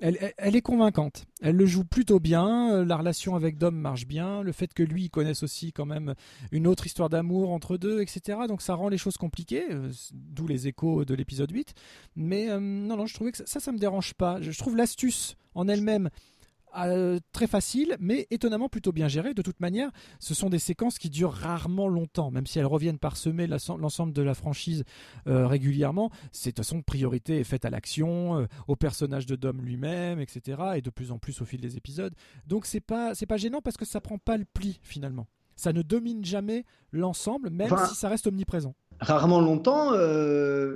elle, 0.00 0.56
est 0.56 0.60
convaincante. 0.62 1.26
Elle 1.42 1.56
le 1.56 1.66
joue 1.66 1.84
plutôt 1.84 2.20
bien. 2.20 2.72
euh, 2.72 2.84
La 2.84 2.96
relation 2.96 3.36
avec 3.36 3.58
Dom 3.58 3.74
marche 3.76 4.06
bien. 4.06 4.42
Le 4.42 4.52
fait 4.52 4.72
que 4.72 4.82
lui 4.82 5.10
connaisse 5.10 5.42
aussi 5.42 5.72
quand 5.72 5.86
même 5.86 6.14
une 6.52 6.66
autre 6.66 6.86
histoire 6.86 7.08
d'amour 7.08 7.50
entre 7.52 7.76
deux, 7.76 8.00
etc. 8.00 8.38
Donc 8.48 8.62
ça 8.62 8.74
rend 8.74 8.88
les 8.88 8.98
choses 8.98 9.16
compliquées. 9.16 9.66
euh, 9.70 9.90
D'où 10.12 10.46
les 10.46 10.68
échos 10.68 11.04
de 11.04 11.14
l'épisode 11.14 11.50
8. 11.50 11.74
Mais 12.16 12.48
euh, 12.50 12.60
non, 12.60 12.96
non, 12.96 13.06
je 13.06 13.14
trouvais 13.14 13.32
que 13.32 13.38
ça, 13.38 13.44
ça, 13.46 13.60
ça 13.60 13.72
me 13.72 13.78
dérange 13.78 14.14
pas. 14.14 14.40
Je 14.40 14.56
trouve 14.58 14.76
l'astuce 14.76 15.36
en 15.54 15.68
elle-même. 15.68 16.10
Euh, 16.78 17.18
très 17.32 17.46
facile, 17.46 17.96
mais 18.00 18.26
étonnamment 18.30 18.68
plutôt 18.68 18.92
bien 18.92 19.08
gérée. 19.08 19.34
De 19.34 19.42
toute 19.42 19.60
manière, 19.60 19.90
ce 20.18 20.34
sont 20.34 20.50
des 20.50 20.58
séquences 20.58 20.98
qui 20.98 21.10
durent 21.10 21.32
rarement 21.32 21.88
longtemps, 21.88 22.30
même 22.30 22.46
si 22.46 22.58
elles 22.58 22.66
reviennent 22.66 22.98
parsemer 22.98 23.46
l'ense- 23.46 23.68
l'ensemble 23.78 24.12
de 24.12 24.22
la 24.22 24.34
franchise 24.34 24.84
euh, 25.26 25.46
régulièrement. 25.46 26.10
C'est 26.32 26.50
de 26.50 26.54
toute 26.54 26.64
façon 26.64 26.82
priorité 26.82 27.38
est 27.40 27.44
faite 27.44 27.64
à 27.64 27.70
l'action, 27.70 28.38
euh, 28.40 28.46
au 28.68 28.76
personnage 28.76 29.26
de 29.26 29.36
Dom 29.36 29.60
lui-même, 29.62 30.20
etc. 30.20 30.62
Et 30.76 30.82
de 30.82 30.90
plus 30.90 31.10
en 31.12 31.18
plus 31.18 31.40
au 31.40 31.44
fil 31.44 31.60
des 31.60 31.76
épisodes. 31.76 32.14
Donc 32.46 32.66
c'est 32.66 32.80
pas 32.80 33.14
c'est 33.14 33.26
pas 33.26 33.36
gênant 33.36 33.60
parce 33.60 33.76
que 33.76 33.84
ça 33.84 34.00
prend 34.00 34.18
pas 34.18 34.36
le 34.36 34.44
pli 34.44 34.78
finalement. 34.82 35.26
Ça 35.56 35.72
ne 35.74 35.82
domine 35.82 36.24
jamais 36.24 36.64
l'ensemble, 36.90 37.50
même 37.50 37.70
Enfin, 37.72 37.84
si 37.86 37.94
ça 37.94 38.08
reste 38.08 38.26
omniprésent. 38.26 38.74
Rarement 38.98 39.40
longtemps, 39.40 39.92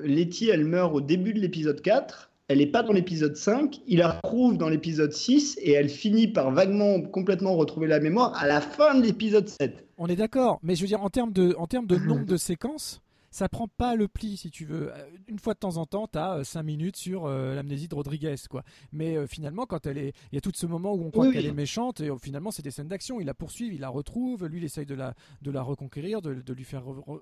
Letty, 0.04 0.48
elle 0.50 0.64
meurt 0.64 0.94
au 0.94 1.00
début 1.00 1.32
de 1.34 1.40
l'épisode 1.40 1.80
4. 1.80 2.30
Elle 2.48 2.58
n'est 2.58 2.66
pas 2.66 2.82
dans 2.82 2.92
l'épisode 2.92 3.36
5. 3.36 3.80
Il 3.86 3.98
la 3.98 4.12
retrouve 4.12 4.58
dans 4.58 4.68
l'épisode 4.68 5.12
6 5.12 5.58
et 5.62 5.72
elle 5.72 5.88
finit 5.88 6.28
par 6.28 6.50
vaguement, 6.50 7.00
complètement 7.00 7.54
retrouver 7.56 7.86
la 7.86 8.00
mémoire 8.00 8.34
à 8.36 8.46
la 8.46 8.60
fin 8.60 8.94
de 8.94 9.02
l'épisode 9.02 9.48
7. 9.48 9.86
On 9.96 10.08
est 10.08 10.16
d'accord, 10.16 10.58
mais 10.62 10.74
je 10.76 10.82
veux 10.82 10.86
dire 10.88 11.02
en 11.02 11.08
termes 11.10 11.32
de 11.32 11.54
en 11.56 11.66
termes 11.66 11.86
de 11.86 11.96
nombre 11.96 12.26
de 12.26 12.36
séquences. 12.36 13.00
Ça 13.30 13.48
prend 13.48 13.66
pas 13.66 13.96
le 13.96 14.06
pli 14.06 14.36
si 14.36 14.48
tu 14.52 14.64
veux. 14.64 14.92
Euh, 14.92 14.96
Une 15.26 15.40
fois 15.40 15.54
de 15.54 15.58
temps 15.58 15.76
en 15.78 15.86
temps, 15.86 16.06
tu 16.06 16.18
as 16.18 16.44
5 16.44 16.62
minutes 16.62 16.96
sur 16.96 17.26
euh, 17.26 17.56
l'amnésie 17.56 17.88
de 17.88 17.94
Rodriguez. 17.96 18.36
quoi. 18.48 18.62
Mais 18.92 19.16
euh, 19.16 19.26
finalement, 19.26 19.66
quand 19.66 19.86
elle 19.86 19.98
est. 19.98 20.12
Il 20.30 20.36
y 20.36 20.38
a 20.38 20.40
tout 20.40 20.52
ce 20.54 20.66
moment 20.66 20.92
où 20.94 21.02
on 21.02 21.10
croit 21.10 21.26
Oui, 21.26 21.32
qu'elle 21.32 21.42
oui. 21.42 21.48
est 21.50 21.52
méchante 21.54 22.00
et 22.00 22.10
euh, 22.10 22.16
finalement, 22.16 22.52
c'est 22.52 22.62
des 22.62 22.70
scènes 22.70 22.86
d'action. 22.86 23.18
Il 23.18 23.26
la 23.26 23.34
poursuit, 23.34 23.70
il 23.74 23.80
la 23.80 23.88
retrouve. 23.88 24.46
Lui, 24.46 24.58
il 24.58 24.64
essaye 24.64 24.86
de 24.86 24.94
la, 24.94 25.14
de 25.42 25.50
la 25.50 25.62
reconquérir, 25.62 26.22
de, 26.22 26.34
de 26.34 26.52
lui 26.52 26.62
faire 26.62 26.82
re- 26.84 27.02
re- 27.04 27.20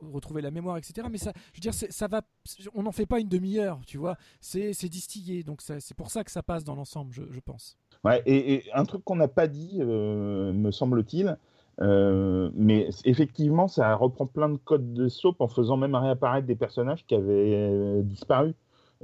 retrouver 0.00 0.42
la 0.42 0.50
mémoire, 0.50 0.76
etc. 0.76 1.06
Mais 1.10 1.18
ça, 1.18 1.32
je 1.52 1.58
veux 1.58 1.60
dire, 1.60 1.74
ça 1.74 2.08
va. 2.08 2.22
On 2.74 2.82
n'en 2.82 2.92
fait 2.92 3.06
pas 3.06 3.20
une 3.20 3.28
demi-heure, 3.28 3.80
tu 3.86 3.98
vois. 3.98 4.16
C'est 4.40 4.72
c'est 4.72 4.88
distillé. 4.88 5.42
Donc 5.42 5.60
c'est 5.62 5.96
pour 5.96 6.10
ça 6.10 6.24
que 6.24 6.30
ça 6.30 6.42
passe 6.42 6.64
dans 6.64 6.74
l'ensemble, 6.74 7.12
je, 7.12 7.22
je 7.30 7.40
pense. 7.40 7.76
Ouais, 8.04 8.22
et, 8.26 8.54
et 8.54 8.62
un 8.74 8.84
truc 8.84 9.02
qu'on 9.04 9.16
n'a 9.16 9.28
pas 9.28 9.46
dit, 9.48 9.78
euh, 9.80 10.52
me 10.52 10.70
semble-t-il, 10.70 11.38
euh, 11.80 12.50
mais 12.54 12.88
effectivement, 13.04 13.66
ça 13.66 13.94
reprend 13.94 14.26
plein 14.26 14.48
de 14.50 14.58
codes 14.58 14.92
de 14.92 15.08
soap 15.08 15.40
en 15.40 15.48
faisant 15.48 15.76
même 15.76 15.94
réapparaître 15.94 16.46
des 16.46 16.54
personnages 16.56 17.06
qui 17.06 17.14
avaient 17.14 17.54
euh, 17.54 18.02
disparu. 18.02 18.54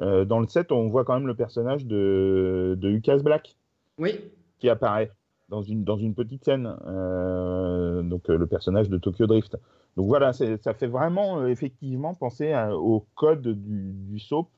Euh, 0.00 0.24
dans 0.24 0.38
le 0.40 0.46
set, 0.46 0.70
on 0.70 0.88
voit 0.88 1.04
quand 1.04 1.14
même 1.14 1.26
le 1.26 1.34
personnage 1.34 1.84
de, 1.86 2.76
de 2.78 2.88
Lucas 2.88 3.18
Black 3.18 3.56
Oui. 3.98 4.12
qui 4.58 4.68
apparaît 4.68 5.10
dans 5.48 5.62
une, 5.62 5.82
dans 5.82 5.96
une 5.96 6.14
petite 6.14 6.44
scène, 6.44 6.76
euh, 6.86 8.02
donc 8.02 8.30
euh, 8.30 8.36
le 8.38 8.46
personnage 8.46 8.88
de 8.88 8.98
Tokyo 8.98 9.26
Drift. 9.26 9.56
Donc 9.96 10.06
voilà, 10.06 10.32
ça 10.32 10.74
fait 10.74 10.86
vraiment 10.86 11.40
euh, 11.40 11.48
effectivement 11.48 12.14
penser 12.14 12.54
au 12.72 13.06
code 13.14 13.46
du, 13.46 13.92
du 13.92 14.18
soap 14.18 14.48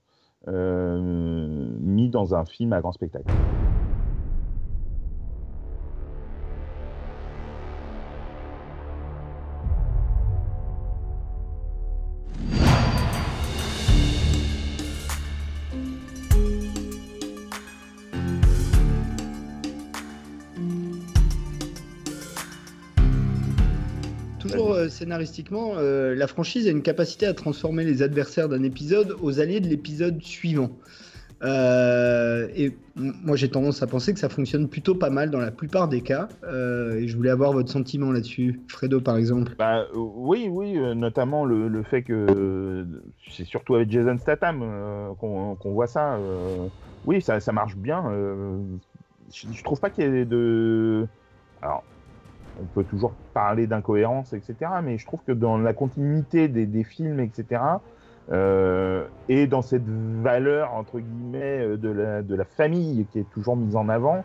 euh, 0.49 1.01
mis 1.01 2.11
dans 2.11 2.35
un 2.35 2.45
film 2.45 2.73
à 2.73 2.81
grand 2.81 2.93
spectacle. 2.93 3.31
Euh, 24.83 24.89
scénaristiquement, 24.89 25.75
euh, 25.77 26.15
la 26.15 26.27
franchise 26.27 26.67
a 26.67 26.71
une 26.71 26.83
capacité 26.83 27.27
à 27.27 27.35
transformer 27.35 27.85
les 27.85 28.03
adversaires 28.03 28.49
d'un 28.49 28.63
épisode 28.63 29.17
aux 29.21 29.41
alliés 29.41 29.61
de 29.61 29.69
l'épisode 29.69 30.23
suivant. 30.23 30.71
Euh, 31.43 32.47
et 32.55 32.77
moi 32.95 33.35
j'ai 33.35 33.51
tendance 33.51 33.83
à 33.83 33.89
penser 33.89 34.15
que 34.15 34.21
ça 34.21 34.29
fonctionne 34.29 34.69
plutôt 34.69 34.95
pas 34.95 35.11
mal 35.11 35.31
dans 35.31 35.41
la 35.41 35.51
plupart 35.51 35.89
des 35.89 36.01
cas. 36.01 36.29
Et 36.45 37.09
je 37.09 37.17
voulais 37.17 37.31
avoir 37.31 37.53
votre 37.53 37.71
sentiment 37.71 38.13
là-dessus, 38.13 38.61
Fredo 38.69 39.01
par 39.01 39.17
exemple. 39.17 39.53
Bah, 39.59 39.87
oui, 39.95 40.47
oui, 40.49 40.75
notamment 40.95 41.45
le, 41.45 41.83
fait 41.83 42.03
que 42.03 42.87
c'est 43.29 43.45
surtout 43.45 43.75
avec 43.75 43.91
Jason 43.91 44.19
Statham 44.19 44.61
qu'on 45.19 45.57
voit 45.65 45.89
ça. 45.89 46.17
oui, 47.07 47.21
ça, 47.21 47.41
marche 47.53 47.75
bien. 47.75 48.05
je, 49.33 49.47
je 49.53 49.65
trouve 49.65 49.81
pas 49.81 49.91
qu'il 49.91 50.05
y 50.05 50.17
ait 50.19 50.25
de. 50.25 51.09
Alors, 51.61 51.83
on 52.61 52.65
peut 52.75 52.85
toujours 52.85 53.13
parler 53.35 53.67
d'incohérence, 53.67 54.33
etc. 54.33 54.55
Mais 54.83 54.99
je 54.99 55.07
trouve 55.07 55.21
que 55.27 55.33
dans 55.33 55.59
la 55.59 55.73
continuité 55.73 56.49
des, 56.49 56.67
des 56.67 56.85
films, 56.85 57.21
etc., 57.21 57.61
euh, 58.31 59.07
et 59.29 59.47
dans 59.47 59.63
cette 59.63 59.87
valeur, 59.87 60.73
entre 60.75 61.01
guillemets, 61.01 61.61
euh, 61.61 61.77
de 61.77 61.89
la, 61.89 62.23
de 62.23 62.35
la 62.35 62.45
famille 62.45 63.05
qui 63.11 63.19
est 63.19 63.31
toujours 63.31 63.57
mise 63.57 63.75
en 63.75 63.89
avant, 63.89 64.25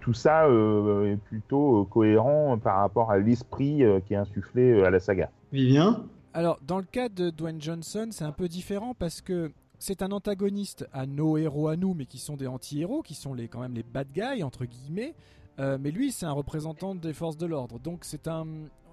tout 0.00 0.12
ça 0.12 0.46
euh, 0.46 1.12
est 1.12 1.16
plutôt 1.16 1.86
cohérent 1.90 2.58
par 2.58 2.76
rapport 2.76 3.10
à 3.10 3.18
l'esprit 3.18 3.82
euh, 3.82 4.00
qui 4.00 4.14
est 4.14 4.18
insufflé 4.18 4.82
à 4.82 4.90
la 4.90 5.00
saga. 5.00 5.30
Vivien? 5.52 6.04
Alors, 6.32 6.58
dans 6.66 6.78
le 6.78 6.84
cas 6.84 7.08
de 7.08 7.30
Dwayne 7.30 7.60
Johnson, 7.60 8.08
c'est 8.10 8.24
un 8.24 8.32
peu 8.32 8.48
différent 8.48 8.94
parce 8.94 9.20
que 9.20 9.50
c'est 9.78 10.02
un 10.02 10.10
antagoniste 10.12 10.86
à 10.92 11.06
nos 11.06 11.36
héros 11.36 11.68
à 11.68 11.76
nous, 11.76 11.94
mais 11.94 12.06
qui 12.06 12.18
sont 12.18 12.36
des 12.36 12.46
anti-héros, 12.46 13.02
qui 13.02 13.14
sont 13.14 13.34
les, 13.34 13.48
quand 13.48 13.60
même 13.60 13.74
les 13.74 13.82
bad 13.82 14.08
guys, 14.12 14.42
entre 14.42 14.64
guillemets. 14.64 15.14
Euh, 15.60 15.76
mais 15.78 15.90
lui, 15.90 16.10
c'est 16.10 16.26
un 16.26 16.32
représentant 16.32 16.94
des 16.94 17.12
forces 17.12 17.36
de 17.36 17.46
l'ordre. 17.46 17.78
Donc, 17.78 18.00
c'est 18.02 18.28
un. 18.28 18.46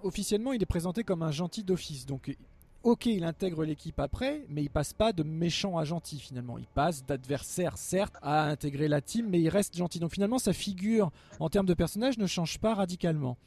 Officiellement, 0.04 0.54
il 0.54 0.62
est 0.62 0.68
présenté 0.68 1.04
comme 1.04 1.24
un 1.24 1.32
gentil 1.32 1.64
d'office. 1.64 2.06
Donc, 2.06 2.36
ok, 2.84 3.06
il 3.06 3.24
intègre 3.24 3.64
l'équipe 3.64 4.00
après, 4.00 4.46
mais 4.50 4.64
il 4.64 4.70
passe 4.70 4.94
pas 4.94 5.14
de 5.14 5.24
méchant 5.24 5.78
à 5.78 5.86
gentil 5.86 6.20
finalement. 6.20 6.58
Il 6.58 6.68
passe 6.68 7.06
d'adversaire, 7.06 7.78
certes, 7.78 8.16
à 8.22 8.44
intégrer 8.44 8.90
la 8.90 9.02
team, 9.02 9.28
mais 9.30 9.40
il 9.40 9.50
reste 9.50 9.76
gentil. 9.78 10.00
Donc, 10.00 10.14
finalement, 10.14 10.40
sa 10.40 10.54
figure 10.54 11.12
en 11.40 11.50
termes 11.50 11.66
de 11.66 11.74
personnage 11.74 12.18
ne 12.18 12.28
change 12.28 12.60
pas 12.60 12.74
radicalement. 12.74 13.38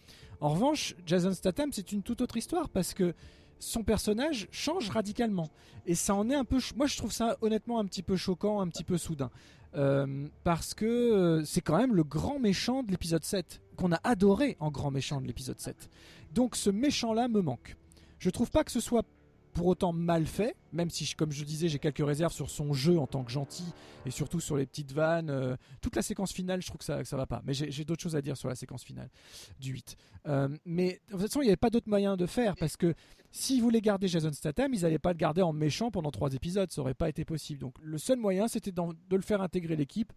En 0.40 0.48
revanche, 0.48 0.94
Jason 1.06 1.32
Statham, 1.32 1.70
c'est 1.72 1.92
une 1.92 2.02
toute 2.02 2.22
autre 2.22 2.38
histoire 2.38 2.70
parce 2.70 2.94
que 2.94 3.14
son 3.58 3.84
personnage 3.84 4.48
change 4.50 4.88
radicalement. 4.88 5.50
Et 5.86 5.94
ça 5.94 6.14
en 6.14 6.30
est 6.30 6.34
un 6.34 6.44
peu. 6.44 6.58
Moi, 6.76 6.86
je 6.86 6.96
trouve 6.96 7.12
ça 7.12 7.36
honnêtement 7.42 7.78
un 7.78 7.84
petit 7.84 8.02
peu 8.02 8.16
choquant, 8.16 8.60
un 8.60 8.68
petit 8.68 8.84
peu 8.84 8.96
soudain. 8.96 9.30
Euh, 9.76 10.26
parce 10.42 10.74
que 10.74 10.84
euh, 10.84 11.44
c'est 11.44 11.60
quand 11.60 11.76
même 11.76 11.94
le 11.94 12.02
grand 12.02 12.38
méchant 12.38 12.82
de 12.82 12.90
l'épisode 12.90 13.24
7, 13.24 13.60
qu'on 13.76 13.92
a 13.92 14.00
adoré 14.02 14.56
en 14.58 14.70
grand 14.70 14.90
méchant 14.90 15.20
de 15.20 15.26
l'épisode 15.26 15.60
7. 15.60 15.88
Donc 16.34 16.56
ce 16.56 16.70
méchant-là 16.70 17.28
me 17.28 17.40
manque. 17.40 17.76
Je 18.18 18.30
trouve 18.30 18.50
pas 18.50 18.64
que 18.64 18.72
ce 18.72 18.80
soit 18.80 19.04
pour 19.52 19.66
autant 19.66 19.92
mal 19.92 20.26
fait, 20.26 20.56
même 20.72 20.90
si, 20.90 21.14
comme 21.14 21.32
je 21.32 21.44
disais, 21.44 21.68
j'ai 21.68 21.78
quelques 21.78 22.04
réserves 22.04 22.32
sur 22.32 22.50
son 22.50 22.72
jeu 22.72 22.98
en 22.98 23.06
tant 23.06 23.24
que 23.24 23.30
gentil 23.30 23.64
et 24.06 24.10
surtout 24.10 24.40
sur 24.40 24.56
les 24.56 24.66
petites 24.66 24.92
vannes. 24.92 25.30
euh, 25.30 25.56
toute 25.80 25.96
la 25.96 26.02
séquence 26.02 26.32
finale, 26.32 26.62
je 26.62 26.68
trouve 26.68 26.78
que 26.78 26.84
ça, 26.84 27.02
que 27.02 27.08
ça 27.08 27.16
va 27.16 27.26
pas. 27.26 27.42
Mais 27.44 27.54
j'ai 27.54 27.84
d'autres 27.84 28.02
choses 28.02 28.16
à 28.16 28.22
dire 28.22 28.36
sur 28.36 28.48
la 28.48 28.54
séquence 28.54 28.84
finale 28.84 29.10
du 29.58 29.72
8. 29.72 29.96
Euh, 30.26 30.48
mais 30.64 31.00
de 31.08 31.12
toute 31.12 31.20
façon, 31.22 31.40
il 31.40 31.44
n'y 31.44 31.50
avait 31.50 31.56
pas 31.56 31.70
d'autre 31.70 31.88
moyen 31.88 32.16
de 32.16 32.26
faire 32.26 32.54
parce 32.56 32.76
que 32.76 32.94
s'ils 33.30 33.62
voulaient 33.62 33.80
garder 33.80 34.08
Jason 34.08 34.32
Statham, 34.32 34.72
ils 34.74 34.82
n'allaient 34.82 34.98
pas 34.98 35.12
le 35.12 35.18
garder 35.18 35.42
en 35.42 35.52
méchant 35.52 35.90
pendant 35.90 36.10
trois 36.10 36.32
épisodes. 36.34 36.70
Ça 36.70 36.80
aurait 36.80 36.94
pas 36.94 37.08
été 37.08 37.24
possible. 37.24 37.60
Donc 37.60 37.74
le 37.82 37.98
seul 37.98 38.18
moyen, 38.18 38.48
c'était 38.48 38.72
de 38.72 39.16
le 39.16 39.22
faire 39.22 39.42
intégrer 39.42 39.76
l'équipe. 39.76 40.12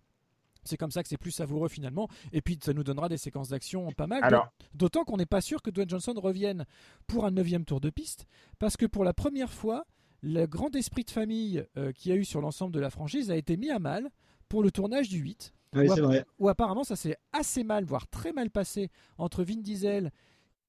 C'est 0.63 0.77
comme 0.77 0.91
ça 0.91 1.03
que 1.03 1.09
c'est 1.09 1.17
plus 1.17 1.31
savoureux 1.31 1.69
finalement. 1.69 2.07
Et 2.31 2.41
puis 2.41 2.57
ça 2.63 2.73
nous 2.73 2.83
donnera 2.83 3.09
des 3.09 3.17
séquences 3.17 3.49
d'action 3.49 3.91
pas 3.91 4.07
mal. 4.07 4.23
Alors- 4.23 4.49
D'autant 4.73 5.03
qu'on 5.03 5.17
n'est 5.17 5.25
pas 5.25 5.41
sûr 5.41 5.61
que 5.61 5.69
Dwayne 5.69 5.89
Johnson 5.89 6.13
revienne 6.17 6.65
pour 7.07 7.25
un 7.25 7.31
neuvième 7.31 7.65
tour 7.65 7.79
de 7.81 7.89
piste. 7.89 8.25
Parce 8.59 8.77
que 8.77 8.85
pour 8.85 9.03
la 9.03 9.13
première 9.13 9.51
fois, 9.51 9.85
le 10.21 10.45
grand 10.45 10.73
esprit 10.75 11.03
de 11.03 11.11
famille 11.11 11.65
euh, 11.77 11.91
qu'il 11.91 12.11
y 12.11 12.15
a 12.15 12.17
eu 12.17 12.25
sur 12.25 12.39
l'ensemble 12.41 12.73
de 12.73 12.79
la 12.79 12.89
franchise 12.89 13.29
a 13.29 13.35
été 13.35 13.57
mis 13.57 13.69
à 13.71 13.79
mal 13.79 14.09
pour 14.47 14.63
le 14.63 14.71
tournage 14.71 15.09
du 15.09 15.17
8 15.17 15.53
Oui, 15.75 15.87
où, 15.89 15.93
c'est 15.95 16.01
vrai. 16.01 16.25
où 16.39 16.47
apparemment 16.47 16.83
ça 16.85 16.95
s'est 16.95 17.17
assez 17.33 17.63
mal, 17.63 17.83
voire 17.83 18.07
très 18.07 18.31
mal 18.31 18.49
passé 18.49 18.89
entre 19.17 19.43
Vin 19.43 19.57
Diesel, 19.61 20.11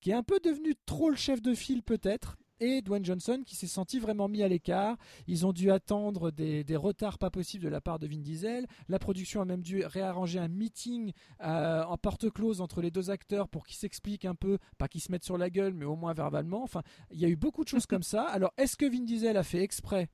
qui 0.01 0.11
est 0.11 0.15
un 0.15 0.23
peu 0.25 0.41
devenu 0.43 0.75
trop 0.87 1.09
le 1.11 1.16
chef 1.16 1.41
de 1.41 1.55
file 1.55 1.83
peut-être, 1.83 2.37
et 2.60 2.82
Dwayne 2.82 3.05
Johnson 3.05 3.43
qui 3.44 3.56
s'est 3.56 3.66
senti 3.66 3.98
vraiment 3.98 4.28
mis 4.28 4.43
à 4.43 4.48
l'écart. 4.48 4.97
Ils 5.26 5.47
ont 5.47 5.52
dû 5.52 5.70
attendre 5.70 6.31
des, 6.31 6.64
des 6.64 6.76
retards 6.76 7.18
pas 7.18 7.31
possibles 7.31 7.64
de 7.64 7.68
la 7.68 7.81
part 7.81 7.98
de 7.98 8.06
Vin 8.06 8.20
Diesel. 8.20 8.66
La 8.89 8.98
production 8.98 9.40
a 9.40 9.44
même 9.44 9.62
dû 9.62 9.85
réarranger 9.85 10.39
un 10.39 10.48
meeting 10.48 11.12
euh, 11.43 11.82
en 11.85 11.97
porte 11.97 12.31
close 12.31 12.60
entre 12.60 12.81
les 12.81 12.90
deux 12.90 13.10
acteurs 13.10 13.48
pour 13.48 13.66
qu'ils 13.66 13.76
s'expliquent 13.76 14.24
un 14.24 14.35
peu, 14.35 14.59
pas 14.78 14.89
qu'ils 14.89 15.01
se 15.01 15.10
mettent 15.10 15.24
sur 15.24 15.39
la 15.39 15.51
gueule, 15.51 15.74
mais 15.74 15.85
au 15.85 15.97
moins 15.97 16.14
verbalement. 16.14 16.62
Enfin, 16.62 16.82
il 17.10 17.20
y 17.20 17.24
a 17.24 17.28
eu 17.28 17.36
beaucoup 17.36 17.64
de 17.64 17.68
choses 17.68 17.86
comme 17.94 18.02
ça. 18.02 18.24
Alors, 18.24 18.52
est-ce 18.56 18.76
que 18.76 18.86
Vin 18.86 19.05
Diesel 19.05 19.36
a 19.36 19.43
fait 19.43 19.62
exprès 19.62 20.09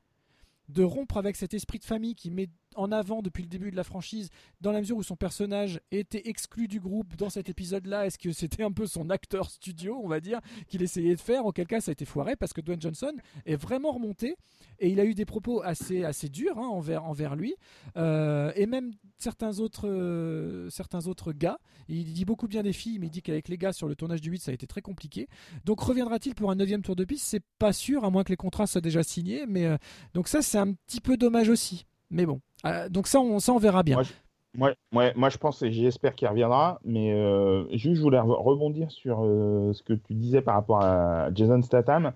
de 0.69 0.85
rompre 0.85 1.17
avec 1.17 1.37
cet 1.37 1.55
esprit 1.55 1.79
de 1.79 1.85
famille 1.85 2.15
qui 2.15 2.31
met 2.31 2.49
en 2.77 2.93
avant 2.93 3.23
depuis 3.23 3.43
le 3.43 3.49
début 3.49 3.71
de 3.71 3.77
la 3.77 3.85
franchise, 3.85 4.31
dans 4.61 4.73
la 4.73 4.81
mesure 4.81 4.97
où 4.97 5.03
son 5.03 5.17
personnage 5.17 5.81
était 5.91 6.29
exclu 6.29 6.69
du 6.69 6.81
groupe 6.81 7.17
dans 7.17 7.31
cet 7.31 7.49
épisode-là, 7.49 8.07
est-ce 8.07 8.19
que 8.19 8.33
c'était 8.33 8.63
un 8.63 8.73
peu 8.73 8.87
son 8.87 9.11
acteur 9.11 9.51
studio, 9.51 10.01
on 10.03 10.09
va 10.09 10.21
dire, 10.21 10.41
qu'il 10.69 10.83
essayait 10.83 11.15
de 11.15 11.21
faire? 11.21 11.47
Auquel 11.47 11.67
cas, 11.67 11.81
ça 11.81 11.91
a 11.91 11.93
été 11.93 12.05
foiré 12.05 12.37
parce 12.37 12.53
que 12.53 12.61
Dwayne 12.61 12.81
Johnson 12.81 13.13
est 13.47 13.57
vraiment 13.57 13.93
remonté 13.93 14.37
et 14.79 14.89
il 14.89 15.01
a 15.01 15.05
eu 15.05 15.15
des 15.15 15.25
propos 15.25 15.63
assez, 15.63 16.29
durs 16.29 16.59
hein, 16.59 16.69
envers, 16.69 17.37
lui 17.37 17.55
Euh, 17.97 18.53
et 18.55 18.67
même 18.67 18.93
certains 19.19 19.59
autres, 19.59 19.89
euh, 19.89 20.71
certains 20.71 21.07
autres 21.07 21.33
gars. 21.33 21.59
Il 21.89 22.13
dit 22.13 22.25
beaucoup 22.25 22.49
bien 22.49 22.63
des 22.63 22.73
filles, 22.73 22.99
mais 22.99 23.07
il 23.07 23.11
dit 23.11 23.23
qu'avec 23.23 23.49
les 23.49 23.59
gars 23.59 23.73
sur 23.73 23.89
le 23.89 23.97
tournage 23.97 24.21
du 24.21 24.31
8, 24.31 24.41
ça 24.41 24.51
a 24.51 24.55
été 24.55 24.67
très 24.67 24.83
compliqué. 24.83 25.29
Donc 25.65 25.81
reviendra-t-il 25.81 26.35
pour 26.35 26.51
un 26.51 26.55
neuvième 26.55 26.83
tour 26.83 26.97
de 26.97 27.05
piste? 27.05 27.27
C'est 27.27 27.45
pas 27.59 27.73
sûr, 27.73 28.05
à 28.05 28.11
moins 28.11 28.25
que 28.25 28.31
les 28.31 28.37
contrats 28.37 28.67
soient 28.67 28.81
déjà 28.81 29.03
signés. 29.03 29.45
Mais 29.47 29.67
euh, 29.67 29.77
donc 30.15 30.29
ça, 30.29 30.43
c'est 30.43 30.59
un 30.59 30.73
petit 30.73 31.01
peu 31.01 31.17
dommage 31.17 31.49
aussi. 31.49 31.87
Mais 32.11 32.27
bon, 32.27 32.41
Euh, 32.67 32.89
donc 32.89 33.07
ça, 33.07 33.21
on, 33.21 33.39
ça, 33.39 33.53
on 33.53 33.59
verra 33.59 33.83
bien. 33.83 33.97
Moi, 33.97 34.03
je, 34.05 34.13
moi, 34.55 34.73
moi, 34.93 35.05
moi, 35.17 35.29
je 35.31 35.39
pense 35.39 35.63
et 35.63 35.71
j'espère 35.73 36.15
qu'il 36.15 36.29
reviendra. 36.29 36.81
Mais 36.85 37.13
euh, 37.13 37.65
juste, 37.71 37.97
je 37.97 38.03
voulais 38.03 38.19
re- 38.19 38.43
rebondir 38.43 38.91
sur 38.91 39.21
euh, 39.23 39.73
ce 39.73 39.83
que 39.83 39.93
tu 39.95 40.15
disais 40.15 40.43
par 40.43 40.55
rapport 40.55 40.83
à 40.83 41.33
Jason 41.35 41.63
Statham. 41.63 42.13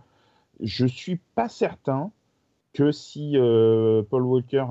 Je 0.61 0.87
suis 0.87 1.17
pas 1.35 1.49
certain 1.49 2.11
que 2.73 2.91
si 2.91 3.37
Paul 4.11 4.23
Walker 4.25 4.65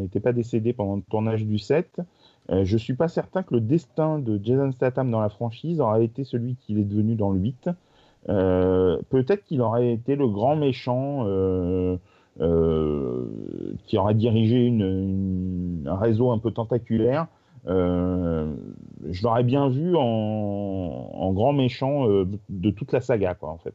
n'était 0.00 0.20
pas 0.20 0.32
décédé 0.32 0.72
pendant 0.72 0.96
le 0.96 1.02
tournage 1.02 1.44
du 1.44 1.58
7, 1.58 2.00
euh, 2.50 2.64
je 2.64 2.76
suis 2.78 2.94
pas 2.94 3.08
certain 3.08 3.42
que 3.42 3.54
le 3.54 3.60
destin 3.60 4.18
de 4.18 4.40
Jason 4.42 4.72
Statham 4.72 5.10
dans 5.10 5.20
la 5.20 5.28
franchise 5.28 5.80
aurait 5.80 6.04
été 6.06 6.24
celui 6.24 6.56
qu'il 6.56 6.78
est 6.78 6.84
devenu 6.84 7.16
dans 7.16 7.30
le 7.30 7.38
8. 7.40 7.68
Euh, 8.30 8.98
Peut-être 9.10 9.44
qu'il 9.44 9.60
aurait 9.60 9.92
été 9.92 10.16
le 10.16 10.26
grand 10.28 10.56
méchant 10.56 11.24
qui 13.86 13.98
aurait 13.98 14.14
dirigé 14.14 14.64
une, 14.66 14.82
une- 14.82 15.88
un 15.88 15.96
réseau 15.96 16.30
un 16.30 16.38
peu 16.38 16.50
tentaculaire. 16.50 17.26
Euh, 17.66 18.54
je 19.10 19.22
l'aurais 19.22 19.44
bien 19.44 19.68
vu 19.70 19.96
en, 19.96 20.00
en 20.02 21.32
grand 21.32 21.52
méchant 21.52 22.08
euh, 22.10 22.26
de 22.50 22.70
toute 22.70 22.92
la 22.92 23.00
saga, 23.00 23.34
quoi, 23.34 23.50
en 23.50 23.58
fait. 23.58 23.74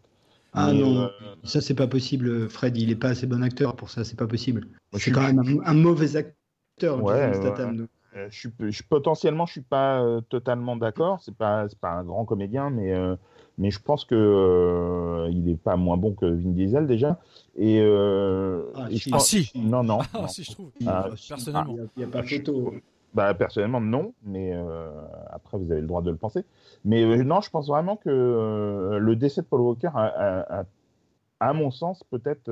Ah 0.53 0.71
Mais, 0.73 0.79
non, 0.79 1.01
euh, 1.01 1.07
ça 1.43 1.61
c'est 1.61 1.73
pas 1.75 1.87
possible, 1.87 2.49
Fred. 2.49 2.77
Il 2.77 2.91
est 2.91 2.95
pas 2.95 3.09
assez 3.09 3.27
bon 3.27 3.41
acteur 3.43 3.75
pour 3.75 3.89
ça, 3.89 4.03
c'est 4.03 4.17
pas 4.17 4.27
possible. 4.27 4.67
C'est 4.93 5.11
quand 5.11 5.21
même 5.21 5.39
un, 5.39 5.69
un 5.71 5.73
mauvais 5.73 6.15
acteur, 6.15 7.03
Ouais, 7.03 7.13
Jason 7.13 7.41
Statham. 7.41 7.79
ouais. 7.81 7.85
Euh, 8.15 8.27
je 8.31 8.39
suis, 8.39 8.49
je, 8.71 8.83
potentiellement, 8.83 9.45
je 9.45 9.51
suis 9.53 9.61
pas 9.61 10.01
euh, 10.01 10.21
totalement 10.21 10.75
d'accord. 10.75 11.19
C'est 11.21 11.35
pas, 11.35 11.67
pas 11.79 11.91
un 11.91 12.03
grand 12.03 12.25
comédien, 12.25 12.69
mais, 12.71 12.91
euh, 12.93 13.15
mais 13.59 13.69
je 13.69 13.79
pense 13.79 14.03
que 14.05 14.15
euh, 14.15 15.29
il 15.31 15.47
est 15.49 15.57
pas 15.61 15.75
moins 15.75 15.97
bon 15.97 16.13
que 16.13 16.25
Vin 16.25 16.49
Diesel 16.49 16.87
déjà. 16.87 17.19
Et, 17.55 17.79
euh, 17.81 18.63
Ah, 18.75 18.87
et 18.89 18.95
je 18.95 19.03
si. 19.03 19.09
Ah, 19.11 19.17
pense- 19.17 19.27
si. 19.27 19.51
non, 19.55 19.83
non. 19.83 19.99
Ah, 20.13 20.21
non. 20.21 20.27
si, 20.27 20.43
je 20.43 20.51
trouve. 20.51 20.71
Ah, 20.87 21.07
personnellement. 21.27 21.75
Il 21.95 21.99
n'y 21.99 22.03
a, 22.03 22.07
pas 22.07 22.23
photo. 22.23 22.73
Bah, 23.13 23.33
personnellement, 23.33 23.81
non, 23.81 24.13
mais 24.23 24.53
euh, 24.53 24.89
après, 25.31 25.57
vous 25.57 25.71
avez 25.71 25.81
le 25.81 25.87
droit 25.87 26.01
de 26.01 26.11
le 26.11 26.17
penser. 26.17 26.45
Mais 26.85 27.03
euh, 27.03 27.23
non, 27.23 27.41
je 27.41 27.49
pense 27.49 27.67
vraiment 27.67 27.95
que 27.95 28.09
euh, 28.09 28.97
le 28.99 29.15
décès 29.15 29.41
de 29.41 29.47
Paul 29.47 29.61
Walker 29.61 29.89
a, 29.95 30.05
a- 30.05 30.59
a- 30.61 30.65
à 31.39 31.53
mon 31.53 31.71
sens, 31.71 32.03
peut-être 32.11 32.49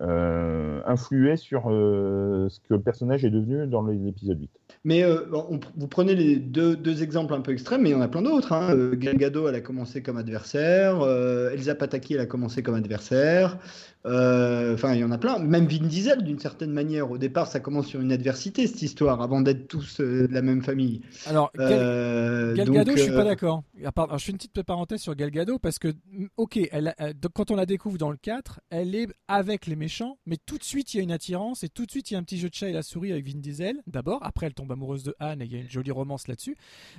euh, 0.00 0.82
influé 0.86 1.36
sur 1.36 1.70
euh, 1.70 2.48
ce 2.48 2.60
que 2.60 2.74
le 2.74 2.80
personnage 2.80 3.24
est 3.24 3.30
devenu 3.30 3.66
dans 3.66 3.82
l'épisode 3.82 4.40
8. 4.40 4.59
Mais 4.84 5.02
euh, 5.02 5.26
on- 5.32 5.60
vous 5.76 5.88
prenez 5.88 6.14
les 6.14 6.36
deux, 6.36 6.76
deux 6.76 7.02
exemples 7.02 7.34
un 7.34 7.40
peu 7.40 7.52
extrêmes, 7.52 7.82
mais 7.82 7.90
il 7.90 7.92
y 7.92 7.96
en 7.96 8.00
a 8.00 8.08
plein 8.08 8.22
d'autres. 8.22 8.52
Hein. 8.52 8.74
Euh, 8.74 8.94
elle 9.00 9.54
a 9.54 9.60
commencé 9.60 10.02
comme 10.02 10.16
adversaire. 10.16 11.00
euh, 11.02 11.50
Elsa 11.52 11.74
Pataki, 11.74 12.14
elle 12.14 12.20
a 12.20 12.26
commencé 12.26 12.62
comme 12.62 12.74
adversaire. 12.74 13.58
Euh, 14.06 14.74
Enfin, 14.74 14.94
il 14.94 15.00
y 15.00 15.04
en 15.04 15.10
a 15.10 15.18
plein. 15.18 15.38
Même 15.38 15.66
Vin 15.66 15.86
Diesel, 15.86 16.22
d'une 16.22 16.38
certaine 16.38 16.70
manière. 16.72 17.10
Au 17.10 17.18
départ, 17.18 17.46
ça 17.48 17.60
commence 17.60 17.86
sur 17.86 18.00
une 18.00 18.12
adversité, 18.12 18.66
cette 18.66 18.80
histoire, 18.82 19.20
avant 19.20 19.40
d'être 19.40 19.68
tous 19.68 20.00
euh, 20.00 20.26
de 20.26 20.32
la 20.32 20.42
même 20.42 20.62
famille. 20.62 21.02
Alors, 21.26 21.50
Gal, 21.56 22.54
Gal 22.54 22.66
donc, 22.66 22.76
Gadot, 22.76 22.96
je 22.96 23.02
suis 23.02 23.12
pas 23.12 23.24
d'accord. 23.24 23.62
Je 23.76 24.24
fais 24.24 24.30
une 24.32 24.38
petite 24.38 24.62
parenthèse 24.62 25.00
sur 25.00 25.14
Gal 25.14 25.30
Gadot 25.30 25.58
parce 25.58 25.78
que, 25.78 25.88
ok, 26.36 26.58
elle, 26.72 26.88
a- 26.98 27.12
quand 27.34 27.50
on 27.50 27.56
la 27.56 27.66
découvre 27.66 27.98
dans 27.98 28.10
le 28.10 28.16
4, 28.16 28.60
elle 28.70 28.94
est 28.94 29.08
avec 29.28 29.66
les 29.66 29.76
méchants, 29.76 30.18
mais 30.26 30.36
tout 30.44 30.56
de 30.58 30.64
suite 30.64 30.94
il 30.94 30.98
y 30.98 31.00
a 31.00 31.02
une 31.02 31.12
attirance 31.12 31.62
et 31.64 31.68
tout 31.68 31.84
de 31.84 31.90
suite 31.90 32.10
il 32.10 32.14
y 32.14 32.16
a 32.16 32.20
un 32.20 32.22
petit 32.22 32.38
jeu 32.38 32.48
de 32.48 32.54
chat 32.54 32.68
et 32.68 32.72
la 32.72 32.82
souris 32.82 33.12
avec 33.12 33.26
Vin 33.26 33.38
Diesel 33.38 33.76
d'abord. 33.86 34.20
Après, 34.22 34.46
elle 34.46 34.54
tombe 34.60 34.72
amoureuse 34.72 35.02
de 35.02 35.14
Anne 35.18 35.40
et 35.40 35.46
il 35.46 35.52
y 35.52 35.56
a 35.56 35.58
une 35.58 35.70
jolie 35.70 35.90
romance 35.90 36.28
là-dessus. 36.28 36.56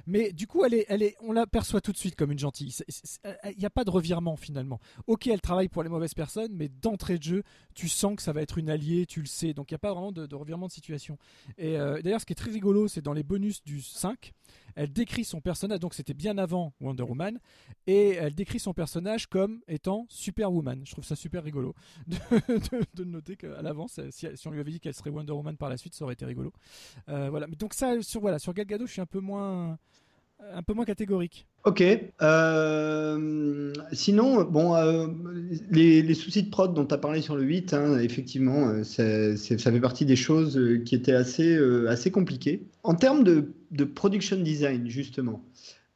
Mais 0.08 0.32
du 0.32 0.48
coup, 0.48 0.66
elle 0.66 0.74
est, 0.74 0.86
elle 0.90 1.04
est, 1.04 1.16
on 1.22 1.32
la 1.32 1.46
perçoit 1.46 1.80
tout 1.80 1.92
de 1.92 1.98
suite 1.98 2.16
comme 2.16 2.32
une 2.32 2.40
gentille. 2.40 2.72
C'est- 2.72 2.86
Il 3.52 3.58
n'y 3.58 3.66
a 3.66 3.70
pas 3.70 3.84
de 3.84 3.92
revirement 3.92 4.36
finalement. 4.36 4.80
Ok, 5.08 5.28
elle 5.28 5.42
travaille 5.42 5.70
pour 5.70 5.84
les 5.84 5.90
mauvaises 5.90 6.14
personnes, 6.14 6.52
mais 6.54 6.70
d'entrée 6.70 7.18
de 7.18 7.24
jeu, 7.24 7.44
tu 7.76 7.88
sens 7.88 8.16
que 8.16 8.22
ça 8.22 8.34
va 8.34 8.42
être 8.42 8.58
une 8.58 8.70
alliée, 8.70 9.06
tu 9.06 9.22
le 9.22 9.28
sais. 9.28 9.54
Donc 9.54 9.70
il 9.72 9.74
n'y 9.74 9.76
a 9.76 9.80
pas 9.80 9.94
vraiment 9.94 10.12
de, 10.12 10.36
revirement 10.36 10.68
de 10.68 10.72
situation. 10.72 11.18
Et 11.58 11.78
euh, 11.78 12.02
d'ailleurs, 12.02 12.22
ce 12.22 12.26
qui 12.26 12.34
est 12.34 12.36
très 12.36 12.52
rigolo, 12.52 12.88
c'est 12.88 13.02
dans 13.02 13.14
les 13.14 13.24
bonus 13.24 13.64
du 13.64 13.82
5, 13.82 14.34
elle 14.76 14.92
décrit 14.92 15.24
son 15.24 15.42
personnage, 15.42 15.80
donc 15.80 15.94
c'était 15.94 16.14
bien 16.14 16.38
avant 16.38 16.74
Wonder 16.82 17.04
Woman, 17.04 17.40
et 17.88 18.10
elle 18.12 18.34
décrit 18.34 18.60
son 18.60 18.74
personnage 18.74 19.28
comme 19.28 19.62
étant 19.68 20.06
Superwoman. 20.10 20.82
Je 20.86 20.92
trouve 20.92 21.04
ça 21.04 21.16
super 21.16 21.44
rigolo 21.44 21.76
de, 22.08 23.04
noter 23.04 23.36
qu'à 23.36 23.62
l'avance, 23.62 24.00
si, 24.10 24.28
si 24.34 24.48
on 24.48 24.52
lui 24.52 24.60
avait 24.60 24.72
dit 24.72 24.80
qu'elle 24.80 24.94
serait 24.94 25.10
Wonder 25.10 25.34
Woman 25.34 25.58
par 25.58 25.70
la 25.70 25.78
suite, 25.78 25.94
ça 25.94 26.06
aurait 26.06 26.14
été 26.14 26.26
rigolo. 26.26 26.54
Euh, 27.10 27.30
voilà. 27.30 27.48
Donc 27.60 27.74
ça, 27.74 28.02
sur 28.02 28.22
voilà, 28.22 28.40
sur 28.40 28.54
Gal 28.54 28.68
je 28.86 28.92
suis 28.92 29.02
un 29.02 29.06
peu 29.06 29.20
moins 29.20 29.78
un 30.54 30.64
peu 30.64 30.74
moins 30.74 30.86
catégorique. 30.86 31.48
Ok. 31.64 31.84
Euh, 32.22 33.74
sinon, 33.92 34.44
bon, 34.44 34.76
euh, 34.76 35.08
les, 35.70 36.14
soucis 36.16 36.44
de 36.44 36.50
prod 36.50 36.74
dont 36.74 36.86
tu 36.86 36.94
as 36.94 36.98
parlé 36.98 37.22
sur 37.22 37.36
le 37.36 37.44
8, 37.44 37.74
hein, 37.74 38.00
effectivement, 38.00 38.70
euh, 38.70 38.84
c'est- 38.84 39.38
c'est- 39.38 39.60
ça 39.60 39.72
fait 39.72 39.80
partie 39.80 40.06
des 40.06 40.16
choses 40.16 40.58
euh, 40.58 40.80
qui 40.80 40.96
étaient 40.96 41.14
assez, 41.14 41.56
euh, 41.56 41.88
assez 41.90 42.10
compliquées. 42.10 42.64
En 42.84 42.96
termes 42.96 43.24
de, 43.24 43.54
production 43.96 44.38
design, 44.38 44.90
justement, 44.90 45.44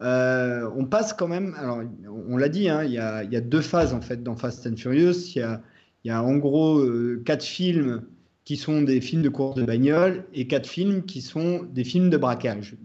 euh, 0.01 0.69
on 0.75 0.85
passe 0.85 1.13
quand 1.13 1.27
même. 1.27 1.55
Alors, 1.57 1.81
on 2.27 2.37
l'a 2.37 2.49
dit, 2.49 2.69
hein, 2.69 2.83
il 2.83 2.91
y, 2.91 2.99
a, 2.99 3.23
y 3.23 3.35
a 3.35 3.41
deux 3.41 3.61
phases 3.61 3.93
en 3.93 4.01
fait 4.01 4.23
dans 4.23 4.35
Fast 4.35 4.65
and 4.67 4.77
Furious. 4.77 5.13
Il 5.35 5.39
y 5.39 5.41
a, 5.41 5.61
y 6.03 6.09
a 6.11 6.21
en 6.23 6.37
gros 6.37 6.79
euh, 6.79 7.21
quatre 7.25 7.43
films 7.43 8.03
qui 8.45 8.57
sont 8.57 8.81
des 8.81 9.01
films 9.01 9.21
de 9.21 9.29
course 9.29 9.55
de 9.55 9.63
bagnole 9.63 10.25
et 10.33 10.47
quatre 10.47 10.67
films 10.67 11.03
qui 11.03 11.21
sont 11.21 11.63
des 11.63 11.83
films 11.83 12.09
de 12.09 12.17
braquage 12.17 12.75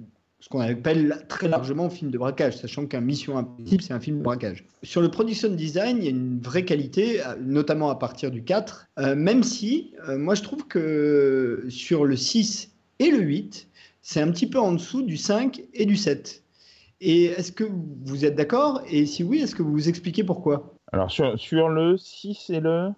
ce 0.41 0.49
qu'on 0.49 0.61
appelle 0.61 1.25
très 1.29 1.49
largement 1.49 1.91
film 1.91 2.11
de 2.11 2.19
braquage, 2.19 2.57
sachant 2.57 2.87
qu'un 2.87 3.03
Mission 3.03 3.37
Impossible, 3.37 3.83
c'est 3.83 3.93
un 3.93 4.01
film 4.01 4.19
de 4.19 4.23
braquage. 4.23 4.65
Sur 4.83 5.03
le 5.03 5.11
production 5.11 5.51
design, 5.51 5.99
il 5.99 6.05
y 6.05 6.07
a 6.07 6.11
une 6.11 6.41
vraie 6.41 6.65
qualité, 6.65 7.21
euh, 7.21 7.37
notamment 7.41 7.91
à 7.91 7.97
partir 7.97 8.31
du 8.31 8.43
4, 8.43 8.89
euh, 8.99 9.15
même 9.15 9.43
si, 9.43 9.93
euh, 10.09 10.17
moi 10.17 10.35
je 10.35 10.43
trouve 10.43 10.67
que 10.67 11.67
sur 11.69 12.07
le 12.07 12.17
6 12.17 12.71
et 13.01 13.11
le 13.11 13.19
8, 13.19 13.69
c'est 14.01 14.23
un 14.23 14.31
petit 14.31 14.49
peu 14.49 14.59
en 14.59 14.73
dessous 14.73 15.03
du 15.03 15.19
5 15.19 15.63
et 15.75 15.85
du 15.85 15.97
7. 15.97 16.43
Et 17.03 17.25
est-ce 17.27 17.53
que 17.53 17.65
vous 18.05 18.25
êtes 18.25 18.35
d'accord? 18.35 18.83
Et 18.91 19.05
si 19.05 19.23
oui, 19.23 19.41
est-ce 19.41 19.55
que 19.55 19.63
vous 19.63 19.73
vous 19.73 19.89
expliquez 19.89 20.25
pourquoi? 20.25 20.75
Alors, 20.93 21.11
sur, 21.11 21.39
sur 21.39 21.69
le 21.69 21.97
6 21.97 22.51
et 22.51 22.61
le. 22.61 22.91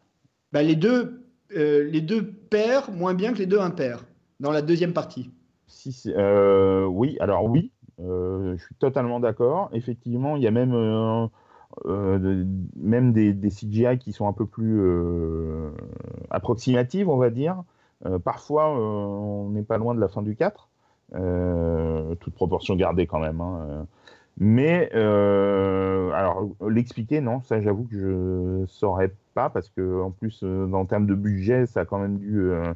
bah, 0.53 0.63
les, 0.63 0.77
deux, 0.77 1.22
euh, 1.57 1.85
les 1.85 2.01
deux 2.01 2.27
pairs 2.27 2.91
moins 2.91 3.15
bien 3.15 3.33
que 3.33 3.39
les 3.39 3.47
deux 3.47 3.61
impairs, 3.61 4.05
dans 4.41 4.51
la 4.51 4.63
deuxième 4.63 4.93
partie. 4.93 5.31
Euh, 6.07 6.85
oui, 6.85 7.17
alors 7.21 7.45
oui, 7.45 7.73
euh, 8.01 8.57
je 8.57 8.65
suis 8.65 8.75
totalement 8.77 9.21
d'accord. 9.21 9.71
Effectivement, 9.73 10.37
il 10.37 10.43
y 10.43 10.47
a 10.47 10.51
même, 10.51 10.73
même 12.77 13.13
des, 13.13 13.51
CGI 13.51 13.99
qui 13.99 14.13
sont 14.13 14.29
un 14.29 14.33
peu 14.33 14.47
plus 14.47 14.81
approximatives, 16.31 17.09
on 17.09 17.17
va 17.17 17.31
dire. 17.31 17.63
Parfois, 18.25 18.69
on 18.69 19.51
n'est 19.51 19.63
pas 19.63 19.79
loin 19.79 19.95
de 19.95 20.01
la 20.01 20.09
fin 20.09 20.23
du 20.23 20.35
4, 20.35 20.69
euh, 21.15 22.15
toute 22.17 22.35
proportion 22.35 22.75
gardée 22.75 23.07
quand 23.07 23.21
même. 23.21 23.41
hein. 23.41 23.87
Mais, 24.39 24.91
euh, 24.95 26.11
alors, 26.13 26.49
l'expliquer, 26.69 27.21
non, 27.21 27.43
ça 27.43 27.61
j'avoue 27.61 27.85
que 27.85 27.97
je 27.97 28.67
saurais 28.67 29.13
pas, 29.35 29.51
parce 29.51 29.69
que 29.69 30.01
en 30.03 30.11
plus, 30.11 30.41
euh, 30.43 30.73
en 30.73 30.87
termes 30.87 31.07
de 31.07 31.15
budget, 31.15 31.67
ça 31.67 31.81
a 31.81 31.85
quand 31.85 31.99
même 31.99 32.19
dû. 32.19 32.39
euh, 32.41 32.73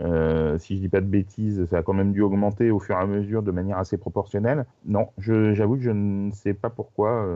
euh, 0.00 0.56
si 0.58 0.76
je 0.76 0.80
dis 0.80 0.88
pas 0.88 1.00
de 1.00 1.06
bêtises, 1.06 1.66
ça 1.66 1.78
a 1.78 1.82
quand 1.82 1.92
même 1.92 2.12
dû 2.12 2.22
augmenter 2.22 2.70
au 2.70 2.78
fur 2.78 2.96
et 2.96 3.00
à 3.02 3.06
mesure 3.06 3.42
de 3.42 3.50
manière 3.50 3.78
assez 3.78 3.98
proportionnelle. 3.98 4.64
Non, 4.86 5.08
j'avoue 5.18 5.76
que 5.76 5.82
je 5.82 5.90
ne 5.90 6.30
sais 6.32 6.54
pas 6.54 6.70
pourquoi, 6.70 7.26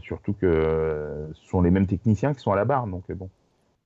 surtout 0.00 0.34
que 0.34 1.28
ce 1.32 1.48
sont 1.48 1.62
les 1.62 1.70
mêmes 1.70 1.86
techniciens 1.86 2.34
qui 2.34 2.40
sont 2.40 2.52
à 2.52 2.56
la 2.56 2.64
barre, 2.64 2.86
donc 2.86 3.10
bon, 3.12 3.30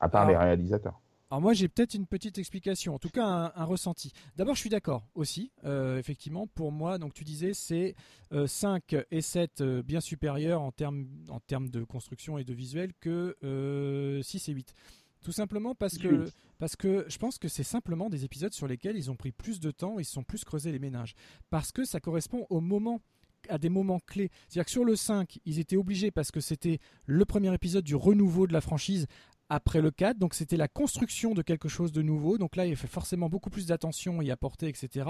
à 0.00 0.08
part 0.08 0.22
Alors- 0.22 0.30
les 0.32 0.36
réalisateurs. 0.36 0.98
Alors 1.30 1.42
moi 1.42 1.52
j'ai 1.52 1.68
peut-être 1.68 1.92
une 1.92 2.06
petite 2.06 2.38
explication, 2.38 2.94
en 2.94 2.98
tout 2.98 3.10
cas 3.10 3.24
un, 3.24 3.52
un 3.54 3.64
ressenti. 3.64 4.12
D'abord 4.36 4.54
je 4.54 4.60
suis 4.60 4.70
d'accord 4.70 5.06
aussi, 5.14 5.52
euh, 5.64 5.98
effectivement 5.98 6.46
pour 6.46 6.72
moi, 6.72 6.96
donc 6.96 7.12
tu 7.12 7.22
disais 7.22 7.52
c'est 7.52 7.94
euh, 8.32 8.46
5 8.46 8.96
et 9.10 9.20
7 9.20 9.60
euh, 9.60 9.82
bien 9.82 10.00
supérieurs 10.00 10.62
en 10.62 10.72
termes, 10.72 11.06
en 11.28 11.40
termes 11.40 11.68
de 11.68 11.84
construction 11.84 12.38
et 12.38 12.44
de 12.44 12.54
visuel 12.54 12.92
que 13.00 13.36
euh, 13.44 14.22
6 14.22 14.48
et 14.48 14.52
8. 14.52 14.74
Tout 15.22 15.32
simplement 15.32 15.74
parce 15.74 15.98
que, 15.98 16.30
parce 16.58 16.76
que 16.76 17.04
je 17.08 17.18
pense 17.18 17.38
que 17.38 17.48
c'est 17.48 17.64
simplement 17.64 18.08
des 18.08 18.24
épisodes 18.24 18.52
sur 18.54 18.66
lesquels 18.66 18.96
ils 18.96 19.10
ont 19.10 19.16
pris 19.16 19.32
plus 19.32 19.60
de 19.60 19.70
temps, 19.70 19.98
ils 19.98 20.04
se 20.04 20.12
sont 20.12 20.22
plus 20.22 20.44
creusés 20.44 20.72
les 20.72 20.78
ménages. 20.78 21.14
Parce 21.50 21.72
que 21.72 21.84
ça 21.84 22.00
correspond 22.00 22.46
au 22.50 22.60
moment 22.60 23.00
à 23.48 23.58
des 23.58 23.68
moments 23.68 24.00
clés. 24.00 24.30
C'est-à-dire 24.48 24.64
que 24.64 24.70
sur 24.70 24.84
le 24.84 24.96
5, 24.96 25.38
ils 25.44 25.58
étaient 25.58 25.76
obligés 25.76 26.10
parce 26.10 26.30
que 26.30 26.40
c'était 26.40 26.78
le 27.06 27.24
premier 27.24 27.52
épisode 27.52 27.84
du 27.84 27.94
renouveau 27.94 28.46
de 28.46 28.52
la 28.52 28.60
franchise 28.60 29.06
après 29.48 29.80
le 29.80 29.90
4, 29.90 30.18
donc 30.18 30.34
c'était 30.34 30.56
la 30.56 30.68
construction 30.68 31.34
de 31.34 31.42
quelque 31.42 31.68
chose 31.68 31.92
de 31.92 32.02
nouveau, 32.02 32.38
donc 32.38 32.56
là 32.56 32.66
il 32.66 32.76
fait 32.76 32.86
forcément 32.86 33.28
beaucoup 33.28 33.50
plus 33.50 33.66
d'attention 33.66 34.20
y 34.22 34.30
apporter, 34.30 34.68
etc. 34.68 35.08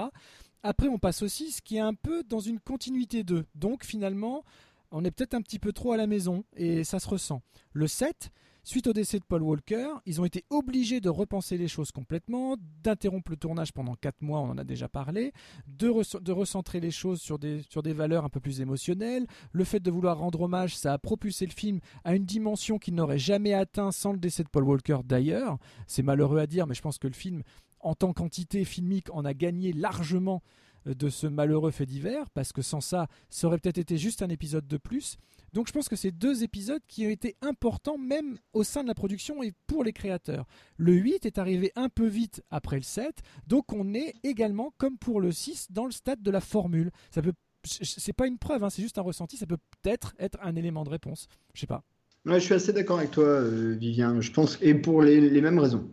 Après 0.62 0.88
on 0.88 0.98
passe 0.98 1.22
aussi 1.22 1.50
ce 1.50 1.60
qui 1.60 1.76
est 1.76 1.80
un 1.80 1.94
peu 1.94 2.22
dans 2.22 2.40
une 2.40 2.60
continuité 2.60 3.24
d'eux, 3.24 3.46
donc 3.54 3.84
finalement 3.84 4.44
on 4.90 5.04
est 5.04 5.10
peut-être 5.10 5.34
un 5.34 5.42
petit 5.42 5.58
peu 5.58 5.72
trop 5.72 5.92
à 5.92 5.96
la 5.96 6.06
maison 6.06 6.44
et 6.56 6.84
ça 6.84 6.98
se 6.98 7.08
ressent. 7.08 7.42
Le 7.72 7.86
7, 7.86 8.30
suite 8.68 8.86
au 8.86 8.92
décès 8.92 9.18
de 9.18 9.24
Paul 9.24 9.42
Walker, 9.42 9.88
ils 10.04 10.20
ont 10.20 10.26
été 10.26 10.44
obligés 10.50 11.00
de 11.00 11.08
repenser 11.08 11.56
les 11.56 11.68
choses 11.68 11.90
complètement, 11.90 12.56
d'interrompre 12.82 13.30
le 13.30 13.38
tournage 13.38 13.72
pendant 13.72 13.94
4 13.94 14.20
mois, 14.20 14.40
on 14.40 14.50
en 14.50 14.58
a 14.58 14.64
déjà 14.64 14.88
parlé, 14.90 15.32
de, 15.66 15.88
re- 15.88 16.20
de 16.22 16.32
recentrer 16.32 16.78
les 16.78 16.90
choses 16.90 17.22
sur 17.22 17.38
des, 17.38 17.62
sur 17.70 17.82
des 17.82 17.94
valeurs 17.94 18.26
un 18.26 18.28
peu 18.28 18.40
plus 18.40 18.60
émotionnelles. 18.60 19.26
Le 19.52 19.64
fait 19.64 19.80
de 19.80 19.90
vouloir 19.90 20.18
rendre 20.18 20.42
hommage, 20.42 20.76
ça 20.76 20.92
a 20.92 20.98
propulsé 20.98 21.46
le 21.46 21.52
film 21.52 21.80
à 22.04 22.14
une 22.14 22.26
dimension 22.26 22.78
qu'il 22.78 22.94
n'aurait 22.94 23.18
jamais 23.18 23.54
atteint 23.54 23.90
sans 23.90 24.12
le 24.12 24.18
décès 24.18 24.44
de 24.44 24.48
Paul 24.50 24.64
Walker 24.64 24.98
d'ailleurs. 25.02 25.56
C'est 25.86 26.02
malheureux 26.02 26.38
à 26.38 26.46
dire, 26.46 26.66
mais 26.66 26.74
je 26.74 26.82
pense 26.82 26.98
que 26.98 27.08
le 27.08 27.14
film, 27.14 27.42
en 27.80 27.94
tant 27.94 28.12
qu'entité 28.12 28.66
filmique, 28.66 29.08
en 29.14 29.24
a 29.24 29.32
gagné 29.32 29.72
largement 29.72 30.42
euh, 30.86 30.94
de 30.94 31.08
ce 31.08 31.26
malheureux 31.26 31.70
fait 31.70 31.86
divers, 31.86 32.28
parce 32.30 32.52
que 32.52 32.60
sans 32.60 32.82
ça, 32.82 33.06
ça 33.30 33.46
aurait 33.46 33.58
peut-être 33.58 33.78
été 33.78 33.96
juste 33.96 34.20
un 34.20 34.28
épisode 34.28 34.68
de 34.68 34.76
plus. 34.76 35.16
Donc 35.52 35.66
je 35.66 35.72
pense 35.72 35.88
que 35.88 35.96
c'est 35.96 36.10
deux 36.10 36.42
épisodes 36.42 36.82
qui 36.88 37.06
ont 37.06 37.10
été 37.10 37.36
importants 37.42 37.98
même 37.98 38.38
au 38.52 38.64
sein 38.64 38.82
de 38.82 38.88
la 38.88 38.94
production 38.94 39.42
et 39.42 39.52
pour 39.66 39.84
les 39.84 39.92
créateurs. 39.92 40.46
Le 40.76 40.92
8 40.92 41.26
est 41.26 41.38
arrivé 41.38 41.72
un 41.76 41.88
peu 41.88 42.06
vite 42.06 42.42
après 42.50 42.76
le 42.76 42.82
7, 42.82 43.22
donc 43.46 43.72
on 43.72 43.94
est 43.94 44.14
également, 44.22 44.72
comme 44.78 44.98
pour 44.98 45.20
le 45.20 45.32
6, 45.32 45.68
dans 45.70 45.86
le 45.86 45.92
stade 45.92 46.22
de 46.22 46.30
la 46.30 46.40
formule. 46.40 46.90
Ça 47.10 47.22
peut, 47.22 47.32
c'est 47.64 48.12
pas 48.12 48.26
une 48.26 48.38
preuve, 48.38 48.64
hein, 48.64 48.70
c'est 48.70 48.82
juste 48.82 48.98
un 48.98 49.02
ressenti, 49.02 49.36
ça 49.36 49.46
peut 49.46 49.58
peut-être 49.82 50.14
être 50.18 50.38
un 50.42 50.54
élément 50.56 50.84
de 50.84 50.90
réponse. 50.90 51.28
Je 51.54 51.60
sais 51.60 51.66
pas. 51.66 51.82
Je 52.26 52.38
suis 52.38 52.54
assez 52.54 52.72
d'accord 52.72 52.98
avec 52.98 53.10
toi, 53.10 53.24
euh, 53.24 53.74
Vivien. 53.78 54.20
Je 54.20 54.30
pense, 54.32 54.58
et 54.60 54.74
pour 54.74 55.02
les, 55.02 55.40
mêmes 55.40 55.58
raisons. 55.58 55.88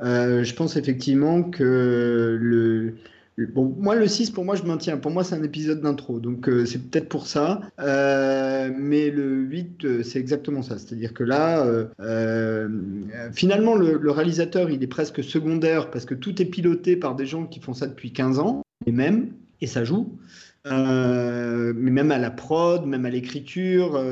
Euh, 0.00 0.44
je 0.44 0.54
pense 0.54 0.76
effectivement 0.76 1.42
que 1.42 2.38
le- 2.40 2.96
bon, 3.38 3.74
moi 3.78 3.94
le 3.94 4.06
6 4.06 4.30
pour 4.30 4.44
moi 4.44 4.56
je 4.56 4.62
maintiens. 4.62 4.96
Pour 4.96 5.10
moi 5.10 5.24
c'est 5.24 5.34
un 5.34 5.42
épisode 5.42 5.80
d'intro, 5.80 6.20
donc 6.20 6.48
euh, 6.48 6.64
c'est 6.64 6.78
peut-être 6.78 7.08
pour 7.08 7.26
ça. 7.26 7.60
Euh, 7.80 8.70
mais 8.76 9.10
le 9.10 9.40
8 9.40 9.84
euh, 9.84 10.02
c'est 10.02 10.18
exactement 10.18 10.62
ça. 10.62 10.78
C'est-à-dire 10.78 11.12
que 11.12 11.24
là, 11.24 11.66
finalement 13.32 13.74
le, 13.74 14.10
réalisateur 14.10 14.70
il 14.70 14.82
est 14.82 14.88
presque 14.88 15.22
secondaire 15.22 15.90
parce 15.90 16.04
que 16.04 16.14
tout 16.14 16.40
est 16.40 16.46
piloté 16.46 16.96
par 16.96 17.14
des 17.14 17.26
gens 17.26 17.46
qui 17.46 17.60
font 17.60 17.74
ça 17.74 17.86
depuis 17.86 18.12
15 18.12 18.38
ans 18.38 18.62
et 18.86 18.92
même 18.92 19.28
et 19.60 19.66
ça 19.66 19.84
joue. 19.84 20.16
Mais 20.66 21.90
même 21.90 22.10
à 22.10 22.18
la 22.18 22.30
prod, 22.30 22.86
même 22.86 23.04
à 23.04 23.10
l'écriture, 23.10 24.02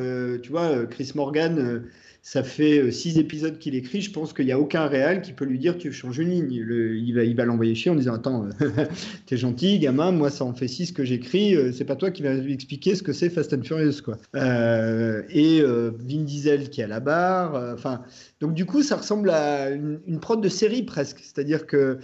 tu 0.42 0.50
vois, 0.50 0.84
Chris 0.86 1.12
Morgan, 1.14 1.82
ça 2.24 2.44
fait 2.44 2.78
euh, 2.78 2.90
six 2.92 3.18
épisodes 3.18 3.58
qu'il 3.58 3.74
écrit. 3.74 4.00
Je 4.00 4.12
pense 4.12 4.32
qu'il 4.32 4.46
n'y 4.46 4.52
a 4.52 4.58
aucun 4.58 4.86
réal 4.86 5.22
qui 5.22 5.32
peut 5.32 5.44
lui 5.44 5.58
dire 5.58 5.76
tu 5.76 5.92
changes 5.92 6.18
une 6.18 6.30
ligne. 6.30 6.52
Il 6.52 7.34
va, 7.34 7.44
l'envoyer 7.44 7.74
chier 7.74 7.90
en 7.90 7.96
disant 7.96 8.14
attends, 8.14 8.46
euh, 8.62 8.68
t'es 9.26 9.36
gentil, 9.36 9.80
gamin, 9.80 10.12
moi 10.12 10.30
ça 10.30 10.44
en 10.44 10.54
fait 10.54 10.68
six 10.68 10.92
que 10.92 11.04
j'écris. 11.04 11.56
euh, 11.56 11.72
c'est 11.72 11.84
pas 11.84 11.96
toi 11.96 12.12
qui 12.12 12.22
vas 12.22 12.34
lui 12.34 12.52
expliquer 12.52 12.94
ce 12.94 13.02
que 13.02 13.12
c'est 13.12 13.28
Fast 13.28 13.52
and 13.52 13.62
Furious 13.64 14.02
quoi. 14.04 14.18
Et 14.34 15.62
Vin 15.62 16.22
Diesel 16.22 16.70
qui 16.70 16.80
est 16.80 16.84
à 16.84 16.86
la 16.86 17.00
barre. 17.00 17.74
Enfin, 17.74 18.02
donc 18.40 18.54
du 18.54 18.66
coup 18.66 18.84
ça 18.84 18.96
ressemble 18.96 19.30
à 19.30 19.70
une, 19.70 19.98
prod 20.20 20.40
de 20.40 20.48
série 20.48 20.84
presque. 20.84 21.18
C'est-à-dire 21.22 21.66
que 21.66 21.98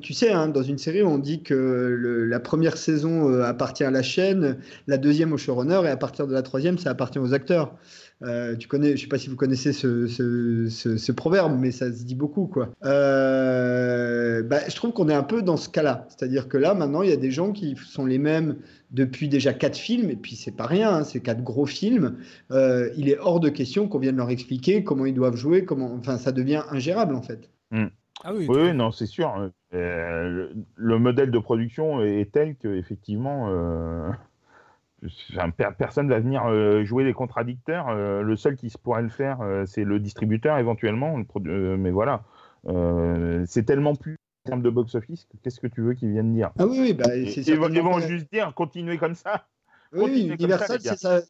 tu 0.00 0.12
sais, 0.12 0.32
hein, 0.32 0.48
dans 0.48 0.62
une 0.62 0.78
série, 0.78 1.04
on 1.04 1.18
dit 1.18 1.44
que 1.44 2.26
la 2.28 2.40
première 2.40 2.76
saison 2.76 3.32
appartient 3.42 3.84
à 3.84 3.92
la 3.92 4.02
chaîne, 4.02 4.56
la 4.88 4.98
deuxième 4.98 5.32
au 5.32 5.38
showrunner, 5.38 5.82
et 5.84 5.88
à 5.88 5.96
partir 5.96 6.26
de 6.26 6.32
la 6.32 6.42
troisième, 6.42 6.78
ça 6.78 6.90
appartient 6.90 7.20
aux 7.20 7.32
acteurs. 7.32 7.76
Euh, 8.22 8.54
tu 8.56 8.68
connais, 8.68 8.96
je 8.96 9.02
sais 9.02 9.08
pas 9.08 9.18
si 9.18 9.28
vous 9.28 9.36
connaissez 9.36 9.72
ce, 9.72 10.06
ce, 10.06 10.68
ce- 10.68 10.96
ce 10.96 11.12
proverbe, 11.12 11.58
mais 11.58 11.70
ça 11.72 11.92
se 11.92 12.04
dit 12.04 12.14
beaucoup, 12.14 12.46
quoi. 12.46 12.68
Euh, 12.84 14.42
bah, 14.42 14.60
je 14.68 14.74
trouve 14.76 14.92
qu'on 14.92 15.08
est 15.08 15.14
un 15.14 15.22
peu 15.22 15.42
dans 15.42 15.56
ce 15.56 15.68
cas-là, 15.68 16.06
c'est-à-dire 16.08 16.48
que 16.48 16.56
là, 16.56 16.74
maintenant, 16.74 17.02
il 17.02 17.10
y 17.10 17.12
a 17.12 17.16
des 17.16 17.30
gens 17.30 17.52
qui 17.52 17.76
sont 17.76 18.06
les 18.06 18.18
mêmes 18.18 18.56
depuis 18.90 19.28
déjà 19.28 19.52
quatre 19.52 19.76
films, 19.76 20.10
et 20.10 20.16
puis 20.16 20.36
c'est 20.36 20.54
pas 20.56 20.66
rien, 20.66 20.90
hein, 20.96 21.04
c'est 21.04 21.20
quatre 21.20 21.42
gros 21.42 21.66
films. 21.66 22.16
Euh, 22.50 22.90
il 22.96 23.08
est 23.08 23.18
hors 23.18 23.40
de 23.40 23.48
question 23.48 23.88
qu'on 23.88 23.98
vienne 23.98 24.16
leur 24.16 24.30
expliquer 24.30 24.84
comment 24.84 25.06
ils 25.06 25.14
doivent 25.14 25.36
jouer, 25.36 25.64
comment, 25.64 25.92
enfin, 25.94 26.18
ça 26.18 26.30
devient 26.32 26.62
ingérable 26.70 27.14
en 27.14 27.22
fait. 27.22 27.50
Ah 28.24 28.32
oui, 28.34 28.46
Oui, 28.48 28.72
non, 28.74 28.92
c'est 28.92 29.06
sûr. 29.06 29.50
Euh, 29.74 30.28
le, 30.28 30.50
le 30.76 30.98
modèle 30.98 31.30
de 31.32 31.38
production 31.40 32.02
est 32.02 32.30
tel 32.30 32.54
que 32.56 32.68
effectivement, 32.76 33.48
euh, 33.50 34.10
personne 35.78 36.08
va 36.08 36.20
venir 36.20 36.44
euh, 36.46 36.84
jouer 36.84 37.04
les 37.04 37.12
contradicteurs. 37.12 37.88
Euh, 37.88 38.22
le 38.22 38.36
seul 38.36 38.56
qui 38.56 38.70
se 38.70 38.78
pourrait 38.78 39.02
le 39.02 39.08
faire, 39.08 39.40
euh, 39.40 39.64
c'est 39.66 39.84
le 39.84 39.98
distributeur 40.00 40.58
éventuellement. 40.58 41.16
le 41.42 41.76
mais 41.76 41.90
voilà, 41.90 42.22
Euh, 42.66 43.42
c'est 43.46 43.64
tellement 43.64 43.96
plus 43.96 44.16
en 44.44 44.50
termes 44.50 44.62
de 44.62 44.70
box-office. 44.70 45.24
que 45.24 45.36
Qu'est-ce 45.42 45.60
que 45.60 45.66
tu 45.66 45.80
veux 45.80 45.94
qu'ils 45.94 46.10
viennent 46.12 46.32
dire? 46.32 46.52
Ah 46.58 46.66
oui, 46.66 46.78
oui, 46.80 46.92
bah, 46.92 47.16
Ils, 47.16 47.30
c'est 47.30 47.46
ils 47.46 47.56
vont, 47.56 47.98
ils 47.98 48.06
juste 48.06 48.30
dire 48.32 48.52
continuez 48.54 48.98
comme 48.98 49.14
ça. 49.14 49.46
Oui, 49.92 50.30
Universal, 50.38 50.78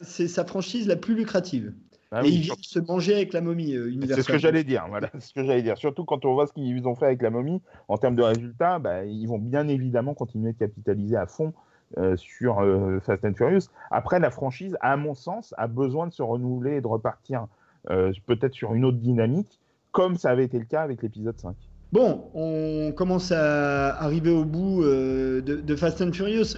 c'est 0.01 0.29
sa, 0.29 0.45
franchise 0.45 0.87
la 0.87 0.97
plus 0.97 1.15
lucrative. 1.15 1.73
Ah 2.13 2.21
et 2.21 2.27
oui, 2.27 2.35
ils 2.35 2.41
viennent 2.43 2.57
se 2.61 2.79
manger 2.79 3.15
avec 3.15 3.33
la 3.33 3.41
momie, 3.41 3.75
euh, 3.75 3.89
Universal. 3.89 4.17
C'est 4.17 4.23
ce 4.23 4.33
que 4.33 4.39
j'allais 4.39 4.65
dire, 4.65 4.85
voilà, 4.89 5.11
ce 5.19 5.33
que 5.33 5.43
j'allais 5.45 5.63
dire. 5.63 5.79
Surtout 5.79 6.05
quand 6.05 6.25
on 6.27 6.35
voit 6.35 6.47
ce 6.47 6.53
qu'ils 6.53 6.87
ont 6.87 6.95
fait 6.95 7.07
avec 7.07 7.23
la 7.23 7.31
momie, 7.31 7.63
en 7.89 7.97
termes 7.97 8.17
de 8.17 8.23
résultats, 8.23 8.79
bah, 8.79 9.05
ils 9.05 9.27
vont 9.27 9.39
bien 9.39 9.67
évidemment 9.67 10.13
continuer 10.15 10.53
de 10.53 10.59
capitaliser 10.59 11.17
à 11.17 11.27
fond 11.27 11.55
euh, 11.99 12.17
sur 12.17 12.61
euh, 12.61 13.01
Fast 13.01 13.23
and 13.23 13.35
Furious. 13.35 13.69
Après, 13.91 14.19
la 14.19 14.31
franchise, 14.31 14.79
à 14.81 14.97
mon 14.97 15.15
sens, 15.15 15.55
a 15.59 15.67
besoin 15.67 16.07
de 16.07 16.13
se 16.13 16.23
renouveler 16.23 16.77
et 16.77 16.81
de 16.81 16.87
repartir 16.87 17.49
euh, 17.91 18.13
peut-être 18.27 18.55
sur 18.55 18.73
une 18.73 18.87
autre 18.87 18.97
dynamique, 18.97 19.61
comme 19.91 20.17
ça 20.17 20.31
avait 20.31 20.45
été 20.45 20.59
le 20.59 20.65
cas 20.65 20.81
avec 20.81 21.03
l'épisode 21.03 21.39
5. 21.39 21.55
Bon, 21.93 22.31
on 22.33 22.93
commence 22.97 23.31
à 23.31 23.95
arriver 24.03 24.31
au 24.31 24.47
bout 24.47 24.83
de, 24.83 25.77
Fast 25.77 26.01
and 26.01 26.13
Furious. 26.13 26.57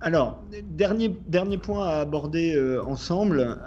Alors, 0.00 0.40
dernier, 0.62 1.08
dernier 1.26 1.58
point 1.58 1.88
à 1.88 2.00
aborder 2.02 2.56
ensemble, 2.86 3.58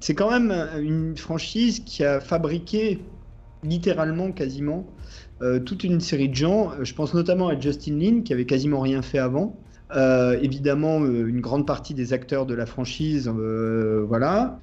c'est 0.00 0.14
quand 0.14 0.30
même 0.30 0.52
une 0.78 1.16
franchise 1.16 1.80
qui 1.80 2.04
a 2.04 2.20
fabriqué 2.20 3.02
littéralement 3.62 4.32
quasiment 4.32 4.84
toute 5.64 5.84
une 5.84 6.00
série 6.00 6.28
de 6.28 6.34
gens. 6.34 6.72
Je 6.82 6.92
pense 6.92 7.14
notamment 7.14 7.48
à 7.48 7.58
Justin 7.58 7.98
Lin 7.98 8.20
qui 8.20 8.34
avait 8.34 8.44
quasiment 8.44 8.80
rien 8.80 9.00
fait 9.00 9.18
avant. 9.18 9.56
Euh, 9.96 10.38
évidemment, 10.40 11.00
euh, 11.00 11.26
une 11.26 11.40
grande 11.40 11.66
partie 11.66 11.94
des 11.94 12.12
acteurs 12.12 12.46
de 12.46 12.54
la 12.54 12.64
franchise, 12.66 13.28
euh, 13.28 14.04
voilà. 14.06 14.60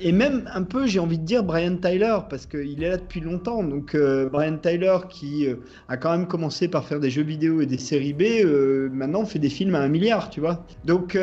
Et 0.00 0.12
même 0.12 0.48
un 0.52 0.62
peu, 0.62 0.86
j'ai 0.86 0.98
envie 0.98 1.18
de 1.18 1.24
dire, 1.24 1.42
Brian 1.42 1.76
Tyler, 1.76 2.18
parce 2.28 2.46
qu'il 2.46 2.82
est 2.82 2.90
là 2.90 2.96
depuis 2.98 3.20
longtemps. 3.20 3.62
Donc, 3.62 3.96
Brian 3.96 4.58
Tyler, 4.58 4.98
qui 5.08 5.46
a 5.88 5.96
quand 5.96 6.10
même 6.10 6.26
commencé 6.26 6.68
par 6.68 6.84
faire 6.84 7.00
des 7.00 7.10
jeux 7.10 7.22
vidéo 7.22 7.60
et 7.60 7.66
des 7.66 7.78
séries 7.78 8.12
B, 8.12 8.22
maintenant 8.92 9.24
fait 9.24 9.38
des 9.38 9.48
films 9.48 9.74
à 9.74 9.80
un 9.80 9.88
milliard, 9.88 10.30
tu 10.30 10.40
vois. 10.40 10.66
Donc, 10.84 11.18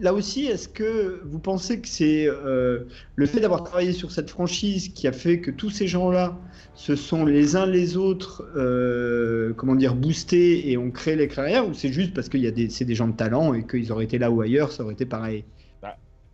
là 0.00 0.12
aussi, 0.12 0.46
est-ce 0.46 0.68
que 0.68 1.20
vous 1.24 1.38
pensez 1.38 1.80
que 1.80 1.88
c'est 1.88 2.28
le 2.28 3.26
fait 3.26 3.40
d'avoir 3.40 3.62
travaillé 3.62 3.92
sur 3.92 4.10
cette 4.10 4.30
franchise 4.30 4.88
qui 4.88 5.06
a 5.06 5.12
fait 5.12 5.40
que 5.40 5.50
tous 5.50 5.70
ces 5.70 5.86
gens-là 5.86 6.38
se 6.76 6.94
sont 6.96 7.24
les 7.24 7.56
uns 7.56 7.66
les 7.66 7.96
autres, 7.96 8.44
euh, 8.56 9.52
comment 9.54 9.74
dire, 9.74 9.94
boostés 9.96 10.70
et 10.70 10.76
ont 10.78 10.90
créé 10.92 11.16
les 11.16 11.28
carrières, 11.28 11.68
ou 11.68 11.74
c'est 11.74 11.92
juste 11.92 12.14
parce 12.14 12.28
que 12.28 12.36
des, 12.38 12.68
c'est 12.70 12.84
des 12.84 12.94
gens 12.94 13.08
de 13.08 13.16
talent 13.16 13.54
et 13.54 13.66
qu'ils 13.66 13.90
auraient 13.92 14.04
été 14.04 14.18
là 14.18 14.30
ou 14.30 14.40
ailleurs, 14.42 14.72
ça 14.72 14.84
aurait 14.84 14.94
été 14.94 15.06
pareil? 15.06 15.44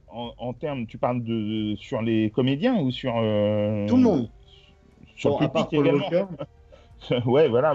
En, 0.08 0.32
en 0.36 0.52
termes, 0.52 0.86
tu 0.86 0.98
parles 0.98 1.22
de, 1.24 1.74
sur 1.76 2.02
les 2.02 2.30
comédiens 2.30 2.76
ou 2.78 2.90
sur. 2.90 3.14
euh, 3.16 3.86
Tout 3.88 3.96
le 3.96 4.02
monde. 4.02 4.28
Sur 5.16 5.30
Bon, 5.30 5.38
à 5.38 5.48
Paul. 5.48 5.86
Walker. 5.88 6.24
ouais, 7.26 7.48
voilà. 7.48 7.74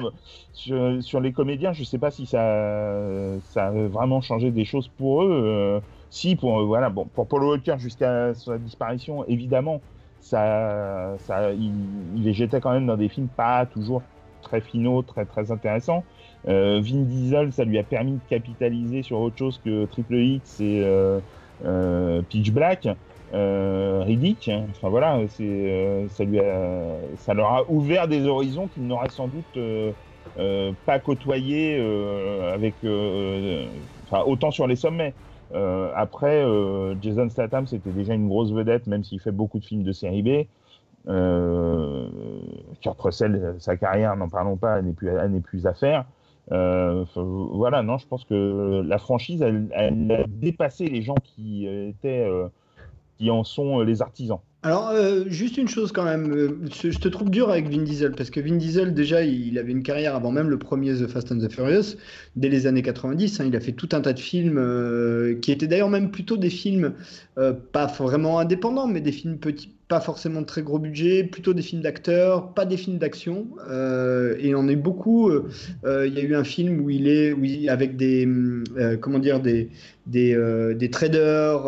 Sur, 0.54 1.02
sur 1.04 1.20
les 1.20 1.34
comédiens, 1.34 1.74
je 1.74 1.84
sais 1.84 1.98
pas 1.98 2.12
si 2.12 2.28
ça, 2.28 3.40
ça 3.42 3.68
a 3.68 3.72
vraiment 3.72 4.22
changé 4.22 4.52
des 4.52 4.66
choses 4.66 4.88
pour 4.88 5.24
eux. 5.24 5.30
euh, 5.32 5.82
si, 6.10 6.36
pour, 6.36 6.66
voilà, 6.66 6.90
bon, 6.90 7.08
pour 7.08 7.28
Paul 7.28 7.44
Walker, 7.44 7.76
jusqu'à 7.80 8.34
sa 8.36 8.58
disparition, 8.58 9.26
évidemment, 9.26 9.84
il, 10.34 11.72
il 12.16 12.24
les 12.24 12.34
jetait 12.34 12.62
quand 12.62 12.72
même 12.72 12.86
dans 12.86 12.98
des 12.98 13.10
films 13.10 13.28
pas 13.28 13.66
toujours 13.66 14.02
très 14.42 14.62
finaux, 14.62 15.02
très, 15.02 15.26
très 15.26 15.52
intéressants. 15.52 16.04
Euh, 16.48 16.80
Vin 16.82 17.02
Diesel, 17.02 17.52
ça 17.52 17.64
lui 17.64 17.78
a 17.78 17.84
permis 17.84 18.14
de 18.14 18.20
capitaliser 18.30 19.04
sur 19.04 19.20
autre 19.20 19.38
chose 19.38 19.60
que 19.64 19.86
Triple 19.86 20.16
X 20.16 20.62
et 20.62 20.82
euh, 20.84 21.20
euh, 21.66 22.22
Pitch 22.22 22.52
Black. 22.52 22.88
Euh, 23.34 24.04
Riddick, 24.06 24.50
enfin 24.70 24.88
voilà, 24.88 25.20
ça, 25.28 25.44
lui 26.24 26.40
a, 26.40 26.96
ça 27.18 27.34
leur 27.34 27.52
a 27.52 27.70
ouvert 27.70 28.08
des 28.08 28.26
horizons 28.26 28.68
qu'ils 28.68 28.88
n'auraient 28.88 29.10
sans 29.10 29.28
doute 29.28 29.60
pas 30.86 31.00
côtoyés 31.00 31.76
avec, 32.54 32.76
enfin 34.06 34.24
autant 34.26 34.52
sur 34.52 34.66
les 34.66 34.78
sommets. 34.78 35.14
Euh, 35.54 35.92
après, 35.96 36.44
euh, 36.44 36.96
Jason 37.02 37.30
Statham, 37.30 37.68
c'était 37.68 37.92
déjà 37.92 38.14
une 38.14 38.28
grosse 38.28 38.52
vedette, 38.52 38.88
même 38.88 39.04
s'il 39.04 39.20
fait 39.20 39.32
beaucoup 39.32 39.60
de 39.60 39.66
films 39.66 39.84
de 39.84 39.92
série 39.92 40.24
B. 40.24 40.48
Euh, 41.08 42.10
Kurt 42.82 43.00
Russell, 43.00 43.56
sa 43.60 43.78
carrière, 43.78 44.16
n'en 44.18 44.30
parlons 44.30 44.58
pas, 44.58 44.82
n'est 44.82 44.94
plus, 44.94 45.10
n'est 45.30 45.42
plus 45.42 45.66
à 45.66 45.74
faire. 45.74 46.06
Euh, 46.52 47.06
voilà, 47.16 47.82
non, 47.84 47.98
je 47.98 48.08
pense 48.08 48.26
que 48.26 48.82
la 48.86 48.98
franchise, 48.98 49.42
elle, 49.42 49.68
elle 49.74 50.12
a 50.12 50.24
dépassé 50.28 50.88
les 50.88 51.02
gens 51.02 51.16
qui 51.24 51.66
étaient, 51.68 52.30
qui 53.18 53.32
en 53.32 53.44
sont 53.44 53.82
les 53.82 54.02
artisans. 54.02 54.40
Alors, 54.64 54.90
euh, 54.90 55.24
juste 55.28 55.58
une 55.58 55.68
chose 55.68 55.92
quand 55.92 56.04
même, 56.04 56.32
euh, 56.34 56.60
je 56.84 56.98
te 56.98 57.08
trouve 57.08 57.30
dur 57.30 57.50
avec 57.50 57.70
Vin 57.70 57.84
Diesel, 57.84 58.12
parce 58.14 58.32
que 58.32 58.40
Vin 58.40 58.56
Diesel, 58.56 58.94
déjà, 58.94 59.24
il 59.24 59.58
avait 59.60 59.72
une 59.72 59.84
carrière 59.84 60.16
avant 60.16 60.32
même 60.32 60.50
le 60.50 60.58
premier 60.58 60.94
The 60.96 61.08
Fast 61.08 61.32
and 61.32 61.38
the 61.40 61.52
Furious, 61.52 61.96
dès 62.36 62.50
les 62.50 62.66
années 62.66 62.82
90. 62.82 63.40
hein, 63.40 63.46
il 63.48 63.56
a 63.56 63.60
fait 63.60 63.72
tout 63.74 63.90
un 63.94 64.02
tas 64.02 64.14
de 64.14 64.20
films 64.20 64.58
euh, 64.58 65.36
qui 65.40 65.52
étaient 65.52 65.68
d'ailleurs 65.68 65.90
même 65.90 66.12
plutôt 66.12 66.38
des 66.38 66.50
films 66.50 66.94
pas 67.72 67.86
vraiment 67.86 68.40
indépendants, 68.40 68.88
mais 68.88 69.00
des 69.00 69.12
films 69.12 69.38
petits, 69.38 69.77
pas 69.88 70.02
forcément 70.02 70.42
de 70.42 70.46
très 70.46 70.64
gros 70.64 70.80
budget, 70.80 71.24
plutôt 71.24 71.54
des 71.54 71.62
films 71.62 71.82
d'acteurs, 71.82 72.54
pas 72.54 72.66
des 72.66 72.76
films 72.78 72.98
d'action. 72.98 73.48
Euh, 73.70 74.36
et 74.40 74.54
on 74.56 74.68
est 74.68 74.76
beaucoup. 74.76 75.30
euh, 75.30 75.50
euh, 75.86 76.08
Il 76.08 76.14
y 76.14 76.20
a 76.20 76.24
eu 76.24 76.36
un 76.36 76.44
film 76.44 76.82
où 76.82 76.90
il 76.90 77.08
est, 77.08 77.32
où 77.34 77.44
il- 77.46 77.70
avec 77.70 77.96
des, 77.96 78.28
euh, 78.28 78.98
comment 78.98 79.20
dire, 79.20 79.40
des 79.40 79.70
des, 80.06 80.36
des 80.76 80.90
traders. 80.90 81.66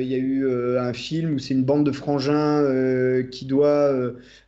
Il 0.00 0.06
y 0.08 0.14
a 0.14 0.18
eu 0.18 0.48
un 0.78 0.92
film 0.92 1.34
où 1.34 1.38
c'est 1.38 1.54
une 1.54 1.64
bande 1.64 1.86
de 1.86 1.92
frangins 1.92 2.62
qui 3.30 3.46
doit. 3.46 3.92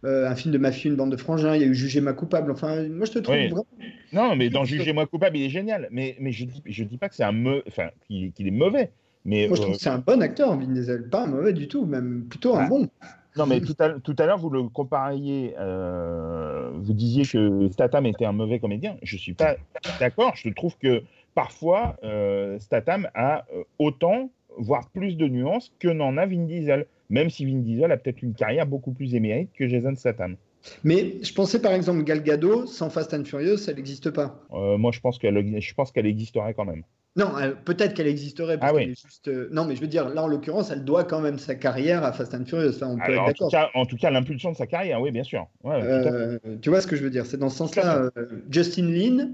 un 0.02 0.34
film 0.36 0.52
de 0.52 0.58
mafieux, 0.58 0.90
une 0.90 0.96
bande 0.96 1.12
de 1.12 1.16
frangins. 1.16 1.54
Il 1.54 1.62
y 1.62 1.64
a 1.64 1.68
eu 1.68 1.74
Jugez 1.74 2.00
ma 2.00 2.12
coupable. 2.12 2.50
Enfin, 2.52 2.88
moi, 2.88 3.06
je 3.06 3.12
te 3.12 3.18
trouve 3.20 3.34
Oui. 3.36 3.48
vraiment. 3.48 3.66
Non, 4.12 4.36
mais 4.36 4.48
dans 4.50 4.64
Jugez-moi 4.64 5.06
coupable, 5.06 5.36
il 5.36 5.44
est 5.44 5.50
génial. 5.50 5.88
Mais, 5.90 6.16
mais 6.20 6.32
je 6.32 6.44
dis, 6.46 6.62
je 6.66 6.84
dis 6.84 6.98
pas 6.98 7.08
que 7.08 7.14
c'est 7.14 7.24
un 7.24 7.32
me... 7.32 7.62
enfin, 7.68 7.90
qu'il 8.06 8.32
qu'il 8.32 8.46
est 8.48 8.50
mauvais. 8.52 8.90
Mais 9.28 9.46
Moi, 9.46 9.56
je 9.56 9.60
trouve 9.60 9.74
euh, 9.74 9.76
que 9.76 9.82
c'est 9.82 9.90
un 9.90 9.98
bon 9.98 10.22
acteur, 10.22 10.56
Vin 10.58 10.66
Diesel. 10.66 11.10
Pas 11.10 11.24
un 11.24 11.26
mauvais 11.26 11.52
du 11.52 11.68
tout, 11.68 11.84
même 11.84 12.24
plutôt 12.30 12.56
un 12.56 12.64
Ah. 12.64 12.68
bon. 12.68 12.88
Non, 13.36 13.44
mais 13.46 13.60
tout 13.60 13.76
à, 13.78 13.90
tout 14.00 14.16
à 14.18 14.26
l'heure, 14.26 14.38
vous 14.38 14.48
le 14.48 14.64
compariez, 14.64 15.54
euh, 15.58 16.70
vous 16.74 16.94
disiez 16.94 17.24
que 17.24 17.68
Statham 17.68 18.06
était 18.06 18.24
un 18.24 18.32
mauvais 18.32 18.58
comédien. 18.58 18.96
Je 19.02 19.16
suis 19.18 19.34
pas 19.34 19.56
d'accord. 20.00 20.32
Je 20.34 20.48
trouve 20.48 20.76
que 20.78 21.02
parfois, 21.34 21.96
euh, 22.02 22.58
Statham 22.58 23.06
a 23.14 23.44
autant, 23.78 24.30
voire 24.56 24.88
plus 24.88 25.16
de 25.16 25.28
nuances 25.28 25.72
que 25.78 25.88
n'en 25.88 26.16
a 26.16 26.24
Vin 26.26 26.46
Diesel. 26.46 26.86
Même 27.10 27.28
si 27.28 27.44
Vin 27.44 27.58
Diesel 27.58 27.92
a 27.92 27.96
peut-être 27.98 28.22
une 28.22 28.34
carrière 28.34 28.66
beaucoup 28.66 28.92
plus 28.92 29.14
émérite 29.14 29.50
que 29.52 29.68
Jason 29.68 29.94
Statham. 29.94 30.36
Mais 30.84 31.16
je 31.22 31.32
pensais 31.32 31.60
par 31.60 31.72
exemple 31.72 32.02
Gal 32.02 32.22
Gadot, 32.22 32.66
sans 32.66 32.90
Fast 32.90 33.14
and 33.14 33.24
Furious, 33.24 33.58
elle 33.68 33.76
n'existe 33.76 34.10
pas. 34.10 34.40
Euh, 34.52 34.78
moi, 34.78 34.90
je 34.90 35.00
pense 35.00 35.18
qu'elle, 35.18 35.60
je 35.60 35.74
pense 35.74 35.92
qu'elle 35.92 36.06
existerait 36.06 36.54
quand 36.54 36.64
même. 36.64 36.82
Non, 37.18 37.36
elle- 37.38 37.56
peut-être 37.56 37.94
qu'elle 37.94 38.06
existerait. 38.06 38.56
Parce 38.58 38.70
Ah 38.72 38.74
oui. 38.74 38.82
qu'elle 38.84 38.92
est 38.92 39.02
juste, 39.04 39.28
euh, 39.28 39.48
Non, 39.52 39.64
mais 39.64 39.74
je 39.76 39.80
veux 39.80 39.86
dire, 39.88 40.08
là 40.08 40.22
en 40.22 40.28
l'occurrence, 40.28 40.70
elle 40.70 40.84
doit 40.84 41.04
quand 41.04 41.20
même 41.20 41.38
sa 41.38 41.54
carrière 41.56 42.04
à 42.04 42.12
Fast 42.12 42.32
and 42.34 42.44
Furious. 42.46 42.76
Enfin, 42.76 42.86
on 42.88 42.96
peut 42.96 43.12
Alors, 43.12 43.28
être 43.28 43.42
en, 43.42 43.46
tout 43.48 43.50
cas, 43.50 43.68
en 43.74 43.84
tout 43.86 43.96
cas, 43.96 44.10
l'impulsion 44.10 44.52
de 44.52 44.56
sa 44.56 44.66
carrière, 44.66 45.00
oui, 45.00 45.10
bien 45.10 45.24
sûr. 45.24 45.46
Ouais. 45.64 45.80
Euh, 45.82 46.38
tu 46.62 46.70
vois 46.70 46.80
ce 46.80 46.86
que 46.86 46.96
je 46.96 47.02
veux 47.02 47.10
dire 47.10 47.26
C'est 47.26 47.36
dans 47.36 47.48
ce 47.50 47.56
sens-là. 47.58 48.08
euh, 48.16 48.26
Justin 48.50 48.88
Lin, 48.90 49.30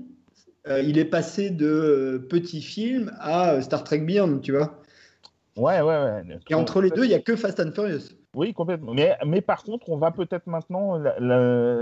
euh, 0.67 0.81
il 0.81 0.97
est 0.99 1.05
passé 1.05 1.51
de 1.51 1.67
euh, 1.67 2.19
petit 2.19 2.63
film 2.63 3.13
à 3.21 3.51
euh, 3.53 3.61
Star 3.61 3.85
Trek 3.85 3.99
Beyond, 3.99 4.39
tu 4.39 4.53
vois. 4.53 4.81
ouais, 5.57 5.81
ouais, 5.83 5.87
ouais. 5.87 6.23
Et 6.49 6.55
entre 6.55 6.81
les 6.81 6.91
deux, 6.91 7.05
il 7.05 7.09
n'y 7.09 7.15
a 7.15 7.21
que 7.21 7.37
Fast 7.37 7.61
and 7.61 7.73
Furious. 7.75 8.11
Oui, 8.35 8.53
complètement. 8.55 8.95
Mais, 8.95 9.17
mais 9.27 9.41
par 9.43 9.63
contre, 9.63 9.91
on 9.91 9.97
va 9.99 10.11
peut-être 10.11 10.47
maintenant, 10.47 11.01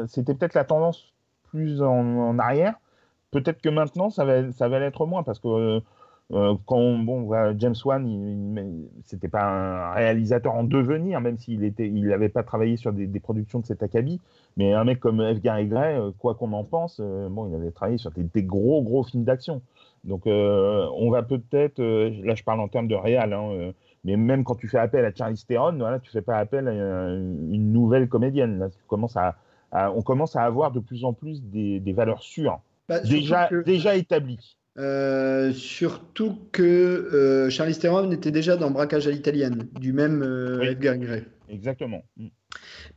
c'était 0.09 0.35
peut-être 0.35 0.55
la 0.55 0.65
tendance 0.65 1.13
plus 1.51 1.81
en, 1.81 1.87
en 2.17 2.39
arrière. 2.39 2.75
Peut-être 3.33 3.63
que 3.63 3.71
maintenant, 3.71 4.11
ça 4.11 4.25
va, 4.27 4.53
ça 4.53 4.69
l'être 4.69 5.07
moins 5.07 5.23
parce 5.23 5.39
que 5.39 5.49
euh, 5.49 5.81
euh, 6.33 6.55
quand 6.67 6.77
on- 6.77 6.99
bon, 6.99 7.31
James 7.59 7.75
Wan, 7.85 8.87
c'était 9.07 9.29
pas 9.29 9.45
un 9.45 9.93
réalisateur 9.95 10.55
en 10.55 10.65
devenir, 10.65 11.21
même 11.23 11.39
s'il 11.39 11.65
était, 11.65 11.89
il 11.89 12.09
n'avait 12.09 12.29
pas 12.29 12.43
travaillé 12.43 12.77
sur 12.77 12.93
des, 12.93 13.21
productions 13.21 13.61
de 13.61 13.67
cet 13.67 13.83
acabit. 13.83 14.21
Mais 14.59 14.75
un 14.75 14.85
mec 14.85 15.01
comme 15.01 15.21
F. 15.35 15.41
Gary 15.41 15.69
euh, 15.73 16.11
quoi 16.19 16.35
qu'on 16.35 16.53
en 16.53 16.65
pense, 16.65 17.01
bon, 17.01 17.49
il 17.49 17.55
avait 17.55 17.71
travaillé 17.71 17.99
sur 17.99 18.11
des, 18.13 18.43
gros, 18.43 18.83
gros 18.83 19.03
films 19.03 19.25
d'action. 19.25 19.63
Donc, 20.05 20.25
on 20.27 21.11
va 21.11 21.23
peut-être, 21.23 21.81
là, 21.81 22.35
je 22.35 22.43
parle 22.45 22.61
en 22.61 22.69
termes 22.69 22.89
de 22.89 22.95
réal, 22.97 23.33
hein, 23.33 23.73
mais 24.05 24.17
même 24.17 24.45
quand 24.45 24.57
tu 24.57 24.69
fais 24.69 24.79
appel 24.79 25.05
à 25.05 25.15
Charlize 25.15 25.47
Theron, 25.47 25.77
voilà, 25.79 26.01
tu 26.01 26.11
fais 26.11 26.23
pas 26.23 26.39
appel 26.39 26.69
à 26.69 26.73
une, 26.73 27.73
nouvelle 27.73 28.09
comédienne. 28.09 28.69
On 28.91 30.03
commence 30.03 30.37
à 30.37 30.45
avoir 30.45 30.73
de 30.73 30.81
plus 30.81 31.05
en 31.05 31.13
plus 31.13 31.43
des 31.43 31.93
valeurs 31.93 32.23
sûres, 32.23 32.61
Bah, 33.03 33.09
déjà, 33.09 33.47
que- 33.49 33.63
déjà 33.65 33.97
établies. 33.97 34.57
Euh, 34.79 35.53
surtout 35.53 36.39
que 36.51 36.63
euh, 36.63 37.51
Charlize 37.51 37.79
Theron 37.79 38.11
était 38.11 38.31
déjà 38.31 38.57
dans 38.57 38.71
Braquage 38.71 39.07
à 39.07 39.11
l'italienne, 39.11 39.69
du 39.79 39.93
même 39.93 40.23
euh, 40.23 40.61
Oui. 40.61 40.69
Edgar 40.69 40.97
Gray. 40.97 41.25
Exactement. 41.51 42.03
Mm. 42.17 42.29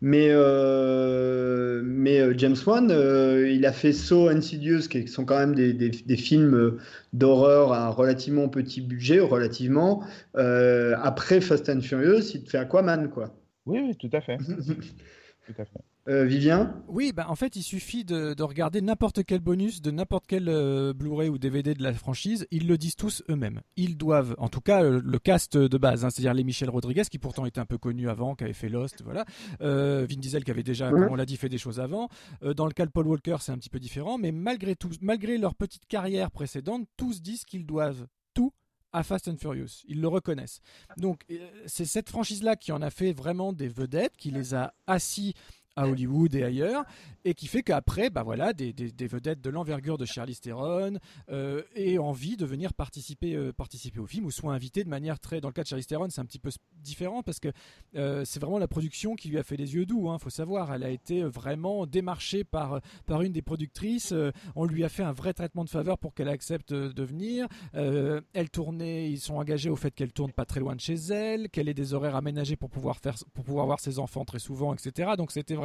Mais, 0.02 0.28
euh, 0.32 1.82
mais 1.84 2.38
James 2.38 2.56
Wan, 2.66 2.90
euh, 2.92 3.50
il 3.50 3.66
a 3.66 3.72
fait 3.74 3.94
Saw, 3.94 4.30
Insidious, 4.30 4.88
qui 4.90 5.08
sont 5.08 5.26
quand 5.26 5.38
même 5.38 5.56
des, 5.56 5.74
des- 5.74 5.90
des 5.90 6.18
films 6.18 6.78
d'horreur 7.14 7.74
à 7.74 7.90
relativement 7.90 8.48
petit 8.50 8.82
budget, 8.82 9.20
relativement. 9.20 10.04
Euh, 10.38 10.96
après 11.02 11.42
Fast 11.42 11.70
and 11.70 11.82
Furious, 11.82 12.32
il 12.34 12.44
te 12.44 12.50
fait 12.50 12.58
Aquaman, 12.58 13.10
quoi. 13.10 13.34
Oui, 13.66 13.80
oui, 13.82 13.96
tout 13.98 14.10
à 14.16 14.22
fait. 14.22 14.38
tout 15.48 15.54
à 15.58 15.66
fait. 15.66 15.80
Euh, 16.08 16.26
Vivien 16.26 16.76
Oui, 16.88 17.12
bah, 17.14 17.26
en 17.30 17.36
fait, 17.36 17.56
il 17.56 17.64
suffit 17.64 18.06
de, 18.06 18.34
de 18.34 18.44
regarder 18.44 18.82
n'importe 18.82 19.24
quel 19.24 19.40
bonus 19.40 19.82
de 19.82 19.92
n'importe 19.92 20.26
quel 20.28 20.50
euh, 20.50 20.94
Blu-ray 20.94 21.30
ou 21.30 21.38
DVD 21.38 21.74
de 21.74 21.82
la 21.82 21.94
franchise. 21.94 22.46
Ils 22.52 22.68
le 22.68 22.78
disent 22.78 22.96
tous 22.96 23.24
eux-mêmes. 23.30 23.62
Ils 23.76 23.98
doivent, 23.98 24.36
en 24.38 24.48
tout 24.50 24.62
cas, 24.62 24.84
le, 24.84 25.00
le 25.00 25.20
cast 25.20 25.58
de 25.58 25.78
base, 25.78 26.06
hein, 26.06 26.10
c'est-à-dire 26.10 26.34
les 26.34 26.44
Michel 26.44 26.70
Rodriguez, 26.70 27.04
qui 27.10 27.18
pourtant 27.18 27.46
était 27.46 27.60
un 27.60 27.66
peu 27.66 27.78
connu 27.78 28.08
avant, 28.10 28.36
qui 28.36 28.44
avait 28.44 28.54
fait 28.54 28.70
Lost, 28.70 29.02
voilà. 29.04 29.26
Euh, 29.62 30.06
Vin 30.10 30.18
Diesel, 30.18 30.44
qui 30.44 30.52
avait 30.52 30.64
déjà, 30.64 30.92
Ouais. 30.92 31.02
comme 31.02 31.12
on 31.14 31.16
l'a 31.16 31.26
dit, 31.26 31.38
fait 31.38 31.50
des 31.50 31.58
choses 31.58 31.80
avant. 31.80 32.10
Euh, 32.44 32.54
dans 32.54 32.68
le 32.68 32.74
cas 32.74 32.86
de 32.86 32.92
Paul 32.92 33.08
Walker, 33.08 33.38
c'est 33.40 33.52
un 33.52 33.58
petit 33.58 33.70
peu 33.70 33.80
différent, 33.80 34.18
mais 34.18 34.32
malgré 34.32 34.76
tout, 34.76 34.90
malgré 35.02 35.38
leur 35.38 35.56
petite 35.56 35.86
carrière 35.88 36.30
précédente, 36.32 36.88
tous 36.98 37.22
disent 37.22 37.44
qu'ils 37.46 37.66
doivent 37.66 38.06
tout 38.34 38.52
à 38.94 39.04
Fast 39.04 39.28
and 39.28 39.36
Furious. 39.38 39.82
Ils 39.88 40.00
le 40.00 40.08
reconnaissent. 40.08 40.62
Donc, 40.98 41.24
euh, 41.32 41.36
c'est 41.66 41.84
cette 41.86 42.10
franchise-là 42.10 42.56
qui 42.56 42.72
en 42.72 42.82
a 42.82 42.90
fait 42.90 43.12
vraiment 43.12 43.52
des 43.52 43.68
vedettes, 43.68 44.16
qui 44.18 44.32
les 44.32 44.54
a 44.54 44.74
assis 44.88 45.34
à 45.76 45.88
Hollywood 45.88 46.34
et 46.36 46.44
ailleurs, 46.44 46.84
et 47.26 47.34
qui 47.34 47.48
fait 47.48 47.64
qu'après, 47.64 48.10
bah 48.10 48.24
voilà, 48.24 48.54
des, 48.54 48.72
des- 48.74 49.08
vedettes 49.08 49.42
de 49.42 49.50
l'envergure 49.50 49.98
de 49.98 50.06
Charlize 50.06 50.40
Theron 50.40 50.98
euh, 51.30 51.62
aient 51.76 51.98
envie 51.98 52.38
de 52.38 52.46
venir 52.46 52.74
participer, 52.74 53.34
euh, 53.36 53.52
participer 53.52 54.00
au 54.00 54.06
film 54.06 54.26
ou 54.26 54.32
soient 54.32 54.54
invités 54.54 54.84
de 54.84 54.90
manière 54.90 55.20
très. 55.20 55.42
Dans 55.42 55.50
le 55.50 55.54
cas 55.54 55.64
de 55.64 55.68
Charlize 55.68 55.88
Theron, 55.88 56.08
c'est 56.10 56.22
un 56.22 56.26
petit 56.26 56.40
peu 56.40 56.50
différent 56.82 57.24
parce 57.24 57.40
que 57.40 57.50
euh, 57.96 58.24
c'est 58.26 58.40
vraiment 58.40 58.60
la 58.60 58.68
production 58.68 59.16
qui 59.16 59.30
lui 59.30 59.38
a 59.38 59.44
fait 59.44 59.58
les 59.58 59.74
yeux 59.76 59.86
doux. 59.86 60.10
Hein, 60.10 60.18
faut 60.20 60.30
savoir, 60.30 60.74
elle 60.74 60.84
a 60.84 60.90
été 60.90 61.24
vraiment 61.24 61.86
démarchée 61.86 62.44
par 62.44 62.80
par 63.06 63.22
une 63.22 63.32
des 63.34 63.42
productrices. 63.42 64.12
euh, 64.12 64.32
on 64.56 64.66
lui 64.66 64.84
a 64.84 64.90
fait 64.90 65.04
un 65.04 65.12
vrai 65.14 65.34
traitement 65.34 65.64
de 65.64 65.70
faveur 65.70 65.98
pour 65.98 66.14
qu'elle 66.14 66.30
accepte 66.30 66.74
de 66.74 67.04
venir. 67.04 67.48
Elle 67.74 68.50
tournait, 68.52 69.10
ils 69.12 69.20
sont 69.20 69.36
engagés 69.36 69.70
au 69.70 69.76
fait 69.76 69.92
qu'elle 69.92 70.14
tourne 70.14 70.32
pas 70.32 70.46
très 70.46 70.60
loin 70.60 70.76
de 70.76 70.80
chez 70.82 70.96
elle, 70.96 71.50
qu'elle 71.50 71.70
ait 71.70 71.74
des 71.74 71.94
horaires 71.94 72.16
aménagés 72.16 72.56
pour 72.56 72.70
pouvoir 72.70 72.98
faire, 72.98 73.16
pour 73.34 73.44
pouvoir 73.44 73.66
voir 73.66 73.80
ses 73.80 74.00
enfants 74.00 74.26
très 74.26 74.40
souvent, 74.40 74.74
etc. 74.74 75.12
Donc 75.18 75.32
c'était 75.32 75.56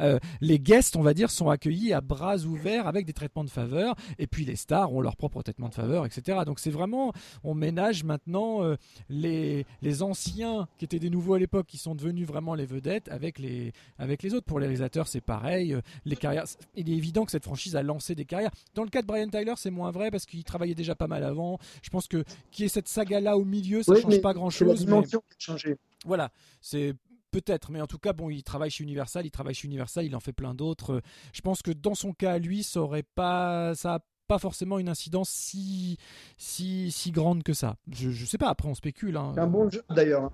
euh, 0.00 0.18
les 0.40 0.58
guests, 0.58 0.96
on 0.96 1.02
va 1.02 1.14
dire, 1.14 1.30
sont 1.30 1.48
accueillis 1.50 1.92
à 1.92 2.00
bras 2.00 2.36
ouverts 2.38 2.86
avec 2.86 3.06
des 3.06 3.12
traitements 3.12 3.44
de 3.44 3.50
faveur. 3.50 3.94
Et 4.18 4.26
puis 4.26 4.44
les 4.44 4.56
stars 4.56 4.92
ont 4.92 5.00
leur 5.00 5.16
propre 5.16 5.42
traitement 5.42 5.68
de 5.68 5.74
faveur, 5.74 6.06
etc. 6.06 6.40
Donc 6.46 6.58
c'est 6.58 6.70
vraiment, 6.70 7.12
on 7.42 7.54
ménage 7.54 8.04
maintenant 8.04 8.62
euh, 8.62 8.76
les 9.08 9.66
les 9.82 10.02
anciens 10.02 10.68
qui 10.78 10.84
étaient 10.84 10.98
des 10.98 11.10
nouveaux 11.10 11.34
à 11.34 11.38
l'époque, 11.38 11.66
qui 11.66 11.78
sont 11.78 11.94
devenus 11.94 12.26
vraiment 12.26 12.54
les 12.54 12.66
vedettes 12.66 13.08
avec 13.08 13.38
les 13.38 13.72
avec 13.98 14.22
les 14.22 14.34
autres. 14.34 14.46
Pour 14.46 14.58
les 14.60 14.66
réalisateurs, 14.66 15.08
c'est 15.08 15.20
pareil. 15.20 15.74
Euh, 15.74 15.80
Les 16.04 16.16
carrières, 16.16 16.44
il 16.76 16.90
est 16.90 16.96
évident 16.96 17.24
que 17.24 17.30
cette 17.30 17.44
franchise 17.44 17.76
a 17.76 17.82
lancé 17.82 18.14
des 18.14 18.24
carrières. 18.24 18.50
Dans 18.74 18.82
le 18.84 18.90
cas 18.90 19.02
de 19.02 19.06
Brian 19.06 19.28
Tyler, 19.28 19.54
c'est 19.56 19.70
moins 19.70 19.90
vrai 19.90 20.10
parce 20.10 20.26
qu'il 20.26 20.44
travaillait 20.44 20.74
déjà 20.74 20.94
pas 20.94 21.06
mal 21.06 21.24
avant. 21.24 21.58
Je 21.82 21.90
pense 21.90 22.08
que 22.08 22.24
qu'il 22.50 22.64
y 22.64 22.66
ait 22.66 22.68
cette 22.68 22.88
saga 22.88 23.20
là 23.20 23.36
au 23.36 23.44
milieu, 23.44 23.82
ça 23.82 23.92
Oui, 23.92 24.02
change 24.02 24.20
pas 24.20 24.34
grand 24.34 24.50
C'est 24.50 24.64
la 24.64 24.72
chose. 24.72 24.80
Mais 24.80 24.86
dimension 24.86 25.20
qui 25.20 25.34
a 25.34 25.38
changé. 25.38 25.76
voilà, 26.04 26.30
c'est 26.60 26.94
peut-être, 27.34 27.72
mais 27.72 27.80
en 27.80 27.88
tout 27.88 27.98
cas, 27.98 28.12
bon, 28.12 28.30
il 28.30 28.44
travaille 28.44 28.70
chez 28.70 28.84
Universal, 28.84 29.26
il 29.26 29.30
travaille 29.32 29.54
chez 29.54 29.66
Universal, 29.66 30.04
il 30.04 30.14
en 30.14 30.20
fait 30.20 30.32
plein 30.32 30.54
d'autres. 30.54 31.02
Je 31.32 31.40
pense 31.40 31.62
que 31.62 31.72
dans 31.72 31.96
son 31.96 32.12
cas, 32.12 32.38
lui, 32.38 32.62
ça 32.62 32.80
aurait 32.80 33.02
pas, 33.02 33.74
ça 33.74 33.98
pas 34.28 34.38
forcément 34.38 34.78
une 34.78 34.88
incidence 34.88 35.30
si, 35.30 35.98
si, 36.38 36.92
si 36.92 37.10
grande 37.10 37.42
que 37.42 37.52
ça. 37.52 37.76
Je, 37.90 38.10
je 38.10 38.24
sais 38.24 38.38
pas. 38.38 38.48
Après, 38.48 38.68
on 38.68 38.74
spécule. 38.74 39.16
hein. 39.16 39.32
C'est 39.34 39.40
un 39.40 39.48
bon 39.48 39.68
job 39.68 39.82
d'ailleurs. 39.90 40.30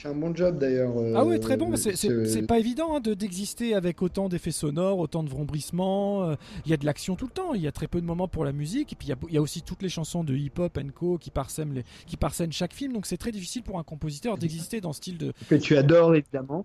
C'est 0.00 0.06
un 0.08 0.14
bon 0.14 0.32
job 0.34 0.58
d'ailleurs. 0.58 0.96
euh, 0.96 1.14
Ah 1.16 1.24
ouais, 1.24 1.40
très 1.40 1.56
bon. 1.56 1.68
mais 1.70 1.76
C'est 1.76 1.96
c'est- 1.96 2.06
ce- 2.08 2.24
c'est 2.26 2.42
pas 2.42 2.58
évident 2.60 2.94
hein, 2.94 3.00
de 3.00 3.14
d'exister 3.14 3.74
avec 3.74 4.00
autant 4.00 4.28
d'effets 4.28 4.52
sonores, 4.52 4.98
autant 5.00 5.24
de 5.24 5.28
vrombrissements. 5.28 6.22
euh, 6.22 6.36
Il 6.64 6.70
y 6.70 6.74
a 6.74 6.76
de 6.76 6.86
l'action 6.86 7.16
tout 7.16 7.26
le 7.26 7.32
temps. 7.32 7.52
Il 7.54 7.60
y 7.62 7.66
a 7.66 7.72
très 7.72 7.88
peu 7.88 8.00
de 8.00 8.06
moments 8.06 8.28
pour 8.28 8.44
la 8.44 8.52
musique. 8.52 8.92
Et 8.92 8.96
puis 8.96 9.08
il 9.08 9.10
y 9.10 9.12
a, 9.12 9.16
il 9.28 9.34
y 9.34 9.38
a 9.38 9.42
aussi 9.42 9.62
toutes 9.62 9.82
les 9.82 9.88
chansons 9.88 10.22
de 10.22 10.36
hip-hop 10.36 10.78
and 10.78 10.90
co 10.94 11.18
qui 11.18 11.30
parsèment, 11.30 11.72
les, 11.74 11.84
qui 12.06 12.16
parsèment 12.16 12.52
chaque 12.52 12.74
film. 12.74 12.92
Donc 12.92 13.06
c'est 13.06 13.16
très 13.16 13.32
difficile 13.32 13.62
pour 13.64 13.78
un 13.78 13.82
compositeur 13.82 14.38
d'exister 14.38 14.80
dans 14.80 14.92
ce 14.92 14.98
style 14.98 15.18
de, 15.18 15.32
que 15.48 15.56
tu 15.56 15.76
adores 15.76 16.14
évidemment. 16.14 16.64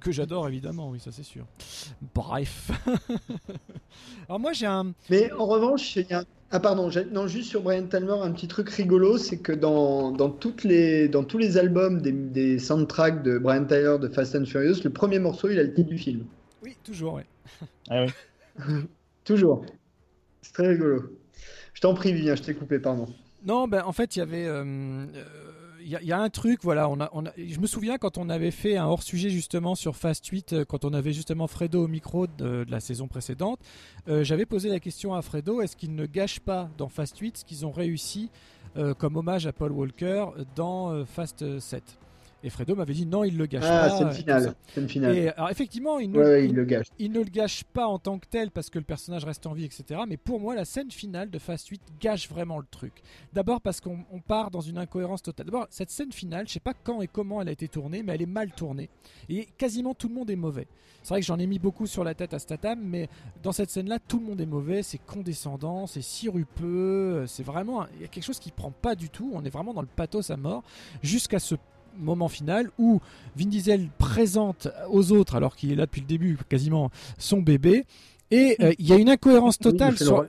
que 0.00 0.10
j'adore 0.12 0.48
évidemment, 0.48 0.88
oui, 0.88 1.00
ça 1.00 1.12
c'est 1.12 1.22
sûr. 1.22 1.44
Bref. 2.14 2.70
Alors 4.28 4.40
moi 4.40 4.52
j'ai 4.54 4.66
un. 4.66 4.92
Mais 5.10 5.30
en 5.32 5.44
revanche, 5.46 5.96
il 5.96 6.06
y 6.08 6.14
a... 6.14 6.24
Ah 6.52 6.58
pardon, 6.58 6.90
non, 7.12 7.28
juste 7.28 7.48
sur 7.48 7.62
Brian 7.62 7.86
Talmer, 7.86 8.16
un 8.22 8.32
petit 8.32 8.48
truc 8.48 8.68
rigolo, 8.70 9.18
c'est 9.18 9.38
que 9.38 9.52
dans, 9.52 10.10
dans, 10.10 10.30
toutes 10.30 10.64
les, 10.64 11.08
dans 11.08 11.22
tous 11.22 11.38
les 11.38 11.58
albums 11.58 12.00
des, 12.02 12.10
des 12.10 12.58
soundtracks 12.58 13.22
de 13.22 13.38
Brian 13.38 13.64
Tyler 13.64 13.96
de 14.00 14.08
Fast 14.08 14.34
and 14.34 14.46
Furious, 14.46 14.82
le 14.82 14.90
premier 14.90 15.20
morceau, 15.20 15.48
il 15.48 15.58
a 15.60 15.62
le 15.62 15.72
titre 15.72 15.88
du 15.88 15.98
film. 15.98 16.24
Oui, 16.62 16.76
toujours, 16.82 17.14
ouais. 17.14 17.26
Ah 17.88 18.04
oui. 18.04 18.72
Toujours. 19.24 19.64
C'est 20.42 20.52
très 20.52 20.68
rigolo. 20.68 21.16
Je 21.72 21.80
t'en 21.80 21.94
prie, 21.94 22.12
Vivien, 22.12 22.34
je 22.34 22.42
t'ai 22.42 22.54
coupé, 22.54 22.78
pardon. 22.80 23.06
Non, 23.44 23.68
ben 23.68 23.82
en 23.84 23.92
fait 23.92 24.16
il 24.16 24.18
y 24.18 24.22
avait. 24.22 24.46
euh, 24.46 24.64
euh, 24.64 25.06
Il 25.82 25.88
y, 25.88 26.12
a- 26.12 26.20
un 26.20 26.30
truc, 26.30 26.60
voilà, 26.62 26.90
je 27.36 27.58
me 27.58 27.66
souviens 27.66 27.98
quand 27.98 28.18
on 28.18 28.28
avait 28.28 28.50
fait 28.50 28.76
un 28.76 28.86
hors-sujet 28.86 29.30
justement 29.30 29.74
sur 29.74 29.96
Fast 29.96 30.26
8, 30.26 30.52
euh, 30.52 30.64
quand 30.64 30.84
on 30.84 30.92
avait 30.92 31.12
justement 31.12 31.46
Fredo 31.46 31.84
au 31.84 31.88
micro 31.88 32.26
de, 32.26 32.66
la 32.68 32.80
saison 32.80 33.08
précédente, 33.08 33.60
euh, 34.08 34.22
j'avais 34.24 34.46
posé 34.46 34.68
la 34.68 34.80
question 34.80 35.14
à 35.14 35.22
Fredo, 35.22 35.60
est-ce 35.60 35.76
qu'ils 35.76 35.94
ne 35.94 36.06
gâchent 36.06 36.40
pas 36.40 36.68
dans 36.76 36.88
Fast 36.88 37.18
8 37.18 37.38
ce 37.38 37.44
qu'ils 37.44 37.64
ont 37.66 37.70
réussi 37.70 38.30
euh, 38.76 38.94
comme 38.94 39.16
hommage 39.16 39.46
à 39.46 39.52
Paul 39.52 39.72
Walker 39.72 40.26
dans 40.54 41.04
Fast 41.04 41.58
7 41.58 41.98
Et 42.42 42.48
Fredo 42.50 42.74
m'avait 42.74 42.94
dit 42.94 43.04
non, 43.06 43.22
il 43.24 43.36
le 43.36 43.46
gâche 43.46 43.64
Ah, 43.66 43.88
pas. 43.88 43.96
c'est 43.98 44.02
une 44.04 44.12
finale. 44.12 44.54
une 44.76 44.88
finale. 44.88 45.16
Et 45.16 45.28
alors 45.28 45.50
effectivement, 45.50 45.98
il 45.98 46.10
ne, 46.10 46.18
Ouais, 46.18 46.24
ouais, 46.24 46.44
il- 46.44 46.50
il 46.50 46.56
le 46.56 46.64
gâche. 46.64 46.86
il 46.98 47.12
ne 47.12 47.18
le 47.18 47.24
gâche 47.30 47.64
pas 47.64 47.86
en 47.86 47.98
tant 47.98 48.18
que 48.18 48.26
tel 48.26 48.50
parce 48.50 48.70
que 48.70 48.78
le 48.78 48.84
personnage 48.84 49.24
reste 49.24 49.46
en 49.46 49.52
vie, 49.52 49.64
etc. 49.64 50.00
Mais 50.08 50.16
pour 50.16 50.40
moi, 50.40 50.54
la 50.54 50.64
scène 50.64 50.90
finale 50.90 51.28
de 51.30 51.38
Fast 51.38 51.68
8 51.68 51.82
gâche 52.00 52.28
vraiment 52.30 52.58
le 52.58 52.64
truc. 52.70 53.02
D'abord 53.34 53.60
parce 53.60 53.80
qu'on 53.80 53.98
on 54.10 54.20
part 54.20 54.50
dans 54.50 54.62
une 54.62 54.78
incohérence 54.78 55.22
totale. 55.22 55.46
D'abord, 55.46 55.66
cette 55.70 55.90
scène 55.90 56.12
finale, 56.12 56.48
je 56.48 56.54
sais 56.54 56.60
pas 56.60 56.72
quand 56.72 57.02
et 57.02 57.06
comment 57.08 57.42
elle 57.42 57.48
a 57.48 57.52
été 57.52 57.68
tournée, 57.68 58.02
mais 58.02 58.14
elle 58.14 58.22
est 58.22 58.26
mal 58.26 58.50
tournée. 58.52 58.88
Et 59.28 59.46
quasiment 59.58 59.92
tout 59.94 60.08
le 60.08 60.14
monde 60.14 60.30
est 60.30 60.36
mauvais. 60.36 60.66
C'est 61.02 61.10
vrai 61.14 61.20
que 61.20 61.26
j'en 61.26 61.38
ai 61.38 61.46
mis 61.46 61.58
beaucoup 61.58 61.86
sur 61.86 62.04
la 62.04 62.14
tête 62.14 62.34
à 62.34 62.38
Statham, 62.38 62.78
mais 62.82 63.08
dans 63.42 63.52
cette 63.52 63.70
scène-là, 63.70 63.98
tout 64.06 64.18
le 64.18 64.26
monde 64.26 64.40
est 64.40 64.46
mauvais, 64.46 64.82
c'est 64.82 64.98
condescendant, 64.98 65.86
c'est 65.86 66.02
sirupeux, 66.02 67.24
c'est 67.26 67.42
vraiment... 67.42 67.86
Il 67.96 68.02
y 68.02 68.04
a 68.04 68.08
quelque 68.08 68.24
chose 68.24 68.38
qui 68.38 68.50
prend 68.50 68.70
pas 68.70 68.94
du 68.94 69.08
tout, 69.08 69.30
on 69.34 69.44
est 69.44 69.50
vraiment 69.50 69.72
dans 69.74 69.80
le 69.80 69.86
pathos 69.88 70.30
à 70.30 70.36
mort, 70.36 70.62
jusqu'à 71.02 71.38
ce 71.38 71.54
moment 71.98 72.28
final 72.28 72.70
où 72.78 73.00
Vin 73.36 73.46
Diesel 73.46 73.88
présente 73.98 74.68
aux 74.90 75.12
autres, 75.12 75.34
alors 75.34 75.56
qu'il 75.56 75.72
est 75.72 75.76
là 75.76 75.86
depuis 75.86 76.00
le 76.00 76.06
début 76.06 76.38
quasiment, 76.48 76.90
son 77.18 77.40
bébé. 77.42 77.84
Et 78.30 78.56
euh, 78.60 78.72
il 78.78 78.86
y 78.88 78.92
a 78.92 78.96
une 78.96 79.10
incohérence 79.10 79.58
totale 79.58 79.98
sur, 79.98 80.24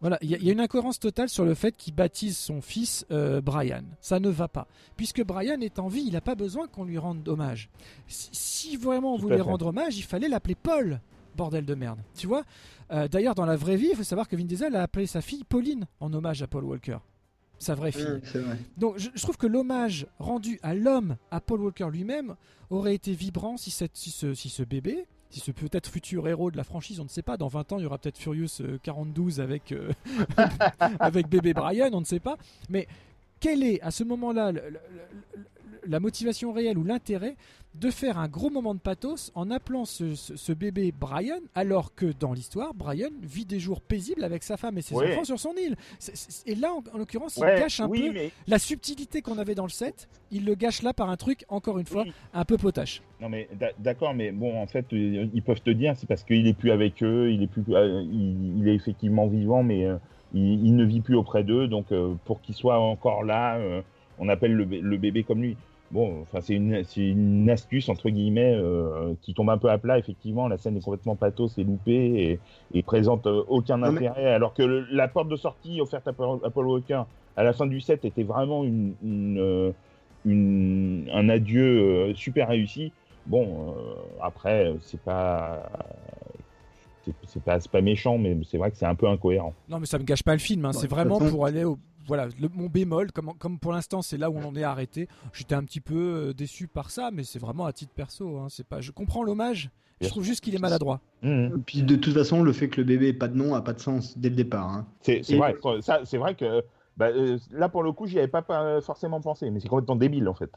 voilà, 0.00 0.18
il 0.22 0.30
y, 0.30 0.34
a- 0.34 0.38
il 0.38 0.44
y 0.44 0.50
a 0.50 0.52
une 0.52 0.60
incohérence 0.60 0.98
totale 1.00 1.28
sur 1.28 1.44
le 1.44 1.54
fait 1.54 1.76
qu'il 1.76 1.94
baptise 1.94 2.38
son 2.38 2.60
fils 2.62 3.04
euh, 3.10 3.40
Brian. 3.40 3.82
Ça 4.00 4.20
ne 4.20 4.28
va 4.30 4.48
pas. 4.48 4.66
Puisque 4.96 5.22
Brian 5.24 5.60
est 5.60 5.78
en 5.78 5.88
vie, 5.88 6.04
il 6.06 6.12
n'a 6.12 6.20
pas 6.20 6.34
besoin 6.36 6.68
qu'on 6.68 6.84
lui 6.84 6.96
rende 6.98 7.28
hommage. 7.28 7.68
Si, 8.06 8.28
si 8.32 8.76
vraiment 8.76 9.14
on 9.14 9.16
Tout 9.16 9.22
voulait 9.24 9.40
rendre 9.40 9.66
hommage, 9.66 9.98
il 9.98 10.04
fallait 10.04 10.28
l'appeler 10.28 10.54
Paul. 10.54 11.00
Bordel 11.36 11.64
de 11.64 11.74
merde. 11.74 12.00
Tu 12.16 12.26
vois? 12.26 12.42
Euh, 12.92 13.06
D'ailleurs, 13.08 13.34
dans 13.36 13.46
la 13.46 13.56
vraie 13.56 13.76
vie, 13.76 13.88
il 13.92 13.96
faut 13.96 14.02
savoir 14.02 14.26
que 14.28 14.34
Vin 14.36 14.44
Diesel 14.44 14.74
a 14.74 14.82
appelé 14.82 15.06
sa 15.06 15.20
fille 15.20 15.44
Pauline 15.44 15.86
en 16.00 16.12
hommage 16.12 16.42
à 16.42 16.46
Paul 16.48 16.64
Walker. 16.64 16.98
Sa 17.60 17.74
vraie 17.74 17.92
fille. 17.92 18.20
Vrai. 18.34 18.56
Donc 18.78 18.98
je, 18.98 19.10
je 19.14 19.22
trouve 19.22 19.36
que 19.36 19.46
l'hommage 19.46 20.06
rendu 20.18 20.58
à 20.62 20.74
l'homme, 20.74 21.16
à 21.30 21.40
Paul 21.40 21.60
Walker 21.60 21.88
lui-même, 21.92 22.34
aurait 22.70 22.94
été 22.94 23.12
vibrant 23.12 23.56
si, 23.56 23.70
cette, 23.70 23.96
si, 23.96 24.10
ce, 24.10 24.34
si 24.34 24.48
ce 24.48 24.62
bébé, 24.62 25.06
si 25.28 25.40
ce 25.40 25.52
peut-être 25.52 25.88
futur 25.88 26.26
héros 26.26 26.50
de 26.50 26.56
la 26.56 26.64
franchise, 26.64 27.00
on 27.00 27.04
ne 27.04 27.08
sait 27.08 27.22
pas, 27.22 27.36
dans 27.36 27.48
20 27.48 27.72
ans 27.72 27.78
il 27.78 27.82
y 27.82 27.86
aura 27.86 27.98
peut-être 27.98 28.18
Furious 28.18 28.60
euh, 28.60 28.78
42 28.82 29.40
avec, 29.40 29.72
euh, 29.72 29.90
avec 31.00 31.28
bébé 31.28 31.52
Brian, 31.52 31.90
on 31.92 32.00
ne 32.00 32.04
sait 32.06 32.18
pas. 32.18 32.36
Mais 32.68 32.88
quelle 33.40 33.62
est 33.62 33.80
à 33.82 33.90
ce 33.90 34.04
moment-là 34.04 34.52
la 35.86 36.00
motivation 36.00 36.52
réelle 36.52 36.78
ou 36.78 36.84
l'intérêt 36.84 37.36
de 37.76 37.90
faire 37.90 38.18
un 38.18 38.26
gros 38.26 38.50
moment 38.50 38.74
de 38.74 38.80
pathos 38.80 39.30
en 39.36 39.48
appelant 39.50 39.84
ce, 39.84 40.14
ce- 40.16 40.34
ce 40.36 40.52
bébé 40.52 40.92
Brian 40.98 41.38
alors 41.54 41.94
que 41.94 42.06
dans 42.18 42.32
l'histoire 42.32 42.74
Brian 42.74 43.10
vit 43.22 43.44
des 43.44 43.60
jours 43.60 43.80
paisibles 43.80 44.24
avec 44.24 44.42
sa 44.42 44.56
femme 44.56 44.76
et 44.76 44.82
ses 44.82 44.96
Ouais. 44.96 45.12
enfants 45.12 45.24
sur 45.24 45.38
son 45.38 45.54
île. 45.54 45.76
Et 46.46 46.56
là 46.56 46.72
en, 46.72 46.82
en 46.92 46.98
l'occurrence 46.98 47.36
il 47.36 47.42
gâche 47.42 47.78
un 47.80 47.86
oui, 47.88 48.08
peu 48.08 48.12
mais 48.12 48.30
la 48.48 48.58
subtilité 48.58 49.22
qu'on 49.22 49.38
avait 49.38 49.54
dans 49.54 49.64
le 49.64 49.70
set, 49.70 50.08
il 50.32 50.44
le 50.44 50.56
gâche 50.56 50.82
là 50.82 50.92
par 50.92 51.10
un 51.10 51.16
truc, 51.16 51.44
encore 51.48 51.78
une 51.78 51.86
fois, 51.86 52.02
Oui. 52.02 52.12
un 52.34 52.44
peu 52.44 52.56
potache. 52.56 53.02
Non 53.20 53.28
mais 53.28 53.48
d'a- 53.58 53.70
d'accord, 53.78 54.14
mais 54.14 54.32
bon, 54.32 54.60
en 54.60 54.66
fait, 54.66 54.86
euh, 54.92 55.26
ils 55.32 55.42
peuvent 55.42 55.62
te 55.62 55.70
dire, 55.70 55.94
c'est 55.96 56.08
parce 56.08 56.24
qu'il 56.24 56.46
est 56.48 56.54
plus 56.54 56.72
avec 56.72 57.02
eux, 57.04 57.30
il 57.30 57.42
est 57.42 57.46
plus, 57.46 57.62
euh, 57.70 58.02
il, 58.02 58.58
il 58.58 58.68
est 58.68 58.74
effectivement 58.74 59.28
vivant, 59.28 59.62
mais 59.62 59.84
euh, 59.86 59.96
il, 60.34 60.66
il 60.66 60.74
ne 60.74 60.84
vit 60.84 61.00
plus 61.00 61.14
auprès 61.16 61.44
d'eux, 61.44 61.68
donc 61.68 61.86
pour 62.24 62.40
qu'il 62.40 62.54
soit 62.56 62.78
encore 62.80 63.22
là, 63.24 63.58
on 64.18 64.28
appelle 64.28 64.52
le 64.54 64.96
bébé 64.96 65.22
comme 65.24 65.40
lui. 65.42 65.56
Bon, 65.92 66.20
enfin, 66.22 66.40
c'est 66.40 66.54
une, 66.54 66.84
c'est 66.84 67.00
une 67.04 67.50
astuce 67.50 67.88
entre 67.88 68.10
guillemets 68.10 68.54
euh, 68.54 69.14
qui 69.22 69.34
tombe 69.34 69.50
un 69.50 69.58
peu 69.58 69.68
à 69.70 69.78
plat. 69.78 69.98
Effectivement, 69.98 70.46
la 70.46 70.56
scène 70.56 70.76
est 70.76 70.84
complètement 70.84 71.16
pathos 71.16 71.58
et 71.58 71.64
loupée 71.64 72.38
et, 72.72 72.78
et 72.78 72.82
présente 72.82 73.26
euh, 73.26 73.42
aucun 73.48 73.78
Non, 73.78 73.90
mais- 73.90 74.06
intérêt, 74.06 74.26
alors 74.32 74.54
que 74.54 74.62
le- 74.62 74.86
la 74.92 75.08
porte 75.08 75.28
de 75.28 75.34
sortie 75.36 75.80
offerte 75.80 76.06
à 76.06 76.12
Paul, 76.12 76.38
à 76.44 76.50
Paul 76.50 76.68
Walker 76.68 77.02
à 77.36 77.42
la 77.42 77.52
fin 77.52 77.66
du 77.66 77.80
set 77.80 78.04
était 78.04 78.22
vraiment 78.22 78.62
une, 78.64 78.94
une, 79.02 79.38
euh, 79.40 79.72
une- 80.24 81.08
un 81.12 81.28
adieu 81.28 81.80
euh, 82.10 82.14
super 82.14 82.48
réussi. 82.48 82.92
Bon, 83.26 83.70
euh, 83.70 83.72
après, 84.22 84.72
c'est 84.82 85.00
pas. 85.00 85.68
c'est- 87.04 87.14
C'est 87.26 87.42
pas, 87.42 87.58
c'est 87.60 87.70
pas 87.70 87.80
méchant, 87.80 88.18
mais 88.18 88.36
c'est 88.48 88.58
vrai 88.58 88.70
que 88.70 88.76
c'est 88.76 88.86
un 88.86 88.94
peu 88.94 89.08
incohérent. 89.08 89.54
Non, 89.68 89.78
mais 89.80 89.86
ça 89.86 89.98
me 89.98 90.04
gâche 90.04 90.22
pas 90.22 90.32
le 90.34 90.38
film. 90.38 90.64
hein. 90.66 90.72
C'est 90.72 90.86
vraiment 90.90 91.18
façon- 91.18 91.30
pour 91.32 91.46
aller 91.46 91.64
au. 91.64 91.78
Voilà, 92.10 92.26
le- 92.40 92.48
mon 92.52 92.66
bémol, 92.66 93.12
comme, 93.12 93.30
comme 93.38 93.60
pour 93.60 93.70
l'instant 93.70 94.02
c'est 94.02 94.18
là 94.18 94.30
où 94.30 94.36
on 94.36 94.44
en 94.48 94.56
est 94.56 94.64
arrêté, 94.64 95.06
j'étais 95.32 95.54
un 95.54 95.62
petit 95.62 95.80
peu 95.80 95.94
euh, 95.94 96.32
déçu 96.34 96.66
par 96.66 96.90
ça, 96.90 97.10
mais 97.12 97.22
c'est 97.22 97.38
vraiment 97.38 97.66
à 97.66 97.72
titre 97.72 97.92
perso. 97.94 98.36
hein, 98.38 98.46
c'est 98.50 98.66
pas, 98.66 98.80
je 98.80 98.90
comprends 98.90 99.22
l'hommage, 99.22 99.70
je 100.00 100.08
trouve 100.08 100.24
juste 100.24 100.40
qu'il 100.42 100.52
est 100.56 100.58
maladroit. 100.58 101.00
Mhm. 101.22 101.62
Puis 101.64 101.82
de 101.82 101.94
toute 101.94 102.14
façon, 102.14 102.42
le 102.42 102.52
fait 102.52 102.68
que 102.68 102.80
le 102.80 102.84
bébé 102.88 103.08
ait 103.08 103.12
pas 103.12 103.28
de 103.28 103.36
nom 103.36 103.54
a 103.54 103.62
pas 103.62 103.74
de 103.74 103.80
sens 103.80 104.18
dès 104.18 104.28
le 104.28 104.34
départ. 104.34 104.68
hein. 104.68 104.86
C'est 105.02 105.22
c'est 105.22 105.34
Et- 105.34 105.38
vrai, 105.38 105.54
ça, 105.82 106.00
c'est 106.04 106.18
vrai 106.18 106.34
que 106.34 106.64
bah, 106.96 107.10
euh, 107.14 107.38
là 107.52 107.68
pour 107.68 107.84
le 107.84 107.92
coup, 107.92 108.06
j'y 108.08 108.18
avais 108.18 108.26
pas, 108.26 108.42
pas 108.42 108.80
forcément 108.80 109.20
pensé, 109.20 109.48
mais 109.52 109.60
c'est 109.60 109.68
complètement 109.68 109.94
débile 109.96 110.26
en 110.28 110.34
fait. 110.34 110.50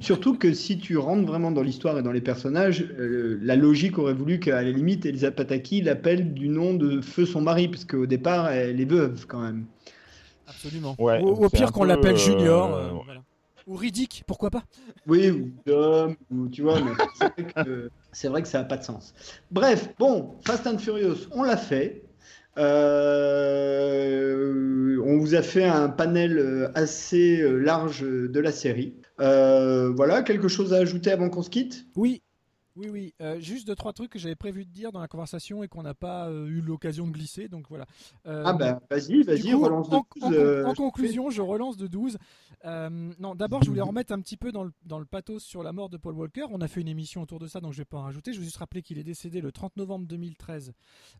Surtout 0.00 0.36
que 0.36 0.52
si 0.52 0.78
tu 0.78 0.96
rentres 0.98 1.24
vraiment 1.24 1.52
dans 1.52 1.62
l'histoire 1.62 1.96
et 1.98 2.02
dans 2.02 2.10
les 2.10 2.20
personnages, 2.20 2.82
euh, 2.98 3.38
la 3.42 3.54
logique 3.54 3.96
aurait 3.96 4.12
voulu 4.14 4.40
qu'à 4.40 4.60
la 4.60 4.70
limite, 4.72 5.06
Elsa 5.06 5.30
Pataki 5.30 5.82
l'appelle 5.82 6.34
du 6.34 6.48
nom 6.48 6.74
de 6.74 7.00
feu 7.00 7.24
son 7.26 7.40
mari, 7.40 7.68
parce 7.68 7.84
qu'au 7.84 8.06
départ, 8.06 8.50
elle 8.50 8.80
est 8.80 8.84
veuve 8.90 9.26
quand 9.28 9.38
même. 9.40 9.66
Absolument. 10.46 10.94
Ouais, 10.98 11.20
ou 11.22 11.44
au 11.44 11.48
pire 11.48 11.72
qu'on 11.72 11.84
l'appelle 11.84 12.14
euh, 12.14 12.18
Junior. 12.18 12.74
euh, 12.74 12.90
voilà. 13.04 13.20
Ou 13.66 13.76
Riddick, 13.76 14.24
pourquoi 14.26 14.50
pas 14.50 14.64
Oui, 15.06 15.30
ou 15.30 15.50
Dom, 15.66 16.16
ou 16.30 16.48
tu 16.48 16.60
vois, 16.62 16.80
mais 16.80 16.90
c'est 17.18 17.32
vrai 17.32 17.64
que, 17.64 17.90
c'est 18.12 18.28
vrai 18.28 18.42
que 18.42 18.48
ça 18.48 18.58
n'a 18.58 18.64
pas 18.64 18.76
de 18.76 18.84
sens. 18.84 19.14
Bref, 19.50 19.88
bon, 19.98 20.34
Fast 20.44 20.66
and 20.66 20.76
Furious, 20.78 21.28
on 21.32 21.42
l'a 21.44 21.56
fait. 21.56 22.02
Euh, 23.64 24.98
on 25.04 25.18
vous 25.18 25.34
a 25.34 25.42
fait 25.42 25.64
un 25.64 25.88
panel 25.88 26.70
assez 26.74 27.42
large 27.58 28.02
de 28.02 28.40
la 28.40 28.52
série. 28.52 28.94
Euh, 29.20 29.90
voilà, 29.94 30.22
quelque 30.22 30.48
chose 30.48 30.72
à 30.74 30.76
ajouter 30.78 31.10
avant 31.12 31.30
qu'on 31.30 31.42
se 31.42 31.50
quitte? 31.50 31.86
Oui. 31.96 32.22
Oui, 32.76 32.88
oui. 32.90 33.14
Euh, 33.20 33.38
juste 33.38 33.68
deux, 33.68 33.76
trois 33.76 33.92
trucs 33.92 34.10
que 34.10 34.18
j'avais 34.18 34.34
prévu 34.34 34.64
de 34.64 34.70
dire 34.70 34.90
dans 34.90 35.00
la 35.00 35.06
conversation 35.06 35.62
et 35.62 35.68
qu'on 35.68 35.82
n'a 35.82 35.94
pas 35.94 36.28
euh, 36.28 36.46
eu 36.46 36.60
l'occasion 36.60 37.06
de 37.06 37.12
glisser. 37.12 37.46
Donc 37.48 37.66
voilà. 37.68 37.86
Euh, 38.26 38.42
Ah 38.44 38.52
ben, 38.52 38.80
vas-y, 38.90 39.22
vas-y, 39.22 39.54
relance 39.54 39.88
de 39.88 39.94
en, 39.94 40.30
douze, 40.30 40.66
en 40.66 40.74
conclusion, 40.74 41.30
je 41.30 41.40
relance 41.40 41.76
de 41.76 41.86
12. 41.86 42.18
Euh, 42.64 43.12
non, 43.20 43.36
d'abord, 43.36 43.62
je 43.62 43.68
voulais 43.68 43.82
remettre 43.82 44.12
un 44.12 44.20
petit 44.20 44.36
peu 44.36 44.50
dans 44.50 44.64
le, 44.64 44.72
dans 44.84 44.98
le 44.98 45.04
pathos 45.04 45.44
sur 45.44 45.62
la 45.62 45.72
mort 45.72 45.88
de 45.88 45.98
Paul 45.98 46.14
Walker. 46.14 46.46
On 46.50 46.60
a 46.60 46.66
fait 46.66 46.80
une 46.80 46.88
émission 46.88 47.22
autour 47.22 47.38
de 47.38 47.46
ça, 47.46 47.60
donc 47.60 47.72
je 47.72 47.78
vais 47.78 47.84
pas 47.84 47.98
en 47.98 48.02
rajouter. 48.02 48.32
Je 48.32 48.38
veux 48.38 48.44
juste 48.44 48.56
rappeler 48.56 48.82
qu'il 48.82 48.98
est 48.98 49.04
décédé 49.04 49.40
le 49.40 49.52
30 49.52 49.76
novembre 49.76 50.06
2013 50.08 50.72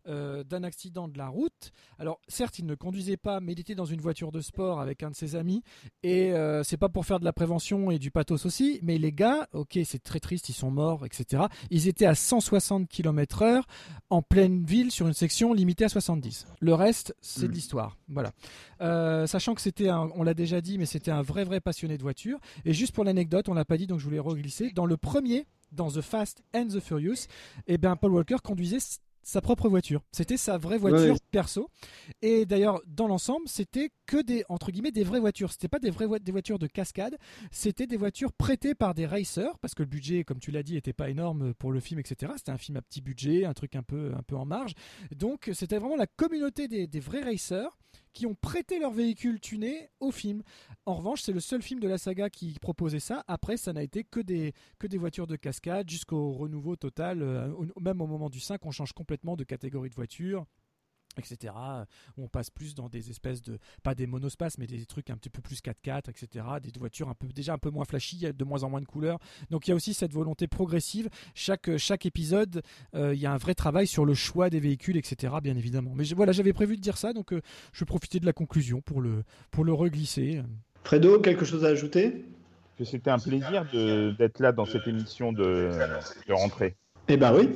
euh, 0.09 0.43
d'un 0.43 0.65
accident 0.65 1.07
de 1.07 1.19
la 1.19 1.29
route. 1.29 1.71
Alors, 2.01 2.21
certes, 2.27 2.59
il 2.59 2.67
ne 2.67 2.75
conduisait 2.75 3.17
pas, 3.17 3.39
mais 3.39 3.53
il 3.53 3.61
était 3.61 3.77
dans 3.77 3.85
une 3.85 4.01
voiture 4.01 4.33
de 4.33 4.41
sport 4.41 4.81
avec 4.81 5.05
un 5.05 5.11
de 5.11 5.15
ses 5.15 5.37
amis. 5.37 5.63
Et 6.03 6.33
c'est 6.65 6.77
pas 6.77 6.89
pour 6.89 7.07
faire 7.07 7.21
de 7.21 7.25
la 7.25 7.33
prévention 7.33 7.91
et 7.91 7.99
du 7.99 8.11
pathos 8.11 8.45
aussi, 8.45 8.81
mais 8.83 8.99
les 8.99 9.13
gars, 9.13 9.49
ok, 9.53 9.79
c'est 9.85 10.03
très 10.03 10.21
triste, 10.21 10.49
ils 10.49 10.55
sont 10.55 10.71
morts, 10.71 11.07
etc. 11.07 11.44
Ils 11.71 11.89
étaient 11.89 12.07
à 12.07 12.15
160 12.15 12.89
km/h 12.89 13.63
en 14.11 14.23
pleine 14.23 14.65
ville 14.65 14.91
sur 14.91 15.07
une 15.07 15.15
section 15.15 15.53
limitée 15.53 15.85
à 15.85 15.89
70. 15.89 16.47
Le 16.61 16.75
reste, 16.75 17.15
c'est 17.21 17.43
de 17.43 17.49
Mm. 17.49 17.53
l'histoire. 17.53 17.97
Voilà. 18.09 18.33
Euh, 18.81 19.27
sachant 19.27 19.55
que 19.55 19.61
c'était, 19.61 19.89
un- 19.89 20.11
on 20.15 20.23
l'a 20.23 20.35
déjà 20.35 20.61
dit, 20.61 20.79
mais 20.79 20.87
c'était 20.87 21.11
un 21.11 21.23
vrai, 21.23 21.45
vrai 21.45 21.61
passionné 21.61 21.97
de 21.99 22.03
voiture. 22.03 22.39
Et 22.65 22.73
juste 22.73 22.95
pour 22.95 23.05
l'anecdote, 23.05 23.49
on 23.49 23.55
l'a 23.55 23.65
pas 23.65 23.77
dit, 23.77 23.87
donc 23.87 23.99
je 24.01 24.05
voulais 24.05 24.19
reglisser. 24.19 24.71
Dans 24.75 24.87
le 24.87 24.97
premier, 24.97 25.47
dans 25.73 25.91
The 25.91 26.01
Fast 26.01 26.43
and 26.55 26.67
the 26.69 26.81
Furious, 26.81 27.27
eh 27.67 27.79
ben, 27.79 27.97
Paul 27.97 28.13
Walker 28.13 28.37
conduisait 28.43 28.79
sa 29.27 29.41
propre 29.41 29.71
voiture. 29.71 30.03
C'était 30.13 30.37
sa 30.37 30.59
vraie 30.59 30.77
voiture 30.77 31.15
Ouais. 31.15 31.19
perso. 31.31 31.71
Et 32.21 32.45
d'ailleurs, 32.45 32.83
dans 32.87 33.09
l'ensemble, 33.09 33.49
c'était 33.49 33.89
que 34.07 34.23
des 34.23 34.45
entre 34.49 34.71
guillemets 34.71 34.91
des 34.93 35.05
vraies 35.05 35.21
voitures. 35.21 35.53
C'était 35.53 35.69
pas 35.69 35.79
des 35.79 35.91
vraies 35.91 36.07
voi- 36.07 36.19
des 36.19 36.33
voitures 36.33 36.59
de 36.59 36.67
cascade. 36.67 37.17
C'était 37.51 37.87
des 37.87 37.97
voitures 37.97 38.33
prêtées 38.33 38.75
par 38.75 38.95
des 38.95 39.07
racers 39.07 39.59
parce 39.61 39.75
que 39.75 39.83
le 39.83 39.89
budget, 39.89 40.25
comme 40.25 40.39
tu 40.39 40.51
l'as 40.51 40.63
dit, 40.63 40.77
était 40.77 40.93
pas 40.93 41.11
énorme 41.11 41.55
pour 41.55 41.73
le 41.73 41.81
film, 41.81 42.01
etc. 42.01 42.33
C'était 42.37 42.53
un 42.53 42.59
film 42.59 42.77
à 42.77 42.83
petit 42.83 43.01
budget, 43.01 43.45
un 43.45 43.55
truc 43.55 43.77
un 43.77 43.83
peu 43.83 44.13
un 44.17 44.23
peu 44.23 44.37
en 44.37 44.45
marge. 44.45 44.75
Donc, 45.15 45.51
c'était 45.53 45.79
vraiment 45.79 45.97
la 45.97 46.07
communauté 46.07 46.69
des, 46.69 46.87
des 46.87 47.01
vrais 47.01 47.23
racers 47.23 47.77
qui 48.13 48.27
ont 48.27 48.35
prêté 48.35 48.79
leur 48.79 48.93
véhicule 48.93 49.41
tuné 49.41 49.89
au 49.99 50.11
film. 50.13 50.43
En 50.87 50.95
revanche, 50.95 51.23
c'est 51.23 51.33
le 51.33 51.41
seul 51.41 51.63
film 51.63 51.81
de 51.81 51.89
la 51.89 51.99
saga 51.99 52.31
qui 52.31 52.57
proposait 52.61 53.01
ça. 53.01 53.25
Après, 53.27 53.57
ça 53.57 53.73
n'a 53.73 53.83
été 53.83 54.05
que 54.05 54.21
des, 54.21 54.53
que 54.79 54.87
des 54.87 54.99
voitures 54.99 55.27
de 55.27 55.35
cascade 55.37 55.89
jusqu'au 55.91 56.33
renouveau 56.33 56.77
total. 56.77 57.23
Euh, 57.23 57.53
au- 57.53 57.81
même 57.81 58.01
au 58.01 58.07
moment 58.07 58.31
du 58.31 58.39
5, 58.41 58.65
on 58.67 58.71
change 58.71 58.93
complètement 58.93 59.37
de 59.37 59.43
catégorie 59.45 59.91
de 59.91 59.95
voiture 59.97 60.47
etc. 61.19 61.55
On 62.17 62.29
passe 62.29 62.51
plus 62.51 62.75
dans 62.75 62.89
des 62.89 63.11
espèces 63.11 63.43
de, 63.43 63.59
pas 63.83 63.95
des 63.95 64.07
monospaces, 64.07 64.59
mais 64.59 64.67
des 64.67 64.85
trucs 64.87 65.11
un 65.11 65.17
petit 65.17 65.31
peu 65.31 65.41
plus 65.43 65.61
4x4, 65.63 66.11
etc. 66.11 66.45
Des 66.63 66.71
voitures 66.79 67.09
un 67.09 67.15
peu, 67.15 67.29
déjà 67.29 67.55
un 67.55 67.59
peu 67.59 67.71
moins 67.71 67.85
flashy, 67.85 68.17
il 68.17 68.23
y 68.23 68.27
a 68.27 68.33
de 68.33 68.45
moins 68.45 68.63
en 68.63 68.71
moins 68.71 68.81
de 68.81 68.87
couleurs. 68.87 69.19
Donc 69.51 69.67
il 69.67 69.71
y 69.71 69.73
a 69.73 69.77
aussi 69.77 69.95
cette 69.95 70.13
volonté 70.13 70.47
progressive. 70.47 71.09
Chaque, 71.35 71.77
chaque 71.77 72.07
épisode, 72.07 72.63
euh, 72.95 73.15
il 73.15 73.21
y 73.21 73.27
a 73.27 73.33
un 73.33 73.37
vrai 73.39 73.55
travail 73.55 73.87
sur 73.87 74.05
le 74.05 74.15
choix 74.15 74.51
des 74.51 74.61
véhicules, 74.61 74.97
etc. 74.97 75.35
Bien 75.43 75.57
évidemment. 75.57 75.93
Mais 75.95 76.05
je- 76.05 76.15
voilà, 76.15 76.33
j'avais 76.33 76.53
prévu 76.53 76.77
de 76.77 76.83
dire 76.83 76.97
ça, 76.99 77.13
donc 77.13 77.33
euh, 77.33 77.41
je 77.73 77.81
vais 77.81 77.87
profiter 77.87 78.21
de 78.21 78.27
la 78.27 78.33
conclusion 78.33 78.81
pour 78.81 79.01
le, 79.01 79.25
pour 79.51 79.65
le 79.65 79.73
reglisser. 79.73 80.43
Fredo, 80.85 81.21
quelque 81.21 81.45
chose 81.45 81.65
à 81.65 81.69
ajouter? 81.69 82.25
Que 82.77 82.85
c'était 82.85 83.11
un 83.11 83.19
plaisir 83.21 83.65
d'être 84.19 84.41
là 84.41 84.51
dans 84.53 84.65
cette 84.65 84.87
émission 84.89 85.33
de, 85.33 85.71
de 86.29 86.33
rentrée. 86.33 86.75
Eh 87.07 87.17
ben 87.17 87.33
oui. 87.37 87.49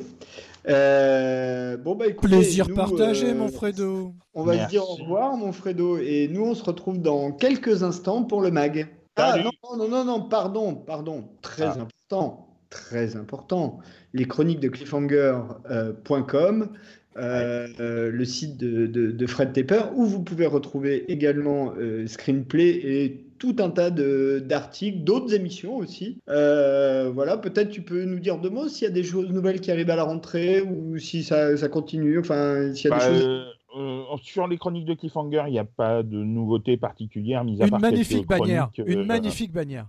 Euh, 0.69 1.77
bon 1.77 1.95
bah 1.95 2.07
écoutez, 2.09 2.29
Plaisir 2.37 2.69
nous, 2.69 2.75
partagé, 2.75 3.31
euh, 3.31 3.35
mon 3.35 3.49
Fredo. 3.49 4.13
On 4.35 4.43
va 4.43 4.65
se 4.65 4.69
dire 4.71 4.83
au 4.89 4.95
revoir, 4.95 5.37
mon 5.37 5.53
Fredo, 5.53 5.99
et 5.99 6.29
nous 6.29 6.45
on 6.45 6.55
se 6.55 6.65
retrouve 6.65 7.01
dans 7.01 7.33
quelques 7.33 7.83
instants 7.83 8.25
pour 8.25 8.41
le 8.43 8.51
mag. 8.51 8.89
Ah 9.17 9.33
Salut. 9.33 9.45
non, 9.45 9.51
non, 9.77 9.89
non, 9.89 10.05
non, 10.05 10.21
pardon, 10.23 10.75
pardon, 10.75 11.25
très 11.43 11.65
Ah. 11.65 11.77
important, 11.81 12.49
très 12.71 13.17
important. 13.17 13.79
Les 14.15 14.25
chroniques 14.27 14.61
de 14.61 14.69
cliffhanger.com, 14.69 16.69
euh, 17.17 17.67
euh, 17.81 18.11
le 18.11 18.25
site 18.25 18.57
de, 18.59 18.87
de- 18.87 19.11
de 19.11 19.27
Fred 19.27 19.53
Tepper, 19.53 19.83
où 19.95 20.05
vous 20.05 20.23
pouvez 20.23 20.47
retrouver 20.47 21.11
également 21.11 21.73
euh, 21.79 22.07
Screenplay 22.07 22.69
et 22.69 23.25
tout 23.39 23.57
un 23.61 23.71
tas 23.71 23.91
de- 23.91 24.43
d'articles, 24.45 25.05
d'autres 25.05 25.33
émissions 25.35 25.77
aussi. 25.77 26.19
Euh, 26.29 27.11
voilà, 27.15 27.37
peut-être 27.37 27.71
tu 27.71 27.83
peux 27.83 28.05
nous 28.05 28.19
dire 28.19 28.39
deux 28.39 28.51
mots 28.51 28.69
s'il 28.69 28.85
y 28.87 28.91
a 28.91 28.95
des 28.95 29.05
choses 29.05 29.31
nouvelles 29.31 29.61
qui 29.61 29.71
arrivent 29.71 29.91
à 29.91 29.97
la 29.97 30.03
rentrée 30.05 30.61
ou 30.61 30.99
si 30.99 31.23
ça, 31.25 31.57
ça 31.57 31.69
continue, 31.69 32.19
enfin, 32.19 32.73
s'il 32.75 32.91
y 32.91 32.93
a 32.93 32.97
Bah, 32.97 32.99
des 33.11 33.15
choses. 33.15 33.29
euh, 33.29 33.45
euh, 33.77 34.03
sur 34.23 34.49
les 34.49 34.59
chroniques 34.59 34.87
de 34.87 34.95
Cliffhanger, 34.95 35.45
il 35.47 35.53
n'y 35.53 35.59
a 35.59 35.65
pas 35.65 36.03
de 36.03 36.17
nouveauté 36.19 36.77
particulière, 36.77 37.45
mis 37.45 37.61
à 37.63 37.67
Une 37.67 37.71
part 37.71 37.81
magnifique 37.81 38.27
bannière. 38.27 38.71
chroniques, 38.73 38.91
Une 38.91 39.01
euh, 39.01 39.05
magnifique 39.05 39.53
bannière. 39.53 39.87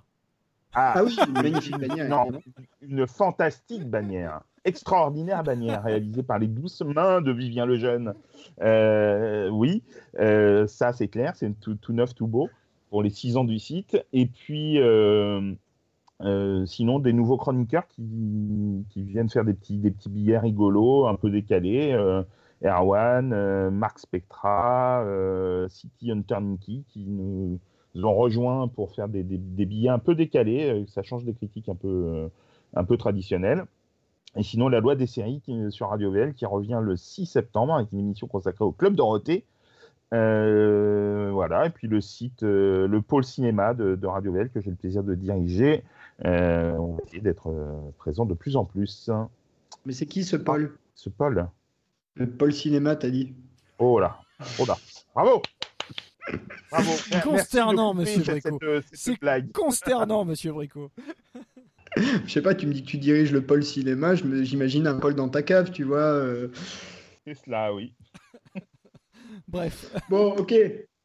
Ah, 0.74 0.94
Ah 0.98 1.04
oui, 1.04 1.18
une 1.28 1.42
magnifique 1.42 1.80
bannière. 1.80 2.10
Non, 2.10 2.30
une 2.82 3.08
fantastique 3.08 3.90
bannière, 3.90 4.42
extraordinaire 4.66 5.44
bannière 5.44 5.84
réalisée 5.84 6.22
par 6.22 6.38
les 6.38 6.48
douces 6.48 6.82
mains 6.82 7.22
de 7.22 7.32
Vivien 7.32 7.66
Lejeune. 7.66 8.14
Euh, 8.62 9.50
oui, 9.50 9.82
euh, 10.20 10.68
ça 10.68 10.94
c'est 10.94 11.08
clair, 11.08 11.34
c'est 11.36 11.60
tout, 11.60 11.76
tout 11.76 11.94
neuf, 11.94 12.14
tout 12.14 12.28
beau 12.28 12.50
pour 12.90 13.04
les 13.04 13.10
six 13.10 13.38
ans 13.38 13.44
du 13.44 13.60
site. 13.60 14.04
Et 14.14 14.26
puis, 14.26 14.80
euh, 14.80 15.54
euh, 16.22 16.66
sinon, 16.66 17.00
des 17.00 17.14
nouveaux 17.14 17.38
chroniqueurs 17.38 17.88
qui, 17.88 18.86
viennent 18.96 19.30
faire 19.30 19.46
des 19.46 19.54
petits, 19.54 19.78
des 19.78 19.92
petits 19.92 20.10
billets 20.10 20.40
rigolos, 20.40 21.08
un 21.08 21.16
peu 21.16 21.30
décalés. 21.30 21.92
Euh, 21.94 22.24
Erwan, 22.62 23.70
Marc 23.70 24.00
Spectra, 24.00 25.06
City 25.70 26.12
Hunter 26.12 26.42
Nicky, 26.42 26.84
qui 26.90 27.06
nous 27.08 27.58
ont 27.96 28.14
rejoints 28.14 28.68
pour 28.68 28.92
faire 28.94 29.08
des, 29.08 29.24
billets 29.24 29.88
un 29.90 30.00
peu 30.00 30.14
décalés. 30.14 30.84
ça 30.88 31.02
change 31.02 31.24
des 31.24 31.34
critiques 31.34 31.70
un 31.70 31.76
peu, 31.76 32.30
un 32.74 32.84
peu 32.84 32.98
traditionnelles. 32.98 33.64
Et 34.36 34.44
sinon, 34.44 34.68
la 34.68 34.82
loi 34.82 34.96
des 34.96 35.08
séries 35.08 35.40
qui, 35.40 35.72
sur 35.72 35.88
Radio 35.88 36.12
VL 36.12 36.34
qui 36.34 36.46
revient 36.46 36.80
le 36.82 36.98
6 36.98 37.28
septembre 37.28 37.76
avec 37.76 37.94
une 37.94 38.00
émission 38.00 38.28
consacrée 38.28 38.66
au 38.66 38.74
Club 38.74 38.94
Dorothée. 38.94 39.46
Euh, 40.14 41.30
voilà, 41.32 41.68
et 41.68 41.70
puis 41.70 41.88
le 41.88 42.02
site, 42.02 42.44
euh, 42.44 42.88
le 42.88 43.02
pôle 43.02 43.24
cinéma 43.24 43.74
de, 43.74 43.96
de 43.96 44.08
Radio 44.08 44.32
VL 44.32 44.50
que 44.50 44.60
j'ai 44.62 44.72
le 44.72 44.76
plaisir 44.76 45.04
de 45.04 45.16
diriger. 45.16 45.84
Euh, 46.26 46.72
on 46.74 46.94
va 46.94 47.04
essayer 47.06 47.22
d'être 47.22 47.54
présent 47.98 48.26
de 48.26 48.34
plus 48.34 48.56
en 48.56 48.66
plus. 48.66 49.10
Mais 49.86 49.94
c'est 49.94 50.06
qui 50.06 50.24
ce 50.24 50.36
Paul 50.36 50.78
Ce 50.96 51.10
pôle. 51.10 51.48
Le 52.16 52.28
Paul 52.28 52.52
Cinéma, 52.52 52.96
t'as 52.96 53.10
dit 53.10 53.34
Oh 53.78 54.00
là, 54.00 54.20
oh 54.60 54.66
là. 54.66 54.76
Bravo 55.14 55.42
Bravo 56.72 56.92
Consternant, 57.24 57.94
monsieur 57.94 58.22
Brico. 58.24 58.60
C'est 58.92 59.18
consternant, 59.54 60.26
monsieur 60.26 60.52
Brico. 60.52 60.92
Je 61.96 62.32
sais 62.32 62.42
pas, 62.42 62.54
tu 62.54 62.68
me 62.68 62.74
dis 62.74 62.84
que 62.84 62.90
tu 62.90 62.98
diriges 62.98 63.32
le 63.32 63.42
Paul 63.42 63.64
Cinéma, 63.64 64.14
j'imagine 64.16 64.86
un 64.88 65.00
Paul 65.00 65.16
dans 65.16 65.30
ta 65.30 65.42
cave, 65.42 65.72
tu 65.72 65.84
vois. 65.84 65.98
euh. 65.98 66.50
C'est 67.26 67.34
cela, 67.34 67.74
oui. 67.74 67.94
Bref. 69.52 69.94
Bon, 70.10 70.36
ok. 70.38 70.54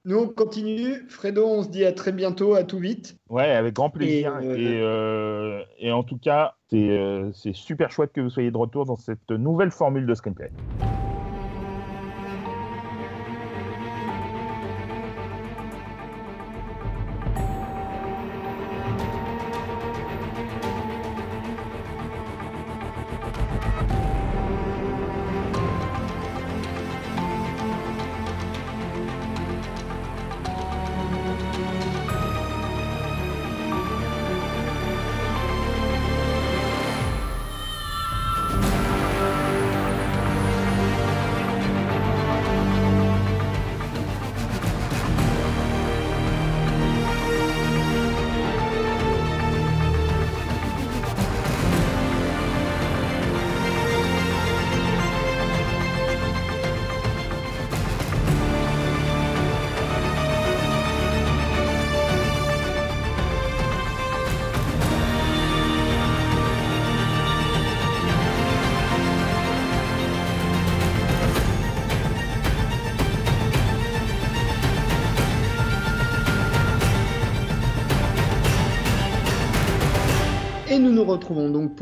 Nous, 0.07 0.19
on 0.19 0.29
continue. 0.29 1.09
Fredo, 1.09 1.47
on 1.47 1.63
se 1.63 1.69
dit 1.71 1.85
à 1.85 1.93
très 1.93 2.13
bientôt, 2.13 2.55
à 2.55 2.65
tout 2.65 2.79
vite. 2.79 3.17
Ouais, 3.31 3.51
avec 3.51 3.73
grand 3.73 3.89
plaisir. 3.89 4.39
Et, 4.43 4.47
euh, 4.47 4.57
Et, 4.57 4.81
euh, 4.83 5.63
et 5.79 5.93
en 5.93 6.03
tout 6.03 6.19
cas, 6.19 6.57
c'est 6.69 6.91
euh, 6.91 7.33
c'est 7.33 7.55
super 7.55 7.91
chouette 7.91 8.13
que 8.13 8.21
vous 8.21 8.29
soyez 8.29 8.51
de 8.51 8.57
retour 8.57 8.85
dans 8.85 8.97
cette 8.97 9.31
nouvelle 9.31 9.71
formule 9.71 10.05
de 10.05 10.15
screenplay. 10.15 10.51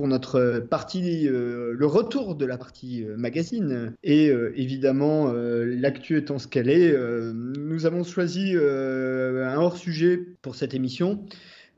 Notre 0.06 0.60
partie, 0.60 1.28
euh, 1.28 1.74
le 1.76 1.86
retour 1.86 2.34
de 2.34 2.44
la 2.46 2.58
partie 2.58 3.04
euh, 3.04 3.16
magazine. 3.16 3.94
Et 4.02 4.30
euh, 4.30 4.52
évidemment, 4.56 5.32
l'actu 5.32 6.16
étant 6.16 6.38
ce 6.38 6.48
qu'elle 6.48 6.68
est, 6.68 6.94
nous 7.32 7.86
avons 7.86 8.04
choisi 8.04 8.54
un 8.54 9.56
hors-sujet 9.56 10.20
pour 10.42 10.54
cette 10.54 10.74
émission. 10.74 11.24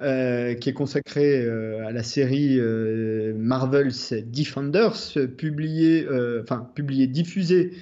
qui 0.01 0.69
est 0.69 0.75
consacré 0.75 1.47
à 1.47 1.93
la 1.93 2.03
série 2.03 2.61
Marvel's 3.37 4.13
Defenders, 4.13 4.97
publiée, 5.37 6.07
enfin 6.43 6.69
publiée, 6.75 7.07
diffusée 7.07 7.73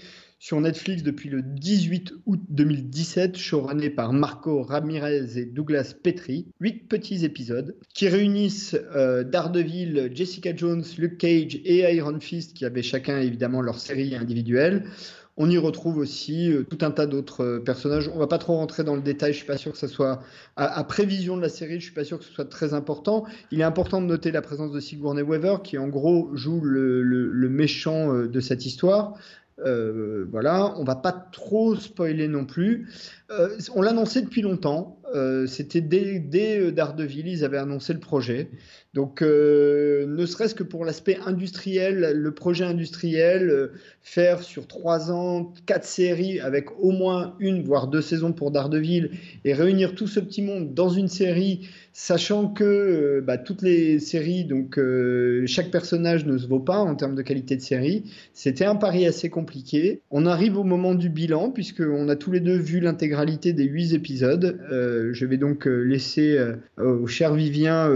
sur 0.42 0.60
Netflix 0.60 1.04
depuis 1.04 1.28
le 1.28 1.40
18 1.40 2.14
août 2.26 2.40
2017, 2.48 3.36
showrunné 3.36 3.90
par 3.90 4.12
Marco 4.12 4.64
Ramirez 4.64 5.38
et 5.38 5.44
Douglas 5.44 5.94
Petrie. 6.02 6.48
Huit 6.58 6.88
petits 6.88 7.24
épisodes 7.24 7.76
qui 7.94 8.08
réunissent 8.08 8.76
euh, 8.96 9.22
Daredevil, 9.22 10.10
Jessica 10.12 10.50
Jones, 10.52 10.82
Luke 10.98 11.18
Cage 11.18 11.60
et 11.64 11.94
Iron 11.94 12.18
Fist, 12.18 12.54
qui 12.56 12.64
avaient 12.64 12.82
chacun 12.82 13.20
évidemment 13.20 13.60
leur 13.60 13.78
série 13.78 14.16
individuelle. 14.16 14.82
On 15.36 15.48
y 15.48 15.56
retrouve 15.58 15.96
aussi 15.96 16.52
euh, 16.52 16.64
tout 16.64 16.84
un 16.84 16.90
tas 16.90 17.06
d'autres 17.06 17.44
euh, 17.44 17.60
personnages. 17.60 18.10
On 18.12 18.18
va 18.18 18.26
pas 18.26 18.38
trop 18.38 18.56
rentrer 18.56 18.82
dans 18.82 18.96
le 18.96 19.00
détail. 19.00 19.32
Je 19.32 19.38
suis 19.38 19.46
pas 19.46 19.56
sûr 19.56 19.70
que 19.70 19.78
ça 19.78 19.88
soit 19.88 20.24
à, 20.56 20.82
prévision 20.82 21.36
de 21.36 21.42
la 21.42 21.50
série. 21.50 21.78
Je 21.78 21.84
suis 21.84 21.94
pas 21.94 22.04
sûr 22.04 22.18
que 22.18 22.24
ce 22.24 22.32
soit 22.32 22.48
très 22.48 22.74
important. 22.74 23.24
Il 23.52 23.60
est 23.60 23.64
important 23.64 24.02
de 24.02 24.06
noter 24.06 24.32
la 24.32 24.42
présence 24.42 24.72
de 24.72 24.80
Sigourney 24.80 25.22
Weaver, 25.22 25.58
qui 25.62 25.78
en 25.78 25.86
gros 25.86 26.34
joue 26.34 26.60
le, 26.62 27.48
méchant 27.48 28.12
de 28.12 28.40
cette 28.40 28.66
histoire. 28.66 29.14
Euh, 29.58 30.24
voilà, 30.31 30.74
on 30.78 30.84
va 30.84 30.97
pas 30.97 31.12
trop 31.12 31.74
spoiler 31.76 32.26
non 32.26 32.44
plus. 32.44 32.89
Euh, 33.31 33.56
on 33.74 33.82
l'annonçait 33.82 34.22
depuis 34.22 34.42
longtemps. 34.42 34.98
Euh, 35.14 35.47
C'était 35.47 35.82
dès, 35.82 36.18
dès 36.20 36.58
euh, 36.58 36.72
Daredevil, 36.72 37.28
ils 37.28 37.44
avaient 37.44 37.58
annoncé 37.58 37.92
le 37.92 38.00
projet. 38.00 38.50
Donc, 38.94 39.22
ne 39.22 40.26
serait-ce 40.26 40.55
que 40.55 40.62
pour 40.62 40.84
l'aspect 40.84 41.18
industriel, 41.24 42.12
le 42.14 42.34
projet 42.34 42.64
industriel, 42.64 43.70
faire 44.02 44.42
sur 44.42 44.66
trois 44.66 45.10
ans 45.10 45.55
quatre 45.64 45.86
séries 45.86 46.40
avec 46.40 46.66
au 46.78 46.90
moins 46.90 47.34
une 47.39 47.62
voire 47.62 47.89
deux 47.89 48.02
saisons 48.02 48.34
pour 48.34 48.50
Daredevil 48.50 49.12
et 49.44 49.55
réunir 49.55 49.94
tout 49.94 50.06
ce 50.06 50.20
petit 50.20 50.42
monde 50.42 50.74
dans 50.74 50.90
une 50.90 51.08
série, 51.08 51.68
sachant 51.92 52.48
que 52.48 52.64
euh, 52.64 53.20
bah, 53.20 53.38
toutes 53.38 53.62
les 53.62 53.98
séries, 53.98 54.44
donc 54.44 54.78
euh, 54.78 55.44
chaque 55.46 55.70
personnage 55.70 56.24
ne 56.26 56.38
se 56.38 56.46
vaut 56.46 56.60
pas 56.60 56.78
en 56.78 56.94
termes 56.94 57.14
de 57.14 57.22
qualité 57.22 57.56
de 57.56 57.60
série. 57.60 58.04
C'était 58.32 58.64
un 58.64 58.76
pari 58.76 59.06
assez 59.06 59.30
compliqué. 59.30 60.00
On 60.10 60.26
arrive 60.26 60.56
au 60.56 60.64
moment 60.64 60.94
du 60.94 61.08
bilan 61.08 61.50
puisqu'on 61.50 62.08
a 62.08 62.16
tous 62.16 62.32
les 62.32 62.40
deux 62.40 62.56
vu 62.56 62.80
l'intégralité 62.80 63.52
des 63.52 63.64
huit 63.64 63.92
épisodes. 63.92 64.58
Euh, 64.70 65.10
je 65.12 65.26
vais 65.26 65.36
donc 65.36 65.66
laisser 65.66 66.38
au 66.78 67.06
cher 67.06 67.34
Vivien 67.34 67.88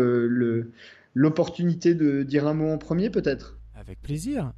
l'opportunité 1.14 1.94
de 1.94 2.22
dire 2.22 2.46
un 2.46 2.54
mot 2.54 2.68
en 2.68 2.78
premier 2.78 3.10
peut-être. 3.10 3.58
Avec 3.74 4.00
plaisir. 4.02 4.52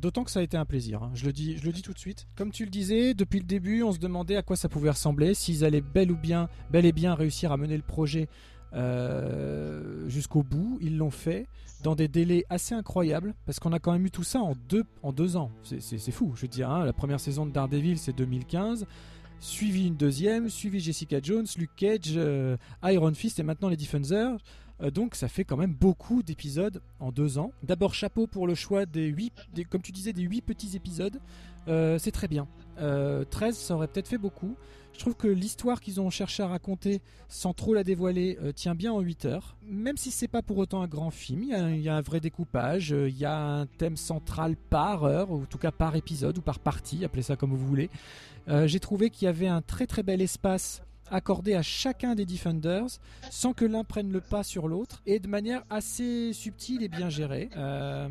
D'autant 0.00 0.24
que 0.24 0.30
ça 0.30 0.40
a 0.40 0.42
été 0.42 0.56
un 0.56 0.64
plaisir. 0.64 1.02
hein. 1.02 1.10
Je, 1.14 1.26
le 1.26 1.32
dis, 1.32 1.56
je 1.58 1.66
le 1.66 1.72
dis 1.72 1.82
tout 1.82 1.92
de 1.92 1.98
suite. 1.98 2.26
Comme 2.36 2.50
tu 2.50 2.64
le 2.64 2.70
disais, 2.70 3.14
depuis 3.14 3.38
le 3.38 3.44
début, 3.44 3.82
on 3.82 3.92
se 3.92 3.98
demandait 3.98 4.36
à 4.36 4.42
quoi 4.42 4.56
ça 4.56 4.68
pouvait 4.68 4.90
ressembler, 4.90 5.34
s'ils 5.34 5.64
allaient 5.64 5.82
bel, 5.82 6.10
ou 6.10 6.16
bien, 6.16 6.48
bel 6.70 6.86
et 6.86 6.92
bien 6.92 7.14
réussir 7.14 7.52
à 7.52 7.56
mener 7.56 7.76
le 7.76 7.82
projet 7.82 8.28
euh, 8.74 10.08
jusqu'au 10.08 10.42
bout. 10.42 10.78
Ils 10.80 10.96
l'ont 10.96 11.10
fait 11.10 11.46
dans 11.82 11.94
des 11.94 12.08
délais 12.08 12.44
assez 12.48 12.74
incroyables, 12.74 13.34
parce 13.46 13.60
qu'on 13.60 13.72
a 13.72 13.78
quand 13.78 13.92
même 13.92 14.06
eu 14.06 14.10
tout 14.10 14.22
ça 14.22 14.40
en 14.40 14.54
deux, 14.68 14.84
en 15.02 15.12
deux 15.12 15.36
ans. 15.36 15.50
C'est- 15.62 16.10
fou, 16.10 16.32
je 16.34 16.42
veux 16.42 16.48
dire. 16.48 16.70
hein. 16.70 16.84
La 16.84 16.92
première 16.94 17.20
saison 17.20 17.44
de 17.46 17.50
Daredevil, 17.52 17.98
c'est 17.98 18.14
2015. 18.16 18.86
Suivi 19.40 19.86
une 19.88 19.96
deuxième, 19.96 20.48
suivi 20.48 20.80
Jessica 20.80 21.18
Jones, 21.22 21.44
Luke 21.58 21.74
Cage, 21.76 22.14
euh, 22.16 22.56
Iron 22.84 23.12
Fist 23.12 23.38
et 23.38 23.42
maintenant 23.42 23.68
les 23.68 23.76
Defenders. 23.76 24.38
Euh, 24.80 24.90
donc 24.90 25.14
ça 25.14 25.28
fait 25.28 25.44
quand 25.44 25.58
même 25.58 25.74
beaucoup 25.74 26.22
d'épisodes 26.22 26.80
en 26.98 27.12
deux 27.12 27.36
ans. 27.36 27.52
D'abord 27.62 27.94
chapeau 27.94 28.26
pour 28.26 28.46
le 28.46 28.54
choix 28.54 28.86
des 28.86 29.04
huit, 29.06 29.34
comme 29.68 29.82
tu 29.82 29.92
disais, 29.92 30.14
des 30.14 30.22
huit 30.22 30.40
petits 30.40 30.74
épisodes. 30.76 31.20
C'est 31.66 32.10
très 32.12 32.28
bien. 32.28 32.46
Euh, 32.78 33.24
13, 33.24 33.56
ça 33.56 33.74
aurait 33.74 33.88
peut-être 33.88 34.08
fait 34.08 34.18
beaucoup. 34.18 34.56
Je 34.94 35.00
trouve 35.00 35.16
que 35.16 35.26
l'histoire 35.26 35.80
qu'ils 35.80 36.00
ont 36.00 36.08
cherché 36.08 36.42
à 36.42 36.46
raconter, 36.46 37.00
sans 37.28 37.52
trop 37.52 37.74
la 37.74 37.82
dévoiler, 37.82 38.38
euh, 38.42 38.52
tient 38.52 38.74
bien 38.76 38.92
en 38.92 39.00
8 39.00 39.24
heures. 39.24 39.56
Même 39.68 39.96
si 39.96 40.10
c'est 40.12 40.28
pas 40.28 40.40
pour 40.40 40.56
autant 40.58 40.82
un 40.82 40.86
grand 40.86 41.10
film, 41.10 41.42
il 41.42 41.80
y 41.80 41.88
a, 41.88 41.96
un- 41.96 42.00
vrai 42.00 42.20
découpage, 42.20 42.92
euh, 42.92 43.08
il 43.08 43.18
y 43.18 43.24
a 43.24 43.36
un 43.36 43.66
thème 43.66 43.96
central 43.96 44.54
par 44.70 45.02
heure, 45.04 45.30
ou 45.32 45.42
en 45.42 45.46
tout 45.46 45.58
cas 45.58 45.72
par 45.72 45.96
épisode 45.96 46.38
ou 46.38 46.42
par 46.42 46.60
partie, 46.60 47.04
appelez 47.04 47.22
ça 47.24 47.34
comme 47.34 47.50
vous 47.50 47.66
voulez. 47.66 47.90
Euh, 48.48 48.66
J'ai 48.68 48.78
trouvé 48.80 49.10
qu'il 49.10 49.26
y 49.26 49.28
avait 49.28 49.48
un 49.48 49.62
très 49.62 49.86
très 49.86 50.02
bel 50.04 50.22
espace 50.22 50.80
accordé 51.10 51.54
à 51.54 51.62
chacun 51.62 52.14
des 52.14 52.26
Defenders 52.26 52.98
sans 53.30 53.52
que 53.52 53.64
l'un 53.64 53.84
prenne 53.84 54.12
le 54.12 54.20
pas 54.20 54.42
sur 54.42 54.68
l'autre 54.68 55.02
et 55.06 55.18
de 55.18 55.28
manière 55.28 55.64
assez 55.70 56.32
subtile 56.32 56.82
et 56.82 56.88
bien 56.88 57.08
gérée. 57.10 57.50
Euh, 57.56 58.08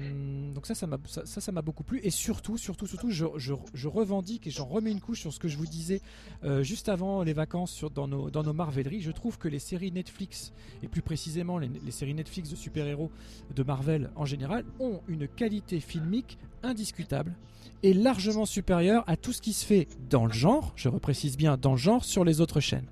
donc 0.54 0.66
ça, 0.66 0.76
ça 0.76 1.52
m'a 1.52 1.62
beaucoup 1.62 1.84
plu 1.84 2.00
et 2.04 2.10
surtout, 2.10 2.58
surtout, 2.58 2.88
surtout, 2.88 3.10
je, 3.12 3.88
revendique 3.88 4.48
et 4.48 4.52
j'en 4.52 4.66
remets 4.66 4.92
une 4.92 5.02
couche 5.02 5.22
sur 5.22 5.34
ce 5.34 5.40
que 5.40 5.48
je 5.48 5.58
vous 5.58 5.66
disais 5.66 6.02
euh, 6.44 6.64
juste 6.64 6.90
avant 6.90 7.24
les 7.24 7.34
vacances 7.34 7.84
dans, 7.94 8.08
nos, 8.08 8.30
dans 8.30 8.44
nos 8.44 8.54
Marveleries. 8.54 9.02
Je 9.02 9.12
trouve 9.12 9.38
que 9.38 9.48
les 9.48 9.60
séries 9.60 9.92
Netflix 9.92 10.54
et 10.82 10.88
plus 10.88 11.02
précisément 11.02 11.58
les, 11.58 11.70
les 11.70 11.92
séries 11.92 12.14
Netflix 12.14 12.50
de 12.50 12.56
super-héros 12.56 13.12
de 13.54 13.64
Marvel 13.64 14.10
en 14.16 14.26
général 14.26 14.66
ont 14.80 15.02
une 15.08 15.28
qualité 15.28 15.80
filmique 15.80 16.38
indiscutable 16.64 17.36
est 17.84 17.94
largement 17.94 18.46
supérieur 18.46 19.04
à 19.08 19.18
tout 19.18 19.34
ce 19.34 19.42
qui 19.42 19.54
se 19.54 19.66
fait 19.66 19.88
dans 20.10 20.26
le 20.26 20.32
genre, 20.32 20.72
je 20.76 20.90
reprécise 20.90 21.38
bien 21.38 21.58
dans 21.58 21.72
le 21.72 21.78
genre, 21.78 22.06
sur 22.06 22.24
les 22.24 22.42
autres 22.42 22.60
chaînes. 22.60 22.88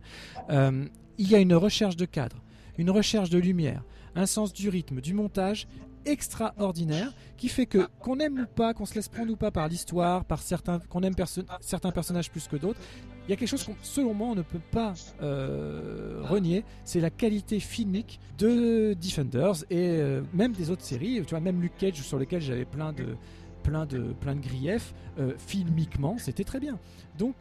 Euh, 0.49 0.85
il 1.17 1.29
y 1.29 1.35
a 1.35 1.39
une 1.39 1.53
recherche 1.53 1.95
de 1.95 2.05
cadre, 2.05 2.37
une 2.77 2.89
recherche 2.89 3.29
de 3.29 3.37
lumière, 3.37 3.83
un 4.15 4.25
sens 4.25 4.53
du 4.53 4.69
rythme, 4.69 5.01
du 5.01 5.13
montage 5.13 5.67
extraordinaire 6.05 7.13
qui 7.37 7.47
fait 7.47 7.67
que 7.67 7.87
qu'on 7.99 8.19
aime 8.19 8.39
ou 8.39 8.45
pas, 8.47 8.73
qu'on 8.73 8.87
se 8.87 8.95
laisse 8.95 9.07
prendre 9.07 9.31
ou 9.31 9.35
pas 9.35 9.51
par 9.51 9.67
l'histoire, 9.67 10.25
par 10.25 10.41
certains 10.41 10.79
qu'on 10.79 11.03
aime 11.03 11.13
certains 11.61 11.91
personnages 11.91 12.31
plus 12.31 12.47
que 12.47 12.55
d'autres, 12.55 12.79
il 13.27 13.29
y 13.29 13.33
a 13.33 13.35
quelque 13.35 13.49
chose 13.49 13.63
qu'on 13.63 13.75
selon 13.83 14.15
moi 14.15 14.29
on 14.29 14.35
ne 14.35 14.41
peut 14.41 14.61
pas 14.71 14.93
euh, 15.21 16.21
renier, 16.23 16.65
c'est 16.83 17.01
la 17.01 17.11
qualité 17.11 17.59
filmique 17.59 18.19
de 18.39 18.95
Defenders 18.99 19.63
et 19.69 19.89
euh, 19.89 20.21
même 20.33 20.53
des 20.53 20.71
autres 20.71 20.83
séries, 20.83 21.21
tu 21.23 21.29
vois 21.29 21.39
même 21.39 21.61
Luke 21.61 21.77
Cage 21.77 22.01
sur 22.01 22.17
lequel 22.17 22.41
j'avais 22.41 22.65
plein 22.65 22.93
de 22.93 23.15
plein 23.61 23.85
de 23.85 24.13
plein 24.19 24.33
de 24.33 24.41
griefs 24.41 24.95
filmiquement, 25.37 26.17
c'était 26.17 26.43
très 26.43 26.59
bien. 26.59 26.79
Donc 27.19 27.35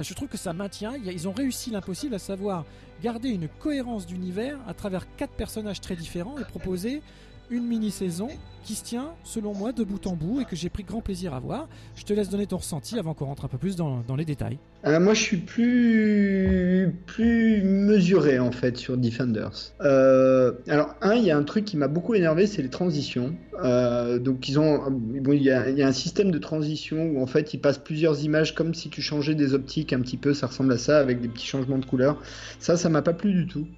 je 0.00 0.14
trouve 0.14 0.28
que 0.28 0.36
ça 0.36 0.52
maintient, 0.52 0.94
ils 0.96 1.28
ont 1.28 1.32
réussi 1.32 1.70
l'impossible 1.70 2.14
à 2.14 2.18
savoir 2.18 2.64
garder 3.02 3.30
une 3.30 3.48
cohérence 3.48 4.06
d'univers 4.06 4.58
à 4.68 4.74
travers 4.74 5.06
quatre 5.16 5.32
personnages 5.32 5.80
très 5.80 5.96
différents 5.96 6.38
et 6.38 6.44
proposer 6.44 7.02
une 7.50 7.66
mini-saison 7.66 8.28
qui 8.66 8.74
se 8.74 8.82
tient, 8.82 9.10
selon 9.22 9.54
moi, 9.54 9.72
de 9.72 9.84
bout 9.84 10.04
en 10.08 10.16
bout 10.16 10.40
et 10.40 10.44
que 10.44 10.56
j'ai 10.56 10.68
pris 10.68 10.82
grand 10.82 11.00
plaisir 11.00 11.32
à 11.32 11.38
voir. 11.38 11.68
Je 11.94 12.04
te 12.04 12.12
laisse 12.12 12.28
donner 12.28 12.48
ton 12.48 12.56
ressenti 12.56 12.98
avant 12.98 13.14
qu'on 13.14 13.26
rentre 13.26 13.44
un 13.44 13.48
peu 13.48 13.58
plus 13.58 13.76
dans, 13.76 14.02
les 14.16 14.24
détails. 14.24 14.58
Euh, 14.84 14.98
moi, 14.98 15.14
je 15.14 15.22
suis 15.22 15.36
plus, 15.36 16.92
plus 17.06 17.62
mesuré 17.62 18.40
en 18.40 18.50
fait 18.50 18.76
sur 18.76 18.96
Defenders. 18.96 19.72
Euh, 19.82 20.52
alors, 20.66 20.96
un, 21.00 21.14
il 21.14 21.24
y 21.24 21.30
a 21.30 21.36
un 21.36 21.44
truc 21.44 21.64
qui 21.64 21.76
m'a 21.76 21.86
beaucoup 21.86 22.14
énervé, 22.14 22.48
c'est 22.48 22.60
les 22.60 22.68
transitions. 22.68 23.36
Euh, 23.62 24.18
donc, 24.18 24.48
ils 24.48 24.58
ont, 24.58 24.90
bon, 24.90 25.32
il 25.32 25.42
y, 25.42 25.50
a, 25.50 25.70
il 25.70 25.78
y 25.78 25.82
a 25.82 25.86
un 25.86 25.92
système 25.92 26.32
de 26.32 26.38
transition 26.38 27.06
où 27.06 27.22
en 27.22 27.26
fait, 27.26 27.54
ils 27.54 27.60
passent 27.60 27.78
plusieurs 27.78 28.24
images 28.24 28.56
comme 28.56 28.74
si 28.74 28.90
tu 28.90 29.00
changeais 29.00 29.36
des 29.36 29.54
optiques 29.54 29.92
un 29.92 30.00
petit 30.00 30.16
peu. 30.16 30.34
Ça 30.34 30.48
ressemble 30.48 30.72
à 30.72 30.78
ça 30.78 30.98
avec 30.98 31.20
des 31.20 31.28
petits 31.28 31.46
changements 31.46 31.78
de 31.78 31.86
couleur. 31.86 32.20
Ça, 32.58 32.76
ça 32.76 32.88
m'a 32.88 33.02
pas 33.02 33.12
plu 33.12 33.32
du 33.32 33.46
tout. 33.46 33.68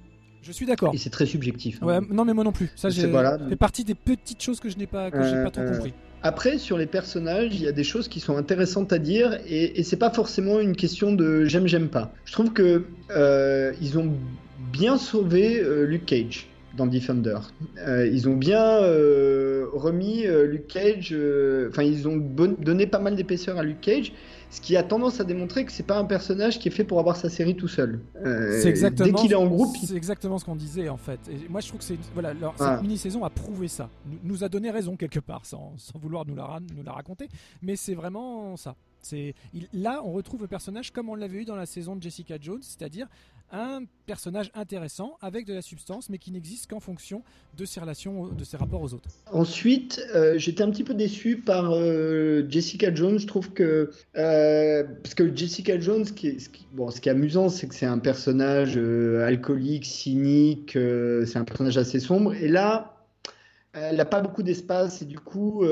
Je 0.41 0.51
suis 0.51 0.65
d'accord. 0.65 0.93
Et 0.93 0.97
c'est 0.97 1.09
très 1.09 1.25
subjectif. 1.25 1.79
hein. 1.81 1.85
Ouais, 1.85 1.99
non 2.09 2.25
mais 2.25 2.33
moi 2.33 2.43
non 2.43 2.51
plus. 2.51 2.69
Ça, 2.75 2.89
C'est- 2.89 3.01
j'ai 3.01 3.07
voilà. 3.07 3.37
fait 3.49 3.55
partie 3.55 3.83
des 3.83 3.95
petites 3.95 4.41
choses 4.41 4.59
que 4.59 4.69
je 4.69 4.77
n'ai 4.77 4.87
pas, 4.87 5.11
que 5.11 5.17
Euh, 5.17 5.43
pas 5.43 5.51
trop 5.51 5.61
euh, 5.63 5.71
compris. 5.73 5.93
Après, 6.21 6.57
sur 6.57 6.77
les 6.77 6.85
personnages, 6.85 7.55
il 7.55 7.61
y 7.61 7.67
a 7.67 7.71
des 7.71 7.83
choses 7.83 8.07
qui 8.09 8.19
sont 8.19 8.35
intéressantes 8.37 8.91
à 8.91 8.99
dire 8.99 9.39
et, 9.47 9.79
et 9.79 9.83
c'est 9.83 9.95
pas 9.97 10.09
forcément 10.11 10.59
une 10.59 10.75
question 10.75 11.13
de 11.13 11.45
j'aime, 11.45 11.67
j'aime 11.67 11.87
pas. 11.89 12.13
Je 12.25 12.33
trouve 12.33 12.51
que 12.51 12.83
euh, 13.11 13.71
ils 13.81 13.97
ont 13.97 14.11
bien 14.73 14.97
sauvé 14.97 15.59
euh, 15.61 15.85
Luke 15.85 16.05
Cage 16.05 16.47
dans 16.77 16.87
Defender. 16.87 17.37
Euh, 17.79 18.05
ils 18.07 18.27
ont 18.29 18.35
bien 18.35 18.63
euh, 18.81 19.65
remis 19.73 20.25
euh, 20.27 20.45
Luke 20.45 20.67
Cage, 20.67 21.15
enfin 21.69 21.83
ils 21.83 22.07
ont 22.07 22.17
donné 22.17 22.85
pas 22.85 22.99
mal 22.99 23.15
d'épaisseur 23.15 23.57
à 23.57 23.63
Luke 23.63 23.81
Cage, 23.81 24.11
ce 24.51 24.61
qui 24.61 24.75
a 24.75 24.83
tendance 24.83 25.19
à 25.19 25.23
démontrer 25.23 25.63
que 25.65 25.71
c'est 25.71 25.83
pas 25.85 25.97
un 25.99 26.05
personnage 26.05 26.57
qui 26.59 26.67
est 26.69 26.71
fait 26.71 26.83
pour 26.83 26.99
avoir 26.99 27.15
sa 27.15 27.29
série 27.29 27.55
tout 27.55 27.67
seul. 27.67 27.99
Euh, 28.25 28.59
C'est 28.61 28.69
exactement. 28.69 29.07
Dès 29.07 29.13
qu'il 29.13 29.31
est 29.31 29.35
en 29.35 29.45
groupe, 29.47 29.75
il 29.81 29.87
C'est 29.87 29.95
exactement 29.95 30.37
ce 30.39 30.45
qu'on 30.45 30.55
disait 30.55 30.89
en 30.89 30.97
fait. 30.97 31.19
Et 31.29 31.47
moi, 31.49 31.61
je 31.61 31.67
trouve 31.67 31.79
que 31.79 31.85
c'est 31.85 31.97
voilà, 32.13 32.33
leur- 32.33 32.55
Ah. 32.59 32.73
cette 32.75 32.81
mini-saison 32.81 33.23
a 33.23 33.29
prouvé 33.29 33.67
ça. 33.67 33.89
Nous, 34.23 34.43
a 34.43 34.49
donné 34.49 34.71
raison 34.71 34.95
quelque 34.95 35.19
part, 35.19 35.45
sans, 35.45 35.73
sans 35.77 35.99
vouloir 35.99 36.25
nous 36.25 36.35
la, 36.35 36.59
nous 36.75 36.83
la 36.83 36.91
raconter. 36.93 37.29
Mais 37.61 37.75
c'est 37.75 37.93
vraiment 37.95 38.57
ça. 38.57 38.75
C'est 39.01 39.33
il- 39.53 39.69
là, 39.71 40.01
on 40.03 40.11
retrouve 40.11 40.41
le 40.41 40.47
personnage 40.47 40.91
comme 40.91 41.09
on 41.09 41.15
l'avait 41.15 41.41
eu 41.41 41.45
dans 41.45 41.55
la 41.55 41.65
saison 41.65 41.95
de 41.95 42.01
Jessica 42.01 42.35
Jones, 42.41 42.59
c'est-à-dire 42.61 43.07
un 43.51 43.83
personnage 44.05 44.51
intéressant 44.55 45.17
avec 45.21 45.45
de 45.45 45.53
la 45.53 45.61
substance, 45.61 46.09
mais 46.09 46.17
qui 46.17 46.31
n'existe 46.31 46.69
qu'en 46.69 46.79
fonction 46.79 47.23
de 47.57 47.65
ses 47.65 47.79
relations, 47.79 48.27
de 48.27 48.43
ses 48.43 48.57
rapports 48.57 48.81
aux 48.81 48.93
autres. 48.93 49.09
Ensuite, 49.31 50.01
euh, 50.15 50.37
j'étais 50.37 50.63
un 50.63 50.69
petit 50.69 50.83
peu 50.83 50.93
déçu 50.93 51.37
par 51.37 51.71
euh, 51.73 52.45
Jessica 52.49 52.93
Jones. 52.93 53.19
Je 53.19 53.27
trouve 53.27 53.51
que 53.51 53.91
euh, 54.17 54.83
parce 55.03 55.15
que 55.15 55.35
Jessica 55.35 55.79
Jones, 55.79 56.05
ce 56.05 56.13
qui 56.13 56.27
est, 56.27 56.51
bon, 56.73 56.89
ce 56.91 57.01
qui 57.01 57.09
est 57.09 57.11
amusant, 57.11 57.49
c'est 57.49 57.67
que 57.67 57.75
c'est 57.75 57.85
un 57.85 57.99
personnage 57.99 58.73
euh, 58.77 59.25
alcoolique, 59.25 59.85
cynique. 59.85 60.75
euh, 60.75 61.25
c'est 61.25 61.37
un 61.39 61.43
personnage 61.45 61.77
assez 61.77 61.99
sombre. 61.99 62.33
Et 62.35 62.47
là, 62.47 62.95
elle 63.73 63.97
n'a 63.97 64.05
pas 64.05 64.21
beaucoup 64.21 64.41
d'espace 64.41 65.03
et 65.03 65.05
du 65.05 65.19
coup, 65.19 65.63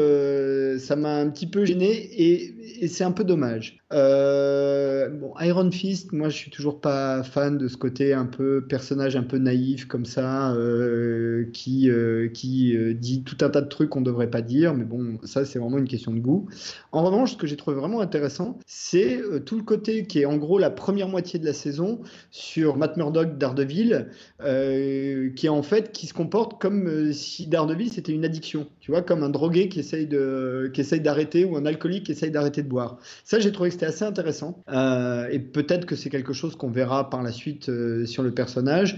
ça 0.78 0.96
m'a 0.96 1.16
un 1.16 1.30
petit 1.32 1.48
peu 1.48 1.66
gêné 1.66 1.90
et 1.90 2.88
c'est 2.88 3.04
un 3.04 3.12
peu 3.12 3.24
dommage. 3.24 3.80
Euh, 3.94 5.10
Iron 5.40 5.72
Fist, 5.72 6.12
moi, 6.12 6.28
je 6.28 6.36
suis 6.36 6.52
toujours 6.52 6.82
pas 6.82 7.24
fan 7.24 7.58
de 7.58 7.70
ce 7.70 7.78
côté 7.78 8.14
un 8.14 8.26
peu 8.26 8.66
personnage 8.68 9.16
un 9.16 9.24
peu 9.24 9.38
naïf 9.38 9.86
comme 9.86 10.06
ça, 10.06 10.52
euh, 10.54 11.50
qui 11.54 11.90
euh, 11.90 12.28
qui 12.28 12.76
dit 12.96 13.24
tout 13.24 13.38
un 13.46 13.50
tas 13.50 13.62
de 13.62 13.70
trucs 13.70 13.90
qu'on 13.90 14.02
devrait 14.02 14.30
pas 14.30 14.42
dire. 14.42 14.74
Mais 14.74 14.84
bon, 14.84 15.20
ça, 15.24 15.46
c'est 15.46 15.60
vraiment 15.60 15.78
une 15.78 15.88
question 15.88 16.12
de 16.12 16.20
goût. 16.20 16.48
En 16.92 17.04
revanche, 17.04 17.34
ce 17.34 17.38
que 17.38 17.48
j'ai 17.48 17.56
trouvé 17.56 17.78
vraiment 17.78 18.02
intéressant, 18.02 18.60
c'est 18.66 19.22
tout 19.46 19.56
le 19.56 19.64
côté 19.64 20.06
qui 20.06 20.20
est 20.20 20.26
en 20.26 20.38
gros 20.38 20.58
la 20.58 20.70
première 20.70 21.08
moitié 21.08 21.40
de 21.40 21.46
la 21.46 21.54
saison 21.54 22.02
sur 22.32 22.76
Matt 22.76 22.98
Murdock 22.98 23.38
Daredevil, 23.38 24.08
euh, 24.42 25.30
qui 25.32 25.46
est 25.46 25.50
en 25.50 25.64
fait 25.64 25.92
qui 25.94 26.08
se 26.08 26.14
comporte 26.14 26.60
comme 26.60 27.14
si 27.14 27.48
Daredevil 27.48 27.90
c'était 27.90 28.12
une 28.12 28.26
addiction. 28.26 28.68
Tu 28.82 28.92
vois, 28.92 29.02
comme 29.02 29.24
un 29.24 29.30
drogué 29.30 29.70
qui 29.70 29.80
essaye 29.80 30.08
d'arrêter 30.08 31.46
ou 31.46 31.56
un 31.56 31.66
alcoolique 31.66 32.06
qui 32.06 32.12
essaye 32.12 32.32
d'arrêter 32.32 32.64
de 32.64 32.70
boire. 32.70 33.00
Ça, 33.24 33.40
j'ai 33.40 33.52
trouvé 33.52 33.70
c'était 33.78 33.86
assez 33.86 34.06
intéressant. 34.06 34.64
Euh, 34.70 35.28
et 35.30 35.38
peut-être 35.38 35.86
que 35.86 35.96
c'est 35.96 36.10
quelque 36.10 36.34
chose 36.34 36.56
qu'on 36.56 36.72
verra 36.72 37.12
par 37.12 37.22
la 37.22 37.32
suite 37.32 37.70
euh, 37.70 38.08
sur 38.08 38.24
le 38.24 38.34
personnage. 38.34 38.98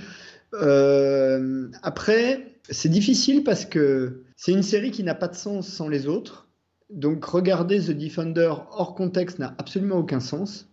Euh, 0.53 1.67
après, 1.83 2.55
c'est 2.69 2.87
difficile 2.87 3.43
parce 3.43 3.65
que 3.65 4.23
c'est 4.37 4.53
une 4.53 4.63
série 4.63 4.91
qui 4.91 5.03
n'a 5.03 5.15
pas 5.15 5.27
de 5.27 5.35
sens 5.35 5.67
sans 5.67 5.89
les 5.89 6.07
autres. 6.07 6.47
Donc 6.89 7.25
regarder 7.25 7.79
The 7.81 7.91
Defender 7.91 8.53
hors 8.71 8.95
contexte 8.95 9.37
n'a 9.37 9.53
absolument 9.57 9.97
aucun 9.97 10.21
sens. 10.21 10.69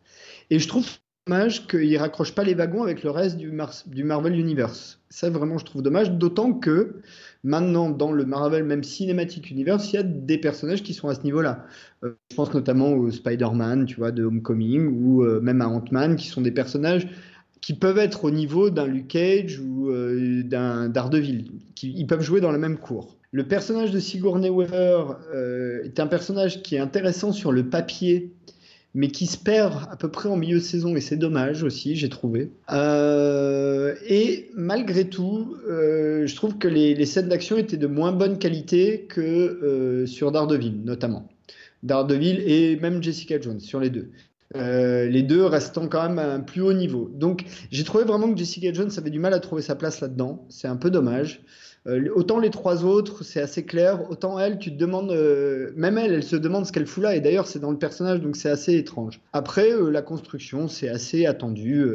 Et 0.50 0.60
je 0.60 0.68
trouve 0.68 0.86
dommage 1.26 1.66
qu'il 1.66 1.96
raccroche 1.98 2.32
pas 2.32 2.44
les 2.44 2.54
wagons 2.54 2.84
avec 2.84 3.02
le 3.02 3.10
reste 3.10 3.36
du, 3.36 3.50
Mar- 3.50 3.82
du 3.86 4.04
Marvel 4.04 4.38
Universe. 4.38 5.00
Ça 5.10 5.28
vraiment 5.28 5.58
je 5.58 5.64
trouve 5.64 5.82
dommage, 5.82 6.12
d'autant 6.12 6.52
que 6.52 7.00
maintenant 7.42 7.90
dans 7.90 8.12
le 8.12 8.24
Marvel 8.24 8.62
même 8.62 8.84
Cinematic 8.84 9.50
Universe, 9.50 9.92
il 9.92 9.96
y 9.96 9.98
a 9.98 10.04
des 10.04 10.38
personnages 10.38 10.84
qui 10.84 10.94
sont 10.94 11.08
à 11.08 11.16
ce 11.16 11.22
niveau-là. 11.22 11.64
Euh, 12.04 12.16
je 12.30 12.36
pense 12.36 12.54
notamment 12.54 12.92
au 12.92 13.10
Spider-Man, 13.10 13.86
tu 13.86 13.96
vois, 13.96 14.12
de 14.12 14.24
Homecoming, 14.24 14.86
ou 14.86 15.24
euh, 15.24 15.40
même 15.40 15.62
à 15.62 15.68
Ant-Man, 15.68 16.14
qui 16.14 16.28
sont 16.28 16.42
des 16.42 16.52
personnages 16.52 17.08
qui 17.60 17.74
peuvent 17.74 17.98
être 17.98 18.24
au 18.24 18.30
niveau 18.30 18.70
d'un 18.70 18.86
Luke 18.86 19.08
Cage 19.08 19.58
ou 19.58 19.90
euh, 19.90 20.44
d'un 20.44 20.88
Daredevil. 20.88 21.50
Qui, 21.74 21.92
ils 21.96 22.06
peuvent 22.06 22.22
jouer 22.22 22.40
dans 22.40 22.52
la 22.52 22.58
même 22.58 22.78
cour. 22.78 23.16
Le 23.32 23.48
personnage 23.48 23.90
de 23.90 23.98
Sigourney 23.98 24.48
Weaver 24.48 25.16
est 25.84 25.98
un 25.98 26.06
personnage 26.06 26.62
qui 26.62 26.76
est 26.76 26.78
intéressant 26.78 27.32
sur 27.32 27.52
le 27.52 27.68
papier, 27.68 28.32
mais 28.96 29.08
qui 29.08 29.26
se 29.26 29.36
perd 29.36 29.74
à 29.90 29.96
peu 29.96 30.08
près 30.08 30.30
en 30.30 30.36
milieu 30.36 30.56
de 30.56 30.62
saison, 30.62 30.96
et 30.96 31.02
c'est 31.02 31.18
dommage 31.18 31.62
aussi, 31.62 31.96
j'ai 31.96 32.08
trouvé. 32.08 32.50
Euh, 32.72 33.94
et 34.08 34.48
malgré 34.54 35.10
tout, 35.10 35.54
euh, 35.68 36.26
je 36.26 36.34
trouve 36.34 36.56
que 36.56 36.66
les, 36.66 36.94
les 36.94 37.04
scènes 37.04 37.28
d'action 37.28 37.58
étaient 37.58 37.76
de 37.76 37.86
moins 37.86 38.12
bonne 38.12 38.38
qualité 38.38 39.02
que 39.06 39.20
euh, 39.20 40.06
sur 40.06 40.32
Daredevil, 40.32 40.80
notamment. 40.82 41.28
Daredevil 41.82 42.40
et 42.46 42.76
même 42.76 43.02
Jessica 43.02 43.38
Jones, 43.38 43.60
sur 43.60 43.80
les 43.80 43.90
deux. 43.90 44.10
Les 44.54 45.22
deux 45.22 45.44
restant 45.44 45.88
quand 45.88 46.08
même 46.08 46.18
à 46.18 46.32
un 46.32 46.40
plus 46.40 46.62
haut 46.62 46.72
niveau. 46.72 47.10
Donc 47.12 47.44
j'ai 47.70 47.84
trouvé 47.84 48.04
vraiment 48.04 48.32
que 48.32 48.38
Jessica 48.38 48.72
Jones 48.72 48.90
avait 48.96 49.10
du 49.10 49.18
mal 49.18 49.34
à 49.34 49.40
trouver 49.40 49.60
sa 49.60 49.74
place 49.74 50.00
là-dedans. 50.00 50.46
C'est 50.48 50.68
un 50.68 50.76
peu 50.76 50.88
dommage. 50.88 51.42
Euh, 51.86 52.08
autant 52.14 52.38
les 52.38 52.50
trois 52.50 52.84
autres, 52.84 53.22
c'est 53.24 53.40
assez 53.40 53.64
clair. 53.64 54.10
Autant 54.10 54.38
elle, 54.40 54.58
tu 54.58 54.72
te 54.72 54.76
demandes, 54.76 55.12
euh, 55.12 55.70
même 55.76 55.98
elle, 55.98 56.12
elle 56.12 56.22
se 56.22 56.36
demande 56.36 56.66
ce 56.66 56.72
qu'elle 56.72 56.86
fout 56.86 57.02
là. 57.02 57.14
Et 57.14 57.20
d'ailleurs, 57.20 57.46
c'est 57.46 57.60
dans 57.60 57.70
le 57.70 57.78
personnage, 57.78 58.20
donc 58.20 58.36
c'est 58.36 58.50
assez 58.50 58.74
étrange. 58.74 59.20
Après, 59.32 59.70
euh, 59.70 59.90
la 59.90 60.02
construction, 60.02 60.68
c'est 60.68 60.88
assez 60.88 61.26
attendu. 61.26 61.86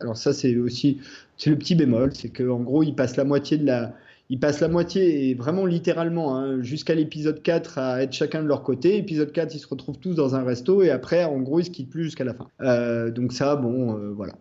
Alors 0.00 0.16
ça, 0.16 0.32
c'est 0.32 0.56
aussi, 0.56 0.98
c'est 1.36 1.50
le 1.50 1.56
petit 1.56 1.74
bémol, 1.74 2.12
c'est 2.14 2.28
qu'en 2.28 2.60
gros, 2.60 2.82
il 2.82 2.94
passe 2.94 3.16
la 3.16 3.24
moitié 3.24 3.56
de 3.56 3.64
la, 3.64 3.94
il 4.28 4.38
passe 4.38 4.60
la 4.60 4.68
moitié, 4.68 5.30
et 5.30 5.34
vraiment 5.34 5.64
littéralement, 5.64 6.36
hein, 6.36 6.62
jusqu'à 6.62 6.94
l'épisode 6.94 7.42
4 7.42 7.78
à 7.78 8.02
être 8.02 8.12
chacun 8.12 8.42
de 8.42 8.48
leur 8.48 8.62
côté. 8.62 8.98
Épisode 8.98 9.32
4, 9.32 9.54
ils 9.54 9.58
se 9.58 9.66
retrouvent 9.66 9.98
tous 9.98 10.14
dans 10.14 10.34
un 10.34 10.44
resto, 10.44 10.82
et 10.82 10.90
après, 10.90 11.24
en 11.24 11.38
gros, 11.38 11.60
ils 11.60 11.64
se 11.64 11.70
quittent 11.70 11.90
plus 11.90 12.04
jusqu'à 12.04 12.24
la 12.24 12.34
fin. 12.34 13.10
Donc 13.10 13.32
ça, 13.32 13.56
bon, 13.56 14.12
voilà. 14.14 14.34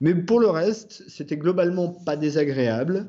Mais 0.00 0.14
pour 0.14 0.40
le 0.40 0.48
reste, 0.48 1.04
c'était 1.08 1.36
globalement 1.36 1.88
pas 1.88 2.16
désagréable. 2.16 3.06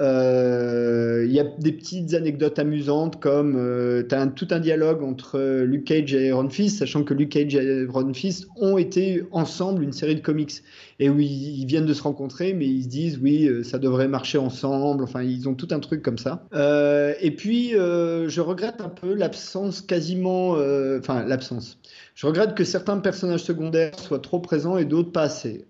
Euh, 0.00 1.24
Il 1.26 1.32
y 1.32 1.40
a 1.40 1.44
des 1.44 1.72
petites 1.72 2.14
anecdotes 2.14 2.58
amusantes 2.58 3.20
comme 3.20 3.56
euh, 3.56 4.02
tout 4.34 4.48
un 4.50 4.60
dialogue 4.60 5.02
entre 5.02 5.62
Luke 5.64 5.84
Cage 5.84 6.14
et 6.14 6.28
Iron 6.28 6.48
Fist, 6.48 6.78
sachant 6.78 7.02
que 7.02 7.14
Luke 7.14 7.30
Cage 7.30 7.54
et 7.56 7.82
Iron 7.82 8.14
Fist 8.14 8.46
ont 8.56 8.78
été 8.78 9.24
ensemble 9.32 9.82
une 9.82 9.92
série 9.92 10.14
de 10.14 10.20
comics. 10.20 10.62
Et 11.00 11.08
oui, 11.08 11.26
ils 11.26 11.66
viennent 11.66 11.86
de 11.86 11.94
se 11.94 12.02
rencontrer, 12.02 12.54
mais 12.54 12.66
ils 12.66 12.82
se 12.82 12.88
disent 12.88 13.20
oui, 13.22 13.46
euh, 13.46 13.62
ça 13.62 13.78
devrait 13.78 14.08
marcher 14.08 14.36
ensemble. 14.36 15.04
Enfin, 15.04 15.22
ils 15.22 15.48
ont 15.48 15.54
tout 15.54 15.68
un 15.70 15.78
truc 15.78 16.02
comme 16.02 16.18
ça. 16.18 16.44
Euh, 16.54 17.14
et 17.20 17.30
puis, 17.30 17.76
euh, 17.76 18.28
je 18.28 18.40
regrette 18.40 18.80
un 18.80 18.88
peu 18.88 19.14
l'absence 19.14 19.80
quasiment. 19.80 20.56
Enfin, 20.98 21.24
l'absence. 21.24 21.78
Je 22.14 22.26
regrette 22.26 22.56
que 22.56 22.64
certains 22.64 22.98
personnages 22.98 23.44
secondaires 23.44 23.96
soient 23.96 24.18
trop 24.18 24.40
présents 24.40 24.76
et 24.76 24.84
d'autres 24.84 25.12
pas 25.12 25.22
assez. 25.22 25.66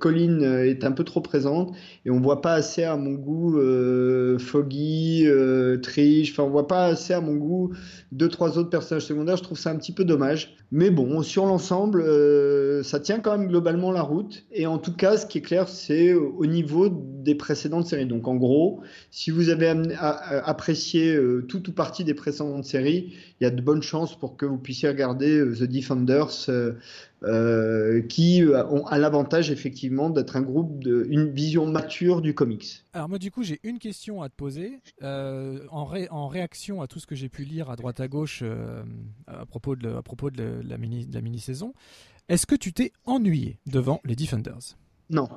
Colin 0.00 0.40
est 0.64 0.84
un 0.84 0.90
peu 0.90 1.04
trop 1.04 1.20
présente 1.20 1.72
et 2.04 2.10
on 2.10 2.20
voit 2.20 2.40
pas 2.40 2.54
assez 2.54 2.82
à 2.82 2.96
mon 2.96 3.12
goût 3.12 3.60
Foggy, 4.38 5.28
Trish, 5.80 6.32
enfin 6.32 6.42
on 6.42 6.50
voit 6.50 6.66
pas 6.66 6.86
assez 6.86 7.12
à 7.12 7.20
mon 7.20 7.36
goût 7.36 7.72
deux 8.10 8.28
trois 8.28 8.58
autres 8.58 8.70
personnages 8.70 9.04
secondaires. 9.04 9.36
Je 9.36 9.44
trouve 9.44 9.58
ça 9.58 9.70
un 9.70 9.76
petit 9.76 9.92
peu 9.92 10.04
dommage. 10.04 10.56
Mais 10.72 10.90
bon, 10.90 11.22
sur 11.22 11.46
l'ensemble, 11.46 12.04
ça 12.82 12.98
tient 12.98 13.20
quand 13.20 13.38
même 13.38 13.46
globalement 13.46 13.92
la 13.92 14.02
route. 14.02 14.47
Et 14.50 14.66
en 14.66 14.78
tout 14.78 14.94
cas, 14.94 15.18
ce 15.18 15.26
qui 15.26 15.38
est 15.38 15.42
clair, 15.42 15.68
c'est 15.68 16.14
au 16.14 16.46
niveau 16.46 16.88
des 16.88 17.34
précédentes 17.34 17.86
séries. 17.86 18.06
Donc 18.06 18.26
en 18.28 18.34
gros, 18.36 18.82
si 19.10 19.30
vous 19.30 19.50
avez 19.50 19.68
apprécié 19.68 21.14
euh, 21.14 21.44
tout 21.46 21.68
ou 21.68 21.72
partie 21.72 22.02
des 22.02 22.14
précédentes 22.14 22.64
séries, 22.64 23.12
il 23.40 23.44
y 23.44 23.46
a 23.46 23.50
de 23.50 23.60
bonnes 23.60 23.82
chances 23.82 24.18
pour 24.18 24.38
que 24.38 24.46
vous 24.46 24.56
puissiez 24.56 24.88
regarder 24.88 25.38
euh, 25.38 25.54
The 25.54 25.64
Defenders, 25.64 26.48
euh, 27.24 28.00
qui 28.08 28.42
ont 28.70 28.86
à 28.86 28.96
l'avantage 28.96 29.50
effectivement 29.50 30.08
d'être 30.08 30.36
un 30.36 30.42
groupe 30.42 30.82
de 30.82 31.06
une 31.10 31.30
vision 31.30 31.66
mature 31.66 32.22
du 32.22 32.32
comics. 32.32 32.84
Alors 32.94 33.08
moi 33.08 33.18
du 33.18 33.30
coup 33.30 33.42
j'ai 33.42 33.58
une 33.64 33.78
question 33.78 34.22
à 34.22 34.28
te 34.28 34.34
poser 34.36 34.78
en, 35.02 35.84
ré- 35.84 36.08
en 36.10 36.28
réaction 36.28 36.80
à 36.80 36.86
tout 36.86 37.00
ce 37.00 37.06
que 37.06 37.16
j'ai 37.16 37.28
pu 37.28 37.42
lire 37.42 37.70
à 37.70 37.76
droite 37.76 37.98
à 37.98 38.06
gauche 38.06 38.44
à 39.26 39.46
propos 39.46 39.74
de 39.74 40.60
la 40.64 40.78
mini 40.78 41.38
saison. 41.40 41.74
Est-ce 42.28 42.46
que 42.46 42.54
tu 42.54 42.72
t'es 42.72 42.92
ennuyé 43.04 43.58
devant 43.66 44.00
les 44.04 44.16
Defenders? 44.16 44.76
Non. 45.10 45.28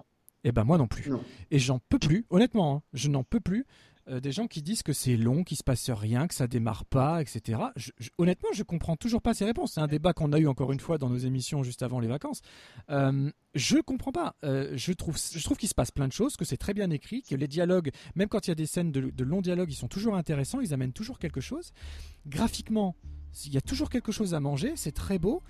Eh 0.43 0.51
ben 0.51 0.63
moi 0.63 0.77
non 0.77 0.87
plus. 0.87 1.09
Non. 1.09 1.23
Et 1.51 1.59
j'en 1.59 1.79
peux 1.89 1.99
plus, 1.99 2.25
honnêtement, 2.29 2.75
hein, 2.77 2.81
je 2.93 3.09
n'en 3.09 3.23
peux 3.23 3.39
plus. 3.39 3.65
euh, 4.09 4.19
des 4.19 4.31
gens 4.31 4.47
qui 4.47 4.63
disent 4.63 4.81
que 4.81 4.93
c'est 4.93 5.15
long, 5.15 5.43
qu'il 5.43 5.55
se 5.55 5.63
passe 5.63 5.91
rien, 5.91 6.27
que 6.27 6.33
ça 6.33 6.47
démarre 6.47 6.85
pas, 6.85 7.21
etc. 7.21 7.59
Je- 7.75 7.91
je- 7.99 8.09
honnêtement, 8.17 8.49
je 8.51 8.63
comprends 8.63 8.95
toujours 8.95 9.21
pas 9.21 9.35
ces 9.35 9.45
réponses. 9.45 9.73
C'est 9.73 9.79
un 9.79 9.85
débat 9.87 10.11
qu'on 10.11 10.33
a 10.33 10.39
eu 10.39 10.47
encore 10.47 10.71
une 10.71 10.79
fois 10.79 10.97
dans 10.97 11.07
nos 11.07 11.19
émissions 11.19 11.61
juste 11.61 11.83
avant 11.83 11.99
les 11.99 12.07
vacances. 12.07 12.41
Euh, 12.89 13.29
je 13.53 13.77
comprends 13.77 14.11
pas. 14.11 14.35
Euh, 14.43 14.73
je 14.75 14.91
trouve, 14.93 15.17
je 15.19 15.41
trouve 15.43 15.55
qu'il 15.55 15.69
se 15.69 15.75
passe 15.75 15.91
plein 15.91 16.07
de 16.07 16.13
choses, 16.13 16.35
que 16.35 16.45
c'est 16.45 16.57
très 16.57 16.73
bien 16.73 16.89
écrit, 16.89 17.21
que 17.21 17.35
les 17.35 17.47
dialogues, 17.47 17.91
même 18.15 18.27
quand 18.27 18.47
il 18.47 18.49
y 18.49 18.51
a 18.51 18.55
des 18.55 18.65
scènes 18.65 18.91
de, 18.91 19.01
de 19.11 19.23
longs 19.23 19.41
dialogues, 19.41 19.71
ils 19.71 19.75
sont 19.75 19.87
toujours 19.87 20.15
intéressants, 20.15 20.61
ils 20.61 20.73
amènent 20.73 20.93
toujours 20.93 21.19
quelque 21.19 21.39
chose. 21.39 21.71
Graphiquement, 22.25 22.95
il 23.45 23.53
y 23.53 23.57
a 23.57 23.61
toujours 23.61 23.89
quelque 23.91 24.11
chose 24.11 24.33
à 24.33 24.39
manger, 24.39 24.73
c'est 24.75 24.91
très 24.93 25.19
beau. 25.19 25.43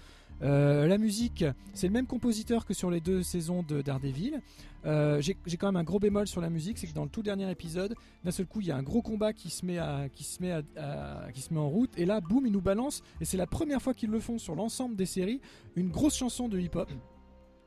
Euh, 0.44 0.88
la 0.88 0.98
musique, 0.98 1.46
c'est 1.74 1.88
le 1.88 1.94
même 1.94 2.08
compositeur 2.08 2.66
que 2.66 2.74
sur 2.74 2.90
les 2.90 3.00
deux 3.02 3.22
saisons 3.22 3.62
de 3.64 3.82
Daredevil. 3.82 4.42
Euh, 4.86 5.22
J'ai 5.22 5.36
quand 5.58 5.68
même 5.68 5.76
un 5.76 5.84
gros 5.84 6.00
bémol 6.00 6.28
sur 6.28 6.42
la 6.42 6.50
musique, 6.50 6.80
c'est 6.80 6.88
que 6.88 6.94
dans 6.94 7.04
le 7.04 7.10
tout 7.10 7.22
dernier 7.22 7.50
épisode, 7.52 7.94
d'un 8.24 8.32
seul 8.32 8.48
coup, 8.48 8.62
il 8.62 8.68
y 8.68 8.72
a 8.72 8.76
un 8.76 8.82
gros 8.82 9.04
combat 9.04 9.34
qui 9.34 9.52
se 9.52 9.64
met, 9.66 9.78
à, 9.78 10.10
qui 10.12 10.24
se 10.24 10.42
met, 10.42 10.52
à- 10.52 10.64
à- 10.78 11.32
qui 11.32 11.42
se 11.42 11.54
met 11.54 11.60
en 11.60 11.70
route, 11.70 11.92
et 11.98 12.06
là, 12.06 12.20
boum, 12.22 12.46
ils 12.48 12.52
nous 12.52 12.62
balancent, 12.62 13.04
et 13.20 13.26
c'est 13.26 13.38
la 13.38 13.46
première 13.46 13.82
fois 13.82 13.94
qu'ils 13.94 14.10
le 14.10 14.20
font 14.20 14.40
sur 14.40 14.56
l'ensemble 14.56 14.96
des 14.96 15.06
séries, 15.06 15.40
une 15.76 15.90
grosse 15.90 16.16
chanson 16.16 16.50
de 16.50 16.60
hip-hop. 16.60 16.90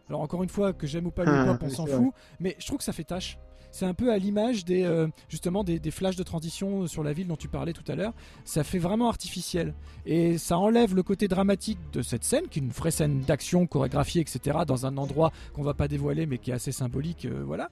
Alors 0.08 0.20
encore 0.20 0.42
une 0.42 0.48
fois, 0.48 0.72
que 0.72 0.86
j'aime 0.88 1.06
ou 1.06 1.10
pas 1.12 1.24
le 1.24 1.30
Ah, 1.32 1.44
hip-hop, 1.44 1.62
on 1.62 1.68
s'en 1.70 1.86
fout, 1.98 2.12
mais 2.40 2.56
je 2.58 2.66
trouve 2.66 2.78
que 2.78 2.84
ça 2.84 2.92
fait 2.92 3.04
tâche. 3.04 3.38
C'est 3.74 3.86
un 3.86 3.92
peu 3.94 4.12
à 4.12 4.18
l'image 4.18 4.64
des 4.64 4.84
euh, 4.84 5.08
justement 5.28 5.64
des, 5.64 5.80
flashs 5.90 6.14
de 6.14 6.22
transition 6.22 6.86
sur 6.86 7.02
la 7.02 7.12
ville 7.12 7.26
dont 7.26 7.34
tu 7.34 7.48
parlais 7.48 7.72
tout 7.72 7.82
à 7.90 7.96
l'heure. 7.96 8.12
Ça 8.44 8.62
fait 8.62 8.78
vraiment 8.78 9.08
artificiel 9.08 9.74
et 10.06 10.38
ça 10.38 10.58
enlève 10.58 10.94
le 10.94 11.02
côté 11.02 11.26
dramatique 11.26 11.80
de 11.92 12.00
cette 12.00 12.22
scène, 12.22 12.46
qui 12.48 12.60
est 12.60 12.62
une 12.62 12.70
vraie 12.70 12.92
scène 12.92 13.22
d'action 13.22 13.66
chorégraphiée, 13.66 14.20
etc. 14.20 14.58
Dans 14.64 14.86
un 14.86 14.96
endroit 14.96 15.32
qu'on 15.54 15.64
va 15.64 15.74
pas 15.74 15.88
dévoiler, 15.88 16.24
mais 16.24 16.38
qui 16.38 16.52
est 16.52 16.54
assez 16.54 16.70
symbolique, 16.70 17.24
euh, 17.24 17.42
voilà. 17.44 17.68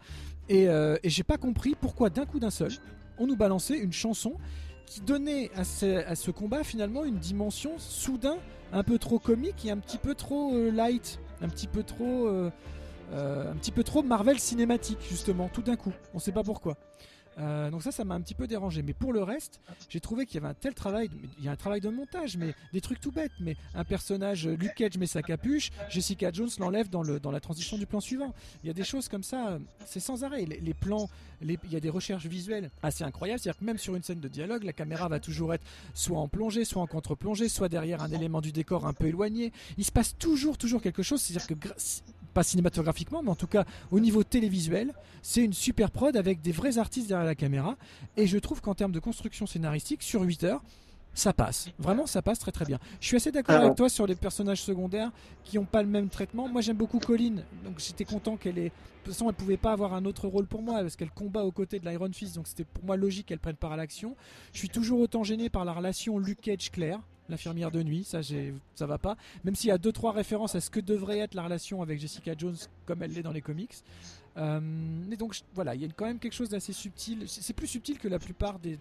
Et, 0.48 0.66
euh, 0.66 0.96
et 1.04 1.08
j'ai 1.08 1.22
pas 1.22 1.38
compris 1.38 1.76
pourquoi 1.80 2.10
d'un 2.10 2.26
coup 2.26 2.40
d'un 2.40 2.50
seul, 2.50 2.72
on 3.18 3.28
nous 3.28 3.36
balançait 3.36 3.78
une 3.78 3.92
chanson 3.92 4.32
qui 4.86 5.02
donnait 5.02 5.52
à 5.54 5.62
ce, 5.62 6.32
combat 6.32 6.64
finalement 6.64 7.04
une 7.04 7.18
dimension 7.18 7.78
soudain 7.78 8.38
un 8.72 8.82
peu 8.82 8.98
trop 8.98 9.20
comique 9.20 9.64
et 9.66 9.70
un 9.70 9.78
petit 9.78 9.98
peu 9.98 10.16
trop 10.16 10.52
euh, 10.52 10.72
light, 10.72 11.20
un 11.42 11.48
petit 11.48 11.68
peu 11.68 11.84
trop, 11.84 12.28
un 13.12 13.56
petit 13.56 13.72
peu 13.72 13.84
trop 13.84 14.02
Marvel 14.02 14.38
cinématique 14.38 14.98
justement, 15.08 15.48
tout 15.48 15.62
d'un 15.62 15.76
coup. 15.76 15.92
On 16.14 16.18
sait 16.18 16.32
pas 16.32 16.42
pourquoi. 16.42 16.76
Euh, 17.38 17.70
donc 17.70 17.82
ça, 17.82 17.92
ça 17.92 18.04
m'a 18.04 18.14
un 18.14 18.20
petit 18.20 18.34
peu 18.34 18.46
dérangé. 18.46 18.82
Mais 18.82 18.92
pour 18.92 19.12
le 19.12 19.22
reste, 19.22 19.60
j'ai 19.88 20.00
trouvé 20.00 20.26
qu'il 20.26 20.36
y 20.36 20.38
avait 20.38 20.50
un 20.50 20.54
tel 20.54 20.74
travail. 20.74 21.10
Il 21.38 21.44
y 21.44 21.48
a 21.48 21.52
un 21.52 21.56
travail 21.56 21.80
de 21.80 21.88
montage, 21.88 22.36
mais 22.36 22.54
des 22.72 22.80
trucs 22.80 23.00
tout 23.00 23.12
bêtes. 23.12 23.32
Mais 23.40 23.56
un 23.74 23.84
personnage, 23.84 24.46
euh, 24.46 24.56
Luke 24.56 24.74
Cage 24.74 24.98
met 24.98 25.06
sa 25.06 25.22
capuche, 25.22 25.70
Jessica 25.88 26.30
Jones 26.32 26.50
l'enlève 26.58 26.88
dans, 26.88 27.02
le, 27.02 27.20
dans 27.20 27.30
la 27.30 27.40
transition 27.40 27.78
du 27.78 27.86
plan 27.86 28.00
suivant. 28.00 28.34
Il 28.62 28.66
y 28.66 28.70
a 28.70 28.74
des 28.74 28.84
choses 28.84 29.08
comme 29.08 29.22
ça, 29.22 29.48
euh, 29.48 29.58
c'est 29.86 30.00
sans 30.00 30.24
arrêt. 30.24 30.44
Les, 30.44 30.74
plans, 30.74 31.08
il 31.42 31.58
y 31.70 31.76
a 31.76 31.80
des 31.80 31.90
recherches 31.90 32.26
visuelles 32.26 32.70
assez 32.82 33.04
incroyables. 33.04 33.40
C'est-à-dire 33.40 33.60
que 33.60 33.64
même 33.64 33.78
sur 33.78 33.94
une 33.94 34.02
scène 34.02 34.20
de 34.20 34.28
dialogue, 34.28 34.64
la 34.64 34.72
caméra 34.72 35.08
va 35.08 35.20
toujours 35.20 35.54
être 35.54 35.64
soit 35.94 36.18
en 36.18 36.28
plongée, 36.28 36.64
soit 36.64 36.82
en 36.82 36.86
contre-plongée, 36.86 37.48
soit 37.48 37.68
derrière 37.68 38.02
un 38.02 38.10
élément 38.10 38.40
du 38.40 38.52
décor 38.52 38.86
un 38.86 38.92
peu 38.92 39.06
éloigné. 39.06 39.52
Il 39.78 39.84
se 39.84 39.92
passe 39.92 40.16
toujours, 40.18 40.58
toujours 40.58 40.82
quelque 40.82 41.02
chose. 41.02 41.20
C'est-à-dire 41.20 41.46
que 41.46 41.68
pas 42.32 42.42
cinématographiquement, 42.42 43.22
mais 43.22 43.30
en 43.30 43.36
tout 43.36 43.46
cas 43.46 43.64
au 43.90 44.00
niveau 44.00 44.24
télévisuel, 44.24 44.92
c'est 45.22 45.44
une 45.44 45.52
super 45.52 45.90
prod 45.90 46.16
avec 46.16 46.40
des 46.40 46.52
vrais 46.52 46.78
artistes 46.78 47.08
derrière 47.08 47.26
la 47.26 47.34
caméra. 47.34 47.76
Et 48.16 48.26
je 48.26 48.38
trouve 48.38 48.60
qu'en 48.60 48.74
termes 48.74 48.92
de 48.92 49.00
construction 49.00 49.46
scénaristique, 49.46 50.02
sur 50.02 50.22
8 50.22 50.44
heures, 50.44 50.62
ça 51.14 51.32
passe. 51.32 51.68
Vraiment, 51.78 52.06
ça 52.06 52.22
passe 52.22 52.38
très 52.38 52.52
très 52.52 52.64
bien. 52.64 52.78
Je 53.00 53.06
suis 53.06 53.16
assez 53.16 53.30
d'accord 53.30 53.56
avec 53.56 53.74
toi 53.74 53.88
sur 53.88 54.06
les 54.06 54.14
personnages 54.14 54.62
secondaires 54.62 55.10
qui 55.44 55.58
n'ont 55.58 55.64
pas 55.64 55.82
le 55.82 55.88
même 55.88 56.08
traitement. 56.08 56.48
Moi, 56.48 56.62
j'aime 56.62 56.76
beaucoup 56.76 56.98
Colline, 56.98 57.44
donc 57.64 57.78
j'étais 57.78 58.04
content 58.04 58.36
qu'elle 58.36 58.58
ait. 58.58 58.70
De 58.70 59.06
toute 59.06 59.14
façon, 59.14 59.28
elle 59.28 59.34
pouvait 59.34 59.56
pas 59.56 59.72
avoir 59.72 59.94
un 59.94 60.04
autre 60.04 60.28
rôle 60.28 60.46
pour 60.46 60.62
moi 60.62 60.80
parce 60.80 60.96
qu'elle 60.96 61.10
combat 61.10 61.44
aux 61.44 61.50
côtés 61.50 61.80
de 61.80 61.88
l'Iron 61.88 62.10
Fist, 62.12 62.36
donc 62.36 62.46
c'était 62.46 62.64
pour 62.64 62.84
moi 62.84 62.96
logique 62.96 63.26
qu'elle 63.26 63.40
prenne 63.40 63.56
part 63.56 63.72
à 63.72 63.76
l'action. 63.76 64.16
Je 64.52 64.58
suis 64.58 64.68
toujours 64.68 65.00
autant 65.00 65.24
gêné 65.24 65.50
par 65.50 65.64
la 65.64 65.72
relation 65.72 66.18
Luke 66.18 66.40
Cage-Claire, 66.40 67.00
l'infirmière 67.28 67.70
de 67.70 67.82
nuit, 67.82 68.04
ça, 68.04 68.20
ça 68.74 68.86
va 68.86 68.98
pas. 68.98 69.16
Même 69.44 69.54
s'il 69.54 69.68
y 69.68 69.72
a 69.72 69.78
deux 69.78 69.92
trois 69.92 70.12
références 70.12 70.54
à 70.54 70.60
ce 70.60 70.70
que 70.70 70.80
devrait 70.80 71.18
être 71.18 71.34
la 71.34 71.42
relation 71.42 71.82
avec 71.82 72.00
Jessica 72.00 72.34
Jones 72.36 72.56
comme 72.86 73.02
elle 73.02 73.12
l'est 73.12 73.22
dans 73.22 73.32
les 73.32 73.42
comics. 73.42 73.74
Euh, 74.36 74.60
donc 75.18 75.36
voilà, 75.54 75.74
il 75.74 75.82
y 75.82 75.84
a 75.84 75.88
quand 75.94 76.06
même 76.06 76.18
quelque 76.18 76.34
chose 76.34 76.48
d'assez 76.48 76.72
subtil. 76.72 77.24
C'est 77.26 77.52
plus 77.54 77.66
subtil 77.66 77.98
que 77.98 78.08
la 78.08 78.18
plupart 78.18 78.58
des, 78.58 78.78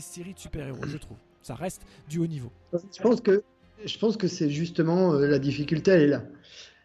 séries 0.00 0.34
de 0.34 0.38
super-héros, 0.38 0.86
je 0.86 0.96
trouve. 0.96 1.16
Ça 1.42 1.54
reste 1.54 1.82
du 2.08 2.18
haut 2.18 2.26
niveau. 2.26 2.50
Je 2.72 3.02
pense 3.02 3.20
que, 3.20 3.42
je 3.84 3.98
pense 3.98 4.16
que 4.16 4.28
c'est 4.28 4.50
justement 4.50 5.14
euh, 5.14 5.26
la 5.26 5.38
difficulté, 5.38 5.90
elle 5.92 6.02
est 6.02 6.06
là. 6.08 6.24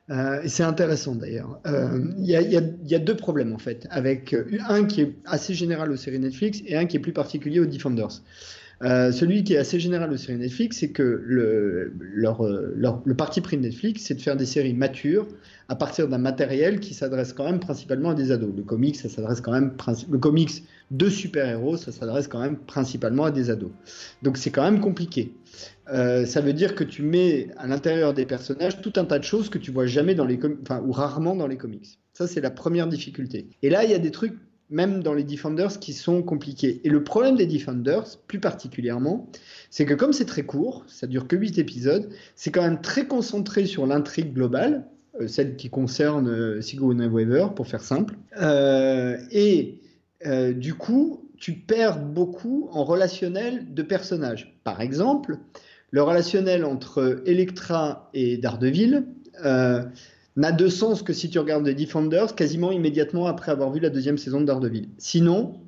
Euh, 0.09 0.41
et 0.41 0.49
c'est 0.49 0.63
intéressant 0.63 1.15
d'ailleurs. 1.15 1.61
Euh, 1.65 2.13
Il 2.17 2.25
y, 2.25 2.31
y 2.31 2.95
a- 2.95 2.99
deux 2.99 3.15
problèmes 3.15 3.53
en 3.53 3.57
fait, 3.57 3.87
avec 3.89 4.35
un 4.67 4.85
qui 4.85 5.01
est 5.01 5.15
assez 5.25 5.53
général 5.53 5.91
aux 5.91 5.95
séries 5.95 6.19
Netflix 6.19 6.61
et 6.65 6.75
un 6.75 6.85
qui 6.85 6.97
est 6.97 6.99
plus 6.99 7.13
particulier 7.13 7.61
aux 7.61 7.65
Defenders. 7.65 8.21
Euh, 8.81 9.11
celui 9.11 9.43
qui 9.43 9.53
est 9.53 9.57
assez 9.57 9.79
général 9.79 10.11
aux 10.11 10.17
séries 10.17 10.39
Netflix, 10.39 10.77
c'est 10.79 10.89
que 10.89 11.21
le, 11.25 11.93
euh, 12.23 13.01
le 13.05 13.13
parti 13.15 13.39
pris 13.39 13.55
de 13.57 13.61
Netflix, 13.61 14.03
c'est 14.03 14.15
de 14.15 14.21
faire 14.21 14.35
des 14.35 14.45
séries 14.45 14.73
matures 14.73 15.27
à 15.69 15.75
partir 15.75 16.07
d'un 16.07 16.17
matériel 16.17 16.79
qui 16.79 16.93
s'adresse 16.93 17.33
quand 17.33 17.45
même 17.45 17.59
principalement 17.59 18.09
à 18.09 18.13
des 18.15 18.31
ados. 18.31 18.51
Le 18.55 18.63
comics, 18.63 18.95
ça 18.95 19.09
s'adresse 19.09 19.41
quand 19.41 19.53
même 19.53 19.73
le 20.09 20.17
comics 20.17 20.63
de 20.91 21.09
super-héros, 21.09 21.77
ça 21.77 21.91
s'adresse 21.91 22.27
quand 22.27 22.39
même 22.39 22.57
principalement 22.57 23.25
à 23.25 23.31
des 23.31 23.49
ados. 23.49 23.71
Donc 24.21 24.37
c'est 24.37 24.51
quand 24.51 24.63
même 24.63 24.81
compliqué. 24.81 25.33
Euh, 25.89 26.25
ça 26.25 26.41
veut 26.41 26.53
dire 26.53 26.75
que 26.75 26.83
tu 26.83 27.03
mets 27.03 27.49
à 27.57 27.67
l'intérieur 27.67 28.13
des 28.13 28.25
personnages 28.25 28.81
tout 28.81 28.93
un 28.97 29.05
tas 29.05 29.19
de 29.19 29.23
choses 29.23 29.49
que 29.49 29.57
tu 29.57 29.71
vois 29.71 29.85
jamais 29.85 30.15
dans 30.15 30.25
les 30.25 30.39
ou 30.85 30.91
rarement 30.91 31.35
dans 31.35 31.47
les 31.47 31.57
comics. 31.57 31.99
Ça 32.13 32.27
c'est 32.27 32.41
la 32.41 32.51
première 32.51 32.87
difficulté. 32.87 33.47
Et 33.61 33.69
là 33.69 33.83
il 33.83 33.91
y 33.91 33.93
a 33.93 33.99
des 33.99 34.11
trucs 34.11 34.35
même 34.73 35.03
dans 35.03 35.13
les 35.13 35.23
Defenders 35.23 35.79
qui 35.79 35.93
sont 35.93 36.23
compliqués. 36.23 36.81
Et 36.83 36.89
le 36.89 37.03
problème 37.03 37.35
des 37.35 37.45
Defenders, 37.45 38.17
plus 38.27 38.39
particulièrement, 38.39 39.29
c'est 39.69 39.85
que 39.85 39.93
comme 39.93 40.13
c'est 40.13 40.25
très 40.25 40.43
court, 40.43 40.83
ça 40.87 41.05
dure 41.05 41.27
que 41.27 41.35
8 41.35 41.59
épisodes, 41.59 42.09
c'est 42.35 42.51
quand 42.51 42.63
même 42.63 42.81
très 42.81 43.05
concentré 43.05 43.67
sur 43.67 43.85
l'intrigue 43.85 44.33
globale, 44.33 44.87
euh, 45.21 45.27
celle 45.27 45.55
qui 45.57 45.69
concerne 45.69 46.27
euh, 46.27 46.59
Sigourney 46.59 47.05
Weaver, 47.05 47.49
pour 47.55 47.67
faire 47.67 47.83
simple. 47.83 48.15
Euh, 48.41 49.17
et 49.29 49.79
euh, 50.25 50.53
du 50.53 50.73
coup, 50.73 51.29
tu 51.37 51.53
perds 51.53 51.99
beaucoup 51.99 52.67
en 52.71 52.83
relationnel 52.83 53.71
de 53.75 53.83
personnages. 53.83 54.59
Par 54.63 54.81
exemple, 54.81 55.37
le 55.91 56.01
relationnel 56.01 56.65
entre 56.65 57.21
Electra 57.27 58.09
et 58.15 58.37
Daredevil 58.37 59.05
n'a 60.35 60.51
de 60.51 60.67
sens 60.67 61.01
que 61.01 61.13
si 61.13 61.29
tu 61.29 61.39
regardes 61.39 61.65
The 61.65 61.75
Defenders 61.75 62.35
quasiment 62.35 62.71
immédiatement 62.71 63.27
après 63.27 63.51
avoir 63.51 63.71
vu 63.71 63.79
la 63.79 63.89
deuxième 63.89 64.17
saison 64.17 64.41
de 64.41 64.45
Daredevil. 64.45 64.89
Sinon, 64.97 65.61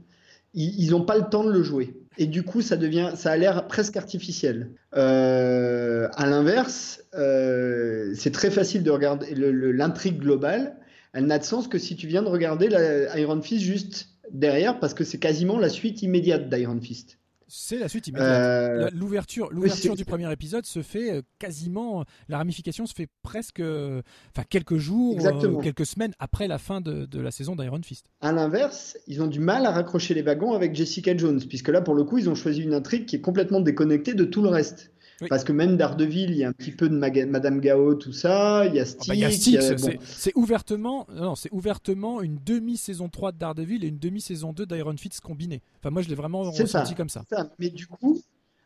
ils 0.53 0.89
n'ont 0.91 1.03
pas 1.03 1.17
le 1.17 1.29
temps 1.29 1.43
de 1.43 1.51
le 1.51 1.63
jouer. 1.63 1.95
Et 2.17 2.27
du 2.27 2.43
coup, 2.43 2.61
ça 2.61 2.77
devient, 2.77 3.11
ça 3.15 3.31
a 3.31 3.37
l'air 3.37 3.67
presque 3.67 3.97
artificiel. 3.97 4.71
Euh, 4.95 6.07
à 6.15 6.27
l'inverse, 6.27 7.03
euh, 7.13 8.13
c'est 8.15 8.31
très 8.31 8.49
facile 8.49 8.83
de 8.83 8.91
regarder 8.91 9.35
l'intrigue 9.35 10.19
globale. 10.19 10.77
Elle 11.13 11.25
n'a 11.25 11.39
de 11.39 11.43
sens 11.43 11.67
que 11.67 11.77
si 11.77 11.95
tu 11.95 12.07
viens 12.07 12.23
de 12.23 12.29
regarder 12.29 12.69
Iron 13.15 13.41
Fist 13.41 13.63
juste 13.63 14.09
derrière, 14.31 14.79
parce 14.79 14.93
que 14.93 15.03
c'est 15.03 15.19
quasiment 15.19 15.59
la 15.59 15.69
suite 15.69 16.01
immédiate 16.01 16.49
d'Iron 16.49 16.79
Fist. 16.79 17.19
C'est 17.47 17.77
la 17.77 17.87
suite 17.89 18.07
immédiate. 18.07 18.29
Euh, 18.31 18.77
La- 18.85 18.89
L'ouverture, 18.89 19.49
l'ouverture 19.51 19.95
du 19.95 20.03
premier 20.05 20.31
épisode 20.31 20.65
se 20.65 20.81
fait 20.81 21.11
euh, 21.11 21.21
quasiment, 21.37 22.03
la 22.27 22.37
ramification 22.39 22.85
se 22.87 22.93
fait 22.93 23.07
presque, 23.21 23.59
euh, 23.59 24.01
enfin 24.35 24.45
quelques 24.49 24.77
jours, 24.77 25.13
Exactement. 25.15 25.59
euh, 25.59 25.61
quelques 25.61 25.85
semaines 25.85 26.13
après 26.19 26.47
la 26.47 26.57
fin 26.57 26.81
de, 26.81 27.05
de 27.05 27.19
la 27.21 27.29
saison 27.31 27.55
d'Iron 27.55 27.81
Fist. 27.83 28.07
À 28.21 28.31
l'inverse, 28.31 28.97
ils 29.07 29.21
ont 29.21 29.27
du 29.27 29.39
mal 29.39 29.65
à 29.65 29.71
raccrocher 29.71 30.13
les 30.15 30.23
wagons 30.23 30.53
avec 30.53 30.73
Jessica 30.75 31.15
Jones, 31.15 31.41
puisque 31.47 31.69
là, 31.69 31.81
pour 31.81 31.93
le 31.93 32.03
coup, 32.03 32.17
ils 32.17 32.29
ont 32.29 32.35
choisi 32.35 32.61
une 32.61 32.73
intrigue 32.73 33.05
qui 33.05 33.17
est 33.17 33.21
complètement 33.21 33.61
déconnectée 33.61 34.13
de 34.15 34.25
tout 34.25 34.41
le 34.41 34.49
reste. 34.49 34.91
Oui. 35.21 35.27
Parce 35.29 35.43
que 35.45 35.53
même 35.53 35.77
Daredevil, 35.77 36.29
il 36.31 36.35
y 36.37 36.43
a 36.43 36.49
un 36.49 36.51
petit 36.51 36.71
peu 36.71 36.89
de 36.89 36.95
Maga- 36.95 37.25
Madame 37.25 37.61
Gao, 37.61 37.95
tout 37.95 38.11
ça, 38.11 38.65
il 38.65 38.75
y 38.75 38.79
a 38.79 38.83
Ah 38.83 38.85
bah, 39.07 39.13
a- 39.27 39.61
c'est- 39.61 40.33
bon. 40.35 40.41
ouvertement, 40.41 41.07
non, 41.15 41.35
c'est 41.35 41.49
ouvertement 41.53 42.21
une 42.21 42.37
demi-saison 42.45 43.07
3 43.07 43.31
de 43.31 43.37
Daredevil 43.37 43.85
et 43.85 43.87
une 43.87 43.97
demi-saison 43.99 44.51
2 44.51 44.65
d'Iron 44.65 44.95
Fist 44.97 45.21
combinée. 45.21 45.61
Enfin, 45.79 45.89
moi, 45.89 46.01
je 46.01 46.09
l'ai 46.09 46.15
vraiment 46.15 46.41
ressenti 46.43 46.67
ça. 46.67 46.93
comme 46.97 47.09
ça. 47.09 47.23
Ça, 47.29 47.49
Mais 47.59 47.69
du 47.69 47.87
coup, 47.87 48.21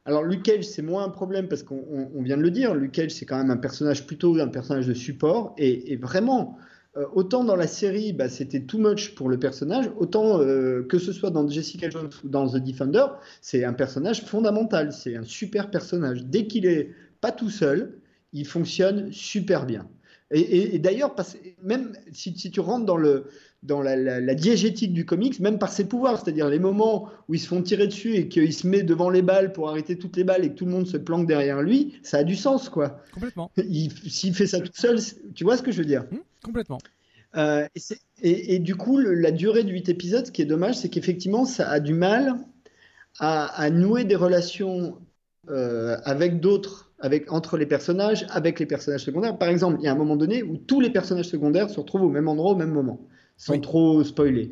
alors 0.06 0.24
Luke 0.24 0.42
Cage, 0.44 0.64
c'est 0.64 0.82
moins 0.82 1.04
un 1.04 1.10
problème 1.10 1.48
parce 1.48 1.62
qu'on 1.62 1.84
on- 1.92 2.10
on 2.16 2.22
vient 2.24 2.38
de 2.38 2.42
le 2.42 2.52
dire. 2.52 2.74
Luke 2.74 2.94
Cage, 2.94 3.12
c'est 3.12 3.26
quand 3.26 3.38
même 3.38 3.52
un 3.52 3.58
personnage 3.58 4.08
plutôt 4.08 4.36
un 4.40 4.48
personnage 4.48 4.88
de 4.88 4.94
support. 4.96 5.54
Et, 5.60 5.94
et 5.94 5.98
vraiment, 5.98 6.58
autant 7.14 7.44
dans 7.44 7.56
la 7.56 7.68
série, 7.68 8.14
bah, 8.14 8.30
c'était 8.30 8.62
too 8.62 8.78
much 8.78 9.16
pour 9.16 9.30
le 9.30 9.38
personnage, 9.40 9.90
autant 9.98 10.40
euh, 10.42 10.84
que 10.84 10.98
ce 11.00 11.12
soit 11.14 11.30
dans 11.30 11.48
Jessica 11.48 11.90
Jones 11.90 12.10
ou 12.24 12.30
dans 12.30 12.48
The 12.48 12.58
Defender, 12.58 13.06
c'est 13.42 13.64
un 13.64 13.74
personnage 13.74 14.24
fondamental. 14.26 14.92
C'est 14.94 15.16
un 15.16 15.24
super 15.24 15.70
personnage. 15.72 16.24
Dès 16.26 16.48
qu'il 16.48 16.66
est 16.66 16.92
pas 17.22 17.32
tout 17.32 17.50
seul, 17.50 18.00
il 18.34 18.46
fonctionne 18.46 19.12
super 19.12 19.66
bien. 19.66 19.88
Et, 20.32 20.40
et- 20.42 20.76
et 20.76 20.80
d'ailleurs, 20.80 21.16
même 21.64 21.94
si, 22.12 22.38
si 22.38 22.52
tu 22.52 22.60
rentres 22.60 22.86
dans, 22.86 22.98
le, 22.98 23.26
dans 23.64 23.82
la, 23.82 23.96
la- 23.96 24.20
la 24.20 24.36
diégétique 24.36 24.94
du 24.94 25.04
comics, 25.04 25.40
même 25.40 25.58
par 25.58 25.72
ses 25.72 25.86
pouvoirs, 25.86 26.22
c'est-à-dire 26.24 26.50
les 26.50 26.60
moments 26.60 27.10
où 27.28 27.34
ils 27.34 27.40
se 27.40 27.48
font 27.48 27.64
tirer 27.64 27.88
dessus 27.88 28.14
et 28.14 28.28
qu'il 28.28 28.54
se 28.54 28.68
met 28.68 28.84
devant 28.84 29.10
les 29.10 29.24
balles 29.24 29.52
pour 29.54 29.70
arrêter 29.70 29.98
toutes 29.98 30.16
les 30.18 30.24
balles 30.24 30.46
et 30.46 30.50
que 30.50 30.54
tout 30.56 30.66
le 30.66 30.72
monde 30.72 30.86
se 30.88 30.98
planque 30.98 31.28
derrière 31.28 31.62
lui, 31.64 31.96
ça 32.04 32.20
a 32.20 32.24
du 32.24 32.36
sens, 32.36 32.70
quoi. 32.70 33.02
Complètement. 33.12 33.50
Il- 33.58 33.92
S'il 33.92 34.36
fait 34.36 34.46
ça 34.48 34.60
tout 34.60 34.72
seul, 34.76 35.00
tu 35.34 35.44
vois 35.44 35.58
ce 35.58 35.64
que 35.64 35.72
je 35.72 35.80
veux 35.80 35.86
dire? 35.86 36.04
Hmm, 36.12 36.18
complètement. 36.44 36.78
euh, 37.36 37.68
et, 37.76 37.80
c'est- 37.80 38.00
et- 38.22 38.56
et 38.56 38.60
du 38.60 38.76
coup, 38.76 38.98
le- 38.98 39.14
la 39.14 39.32
durée 39.32 39.64
de 39.64 39.70
8 39.72 39.90
épisodes, 39.90 40.26
ce 40.26 40.32
qui 40.32 40.42
est 40.42 40.46
dommage, 40.46 40.76
c'est 40.78 40.90
qu'effectivement, 40.90 41.46
ça 41.46 41.70
a 41.70 41.80
du 41.80 41.94
mal 41.94 42.36
à, 43.20 43.46
à 43.62 43.70
nouer 43.70 44.04
des 44.06 44.16
relations 44.16 44.98
euh, 45.50 45.98
avec 46.04 46.40
d'autres, 46.42 46.92
avec, 47.00 47.32
entre 47.32 47.58
les 47.58 47.66
personnages, 47.66 48.26
avec 48.30 48.60
les 48.60 48.66
personnages 48.66 49.04
secondaires. 49.06 49.38
Par 49.38 49.50
exemple, 49.50 49.78
il 49.80 49.86
y 49.86 49.88
a 49.88 49.92
un 49.92 49.96
moment 49.96 50.16
donné 50.18 50.44
où 50.44 50.58
tous 50.58 50.80
les 50.82 50.90
personnages 50.92 51.28
secondaires 51.30 51.70
se 51.70 51.80
retrouvent 51.80 52.04
au 52.04 52.10
même 52.10 52.28
endroit 52.28 52.52
au 52.52 52.56
même 52.56 52.72
moment, 52.72 53.00
sans 53.38 53.54
Oui. 53.54 53.62
trop 53.62 54.04
spoiler. 54.04 54.52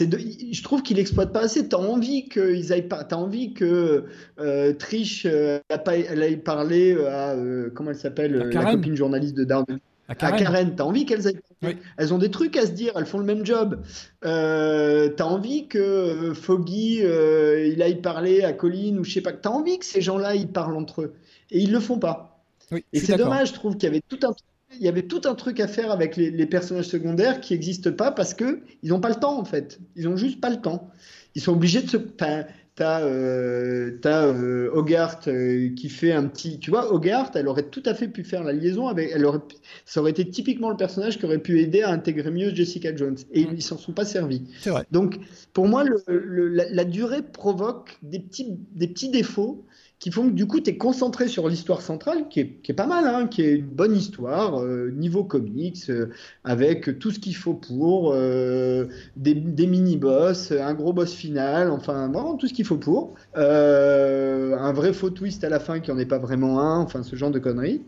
De- 0.00 0.18
je 0.18 0.62
trouve 0.62 0.82
qu'il 0.82 1.00
exploite 1.00 1.32
pas 1.32 1.40
assez. 1.40 1.68
T'as 1.68 1.78
envie 1.78 2.28
qu'ils 2.28 2.72
aillent 2.72 2.86
pas. 2.86 3.02
T'as 3.02 3.16
envie 3.16 3.54
que 3.54 4.04
euh, 4.38 4.72
Trish 4.74 5.26
euh, 5.26 5.58
elle 5.68 6.22
aille 6.22 6.36
parler 6.36 6.96
à 6.96 7.30
euh, 7.32 7.70
comment 7.74 7.90
elle 7.90 7.96
s'appelle 7.96 8.32
la 8.34 8.64
copine 8.72 8.94
journaliste 8.94 9.36
de 9.36 9.42
Daredevil 9.42 9.80
À 10.10 10.16
Karen. 10.16 10.42
Karen. 10.42 10.74
T'as 10.74 10.82
envie 10.82 11.06
qu'elles 11.06 11.28
aillent 11.28 11.40
Oui. 11.62 11.76
Elles 11.96 12.12
ont 12.12 12.18
des 12.18 12.32
trucs 12.32 12.56
à 12.56 12.66
se 12.66 12.72
dire, 12.72 12.92
elles 12.96 13.06
font 13.06 13.18
le 13.18 13.24
même 13.24 13.46
job. 13.46 13.80
Euh, 14.24 15.08
t'as 15.08 15.24
envie 15.24 15.68
que 15.68 15.78
euh, 15.78 16.34
Foggy 16.34 16.98
euh, 17.02 17.68
il 17.72 17.80
aille 17.80 18.02
parler 18.02 18.42
à 18.42 18.52
Colin 18.52 18.96
ou 18.98 19.04
je 19.04 19.12
sais 19.12 19.20
pas. 19.20 19.32
T'as 19.32 19.50
envie 19.50 19.78
que 19.78 19.84
ces 19.84 20.00
gens-là 20.00 20.34
ils 20.34 20.48
parlent 20.48 20.76
entre 20.76 21.02
eux 21.02 21.14
et 21.52 21.60
ils 21.60 21.70
le 21.70 21.78
font 21.78 22.00
pas. 22.00 22.42
Oui, 22.72 22.84
Et 22.92 22.98
c'est 22.98 23.16
dommage, 23.16 23.48
je 23.48 23.54
trouve 23.54 23.74
qu'il 23.74 23.84
y 23.84 23.86
avait 23.86 24.02
tout 24.06 24.18
un 24.24 24.34
il 24.78 24.84
y 24.84 24.88
avait 24.88 25.02
tout 25.02 25.22
un 25.24 25.34
truc 25.34 25.58
à 25.58 25.66
faire 25.66 25.90
avec 25.90 26.16
les, 26.16 26.30
les 26.30 26.46
personnages 26.46 26.86
secondaires 26.86 27.40
qui 27.40 27.54
n'existent 27.54 27.90
pas 27.92 28.12
parce 28.12 28.34
que 28.34 28.62
ils 28.82 28.90
n'ont 28.90 29.00
pas 29.00 29.08
le 29.08 29.16
temps 29.16 29.38
en 29.38 29.44
fait. 29.44 29.80
Ils 29.96 30.08
ont 30.08 30.16
juste 30.16 30.40
pas 30.40 30.50
le 30.50 30.60
temps. 30.60 30.90
Ils 31.34 31.42
sont 31.42 31.52
obligés 31.52 31.82
de 31.82 31.88
se. 31.88 31.96
Enfin, 31.96 32.44
T'as 32.80 33.02
euh, 33.02 33.90
euh, 34.06 34.70
Hogarth 34.72 35.28
euh, 35.28 35.68
qui 35.74 35.90
fait 35.90 36.12
un 36.12 36.24
petit. 36.26 36.58
Tu 36.60 36.70
vois, 36.70 36.90
Hogarth, 36.94 37.36
elle 37.36 37.46
aurait 37.46 37.68
tout 37.68 37.82
à 37.84 37.92
fait 37.92 38.08
pu 38.08 38.24
faire 38.24 38.42
la 38.42 38.54
liaison 38.54 38.86
avec. 38.88 39.10
Elle 39.14 39.26
aurait, 39.26 39.40
ça 39.84 40.00
aurait 40.00 40.12
été 40.12 40.26
typiquement 40.26 40.70
le 40.70 40.78
personnage 40.78 41.18
qui 41.18 41.26
aurait 41.26 41.40
pu 41.40 41.60
aider 41.60 41.82
à 41.82 41.90
intégrer 41.90 42.30
mieux 42.30 42.54
Jessica 42.54 42.96
Jones. 42.96 43.18
Et 43.32 43.44
Mm. 43.44 43.48
ils 43.52 43.62
s'en 43.62 43.76
sont 43.76 43.92
pas 43.92 44.06
servis. 44.06 44.44
C'est 44.60 44.70
vrai. 44.70 44.86
Donc, 44.92 45.18
pour 45.52 45.68
moi, 45.68 45.84
le- 45.84 46.02
le- 46.08 46.48
la, 46.48 46.70
la 46.70 46.84
durée 46.86 47.20
provoque 47.20 47.98
des 48.02 48.18
petits, 48.18 48.56
des 48.72 48.88
petits 48.88 49.10
défauts 49.10 49.66
qui 50.00 50.10
font 50.10 50.28
que 50.28 50.34
du 50.34 50.46
coup, 50.46 50.60
tu 50.60 50.70
es 50.70 50.78
concentré 50.78 51.28
sur 51.28 51.46
l'histoire 51.48 51.82
centrale, 51.82 52.28
qui 52.30 52.40
est, 52.40 52.48
qui 52.62 52.72
est, 52.72 52.74
pas 52.74 52.86
mal, 52.86 53.06
hein, 53.06 53.26
qui 53.28 53.42
est 53.42 53.56
une 53.56 53.66
bonne 53.66 53.94
histoire, 53.94 54.60
euh, 54.62 54.90
niveau 54.90 55.24
comics, 55.24 55.78
euh, 55.90 56.06
avec 56.42 56.98
tout 56.98 57.10
ce 57.10 57.18
qu'il 57.18 57.36
faut 57.36 57.52
pour, 57.52 58.12
euh, 58.14 58.86
des, 59.16 59.34
des 59.34 59.66
mini-boss, 59.66 60.52
un 60.52 60.72
gros 60.72 60.94
boss 60.94 61.12
final, 61.12 61.70
enfin, 61.70 62.08
vraiment 62.08 62.36
tout 62.36 62.48
ce 62.48 62.54
qu'il 62.54 62.64
faut 62.64 62.78
pour. 62.78 63.14
un 63.36 64.72
vrai 64.72 64.94
faux 64.94 65.10
twist 65.10 65.44
à 65.44 65.50
la 65.50 65.60
fin 65.60 65.80
qui 65.80 65.90
en 65.90 65.98
est 65.98 66.06
pas 66.06 66.18
vraiment 66.18 66.60
un, 66.60 66.80
enfin, 66.80 67.02
ce 67.02 67.14
genre 67.14 67.30
de 67.30 67.38
conneries. 67.38 67.82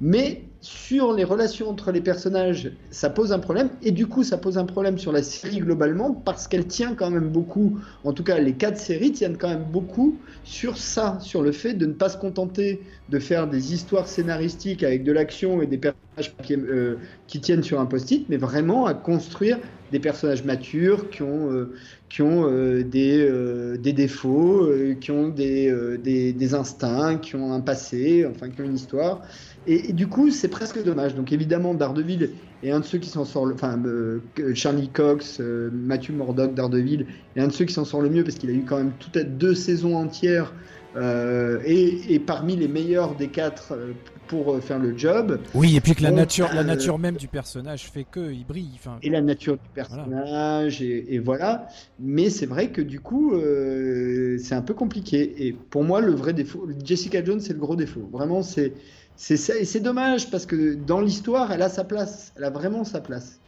Mais 0.00 0.47
sur 0.60 1.12
les 1.12 1.24
relations 1.24 1.68
entre 1.68 1.92
les 1.92 2.00
personnages, 2.00 2.72
ça 2.90 3.10
pose 3.10 3.32
un 3.32 3.38
problème. 3.38 3.70
Et 3.82 3.92
du 3.92 4.06
coup, 4.06 4.24
ça 4.24 4.38
pose 4.38 4.58
un 4.58 4.64
problème 4.64 4.98
sur 4.98 5.12
la 5.12 5.22
série 5.22 5.58
globalement 5.58 6.12
parce 6.12 6.48
qu'elle 6.48 6.66
tient 6.66 6.94
quand 6.94 7.10
même 7.10 7.28
beaucoup, 7.28 7.78
en 8.04 8.12
tout 8.12 8.24
cas 8.24 8.38
les 8.38 8.54
quatre 8.54 8.78
séries 8.78 9.12
tiennent 9.12 9.36
quand 9.36 9.48
même 9.48 9.66
beaucoup 9.70 10.18
sur 10.44 10.76
ça, 10.76 11.18
sur 11.20 11.42
le 11.42 11.52
fait 11.52 11.74
de 11.74 11.86
ne 11.86 11.92
pas 11.92 12.08
se 12.08 12.16
contenter 12.16 12.82
de 13.08 13.18
faire 13.18 13.46
des 13.46 13.72
histoires 13.72 14.08
scénaristiques 14.08 14.82
avec 14.82 15.04
de 15.04 15.12
l'action 15.12 15.62
et 15.62 15.66
des 15.66 15.78
personnages 15.78 16.34
qui, 16.42 16.54
euh, 16.54 16.96
tiennent 17.40 17.62
sur 17.62 17.78
un 17.80 17.86
post-it, 17.86 18.28
mais 18.28 18.36
vraiment 18.36 18.86
à 18.86 18.94
construire 18.94 19.58
des 19.92 20.00
personnages 20.00 20.44
matures 20.44 21.08
qui 21.08 21.22
ont, 21.22 21.50
euh, 21.50 21.72
qui 22.08 22.22
ont 22.22 22.46
euh, 22.46 22.82
des, 22.82 23.18
euh, 23.20 23.76
des, 23.76 23.92
défauts, 23.92 24.64
euh, 24.64 24.94
qui 24.94 25.10
ont 25.10 25.28
des, 25.28 25.72
des, 26.02 26.54
instincts, 26.54 27.18
qui 27.18 27.36
ont 27.36 27.52
un 27.52 27.60
passé, 27.60 28.26
enfin 28.26 28.48
qui 28.48 28.60
ont 28.60 28.64
une 28.64 28.74
histoire. 28.74 29.22
Et 29.66 29.92
du 29.92 30.06
coup, 30.06 30.30
c'est 30.30 30.47
presque 30.48 30.82
dommage. 30.82 31.14
Donc 31.14 31.32
évidemment, 31.32 31.74
Daredevil 31.74 32.30
est 32.62 32.70
un 32.70 32.80
de 32.80 32.84
ceux 32.84 32.98
qui 32.98 33.08
s'en 33.08 33.24
sort, 33.24 33.50
enfin 33.52 33.80
Charlie 34.54 34.88
Cox, 34.88 35.40
Matthew 35.40 36.10
Murdock, 36.10 36.54
Daredevil 36.54 37.06
est 37.36 37.40
un 37.40 37.48
de 37.48 37.52
ceux 37.52 37.64
qui 37.64 37.74
s'en 37.74 37.84
sort 37.84 38.00
le 38.00 38.10
mieux 38.10 38.24
parce 38.24 38.36
qu'il 38.36 38.50
a 38.50 38.52
eu 38.52 38.64
quand 38.66 38.78
même 38.78 38.92
tout 38.98 39.10
deux 39.18 39.54
saisons 39.54 39.96
entières 39.96 40.52
euh, 40.96 41.60
et, 41.64 42.14
et, 42.14 42.18
parmi 42.18 42.56
les 42.56 42.66
meilleurs 42.66 43.14
des 43.14 43.28
quatre 43.28 43.72
euh, 43.72 43.92
pour 44.26 44.54
euh, 44.54 44.60
faire 44.60 44.78
le 44.78 44.96
job. 44.96 45.38
Oui, 45.54 45.76
et 45.76 45.80
puis 45.80 45.94
que 45.94 46.02
la 46.02 46.10
nature, 46.10 46.48
la 46.54 46.64
nature 46.64 46.98
même 46.98 47.16
du 47.16 47.28
personnage 47.28 47.90
fait 47.90 48.04
que 48.10 48.32
il 48.32 48.44
brille. 48.46 48.78
Et 49.02 49.10
la 49.10 49.20
nature 49.20 49.54
du 49.54 49.68
personnage, 49.74 50.78
voilà. 50.78 50.94
Et, 50.94 51.14
et, 51.14 51.18
voilà. 51.18 51.68
Mais 52.00 52.30
c'est 52.30 52.46
vrai 52.46 52.70
que 52.70 52.80
du 52.80 53.00
coup, 53.00 53.34
euh, 53.34 54.38
c'est 54.38 54.54
un 54.54 54.62
peu 54.62 54.74
compliqué. 54.74 55.46
Et 55.46 55.52
pour 55.52 55.84
moi, 55.84 56.00
le 56.00 56.12
vrai 56.12 56.32
défaut, 56.32 56.66
Jessica 56.82 57.22
Jones, 57.22 57.40
c'est 57.40 57.52
le 57.52 57.60
gros 57.60 57.76
défaut. 57.76 58.08
Vraiment, 58.10 58.42
c'est 58.42 58.72
c'est 59.18 59.80
dommage 59.80 60.30
parce 60.30 60.46
que 60.46 60.74
dans 60.74 61.00
l'histoire, 61.00 61.52
elle 61.52 61.62
a 61.62 61.68
sa 61.68 61.84
place. 61.84 62.32
Elle 62.36 62.44
a 62.44 62.50
vraiment 62.50 62.84
sa 62.84 63.00
place 63.00 63.40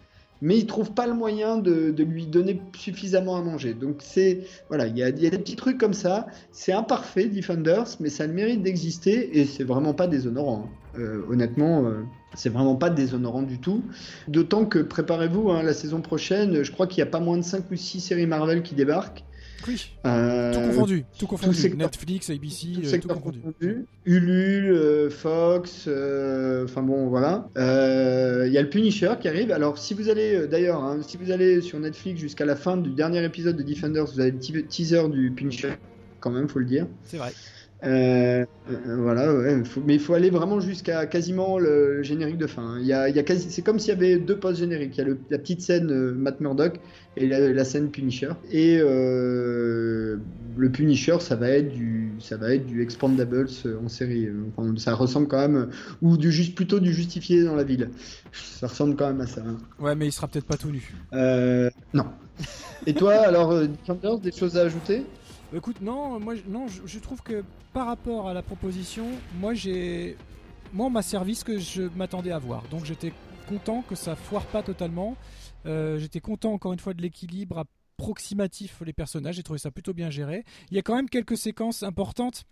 mais 0.42 0.58
il 0.58 0.66
trouve 0.66 0.92
pas 0.92 1.06
le 1.06 1.14
moyen 1.14 1.58
de, 1.58 1.94
lui 2.02 2.26
donner 2.26 2.60
suffisamment 2.76 3.36
à 3.36 3.42
manger. 3.42 3.74
Donc 3.74 3.96
c'est 4.00 4.40
voilà, 4.68 4.86
il 4.86 4.96
y, 4.96 5.02
a 5.02 5.10
des 5.10 5.30
petits 5.30 5.56
trucs 5.56 5.78
comme 5.78 5.92
ça. 5.92 6.26
C'est 6.52 6.72
imparfait 6.72 7.26
Defenders, 7.26 7.96
mais 8.00 8.08
ça 8.08 8.26
le 8.26 8.32
mérite 8.32 8.62
d'exister 8.62 9.38
et 9.38 9.44
c'est 9.44 9.64
vraiment 9.64 9.94
pas 9.94 10.06
déshonorant. 10.06 10.66
Hein. 10.66 10.98
Euh, 10.98 11.22
honnêtement, 11.30 11.84
euh, 11.84 12.02
c'est 12.34 12.48
vraiment 12.48 12.74
pas 12.74 12.90
déshonorant 12.90 13.42
du 13.42 13.58
tout. 13.58 13.82
D'autant 14.28 14.64
que 14.64 14.78
préparez-vous, 14.78 15.50
hein, 15.50 15.62
la 15.62 15.74
saison 15.74 16.00
prochaine, 16.00 16.62
je 16.62 16.72
crois 16.72 16.86
qu'il 16.86 16.98
y 16.98 17.02
a 17.02 17.06
pas 17.06 17.20
moins 17.20 17.36
de 17.36 17.42
5 17.42 17.70
ou 17.70 17.76
6 17.76 18.00
séries 18.00 18.26
Marvel 18.26 18.62
qui 18.62 18.74
débarquent. 18.74 19.24
Oui. 19.66 19.90
Euh, 20.06 20.52
tout 20.52 20.60
confondu. 20.60 21.04
Tout 21.18 21.26
confondu. 21.26 21.70
Tout 21.70 21.76
Netflix, 21.76 22.30
ABC, 22.30 22.66
tout, 22.74 22.80
tout 22.80 23.08
confondu. 23.08 23.40
confondu. 23.40 23.86
Ulule, 24.06 24.72
euh, 24.72 25.10
Fox, 25.10 25.84
euh, 25.86 26.64
enfin 26.64 26.82
bon, 26.82 27.08
voilà. 27.08 27.48
Il 27.56 27.62
euh, 27.62 28.48
y 28.48 28.58
a 28.58 28.62
le 28.62 28.70
Punisher 28.70 29.14
qui 29.20 29.28
arrive. 29.28 29.52
Alors, 29.52 29.78
si 29.78 29.94
vous 29.94 30.08
allez, 30.08 30.46
d'ailleurs, 30.46 30.82
hein, 30.82 31.00
si 31.06 31.16
vous 31.16 31.30
allez 31.30 31.60
sur 31.60 31.78
Netflix 31.78 32.20
jusqu'à 32.20 32.44
la 32.44 32.56
fin 32.56 32.76
du 32.76 32.90
dernier 32.90 33.24
épisode 33.24 33.56
de 33.56 33.62
Defenders, 33.62 34.06
vous 34.06 34.20
avez 34.20 34.30
le 34.30 34.66
teaser 34.66 35.08
du 35.08 35.30
Punisher, 35.30 35.72
quand 36.20 36.30
même, 36.30 36.48
faut 36.48 36.58
le 36.58 36.66
dire. 36.66 36.86
C'est 37.04 37.18
vrai. 37.18 37.32
Euh, 37.82 38.44
voilà, 38.84 39.32
ouais, 39.34 39.64
faut, 39.64 39.80
mais 39.84 39.94
il 39.94 40.00
faut 40.00 40.12
aller 40.14 40.30
vraiment 40.30 40.60
jusqu'à 40.60 41.06
quasiment 41.06 41.58
le, 41.58 42.02
générique 42.02 42.36
de 42.36 42.46
fin. 42.46 42.78
Il 42.78 42.86
y 42.86 42.92
a, 42.92 43.08
il 43.08 43.16
y 43.16 43.18
a 43.18 43.22
quasi, 43.22 43.50
c'est 43.50 43.62
comme 43.62 43.78
s'il 43.78 43.88
y 43.88 43.96
avait 43.96 44.18
deux 44.18 44.36
posts 44.36 44.60
génériques. 44.60 44.96
Il 44.96 44.98
y 44.98 45.00
a 45.00 45.04
le, 45.04 45.18
la 45.30 45.38
petite 45.38 45.62
scène 45.62 45.90
euh, 45.90 46.12
Matt 46.12 46.40
Murdock 46.40 46.78
et 47.16 47.26
la, 47.26 47.52
la 47.52 47.64
scène 47.64 47.90
Punisher. 47.90 48.32
Et 48.50 48.78
euh, 48.80 50.18
le 50.56 50.70
Punisher, 50.70 51.16
ça 51.20 51.36
va 51.36 51.48
être 51.48 51.72
du, 51.72 52.12
ça 52.18 52.36
va 52.36 52.54
être 52.54 52.66
du 52.66 52.82
Expandables 52.82 53.48
en 53.82 53.88
série. 53.88 54.28
Enfin, 54.56 54.74
ça 54.76 54.94
ressemble 54.94 55.28
quand 55.28 55.40
même, 55.40 55.70
ou 56.02 56.18
du 56.18 56.30
juste 56.30 56.54
plutôt 56.54 56.80
du 56.80 56.92
justifié 56.92 57.44
dans 57.44 57.56
la 57.56 57.64
ville. 57.64 57.90
Ça 58.32 58.66
ressemble 58.66 58.94
quand 58.94 59.06
même 59.06 59.22
à 59.22 59.26
ça. 59.26 59.42
Hein. 59.46 59.56
Ouais, 59.78 59.94
mais 59.94 60.06
il 60.06 60.12
sera 60.12 60.28
peut-être 60.28 60.44
pas 60.44 60.58
tout 60.58 60.70
nu. 60.70 60.94
Euh, 61.14 61.70
non. 61.94 62.04
Et 62.86 62.94
toi, 62.94 63.14
alors, 63.14 63.54
des 64.22 64.32
choses 64.32 64.56
à 64.56 64.62
ajouter? 64.62 65.04
Écoute, 65.52 65.80
non, 65.80 66.20
moi, 66.20 66.34
je, 66.36 66.98
trouve 67.00 67.22
que 67.22 67.44
par 67.72 67.86
rapport 67.86 68.28
à 68.28 68.34
la 68.34 68.42
proposition, 68.42 69.06
moi, 69.40 69.52
j'ai, 69.52 70.16
moi, 70.72 70.86
on 70.86 70.90
m'a 70.90 71.02
servi 71.02 71.34
ce 71.34 71.44
que 71.44 71.58
je 71.58 71.82
m'attendais 71.96 72.30
à 72.30 72.38
voir. 72.38 72.62
Donc, 72.70 72.84
j'étais 72.84 73.12
content 73.48 73.82
que 73.82 73.96
ça 73.96 74.14
foire 74.14 74.46
pas 74.46 74.62
totalement. 74.62 75.16
Euh, 75.66 75.98
j'étais 75.98 76.20
content 76.20 76.52
encore 76.52 76.72
une 76.72 76.78
fois 76.78 76.94
de 76.94 77.02
l'équilibre 77.02 77.64
approximatif 77.98 78.80
les 78.84 78.92
personnages. 78.92 79.34
J'ai 79.34 79.42
trouvé 79.42 79.58
ça 79.58 79.72
plutôt 79.72 79.92
bien 79.92 80.08
géré. 80.08 80.44
Il 80.70 80.76
y 80.76 80.78
a 80.78 80.82
quand 80.82 80.94
même 80.94 81.08
quelques 81.08 81.36
séquences 81.36 81.82
importantes 81.82 82.44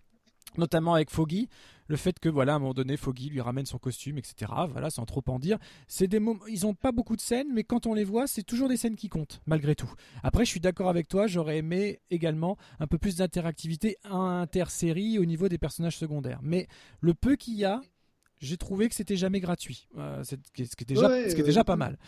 notamment 0.57 0.94
avec 0.94 1.10
Foggy, 1.10 1.49
le 1.89 1.97
fait 1.97 2.18
que 2.18 2.28
voilà 2.28 2.52
à 2.52 2.57
un 2.57 2.59
moment 2.59 2.75
donné 2.75 2.97
Foggy 2.97 3.31
lui 3.31 3.41
ramène 3.41 3.67
son 3.67 3.78
costume, 3.78 4.18
etc. 4.18 4.52
Voilà, 4.70 4.91
sans 4.91 5.05
trop 5.05 5.23
en 5.27 5.39
dire. 5.39 5.59
C'est 5.86 6.07
des 6.07 6.20
moments, 6.20 6.47
ils 6.47 6.67
ont 6.67 6.75
pas 6.75 6.93
beaucoup 6.93 7.17
de 7.17 7.20
scènes, 7.20 7.49
mais 7.52 7.65
quand 7.65 7.86
on 7.86 7.94
les 7.94 8.05
voit, 8.05 8.27
c'est 8.27 8.43
toujours 8.43 8.68
des 8.68 8.77
scènes 8.77 8.97
qui 8.97 9.09
comptent 9.09 9.41
malgré 9.47 9.75
tout. 9.75 9.93
Après, 10.23 10.44
je 10.44 10.51
suis 10.51 10.60
d'accord 10.60 10.89
avec 10.89 11.09
toi, 11.09 11.27
j'aurais 11.27 11.59
aimé 11.59 12.01
également 12.10 12.57
un 12.78 12.86
peu 12.86 12.99
plus 12.99 13.17
d'interactivité 13.17 13.97
inter-série 14.05 15.18
au 15.18 15.25
niveau 15.25 15.49
des 15.49 15.59
personnages 15.59 15.97
secondaires. 15.97 16.41
Mais 16.43 16.68
le 17.01 17.15
peu 17.15 17.36
qu'il 17.36 17.55
y 17.55 17.65
a, 17.65 17.81
j'ai 18.41 18.57
trouvé 18.57 18.89
que 18.89 18.94
c'était 18.94 19.17
jamais 19.17 19.41
gratuit, 19.41 19.89
euh, 19.97 20.23
ce 20.23 20.36
qui 20.55 20.62
est 20.62 20.85
déjà, 20.85 21.09
ouais, 21.09 21.28
ce 21.28 21.35
qui 21.35 21.41
est 21.41 21.44
déjà 21.44 21.65
pas 21.65 21.77
mal. 21.77 21.99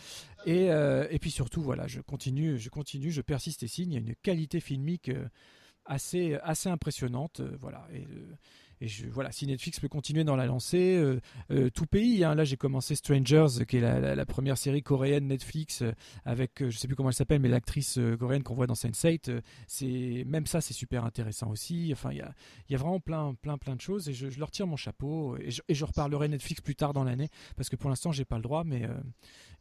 Et, 0.45 0.71
euh, 0.71 1.07
et 1.09 1.19
puis 1.19 1.31
surtout, 1.31 1.61
voilà, 1.61 1.87
je 1.87 1.99
continue, 1.99 2.57
je 2.57 2.69
continue, 2.69 3.11
je 3.11 3.21
persiste 3.21 3.63
et 3.63 3.67
signe. 3.67 3.91
Il 3.91 3.95
y 3.95 3.97
a 3.97 3.99
une 3.99 4.15
qualité 4.15 4.59
filmique. 4.59 5.09
Euh, 5.09 5.25
assez 5.91 6.37
assez 6.43 6.69
impressionnante 6.69 7.41
euh, 7.41 7.55
voilà. 7.59 7.85
Et, 7.93 8.07
euh, 8.07 9.09
voilà 9.11 9.31
si 9.31 9.45
Netflix 9.45 9.79
peut 9.79 9.87
continuer 9.87 10.23
dans 10.23 10.35
la 10.35 10.47
lancée 10.47 10.97
euh, 11.51 11.69
tout 11.69 11.85
pays 11.85 12.23
hein, 12.23 12.33
là 12.33 12.43
j'ai 12.43 12.57
commencé 12.57 12.95
Strangers 12.95 13.63
qui 13.67 13.77
est 13.77 14.15
la, 14.15 14.25
première 14.25 14.57
série 14.57 14.81
coréenne 14.81 15.27
Netflix 15.27 15.83
avec 16.25 16.67
je 16.67 16.75
sais 16.75 16.87
plus 16.87 16.95
comment 16.95 17.09
elle 17.09 17.15
s'appelle 17.15 17.41
mais 17.41 17.47
l'actrice 17.47 17.99
coréenne 18.17 18.41
qu'on 18.41 18.55
voit 18.55 18.65
dans 18.65 18.73
Sense8 18.73 19.39
c'est 19.67 20.23
même 20.25 20.47
ça 20.47 20.61
c'est 20.61 20.73
super 20.73 21.05
intéressant 21.05 21.51
aussi. 21.51 21.89
Enfin 21.93 22.09
il 22.11 22.17
y 22.17 22.21
a 22.21 22.33
y 22.69 22.73
a 22.73 22.79
vraiment 22.79 22.99
plein 22.99 23.35
plein 23.35 23.59
plein 23.59 23.75
de 23.75 23.81
choses 23.81 24.09
et 24.09 24.13
je, 24.13 24.31
je 24.31 24.39
leur 24.39 24.49
tire 24.49 24.65
mon 24.65 24.77
chapeau 24.77 25.37
et 25.37 25.51
je, 25.51 25.61
et 25.67 25.75
je 25.75 25.85
reparlerai 25.85 26.27
Netflix 26.27 26.59
plus 26.59 26.75
tard 26.75 26.93
dans 26.93 27.03
l'année 27.03 27.29
parce 27.55 27.69
que 27.69 27.75
pour 27.75 27.91
l'instant 27.91 28.11
j'ai 28.11 28.25
pas 28.25 28.37
le 28.37 28.43
droit 28.43 28.63
mais 28.63 28.89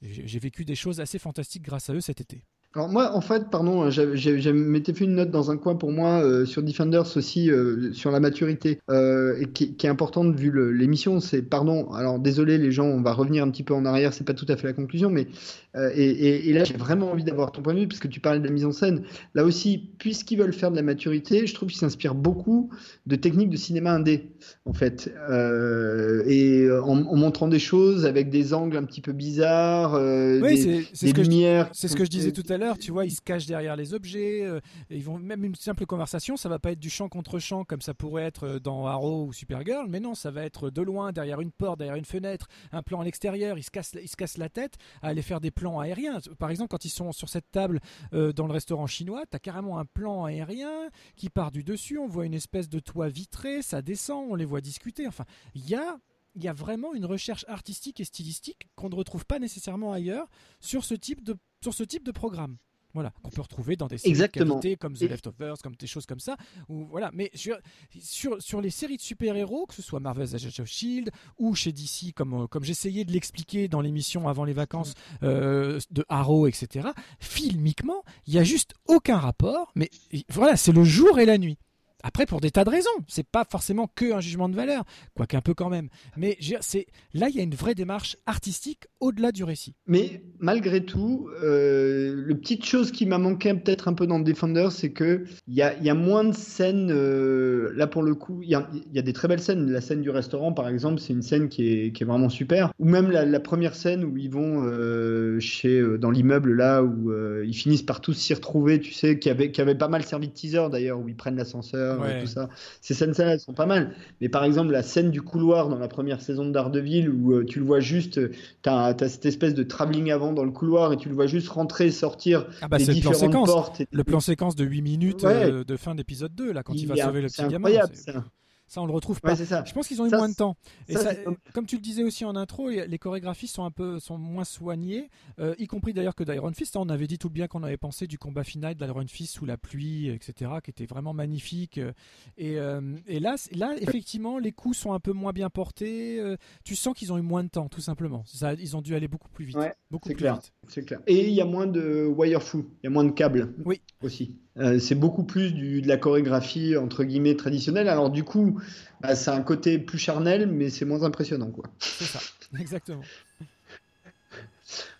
j'ai 0.01 0.39
vécu 0.39 0.65
des 0.65 0.77
choses 0.77 0.99
assez 0.99 1.19
fantastiques 1.19 1.63
grâce 1.63 1.91
à 1.91 1.93
eux 1.93 2.01
cet 2.01 2.23
été 2.23 2.43
alors 2.77 2.89
moi, 2.89 3.17
en 3.17 3.21
fait, 3.21 3.51
pardon, 3.51 3.91
je 3.91 4.51
m'étais 4.51 4.95
fait 4.95 5.05
une 5.05 5.17
note 5.17 5.33
dans 5.33 5.51
un 5.51 5.57
coin 5.57 5.75
pour 5.75 5.91
moi 5.91 6.23
euh, 6.23 6.47
sur 6.47 6.63
Defenders 6.63 7.17
aussi, 7.17 7.51
euh, 7.51 7.93
sur 7.93 8.13
la 8.13 8.21
maturité, 8.21 8.79
euh, 8.91 9.37
et 9.41 9.47
qui, 9.47 9.75
qui, 9.75 9.87
est 9.89 9.91
importante 9.91 10.37
vu 10.37 10.53
l'émission. 10.73 11.19
C'est, 11.19 11.43
pardon, 11.43 11.91
alors 11.91 12.21
désolé 12.21 12.59
les 12.59 12.71
gens, 12.71 12.87
on 12.87 13.03
va 13.03 13.13
revenir 13.13 13.43
un 13.43 13.51
petit 13.51 13.65
peu 13.65 13.75
en 13.75 13.85
arrière, 13.85 14.15
c'est 14.15 14.23
pas 14.23 14.35
tout 14.35 14.47
à 14.49 14.57
fait 14.57 14.69
la 14.69 14.73
conclusion, 14.73 15.11
mais 15.11 15.27
euh, 15.75 15.91
et, 15.97 16.05
et, 16.05 16.49
et, 16.49 16.53
là 16.53 16.63
j'ai 16.63 16.77
vraiment 16.77 17.11
envie 17.11 17.25
d'avoir 17.25 17.51
ton 17.51 17.61
point 17.61 17.75
de 17.75 17.81
vue, 17.81 17.89
puisque 17.89 18.09
tu 18.09 18.21
parlais 18.21 18.39
de 18.39 18.45
la 18.45 18.53
mise 18.53 18.65
en 18.65 18.73
scène. 18.73 19.03
Là 19.35 19.43
aussi, 19.43 19.91
puisqu'ils 19.99 20.37
veulent 20.37 20.53
faire 20.53 20.71
de 20.71 20.77
la 20.77 20.83
maturité, 20.83 21.49
je 21.49 21.55
trouve 21.55 21.71
qu'ils 21.71 21.79
s'inspirent 21.79 22.15
beaucoup 22.15 22.71
de 23.07 23.17
techniques 23.17 23.51
de 23.51 23.57
cinéma 23.57 23.93
indé, 23.93 24.31
en 24.65 24.75
fait, 24.75 25.13
euh, 25.29 26.23
et 26.29 26.71
en, 26.71 27.05
en, 27.05 27.17
montrant 27.17 27.49
des 27.49 27.59
choses 27.59 28.07
avec 28.07 28.31
des 28.31 28.55
angles 28.55 28.77
un 28.77 28.85
petit 28.85 29.01
peu 29.01 29.13
bizarres, 29.13 29.95
oui, 29.95 30.87
des, 31.03 31.13
des 31.13 31.23
lumières. 31.25 31.69
C'est 31.73 31.89
ce 31.89 31.97
que 31.97 32.05
je 32.05 32.11
disais 32.11 32.31
tout 32.31 32.45
à 32.49 32.59
l'heure 32.59 32.60
l'heure, 32.61 32.79
tu 32.79 32.93
vois, 32.93 33.05
ils 33.05 33.11
se 33.11 33.21
cachent 33.21 33.47
derrière 33.47 33.75
les 33.75 33.95
objets. 33.95 34.43
Euh, 34.43 34.61
ils 34.91 35.03
vont 35.03 35.19
même 35.19 35.45
une 35.45 35.55
simple 35.55 35.87
conversation, 35.87 36.37
ça 36.37 36.49
va 36.49 36.59
pas 36.59 36.73
être 36.73 36.79
du 36.79 36.91
champ 36.91 37.09
contre 37.09 37.39
champ 37.39 37.65
comme 37.65 37.81
ça 37.81 37.95
pourrait 37.95 38.25
être 38.25 38.59
dans 38.59 38.87
Arrow 38.87 39.27
ou 39.27 39.33
Supergirl, 39.33 39.87
mais 39.89 40.01
non, 40.01 40.15
ça 40.15 40.31
va 40.31 40.45
être 40.45 40.71
de 40.71 40.83
loin, 40.83 41.13
derrière 41.13 41.41
une 41.41 41.51
porte, 41.51 41.79
derrière 41.79 41.97
une 41.97 42.05
fenêtre, 42.05 42.47
un 42.73 42.83
plan 42.83 43.01
à 43.01 43.05
l'extérieur. 43.05 43.59
Ils 43.59 43.65
se 43.65 43.71
cassent, 43.71 43.97
ils 44.01 44.09
se 44.09 44.17
cassent 44.17 44.39
la 44.39 44.49
tête 44.49 44.77
à 45.03 45.09
aller 45.09 45.23
faire 45.23 45.41
des 45.41 45.51
plans 45.51 45.81
aériens. 45.81 46.21
Par 46.39 46.51
exemple, 46.51 46.69
quand 46.69 46.85
ils 46.85 46.91
sont 46.91 47.13
sur 47.13 47.29
cette 47.29 47.51
table 47.51 47.81
euh, 48.13 48.33
dans 48.33 48.47
le 48.47 48.53
restaurant 48.53 48.87
chinois, 48.87 49.25
t'as 49.29 49.39
carrément 49.39 49.79
un 49.79 49.85
plan 49.85 50.25
aérien 50.25 50.91
qui 51.17 51.31
part 51.31 51.51
du 51.51 51.65
dessus. 51.65 51.99
On 51.99 52.07
voit 52.07 52.27
une 52.27 52.35
espèce 52.35 52.69
de 52.69 52.79
toit 52.79 53.09
vitré, 53.09 53.63
ça 53.63 53.83
descend, 53.83 54.27
on 54.31 54.35
les 54.35 54.45
voit 54.45 54.61
discuter. 54.61 55.07
Enfin, 55.07 55.25
il 55.55 55.69
y 55.69 55.75
a 55.75 55.99
il 56.41 56.45
y 56.45 56.49
a 56.49 56.55
vraiment 56.55 56.95
une 56.95 57.05
recherche 57.05 57.45
artistique 57.49 58.01
et 58.01 58.05
stylistique 58.05 58.69
qu'on 58.75 58.89
ne 58.89 58.95
retrouve 58.95 59.27
pas 59.27 59.39
nécessairement 59.39 59.93
ailleurs 59.93 60.27
sur 60.59 60.85
ce 60.85 60.95
type 60.95 61.23
de, 61.23 61.37
sur 61.63 61.75
ce 61.75 61.83
type 61.85 62.03
de 62.03 62.13
programme. 62.13 62.57
Voilà, 62.95 63.13
qu'on 63.23 63.31
peut 63.31 63.43
retrouver 63.43 63.77
dans 63.77 63.87
des 63.87 63.99
séries 63.99 64.15
de 64.15 64.75
comme 64.75 64.95
The 64.95 65.03
Leftovers, 65.03 65.59
comme 65.63 65.77
des 65.77 65.87
choses 65.87 66.07
comme 66.07 66.19
ça. 66.19 66.37
Ou, 66.69 66.87
voilà, 66.87 67.11
mais 67.13 67.31
sur, 67.35 67.57
sur, 68.01 68.43
sur 68.43 68.61
les 68.61 68.71
séries 68.71 68.97
de 68.97 69.03
super-héros, 69.03 69.67
que 69.67 69.75
ce 69.75 69.83
soit 69.83 70.01
Marvel's 70.01 70.35
Agents 70.35 70.63
of 70.63 70.67
Shield 70.67 71.11
ou 71.39 71.55
chez 71.55 71.71
DC, 71.71 72.13
comme, 72.17 72.49
comme 72.49 72.65
j'essayais 72.65 73.05
de 73.05 73.13
l'expliquer 73.13 73.69
dans 73.69 73.81
l'émission 73.81 74.29
avant 74.29 74.45
les 74.45 74.55
vacances 74.55 74.95
euh, 75.23 75.79
de 75.93 76.05
Arrow, 76.09 76.49
etc. 76.49 76.89
Filmiquement, 77.21 78.03
il 78.27 78.35
y 78.35 78.39
a 78.39 78.45
juste 78.45 78.75
aucun 78.89 79.19
rapport. 79.19 79.71
Mais 79.77 79.91
voilà, 80.29 80.57
c'est 80.57 80.73
le 80.73 80.83
jour 80.83 81.21
et 81.21 81.27
la 81.27 81.39
nuit. 81.39 81.59
Après, 82.03 82.27
pour 82.27 82.41
des 82.41 82.51
tas 82.51 82.65
de 82.65 82.71
raisons, 82.71 82.89
c'est 83.09 83.27
pas 83.27 83.45
forcément 83.49 83.89
que 83.95 84.13
un 84.13 84.21
jugement 84.21 84.49
de 84.49 84.57
valeur, 84.57 84.85
quoique 85.15 85.37
un 85.37 85.41
peu 85.41 85.55
quand 85.55 85.69
même. 85.69 85.89
Mais 86.17 86.37
c'est 86.61 86.87
là, 87.15 87.29
il 87.29 87.37
y 87.37 87.41
a 87.41 87.43
une 87.43 87.55
vraie 87.55 87.75
démarche 87.75 88.17
artistique 88.27 88.87
au-delà 89.01 89.33
du 89.33 89.45
récit. 89.45 89.75
Mais 89.87 90.23
malgré 90.39 90.85
tout, 90.85 91.29
euh, 91.43 92.15
le 92.17 92.39
petite 92.39 92.65
chose 92.65 92.91
qui 92.93 93.07
m'a 93.07 93.19
manqué 93.19 93.53
peut-être 93.55 93.89
un 93.89 93.95
peu 93.95 94.07
dans 94.07 94.21
Defender, 94.21 94.69
c'est 94.71 94.91
que 94.91 95.25
il 95.47 95.55
y 95.55 95.63
a, 95.63 95.95
moins 95.95 96.25
de 96.25 96.35
scènes. 96.35 96.91
euh, 96.91 97.73
là, 97.75 97.87
pour 97.87 98.03
le 98.03 98.15
coup, 98.15 98.43
il 98.43 98.49
y 98.51 98.55
a, 98.55 99.03
des 99.03 99.13
très 99.13 99.29
belles 99.29 99.41
scènes. 99.41 99.71
La 99.71 99.81
scène 99.81 100.03
du 100.03 100.11
restaurant, 100.11 100.53
par 100.53 100.69
exemple, 100.69 101.01
c'est 101.01 101.13
une 101.13 101.23
scène 101.23 101.49
qui 101.49 101.87
est, 101.87 102.05
vraiment 102.05 102.29
super. 102.29 102.73
Ou 102.79 102.89
même 102.89 103.11
la, 103.11 103.41
première 103.41 103.75
scène 103.75 104.05
où 104.05 104.17
ils 104.17 104.31
vont 104.31 104.63
euh, 104.65 105.39
chez 105.41 105.79
euh, 105.79 105.99
dans 105.99 106.11
l'immeuble 106.11 106.55
là 106.55 106.83
où 106.83 107.13
ils 107.43 107.55
finissent 107.55 107.83
par 107.83 108.01
tous 108.01 108.15
s'y 108.15 108.35
retrouver. 108.35 108.81
Tu 108.81 108.93
sais, 108.93 109.19
qui 109.19 109.31
avait, 109.31 109.51
qui 109.51 109.61
avait 109.61 109.75
pas 109.75 109.89
mal 109.89 110.03
servi 110.05 110.29
de 110.29 110.33
teaser 110.33 110.69
d'ailleurs, 110.71 111.01
où 111.01 111.09
ils 111.09 111.17
prennent 111.17 111.37
l'ascenseur 111.37 111.90
Ouais. 111.99 112.19
et 112.19 112.21
tout 112.23 112.27
ça. 112.29 112.49
Ces 112.81 112.95
scènes-là, 112.95 113.35
elles 113.35 113.41
sont 113.41 113.53
pas 113.55 113.67
mal. 113.67 113.95
Mais 114.21 114.29
par 114.29 114.45
exemple, 114.45 114.73
la 114.73 114.83
scène 114.83 115.11
du 115.11 115.23
couloir 115.23 115.69
dans 115.69 115.79
la 115.79 115.89
première 115.89 116.21
saison 116.21 116.45
de 116.45 116.51
Daredevil 116.53 117.09
où 117.11 117.33
euh, 117.33 117.45
tu 117.45 117.59
le 117.59 117.65
vois 117.65 117.81
juste, 117.81 118.19
euh, 118.19 118.31
t'as 118.63 118.95
as 118.95 119.09
cette 119.09 119.27
espèce 119.27 119.55
de 119.55 119.63
travelling 119.63 120.11
avant 120.11 120.33
dans 120.33 120.45
le 120.45 120.51
couloir 120.53 120.93
et 120.93 120.97
tu 120.97 121.09
le 121.09 121.15
vois 121.15 121.27
juste 121.27 121.49
rentrer 121.49 121.87
et 121.87 121.91
sortir 121.91 122.47
Ah 122.63 122.69
bah 122.69 122.79
des 122.79 122.85
c'est 122.85 122.95
le 122.95 123.01
plan 123.01 123.11
différentes 123.13 123.33
séquence. 123.33 123.49
portes. 123.51 123.81
et- 123.81 123.89
Le 123.91 124.05
plan 124.05 124.21
séquence 124.21 124.57
de 124.57 124.65
8 124.65 124.83
minutes 124.83 125.23
Ouais. 125.23 125.51
euh, 125.51 125.65
de 125.65 125.77
fin 125.77 125.95
d'épisode 125.95 126.35
2, 126.35 126.53
là, 126.53 126.63
quand 126.63 126.75
il, 126.75 126.81
Il 126.83 126.87
va 126.89 126.95
est- 126.97 127.03
sauver 127.03 127.21
le 127.23 127.29
petit 127.29 127.43
gamin. 127.43 127.57
incroyable, 127.57 127.91
c'est- 127.95 128.13
ça. 128.13 128.25
Ça, 128.71 128.81
on 128.81 128.87
le 128.87 128.93
retrouve 128.93 129.21
pas. 129.21 129.35
ça. 129.35 129.65
Je 129.65 129.73
pense 129.73 129.89
qu'ils 129.89 130.01
ont 130.01 130.07
eu 130.07 130.11
Ça, 130.11 130.17
moins 130.19 130.29
de 130.29 130.35
temps. 130.35 130.57
Et 130.89 130.95
ça, 130.95 131.11
comme 131.53 131.67
tu 131.67 131.75
le 131.75 131.83
disais 131.83 132.05
aussi 132.05 132.25
en 132.25 132.37
intro, 132.37 132.69
les 132.69 132.99
chorégraphies 132.99 133.49
sont 133.49 133.65
un 133.65 133.73
peu 133.73 133.99
sont 133.99 134.17
moins 134.17 134.45
soignées, 134.45 135.11
euh, 135.41 135.57
y 135.59 135.67
compris 135.67 135.93
d'ailleurs 135.93 136.15
que 136.15 136.23
d'Iron 136.23 136.53
Fist. 136.53 136.77
hein. 136.77 136.81
on 136.85 136.89
avait 136.89 137.09
dit 137.09 137.19
tout 137.19 137.27
le 137.27 137.33
bien 137.33 137.49
qu'on 137.49 137.65
avait 137.65 137.77
pensé 137.77 138.07
du 138.07 138.17
combat 138.17 138.45
final 138.45 138.77
d'Iron 138.77 139.05
Fist 139.09 139.35
sous 139.35 139.45
la 139.45 139.57
pluie, 139.57 140.09
etc., 140.09 140.53
qui 140.63 140.71
était 140.71 140.87
vraiment 140.87 141.13
magnifique. 141.13 141.79
euh, 141.79 141.91
Et, 142.39 142.59
euh, 142.61 142.95
et 143.09 143.19
là, 143.19 143.35
effectivement, 143.81 144.39
les 144.39 144.53
coups 144.53 144.77
sont 144.79 144.93
un 144.93 145.01
peu 145.01 145.13
moins 145.13 145.33
bien 145.33 145.51
portés. 145.51 146.21
euh, 146.21 146.37
tu 146.63 146.77
sens 146.77 146.95
qu'ils 146.95 147.13
ont 147.13 147.19
eu 147.19 147.23
moins 147.23 147.43
de 147.43 147.49
temps, 147.49 147.69
tout 147.69 147.81
simplement. 147.81 148.23
Ça, 148.25 148.53
ils 148.55 148.77
ont 148.77 148.83
dû 148.83 148.95
aller 148.95 149.09
beaucoup 149.09 149.31
plus 149.31 149.47
vite. 149.47 149.57
Ouais, 149.57 149.75
beaucoup 149.91 150.07
c'est 150.09 150.15
plus 150.15 150.23
clair. 150.23 150.35
vite. 150.35 150.53
C'est 150.69 150.85
clair. 150.85 151.01
Et 151.09 151.27
il 151.27 151.35
y 151.35 151.41
a 151.41 151.45
moins 151.45 151.67
de 151.67 152.07
wire 152.07 152.41
fou, 152.41 152.67
il 152.83 152.85
y 152.85 152.87
a 152.87 152.91
moins 152.91 153.03
de 153.05 153.11
câbles 153.11 153.53
Oui. 153.65 153.81
aussi. 154.01 154.37
Euh, 154.61 154.79
c'est 154.79 154.95
beaucoup 154.95 155.25
plus 155.25 155.53
du, 155.53 155.81
de 155.81 155.89
la 155.89 155.97
chorégraphie 155.97 156.77
entre 156.77 157.05
guillemets 157.05 157.35
traditionnelle. 157.35 157.89
Alors 157.89 158.11
du 158.11 158.25
coup, 158.25 158.61
bah, 159.01 159.15
c'est 159.15 159.31
un 159.31 159.43
côté 159.43 159.79
plus 159.79 159.99
charnel, 159.99 160.47
mais 160.47 160.69
c'est 160.71 160.85
moins 160.85 161.03
impressionnant 161.03 161.51
quoi. 161.51 161.65
C'est 161.79 162.05
ça, 162.05 162.21
exactement. 162.59 163.03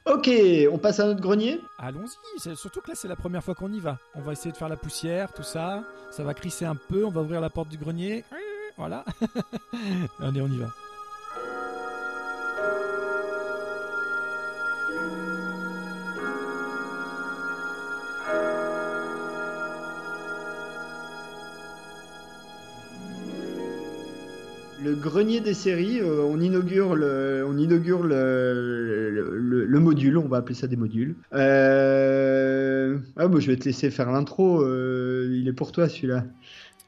Ok, 0.07 0.31
on 0.73 0.79
passe 0.79 0.99
à 0.99 1.07
notre 1.07 1.21
grenier. 1.21 1.61
Allons-y, 1.79 2.57
surtout 2.57 2.81
que 2.81 2.89
là 2.89 2.95
c'est 2.97 3.07
la 3.07 3.17
première 3.17 3.45
fois 3.45 3.55
qu'on 3.55 3.73
y 3.73 3.81
va. 3.81 3.99
On 4.15 4.23
va 4.23 4.33
essayer 4.33 4.51
de 4.51 4.57
faire 4.57 4.69
la 4.69 4.79
poussière, 4.79 5.33
tout 5.33 5.43
ça. 5.43 5.85
Ça 6.11 6.25
va 6.25 6.33
crisser 6.33 6.65
un 6.65 6.75
peu, 6.75 7.05
on 7.05 7.11
va 7.11 7.21
ouvrir 7.21 7.41
la 7.41 7.51
porte 7.51 7.69
du 7.69 7.77
grenier. 7.77 8.25
Voilà. 8.79 9.05
Allez, 10.21 10.41
on 10.41 10.49
y 10.49 10.57
va. 10.57 10.73
Le 24.83 24.95
grenier 24.95 25.41
des 25.41 25.53
séries, 25.53 26.01
euh, 26.01 26.23
on 26.23 26.41
inaugure 26.41 26.95
le, 26.97 27.45
on 27.47 27.59
inaugure 27.59 28.03
le, 28.03 29.11
le, 29.11 29.37
le- 29.39 29.65
le 29.67 29.81
module, 29.81 30.17
on 30.17 30.27
va 30.27 30.39
appeler 30.39 30.55
ça 30.55 30.67
des 30.69 30.77
modules. 30.77 31.17
Euh... 31.35 32.99
Ah 33.17 33.29
bah, 33.29 33.39
je 33.41 33.47
vais 33.49 33.57
te 33.57 33.65
laisser 33.67 33.91
faire 33.91 34.11
l'intro. 34.11 34.63
euh, 34.63 35.29
il 35.33 35.49
est 35.49 35.53
pour 35.53 35.73
toi 35.73 35.89
celui-là, 35.89 36.25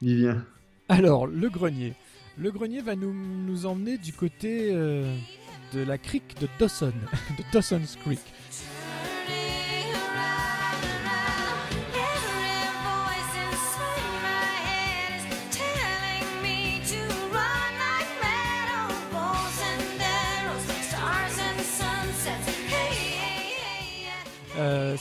Vivien. 0.01 0.43
Alors, 0.89 1.27
le 1.27 1.49
grenier. 1.49 1.93
Le 2.39 2.49
grenier 2.49 2.81
va 2.81 2.95
nous, 2.95 3.13
nous 3.13 3.65
emmener 3.67 3.99
du 3.99 4.11
côté 4.11 4.73
de 4.73 5.83
la 5.85 5.97
crique 5.99 6.35
de 6.41 6.47
Dawson, 6.59 6.93
de 7.37 7.43
Dawson's 7.53 7.95
Creek. 8.03 8.19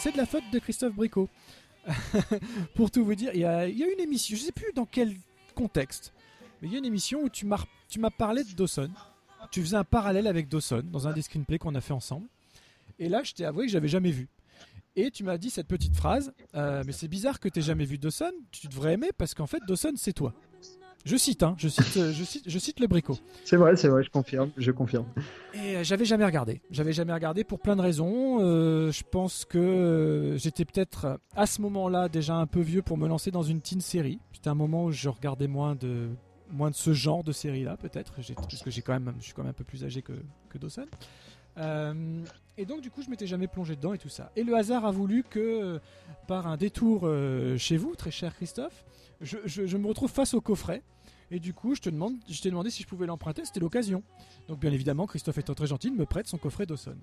C'est 0.02 0.10
de 0.10 0.16
la 0.16 0.26
faute 0.26 0.42
de 0.52 0.58
Christophe 0.58 0.94
Bricot. 0.94 1.28
Pour 2.74 2.90
tout 2.90 3.04
vous 3.04 3.14
dire, 3.14 3.30
il 3.34 3.40
y, 3.40 3.44
a, 3.44 3.68
une 3.68 4.00
émission, 4.00 4.36
je 4.36 4.42
sais 4.42 4.50
plus 4.50 4.72
dans 4.74 4.84
quel 4.84 5.14
contexte, 5.54 6.12
mais 6.60 6.66
il 6.66 6.72
y 6.72 6.74
a 6.74 6.78
une 6.78 6.84
émission 6.84 7.22
où 7.22 7.28
tu 7.28 7.46
m'as 7.46 8.10
parlé 8.10 8.42
de 8.42 8.50
Dawson. 8.50 8.90
Tu 9.52 9.60
faisais 9.60 9.76
un 9.76 9.84
parallèle 9.84 10.26
avec 10.26 10.48
Dawson 10.48 10.82
dans 10.90 11.06
un 11.06 11.12
des 11.12 11.22
screenplays 11.22 11.58
qu'on 11.58 11.76
a 11.76 11.80
fait 11.80 11.92
ensemble. 11.92 12.26
Et 12.98 13.08
là, 13.08 13.22
je 13.22 13.32
t'ai 13.32 13.44
avoué 13.44 13.66
que 13.66 13.70
j'avais 13.70 13.86
jamais 13.86 14.10
vu. 14.10 14.28
Et 14.96 15.12
tu 15.12 15.22
m'as 15.22 15.38
dit 15.38 15.50
cette 15.50 15.68
petite 15.68 15.94
phrase, 15.94 16.32
euh, 16.56 16.82
mais 16.84 16.92
c'est 16.92 17.06
bizarre 17.06 17.38
que 17.38 17.48
tu 17.48 17.62
jamais 17.62 17.84
vu 17.84 17.96
Dawson, 17.96 18.32
tu 18.50 18.66
devrais 18.66 18.94
aimer 18.94 19.10
parce 19.16 19.34
qu'en 19.34 19.46
fait 19.46 19.60
Dawson 19.68 19.92
c'est 19.94 20.12
toi. 20.12 20.34
Je 21.04 21.16
cite, 21.16 21.42
hein, 21.42 21.54
je 21.58 21.68
cite, 21.68 21.96
euh, 21.96 22.12
je 22.12 22.22
cite, 22.22 22.44
je 22.46 22.58
cite 22.58 22.78
le 22.78 22.86
bricot. 22.86 23.18
C'est 23.44 23.56
vrai, 23.56 23.74
c'est 23.76 23.88
vrai, 23.88 24.04
je 24.04 24.10
confirme, 24.10 24.50
je 24.56 24.70
confirme. 24.70 25.06
Et 25.52 25.76
euh, 25.76 25.84
j'avais 25.84 26.04
jamais 26.04 26.24
regardé. 26.24 26.60
J'avais 26.70 26.92
jamais 26.92 27.12
regardé 27.12 27.42
pour 27.42 27.58
plein 27.58 27.74
de 27.74 27.82
raisons. 27.82 28.38
Euh, 28.40 28.92
je 28.92 29.02
pense 29.10 29.44
que 29.44 30.36
j'étais 30.38 30.64
peut-être 30.64 31.18
à 31.34 31.46
ce 31.46 31.60
moment-là 31.62 32.08
déjà 32.08 32.36
un 32.36 32.46
peu 32.46 32.60
vieux 32.60 32.82
pour 32.82 32.96
me 32.98 33.08
lancer 33.08 33.32
dans 33.32 33.42
une 33.42 33.60
teen 33.60 33.80
série. 33.80 34.20
C'était 34.32 34.50
un 34.50 34.54
moment 34.54 34.84
où 34.84 34.92
je 34.92 35.08
regardais 35.08 35.48
moins 35.48 35.74
de 35.74 36.08
moins 36.50 36.70
de 36.70 36.74
ce 36.74 36.92
genre 36.92 37.24
de 37.24 37.32
série-là, 37.32 37.78
peut-être, 37.78 38.12
parce 38.12 38.62
que 38.62 38.70
j'ai 38.70 38.82
quand 38.82 38.92
même, 38.92 39.14
je 39.18 39.24
suis 39.24 39.32
quand 39.32 39.42
même 39.42 39.50
un 39.50 39.54
peu 39.54 39.64
plus 39.64 39.84
âgé 39.84 40.02
que, 40.02 40.12
que 40.50 40.58
Dawson. 40.58 40.84
Euh, 41.56 42.22
et 42.58 42.66
donc 42.66 42.82
du 42.82 42.90
coup, 42.90 43.00
je 43.00 43.08
m'étais 43.08 43.26
jamais 43.26 43.46
plongé 43.46 43.74
dedans 43.74 43.94
et 43.94 43.98
tout 43.98 44.10
ça. 44.10 44.30
Et 44.36 44.44
le 44.44 44.54
hasard 44.54 44.84
a 44.84 44.90
voulu 44.90 45.24
que, 45.24 45.80
par 46.28 46.46
un 46.46 46.58
détour 46.58 47.08
chez 47.56 47.78
vous, 47.78 47.96
très 47.96 48.10
cher 48.10 48.36
Christophe, 48.36 48.84
je, 49.22 49.76
me 49.76 49.86
retrouve 49.86 50.10
face 50.10 50.34
au 50.34 50.40
coffret. 50.40 50.82
Et 51.30 51.40
du 51.40 51.54
coup, 51.54 51.74
je 51.74 51.80
te 51.80 51.88
demande, 51.88 52.14
je 52.28 52.40
t'ai 52.42 52.50
demandé 52.50 52.68
si 52.68 52.82
je 52.82 52.88
pouvais 52.88 53.06
l'emprunter. 53.06 53.44
C'était 53.44 53.60
l'occasion. 53.60 54.02
Donc 54.48 54.60
bien 54.60 54.72
évidemment, 54.72 55.06
Christophe 55.06 55.38
étant 55.38 55.54
très 55.54 55.66
gentil, 55.66 55.88
il 55.88 55.94
me 55.94 56.04
prête 56.04 56.28
son 56.28 56.38
coffret 56.38 56.66
Dawson. 56.66 56.96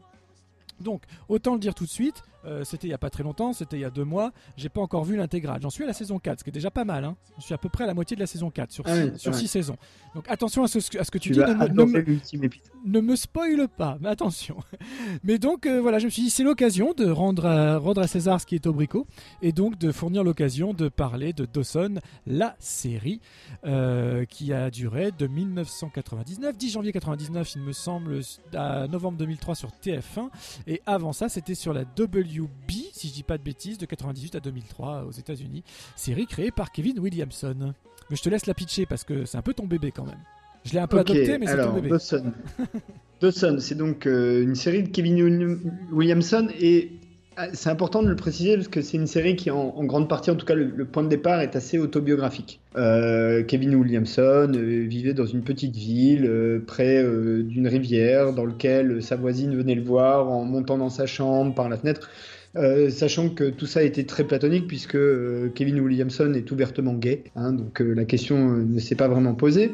Donc, 0.79 1.03
autant 1.27 1.53
le 1.53 1.59
dire 1.59 1.75
tout 1.75 1.85
de 1.85 1.89
suite, 1.89 2.23
euh, 2.45 2.63
c'était 2.63 2.87
il 2.87 2.91
y 2.91 2.93
a 2.93 2.97
pas 2.97 3.09
très 3.09 3.23
longtemps, 3.23 3.53
c'était 3.53 3.77
il 3.77 3.81
y 3.81 3.85
a 3.85 3.89
deux 3.89 4.03
mois, 4.03 4.31
j'ai 4.57 4.69
pas 4.69 4.81
encore 4.81 5.03
vu 5.05 5.15
l'intégrale. 5.15 5.61
J'en 5.61 5.69
suis 5.69 5.83
à 5.83 5.87
la 5.87 5.93
saison 5.93 6.19
4, 6.19 6.39
ce 6.39 6.43
qui 6.43 6.49
est 6.49 6.53
déjà 6.53 6.71
pas 6.71 6.85
mal. 6.85 7.03
Hein. 7.05 7.15
Je 7.37 7.43
suis 7.43 7.53
à 7.53 7.57
peu 7.57 7.69
près 7.69 7.83
à 7.83 7.87
la 7.87 7.93
moitié 7.93 8.15
de 8.15 8.21
la 8.21 8.27
saison 8.27 8.49
4 8.49 8.71
sur, 8.71 8.83
Ah 8.87 8.95
six, 8.95 9.01
oui, 9.03 9.19
sur 9.19 9.35
six 9.35 9.47
saisons. 9.47 9.75
Donc 10.15 10.25
attention 10.29 10.63
à 10.63 10.67
ce, 10.67 10.79
à 10.97 11.03
ce 11.03 11.11
que 11.11 11.17
tu, 11.17 11.29
Tu 11.29 11.33
dis, 11.33 11.39
ne, 11.39 11.45
me- 11.85 11.91
ne 12.85 12.99
me- 12.99 13.01
me 13.01 13.15
spoile 13.15 13.67
pas, 13.67 13.97
mais 14.01 14.09
attention. 14.09 14.57
Mais 15.23 15.37
donc 15.37 15.65
euh, 15.65 15.79
voilà, 15.81 15.99
je 15.99 16.05
me 16.05 16.09
suis 16.09 16.23
dit 16.23 16.29
c'est 16.29 16.43
l'occasion 16.43 16.93
de 16.93 17.05
rendre 17.09 17.45
à, 17.45 17.77
rendre 17.77 18.01
à 18.01 18.07
César 18.07 18.39
ce 18.39 18.45
qui 18.45 18.55
est 18.55 18.65
au 18.67 18.73
bricot 18.73 19.05
et 19.41 19.51
donc 19.51 19.77
de 19.77 19.91
fournir 19.91 20.23
l'occasion 20.23 20.73
de 20.73 20.87
parler 20.89 21.33
de 21.33 21.45
Dawson, 21.45 21.95
la 22.25 22.55
série 22.59 23.19
euh, 23.65 24.25
qui 24.25 24.53
a 24.53 24.69
duré 24.71 25.11
de 25.11 25.27
1999, 25.27 26.57
10 26.57 26.71
janvier 26.71 26.91
99 26.91 27.55
il 27.55 27.61
me 27.61 27.71
semble, 27.73 28.21
à 28.53 28.87
novembre 28.87 29.17
2003 29.17 29.55
sur 29.55 29.69
TF1 29.83 30.29
et 30.67 30.81
avant 30.85 31.13
ça 31.13 31.29
c'était 31.29 31.55
sur 31.55 31.73
la 31.73 31.85
WB, 32.29 32.71
si 32.93 33.07
je 33.09 33.13
dis 33.13 33.23
pas 33.23 33.37
de 33.37 33.43
bêtises, 33.43 33.77
de 33.77 33.85
98 33.85 34.35
à 34.35 34.39
2003 34.39 35.05
aux 35.07 35.11
États-Unis, 35.11 35.63
série 35.95 36.27
créée 36.27 36.51
par 36.51 36.71
Kevin 36.71 36.99
Williamson. 36.99 37.73
Mais 38.09 38.15
je 38.15 38.21
te 38.23 38.29
laisse 38.29 38.45
la 38.45 38.53
pitcher 38.53 38.85
parce 38.85 39.03
que 39.03 39.25
c'est 39.25 39.37
un 39.37 39.41
peu 39.41 39.53
ton 39.53 39.67
bébé 39.67 39.91
quand 39.91 40.05
même. 40.05 40.19
Je 40.65 40.73
l'ai 40.73 40.79
un 40.79 40.87
peu 40.87 40.99
Ok, 40.99 41.09
adopté, 41.09 41.37
mais 41.37 41.47
c'est 41.47 41.57
ton 41.63 41.73
bébé. 41.73 41.89
Dawson. 41.89 42.33
Dawson, 43.21 43.57
c'est 43.59 43.75
donc 43.75 44.05
euh, 44.07 44.43
une 44.43 44.55
série 44.55 44.83
de 44.83 44.89
Kevin 44.89 45.15
William- 45.21 45.71
Williamson 45.91 46.47
et 46.59 46.91
c'est 47.53 47.69
important 47.69 48.03
de 48.03 48.09
le 48.09 48.15
préciser 48.15 48.55
parce 48.55 48.67
que 48.67 48.81
c'est 48.81 48.97
une 48.97 49.07
série 49.07 49.35
qui, 49.35 49.51
en, 49.51 49.83
grande 49.83 50.09
partie, 50.09 50.31
en 50.31 50.35
tout 50.35 50.45
cas, 50.45 50.55
le, 50.55 50.85
point 50.85 51.03
de 51.03 51.09
départ 51.09 51.41
est 51.41 51.55
assez 51.55 51.77
autobiographique. 51.77 52.59
Euh, 52.77 53.43
Kevin 53.43 53.75
Williamson 53.75 54.51
euh, 54.55 54.85
vivait 54.87 55.13
dans 55.13 55.25
une 55.25 55.41
petite 55.41 55.75
ville 55.75 56.25
euh, 56.25 56.59
près 56.65 57.03
d'une 57.43 57.67
rivière 57.67 58.33
dans 58.33 58.45
laquelle 58.45 59.01
sa 59.01 59.15
voisine 59.15 59.55
venait 59.55 59.75
le 59.75 59.83
voir 59.83 60.29
en 60.29 60.43
montant 60.43 60.77
dans 60.77 60.89
sa 60.89 61.05
chambre 61.05 61.53
par 61.53 61.69
la 61.69 61.77
fenêtre. 61.77 62.09
Sachant 62.89 63.29
que 63.29 63.51
tout 63.51 63.67
ça 63.67 63.83
était 63.83 64.05
très 64.05 64.23
platonique 64.23 64.65
puisque 64.65 64.97
Kevin 65.53 65.79
Williamson 65.81 66.33
est 66.33 66.51
ouvertement 66.51 66.95
gay, 66.95 67.25
hein, 67.35 67.53
donc 67.53 67.79
la 67.79 68.05
question 68.05 68.37
ne 68.37 68.79
s'est 68.79 68.95
pas 68.95 69.07
vraiment 69.07 69.35
posée. 69.35 69.71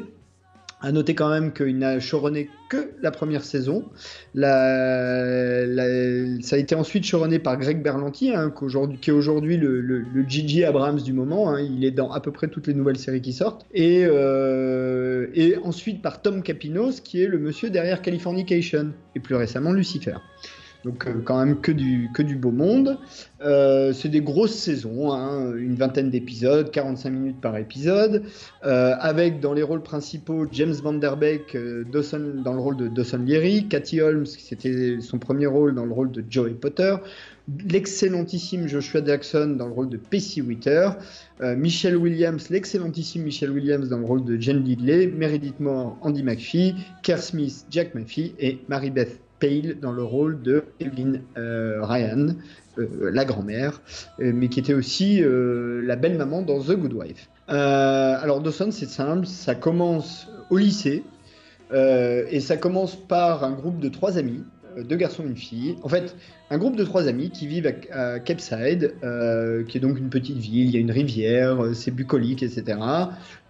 À 0.82 0.92
noter 0.92 1.14
quand 1.14 1.30
même 1.30 1.52
qu'il 1.54 1.78
n'a 1.78 1.98
showrunné 2.00 2.50
que 2.68 2.90
la 3.00 3.10
première 3.10 3.44
saison. 3.44 3.86
Ça 4.34 4.50
a 6.56 6.58
été 6.58 6.74
ensuite 6.74 7.04
showrunné 7.04 7.38
par 7.38 7.56
Greg 7.56 7.82
Berlanti, 7.82 8.30
hein, 8.34 8.52
qui 9.00 9.10
est 9.10 9.12
aujourd'hui 9.12 9.56
le, 9.56 9.80
le, 9.80 10.00
le 10.00 10.22
Gigi 10.28 10.64
Abrams 10.64 11.00
du 11.00 11.14
moment. 11.14 11.50
hein. 11.50 11.60
il 11.60 11.84
est 11.84 11.92
dans 11.92 12.12
à 12.12 12.20
peu 12.20 12.30
près 12.30 12.48
toutes 12.48 12.66
les 12.66 12.74
nouvelles 12.74 12.98
séries 12.98 13.22
qui 13.22 13.32
sortent. 13.32 13.64
Et, 13.72 14.04
euh, 14.04 15.28
et 15.34 15.56
ensuite 15.56 16.02
par 16.02 16.20
Tom 16.20 16.42
Capinos, 16.42 17.00
qui 17.00 17.22
est 17.22 17.26
le 17.26 17.38
monsieur 17.38 17.70
derrière 17.70 18.02
Californication, 18.02 18.92
et 19.14 19.20
plus 19.20 19.34
récemment 19.34 19.72
Lucifer. 19.72 20.16
Donc 20.86 21.04
euh, 21.08 21.14
quand 21.24 21.44
même 21.44 21.60
que 21.60 21.72
du, 21.72 22.10
que 22.14 22.22
du 22.22 22.36
beau 22.36 22.52
monde. 22.52 22.98
Euh, 23.42 23.92
c'est 23.92 24.08
des 24.08 24.20
grosses 24.20 24.54
saisons, 24.54 25.12
hein, 25.12 25.52
une 25.56 25.74
vingtaine 25.74 26.10
d'épisodes, 26.10 26.70
45 26.70 27.10
minutes 27.10 27.40
par 27.40 27.56
épisode, 27.58 28.22
euh, 28.64 28.94
avec 28.98 29.40
dans 29.40 29.52
les 29.52 29.64
rôles 29.64 29.82
principaux 29.82 30.46
James 30.52 30.72
Van 30.72 30.94
Der 30.94 31.16
Beek 31.16 31.56
Dawson, 31.92 32.40
dans 32.42 32.54
le 32.54 32.60
rôle 32.60 32.76
de 32.76 32.88
Dawson 32.88 33.18
Leary, 33.18 33.66
Cathy 33.68 34.00
Holmes, 34.00 34.26
c'était 34.26 34.98
son 35.00 35.18
premier 35.18 35.46
rôle 35.46 35.74
dans 35.74 35.84
le 35.84 35.92
rôle 35.92 36.12
de 36.12 36.24
Joey 36.30 36.54
Potter, 36.54 36.94
l'excellentissime 37.68 38.68
Joshua 38.68 39.04
Jackson 39.04 39.56
dans 39.58 39.66
le 39.66 39.72
rôle 39.72 39.90
de 39.90 39.98
Pacey 39.98 40.40
Witter, 40.40 40.90
Michelle 41.42 41.96
Williams, 41.96 42.48
l'excellentissime 42.48 43.24
Michelle 43.24 43.50
Williams 43.50 43.88
dans 43.88 43.98
le 43.98 44.06
rôle 44.06 44.24
de 44.24 44.40
Jen 44.40 44.62
Diddley, 44.62 45.08
Meredith 45.08 45.60
Moore, 45.60 45.98
Andy 46.00 46.22
McPhee, 46.22 46.74
Kerr 47.02 47.18
Smith, 47.18 47.66
Jack 47.70 47.94
McPhee. 47.94 48.34
Et 48.38 48.58
Mary 48.68 48.90
Beth 48.90 49.20
Pale 49.38 49.78
dans 49.80 49.92
le 49.92 50.02
rôle 50.02 50.42
de 50.42 50.64
Evelyn 50.80 51.20
euh, 51.36 51.80
Ryan, 51.82 52.28
euh, 52.78 53.10
la 53.12 53.24
grand-mère, 53.24 53.80
euh, 54.20 54.32
mais 54.34 54.48
qui 54.48 54.60
était 54.60 54.74
aussi 54.74 55.22
la 55.22 55.96
belle-maman 55.96 56.42
dans 56.42 56.60
The 56.60 56.72
Good 56.72 56.92
Wife. 56.92 57.28
Alors 57.48 58.40
Dawson, 58.40 58.70
c'est 58.70 58.88
simple, 58.88 59.26
ça 59.26 59.54
commence 59.54 60.28
au 60.50 60.56
lycée, 60.56 61.04
et 61.72 62.40
ça 62.40 62.56
commence 62.56 62.96
par 62.96 63.44
un 63.44 63.52
groupe 63.52 63.78
de 63.80 63.88
trois 63.88 64.18
amis, 64.18 64.44
deux 64.82 64.96
garçons 64.96 65.22
et 65.24 65.26
une 65.26 65.36
fille. 65.36 65.76
En 65.82 65.88
fait, 65.88 66.16
un 66.50 66.58
groupe 66.58 66.76
de 66.76 66.84
trois 66.84 67.08
amis 67.08 67.30
qui 67.30 67.46
vivent 67.46 67.66
à, 67.66 68.14
à 68.14 68.18
Capeside, 68.20 68.94
euh, 69.02 69.64
qui 69.64 69.78
est 69.78 69.80
donc 69.80 69.98
une 69.98 70.10
petite 70.10 70.36
ville, 70.36 70.66
il 70.66 70.70
y 70.70 70.76
a 70.76 70.80
une 70.80 70.90
rivière, 70.90 71.64
euh, 71.64 71.74
c'est 71.74 71.90
bucolique, 71.90 72.42
etc. 72.42 72.78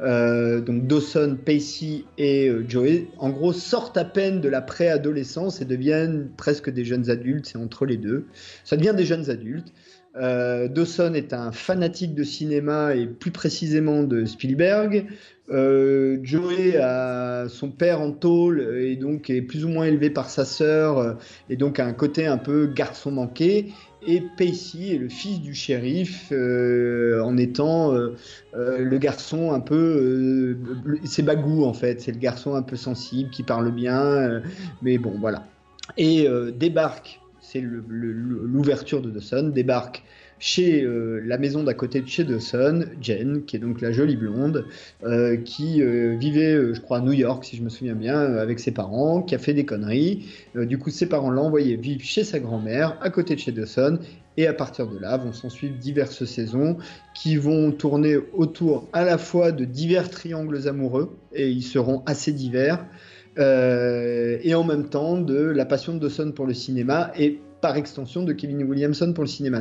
Euh, 0.00 0.60
donc 0.60 0.86
Dawson, 0.86 1.36
Pacey 1.44 2.04
et 2.18 2.48
euh, 2.48 2.64
Joey, 2.68 3.08
en 3.18 3.30
gros, 3.30 3.52
sortent 3.52 3.96
à 3.96 4.04
peine 4.04 4.40
de 4.40 4.48
la 4.48 4.62
préadolescence 4.62 5.60
et 5.60 5.64
deviennent 5.64 6.28
presque 6.36 6.70
des 6.70 6.84
jeunes 6.84 7.10
adultes, 7.10 7.46
c'est 7.46 7.58
entre 7.58 7.86
les 7.86 7.96
deux. 7.96 8.26
Ça 8.64 8.76
devient 8.76 8.94
des 8.96 9.04
jeunes 9.04 9.30
adultes. 9.30 9.72
Euh, 10.16 10.68
Dawson 10.68 11.12
est 11.14 11.32
un 11.32 11.52
fanatique 11.52 12.14
de 12.14 12.24
cinéma 12.24 12.94
et 12.94 13.06
plus 13.06 13.30
précisément 13.30 14.02
de 14.02 14.24
Spielberg. 14.24 15.06
Euh, 15.50 16.18
Joey 16.22 16.76
a 16.76 17.48
son 17.48 17.70
père 17.70 18.00
en 18.00 18.10
tôle 18.10 18.60
et 18.80 18.96
donc 18.96 19.30
est 19.30 19.42
plus 19.42 19.64
ou 19.64 19.68
moins 19.68 19.84
élevé 19.84 20.10
par 20.10 20.28
sa 20.28 20.44
sœur 20.44 20.98
euh, 20.98 21.12
et 21.50 21.56
donc 21.56 21.78
a 21.78 21.86
un 21.86 21.92
côté 21.92 22.26
un 22.26 22.38
peu 22.38 22.66
garçon 22.66 23.10
manqué. 23.10 23.72
Et 24.08 24.22
Pacey 24.38 24.94
est 24.94 24.98
le 24.98 25.08
fils 25.08 25.40
du 25.40 25.52
shérif 25.52 26.30
en 26.30 27.36
étant 27.36 27.92
le 28.54 28.98
garçon 28.98 29.50
un 29.50 29.58
peu... 29.58 30.56
c'est 31.02 31.24
Bagou 31.24 31.64
en 31.64 31.72
fait, 31.72 32.00
c'est 32.00 32.12
le 32.12 32.18
garçon 32.18 32.54
un 32.54 32.62
peu 32.62 32.76
sensible 32.76 33.30
qui 33.30 33.42
parle 33.42 33.72
bien. 33.72 34.42
mais 34.80 34.98
bon, 34.98 35.14
voilà. 35.18 35.44
Et 35.96 36.28
débarque, 36.54 37.20
c'est 37.52 37.62
l'ouverture 37.62 39.00
de 39.00 39.10
Dawson, 39.10 39.50
débarque 39.54 40.02
chez 40.38 40.82
euh, 40.82 41.22
la 41.24 41.38
maison 41.38 41.62
d'à 41.62 41.74
côté 41.74 42.00
de 42.00 42.08
chez 42.08 42.24
Dawson, 42.24 42.86
Jen, 43.00 43.44
qui 43.46 43.56
est 43.56 43.58
donc 43.58 43.80
la 43.80 43.92
jolie 43.92 44.16
blonde, 44.16 44.66
euh, 45.04 45.36
qui 45.36 45.80
euh, 45.80 46.16
vivait, 46.18 46.74
je 46.74 46.80
crois, 46.80 46.98
à 46.98 47.00
New 47.00 47.12
York, 47.12 47.44
si 47.44 47.56
je 47.56 47.62
me 47.62 47.68
souviens 47.68 47.94
bien, 47.94 48.18
avec 48.18 48.58
ses 48.58 48.72
parents, 48.72 49.22
qui 49.22 49.34
a 49.34 49.38
fait 49.38 49.54
des 49.54 49.64
conneries. 49.64 50.26
Du 50.54 50.78
coup, 50.78 50.90
ses 50.90 51.08
parents 51.08 51.30
l'ont 51.30 51.46
envoyé 51.46 51.76
vivre 51.76 52.02
chez 52.02 52.24
sa 52.24 52.40
grand-mère, 52.40 52.98
à 53.00 53.10
côté 53.10 53.34
de 53.34 53.40
chez 53.40 53.52
Dawson, 53.52 53.98
et 54.36 54.46
à 54.46 54.52
partir 54.52 54.86
de 54.88 54.98
là, 54.98 55.16
vont 55.16 55.32
s'en 55.32 55.48
suivre 55.48 55.78
diverses 55.78 56.24
saisons 56.24 56.76
qui 57.14 57.36
vont 57.36 57.70
tourner 57.72 58.16
autour 58.34 58.88
à 58.92 59.04
la 59.04 59.16
fois 59.16 59.52
de 59.52 59.64
divers 59.64 60.10
triangles 60.10 60.68
amoureux, 60.68 61.16
et 61.32 61.48
ils 61.48 61.62
seront 61.62 62.02
assez 62.06 62.32
divers, 62.32 62.84
et 63.38 64.54
en 64.54 64.64
même 64.64 64.88
temps 64.88 65.18
de 65.18 65.36
la 65.36 65.66
passion 65.66 65.94
de 65.94 65.98
Dawson 65.98 66.32
pour 66.32 66.46
le 66.46 66.54
cinéma 66.54 67.12
et 67.16 67.40
par 67.60 67.76
extension 67.76 68.22
de 68.22 68.32
Kevin 68.32 68.62
Williamson 68.62 69.12
pour 69.12 69.24
le 69.24 69.28
cinéma, 69.28 69.60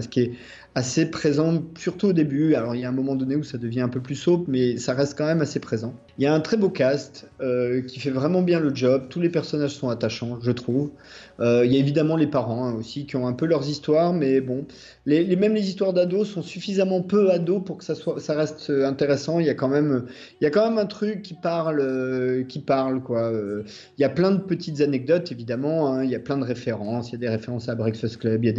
assez 0.75 1.09
présent, 1.09 1.63
surtout 1.77 2.07
au 2.07 2.13
début. 2.13 2.53
Alors 2.53 2.75
il 2.75 2.81
y 2.81 2.85
a 2.85 2.89
un 2.89 2.93
moment 2.93 3.15
donné 3.15 3.35
où 3.37 3.43
ça 3.43 3.57
devient 3.57 3.81
un 3.81 3.89
peu 3.89 4.01
plus 4.01 4.15
soap, 4.15 4.45
mais 4.47 4.77
ça 4.77 4.93
reste 4.93 5.17
quand 5.17 5.25
même 5.25 5.41
assez 5.41 5.59
présent. 5.59 5.95
Il 6.17 6.23
y 6.23 6.27
a 6.27 6.33
un 6.33 6.41
très 6.41 6.57
beau 6.57 6.69
cast 6.69 7.29
euh, 7.41 7.81
qui 7.81 7.99
fait 7.99 8.09
vraiment 8.09 8.41
bien 8.41 8.59
le 8.59 8.75
job. 8.75 9.05
Tous 9.09 9.21
les 9.21 9.29
personnages 9.29 9.71
sont 9.71 9.89
attachants, 9.89 10.37
je 10.41 10.51
trouve. 10.51 10.91
Euh, 11.39 11.65
il 11.65 11.73
y 11.73 11.77
a 11.77 11.79
évidemment 11.79 12.17
les 12.17 12.27
parents 12.27 12.65
hein, 12.65 12.75
aussi 12.75 13.05
qui 13.05 13.15
ont 13.15 13.27
un 13.27 13.33
peu 13.33 13.45
leurs 13.45 13.67
histoires, 13.69 14.13
mais 14.13 14.41
bon, 14.41 14.65
les, 15.05 15.35
même 15.35 15.53
les 15.53 15.67
histoires 15.67 15.93
d'ados 15.93 16.29
sont 16.29 16.41
suffisamment 16.41 17.01
peu 17.01 17.31
ados 17.31 17.63
pour 17.63 17.77
que 17.77 17.83
ça 17.83 17.95
soit, 17.95 18.19
ça 18.19 18.35
reste 18.35 18.69
euh, 18.69 18.85
intéressant. 18.85 19.39
Il 19.39 19.45
y 19.45 19.49
a 19.49 19.53
quand 19.53 19.67
même, 19.69 20.05
il 20.41 20.43
y 20.43 20.47
a 20.47 20.49
quand 20.49 20.69
même 20.69 20.77
un 20.77 20.85
truc 20.85 21.21
qui 21.21 21.33
parle, 21.35 21.79
euh, 21.79 22.43
qui 22.43 22.59
parle 22.59 23.01
quoi. 23.01 23.31
Euh, 23.31 23.63
il 23.97 24.01
y 24.01 24.05
a 24.05 24.09
plein 24.09 24.31
de 24.31 24.39
petites 24.39 24.81
anecdotes 24.81 25.31
évidemment. 25.31 25.93
hein. 25.93 26.03
Il 26.03 26.09
y 26.09 26.15
a 26.15 26.19
plein 26.19 26.37
de 26.37 26.43
références. 26.43 27.09
Il 27.09 27.13
y 27.13 27.15
a 27.15 27.19
des 27.19 27.29
références 27.29 27.69
à 27.69 27.75
Breakfast 27.75 28.17
Club. 28.17 28.43
Il 28.43 28.47
y 28.47 28.49
a 28.49 28.53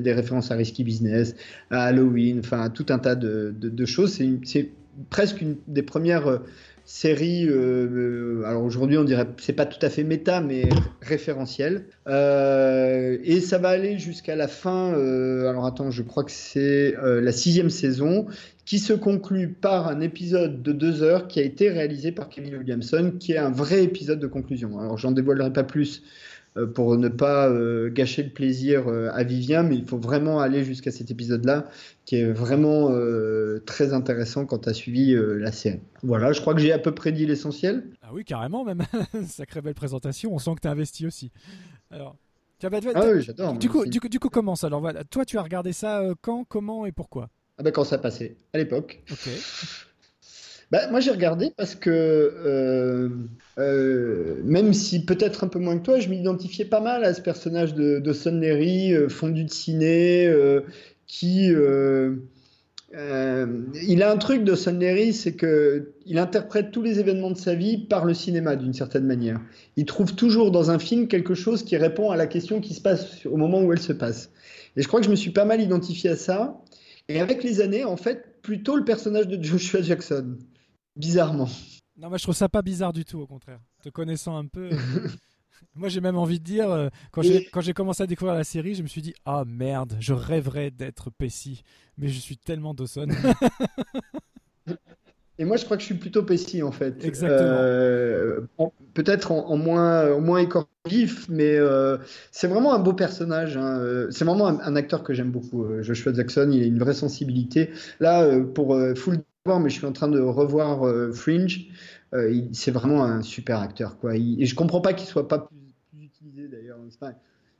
des 0.00 0.12
références 0.12 0.50
à 0.50 0.54
Risky 0.54 0.84
Business, 0.84 1.35
à 1.70 1.84
Halloween. 1.84 2.40
Enfin, 2.40 2.70
tout 2.70 2.86
un 2.90 2.98
tas 2.98 3.14
de, 3.14 3.84
choses. 3.86 4.20
C'est 4.44 4.70
presque 5.10 5.40
une 5.40 5.56
des 5.68 5.82
premières 5.82 6.26
euh, 6.26 6.38
séries. 6.84 7.46
euh, 7.48 7.86
euh, 7.90 8.42
alors 8.44 8.62
aujourd'hui, 8.62 8.98
on 8.98 9.04
dirait 9.04 9.26
c'est 9.38 9.52
pas 9.52 9.66
tout 9.66 9.84
à 9.84 9.90
fait 9.90 10.04
méta, 10.04 10.40
mais 10.40 10.68
référentiel. 11.02 11.86
Et 12.06 13.40
ça 13.40 13.58
va 13.58 13.68
aller 13.70 13.98
jusqu'à 13.98 14.36
la 14.36 14.48
fin. 14.48 14.92
alors 15.48 15.66
attends, 15.66 15.90
je 15.90 16.02
crois 16.02 16.24
que 16.24 16.32
c'est 16.32 16.94
la 17.02 17.32
sixième 17.32 17.70
saison 17.70 18.26
qui 18.64 18.80
se 18.80 18.92
conclut 18.92 19.48
par 19.48 19.86
un 19.86 20.00
épisode 20.00 20.60
de 20.60 20.72
deux 20.72 21.04
heures 21.04 21.28
qui 21.28 21.38
a 21.38 21.44
été 21.44 21.70
réalisé 21.70 22.10
par 22.10 22.28
Kevin 22.28 22.56
Williamson, 22.56 23.12
qui 23.18 23.32
est 23.32 23.38
un 23.38 23.50
vrai 23.50 23.84
épisode 23.84 24.18
de 24.18 24.26
conclusion. 24.26 24.78
Alors 24.80 24.98
j'en 24.98 25.12
dévoilerai 25.12 25.52
pas 25.52 25.62
plus 25.62 26.02
pour 26.64 26.96
ne 26.96 27.08
pas 27.08 27.50
euh, 27.50 27.90
gâcher 27.90 28.22
le 28.22 28.30
plaisir 28.30 28.88
euh, 28.88 29.10
à 29.12 29.24
Vivien, 29.24 29.62
mais 29.62 29.76
il 29.76 29.84
faut 29.84 29.98
vraiment 29.98 30.40
aller 30.40 30.64
jusqu'à 30.64 30.90
cet 30.90 31.10
épisode-là, 31.10 31.68
qui 32.06 32.16
est 32.16 32.32
vraiment 32.32 32.90
euh, 32.92 33.62
très 33.66 33.92
intéressant 33.92 34.46
quand 34.46 34.60
tu 34.60 34.68
as 34.68 34.74
suivi 34.74 35.12
euh, 35.12 35.36
la 35.36 35.52
série. 35.52 35.80
Voilà, 36.02 36.32
je 36.32 36.40
crois 36.40 36.54
que 36.54 36.60
j'ai 36.60 36.72
à 36.72 36.78
peu 36.78 36.94
près 36.94 37.12
dit 37.12 37.26
l'essentiel. 37.26 37.84
Ah 38.02 38.10
oui, 38.12 38.24
carrément 38.24 38.64
même. 38.64 38.82
Sacrée 39.26 39.60
belle 39.60 39.74
présentation. 39.74 40.32
On 40.32 40.38
sent 40.38 40.54
que 40.54 40.60
tu 40.60 40.68
as 40.68 40.70
investi 40.70 41.06
aussi. 41.06 41.30
Alors, 41.90 42.16
bah, 42.62 42.80
Ah 42.94 43.06
oui, 43.12 43.22
j'adore. 43.22 43.54
Du 43.54 43.68
coup, 43.68 43.84
du 43.86 44.00
coup, 44.00 44.08
du 44.08 44.18
coup, 44.18 44.28
commence. 44.28 44.64
Alors 44.64 44.80
voilà, 44.80 45.04
toi, 45.04 45.24
tu 45.24 45.38
as 45.38 45.42
regardé 45.42 45.72
ça 45.72 46.00
euh, 46.00 46.14
quand, 46.20 46.44
comment 46.44 46.86
et 46.86 46.92
pourquoi? 46.92 47.28
Ah 47.58 47.62
bah 47.62 47.70
quand 47.70 47.84
ça 47.84 47.98
passait, 47.98 48.36
à 48.52 48.58
l'époque. 48.58 49.02
Ok. 49.10 49.30
Bah, 50.72 50.88
moi 50.90 50.98
j'ai 50.98 51.12
regardé 51.12 51.52
parce 51.56 51.76
que 51.76 51.90
euh, 51.90 53.08
euh, 53.58 54.40
même 54.44 54.74
si 54.74 55.04
peut-être 55.04 55.44
un 55.44 55.48
peu 55.48 55.60
moins 55.60 55.78
que 55.78 55.84
toi, 55.84 56.00
je 56.00 56.08
m'identifiais 56.08 56.64
pas 56.64 56.80
mal 56.80 57.04
à 57.04 57.14
ce 57.14 57.20
personnage 57.20 57.74
de, 57.74 58.00
de 58.00 58.12
Son 58.12 58.40
Leary, 58.40 58.92
euh, 58.92 59.08
fondu 59.08 59.44
de 59.44 59.50
ciné, 59.50 60.28
qui 61.06 61.52
il 62.92 64.02
a 64.02 64.10
un 64.10 64.16
truc 64.16 64.42
de 64.42 64.54
Son 64.56 64.78
Leary, 64.78 65.12
c'est 65.12 65.34
que 65.34 65.92
il 66.04 66.18
interprète 66.18 66.72
tous 66.72 66.82
les 66.82 66.98
événements 66.98 67.30
de 67.30 67.36
sa 67.36 67.54
vie 67.54 67.78
par 67.78 68.04
le 68.04 68.14
cinéma 68.14 68.56
d'une 68.56 68.72
certaine 68.72 69.04
manière. 69.04 69.40
Il 69.76 69.84
trouve 69.84 70.16
toujours 70.16 70.50
dans 70.50 70.72
un 70.72 70.80
film 70.80 71.06
quelque 71.06 71.34
chose 71.34 71.62
qui 71.62 71.76
répond 71.76 72.10
à 72.10 72.16
la 72.16 72.26
question 72.26 72.60
qui 72.60 72.74
se 72.74 72.80
passe 72.80 73.24
au 73.26 73.36
moment 73.36 73.62
où 73.62 73.72
elle 73.72 73.80
se 73.80 73.92
passe. 73.92 74.30
Et 74.76 74.82
je 74.82 74.88
crois 74.88 75.00
que 75.00 75.06
je 75.06 75.10
me 75.10 75.16
suis 75.16 75.30
pas 75.30 75.44
mal 75.44 75.60
identifié 75.60 76.10
à 76.10 76.16
ça. 76.16 76.60
Et 77.08 77.20
avec 77.20 77.44
les 77.44 77.60
années, 77.60 77.84
en 77.84 77.96
fait, 77.96 78.24
plutôt 78.42 78.76
le 78.76 78.84
personnage 78.84 79.28
de 79.28 79.42
Joshua 79.42 79.80
Jackson. 79.80 80.36
Bizarrement. 80.96 81.48
Non, 81.98 82.08
moi 82.08 82.18
je 82.18 82.22
trouve 82.24 82.34
ça 82.34 82.48
pas 82.48 82.62
bizarre 82.62 82.92
du 82.92 83.04
tout, 83.04 83.18
au 83.20 83.26
contraire. 83.26 83.60
Te 83.82 83.88
connaissant 83.88 84.36
un 84.36 84.46
peu. 84.46 84.70
euh, 84.72 84.76
Moi 85.74 85.88
j'ai 85.88 86.00
même 86.02 86.16
envie 86.16 86.38
de 86.38 86.44
dire, 86.44 86.70
euh, 86.70 86.88
quand 87.12 87.22
j'ai 87.22 87.36
Et- 87.36 87.44
quand 87.46 87.62
j'ai 87.62 87.72
commencé 87.72 88.02
à 88.02 88.06
découvrir 88.06 88.34
la 88.34 88.44
série, 88.44 88.74
je 88.74 88.82
me 88.82 88.88
suis 88.88 89.00
dit 89.02 89.14
ah 89.24 89.44
merde, 89.46 89.96
je 90.00 90.12
rêverais 90.12 90.70
d'être 90.70 91.10
Pessy, 91.10 91.62
mais 91.96 92.08
je 92.08 92.18
suis 92.18 92.36
tellement 92.36 92.74
Dawson. 92.74 93.08
Et 95.38 95.44
moi, 95.44 95.58
je 95.58 95.66
crois 95.66 95.76
que 95.76 95.82
je 95.82 95.86
suis 95.86 95.96
plutôt 95.96 96.22
Pesci, 96.22 96.62
en 96.62 96.72
fait. 96.72 97.04
Exactement. 97.04 97.58
Euh, 97.60 98.40
Peut-être 98.94 99.32
en, 99.32 99.50
en 99.50 99.58
moins, 99.58 100.10
en 100.14 100.20
moins 100.22 100.48
mais 101.28 101.56
euh, 101.58 101.98
c'est 102.32 102.46
vraiment 102.46 102.72
un 102.72 102.78
beau 102.78 102.94
personnage. 102.94 103.54
hein. 103.58 104.06
C'est 104.10 104.24
vraiment 104.24 104.46
un, 104.46 104.58
un 104.60 104.76
acteur 104.76 105.02
que 105.02 105.12
j'aime 105.12 105.30
beaucoup. 105.30 105.66
Joshua 105.82 106.14
Jackson, 106.14 106.48
il 106.50 106.62
a 106.62 106.66
une 106.66 106.78
vraie 106.78 106.94
sensibilité. 106.94 107.68
Là, 108.00 108.40
pour 108.54 108.74
full 108.96 109.18
mais 109.60 109.70
je 109.70 109.76
suis 109.76 109.86
en 109.86 109.92
train 109.92 110.08
de 110.08 110.20
revoir 110.20 110.86
euh, 110.86 111.12
Fringe. 111.12 111.66
Euh, 112.14 112.42
c'est 112.52 112.70
vraiment 112.70 113.04
un 113.04 113.22
super 113.22 113.60
acteur, 113.60 113.98
quoi. 113.98 114.16
Il- 114.16 114.40
et 114.42 114.46
je 114.46 114.54
comprends 114.54 114.80
pas 114.80 114.94
qu'il 114.94 115.08
soit 115.08 115.28
pas 115.28 115.38
plus, 115.38 116.04
utilisé, 116.04 116.48
d'ailleurs. 116.48 116.78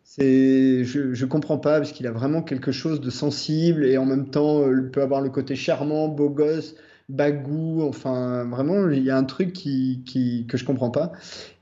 C'est 0.05 0.85
je, 0.85 1.15
je 1.15 1.27
comprends 1.27 1.59
pas 1.59 1.79
parce 1.79 1.93
qu'il 1.93 2.07
a 2.07 2.13
vraiment 2.13 2.43
quelque 2.43 2.71
chose 2.71 3.01
de 3.01 3.11
sensible 3.11 3.85
et 3.85 3.99
en 3.99 4.05
même 4.07 4.31
temps, 4.31 4.61
euh, 4.63 4.83
il 4.85 4.91
peut 4.91 5.03
avoir 5.03 5.21
le 5.21 5.31
côté 5.31 5.57
charmant, 5.57 6.09
beau 6.09 6.31
gosse, 6.31 6.77
bagou. 7.09 7.83
Enfin, 7.83 8.45
vraiment, 8.45 8.89
il 8.91 9.03
y 9.03 9.11
a 9.11 9.17
un 9.17 9.25
truc 9.25 9.53
qui, 9.53 10.03
qui, 10.07 10.47
que 10.47 10.57
je 10.57 10.65
comprends 10.65 10.91
pas. 10.91 11.13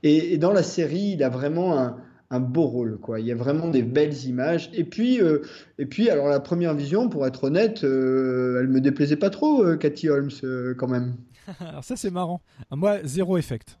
Et, 0.03 0.33
et 0.33 0.37
dans 0.37 0.51
la 0.53 0.63
série, 0.63 1.13
il 1.15 1.23
a 1.23 1.29
vraiment 1.29 1.79
un, 1.79 1.97
un 2.31 2.39
beau 2.39 2.65
rôle, 2.65 2.97
quoi. 2.99 3.19
Il 3.19 3.25
y 3.27 3.31
a 3.31 3.35
vraiment 3.35 3.67
des 3.69 3.83
belles 3.83 4.25
images. 4.25 4.69
Et 4.73 4.83
puis, 4.83 5.21
euh, 5.21 5.41
et 5.77 5.85
puis, 5.85 6.09
alors 6.09 6.27
la 6.27 6.39
première 6.39 6.73
vision, 6.73 7.07
pour 7.09 7.25
être 7.27 7.45
honnête, 7.45 7.83
euh, 7.83 8.59
elle 8.61 8.67
me 8.67 8.81
déplaisait 8.81 9.15
pas 9.17 9.29
trop, 9.29 9.63
euh, 9.63 9.77
Cathy 9.77 10.09
Holmes, 10.09 10.31
quand 10.77 10.87
même. 10.87 11.15
alors 11.59 11.83
ça 11.83 11.95
c'est 11.95 12.09
marrant. 12.11 12.41
Ah, 12.71 12.75
Moi 12.75 12.99
zéro 13.03 13.37
effect. 13.37 13.77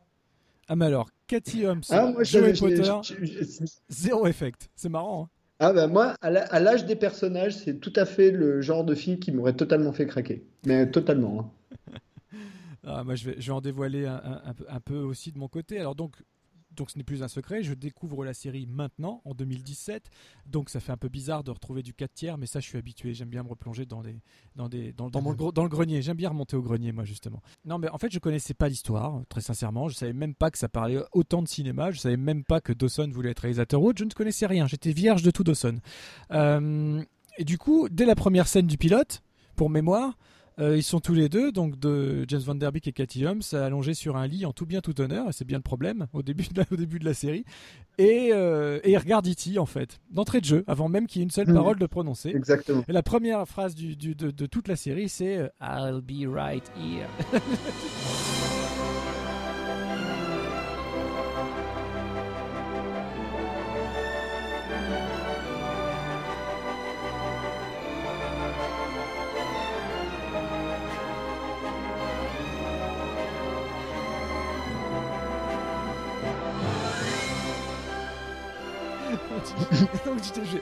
Ah 0.67 0.75
mais 0.75 0.85
alors, 0.85 1.09
Cathy 1.27 1.65
Holmes, 1.65 1.81
Ah, 1.89 2.07
moi, 2.11 2.23
Joey 2.23 2.53
Potter, 2.53 2.91
zéro 3.89 4.27
effect. 4.27 4.69
C'est 4.75 4.89
marrant. 4.89 5.23
hein. 5.23 5.29
Ah 5.59 5.71
bah 5.73 5.87
moi, 5.87 6.15
à 6.21 6.59
l'âge 6.59 6.85
des 6.85 6.95
personnages, 6.95 7.55
c'est 7.55 7.79
tout 7.79 7.93
à 7.95 8.05
fait 8.05 8.29
le 8.29 8.61
genre 8.61 8.83
de 8.83 8.93
film 8.93 9.19
qui 9.19 9.31
m'aurait 9.31 9.53
totalement 9.53 9.93
fait 9.93 10.05
craquer. 10.05 10.43
Mais 10.65 10.89
totalement. 10.89 11.51
hein. 11.91 11.97
Ah, 12.87 13.03
moi, 13.03 13.15
je 13.15 13.25
vais, 13.31 13.35
je 13.39 13.47
vais 13.47 13.51
en 13.51 13.61
dévoiler 13.61 14.05
un, 14.05 14.41
un 14.69 14.79
peu 14.79 14.97
aussi 14.99 15.31
de 15.31 15.39
mon 15.39 15.47
côté. 15.47 15.79
Alors 15.79 15.95
donc, 15.95 16.13
donc 16.75 16.91
ce 16.91 16.97
n'est 16.97 17.03
plus 17.03 17.23
un 17.23 17.27
secret. 17.27 17.63
Je 17.63 17.73
découvre 17.73 18.23
la 18.25 18.33
série 18.33 18.65
maintenant, 18.65 19.21
en 19.25 19.33
2017. 19.33 20.09
Donc 20.45 20.69
ça 20.69 20.79
fait 20.79 20.91
un 20.91 20.97
peu 20.97 21.09
bizarre 21.09 21.43
de 21.43 21.51
retrouver 21.51 21.83
du 21.83 21.93
4 21.93 22.13
tiers, 22.13 22.37
mais 22.37 22.45
ça, 22.45 22.59
je 22.59 22.65
suis 22.67 22.77
habitué. 22.77 23.13
J'aime 23.13 23.29
bien 23.29 23.43
me 23.43 23.49
replonger 23.49 23.85
dans 23.85 24.01
des, 24.01 24.15
dans 24.55 24.69
des, 24.69 24.93
dans, 24.93 25.09
dans 25.09 25.21
mon 25.21 25.33
gro- 25.33 25.51
dans 25.51 25.63
le 25.63 25.69
grenier. 25.69 26.01
J'aime 26.01 26.17
bien 26.17 26.29
remonter 26.29 26.55
au 26.55 26.61
grenier, 26.61 26.91
moi 26.91 27.03
justement. 27.05 27.41
Non, 27.65 27.77
mais 27.77 27.89
en 27.89 27.97
fait, 27.97 28.11
je 28.11 28.19
connaissais 28.19 28.53
pas 28.53 28.69
l'histoire, 28.69 29.21
très 29.29 29.41
sincèrement. 29.41 29.87
Je 29.89 29.95
savais 29.95 30.13
même 30.13 30.35
pas 30.35 30.51
que 30.51 30.57
ça 30.57 30.69
parlait 30.69 30.99
autant 31.13 31.41
de 31.41 31.47
cinéma. 31.47 31.91
Je 31.91 31.99
savais 31.99 32.17
même 32.17 32.43
pas 32.43 32.61
que 32.61 32.73
Dawson 32.73 33.09
voulait 33.11 33.31
être 33.31 33.39
réalisateur 33.39 33.81
ou 33.81 33.87
autre. 33.89 33.99
Je 33.99 34.05
ne 34.05 34.09
connaissais 34.11 34.45
rien. 34.45 34.67
J'étais 34.67 34.91
vierge 34.91 35.23
de 35.23 35.31
tout 35.31 35.43
Dawson. 35.43 35.79
Euh, 36.31 37.03
et 37.37 37.43
du 37.43 37.57
coup, 37.57 37.89
dès 37.89 38.05
la 38.05 38.15
première 38.15 38.47
scène 38.47 38.67
du 38.67 38.77
pilote, 38.77 39.21
pour 39.55 39.69
mémoire. 39.69 40.17
Euh, 40.57 40.77
ils 40.77 40.83
sont 40.83 41.01
tous 41.01 41.13
les 41.13 41.27
deux, 41.27 41.51
donc 41.51 41.77
de 41.77 42.23
James 42.29 42.39
Van 42.41 42.55
Der 42.55 42.71
Beek 42.71 42.87
et 42.87 42.93
Cathy 42.93 43.25
Holmes, 43.25 43.41
allongés 43.51 43.93
sur 43.93 44.15
un 44.15 44.25
lit 44.25 44.45
en 44.45 44.53
tout 44.53 44.65
bien 44.65 44.79
tout 44.79 44.99
honneur, 45.01 45.27
et 45.27 45.33
c'est 45.33 45.43
bien 45.43 45.57
le 45.57 45.63
problème 45.63 46.07
au 46.13 46.21
début 46.23 46.43
de 46.47 46.59
la, 46.61 46.65
au 46.71 46.75
début 46.77 46.97
de 46.99 47.03
la 47.05 47.13
série. 47.13 47.43
Et, 47.97 48.29
euh, 48.31 48.79
et 48.83 48.91
ils 48.91 48.97
regardent 48.97 49.27
E.T. 49.27 49.59
en 49.59 49.65
fait, 49.65 49.99
d'entrée 50.11 50.39
de 50.39 50.45
jeu, 50.45 50.63
avant 50.67 50.87
même 50.87 51.07
qu'il 51.07 51.19
y 51.19 51.23
ait 51.23 51.25
une 51.25 51.31
seule 51.31 51.47
Mhm. 51.49 51.55
parole 51.55 51.77
de 51.79 51.85
prononcer. 51.87 52.29
Exactement. 52.29 52.83
Et 52.87 52.93
la 52.93 53.03
première 53.03 53.45
phrase 53.47 53.75
du, 53.75 53.95
du- 53.97 54.15
de, 54.15 54.31
de 54.31 54.45
toute 54.45 54.67
la 54.69 54.77
série, 54.77 55.09
c'est 55.09 55.37
euh, 55.37 55.47
I'll 55.61 56.01
be 56.01 56.25
right 56.25 56.63
here. 56.77 57.07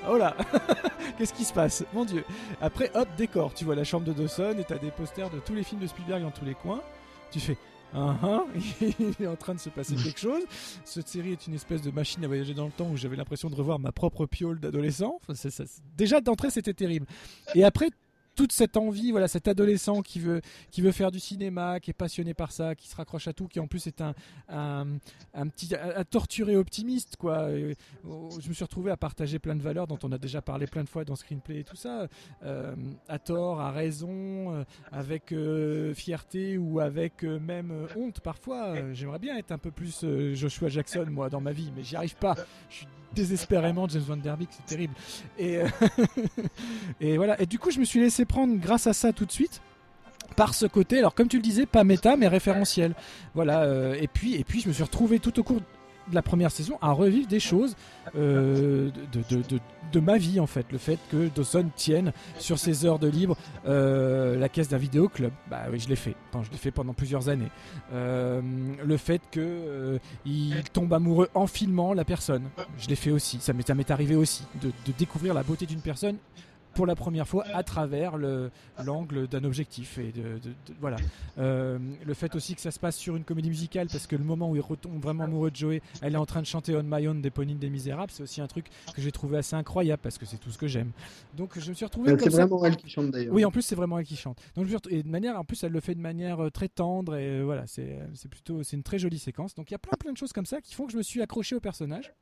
Oh 0.09 0.17
là, 0.17 0.35
qu'est-ce 1.17 1.33
qui 1.33 1.43
se 1.43 1.53
passe? 1.53 1.83
Mon 1.93 2.05
Dieu. 2.05 2.23
Après, 2.61 2.91
hop, 2.95 3.07
décor. 3.17 3.53
Tu 3.53 3.65
vois 3.65 3.75
la 3.75 3.83
chambre 3.83 4.05
de 4.05 4.13
Dawson 4.13 4.55
et 4.59 4.63
t'as 4.63 4.77
des 4.77 4.91
posters 4.91 5.29
de 5.29 5.39
tous 5.39 5.53
les 5.53 5.63
films 5.63 5.81
de 5.81 5.87
Spielberg 5.87 6.21
dans 6.21 6.31
tous 6.31 6.45
les 6.45 6.55
coins. 6.55 6.81
Tu 7.31 7.39
fais, 7.39 7.57
ah 7.95 8.15
ah, 8.23 8.45
il 8.81 9.15
est 9.19 9.27
en 9.27 9.35
train 9.35 9.53
de 9.53 9.59
se 9.59 9.69
passer 9.69 9.95
quelque 9.95 10.19
chose. 10.19 10.43
Cette 10.83 11.07
série 11.07 11.31
est 11.31 11.47
une 11.47 11.53
espèce 11.53 11.81
de 11.81 11.91
machine 11.91 12.23
à 12.23 12.27
voyager 12.27 12.53
dans 12.53 12.65
le 12.65 12.71
temps 12.71 12.89
où 12.89 12.97
j'avais 12.97 13.15
l'impression 13.15 13.49
de 13.49 13.55
revoir 13.55 13.79
ma 13.79 13.91
propre 13.91 14.25
piole 14.25 14.59
d'adolescent. 14.59 15.19
Déjà 15.95 16.19
d'entrée, 16.21 16.49
c'était 16.49 16.73
terrible. 16.73 17.05
Et 17.55 17.63
après, 17.63 17.89
toute 18.35 18.51
cette 18.51 18.77
envie, 18.77 19.11
voilà, 19.11 19.27
cet 19.27 19.47
adolescent 19.47 20.01
qui 20.01 20.19
veut, 20.19 20.41
qui 20.71 20.81
veut 20.81 20.91
faire 20.91 21.11
du 21.11 21.19
cinéma, 21.19 21.79
qui 21.79 21.91
est 21.91 21.93
passionné 21.93 22.33
par 22.33 22.51
ça, 22.51 22.75
qui 22.75 22.87
se 22.87 22.95
raccroche 22.95 23.27
à 23.27 23.33
tout, 23.33 23.47
qui 23.47 23.59
en 23.59 23.67
plus 23.67 23.87
est 23.87 24.01
un, 24.01 24.13
un, 24.49 25.47
petit, 25.47 25.73
un, 25.75 26.03
torturé 26.03 26.55
optimiste, 26.55 27.15
quoi. 27.17 27.47
Oh, 28.07 28.29
je 28.39 28.49
me 28.49 28.53
suis 28.53 28.63
retrouvé 28.63 28.91
à 28.91 28.97
partager 28.97 29.39
plein 29.39 29.55
de 29.55 29.61
valeurs 29.61 29.87
dont 29.87 29.99
on 30.03 30.11
a 30.11 30.17
déjà 30.17 30.41
parlé 30.41 30.67
plein 30.67 30.83
de 30.83 30.89
fois 30.89 31.05
dans 31.05 31.15
Screenplay 31.15 31.59
et 31.59 31.63
tout 31.63 31.75
ça, 31.75 32.07
euh, 32.43 32.75
à 33.07 33.19
tort, 33.19 33.61
à 33.61 33.71
raison, 33.71 34.53
euh, 34.53 34.63
avec 34.91 35.31
euh, 35.31 35.93
fierté 35.93 36.57
ou 36.57 36.79
avec 36.79 37.23
même 37.23 37.87
honte 37.95 38.19
parfois. 38.19 38.93
J'aimerais 38.93 39.19
bien 39.19 39.37
être 39.37 39.51
un 39.51 39.57
peu 39.57 39.71
plus 39.71 40.05
Joshua 40.33 40.69
Jackson, 40.69 41.05
moi, 41.09 41.29
dans 41.29 41.41
ma 41.41 41.51
vie, 41.51 41.71
mais 41.75 41.83
j'y 41.83 41.95
arrive 41.95 42.15
pas. 42.15 42.35
Désespérément 43.13 43.87
James 43.87 44.01
Van 44.01 44.17
Der 44.17 44.37
Beek, 44.37 44.49
c'est 44.51 44.65
terrible. 44.65 44.93
Et, 45.37 45.57
euh, 45.57 45.67
et 47.01 47.17
voilà. 47.17 47.39
Et 47.41 47.45
du 47.45 47.59
coup, 47.59 47.71
je 47.71 47.79
me 47.79 47.85
suis 47.85 47.99
laissé 47.99 48.25
prendre 48.25 48.55
grâce 48.57 48.87
à 48.87 48.93
ça 48.93 49.13
tout 49.13 49.25
de 49.25 49.31
suite 49.31 49.61
par 50.35 50.53
ce 50.53 50.65
côté, 50.65 50.97
alors 50.97 51.13
comme 51.13 51.27
tu 51.27 51.37
le 51.37 51.43
disais, 51.43 51.65
pas 51.65 51.83
méta 51.83 52.17
mais 52.17 52.27
référentiel. 52.27 52.95
Voilà. 53.35 53.63
euh, 53.63 53.95
et 53.99 54.07
puis, 54.07 54.35
et 54.35 54.43
puis, 54.43 54.61
je 54.61 54.67
me 54.67 54.73
suis 54.73 54.83
retrouvé 54.83 55.19
tout 55.19 55.39
au 55.39 55.43
cours 55.43 55.61
de 56.09 56.15
la 56.15 56.21
première 56.21 56.51
saison 56.51 56.77
à 56.81 56.91
revivre 56.91 57.27
des 57.27 57.39
choses 57.39 57.75
euh, 58.15 58.89
de, 59.11 59.35
de, 59.35 59.41
de, 59.47 59.59
de 59.91 59.99
ma 59.99 60.17
vie 60.17 60.39
en 60.39 60.47
fait. 60.47 60.65
Le 60.71 60.77
fait 60.77 60.99
que 61.09 61.29
Dawson 61.33 61.69
tienne 61.75 62.13
sur 62.39 62.59
ses 62.59 62.85
heures 62.85 62.99
de 62.99 63.07
libre 63.07 63.37
euh, 63.65 64.37
la 64.37 64.49
caisse 64.49 64.69
d'un 64.69 64.77
vidéoclub, 64.77 65.31
bah 65.49 65.63
oui, 65.71 65.79
je 65.79 65.89
l'ai 65.89 65.95
fait. 65.95 66.15
Je 66.33 66.51
l'ai 66.51 66.57
fait 66.57 66.71
pendant 66.71 66.93
plusieurs 66.93 67.29
années. 67.29 67.51
Euh, 67.93 68.41
le 68.83 68.97
fait 68.97 69.21
que 69.31 69.99
il 70.25 70.63
tombe 70.71 70.93
amoureux 70.93 71.29
en 71.33 71.47
filmant 71.47 71.93
la 71.93 72.05
personne, 72.05 72.43
je 72.77 72.87
l'ai 72.87 72.95
fait 72.95 73.11
aussi. 73.11 73.39
Ça 73.39 73.53
m'est 73.53 73.91
arrivé 73.91 74.15
aussi 74.15 74.43
de 74.61 74.71
découvrir 74.97 75.33
la 75.33 75.43
beauté 75.43 75.65
d'une 75.65 75.81
personne 75.81 76.17
pour 76.75 76.85
la 76.85 76.95
première 76.95 77.27
fois 77.27 77.45
à 77.53 77.63
travers 77.63 78.17
le- 78.17 78.49
l'angle 78.83 79.27
d'un 79.27 79.43
objectif 79.43 79.97
et 79.97 80.11
de, 80.11 80.21
de- 80.21 80.49
de- 80.49 80.73
voilà 80.79 80.97
Euh, 81.37 81.79
le 82.05 82.13
fait 82.13 82.35
aussi 82.35 82.53
que 82.55 82.61
ça 82.61 82.71
se 82.71 82.79
passe 82.79 82.95
sur 82.95 83.15
une 83.15 83.23
comédie 83.23 83.49
musicale 83.49 83.87
parce 83.91 84.07
que 84.07 84.15
le 84.15 84.23
moment 84.23 84.49
où 84.51 84.55
il 84.55 84.61
retombe 84.61 85.01
vraiment 85.01 85.23
amoureux 85.23 85.51
de 85.51 85.55
Joey 85.55 85.81
elle 86.01 86.13
est 86.13 86.17
en 86.17 86.25
train 86.25 86.41
de 86.41 86.45
chanter 86.45 86.75
On 86.75 86.83
My 86.83 87.07
Own 87.07 87.21
d'Eponine 87.21 87.57
des 87.57 87.69
Misérables 87.69 88.11
c'est 88.11 88.23
aussi 88.23 88.41
un 88.41 88.47
truc 88.47 88.67
que 88.95 89.01
j'ai 89.01 89.11
trouvé 89.11 89.37
assez 89.37 89.55
incroyable 89.55 90.01
parce 90.01 90.17
que 90.17 90.25
c'est 90.25 90.37
tout 90.37 90.51
ce 90.51 90.57
que 90.57 90.67
j'aime 90.67 90.91
donc 91.35 91.57
je 91.59 91.69
me 91.69 91.73
suis 91.75 91.85
retrouvé 91.85 92.11
Euh, 92.11 92.17
C'est 92.19 92.29
ça 92.29 92.45
vraiment 92.45 92.63
elle 92.65 92.75
qui 92.75 92.89
chante 92.89 93.11
d'ailleurs. 93.11 93.33
oui, 93.33 93.45
en 93.45 93.51
plus 93.51 93.61
c'est 93.61 93.75
vraiment 93.75 93.97
elle 93.99 94.05
qui 94.05 94.15
chante. 94.15 94.37
Donc 94.55 94.67
je 94.67 94.77
et 94.89 95.03
de 95.03 95.09
manière, 95.09 95.39
en 95.39 95.43
plus 95.45 95.63
elle 95.63 95.71
le 95.71 95.79
fait 95.79 95.95
de 95.95 96.01
manière 96.01 96.39
euh, 96.43 96.49
très 96.49 96.67
tendre 96.67 97.15
et 97.15 97.41
voilà, 97.43 97.65
c'est 97.67 97.99
c'est 98.13 98.27
plutôt 98.29 98.63
c'est 98.63 98.75
une 98.75 98.83
très 98.83 98.99
jolie 98.99 99.19
séquence. 99.19 99.55
Donc 99.55 99.69
il 99.71 99.73
y 99.73 99.75
a 99.75 99.79
plein 99.79 99.97
plein 99.97 100.11
de 100.11 100.17
choses 100.17 100.33
comme 100.33 100.45
ça 100.45 100.61
qui 100.61 100.73
font 100.73 100.85
que 100.85 100.91
je 100.91 100.97
me 100.97 101.03
suis 101.03 101.21
accroché 101.21 101.55
au 101.55 101.59
personnage. 101.59 102.13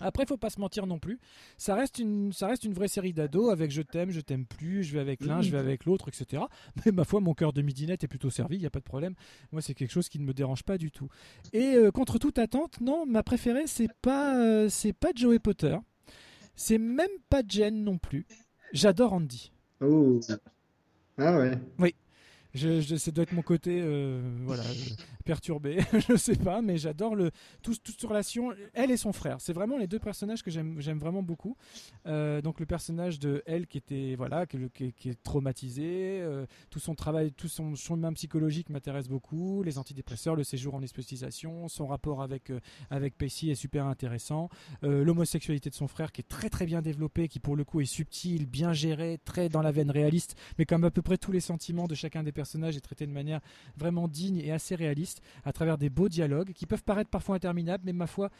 Après, 0.00 0.26
faut 0.26 0.36
pas 0.36 0.50
se 0.50 0.60
mentir 0.60 0.86
non 0.86 0.98
plus. 0.98 1.18
Ça 1.56 1.74
reste 1.74 1.98
une, 1.98 2.32
ça 2.32 2.46
reste 2.48 2.64
une 2.64 2.72
vraie 2.72 2.88
série 2.88 3.12
d'ados 3.12 3.50
avec 3.52 3.70
je 3.70 3.82
t'aime, 3.82 4.10
je 4.10 4.20
t'aime 4.20 4.46
plus, 4.46 4.82
je 4.84 4.92
vais 4.94 5.00
avec 5.00 5.20
l'un, 5.24 5.40
je 5.42 5.50
vais 5.50 5.58
avec 5.58 5.84
l'autre, 5.84 6.08
etc. 6.08 6.42
Mais 6.84 6.92
ma 6.92 7.04
foi, 7.04 7.20
mon 7.20 7.34
cœur 7.34 7.52
de 7.52 7.62
midinette 7.62 8.04
est 8.04 8.08
plutôt 8.08 8.30
servi, 8.30 8.56
il 8.56 8.60
n'y 8.60 8.66
a 8.66 8.70
pas 8.70 8.78
de 8.80 8.84
problème. 8.84 9.14
Moi, 9.52 9.62
c'est 9.62 9.74
quelque 9.74 9.92
chose 9.92 10.08
qui 10.08 10.18
ne 10.18 10.24
me 10.24 10.32
dérange 10.34 10.62
pas 10.62 10.78
du 10.78 10.90
tout. 10.90 11.08
Et 11.52 11.74
euh, 11.74 11.90
contre 11.90 12.18
toute 12.18 12.38
attente, 12.38 12.80
non, 12.80 13.06
ma 13.06 13.22
préférée, 13.22 13.66
c'est 13.66 13.92
pas, 14.02 14.36
euh, 14.38 14.68
c'est 14.68 14.92
pas 14.92 15.10
Joey 15.14 15.38
Potter. 15.38 15.76
C'est 16.56 16.78
même 16.78 17.08
pas 17.28 17.42
Jen 17.46 17.82
non 17.84 17.98
plus. 17.98 18.26
J'adore 18.72 19.12
Andy. 19.14 19.52
Oh. 19.80 20.20
Ah 21.18 21.38
ouais. 21.38 21.58
Oui. 21.78 21.94
Je, 22.52 22.80
je- 22.80 22.96
ça 22.96 23.10
doit 23.12 23.22
être 23.22 23.32
mon 23.32 23.42
côté 23.42 23.80
euh, 23.80 24.20
voilà, 24.44 24.64
perturbé, 25.30 25.78
je 26.08 26.16
sais 26.16 26.34
pas, 26.34 26.60
mais 26.60 26.76
j'adore 26.76 27.14
le 27.14 27.30
tout, 27.62 27.76
toute 27.76 28.02
relation. 28.02 28.52
Elle 28.74 28.90
et 28.90 28.96
son 28.96 29.12
frère, 29.12 29.36
c'est 29.40 29.52
vraiment 29.52 29.78
les 29.78 29.86
deux 29.86 30.00
personnages 30.00 30.42
que 30.42 30.50
j'aime 30.50 30.98
vraiment 30.98 31.22
beaucoup. 31.22 31.56
Euh, 32.06 32.42
donc 32.42 32.58
le 32.58 32.66
personnage 32.66 33.20
de 33.20 33.40
elle 33.46 33.68
qui 33.68 33.78
était 33.78 34.16
voilà, 34.16 34.44
qui, 34.46 34.64
est 35.04 35.22
traumatisé, 35.22 36.18
euh, 36.20 36.46
tout 36.68 36.80
son 36.80 36.96
travail, 36.96 37.30
tout 37.30 37.46
son 37.46 37.76
chemin 37.76 38.12
psychologique 38.14 38.70
m'intéresse 38.70 39.06
beaucoup. 39.06 39.62
Les 39.62 39.78
antidépresseurs, 39.78 40.34
le 40.34 40.42
séjour 40.42 40.74
en 40.74 40.82
hospitalisation, 40.82 41.68
son 41.68 41.86
rapport 41.86 42.22
avec 42.22 42.50
euh, 42.50 42.58
avec 42.90 43.16
Pacey 43.16 43.50
est 43.50 43.54
super 43.54 43.86
intéressant. 43.86 44.48
Euh, 44.82 45.04
L'homosexualité 45.04 45.70
de 45.70 45.76
son 45.76 45.86
frère 45.86 46.10
qui 46.10 46.22
est 46.22 46.28
très 46.28 46.50
très 46.50 46.66
bien 46.66 46.82
développée, 46.82 47.28
qui 47.28 47.38
pour 47.38 47.54
le 47.54 47.62
coup 47.62 47.80
est 47.80 47.84
subtile, 47.84 48.46
bien 48.46 48.72
gérée, 48.72 49.20
très 49.24 49.48
dans 49.48 49.62
la 49.62 49.70
veine 49.70 49.92
réaliste, 49.92 50.34
mais 50.58 50.66
comme 50.66 50.82
à 50.82 50.90
peu 50.90 51.02
près 51.02 51.18
tous 51.18 51.30
les 51.30 51.38
sentiments 51.38 51.86
de 51.86 51.94
chacun 51.94 52.24
des 52.24 52.32
personnages 52.32 52.76
est 52.76 52.80
traité 52.80 53.06
de 53.06 53.12
manière 53.12 53.40
vraiment 53.76 54.08
digne 54.08 54.38
et 54.38 54.50
assez 54.50 54.74
réaliste, 54.74 55.19
à 55.44 55.52
travers 55.52 55.78
des 55.78 55.90
beaux 55.90 56.08
dialogues 56.08 56.52
qui 56.52 56.66
peuvent 56.66 56.84
paraître 56.84 57.10
parfois 57.10 57.36
interminables, 57.36 57.82
mais 57.86 57.92
ma 57.92 58.06
foi, 58.06 58.30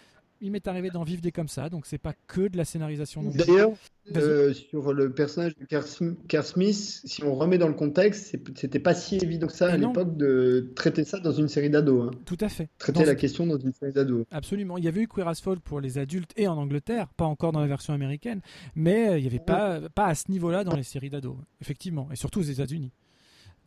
il 0.43 0.51
m'est 0.51 0.67
arrivé 0.69 0.89
d'en 0.89 1.03
vivre 1.03 1.21
des 1.21 1.33
comme 1.33 1.49
ça, 1.49 1.69
donc 1.69 1.85
c'est 1.85 1.99
pas 1.99 2.15
que 2.27 2.49
de 2.49 2.57
la 2.57 2.65
scénarisation 2.65 3.21
non 3.23 3.31
plus. 3.31 3.39
D'ailleurs, 3.45 3.73
euh, 4.17 4.55
sur 4.55 4.95
le 4.95 5.13
personnage 5.13 5.55
de 5.55 5.67
Kerr 5.67 6.45
Smith, 6.45 7.03
si 7.05 7.23
on 7.23 7.35
remet 7.35 7.59
dans 7.59 7.69
le 7.69 7.75
contexte, 7.75 8.35
c'était 8.57 8.79
pas 8.79 8.95
si 8.95 9.17
évident 9.17 9.49
que 9.49 9.53
ça 9.53 9.71
à 9.71 9.75
Et 9.75 9.79
l'époque 9.79 10.17
de 10.17 10.73
traiter 10.75 11.05
ça 11.05 11.21
dans 11.21 11.33
une 11.33 11.49
série 11.49 11.69
d'ados. 11.69 12.09
hein. 12.09 12.19
Tout 12.25 12.39
à 12.41 12.49
fait. 12.49 12.71
Traiter 12.79 13.01
Dans- 13.01 13.07
la 13.07 13.15
question 13.17 13.47
dans 13.47 13.59
une 13.59 13.75
série 13.75 13.93
d'ados. 13.93 14.25
Absolument. 14.31 14.79
Il 14.79 14.85
y 14.85 14.89
avait 14.89 15.03
eu 15.03 15.09
Queer 15.09 15.29
as 15.29 15.43
Folk 15.43 15.61
pour 15.61 15.79
les 15.83 15.99
adultes 15.99 16.33
et 16.37 16.49
en 16.49 16.57
Angleterre, 16.57 17.09
pas 17.19 17.27
encore 17.27 17.53
dans 17.53 17.61
la 17.61 17.67
version 17.67 17.93
américaine, 17.93 18.41
mais 18.75 19.11
euh, 19.11 19.19
il 19.19 19.23
n'y 19.23 19.29
avait 19.29 19.41
pas, 19.41 19.79
pas 19.95 20.07
à 20.07 20.15
ce 20.15 20.31
niveau-là 20.31 20.65
dans 20.65 20.75
les 20.75 20.85
séries 20.85 21.11
d'ados, 21.11 21.37
effectivement, 21.61 22.09
et 22.11 22.17
surtout 22.17 22.41
aux 22.41 22.45
États-Unis. 22.45 22.93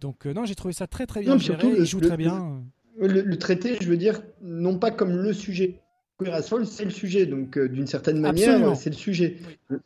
Donc 0.01 0.25
euh, 0.25 0.33
non, 0.33 0.43
j'ai 0.45 0.55
trouvé 0.55 0.73
ça 0.73 0.87
très 0.87 1.05
très 1.05 1.21
bien 1.21 1.33
Non, 1.33 1.37
géré, 1.39 1.67
il 1.77 1.85
joue 1.85 1.99
le- 1.99 2.07
très 2.07 2.17
bien. 2.17 2.39
Le, 2.59 2.63
le 2.99 3.35
traiter, 3.37 3.77
je 3.81 3.87
veux 3.87 3.97
dire, 3.97 4.21
non 4.41 4.77
pas 4.79 4.91
comme 4.91 5.15
le 5.17 5.33
sujet. 5.33 5.79
Queer 6.19 6.33
as 6.35 6.43
Folk, 6.43 6.65
c'est 6.67 6.85
le 6.85 6.91
sujet, 6.91 7.25
donc 7.25 7.57
euh, 7.57 7.67
d'une 7.67 7.87
certaine 7.87 8.19
manière, 8.19 8.75
c'est 8.77 8.91
le 8.91 8.95
sujet. 8.95 9.37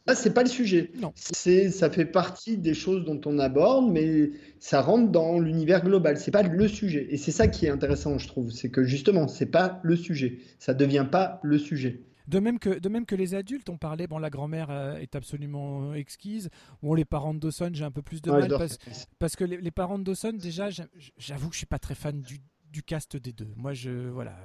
Là, 0.06 0.14
c'est 0.14 0.34
pas 0.34 0.44
le 0.44 0.50
sujet. 0.50 0.92
Non. 1.00 1.14
C'est, 1.16 1.70
ça 1.70 1.90
fait 1.90 2.06
partie 2.06 2.58
des 2.58 2.74
choses 2.74 3.06
dont 3.06 3.22
on 3.26 3.40
aborde, 3.40 3.90
mais 3.90 4.32
ça 4.60 4.82
rentre 4.82 5.10
dans 5.10 5.40
l'univers 5.40 5.86
global. 5.86 6.18
C'est 6.18 6.32
pas 6.32 6.44
le 6.44 6.68
sujet. 6.68 7.08
Et 7.10 7.18
c'est 7.18 7.32
ça 7.32 7.48
qui 7.48 7.66
est 7.66 7.70
intéressant, 7.70 8.18
je 8.18 8.28
trouve, 8.28 8.52
c'est 8.52 8.70
que 8.70 8.84
justement, 8.84 9.30
c'est 9.30 9.46
pas 9.46 9.80
le 9.84 9.96
sujet. 9.96 10.40
Ça 10.60 10.74
devient 10.74 11.08
pas 11.10 11.40
le 11.44 11.58
sujet. 11.58 12.02
De 12.28 12.40
même 12.40 12.60
que, 12.60 12.78
de 12.78 12.90
même 12.90 13.06
que 13.06 13.16
les 13.16 13.34
adultes, 13.34 13.70
on 13.70 13.78
parlait, 13.78 14.06
bon, 14.06 14.18
la 14.18 14.30
grand-mère 14.30 14.68
euh, 14.70 14.98
est 14.98 15.16
absolument 15.16 15.94
exquise. 15.94 16.50
Bon, 16.84 16.94
les 16.94 17.06
parents 17.06 17.34
de 17.34 17.40
Dawson, 17.40 17.70
j'ai 17.72 17.86
un 17.86 17.92
peu 17.92 18.02
plus 18.02 18.22
de 18.22 18.30
Ouais, 18.30 18.40
mal 18.40 18.44
j'adore 18.44 18.60
parce, 18.60 18.78
parce 19.18 19.36
que 19.38 19.46
les, 19.46 19.56
les 19.62 19.72
parents 19.72 19.98
de 19.98 20.04
Dawson, 20.04 20.34
déjà, 20.34 20.70
j'a- 20.70 20.88
j'avoue 21.18 21.48
que 21.48 21.54
je 21.54 21.60
suis 21.60 21.66
pas 21.66 21.80
très 21.80 21.96
fan 21.96 22.22
du, 22.22 22.40
du 22.78 22.84
cast 22.84 23.18
des 23.18 23.34
deux. 23.34 23.52
Moi, 23.56 23.74
je 23.74 23.90
voilà. 23.90 24.38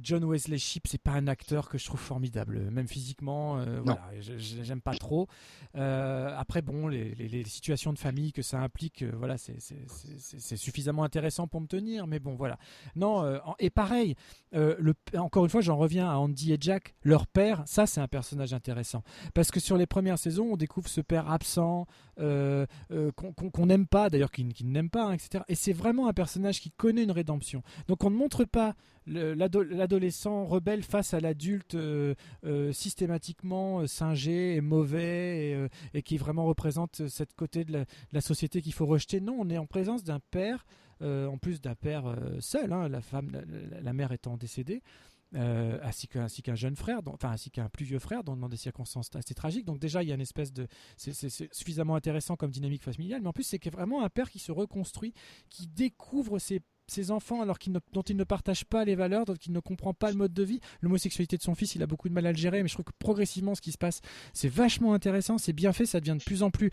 John 0.00 0.24
Wesley 0.24 0.58
Shipp, 0.58 0.86
c'est 0.86 1.00
pas 1.02 1.12
un 1.12 1.26
acteur 1.26 1.68
que 1.68 1.78
je 1.78 1.84
trouve 1.84 2.00
formidable, 2.00 2.70
même 2.70 2.86
physiquement. 2.88 3.58
euh, 3.58 3.80
voilà, 3.84 4.10
j'aime 4.20 4.80
pas 4.80 4.94
trop. 4.94 5.26
Euh, 5.76 6.34
après, 6.38 6.62
bon, 6.62 6.88
les, 6.88 7.14
les- 7.14 7.28
les 7.28 7.44
situations 7.44 7.92
de 7.92 7.98
famille 7.98 8.32
que 8.32 8.42
ça 8.42 8.60
implique, 8.60 9.02
euh, 9.02 9.12
voilà, 9.16 9.36
c'est 9.38 10.56
suffisamment 10.56 11.04
intéressant 11.04 11.46
pour 11.48 11.60
me 11.60 11.66
tenir. 11.66 12.06
Mais 12.06 12.18
bon, 12.18 12.34
voilà. 12.34 12.58
Non, 12.96 13.24
euh, 13.24 13.38
et 13.58 13.70
pareil, 13.70 14.14
le, 14.52 14.94
encore 15.16 15.44
une 15.44 15.50
fois, 15.50 15.60
j'en 15.60 15.76
reviens 15.76 16.08
à 16.10 16.14
Andy 16.16 16.52
et 16.52 16.58
Jack, 16.60 16.94
leur 17.02 17.26
père. 17.26 17.62
Ça, 17.66 17.86
c'est 17.86 18.00
un 18.00 18.08
personnage 18.08 18.52
intéressant 18.52 19.02
parce 19.34 19.50
que 19.50 19.60
sur 19.60 19.76
les 19.76 19.86
premières 19.86 20.18
saisons, 20.18 20.50
on 20.52 20.56
découvre 20.56 20.88
ce 20.88 21.00
père 21.00 21.30
absent, 21.30 21.86
qu'on 22.16 23.66
n'aime 23.66 23.86
pas, 23.86 24.10
d'ailleurs, 24.10 24.30
qu'il 24.30 24.52
qu'il 24.52 24.70
n'aime 24.70 24.90
pas, 24.90 25.06
hein, 25.06 25.12
etc. 25.12 25.44
Et 25.48 25.54
c'est 25.54 25.72
vraiment 25.72 26.08
un 26.08 26.12
personnage 26.12 26.60
qui 26.60 26.70
connaît 26.70 27.04
une 27.04 27.10
rédemption. 27.12 27.62
Donc, 27.88 28.04
on 28.04 28.10
ne 28.10 28.16
montre 28.16 28.44
pas 28.44 28.74
l'adolescent 29.06 30.44
rebelle 30.44 30.82
face 30.82 31.14
à 31.14 31.20
l'adulte 31.20 31.74
euh, 31.74 32.14
euh, 32.44 32.72
systématiquement 32.72 33.80
euh, 33.80 33.86
singé 33.86 34.56
et 34.56 34.60
mauvais 34.60 35.68
et, 35.94 36.02
qui 36.02 36.18
vraiment 36.18 36.44
représente 36.44 37.08
cette 37.08 37.34
côté 37.34 37.64
de 37.64 37.84
la, 38.12 38.20
société 38.20 38.62
qu'il 38.62 38.72
faut 38.72 38.86
rejeter. 38.86 39.20
Non, 39.20 39.36
on 39.38 39.48
est 39.48 39.58
en 39.58 39.66
présence 39.66 40.04
d'un 40.04 40.20
père, 40.20 40.66
en 41.00 41.38
plus 41.38 41.60
d'un 41.60 41.74
père 41.74 42.14
seul, 42.40 42.72
hein, 42.72 42.88
la 42.88 43.00
femme, 43.00 43.32
la, 43.82 43.92
mère 43.92 44.12
étant 44.12 44.36
décédée. 44.36 44.82
ainsi 45.32 46.06
qu'un 46.08 46.54
jeune 46.54 46.76
frère, 46.76 47.00
enfin 47.06 47.30
ainsi 47.30 47.50
qu'un 47.50 47.68
plus 47.68 47.86
vieux 47.86 47.98
frère, 47.98 48.22
dans, 48.22 48.48
des 48.48 48.56
circonstances 48.56 49.08
assez 49.14 49.34
tragiques. 49.34 49.64
Donc 49.64 49.78
déjà, 49.78 50.02
il 50.02 50.08
y 50.08 50.12
a 50.12 50.14
une 50.14 50.20
espèce 50.20 50.52
de, 50.52 50.66
c'est- 50.96 51.52
suffisamment 51.54 51.94
intéressant 51.96 52.36
comme 52.36 52.50
dynamique 52.50 52.82
familiale, 52.82 53.22
mais 53.22 53.28
en 53.28 53.32
plus 53.32 53.44
c'est 53.44 53.64
vraiment 53.70 54.04
un 54.04 54.10
père 54.10 54.30
qui 54.30 54.38
se 54.38 54.52
reconstruit, 54.52 55.14
qui 55.48 55.66
découvre 55.66 56.38
ses 56.38 56.60
ses 56.90 57.10
enfants 57.10 57.40
alors 57.40 57.58
dont 57.92 58.02
il 58.02 58.16
ne 58.16 58.24
partage 58.24 58.64
pas 58.64 58.84
les 58.84 58.94
valeurs, 58.94 59.24
dont 59.24 59.34
il 59.34 59.52
ne 59.52 59.60
comprend 59.60 59.94
pas 59.94 60.10
le 60.10 60.16
mode 60.16 60.32
de 60.32 60.42
vie. 60.42 60.60
L'homosexualité 60.80 61.36
de 61.36 61.42
son 61.42 61.54
fils, 61.54 61.74
il 61.74 61.82
a 61.82 61.86
beaucoup 61.86 62.08
de 62.08 62.14
mal 62.14 62.26
à 62.26 62.32
le 62.32 62.38
gérer, 62.38 62.62
mais 62.62 62.68
je 62.68 62.74
trouve 62.74 62.84
que 62.84 62.92
progressivement, 62.98 63.54
ce 63.54 63.60
qui 63.60 63.72
se 63.72 63.78
passe, 63.78 64.00
c'est 64.32 64.48
vachement 64.48 64.94
intéressant, 64.94 65.38
c'est 65.38 65.52
bien 65.52 65.72
fait, 65.72 65.86
ça 65.86 66.00
devient 66.00 66.16
de 66.18 66.24
plus 66.24 66.42
en 66.42 66.50
plus 66.50 66.70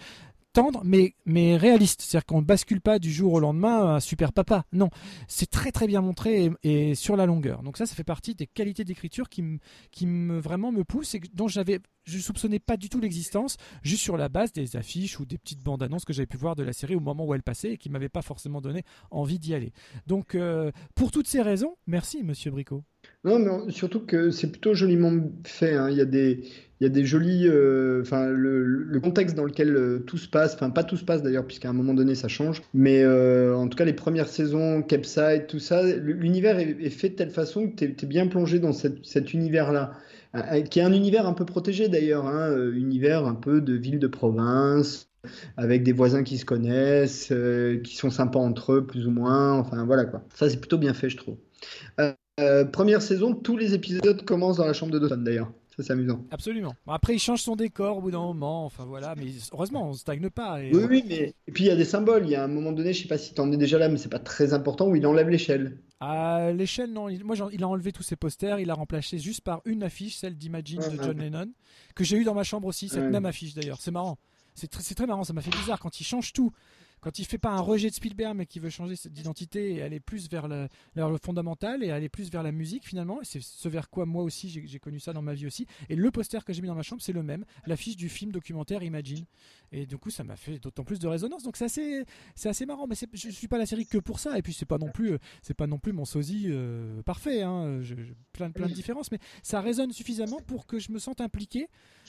mais, 0.84 1.58
réaliste. 1.58 2.02
C'est-à-dire 2.02 2.26
qu'on 2.26 2.42
ne 2.42 2.46
bascule 2.46 2.82
pas 2.82 3.00
du 3.00 3.12
jour 3.12 3.34
au 3.34 3.40
lendemain 3.40 3.96
un 3.96 4.00
super 4.00 4.34
papa. 4.34 4.66
Non, 4.72 4.90
c'est 5.28 5.50
très 5.50 5.72
très 5.72 5.88
bien 5.88 6.02
montré 6.02 6.52
et, 6.64 6.96
sur 6.96 7.16
la 7.16 7.26
longueur. 7.26 7.64
Donc 7.64 7.78
ça, 7.78 7.86
ça 7.86 7.96
fait 7.96 8.04
partie 8.04 8.36
des 8.36 8.48
qualités 8.48 8.84
d'écriture 8.84 9.30
qui, 9.30 9.42
me- 9.42 9.60
qui 9.92 10.06
me, 10.08 10.40
vraiment 10.40 10.72
me 10.72 10.84
poussent 10.84 11.16
et 11.16 11.22
dont 11.34 11.48
j'avais, 11.48 11.80
je 12.06 12.18
soupçonnais 12.20 12.60
pas 12.60 12.78
du 12.78 12.90
tout 12.90 13.00
l'existence, 13.00 13.58
juste 13.84 14.02
sur 14.04 14.18
la 14.18 14.30
base 14.30 14.52
des 14.54 14.76
affiches 14.76 15.20
ou 15.20 15.26
des 15.26 15.38
petites 15.38 15.64
bandes 15.64 15.84
annonces 15.84 16.06
que 16.06 16.14
j'avais 16.14 16.28
pu 16.28 16.38
voir 16.38 16.56
de 16.56 16.64
la 16.64 16.74
série 16.74 16.96
au 16.96 17.00
moment 17.00 17.26
où 17.26 17.34
elle 17.34 17.44
passait 17.44 17.74
et 17.74 17.78
qui 17.78 17.90
m'avaient 17.90 18.10
pas 18.10 18.22
forcément 18.22 18.62
donné 18.62 18.84
envie 19.12 19.40
d'y 19.40 19.54
aller. 19.54 19.74
Donc 20.08 20.36
euh, 20.36 20.72
pour 20.96 21.12
toutes 21.12 21.28
ces 21.28 21.42
raisons, 21.42 21.76
merci 21.88 22.24
Monsieur 22.24 22.52
Bricot. 22.52 22.84
Non, 23.24 23.40
mais 23.40 23.72
surtout 23.72 24.06
que 24.06 24.32
c'est 24.32 24.50
plutôt 24.52 24.74
joliment 24.74 25.12
fait. 25.46 25.74
hein. 25.76 25.90
Il 25.90 25.98
y 25.98 26.02
a 26.02 26.06
des, 26.06 26.44
il 26.80 26.84
y 26.84 26.86
a 26.86 26.90
des 26.90 27.06
jolis, 27.06 27.48
euh, 27.48 28.02
enfin 28.02 28.28
le, 28.30 29.00
contexte 29.02 29.36
dans 29.36 29.44
lequel 29.46 29.76
euh, 29.76 30.00
tout 30.00 30.18
se 30.18 30.30
passe, 30.30 30.54
enfin 30.54 30.70
pas 30.70 30.84
tout 30.84 30.98
se 30.98 31.04
passe 31.04 31.24
d'ailleurs, 31.24 31.46
puisqu'à 31.46 31.70
un 31.70 31.74
moment 31.74 31.94
donné 31.94 32.14
ça 32.16 32.28
change. 32.28 32.62
Mais 32.74 33.02
euh, 33.04 33.56
en 33.56 33.68
tout 33.68 33.78
cas 33.78 33.86
les 33.86 33.94
premières 33.94 34.28
saisons, 34.28 34.84
Capside, 34.84 35.48
tout 35.48 35.60
ça, 35.60 35.84
l'univers 35.84 36.60
est, 36.60 36.90
fait 36.90 37.10
de 37.10 37.16
telle 37.16 37.32
façon 37.32 37.70
que 37.70 37.76
tu 37.76 37.86
es, 37.86 38.08
bien 38.08 38.28
plongé 38.28 38.60
dans 38.60 38.74
cet 38.74 39.34
univers-là, 39.34 39.94
qui 40.70 40.80
est 40.80 40.84
un 40.84 40.94
univers 40.94 41.26
un 41.28 41.34
peu 41.34 41.46
protégé 41.46 41.88
d'ailleurs, 41.90 42.28
hein, 42.28 42.56
univers 42.74 43.26
un 43.26 43.36
peu 43.36 43.60
de 43.62 43.74
ville 43.74 44.00
de 44.00 44.08
province 44.08 45.10
avec 45.58 45.84
des 45.84 45.94
voisins 45.94 46.24
qui 46.24 46.38
se 46.38 46.46
connaissent, 46.46 47.34
qui 47.84 47.96
sont 47.96 48.12
sympas 48.12 48.40
entre 48.40 48.74
eux, 48.74 48.86
plus 48.86 49.08
ou 49.08 49.12
moins. 49.12 49.54
Enfin, 49.54 49.84
voilà 49.86 50.06
quoi. 50.06 50.24
Ça, 50.36 50.50
c'est 50.50 50.60
plutôt 50.60 50.78
bien 50.78 50.94
fait, 50.94 51.10
je 51.10 51.18
trouve. 51.18 51.38
Euh, 52.40 52.66
première 52.66 53.02
saison, 53.02 53.34
tous 53.34 53.58
les 53.58 53.74
épisodes 53.74 54.24
commencent 54.26 54.58
dans 54.58 54.66
la 54.66 54.74
chambre 54.74 54.92
de 54.92 55.00
Dawson, 55.00 55.18
d'ailleurs. 55.18 55.52
Ça, 55.76 55.84
c'est 55.84 55.94
amusant. 55.94 56.26
Absolument. 56.32 56.74
Bon, 56.88 56.94
après, 56.94 57.14
il 57.14 57.20
change 57.20 57.42
son 57.42 57.56
décor 57.56 57.98
au 57.98 58.02
bout 58.02 58.10
d'un 58.10 58.20
moment. 58.22 58.66
Enfin, 58.66 58.84
voilà. 58.86 59.14
Mais 59.16 59.26
heureusement, 59.54 59.90
on 59.90 59.94
se 59.94 60.00
stagne 60.00 60.28
pas. 60.32 60.62
Et... 60.64 60.72
Oui, 60.76 60.86
oui, 60.90 61.04
mais. 61.08 61.36
Et 61.48 61.52
puis, 61.52 61.66
il 61.66 61.68
y 61.68 61.72
a 61.72 61.76
des 61.76 61.86
symboles. 61.86 62.24
Il 62.26 62.32
y 62.32 62.36
a 62.36 62.44
un 62.44 62.48
moment 62.48 62.72
donné, 62.72 62.94
je 62.94 63.04
sais 63.04 63.08
pas 63.08 63.20
si 63.20 63.34
tu 63.36 63.42
en 63.42 63.52
es 63.52 63.58
déjà 63.58 63.78
là, 63.78 63.88
mais 63.88 63.98
c'est 63.98 64.10
pas 64.10 64.18
très 64.18 64.54
important, 64.54 64.88
où 64.88 64.96
il 64.96 65.06
enlève 65.06 65.30
l'échelle. 65.30 65.78
L'échelle, 66.56 66.92
non. 66.94 67.10
Il- 67.10 67.24
Moi, 67.24 67.36
il 67.52 67.64
a 67.64 67.68
enlevé 67.68 67.92
tous 67.92 68.02
ses 68.04 68.16
posters. 68.16 68.60
Il 68.60 68.72
a 68.72 68.74
remplacé 68.74 69.20
juste 69.20 69.42
par 69.42 69.62
une 69.66 69.84
affiche, 69.84 70.18
celle 70.18 70.36
d'Imagine 70.36 70.80
de 70.80 70.84
Ouais, 70.86 70.96
John 71.04 71.18
ouais. 71.20 71.26
Lennon, 71.26 71.52
que 71.96 72.04
j'ai 72.04 72.18
eu 72.18 72.24
dans 72.24 72.34
ma 72.34 72.44
chambre 72.44 72.68
aussi. 72.68 72.90
Cette 72.90 73.04
Ouais. 73.04 73.10
même 73.12 73.26
affiche, 73.28 73.54
d'ailleurs. 73.54 73.80
C'est 73.80 73.92
marrant. 73.92 74.18
C'est 74.56 74.68
très 74.96 75.06
marrant. 75.06 75.24
Ça 75.24 75.34
m'a 75.34 75.42
fait 75.42 75.56
bizarre 75.56 75.80
quand 75.80 76.00
il 76.00 76.04
change 76.04 76.34
tout. 76.34 76.52
Quand 77.00 77.20
il 77.20 77.26
fait 77.26 77.38
pas 77.38 77.52
un 77.52 77.60
rejet 77.62 77.90
de 77.90 77.94
Spielberg, 77.94 78.36
mais 78.36 78.46
qui 78.46 78.60
veut 78.60 78.70
changer 78.70 78.96
cette- 78.96 79.14
d'identité 79.14 79.76
et 79.76 79.82
aller 79.84 80.00
plus 80.00 80.30
vers, 80.30 80.48
le 80.48 80.68
fondamental 81.24 81.84
et 81.84 81.92
aller 81.92 82.10
plus 82.10 82.30
vers 82.32 82.44
la 82.44 82.52
musique 82.52 82.86
finalement. 82.86 83.22
Et 83.22 83.26
c'est 83.26 83.42
ce 83.42 83.70
vers 83.70 83.90
quoi 83.90 84.06
moi 84.06 84.24
aussi 84.24 84.50
j'ai 84.50 84.80
connu 84.80 85.00
ça 85.00 85.14
dans 85.14 85.22
ma 85.22 85.34
vie 85.34 85.46
aussi. 85.46 85.68
Et 85.90 85.96
le 85.96 86.10
poster 86.12 86.44
que 86.44 86.54
j'ai 86.54 86.62
mis 86.62 86.68
dans 86.68 86.76
ma 86.76 86.82
chambre, 86.84 87.02
c'est 87.02 87.14
le 87.14 87.24
même, 87.24 87.46
l'affiche 87.66 87.96
du 87.96 88.10
film 88.10 88.32
documentaire 88.32 88.84
Imagine. 88.84 89.26
Et 89.72 89.86
du 89.86 89.98
coup, 89.98 90.10
ça 90.10 90.24
m'a 90.24 90.36
fait 90.38 90.60
d'autant 90.60 90.84
plus 90.84 90.98
de 91.00 91.08
résonance. 91.08 91.44
Donc 91.44 91.58
c'est 91.58 91.66
assez, 91.66 92.04
c'est 92.36 92.50
assez 92.50 92.66
marrant. 92.66 92.88
Mais 92.88 92.96
je 93.14 93.30
suis 93.30 93.48
pas 93.48 93.58
la 93.58 93.66
série 93.66 93.86
que 93.86 93.98
pour 93.98 94.20
ça. 94.20 94.38
Et 94.38 94.42
puis 94.42 94.54
c'est 94.54 94.66
pas 94.66 94.78
non 94.78 94.90
plus, 94.90 95.12
euh, 95.14 95.18
c'est 95.42 95.54
pas 95.54 95.68
non 95.68 95.78
plus 95.78 95.94
mon 95.94 96.06
sosie 96.06 96.46
euh, 96.48 97.02
parfait. 97.04 97.42
Hein. 97.44 97.82
Je- 97.82 97.96
je- 97.96 98.14
plein, 98.34 98.50
plein 98.52 98.66
de 98.68 98.74
différences, 98.76 99.12
mais 99.12 99.20
ça 99.44 99.62
résonne 99.62 99.92
suffisamment 99.92 100.40
pour 100.48 100.66
que 100.68 100.80
je 100.80 100.92
me 100.92 101.00
sente 101.00 101.22
impliqué 101.22 101.68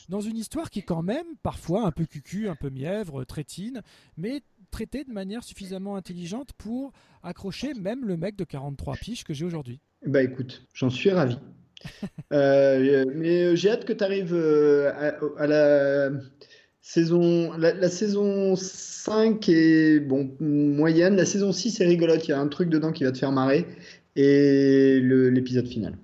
dans 0.09 0.21
une 0.21 0.37
histoire 0.37 0.71
qui 0.71 0.79
est 0.81 0.83
quand 0.83 1.03
même 1.03 1.27
parfois 1.43 1.87
un 1.87 1.91
peu 1.91 2.07
cucu, 2.07 2.49
un 2.49 2.55
peu 2.57 2.71
mièvre, 2.71 3.25
trétine, 3.25 3.83
mais 4.17 4.43
traitée 4.71 5.05
de 5.05 5.13
manière 5.13 5.45
suffisamment 5.45 5.97
intelligente 5.97 6.51
pour 6.59 6.93
accrocher 7.23 7.75
même 7.75 8.05
le 8.05 8.17
mec 8.17 8.37
de 8.37 8.45
43 8.45 8.97
piges 8.97 9.25
que 9.25 9.35
j'ai 9.35 9.45
aujourd'hui. 9.45 9.81
Bah 10.07 10.23
écoute, 10.23 10.67
j'en 10.75 10.91
suis 10.91 11.11
ravi. 11.11 11.39
Euh, 12.33 13.07
mais 13.15 13.57
j'ai 13.57 13.71
hâte 13.71 13.87
que 13.87 13.93
tu 13.95 14.05
arrives 14.05 14.35
à, 14.35 15.17
à 15.39 15.47
la 15.47 16.11
saison. 16.83 17.57
La, 17.57 17.73
la 17.73 17.89
saison 17.89 18.55
5 18.57 19.49
est 19.49 20.01
bon, 20.01 20.37
moyenne. 20.41 21.17
La 21.17 21.25
saison 21.25 21.53
6 21.53 21.81
est 21.81 21.87
rigolote. 21.87 22.27
Il 22.27 22.33
y 22.33 22.35
a 22.35 22.41
un 22.41 22.49
truc 22.49 22.69
dedans 22.69 22.93
qui 22.93 23.05
va 23.05 23.13
te 23.13 23.19
faire 23.19 23.33
marrer. 23.33 23.67
Et 24.17 25.01
l'épisode 25.01 25.67
final. 25.67 25.97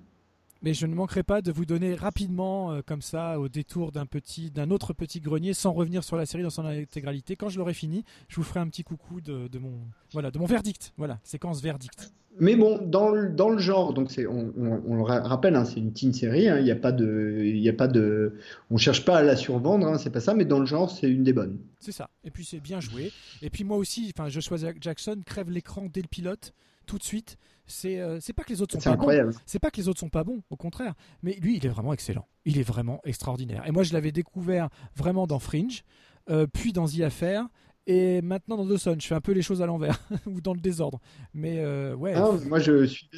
Mais 0.65 0.73
je 0.73 0.87
ne 0.87 0.95
manquerai 0.95 1.21
pas 1.21 1.43
de 1.43 1.51
vous 1.51 1.65
donner 1.65 1.93
rapidement, 1.93 2.71
euh, 2.71 2.81
comme 2.83 3.03
ça, 3.03 3.39
au 3.39 3.47
détour 3.49 3.91
d'un 3.91 4.07
petit, 4.07 4.49
d'un 4.49 4.71
autre 4.71 4.93
petit 4.93 5.19
grenier, 5.21 5.53
sans 5.53 5.71
revenir 5.71 6.03
sur 6.03 6.17
la 6.17 6.25
série 6.25 6.41
dans 6.41 6.49
son 6.49 6.65
intégralité. 6.65 7.35
Quand 7.35 7.49
je 7.49 7.59
l'aurai 7.59 7.75
fini, 7.75 8.03
je 8.29 8.37
vous 8.37 8.43
ferai 8.43 8.59
un 8.61 8.67
petit 8.67 8.83
coucou 8.83 9.21
de, 9.21 9.47
de 9.47 9.59
mon, 9.59 9.73
voilà, 10.11 10.31
de 10.31 10.39
mon 10.39 10.47
verdict. 10.47 10.91
Voilà, 10.97 11.19
séquence 11.23 11.61
verdict. 11.61 12.11
Mais 12.39 12.55
bon, 12.55 12.79
dans 12.83 13.09
le, 13.09 13.29
dans 13.29 13.49
le 13.49 13.59
genre, 13.59 13.93
donc 13.93 14.09
c'est, 14.11 14.25
on, 14.25 14.51
on- 14.57 14.81
on 14.87 14.95
le 14.95 15.03
ra- 15.03 15.21
rappelle, 15.21 15.55
hein, 15.55 15.65
c'est 15.65 15.79
une 15.79 15.93
teen 15.93 16.11
série, 16.13 16.49
hein, 16.49 16.57
il 16.57 16.63
n'y 16.65 16.71
a 16.71 16.75
pas 16.75 16.91
de, 16.91 17.43
il 17.45 17.59
y 17.59 17.69
a 17.69 17.73
pas 17.73 17.87
de, 17.87 18.33
on 18.71 18.77
cherche 18.77 19.05
pas 19.05 19.17
à 19.19 19.21
la 19.23 19.35
survendre, 19.35 19.85
hein, 19.87 19.97
c'est 19.99 20.09
pas 20.09 20.19
ça, 20.19 20.33
mais 20.33 20.45
dans 20.45 20.59
le 20.59 20.65
genre, 20.65 20.89
c'est 20.89 21.09
une 21.09 21.23
des 21.23 21.31
bonnes. 21.31 21.59
C'est 21.79 21.91
ça. 21.93 22.09
Et 22.23 22.31
puis 22.31 22.43
c'est 22.43 22.59
bien 22.59 22.79
joué. 22.81 23.11
Et 23.43 23.51
puis 23.51 23.63
moi 23.63 23.77
aussi, 23.77 24.11
enfin, 24.17 24.29
Joshua 24.29 24.57
Jackson 24.81 25.17
crève 25.25 25.49
l'écran 25.51 25.87
dès 25.93 26.01
le 26.01 26.07
pilote, 26.09 26.53
tout 26.87 26.97
de 26.97 27.03
suite. 27.03 27.37
C'est, 27.67 27.99
euh, 27.99 28.19
c'est 28.19 28.33
pas 28.33 28.43
que 28.43 28.49
les 28.49 28.61
autres 28.61 28.73
sont 28.73 28.79
pas 28.79 28.91
incroyable. 28.91 29.31
bons. 29.33 29.39
C'est 29.45 29.59
pas 29.59 29.71
que 29.71 29.77
les 29.77 29.87
autres 29.87 29.99
sont 29.99 30.09
pas 30.09 30.23
bons, 30.23 30.41
au 30.49 30.55
contraire. 30.55 30.93
Mais 31.23 31.33
lui, 31.41 31.57
il 31.57 31.65
est 31.65 31.69
vraiment 31.69 31.93
excellent. 31.93 32.27
Il 32.45 32.57
est 32.59 32.63
vraiment 32.63 33.01
extraordinaire. 33.05 33.65
Et 33.65 33.71
moi, 33.71 33.83
je 33.83 33.93
l'avais 33.93 34.11
découvert 34.11 34.69
vraiment 34.95 35.25
dans 35.27 35.39
Fringe, 35.39 35.83
euh, 36.29 36.47
puis 36.51 36.73
dans 36.73 36.87
The 36.87 37.01
Affair. 37.01 37.47
Et 37.87 38.21
maintenant 38.23 38.57
dans 38.57 38.65
Dawson, 38.65 38.95
je 38.99 39.05
fais 39.05 39.13
un 39.13 39.21
peu 39.21 39.31
les 39.31 39.43
choses 39.43 39.61
à 39.61 39.67
l'envers 39.67 39.99
ou 40.25 40.41
dans 40.41 40.53
le 40.53 40.59
désordre. 40.59 40.99
Mais 41.33 41.59
euh, 41.59 41.95
ouais, 41.95 42.13
Ah, 42.15 42.31
moi, 42.47 42.59
je 42.59 42.85
suis. 42.85 43.09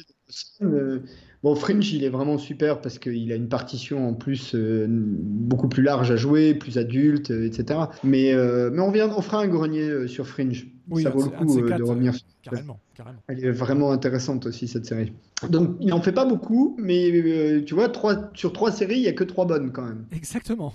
Bon, 1.44 1.54
Fringe, 1.54 1.92
il 1.92 2.02
est 2.02 2.08
vraiment 2.08 2.36
super 2.36 2.80
parce 2.80 2.98
qu'il 2.98 3.30
a 3.30 3.36
une 3.36 3.48
partition 3.48 4.08
en 4.08 4.14
plus 4.14 4.54
euh, 4.56 4.86
beaucoup 4.88 5.68
plus 5.68 5.82
large 5.84 6.10
à 6.10 6.16
jouer, 6.16 6.54
plus 6.54 6.78
adulte, 6.78 7.30
euh, 7.30 7.46
etc. 7.46 7.78
Mais, 8.02 8.34
euh, 8.34 8.70
mais 8.72 8.80
on, 8.80 8.90
vient, 8.90 9.08
on 9.16 9.22
fera 9.22 9.42
un 9.42 9.46
grenier 9.46 10.08
sur 10.08 10.26
Fringe. 10.26 10.66
oui, 10.90 11.04
ça 11.04 11.10
vaut 11.10 11.22
le 11.22 11.30
de 11.30 11.36
coup 11.36 11.60
de 11.60 11.82
revenir. 11.82 12.12
euh, 12.14 12.16
carrément, 12.42 12.80
carrément. 12.94 13.20
Elle 13.28 13.44
est 13.44 13.50
vraiment 13.52 13.92
intéressante 13.92 14.46
aussi, 14.46 14.66
cette 14.66 14.86
série. 14.86 15.12
Donc, 15.48 15.76
il 15.80 15.88
n'en 15.88 16.00
fait 16.02 16.12
pas 16.12 16.24
beaucoup, 16.24 16.74
mais 16.78 17.62
tu 17.64 17.74
vois, 17.74 17.88
trois, 17.88 18.30
sur 18.34 18.52
trois 18.52 18.72
séries, 18.72 18.96
il 18.96 19.02
n'y 19.02 19.08
a 19.08 19.12
que 19.12 19.24
trois 19.24 19.46
bonnes 19.46 19.70
quand 19.70 19.84
même. 19.84 20.06
Exactement. 20.10 20.74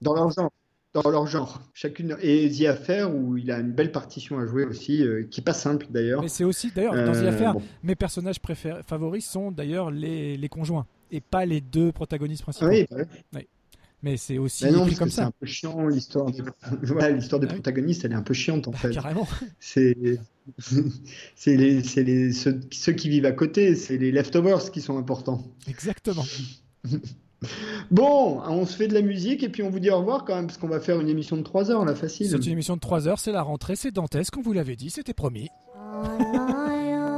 Dans 0.00 0.14
leur 0.14 0.30
genre. 0.30 0.50
Dans 0.94 1.10
leur 1.10 1.26
genre. 1.26 1.60
Chacune. 1.74 2.16
Et 2.22 2.50
The 2.50 2.62
Affair, 2.66 3.14
où 3.14 3.36
il 3.36 3.50
a 3.50 3.58
une 3.60 3.72
belle 3.72 3.92
partition 3.92 4.38
à 4.38 4.46
jouer 4.46 4.64
aussi, 4.64 5.02
euh, 5.02 5.24
qui 5.30 5.40
n'est 5.40 5.44
pas 5.44 5.52
simple 5.52 5.86
d'ailleurs. 5.90 6.22
Mais 6.22 6.28
c'est 6.28 6.44
aussi, 6.44 6.70
d'ailleurs, 6.74 6.94
dans 6.94 7.12
The 7.12 7.16
Euh, 7.16 7.28
Affair, 7.28 7.52
bon. 7.54 7.62
mes 7.82 7.94
personnages 7.94 8.40
préférés, 8.40 8.80
favoris 8.86 9.26
sont 9.26 9.52
d'ailleurs 9.52 9.90
les, 9.90 10.36
les 10.38 10.48
conjoints 10.48 10.86
et 11.10 11.20
pas 11.20 11.44
les 11.44 11.60
deux 11.60 11.92
protagonistes 11.92 12.42
principaux. 12.42 12.66
Ah 12.66 12.70
oui, 12.70 12.86
bah 12.90 13.04
oui. 13.34 13.48
Mais 14.02 14.16
c'est 14.16 14.38
aussi 14.38 14.64
non, 14.70 14.84
parce 14.86 14.98
comme 14.98 15.08
que 15.08 15.14
c'est 15.14 15.20
ça. 15.20 15.26
un 15.26 15.32
peu 15.32 15.44
chiant 15.46 15.88
l'histoire 15.88 16.30
des, 16.30 16.42
voilà, 16.82 17.10
l'histoire 17.10 17.40
des 17.40 17.46
Ah 17.48 17.50
oui. 17.50 17.56
protagonistes, 17.56 18.04
elle 18.04 18.12
est 18.12 18.16
un 18.16 18.22
peu 18.22 18.32
chiante 18.34 18.68
en 18.68 18.72
fait. 18.72 18.90
Carrément. 18.90 19.26
C'est 19.58 19.96
c'est 21.36 21.56
les, 21.56 21.82
c'est 21.82 22.04
les 22.04 22.32
ceux, 22.32 22.60
ceux 22.70 22.92
qui 22.92 23.08
vivent 23.10 23.26
à 23.26 23.32
côté, 23.32 23.74
c'est 23.74 23.98
les 23.98 24.10
leftovers 24.12 24.70
qui 24.70 24.80
sont 24.80 24.96
importants. 24.98 25.44
Exactement. 25.66 26.24
Bon, 27.90 28.40
on 28.48 28.66
se 28.66 28.76
fait 28.76 28.88
de 28.88 28.94
la 28.94 29.02
musique 29.02 29.42
et 29.42 29.48
puis 29.48 29.62
on 29.62 29.70
vous 29.70 29.78
dit 29.78 29.90
au 29.90 29.98
revoir 29.98 30.24
quand 30.24 30.34
même 30.34 30.46
parce 30.46 30.58
qu'on 30.58 30.68
va 30.68 30.80
faire 30.80 31.00
une 31.00 31.08
émission 31.08 31.36
de 31.36 31.42
3 31.42 31.70
heures 31.70 31.84
là 31.84 31.94
facile. 31.94 32.28
C'est 32.28 32.46
une 32.46 32.52
émission 32.52 32.74
de 32.74 32.80
3 32.80 33.06
heures, 33.08 33.18
c'est 33.18 33.32
la 33.32 33.42
rentrée, 33.42 33.76
c'est 33.76 33.92
dantesque, 33.92 34.36
on 34.36 34.42
vous 34.42 34.52
l'avait 34.52 34.76
dit, 34.76 34.90
c'était 34.90 35.14
promis. 35.14 35.48
On 35.76 36.02
my 36.32 36.94
own. 36.94 37.08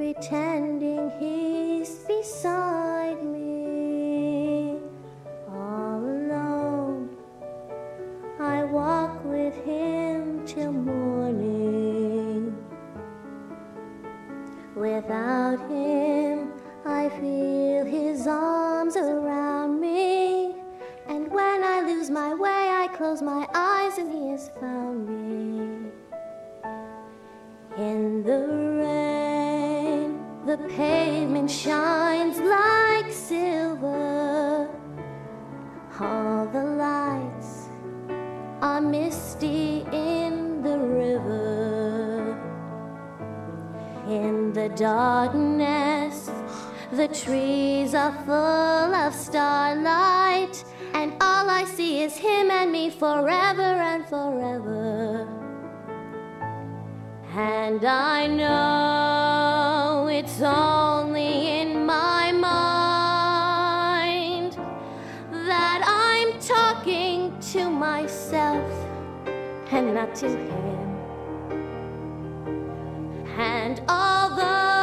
pretending 0.00 1.10
he's 1.20 1.90
beside 2.08 3.22
me. 3.22 4.78
All 5.48 6.02
alone, 6.02 7.10
I 8.40 8.64
walk 8.64 9.22
with 9.24 9.54
him 9.64 10.46
till 10.46 10.72
morning. 10.72 12.56
Without 14.74 15.60
him, 15.70 16.09
feel 17.20 17.84
his 17.84 18.26
arms 18.26 18.96
around 18.96 19.78
me. 19.78 20.54
And 21.06 21.30
when 21.30 21.62
I 21.62 21.82
lose 21.82 22.08
my 22.08 22.32
way, 22.34 22.68
I 22.82 22.88
close 22.96 23.20
my 23.20 23.46
eyes 23.54 23.98
and 23.98 24.10
he 24.10 24.30
has 24.30 24.48
found 24.60 25.06
me. 25.06 25.90
In 27.76 28.22
the 28.22 28.46
rain, 28.82 30.18
the 30.46 30.56
pavement 30.68 31.50
shines 31.50 32.38
like 32.38 33.12
silver. 33.12 34.68
All 36.00 36.46
the 36.46 36.64
lights 36.64 37.68
are 38.62 38.80
misty 38.80 39.84
in 39.92 40.62
the 40.62 40.78
river. 40.78 42.36
In 44.08 44.52
the 44.52 44.70
darkness, 44.70 46.30
the 46.92 47.06
trees 47.08 47.94
are 47.94 48.12
full 48.24 48.94
of 48.94 49.14
starlight, 49.14 50.64
and 50.92 51.12
all 51.20 51.48
I 51.48 51.64
see 51.64 52.02
is 52.02 52.16
him 52.16 52.50
and 52.50 52.72
me 52.72 52.90
forever 52.90 53.62
and 53.62 54.04
forever. 54.06 55.28
And 57.36 57.84
I 57.84 58.26
know 58.26 60.08
it's 60.10 60.42
only 60.42 61.60
in 61.60 61.86
my 61.86 62.32
mind 62.32 62.50
that 65.30 65.82
I'm 65.86 66.40
talking 66.40 67.38
to 67.52 67.70
myself 67.70 68.68
and 69.70 69.94
not 69.94 70.12
to 70.16 70.28
him. 70.28 70.96
And 73.38 73.80
although 73.88 74.79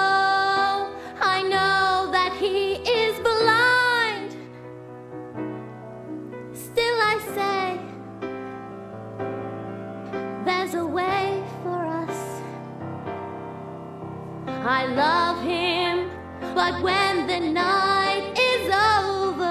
I 14.70 14.86
love 14.88 15.42
him, 15.44 16.10
but 16.54 16.82
when 16.82 17.26
the 17.26 17.40
night 17.40 18.34
is 18.38 18.70
over, 19.00 19.48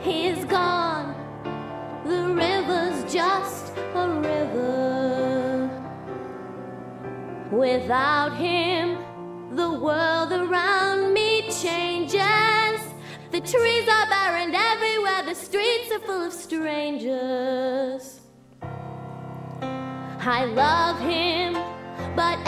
he's 0.00 0.44
gone. 0.44 1.16
The 2.04 2.32
river's 2.32 3.12
just 3.12 3.76
a 3.96 4.08
river. 4.08 5.68
Without 7.50 8.36
him, 8.36 8.98
the 9.56 9.72
world 9.72 10.30
around 10.30 11.12
me 11.12 11.50
changes. 11.50 12.80
The 13.32 13.40
trees 13.40 13.88
are 13.88 14.06
barren 14.06 14.54
everywhere, 14.54 15.24
the 15.24 15.34
streets 15.34 15.90
are 15.90 15.98
full 16.06 16.22
of 16.26 16.32
strangers. 16.32 18.20
I 20.22 20.44
love 20.44 21.00
him, 21.00 21.54
but 22.14 22.38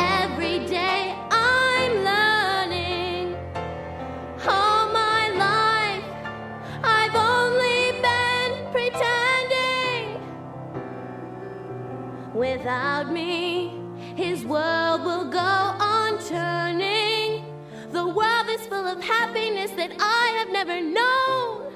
Without 12.62 13.10
me, 13.12 13.72
his 14.14 14.44
world 14.44 15.02
will 15.04 15.24
go 15.24 15.38
on 15.40 16.16
turning. 16.20 17.44
The 17.90 18.06
world 18.06 18.46
is 18.50 18.64
full 18.68 18.86
of 18.86 19.02
happiness 19.02 19.72
that 19.72 19.90
I 19.98 20.38
have 20.38 20.52
never 20.52 20.80
known. 20.80 21.72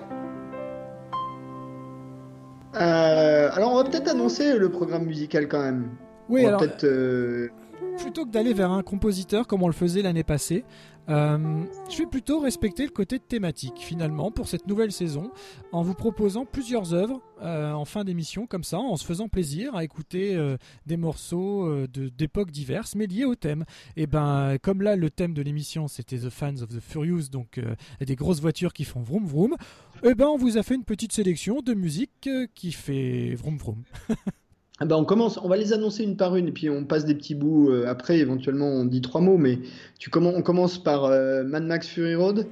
Euh, 2.76 3.50
alors, 3.52 3.72
on 3.72 3.76
va 3.82 3.84
peut-être 3.90 4.06
annoncer 4.06 4.56
le 4.56 4.68
programme 4.70 5.06
musical 5.06 5.48
quand 5.48 5.62
même. 5.62 5.88
Oui, 6.28 6.42
on 6.42 6.44
va 6.44 6.48
alors, 6.50 6.60
peut-être. 6.60 6.84
euh, 6.84 7.48
plutôt 7.96 8.26
que 8.26 8.30
d'aller 8.30 8.54
vers 8.54 8.70
un 8.70 8.82
compositeur 8.82 9.46
comme 9.46 9.62
on 9.62 9.66
le 9.66 9.72
faisait 9.72 10.02
l'année 10.02 10.24
passée, 10.24 10.64
euh, 11.08 11.64
je 11.88 11.98
vais 11.98 12.06
plutôt 12.06 12.40
respecter 12.40 12.84
le 12.84 12.90
côté 12.90 13.20
thématique 13.20 13.78
finalement 13.78 14.32
pour 14.32 14.48
cette 14.48 14.66
nouvelle 14.66 14.90
saison 14.90 15.30
en 15.70 15.82
vous 15.82 15.94
proposant 15.94 16.44
plusieurs 16.44 16.94
œuvres 16.94 17.20
euh, 17.42 17.72
en 17.72 17.84
fin 17.84 18.02
d'émission 18.02 18.46
comme 18.46 18.64
ça, 18.64 18.78
en 18.78 18.96
se 18.96 19.04
faisant 19.04 19.28
plaisir 19.28 19.76
à 19.76 19.84
écouter 19.84 20.34
euh, 20.34 20.56
des 20.86 20.96
morceaux 20.96 21.86
d'époques 21.86 22.50
diverses 22.50 22.94
mais 22.96 23.06
liés 23.06 23.24
au 23.24 23.34
thème. 23.34 23.64
Et 23.96 24.06
ben 24.06 24.56
comme 24.62 24.82
là 24.82 24.96
le 24.96 25.10
thème 25.10 25.34
de 25.34 25.42
l'émission 25.42 25.86
c'était 25.86 26.18
The 26.18 26.30
Fans 26.30 26.62
of 26.62 26.68
the 26.68 26.80
Furious 26.80 27.28
donc 27.30 27.60
des 28.00 28.16
grosses 28.16 28.40
voitures 28.40 28.72
qui 28.72 28.84
font 28.84 29.00
vroom 29.00 29.26
vroom, 29.26 29.56
et 30.02 30.14
ben 30.14 30.26
on 30.26 30.36
vous 30.36 30.58
a 30.58 30.62
fait 30.62 30.74
une 30.74 30.84
petite 30.84 31.12
sélection 31.12 31.60
de 31.60 31.74
musique 31.74 32.28
qui 32.54 32.72
fait 32.72 33.34
vroom 33.34 33.58
vroom. 33.58 33.82
Ah 34.78 34.84
bah, 34.84 34.96
on 34.98 35.04
commence, 35.04 35.38
on 35.42 35.48
va 35.48 35.56
les 35.56 35.72
annoncer 35.72 36.04
une 36.04 36.16
par 36.16 36.36
une 36.36 36.48
et 36.48 36.52
puis 36.52 36.68
on 36.68 36.84
passe 36.84 37.06
des 37.06 37.14
petits 37.14 37.34
bouts 37.34 37.70
euh, 37.70 37.86
après. 37.88 38.18
Éventuellement, 38.18 38.66
on 38.66 38.84
dit 38.84 39.00
trois 39.00 39.22
mots, 39.22 39.38
mais 39.38 39.58
tu 39.98 40.10
on 40.14 40.42
commence 40.42 40.76
par 40.78 41.04
euh, 41.04 41.44
Mad 41.44 41.64
Max 41.64 41.88
Fury 41.88 42.14
Road. 42.14 42.46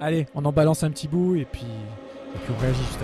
Allez, 0.00 0.26
on 0.34 0.44
en 0.44 0.52
balance 0.52 0.82
un 0.82 0.90
petit 0.90 1.08
bout 1.08 1.36
et 1.36 1.44
puis, 1.44 1.62
et 1.62 2.38
puis 2.38 2.52
on 2.56 2.60
réagit 2.60 2.80
juste 2.80 3.00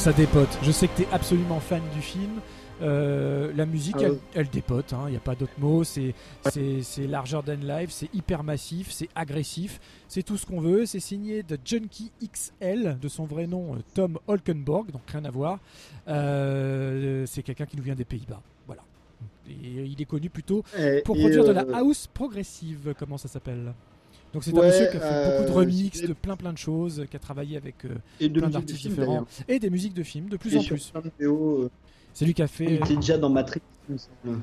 ça 0.00 0.12
dépote. 0.14 0.48
Je 0.62 0.70
sais 0.70 0.88
que 0.88 0.96
tu 0.96 1.02
es 1.02 1.08
absolument 1.12 1.60
fan 1.60 1.82
du 1.94 2.00
film. 2.00 2.40
Euh, 2.80 3.52
la 3.54 3.66
musique, 3.66 3.96
Ah 4.00 4.12
elle, 4.34 4.48
dépote, 4.48 4.94
il 5.08 5.10
n'y 5.10 5.16
a 5.18 5.20
pas 5.20 5.34
d'autre 5.34 5.52
mot. 5.58 5.84
C'est 5.84 6.14
larger 7.06 7.40
than 7.44 7.56
life, 7.62 7.90
c'est 7.90 8.08
hyper 8.14 8.42
massif, 8.42 8.90
c'est 8.90 9.10
agressif, 9.14 9.78
c'est 10.08 10.22
tout 10.22 10.38
ce 10.38 10.46
qu'on 10.46 10.58
veut. 10.58 10.86
C'est 10.86 11.00
signé 11.00 11.42
de 11.42 11.58
Junkie 11.62 12.12
XL, 12.22 12.96
de 12.98 13.08
son 13.08 13.26
vrai 13.26 13.46
nom 13.46 13.74
euh, 13.74 13.78
Tom 13.92 14.18
Holkenborg, 14.26 14.90
donc 14.90 15.02
rien 15.06 15.26
à 15.26 15.30
voir. 15.30 15.58
Euh, 16.08 17.26
c'est 17.26 17.42
quelqu'un 17.42 17.66
qui 17.66 17.76
nous 17.76 17.82
vient 17.82 17.94
des 17.94 18.06
Pays-Bas. 18.06 18.40
Voilà. 18.66 18.82
Et 19.50 19.84
il 19.84 20.00
est 20.00 20.06
connu 20.06 20.30
plutôt 20.30 20.62
pour 21.04 21.16
et, 21.16 21.20
produire 21.20 21.44
de 21.44 21.50
euh, 21.50 21.52
la 21.52 21.76
house 21.76 22.06
progressive, 22.06 22.94
comment 22.98 23.18
ça 23.18 23.28
s'appelle? 23.28 23.74
Donc 24.32 24.44
c'est 24.44 24.56
un 24.56 24.62
monsieur 24.62 24.86
qui 24.90 24.96
a 24.96 25.00
fait 25.00 25.30
beaucoup 25.30 25.44
de 25.44 25.56
euh, 25.56 25.60
remix 25.60 26.02
de 26.02 26.12
plein 26.12 26.36
plein 26.36 26.52
de 26.52 26.58
choses, 26.58 27.04
qui 27.10 27.16
a 27.16 27.18
travaillé 27.18 27.56
avec 27.56 27.84
euh, 27.84 27.94
Et 28.20 28.28
de 28.28 28.38
plein 28.40 28.50
d'artistes 28.50 28.82
différents 28.86 29.26
et 29.48 29.58
des 29.58 29.70
musiques 29.70 29.94
de 29.94 30.02
films 30.02 30.28
de 30.28 30.36
plus 30.36 30.54
Et 30.54 30.58
en 30.58 30.62
plus. 30.62 30.92
euh, 31.22 31.68
C'est 32.14 32.24
lui 32.24 32.34
qui 32.34 32.42
a 32.42 32.44
Il 32.44 32.48
fait. 32.48 32.74
était 32.74 32.96
déjà 32.96 33.18
dans 33.18 33.30
Matrix. 33.30 33.60
il 33.88 33.92
me 33.94 33.98
semble. 33.98 34.40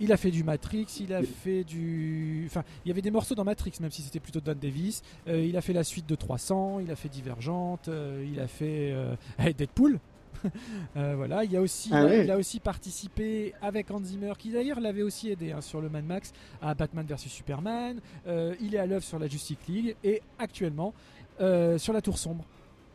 Il 0.00 0.10
a 0.12 0.16
fait 0.16 0.32
du 0.32 0.42
Matrix, 0.42 0.86
il 1.00 1.12
a 1.14 1.22
fait 1.22 1.62
du. 1.62 2.44
Enfin, 2.46 2.64
il 2.84 2.88
y 2.88 2.90
avait 2.90 3.02
des 3.02 3.12
morceaux 3.12 3.36
dans 3.36 3.44
Matrix, 3.44 3.72
même 3.80 3.92
si 3.92 4.02
c'était 4.02 4.18
plutôt 4.18 4.40
Don 4.40 4.56
Davis. 4.60 5.02
Euh, 5.28 5.44
il 5.44 5.56
a 5.56 5.60
fait 5.60 5.72
la 5.72 5.84
suite 5.84 6.08
de 6.08 6.16
300, 6.16 6.80
il 6.80 6.90
a 6.90 6.96
fait 6.96 7.08
Divergente, 7.08 7.88
il 8.24 8.40
a 8.40 8.48
fait 8.48 8.92
Deadpool. 9.56 10.00
Euh, 10.96 11.14
voilà, 11.16 11.44
il 11.44 11.50
y 11.52 11.56
a 11.56 11.60
aussi, 11.60 11.88
Ah 11.92 12.14
il 12.14 12.30
a 12.30 12.36
aussi 12.36 12.60
participé 12.60 13.54
avec 13.62 13.90
Hans 13.90 14.02
Zimmer, 14.04 14.32
qui 14.38 14.50
d'ailleurs 14.50 14.80
l'avait 14.80 15.02
aussi 15.02 15.30
aidé 15.30 15.52
hein, 15.52 15.60
sur 15.60 15.80
le 15.80 15.88
Mad 15.88 16.04
Max, 16.04 16.32
à 16.60 16.74
Batman 16.74 17.06
vs 17.08 17.16
Superman. 17.28 17.98
Euh, 18.26 18.54
il 18.60 18.74
est 18.74 18.78
à 18.78 18.86
l'œuvre 18.86 19.04
sur 19.04 19.18
la 19.18 19.26
Justice 19.28 19.56
League 19.68 19.96
et 20.04 20.20
actuellement 20.38 20.92
euh, 21.40 21.78
sur 21.78 21.92
la 21.92 22.02
Tour 22.02 22.18
Sombre. 22.18 22.44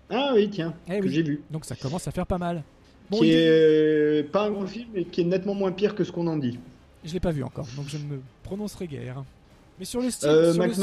Ah 0.10 0.32
oui, 0.36 0.50
tiens, 0.50 0.74
Eh 0.88 1.00
que 1.00 1.06
oui. 1.06 1.12
j'ai 1.12 1.24
vu. 1.24 1.42
Donc 1.50 1.66
ça 1.66 1.76
commence 1.76 2.08
à 2.08 2.12
faire 2.12 2.28
pas 2.28 2.38
mal. 2.38 2.64
Bon, 3.10 3.20
qui 3.20 3.28
il 3.30 3.34
est- 3.34 4.24
pas 4.32 4.44
un 4.46 4.52
gros 4.52 4.68
film, 4.68 4.90
mais 4.94 5.06
qui 5.06 5.22
est 5.22 5.26
nettement 5.26 5.56
moins 5.56 5.72
pire 5.72 5.96
que 5.96 6.04
ce 6.04 6.12
qu'on 6.12 6.28
en 6.28 6.38
dit. 6.38 6.60
je 7.04 7.14
l'ai 7.14 7.20
pas 7.20 7.32
vu 7.32 7.44
encore, 7.44 7.68
donc 7.76 7.88
je 7.88 7.98
ne 7.98 8.04
me 8.04 8.20
prononcerai 8.44 8.88
guère. 8.88 9.24
Mais 9.80 9.86
sur 9.86 10.02
le 10.02 10.10
style, 10.12 10.30
le 10.30 10.54
Max 10.54 10.78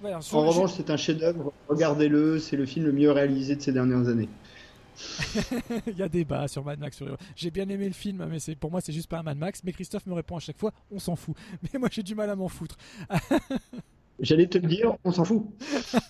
voilà, 0.00 0.18
en 0.32 0.46
revanche, 0.46 0.72
c'est 0.76 0.90
un 0.90 0.96
chef-d'œuvre. 0.98 1.52
Regardez-le, 1.68 2.38
c'est 2.38 2.56
le 2.56 2.66
film 2.66 2.84
le 2.84 2.92
mieux 2.92 3.10
réalisé 3.10 3.56
de 3.56 3.62
ces 3.62 3.72
dernières 3.72 4.08
années. 4.08 4.28
Il 5.86 5.96
y 5.96 6.02
a 6.02 6.08
débat 6.08 6.48
sur 6.48 6.64
Mad 6.64 6.78
Max. 6.78 7.02
J'ai 7.34 7.50
bien 7.50 7.68
aimé 7.68 7.86
le 7.86 7.94
film, 7.94 8.26
mais 8.28 8.54
pour 8.56 8.70
moi 8.70 8.80
c'est 8.80 8.92
juste 8.92 9.08
pas 9.08 9.18
un 9.18 9.22
Mad 9.22 9.38
Max. 9.38 9.62
Mais 9.64 9.72
Christophe 9.72 10.06
me 10.06 10.14
répond 10.14 10.36
à 10.36 10.40
chaque 10.40 10.58
fois, 10.58 10.72
on 10.90 10.98
s'en 10.98 11.16
fout. 11.16 11.36
Mais 11.62 11.78
moi 11.78 11.88
j'ai 11.90 12.02
du 12.02 12.14
mal 12.14 12.30
à 12.30 12.36
m'en 12.36 12.48
foutre. 12.48 12.76
J'allais 14.20 14.46
te 14.46 14.56
le 14.58 14.66
dire, 14.66 14.96
on 15.04 15.12
s'en 15.12 15.24
fout. 15.24 15.44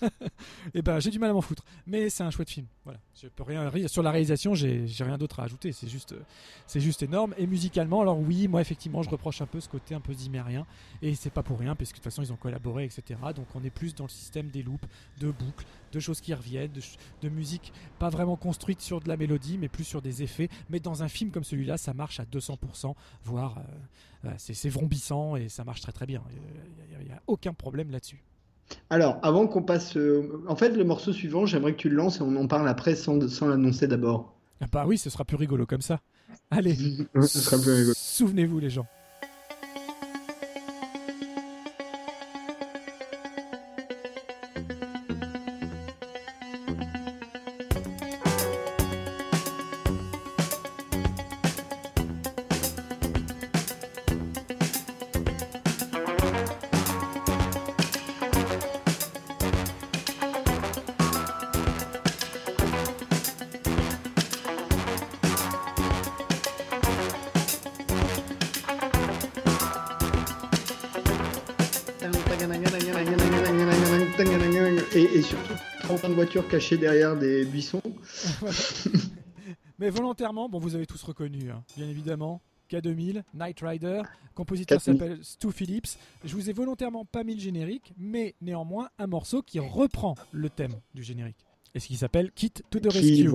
Et 0.73 0.81
ben 0.81 0.99
j'ai 0.99 1.09
du 1.09 1.19
mal 1.19 1.29
à 1.29 1.33
m'en 1.33 1.41
foutre. 1.41 1.63
Mais 1.85 2.09
c'est 2.09 2.23
un 2.23 2.31
chouette 2.31 2.49
film. 2.49 2.65
Voilà. 2.85 2.99
Je 3.21 3.27
peux 3.27 3.43
rien 3.43 3.69
ri- 3.69 3.89
sur 3.89 4.01
la 4.01 4.11
réalisation, 4.11 4.55
j'ai 4.55 4.85
rien 4.99 5.17
d'autre 5.17 5.39
à 5.39 5.43
ajouter. 5.43 5.71
C'est 5.73 5.89
juste, 5.89 6.15
c'est 6.67 6.79
juste 6.79 7.03
énorme. 7.03 7.33
Et 7.37 7.47
musicalement, 7.47 8.01
alors 8.01 8.19
oui, 8.19 8.47
moi 8.47 8.61
effectivement, 8.61 9.03
je 9.03 9.09
reproche 9.09 9.41
un 9.41 9.45
peu 9.45 9.59
ce 9.59 9.67
côté 9.67 9.93
un 9.93 9.99
peu 9.99 10.13
zimérien. 10.13 10.65
Et 11.01 11.15
c'est 11.15 11.31
pas 11.31 11.43
pour 11.43 11.59
rien, 11.59 11.75
parce 11.75 11.89
que 11.91 11.95
de 11.95 11.97
toute 11.97 12.05
façon 12.05 12.21
ils 12.21 12.31
ont 12.31 12.37
collaboré, 12.37 12.85
etc. 12.85 13.19
Donc 13.35 13.47
on 13.55 13.63
est 13.63 13.69
plus 13.69 13.93
dans 13.93 14.05
le 14.05 14.09
système 14.09 14.49
des 14.49 14.63
loops, 14.63 14.87
de 15.19 15.31
boucles, 15.31 15.65
de 15.91 15.99
choses 15.99 16.21
qui 16.21 16.33
reviennent, 16.33 16.71
de, 17.21 17.29
musique 17.29 17.73
pas 17.99 18.09
vraiment 18.09 18.37
construite 18.37 18.81
sur 18.81 19.01
de 19.01 19.09
la 19.09 19.17
mélodie, 19.17 19.57
mais 19.57 19.67
plus 19.67 19.83
sur 19.83 20.01
des 20.01 20.23
effets. 20.23 20.49
Mais 20.69 20.79
dans 20.79 21.03
un 21.03 21.07
film 21.07 21.31
comme 21.31 21.43
celui-là, 21.43 21.77
ça 21.77 21.93
marche 21.93 22.19
à 22.19 22.23
200%, 22.23 22.93
voire 23.23 23.57
euh, 23.57 23.61
c'est 24.37 24.53
c'est 24.53 24.69
vrombissant 24.69 25.35
et 25.35 25.49
ça 25.49 25.63
marche 25.63 25.81
très 25.81 25.91
très 25.91 26.05
bien. 26.05 26.21
Il 26.99 27.05
n'y 27.05 27.11
a, 27.11 27.21
aucun 27.27 27.53
problème 27.53 27.91
là-dessus. 27.91 28.23
Alors, 28.89 29.17
avant 29.23 29.47
qu'on 29.47 29.63
passe. 29.63 29.95
euh, 29.95 30.43
En 30.47 30.55
fait, 30.55 30.69
le 30.69 30.83
morceau 30.83 31.13
suivant, 31.13 31.45
j'aimerais 31.45 31.73
que 31.73 31.77
tu 31.77 31.89
le 31.89 31.95
lances 31.95 32.17
et 32.19 32.21
on 32.21 32.35
en 32.35 32.47
parle 32.47 32.67
après 32.67 32.95
sans, 32.95 33.27
sans 33.29 33.47
l'annoncer 33.47 33.87
d'abord. 33.87 34.33
Ah 34.59 34.65
Bah 34.71 34.85
oui, 34.87 34.97
ce 34.97 35.09
sera 35.09 35.23
plus 35.23 35.37
rigolo 35.37 35.65
comme 35.65 35.81
ça. 35.81 36.01
Allez, 36.51 36.75
Ce 37.21 37.39
sera 37.39 37.61
plus 37.61 37.71
rigolo. 37.71 37.93
souvenez-vous 37.95 38.59
les 38.59 38.69
gens. 38.69 38.85
30 76.37 76.45
de 76.45 76.47
voitures 76.47 76.47
cachées 76.49 76.77
derrière 76.77 77.17
des 77.17 77.45
buissons. 77.45 77.81
Mais 79.79 79.89
volontairement, 79.89 80.49
bon, 80.49 80.59
vous 80.59 80.75
avez 80.75 80.85
tous 80.85 81.01
reconnu, 81.03 81.51
hein, 81.51 81.63
bien 81.75 81.87
évidemment. 81.87 82.41
K2000, 82.69 83.23
Knight 83.33 83.59
Rider, 83.61 84.01
compositeur 84.35 84.83
4000. 84.83 84.99
s'appelle 84.99 85.23
Stu 85.23 85.51
Phillips. 85.53 85.97
Je 86.25 86.35
vous 86.35 86.49
ai 86.49 86.53
volontairement 86.53 87.05
pas 87.05 87.23
mis 87.23 87.33
le 87.33 87.39
générique, 87.39 87.93
mais 87.97 88.35
néanmoins 88.41 88.89
un 88.97 89.07
morceau 89.07 89.41
qui 89.41 89.59
reprend 89.59 90.15
le 90.33 90.49
thème 90.49 90.73
du 90.93 91.01
générique. 91.01 91.45
Et 91.73 91.79
ce 91.79 91.87
qui 91.87 91.95
s'appelle 91.95 92.31
Kit 92.33 92.51
to 92.69 92.79
the 92.79 92.89
qui 92.89 93.25
Rescue. 93.27 93.31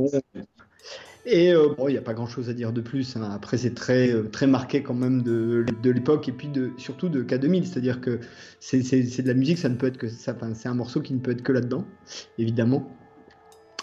Et 1.24 1.52
euh, 1.52 1.68
bon, 1.76 1.88
il 1.88 1.92
n'y 1.92 1.98
a 1.98 2.02
pas 2.02 2.14
grand 2.14 2.26
chose 2.26 2.48
à 2.48 2.52
dire 2.52 2.72
de 2.72 2.80
plus. 2.80 3.16
hein. 3.16 3.28
Après, 3.32 3.56
c'est 3.56 3.74
très, 3.74 4.10
euh, 4.10 4.24
très 4.24 4.46
marqué 4.46 4.82
quand 4.82 4.94
même 4.94 5.22
de, 5.22 5.64
l'époque 5.84 6.28
et 6.28 6.32
puis 6.32 6.48
de, 6.48 6.72
surtout 6.78 7.08
de 7.08 7.22
K2000. 7.22 7.64
C'est-à-dire 7.64 8.00
que 8.00 8.18
c'est 8.58 8.80
de 8.80 9.28
la 9.28 9.34
musique, 9.34 9.58
ça 9.58 9.68
ne 9.68 9.76
peut 9.76 9.86
être 9.86 9.98
que 9.98 10.08
ça. 10.08 10.32
Enfin, 10.34 10.52
c'est 10.54 10.68
un 10.68 10.74
morceau 10.74 11.00
qui 11.00 11.14
ne 11.14 11.20
peut 11.20 11.30
être 11.30 11.42
que 11.42 11.52
là-dedans, 11.52 11.86
évidemment. 12.38 12.90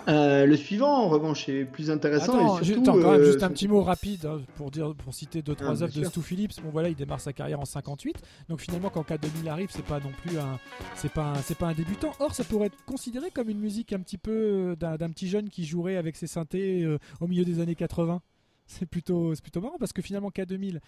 Euh, 0.07 0.45
le 0.45 0.55
suivant, 0.57 1.03
en 1.03 1.09
revanche, 1.09 1.47
est 1.49 1.65
plus 1.65 1.91
intéressant. 1.91 2.33
Attends, 2.33 2.55
et 2.59 2.63
juste, 2.63 2.73
surtout, 2.83 2.89
attends, 2.91 3.01
quand 3.01 3.11
même, 3.11 3.21
euh, 3.21 3.25
juste 3.25 3.43
un 3.43 3.49
petit 3.49 3.67
mot 3.67 3.81
rapide 3.83 4.25
hein, 4.25 4.41
pour 4.55 4.71
dire, 4.71 4.95
pour 4.95 5.13
citer 5.13 5.41
deux 5.41 5.51
Ah, 5.53 5.61
trois 5.63 5.73
bien 5.73 5.83
œuvres 5.83 5.99
de. 5.99 6.03
Stu 6.05 6.21
Phillips. 6.21 6.61
Bon 6.63 6.69
voilà, 6.71 6.89
il 6.89 6.95
démarre 6.95 7.19
sa 7.19 7.33
carrière 7.33 7.59
en 7.59 7.65
58, 7.65 8.15
donc 8.47 8.61
finalement 8.61 8.89
quand 8.89 9.01
K2000 9.07 9.49
arrive, 9.49 9.69
c'est 9.71 9.83
pas 9.85 9.99
non 9.99 10.11
plus 10.23 10.37
un, 10.39 10.57
c'est 10.95 11.11
pas, 11.11 11.33
un- 11.33 11.41
c'est 11.41 11.57
pas 11.57 11.67
un 11.67 11.73
débutant. 11.73 12.11
Or, 12.19 12.33
ça 12.33 12.43
pourrait 12.43 12.67
être 12.67 12.85
considéré 12.85 13.29
comme 13.31 13.49
une 13.49 13.59
musique 13.59 13.93
un 13.93 13.99
petit 13.99 14.17
peu 14.17 14.31
euh, 14.31 14.75
d'un, 14.75 14.95
d'un 14.95 15.09
petit 15.09 15.27
jeune 15.27 15.49
qui 15.49 15.65
jouerait 15.65 15.97
avec 15.97 16.15
ses 16.15 16.27
synthés 16.27 16.83
euh, 16.83 16.97
au 17.19 17.27
milieu 17.27 17.43
des 17.45 17.59
années 17.59 17.75
80. 17.75 18.21
C'est 18.71 18.85
plutôt, 18.85 19.33
c'est 19.33 19.41
plutôt 19.41 19.61
marrant 19.61 19.77
parce 19.79 19.93
que 19.93 20.03
finalement 20.03 20.29
K2000, 20.29 20.79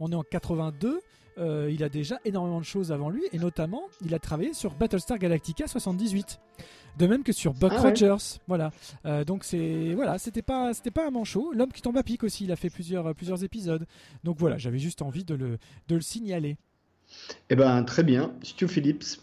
on 0.00 0.12
est 0.12 0.14
en 0.14 0.22
82. 0.22 1.00
euh, 1.38 1.70
il 1.72 1.82
a 1.82 1.88
déjà 1.88 2.18
énormément 2.26 2.60
de 2.60 2.64
choses 2.66 2.92
avant 2.92 3.08
lui 3.08 3.22
et 3.32 3.38
notamment 3.38 3.80
il 4.04 4.14
a 4.14 4.18
travaillé 4.18 4.52
sur 4.52 4.74
Battlestar 4.74 5.16
Galactica 5.18 5.66
78 5.66 6.38
de 6.98 7.06
même 7.06 7.22
que 7.22 7.32
sur 7.32 7.54
Buck 7.54 7.72
Ah 7.74 7.82
ouais. 7.82 7.88
Rogers 7.90 8.38
voilà 8.48 8.70
Euh, 9.06 9.24
donc 9.24 9.44
c'est 9.44 9.94
voilà 9.94 10.18
c'était 10.18 10.42
pas 10.42 10.74
c'était 10.74 10.90
pas 10.90 11.06
un 11.06 11.10
manchot 11.10 11.52
l'homme 11.54 11.72
qui 11.72 11.82
tombe 11.82 11.96
à 11.96 12.02
pic 12.02 12.22
aussi 12.24 12.44
il 12.44 12.52
a 12.52 12.56
fait 12.56 12.70
plusieurs 12.70 13.06
euh, 13.08 13.14
plusieurs 13.14 13.42
épisodes 13.44 13.86
donc 14.24 14.36
voilà 14.38 14.58
j'avais 14.58 14.78
juste 14.78 15.02
envie 15.02 15.24
de 15.24 15.34
le 15.34 15.58
de 15.88 15.94
le 15.94 16.00
signaler 16.02 16.56
Eh 17.50 17.56
ben, 17.56 17.82
très 17.84 18.02
bien, 18.02 18.32
Stu 18.42 18.66
Phillips. 18.68 19.20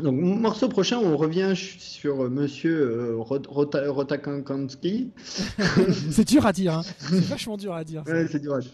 Donc, 0.00 0.14
morceau 0.20 0.68
prochain, 0.68 0.98
on 0.98 1.16
revient 1.16 1.52
sur 1.56 2.24
euh, 2.24 2.28
Monsieur 2.28 2.76
euh, 2.80 3.16
Rot- 3.16 3.46
Rota- 3.48 3.88
Rotakansky. 3.90 5.12
c'est 6.10 6.26
dur 6.26 6.44
à 6.46 6.52
dire 6.52 6.74
hein. 6.78 6.82
c'est 6.98 7.20
vachement 7.26 7.56
dur 7.56 7.72
à 7.74 7.84
dire. 7.84 8.02
Ouais, 8.06 8.26
c'est 8.30 8.40
dur. 8.40 8.54
à 8.54 8.60
dire. 8.60 8.70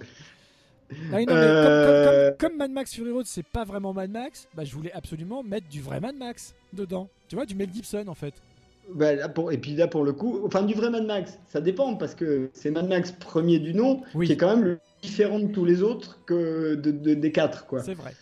Non, 1.11 1.25
comme- 1.25 1.37
Euh, 1.37 2.31
comme- 2.33 2.51
comme 2.51 2.59
Mad 2.59 2.71
Max 2.73 2.95
Fury 2.95 3.11
Road 3.13 3.27
c'est 3.27 3.47
pas 3.47 3.65
vraiment 3.65 3.93
Mad 3.93 4.11
Max 4.11 4.49
bah 4.55 4.65
je 4.65 4.75
voulais 4.75 4.93
absolument 4.93 5.43
mettre 5.43 5.69
du 5.69 5.81
vrai 5.81 6.01
Mad 6.01 6.17
Max 6.17 6.55
dedans 6.73 7.09
tu 7.29 7.37
vois 7.37 7.47
du 7.47 7.55
Mel 7.55 7.69
Gibson 7.73 8.05
en 8.09 8.15
fait 8.15 8.35
Bah, 8.93 9.15
là, 9.15 9.29
pour- 9.29 9.53
et 9.53 9.59
puis 9.59 9.77
là, 9.77 9.87
pour 9.87 10.03
le 10.03 10.13
coup, 10.13 10.41
enfin, 10.45 10.65
du 10.65 10.75
vrai 10.75 10.91
Mad 10.91 11.07
Max, 11.07 11.39
ça 11.47 11.61
dépend 11.61 11.95
parce 11.95 12.17
que 12.17 12.51
c'est 12.55 12.73
Mad 12.73 12.89
Max 12.89 13.13
premier 13.13 13.61
du 13.61 13.73
nom, 13.73 14.03
Oui. 14.17 14.27
qui 14.27 14.33
est 14.33 14.37
quand 14.37 14.57
même 14.57 14.65
le 14.65 14.79
différent 15.01 15.39
de 15.39 15.47
tous 15.47 15.65
les 15.65 15.81
autres 15.83 16.19
que 16.27 16.75
de, 16.75 16.91
de- 16.91 17.15
des 17.15 17.31
quatre, 17.31 17.67
quoi. 17.67 17.85
C'est 17.85 17.95
vrai. 17.95 18.15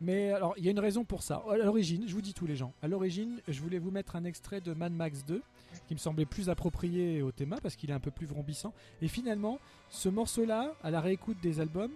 Mais 0.00 0.30
alors, 0.32 0.54
il 0.56 0.64
y 0.64 0.68
a 0.68 0.70
une 0.70 0.78
raison 0.78 1.04
pour 1.04 1.22
ça. 1.22 1.42
À 1.50 1.58
l'origine, 1.58 2.04
je 2.06 2.14
vous 2.14 2.22
dis 2.22 2.32
tous 2.32 2.46
les 2.46 2.56
gens, 2.56 2.72
à 2.82 2.88
l'origine, 2.88 3.40
je 3.48 3.60
voulais 3.60 3.78
vous 3.78 3.90
mettre 3.90 4.16
un 4.16 4.24
extrait 4.24 4.62
de 4.62 4.72
Mad 4.72 4.92
Max 4.94 5.26
2 5.26 5.42
qui 5.86 5.94
me 5.94 5.98
semblait 5.98 6.26
plus 6.26 6.50
approprié 6.50 7.22
au 7.22 7.32
thème 7.32 7.56
parce 7.62 7.76
qu'il 7.76 7.90
est 7.90 7.94
un 7.94 8.00
peu 8.00 8.10
plus 8.10 8.26
vrombissant. 8.26 8.72
Et 9.02 9.08
finalement, 9.08 9.58
ce 9.88 10.08
morceau-là, 10.08 10.74
à 10.82 10.90
la 10.90 11.00
réécoute 11.00 11.38
des 11.42 11.60
albums, 11.60 11.92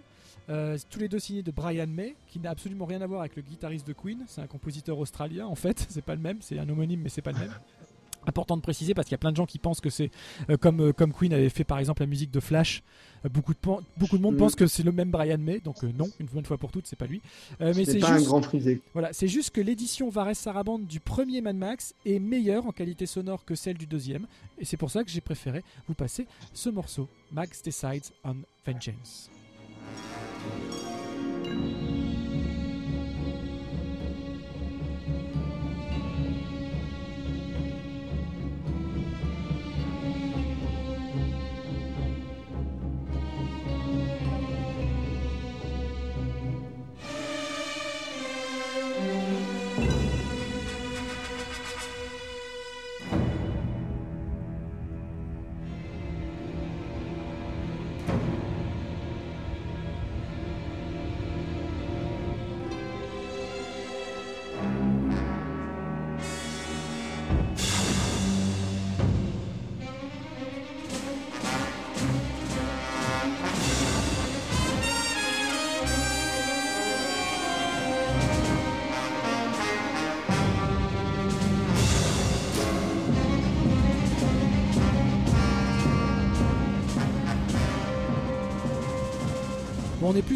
euh, 0.49 0.77
tous 0.89 0.99
les 0.99 1.07
deux 1.07 1.19
signés 1.19 1.43
de 1.43 1.51
Brian 1.51 1.87
May, 1.87 2.15
qui 2.27 2.39
n'a 2.39 2.49
absolument 2.49 2.85
rien 2.85 3.01
à 3.01 3.07
voir 3.07 3.21
avec 3.21 3.35
le 3.35 3.41
guitariste 3.41 3.87
de 3.87 3.93
Queen. 3.93 4.23
C'est 4.27 4.41
un 4.41 4.47
compositeur 4.47 4.97
australien 4.97 5.45
en 5.47 5.55
fait. 5.55 5.85
C'est 5.89 6.01
pas 6.01 6.15
le 6.15 6.21
même. 6.21 6.41
C'est 6.41 6.59
un 6.59 6.67
homonyme, 6.67 7.01
mais 7.01 7.09
c'est 7.09 7.21
pas 7.21 7.31
le 7.31 7.39
même. 7.39 7.53
Important 8.25 8.57
de 8.57 8.61
préciser 8.61 8.93
parce 8.93 9.05
qu'il 9.07 9.13
y 9.13 9.15
a 9.15 9.19
plein 9.19 9.31
de 9.31 9.37
gens 9.37 9.45
qui 9.45 9.59
pensent 9.59 9.81
que 9.81 9.89
c'est 9.89 10.11
euh, 10.49 10.57
comme, 10.57 10.79
euh, 10.81 10.93
comme 10.93 11.13
Queen 11.13 11.33
avait 11.33 11.49
fait 11.49 11.63
par 11.63 11.79
exemple 11.79 12.01
la 12.01 12.07
musique 12.07 12.31
de 12.31 12.39
Flash. 12.39 12.83
Euh, 13.25 13.29
beaucoup, 13.29 13.53
de, 13.53 13.59
beaucoup 13.97 14.17
de 14.17 14.21
monde 14.21 14.35
Mm. 14.35 14.37
pense 14.37 14.55
que 14.55 14.67
c'est 14.67 14.83
le 14.83 14.91
même 14.91 15.11
Brian 15.11 15.37
May, 15.37 15.59
donc 15.59 15.83
non, 15.83 16.09
une 16.19 16.27
bonne 16.27 16.45
fois 16.45 16.57
pour 16.57 16.71
toutes, 16.71 16.87
c'est 16.87 16.95
pas 16.95 17.05
lui. 17.05 17.21
Mais 17.59 17.73
c'est 17.73 17.85
c'est 17.85 17.99
pas 17.99 18.13
juste, 18.13 18.25
un 18.25 18.29
grand 18.29 18.41
frisé. 18.41 18.81
voilà, 18.93 19.13
c'est 19.13 19.27
juste 19.27 19.51
que 19.51 19.61
l'édition 19.61 20.09
Vares 20.09 20.35
Sarabande 20.35 20.85
du 20.85 20.99
premier 20.99 21.41
Mad 21.41 21.55
Max 21.55 21.93
est 22.05 22.19
meilleure 22.19 22.65
en 22.65 22.71
qualité 22.71 23.05
sonore 23.05 23.45
que 23.45 23.55
celle 23.55 23.77
du 23.77 23.85
deuxième, 23.85 24.27
et 24.59 24.65
c'est 24.65 24.77
pour 24.77 24.91
ça 24.91 25.03
que 25.03 25.09
j'ai 25.09 25.21
préféré 25.21 25.63
vous 25.87 25.93
passer 25.93 26.27
ce 26.53 26.69
morceau, 26.69 27.07
Max 27.31 27.61
Decides 27.61 28.11
on 28.23 28.35
Vengeance. 28.65 29.29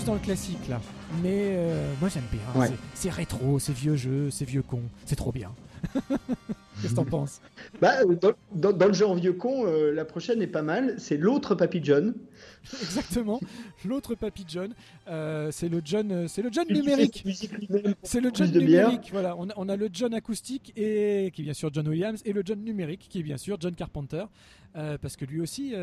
Dans 0.08 0.14
le 0.16 0.20
classique 0.20 0.68
là. 0.70 0.82
Mais 1.22 1.32
euh, 1.52 1.94
moi 2.02 2.10
j'aime 2.10 2.24
bien. 2.32 2.42
Ouais. 2.62 2.68
C'est- 2.68 2.76
C'est 2.96 3.10
rétro, 3.12 3.60
c'est 3.60 3.74
vieux 3.74 3.96
jeu, 3.96 4.30
c'est 4.32 4.46
vieux 4.46 4.62
con. 4.64 4.82
C'est 5.06 5.16
trop 5.16 5.32
bien. 5.32 5.52
Qu'est-ce 6.82 6.92
que 6.92 6.96
t'en 6.98 7.06
penses? 7.06 7.42
Bah, 7.82 8.02
euh, 8.02 8.16
dans, 8.16 8.32
dans- 8.54 8.74
dans 8.74 8.88
le 8.88 8.94
genre 8.94 9.16
vieux 9.16 9.34
con, 9.34 9.66
euh, 9.66 9.92
la 9.94 10.06
prochaine 10.06 10.42
est 10.42 10.48
pas 10.48 10.62
mal. 10.62 10.96
C'est 11.00 11.18
l'autre 11.18 11.56
Papy 11.56 11.80
John. 11.84 12.14
Exactement. 12.82 13.40
L'autre 13.86 14.16
Papy 14.16 14.46
John, 14.48 14.74
euh, 15.08 15.50
c'est 15.52 15.70
le 15.70 15.82
John, 15.84 16.28
c'est 16.28 16.42
le 16.42 16.50
John 16.52 16.68
numérique. 16.70 17.24
C'est 18.04 18.20
le 18.22 18.30
John 18.34 18.52
numérique. 18.52 19.10
Voilà, 19.12 19.36
on 19.38 19.50
a, 19.50 19.54
on 19.58 19.70
a 19.70 19.76
le 19.76 19.90
John 19.92 20.14
acoustique 20.14 20.74
et 20.76 21.32
qui 21.34 21.42
est 21.42 21.46
bien 21.46 21.54
sûr 21.54 21.70
John 21.74 21.88
Williams 21.88 22.22
et 22.26 22.34
le 22.34 22.42
John 22.46 22.60
numérique 22.64 23.08
qui 23.10 23.20
est 23.20 23.24
bien 23.24 23.38
sûr 23.38 23.58
John 23.60 23.74
Carpenter, 23.76 24.26
Euh, 24.76 24.98
parce 25.00 25.16
que 25.18 25.26
lui 25.26 25.42
aussi, 25.42 25.74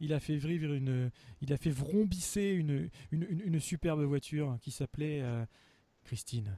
il 0.00 0.12
a 0.12 0.20
fait 0.20 0.36
vivre 0.36 0.72
une, 0.74 1.10
il 1.42 1.52
a 1.52 1.56
fait 1.56 1.70
vrombisser 1.70 2.50
une, 2.50 2.88
une, 3.10 3.26
une- 3.28 3.42
une 3.54 3.60
superbe 3.60 4.02
voiture 4.02 4.56
qui 4.62 4.70
s'appelait 4.70 5.22
Christine. 6.04 6.56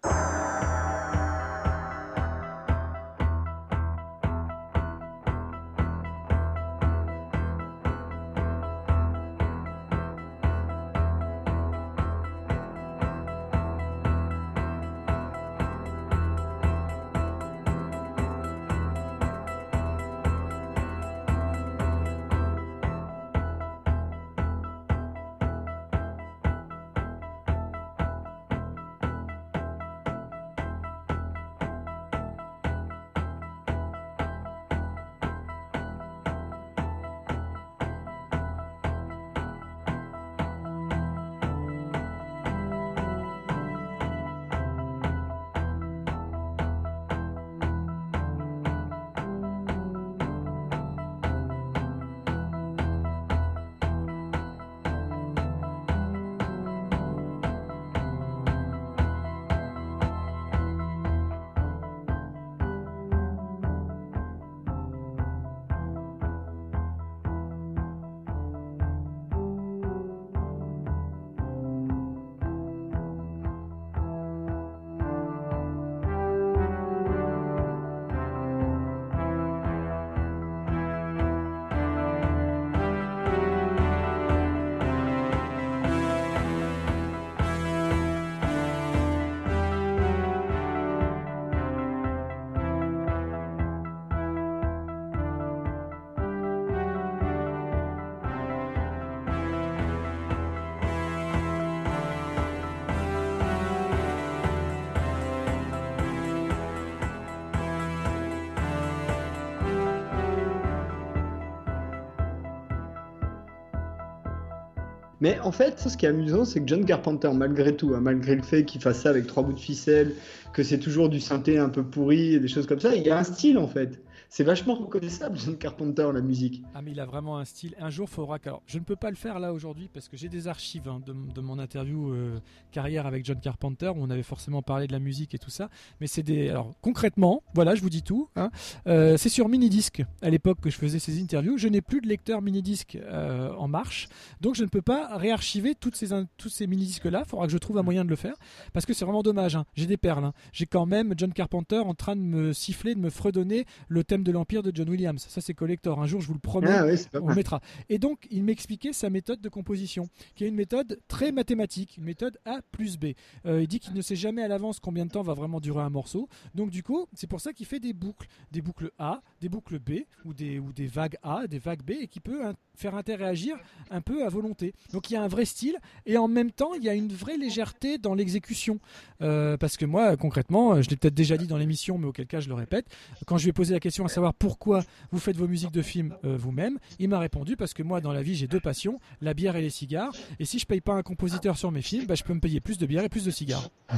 Mais 115.23 115.39
en 115.39 115.52
fait, 115.52 115.78
ce 115.78 115.97
qui 115.97 116.05
est 116.05 116.09
amusant, 116.09 116.44
c'est 116.44 116.59
que 116.59 116.67
John 116.67 116.84
Carpenter, 116.84 117.31
malgré 117.33 117.76
tout, 117.76 117.94
hein, 117.94 118.01
malgré 118.02 118.34
le 118.34 118.42
fait 118.42 118.65
qu'il 118.65 118.81
fasse 118.81 119.02
ça 119.02 119.10
avec 119.10 119.28
trois 119.28 119.44
bouts 119.44 119.52
de 119.52 119.60
ficelle, 119.60 120.17
que 120.52 120.65
c'est 120.65 120.78
toujours 120.78 121.09
du 121.09 121.20
synthé 121.20 121.59
un 121.59 121.68
peu 121.68 121.84
pourri 121.84 122.34
et 122.34 122.41
des 122.41 122.49
choses 122.49 122.67
comme 122.67 122.81
ça, 122.81 122.92
il 122.97 123.05
y 123.05 123.10
a 123.10 123.17
un 123.17 123.23
style 123.23 123.57
en 123.57 123.68
fait. 123.68 124.01
C'est 124.35 124.44
vachement 124.44 124.73
reconnaissable, 124.73 125.36
John 125.36 125.59
Carpenter, 125.59 126.09
la 126.15 126.23
musique. 126.23 126.62
Ah 126.75 126.81
mais 126.81 126.93
il 126.93 127.01
a 127.01 127.05
vraiment 127.05 127.36
un 127.36 127.44
style. 127.44 127.75
Un 127.78 127.91
jour, 127.91 128.09
faudra 128.09 128.39
que... 128.39 128.49
Alors, 128.49 128.62
je 128.67 128.78
ne 128.78 128.83
peux 128.83 128.97
pas 128.97 129.11
le 129.11 129.17
faire 129.17 129.39
là 129.39 129.52
aujourd'hui 129.52 129.91
parce 129.93 130.09
que 130.09 130.17
j'ai 130.17 130.31
des 130.31 130.49
archives 130.49 130.89
hein, 130.89 131.02
de, 131.05 131.12
de 131.12 131.41
mon 131.43 131.59
interview 131.59 132.15
euh, 132.15 132.39
carrière 132.70 133.05
avec 133.05 133.27
John 133.27 133.39
Carpenter 133.39 133.89
où 133.89 133.99
on 133.99 134.09
avait 134.09 134.23
forcément 134.23 134.62
parlé 134.62 134.86
de 134.86 134.93
la 134.93 135.01
musique 135.01 135.35
et 135.35 135.39
tout 135.39 135.51
ça. 135.51 135.69
Mais 136.01 136.07
c'est 136.07 136.23
des... 136.23 136.49
Alors 136.49 136.73
concrètement, 136.81 137.43
voilà, 137.52 137.75
je 137.75 137.83
vous 137.83 137.91
dis 137.91 138.02
tout. 138.02 138.31
hein. 138.36 138.51
Euh, 138.86 139.19
c'est 139.19 139.28
sur 139.28 139.51
mini-disque 139.51 140.02
à 140.23 140.31
l'époque 140.31 140.61
que 140.62 140.70
je 140.70 140.78
faisais 140.78 140.99
ces 140.99 141.20
interviews. 141.20 141.59
Je 141.59 141.69
n'ai 141.69 141.83
plus 141.83 142.01
de 142.01 142.09
lecteur 142.09 142.41
mini-disque 142.41 142.97
euh, 143.02 143.52
en 143.57 143.69
marche. 143.69 144.09
Donc 144.41 144.55
je 144.55 144.62
ne 144.62 144.69
peux 144.70 144.81
pas 144.81 145.15
réarchiver 145.19 145.75
toutes 145.75 145.94
ces, 145.94 146.15
in- 146.15 146.27
tous 146.39 146.49
ces 146.49 146.67
mini-disques 146.67 147.05
là. 147.05 147.25
Il 147.27 147.28
faudra 147.28 147.44
que 147.44 147.52
je 147.52 147.59
trouve 147.59 147.77
un 147.77 147.83
moyen 147.83 148.02
de 148.02 148.09
le 148.09 148.17
faire 148.17 148.36
parce 148.73 148.86
que 148.86 148.94
c'est 148.94 149.05
vraiment 149.05 149.23
dommage. 149.23 149.57
hein. 149.57 149.67
J'ai 149.75 149.85
des 149.85 149.99
perles. 149.99 150.33
J'ai 150.55 150.65
quand 150.65 150.86
même 150.86 151.12
John 151.19 151.35
Carpenter 151.35 151.81
en 151.81 151.93
train 151.93 152.17
de 152.17 152.23
me 152.23 152.55
siffler, 152.55 152.94
de 152.94 153.01
me 153.01 153.11
fredonner 153.11 153.67
le 153.89 154.02
thème 154.05 154.22
de 154.23 154.33
l'Empire 154.33 154.62
de 154.62 154.70
John 154.75 154.89
Williams. 154.89 155.25
Ça 155.28 155.41
c'est 155.41 155.55
collector. 155.55 156.01
Un 156.01 156.07
jour, 156.07 156.20
je 156.20 156.26
vous 156.26 156.34
le 156.34 156.41
promets. 156.41 156.70
Ah 156.70 156.84
ouais, 156.84 156.97
On 157.15 157.26
mal. 157.26 157.36
mettra. 157.36 157.60
Et 157.89 157.99
donc, 157.99 158.26
il 158.31 158.42
m'expliquait 158.44 158.92
sa 158.92 159.10
méthode 159.10 159.41
de 159.41 159.49
composition, 159.49 160.09
qui 160.34 160.44
est 160.44 160.49
une 160.49 160.55
méthode 160.55 160.99
très 161.09 161.33
mathématique, 161.33 161.97
une 161.97 162.05
méthode 162.05 162.39
A 162.44 162.60
plus 162.73 162.99
B. 162.99 163.12
Euh, 163.47 163.62
il 163.62 163.68
dit 163.68 163.81
qu'il 163.81 163.94
ne 163.94 164.02
sait 164.02 164.17
jamais 164.17 164.42
à 164.42 164.49
l'avance 164.49 164.81
combien 164.81 165.07
de 165.07 165.10
temps 165.10 165.23
va 165.23 165.34
vraiment 165.34 165.60
durer 165.60 165.83
un 165.83 165.91
morceau. 165.91 166.28
Donc, 166.55 166.70
du 166.70 166.83
coup, 166.83 167.07
c'est 167.15 167.26
pour 167.26 167.41
ça 167.41 167.52
qu'il 167.52 167.67
fait 167.67 167.81
des 167.81 167.92
boucles, 167.92 168.28
des 168.51 168.62
boucles 168.62 168.91
A, 168.99 169.23
des 169.41 169.49
boucles 169.49 169.78
B, 169.78 170.01
ou 170.25 170.34
des, 170.34 170.59
ou 170.59 170.73
des 170.73 170.86
vagues 170.86 171.17
A, 171.23 171.47
des 171.47 171.59
vagues 171.59 171.83
B, 171.83 171.91
et 172.01 172.09
qui 172.09 172.20
peut 172.20 172.44
faire 172.75 172.94
interagir 172.94 173.57
un 173.91 174.01
peu 174.01 174.25
à 174.25 174.28
volonté. 174.28 174.75
Donc, 174.92 175.10
il 175.10 175.15
y 175.15 175.17
a 175.17 175.23
un 175.23 175.28
vrai 175.28 175.44
style, 175.44 175.76
et 176.07 176.17
en 176.17 176.28
même 176.28 176.51
temps, 176.51 176.75
il 176.75 176.83
y 176.83 176.89
a 176.89 176.94
une 176.94 177.12
vraie 177.12 177.36
légèreté 177.36 177.99
dans 177.99 178.15
l'exécution. 178.15 178.78
Euh, 179.20 179.57
parce 179.57 179.76
que 179.76 179.84
moi, 179.84 180.17
concrètement, 180.17 180.81
je 180.81 180.91
l'ai 180.91 180.97
peut-être 180.97 181.15
déjà 181.15 181.36
dit 181.36 181.47
dans 181.47 181.57
l'émission, 181.59 181.99
mais 181.99 182.07
auquel 182.07 182.26
cas 182.26 182.41
je 182.41 182.49
le 182.49 182.55
répète, 182.55 182.86
quand 183.26 183.39
je 183.39 183.44
lui 183.44 183.51
ai 183.51 183.52
posé 183.52 183.75
la 183.75 183.81
question 183.81 184.05
à 184.05 184.09
savoir 184.09 184.34
pourquoi 184.34 184.83
vous 185.10 185.18
faites 185.18 185.36
vos 185.36 185.49
musiques 185.49 185.73
de 185.73 185.83
films 185.83 186.17
euh, 186.25 186.36
vous-même, 186.36 186.78
il 186.99 187.09
m'a 187.09 187.18
répondu 187.18 187.57
parce 187.57 187.75
que 187.75 187.83
moi, 187.83 188.01
dans 188.01 188.12
la 188.12 188.23
vie, 188.23 188.34
j'ai 188.34 188.49
deux 188.49 188.60
passions, 188.60 189.01
la 189.20 189.34
bière 189.34 189.57
et 189.57 189.62
les 189.62 189.70
cigares. 189.70 190.12
Et 190.39 190.44
si 190.44 190.59
je 190.59 190.67
paye 190.67 190.81
pas 190.81 190.94
un 190.94 191.02
compositeur 191.02 191.57
sur 191.57 191.70
mes 191.70 191.83
films, 191.83 192.07
bah, 192.07 192.15
je 192.15 192.23
peux 192.23 192.34
me 192.34 192.41
payer 192.41 192.60
plus 192.60 192.78
de 192.78 192.86
bière 192.86 193.05
et 193.05 193.09
plus 193.09 193.25
de 193.25 193.31
cigares. 193.31 193.70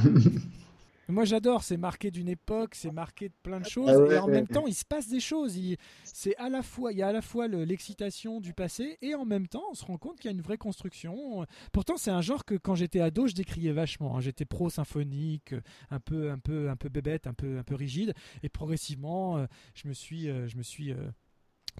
Moi 1.07 1.23
j'adore, 1.25 1.63
c'est 1.63 1.77
marqué 1.77 2.09
d'une 2.09 2.27
époque, 2.29 2.73
c'est 2.75 2.91
marqué 2.91 3.29
de 3.29 3.33
plein 3.43 3.59
de 3.59 3.65
choses, 3.65 3.89
Ah 3.89 3.99
ouais, 3.99 4.15
et 4.15 4.17
en 4.17 4.25
ouais, 4.25 4.31
même 4.31 4.41
ouais. 4.45 4.53
temps 4.53 4.65
il 4.65 4.73
se 4.73 4.85
passe 4.85 5.07
des 5.07 5.19
choses. 5.19 5.55
Il- 5.55 5.77
C'est 6.03 6.35
à 6.37 6.49
la 6.49 6.63
fois, 6.63 6.91
il 6.93 6.97
y 6.97 7.01
a 7.03 7.07
à 7.09 7.11
la 7.11 7.21
fois 7.21 7.47
le- 7.47 7.63
l'excitation 7.63 8.39
du 8.41 8.53
passé, 8.53 8.97
et 9.01 9.13
en 9.15 9.25
même 9.25 9.47
temps 9.47 9.63
on 9.69 9.73
se 9.75 9.85
rend 9.85 9.97
compte 9.97 10.17
qu'il 10.19 10.31
y 10.31 10.33
a 10.33 10.35
une 10.35 10.41
vraie 10.41 10.57
construction. 10.57 11.45
Pourtant 11.71 11.97
c'est 11.97 12.11
un 12.11 12.21
genre 12.21 12.43
que 12.45 12.55
quand 12.55 12.73
j'étais 12.75 13.01
ado 13.01 13.27
je 13.27 13.33
décriais 13.35 13.71
vachement. 13.71 14.17
hein. 14.17 14.21
J'étais 14.21 14.45
pro 14.45 14.69
symphonique, 14.69 15.53
un 15.91 15.99
peu, 15.99 16.31
un 16.31 16.39
peu, 16.39 16.69
un 16.69 16.75
peu 16.75 16.89
bébête, 16.89 17.27
un 17.27 17.33
peu, 17.33 17.59
un 17.59 17.63
peu 17.63 17.75
rigide, 17.75 18.13
et 18.43 18.49
progressivement 18.49 19.37
euh, 19.37 19.45
je 19.75 19.87
me 19.87 19.93
suis, 19.93 20.27
euh, 20.29 20.47
je 20.47 20.57
me 20.57 20.63
suis 20.63 20.91
euh, 20.91 21.09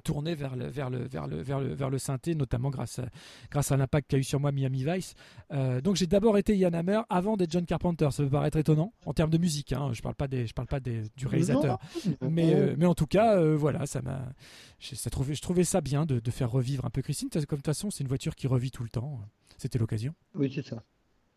tourné 0.04 0.36
vers 0.36 0.56
le, 0.56 0.68
vers 0.68 0.90
le, 0.90 1.08
vers 1.08 1.28
le, 1.28 1.42
vers 1.42 1.60
le, 1.60 1.74
vers 1.74 1.90
le 1.90 1.98
synthé, 1.98 2.36
notamment 2.36 2.70
grâce 2.70 3.00
à, 3.00 3.08
grâce 3.52 3.72
à 3.72 3.78
l'impact 3.78 4.10
qu'a 4.10 4.18
eu 4.18 4.24
sur 4.24 4.40
moi 4.40 4.52
Miami 4.52 4.84
Vice. 4.84 5.16
Euh, 5.52 5.82
donc 5.82 5.96
j'ai 5.96 6.08
d'abord 6.08 6.38
été 6.38 6.56
Ian 6.56 6.74
Hammer 6.74 7.02
avant 7.10 7.38
d'être 7.38 7.52
John 7.52 7.66
Carpenter. 7.66 8.10
Ça 8.12 8.24
peut 8.24 8.30
paraître 8.30 8.58
étonnant 8.58 8.94
en 9.06 9.14
termes 9.14 9.32
de 9.32 9.38
musique. 9.38 9.74
Hein. 9.74 9.92
Je 9.94 10.02
parle 10.02 10.16
pas 10.16 10.28
des, 10.28 10.48
je 10.48 10.54
parle 10.54 10.68
pas 10.68 10.80
des, 10.80 11.04
du 11.16 11.28
réalisateur. 11.28 11.80
Mais, 12.22 12.54
euh, 12.54 12.76
mais 12.78 12.86
en 12.86 12.96
tout 12.96 13.08
cas, 13.08 13.38
euh, 13.38 13.56
voilà, 13.56 13.86
ça 13.86 14.02
m'a, 14.02 14.34
ça 14.80 15.10
trouvait, 15.10 15.36
je 15.36 15.42
trouvais 15.42 15.64
ça 15.64 15.82
bien 15.82 16.06
de, 16.06 16.20
de 16.20 16.32
faire 16.32 16.52
revivre 16.52 16.86
un 16.86 16.90
peu 16.90 17.02
Christine. 17.02 17.30
Comme 17.30 17.42
de 17.42 17.46
toute 17.48 17.66
façon, 17.66 17.90
c'est 17.92 18.04
une 18.04 18.08
voiture 18.08 18.36
qui 18.36 18.48
revit 18.48 18.72
tout 18.72 18.84
le 18.84 18.90
temps. 18.90 19.20
C'était 19.58 19.80
l'occasion. 19.80 20.14
Oui, 20.34 20.52
c'est 20.54 20.66
ça. 20.66 20.84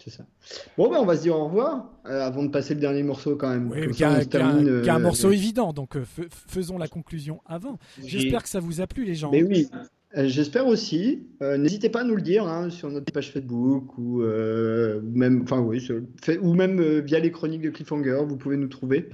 C'est 0.02 0.10
ça. 0.10 0.25
Bon, 0.77 0.89
ben, 0.89 0.99
on 1.01 1.05
va 1.05 1.17
se 1.17 1.23
dire 1.23 1.36
au 1.36 1.47
revoir 1.47 1.86
euh, 2.07 2.25
avant 2.25 2.44
de 2.44 2.49
passer 2.49 2.75
le 2.75 2.81
dernier 2.81 3.02
morceau 3.02 3.35
quand 3.36 3.49
même. 3.51 3.70
Oui, 3.70 3.91
qui 3.91 4.05
a 4.05 4.12
un 4.12 4.20
euh, 4.67 4.99
morceau 5.01 5.33
évident. 5.33 5.73
Donc 5.73 5.97
euh, 5.97 6.05
fais- 6.05 6.28
faisons 6.31 6.78
la 6.78 6.86
conclusion 6.86 7.41
avant. 7.44 7.78
Oui. 8.01 8.09
J'espère 8.09 8.43
que 8.44 8.49
ça 8.49 8.60
vous 8.60 8.81
a 8.81 8.86
plu, 8.86 9.05
les 9.05 9.17
gens. 9.17 9.31
Mais 9.33 9.43
oui. 9.43 9.68
Euh, 10.17 10.27
J'espère 10.27 10.67
aussi. 10.67 11.27
Euh, 11.43 11.59
N'hésitez 11.59 11.91
pas 11.91 12.01
à 12.01 12.05
nous 12.05 12.17
le 12.17 12.23
dire 12.23 12.47
hein, 12.47 12.70
sur 12.70 12.91
notre 12.91 13.12
page 13.12 13.31
Facebook 13.31 13.99
ou, 13.99 14.23
euh, 14.23 15.01
ou 15.03 15.17
même, 15.19 15.43
enfin 15.43 15.61
oui, 15.61 15.81
sur- 15.83 16.01
fait- 16.23 16.39
ou 16.39 16.55
même 16.55 16.81
euh, 16.81 17.01
via 17.01 17.19
les 17.19 17.31
chroniques 17.31 17.61
de 17.61 17.69
Cliffhanger. 17.70 18.23
Vous 18.27 18.39
pouvez 18.39 18.57
nous 18.57 18.69
trouver. 18.69 19.11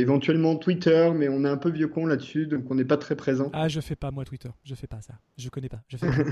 Éventuellement 0.00 0.56
Twitter, 0.56 1.10
mais 1.14 1.28
on 1.28 1.44
est 1.44 1.48
un 1.48 1.56
peu 1.56 1.70
vieux 1.70 1.88
con 1.88 2.06
là-dessus, 2.06 2.46
donc 2.46 2.70
on 2.70 2.74
n'est 2.74 2.84
pas 2.84 2.96
très 2.96 3.16
présent. 3.16 3.50
Ah, 3.52 3.68
je 3.68 3.80
fais 3.80 3.96
pas 3.96 4.10
moi 4.10 4.24
Twitter, 4.24 4.48
je 4.64 4.74
fais 4.74 4.86
pas 4.86 5.00
ça. 5.00 5.14
Je 5.36 5.48
connais 5.48 5.68
pas. 5.68 5.82
Je 5.88 5.96
fais 5.96 6.06
pas. 6.06 6.12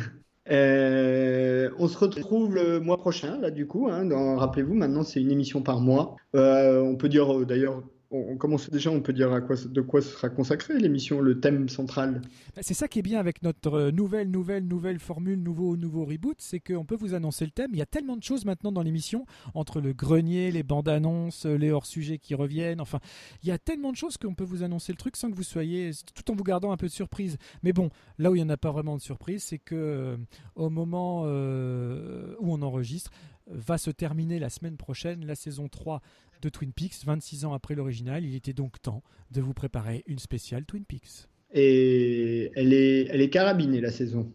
Euh, 0.51 1.69
on 1.79 1.89
se 1.89 1.99
retrouve 1.99 2.55
le 2.55 2.81
mois 2.81 2.97
prochain, 2.97 3.39
là, 3.39 3.51
du 3.51 3.67
coup. 3.67 3.87
hein, 3.91 4.09
Rappelez-vous, 4.39 4.73
maintenant, 4.73 5.03
c'est 5.03 5.21
une 5.21 5.31
émission 5.31 5.61
par 5.61 5.79
mois. 5.83 6.17
Euh, 6.35 6.81
on 6.81 6.97
peut 6.97 7.11
dire, 7.11 7.41
euh, 7.41 7.45
d'ailleurs, 7.45 7.83
on, 8.11 8.37
commence 8.37 8.71
déjà, 8.71 8.91
on 8.91 9.01
peut 9.01 9.13
dire 9.13 9.33
à 9.33 9.41
quoi, 9.41 9.57
de 9.57 9.81
quoi 9.81 10.01
sera 10.01 10.31
consacrée 10.31 10.79
l'émission, 10.79 11.21
le 11.21 11.41
thème 11.41 11.69
central. 11.69 12.23
Bah, 12.57 12.63
C'est 12.63 12.75
ça 12.75 12.89
qui 12.89 13.01
est 13.01 13.03
bien 13.03 13.21
avec 13.21 13.43
notre 13.43 13.75
euh, 13.75 13.91
nouvelle, 13.91 14.31
nouvelle, 14.31 14.67
nouvelle 14.67 14.99
formule, 14.99 15.43
nouveau, 15.43 15.77
nouveau 15.77 16.07
reboot, 16.07 16.37
c'est 16.39 16.61
qu'on 16.61 16.87
peut 16.87 16.97
vous 16.97 17.15
annoncer 17.15 17.45
le 17.45 17.51
thème. 17.51 17.71
Il 17.73 17.79
y 17.79 17.83
a 17.83 17.87
tellement 17.87 18.17
de 18.17 18.23
choses 18.23 18.47
maintenant 18.47 18.73
dans 18.73 18.83
l'émission, 18.83 19.27
entre 19.55 19.81
le 19.81 19.93
grenier, 19.93 20.51
les 20.51 20.63
bandes 20.63 20.89
annonces, 20.89 21.45
euh, 21.45 21.57
les 21.57 21.71
hors-sujets 21.71 22.19
qui 22.19 22.35
reviennent. 22.35 22.81
Enfin, 22.81 23.01
il 23.43 23.49
y 23.49 23.53
a 23.53 23.59
tellement 23.59 23.93
de 23.93 23.97
choses 23.97 24.17
qu'on 24.17 24.35
peut 24.35 24.45
vous 24.45 24.63
annoncer 24.63 24.93
le 24.93 24.99
truc 24.99 25.17
sans 25.17 25.31
que 25.31 25.37
vous 25.37 25.43
soyez, 25.43 25.91
tout 26.15 26.31
en 26.31 26.35
vous 26.35 26.45
gardant 26.45 26.73
un 26.73 26.79
peu 26.79 26.87
de 26.87 26.93
surprise. 26.93 27.37
Mais 27.63 27.75
bon, 27.75 27.91
là 28.19 28.31
où 28.31 28.35
il 28.35 28.39
n'y 28.39 28.45
en 28.45 28.51
a 28.51 28.57
pas 28.57 28.71
vraiment 28.71 28.97
de 28.97 29.03
surprise, 29.03 29.43
c'est 29.43 29.59
que 29.59 29.75
euh, 29.75 30.17
au 30.55 30.71
moment 30.71 31.25
où 31.25 32.53
on 32.53 32.63
enregistre, 32.63 33.11
va 33.51 33.79
se 33.79 33.91
terminer 33.91 34.39
la 34.39 34.51
semaine 34.51 34.77
prochaine 34.77 35.25
la 35.25 35.35
saison 35.35 35.69
3 35.69 36.03
de 36.43 36.49
Twin 36.49 36.73
Peaks, 36.73 37.05
26 37.05 37.45
ans 37.45 37.53
après 37.53 37.75
l'original. 37.75 38.25
Il 38.25 38.35
était 38.35 38.53
donc 38.53 38.81
temps 38.81 39.03
de 39.31 39.41
vous 39.41 39.55
préparer 39.55 40.05
une 40.07 40.19
spéciale 40.19 40.65
Twin 40.65 40.85
Peaks. 40.85 41.29
Et 41.53 42.51
elle 42.55 42.73
est, 42.73 43.07
elle 43.11 43.21
est 43.21 43.31
carabinée, 43.31 43.81
la 43.81 43.91
saison. 43.91 44.33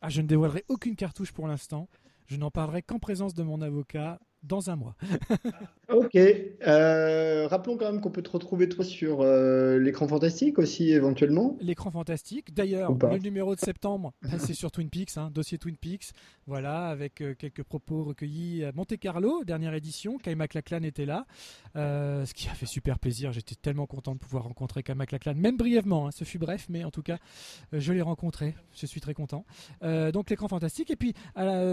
Ah, 0.00 0.08
je 0.08 0.22
ne 0.22 0.26
dévoilerai 0.26 0.64
aucune 0.68 0.96
cartouche 0.96 1.32
pour 1.32 1.48
l'instant. 1.48 1.88
Je 2.26 2.36
n'en 2.36 2.50
parlerai 2.50 2.82
qu'en 2.82 2.98
présence 2.98 3.34
de 3.34 3.42
mon 3.42 3.60
avocat 3.60 4.20
dans 4.42 4.70
un 4.70 4.76
mois. 4.76 4.96
Ok. 5.90 6.16
Euh, 6.16 7.46
rappelons 7.48 7.78
quand 7.78 7.90
même 7.90 8.00
qu'on 8.02 8.10
peut 8.10 8.22
te 8.22 8.30
retrouver, 8.30 8.68
toi, 8.68 8.84
sur 8.84 9.22
euh, 9.22 9.78
l'écran 9.78 10.06
fantastique 10.06 10.58
aussi, 10.58 10.90
éventuellement. 10.90 11.56
L'écran 11.60 11.90
fantastique. 11.90 12.52
D'ailleurs, 12.52 12.92
le 12.92 13.18
numéro 13.18 13.54
de 13.54 13.60
septembre, 13.60 14.12
c'est 14.38 14.52
sur 14.52 14.70
Twin 14.70 14.90
Peaks, 14.90 15.16
hein, 15.16 15.30
dossier 15.32 15.56
Twin 15.56 15.76
Peaks. 15.76 16.10
Voilà, 16.46 16.88
avec 16.88 17.22
euh, 17.22 17.34
quelques 17.34 17.62
propos 17.62 18.04
recueillis 18.04 18.64
à 18.64 18.72
Monte 18.72 18.98
Carlo, 18.98 19.44
dernière 19.44 19.72
édition. 19.72 20.18
Kai 20.18 20.34
MacLachlan 20.34 20.82
était 20.82 21.06
là, 21.06 21.26
ce 21.74 22.34
qui 22.34 22.48
a 22.48 22.54
fait 22.54 22.66
super 22.66 22.98
plaisir. 22.98 23.32
J'étais 23.32 23.54
tellement 23.54 23.86
content 23.86 24.14
de 24.14 24.18
pouvoir 24.18 24.44
rencontrer 24.44 24.82
Kai 24.82 24.94
MacLachlan, 24.94 25.34
même 25.36 25.56
brièvement. 25.56 26.06
hein, 26.08 26.10
ce 26.10 26.24
fut 26.24 26.38
bref, 26.38 26.66
mais 26.68 26.84
en 26.84 26.90
tout 26.90 27.02
cas, 27.02 27.18
je 27.72 27.92
l'ai 27.92 28.02
rencontré. 28.02 28.54
Je 28.74 28.86
suis 28.86 29.00
très 29.00 29.14
content. 29.14 29.44
Donc 29.82 30.30
l'écran 30.30 30.48
fantastique. 30.48 30.90
Et 30.90 30.96
puis 30.96 31.14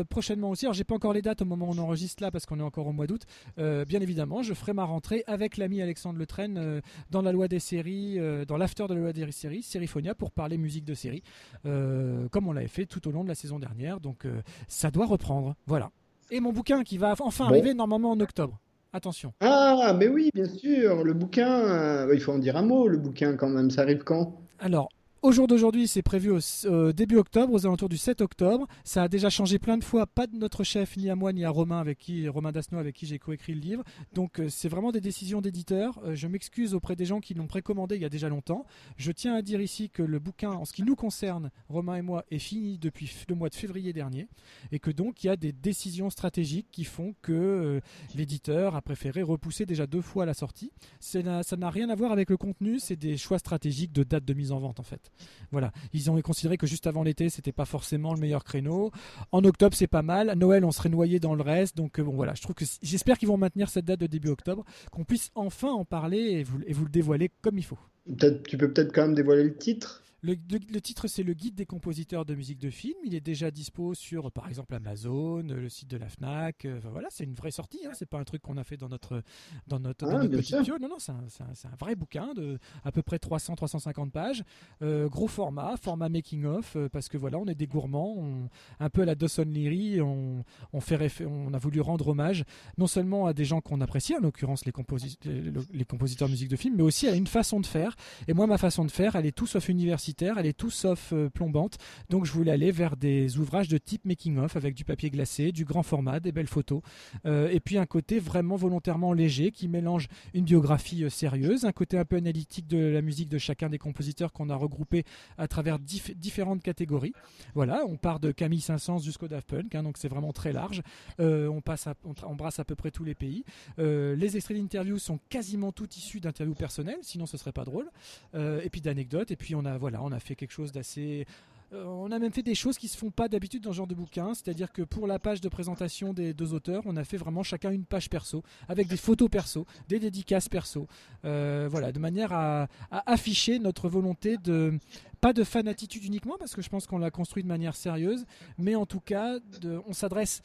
prochainement 0.09 0.51
aussi, 0.51 0.65
alors 0.65 0.73
j'ai 0.73 0.83
pas 0.83 0.95
encore 0.95 1.13
les 1.13 1.21
dates 1.21 1.41
au 1.41 1.45
moment 1.45 1.67
où 1.67 1.71
on 1.71 1.77
enregistre 1.77 2.23
là, 2.23 2.31
parce 2.31 2.45
qu'on 2.45 2.59
est 2.59 2.63
encore 2.63 2.87
au 2.87 2.93
mois 2.93 3.07
d'août. 3.07 3.23
Bien 3.57 4.01
évidemment, 4.05 4.43
je 4.43 4.53
ferai 4.53 4.73
ma 4.73 4.83
rentrée 4.83 5.23
avec 5.25 5.57
l'ami 5.57 5.81
Alexandre 5.81 6.19
Le 6.19 6.27
Train 6.27 6.55
euh, 6.57 6.79
dans 7.09 7.23
la 7.23 7.31
loi 7.31 7.47
des 7.47 7.57
séries, 7.59 8.19
euh, 8.19 8.45
dans 8.45 8.55
l'after 8.55 8.85
de 8.87 8.93
la 8.93 8.99
loi 8.99 9.13
des 9.13 9.31
séries, 9.31 9.63
Sériphonia, 9.63 10.13
pour 10.13 10.29
parler 10.31 10.59
musique 10.59 10.85
de 10.85 10.93
série, 10.93 11.23
euh, 11.65 12.29
comme 12.29 12.47
on 12.47 12.53
l'avait 12.53 12.67
fait 12.67 12.85
tout 12.85 13.07
au 13.07 13.11
long 13.11 13.23
de 13.23 13.29
la 13.29 13.35
saison 13.35 13.57
dernière. 13.57 13.99
Donc 13.99 14.27
ça 14.67 14.91
doit 14.91 15.07
reprendre. 15.07 15.55
Voilà. 15.65 15.89
Et 16.29 16.39
mon 16.39 16.53
bouquin 16.53 16.83
qui 16.83 16.97
va 16.99 17.15
enfin 17.19 17.45
Bon. 17.45 17.49
arriver 17.51 17.73
normalement 17.73 18.11
en 18.11 18.19
octobre. 18.19 18.59
Attention. 18.93 19.33
Ah, 19.41 19.95
mais 19.97 20.07
oui, 20.07 20.29
bien 20.33 20.47
sûr, 20.47 21.03
le 21.03 21.13
bouquin, 21.13 22.07
il 22.13 22.19
faut 22.21 22.31
en 22.31 22.37
dire 22.39 22.55
un 22.57 22.61
mot, 22.61 22.87
le 22.87 22.97
bouquin 22.97 23.35
quand 23.35 23.49
même, 23.49 23.69
ça 23.71 23.81
arrive 23.81 24.03
quand? 24.03 24.39
Alors, 24.59 24.89
au 25.25 25.31
jour 25.31 25.47
d'aujourd'hui, 25.47 25.87
c'est 25.87 26.03
prévu 26.03 26.29
au 26.29 26.37
euh, 26.65 26.93
début 26.93 27.17
octobre, 27.17 27.51
aux 27.51 27.65
alentours 27.65 27.89
du 27.89 27.97
7 27.97 28.21
octobre. 28.21 28.67
Ça 28.83 29.01
a 29.01 29.07
déjà 29.07 29.31
changé 29.31 29.57
plein 29.57 29.75
de 29.75 29.83
fois, 29.83 30.05
pas 30.05 30.27
de 30.27 30.37
notre 30.37 30.63
chef, 30.63 30.95
ni 30.97 31.09
à 31.09 31.15
moi, 31.15 31.33
ni 31.33 31.43
à 31.43 31.49
Romain, 31.49 31.79
avec 31.79 31.97
qui, 31.97 32.27
Romain 32.27 32.51
Dasno, 32.51 32.77
avec 32.77 32.95
qui 32.95 33.07
j'ai 33.07 33.17
coécrit 33.17 33.55
le 33.55 33.59
livre. 33.59 33.83
Donc, 34.13 34.39
euh, 34.39 34.49
c'est 34.49 34.69
vraiment 34.69 34.91
des 34.91 35.01
décisions 35.01 35.41
d'éditeur. 35.41 35.99
Euh, 36.05 36.13
je 36.13 36.27
m'excuse 36.27 36.75
auprès 36.75 36.95
des 36.95 37.05
gens 37.05 37.21
qui 37.21 37.33
l'ont 37.33 37.47
précommandé 37.47 37.95
il 37.95 38.03
y 38.03 38.05
a 38.05 38.09
déjà 38.09 38.29
longtemps. 38.29 38.67
Je 38.97 39.11
tiens 39.11 39.33
à 39.33 39.41
dire 39.41 39.61
ici 39.61 39.89
que 39.89 40.03
le 40.03 40.19
bouquin, 40.19 40.51
en 40.51 40.63
ce 40.63 40.73
qui 40.73 40.83
nous 40.83 40.95
concerne, 40.95 41.49
Romain 41.69 41.95
et 41.95 42.03
moi, 42.03 42.23
est 42.29 42.37
fini 42.37 42.77
depuis 42.77 43.11
le 43.27 43.33
mois 43.33 43.49
de 43.49 43.55
février 43.55 43.93
dernier. 43.93 44.27
Et 44.71 44.77
que 44.77 44.91
donc, 44.91 45.23
il 45.23 45.27
y 45.27 45.29
a 45.31 45.37
des 45.37 45.53
décisions 45.53 46.11
stratégiques 46.11 46.67
qui 46.71 46.83
font 46.83 47.15
que 47.23 47.33
euh, 47.33 47.79
l'éditeur 48.13 48.75
a 48.75 48.81
préféré 48.83 49.23
repousser 49.23 49.65
déjà 49.65 49.87
deux 49.87 50.01
fois 50.01 50.27
la 50.27 50.35
sortie. 50.35 50.71
Ça 50.99 51.23
n'a 51.23 51.69
rien 51.71 51.89
à 51.89 51.95
voir 51.95 52.11
avec 52.11 52.29
le 52.29 52.37
contenu, 52.37 52.77
c'est 52.77 52.95
des 52.95 53.17
choix 53.17 53.39
stratégiques 53.39 53.91
de 53.91 54.03
date 54.03 54.23
de 54.23 54.35
mise 54.35 54.51
en 54.51 54.59
vente 54.59 54.79
en 54.79 54.83
fait. 54.83 55.11
Voilà, 55.51 55.71
ils 55.93 56.09
ont 56.11 56.19
considéré 56.21 56.57
que 56.57 56.67
juste 56.67 56.87
avant 56.87 57.03
l'été, 57.03 57.29
c'était 57.29 57.51
pas 57.51 57.65
forcément 57.65 58.13
le 58.13 58.19
meilleur 58.19 58.43
créneau. 58.43 58.91
En 59.31 59.43
octobre, 59.43 59.75
c'est 59.75 59.87
pas 59.87 60.01
mal. 60.01 60.29
À 60.29 60.35
Noël, 60.35 60.65
on 60.65 60.71
serait 60.71 60.89
noyé 60.89 61.19
dans 61.19 61.35
le 61.35 61.43
reste. 61.43 61.77
Donc 61.77 61.99
euh, 61.99 62.03
bon, 62.03 62.13
voilà, 62.13 62.33
je 62.33 62.41
trouve 62.41 62.55
que 62.55 62.65
j'espère 62.81 63.17
qu'ils 63.17 63.27
vont 63.27 63.37
maintenir 63.37 63.69
cette 63.69 63.85
date 63.85 63.99
de 63.99 64.07
début 64.07 64.29
octobre, 64.29 64.65
qu'on 64.91 65.03
puisse 65.03 65.31
enfin 65.35 65.69
en 65.69 65.85
parler 65.85 66.17
et 66.17 66.43
vous, 66.43 66.59
et 66.65 66.73
vous 66.73 66.85
le 66.85 66.91
dévoiler 66.91 67.31
comme 67.41 67.57
il 67.57 67.65
faut. 67.65 67.79
Tu 68.17 68.57
peux 68.57 68.71
peut-être 68.71 68.93
quand 68.93 69.03
même 69.03 69.15
dévoiler 69.15 69.43
le 69.43 69.55
titre? 69.55 70.03
Le, 70.25 70.33
le- 70.51 70.59
le 70.73 70.81
titre, 70.81 71.07
c'est 71.07 71.23
le 71.23 71.33
guide 71.33 71.55
des 71.55 71.65
compositeurs 71.65 72.25
de 72.25 72.33
musique 72.35 72.57
de 72.59 72.69
film. 72.69 72.95
Il 73.05 73.13
est 73.13 73.21
déjà 73.21 73.51
dispo 73.51 73.93
sur, 73.93 74.31
par 74.31 74.47
exemple, 74.47 74.73
Amazon, 74.73 75.43
le 75.43 75.69
site 75.69 75.89
de 75.89 75.97
la 75.97 76.09
Fnac. 76.09 76.65
Euh, 76.65 76.77
enfin, 76.79 76.89
voilà, 76.89 77.09
c'est 77.11 77.23
une 77.25 77.33
vraie 77.35 77.51
sortie. 77.51 77.79
Hein. 77.85 77.91
C'est 77.93 78.07
pas 78.09 78.17
un 78.19 78.23
truc 78.23 78.41
qu'on 78.41 78.57
a 78.57 78.63
fait 78.63 78.77
dans 78.77 78.89
notre 78.89 79.21
dans 79.67 79.79
notre, 79.79 80.05
Ah, 80.09 80.27
dans 80.27 80.39
piole. 80.63 80.79
Non, 80.81 80.89
non, 80.89 80.95
c'est 80.99 81.11
un, 81.11 81.75
vrai 81.79 81.95
bouquin 81.95 82.33
de 82.33 82.57
à 82.83 82.91
peu 82.91 83.01
près 83.03 83.17
300-350 83.17 84.09
pages. 84.11 84.43
Euh, 84.81 85.07
gros 85.09 85.27
format, 85.27 85.77
format 85.77 86.09
making 86.09 86.45
of, 86.45 86.75
euh, 86.75 86.89
parce 86.89 87.07
que 87.09 87.17
voilà, 87.17 87.37
on 87.37 87.45
est 87.45 87.55
des 87.55 87.67
gourmands. 87.67 88.15
on- 88.17 88.49
un 88.79 88.89
peu 88.89 89.01
à 89.03 89.05
la 89.05 89.15
Dawson 89.15 89.43
Leary, 89.47 90.01
on, 90.01 90.43
on 90.73 90.79
fait 90.79 90.95
on 91.25 91.53
a 91.53 91.57
voulu 91.57 91.81
rendre 91.81 92.07
hommage 92.07 92.43
non 92.77 92.87
seulement 92.87 93.27
à 93.27 93.33
des 93.33 93.45
gens 93.45 93.61
qu'on 93.61 93.81
apprécie, 93.81 94.15
en 94.15 94.19
l'occurrence 94.19 94.65
les, 94.65 94.71
composi- 94.71 95.17
les- 95.25 95.51
les 95.73 95.85
compositeurs 95.85 96.27
de 96.27 96.31
musique 96.33 96.49
de 96.49 96.55
film, 96.55 96.75
mais 96.77 96.83
aussi 96.83 97.07
à 97.07 97.15
une 97.15 97.27
façon 97.27 97.59
de 97.59 97.65
faire. 97.65 97.95
Et 98.27 98.33
moi, 98.33 98.47
ma 98.47 98.57
façon 98.57 98.85
de 98.85 98.91
faire, 98.91 99.15
elle 99.15 99.25
est 99.25 99.31
tout 99.35 99.45
sauf 99.45 99.67
universitaire, 99.69 100.14
elle 100.21 100.45
est 100.45 100.57
tout 100.57 100.69
sauf 100.69 101.11
euh, 101.13 101.29
plombante. 101.29 101.77
Donc, 102.09 102.25
je 102.25 102.31
voulais 102.31 102.51
aller 102.51 102.71
vers 102.71 102.97
des 102.97 103.37
ouvrages 103.37 103.67
de 103.67 103.77
type 103.77 104.05
making-of 104.05 104.55
avec 104.55 104.75
du 104.75 104.85
papier 104.85 105.09
glacé, 105.09 105.51
du 105.51 105.65
grand 105.65 105.83
format, 105.83 106.19
des 106.19 106.31
belles 106.31 106.47
photos, 106.47 106.81
euh, 107.25 107.49
et 107.51 107.59
puis 107.59 107.77
un 107.77 107.85
côté 107.85 108.19
vraiment 108.19 108.55
volontairement 108.55 109.13
léger 109.13 109.51
qui 109.51 109.67
mélange 109.67 110.07
une 110.33 110.45
biographie 110.45 111.03
euh, 111.03 111.09
sérieuse, 111.09 111.65
un 111.65 111.71
côté 111.71 111.97
un 111.97 112.05
peu 112.05 112.15
analytique 112.15 112.67
de 112.67 112.77
la 112.77 113.01
musique 113.01 113.29
de 113.29 113.37
chacun 113.37 113.69
des 113.69 113.77
compositeurs 113.77 114.31
qu'on 114.31 114.49
a 114.49 114.55
regroupé 114.55 115.03
à 115.37 115.47
travers 115.47 115.79
dif- 115.79 116.15
différentes 116.15 116.63
catégories. 116.63 117.13
Voilà, 117.53 117.83
on 117.87 117.97
part 117.97 118.19
de 118.19 118.31
Camille 118.31 118.61
Saint-Saëns 118.61 118.99
jusqu'au 119.03 119.27
Daft 119.27 119.47
Punk, 119.47 119.75
hein, 119.75 119.83
donc 119.83 119.97
c'est 119.97 120.07
vraiment 120.07 120.31
très 120.33 120.53
large. 120.53 120.81
On 121.19 121.61
passe, 121.61 121.87
à- 121.87 121.95
on 122.03 122.13
embrasse 122.25 122.59
à 122.59 122.65
peu 122.65 122.75
près 122.75 122.91
tous 122.91 123.03
les 123.03 123.15
pays. 123.15 123.43
Les 123.77 124.35
extraits 124.35 124.57
d'interviews 124.57 124.99
sont 124.99 125.19
quasiment 125.29 125.71
tout 125.71 125.89
issus 125.97 126.19
d'interviews 126.19 126.55
personnelles, 126.55 126.99
sinon 127.01 127.25
ce 127.25 127.37
serait 127.37 127.51
pas 127.51 127.65
drôle. 127.65 127.89
Et 128.33 128.69
puis 128.69 128.81
d'anecdotes. 128.81 129.31
Et 129.31 129.35
puis 129.35 129.55
on 129.55 129.65
a 129.65 129.77
voilà, 129.77 129.94
on 130.01 130.11
a 130.11 130.19
fait 130.19 130.35
quelque 130.35 130.51
chose 130.51 130.71
d'assez 130.71 131.25
euh, 131.73 131.83
on 131.83 132.11
a 132.11 132.19
même 132.19 132.31
fait 132.31 132.43
des 132.43 132.55
choses 132.55 132.77
qui 132.77 132.87
se 132.87 132.97
font 132.97 133.09
pas 133.09 133.27
d'habitude 133.27 133.63
dans 133.63 133.71
ce 133.71 133.77
genre 133.77 133.87
de 133.87 133.95
bouquin, 133.95 134.33
c'est-à-dire 134.33 134.71
que 134.71 134.81
pour 134.81 135.07
la 135.07 135.19
page 135.19 135.41
de 135.41 135.49
présentation 135.49 136.13
des 136.13 136.33
deux 136.33 136.53
auteurs, 136.53 136.83
on 136.85 136.95
a 136.95 137.03
fait 137.03 137.17
vraiment 137.17 137.43
chacun 137.43 137.71
une 137.71 137.85
page 137.85 138.09
perso, 138.09 138.43
avec 138.69 138.87
des 138.87 138.97
photos 138.97 139.29
perso, 139.29 139.65
des 139.87 139.99
dédicaces 139.99 140.49
perso, 140.49 140.87
Euh, 141.23 141.67
voilà, 141.69 141.91
de 141.91 141.99
manière 141.99 142.33
à, 142.33 142.67
afficher 142.91 143.57
notre 143.59 143.89
volonté 143.89 144.37
de 144.37 144.77
pas 145.21 145.33
de 145.33 145.43
fan 145.43 145.67
attitude 145.67 146.03
uniquement, 146.03 146.35
parce 146.37 146.53
que 146.53 146.61
je 146.61 146.69
pense 146.69 146.85
qu'on 146.85 146.99
l'a 146.99 147.11
construit 147.11 147.41
de 147.41 147.47
manière 147.47 147.75
sérieuse, 147.75 148.25
mais 148.57 148.75
en 148.75 148.85
tout 148.85 148.99
cas, 148.99 149.39
on 149.87 149.93
s'adresse 149.93 150.43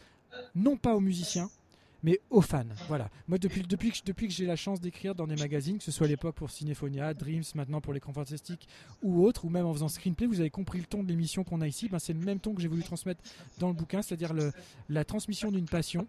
non 0.54 0.76
pas 0.76 0.94
aux 0.94 1.00
musiciens, 1.00 1.50
mais 2.02 2.20
aux 2.30 2.40
fans. 2.40 2.64
Voilà. 2.88 3.10
Moi, 3.28 3.38
depuis, 3.38 3.62
que, 3.92 4.32
j'ai 4.32 4.46
la 4.46 4.56
chance 4.56 4.80
d'écrire 4.80 5.14
dans 5.14 5.26
des 5.26 5.36
magazines, 5.36 5.78
que 5.78 5.84
ce 5.84 5.90
soit 5.90 6.06
à 6.06 6.08
l'époque 6.08 6.34
pour 6.34 6.50
Cinéphonia, 6.50 7.14
Dreams, 7.14 7.44
maintenant 7.54 7.80
pour 7.80 7.92
l'écran 7.92 8.12
fantastique 8.12 8.68
ou 9.02 9.24
autre, 9.24 9.44
ou 9.44 9.48
même 9.50 9.66
en 9.66 9.72
faisant 9.72 9.88
screenplay, 9.88 10.26
vous 10.26 10.40
avez 10.40 10.50
compris 10.50 10.78
le 10.78 10.86
ton 10.86 11.02
de 11.02 11.08
l'émission 11.08 11.44
qu'on 11.44 11.60
a 11.60 11.66
ici. 11.66 11.88
Ben, 11.88 11.98
c'est 11.98 12.12
le 12.12 12.20
même 12.20 12.40
ton 12.40 12.54
que 12.54 12.62
j'ai 12.62 12.68
voulu 12.68 12.82
transmettre 12.82 13.22
dans 13.58 13.68
le 13.68 13.74
bouquin, 13.74 14.02
c'est-à-dire 14.02 14.32
la 14.88 15.04
transmission 15.04 15.50
d'une 15.50 15.66
passion. 15.66 16.06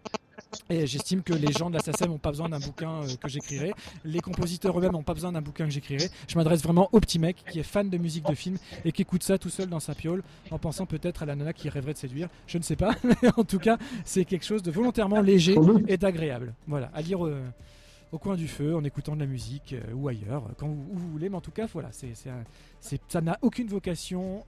Et 0.68 0.86
j'estime 0.86 1.22
que 1.22 1.32
les 1.32 1.52
gens 1.52 1.70
de 1.70 1.74
la 1.74 1.80
SACEM 1.80 2.10
n'ont 2.10 2.18
pas 2.18 2.30
besoin 2.30 2.48
d'un 2.48 2.58
bouquin 2.58 3.02
euh, 3.02 3.16
que 3.20 3.28
j'écrirai. 3.28 3.72
Les 4.04 4.20
compositeurs 4.20 4.78
eux-mêmes 4.78 4.92
n'ont 4.92 5.02
pas 5.02 5.14
besoin 5.14 5.32
d'un 5.32 5.42
bouquin 5.42 5.64
que 5.64 5.70
j'écrirai. 5.70 6.08
Je 6.28 6.36
m'adresse 6.36 6.62
vraiment 6.62 6.88
au 6.92 7.00
petit 7.00 7.18
mec 7.18 7.44
qui 7.50 7.58
est 7.60 7.64
fan 7.64 7.90
de 7.90 7.98
musique 7.98 8.26
de 8.26 8.34
film 8.34 8.56
et 8.84 8.92
qui 8.92 9.02
écoute 9.02 9.22
ça 9.22 9.38
tout 9.38 9.50
seul 9.50 9.68
dans 9.68 9.80
sa 9.80 9.94
piole 9.94 10.22
en 10.50 10.58
pensant 10.58 10.86
peut-être 10.86 11.22
à 11.22 11.26
la 11.26 11.36
nana 11.36 11.52
qui 11.52 11.68
rêverait 11.68 11.94
de 11.94 11.98
séduire. 11.98 12.28
Je 12.46 12.58
ne 12.58 12.62
sais 12.62 12.76
pas. 12.76 12.94
Mais 13.04 13.28
en 13.36 13.44
tout 13.44 13.58
cas, 13.58 13.78
c'est 14.04 14.24
quelque 14.24 14.44
chose 14.44 14.62
de 14.62 14.70
volontairement 14.70 15.20
léger 15.20 15.56
et 15.88 15.96
d'agréable. 15.96 16.54
Voilà, 16.66 16.90
à 16.94 17.02
lire 17.02 17.26
euh, 17.26 17.42
au 18.12 18.18
coin 18.18 18.36
du 18.36 18.48
feu, 18.48 18.76
en 18.76 18.84
écoutant 18.84 19.14
de 19.14 19.20
la 19.20 19.26
musique 19.26 19.74
euh, 19.74 19.94
ou 19.94 20.08
ailleurs, 20.08 20.44
quand 20.58 20.68
vous, 20.68 21.10
voulez. 21.12 21.28
Mais 21.28 21.36
en 21.36 21.40
tout 21.40 21.50
cas, 21.50 21.66
voilà, 21.66 21.90
ça 21.92 23.20
n'a 23.20 23.38
aucune 23.42 23.68
vocation 23.68 24.44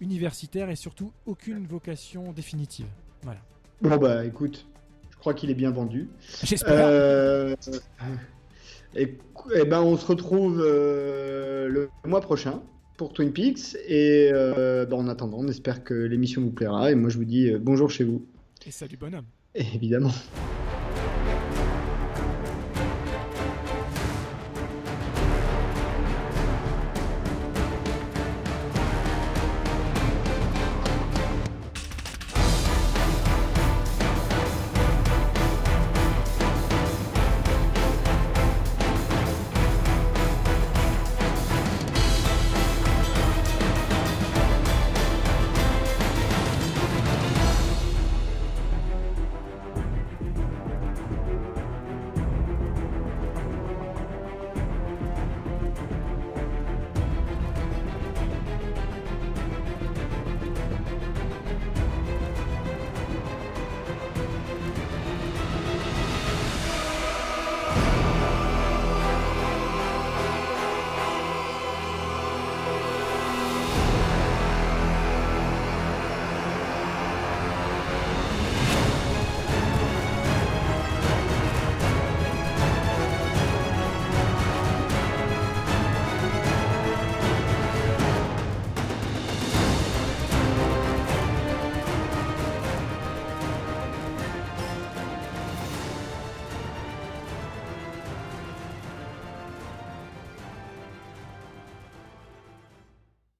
universitaire 0.00 0.70
et 0.70 0.76
surtout 0.76 1.12
aucune 1.26 1.66
vocation 1.66 2.32
définitive. 2.32 2.86
Voilà. 3.22 3.40
Bon, 3.80 3.96
bah 3.96 4.24
écoute, 4.24 4.66
crois 5.24 5.32
qu'il 5.32 5.48
est 5.50 5.54
bien 5.54 5.70
vendu. 5.70 6.10
J'espère. 6.42 6.86
Euh, 6.86 7.56
et, 8.94 9.16
et 9.54 9.64
ben, 9.64 9.80
on 9.80 9.96
se 9.96 10.04
retrouve 10.04 10.62
euh, 10.62 11.66
le 11.66 11.88
mois 12.04 12.20
prochain. 12.20 12.60
pour 12.98 13.14
Twin 13.14 13.32
Peaks. 13.32 13.74
Et 13.88 14.28
euh, 14.30 14.84
bah, 14.84 14.96
en 14.96 15.08
attendant, 15.08 15.38
on 15.38 15.48
espère 15.48 15.82
que 15.82 15.94
l'émission 15.94 16.42
vous 16.42 16.50
plaira. 16.50 16.90
Et 16.90 16.94
moi, 16.94 17.08
je 17.08 17.16
vous 17.16 17.24
dis 17.24 17.50
bonjour 17.58 17.90
chez 17.90 18.04
vous. 18.04 18.26
Et 18.66 18.70
salut 18.70 18.98
bonhomme. 18.98 19.24
Évidemment. 19.54 20.12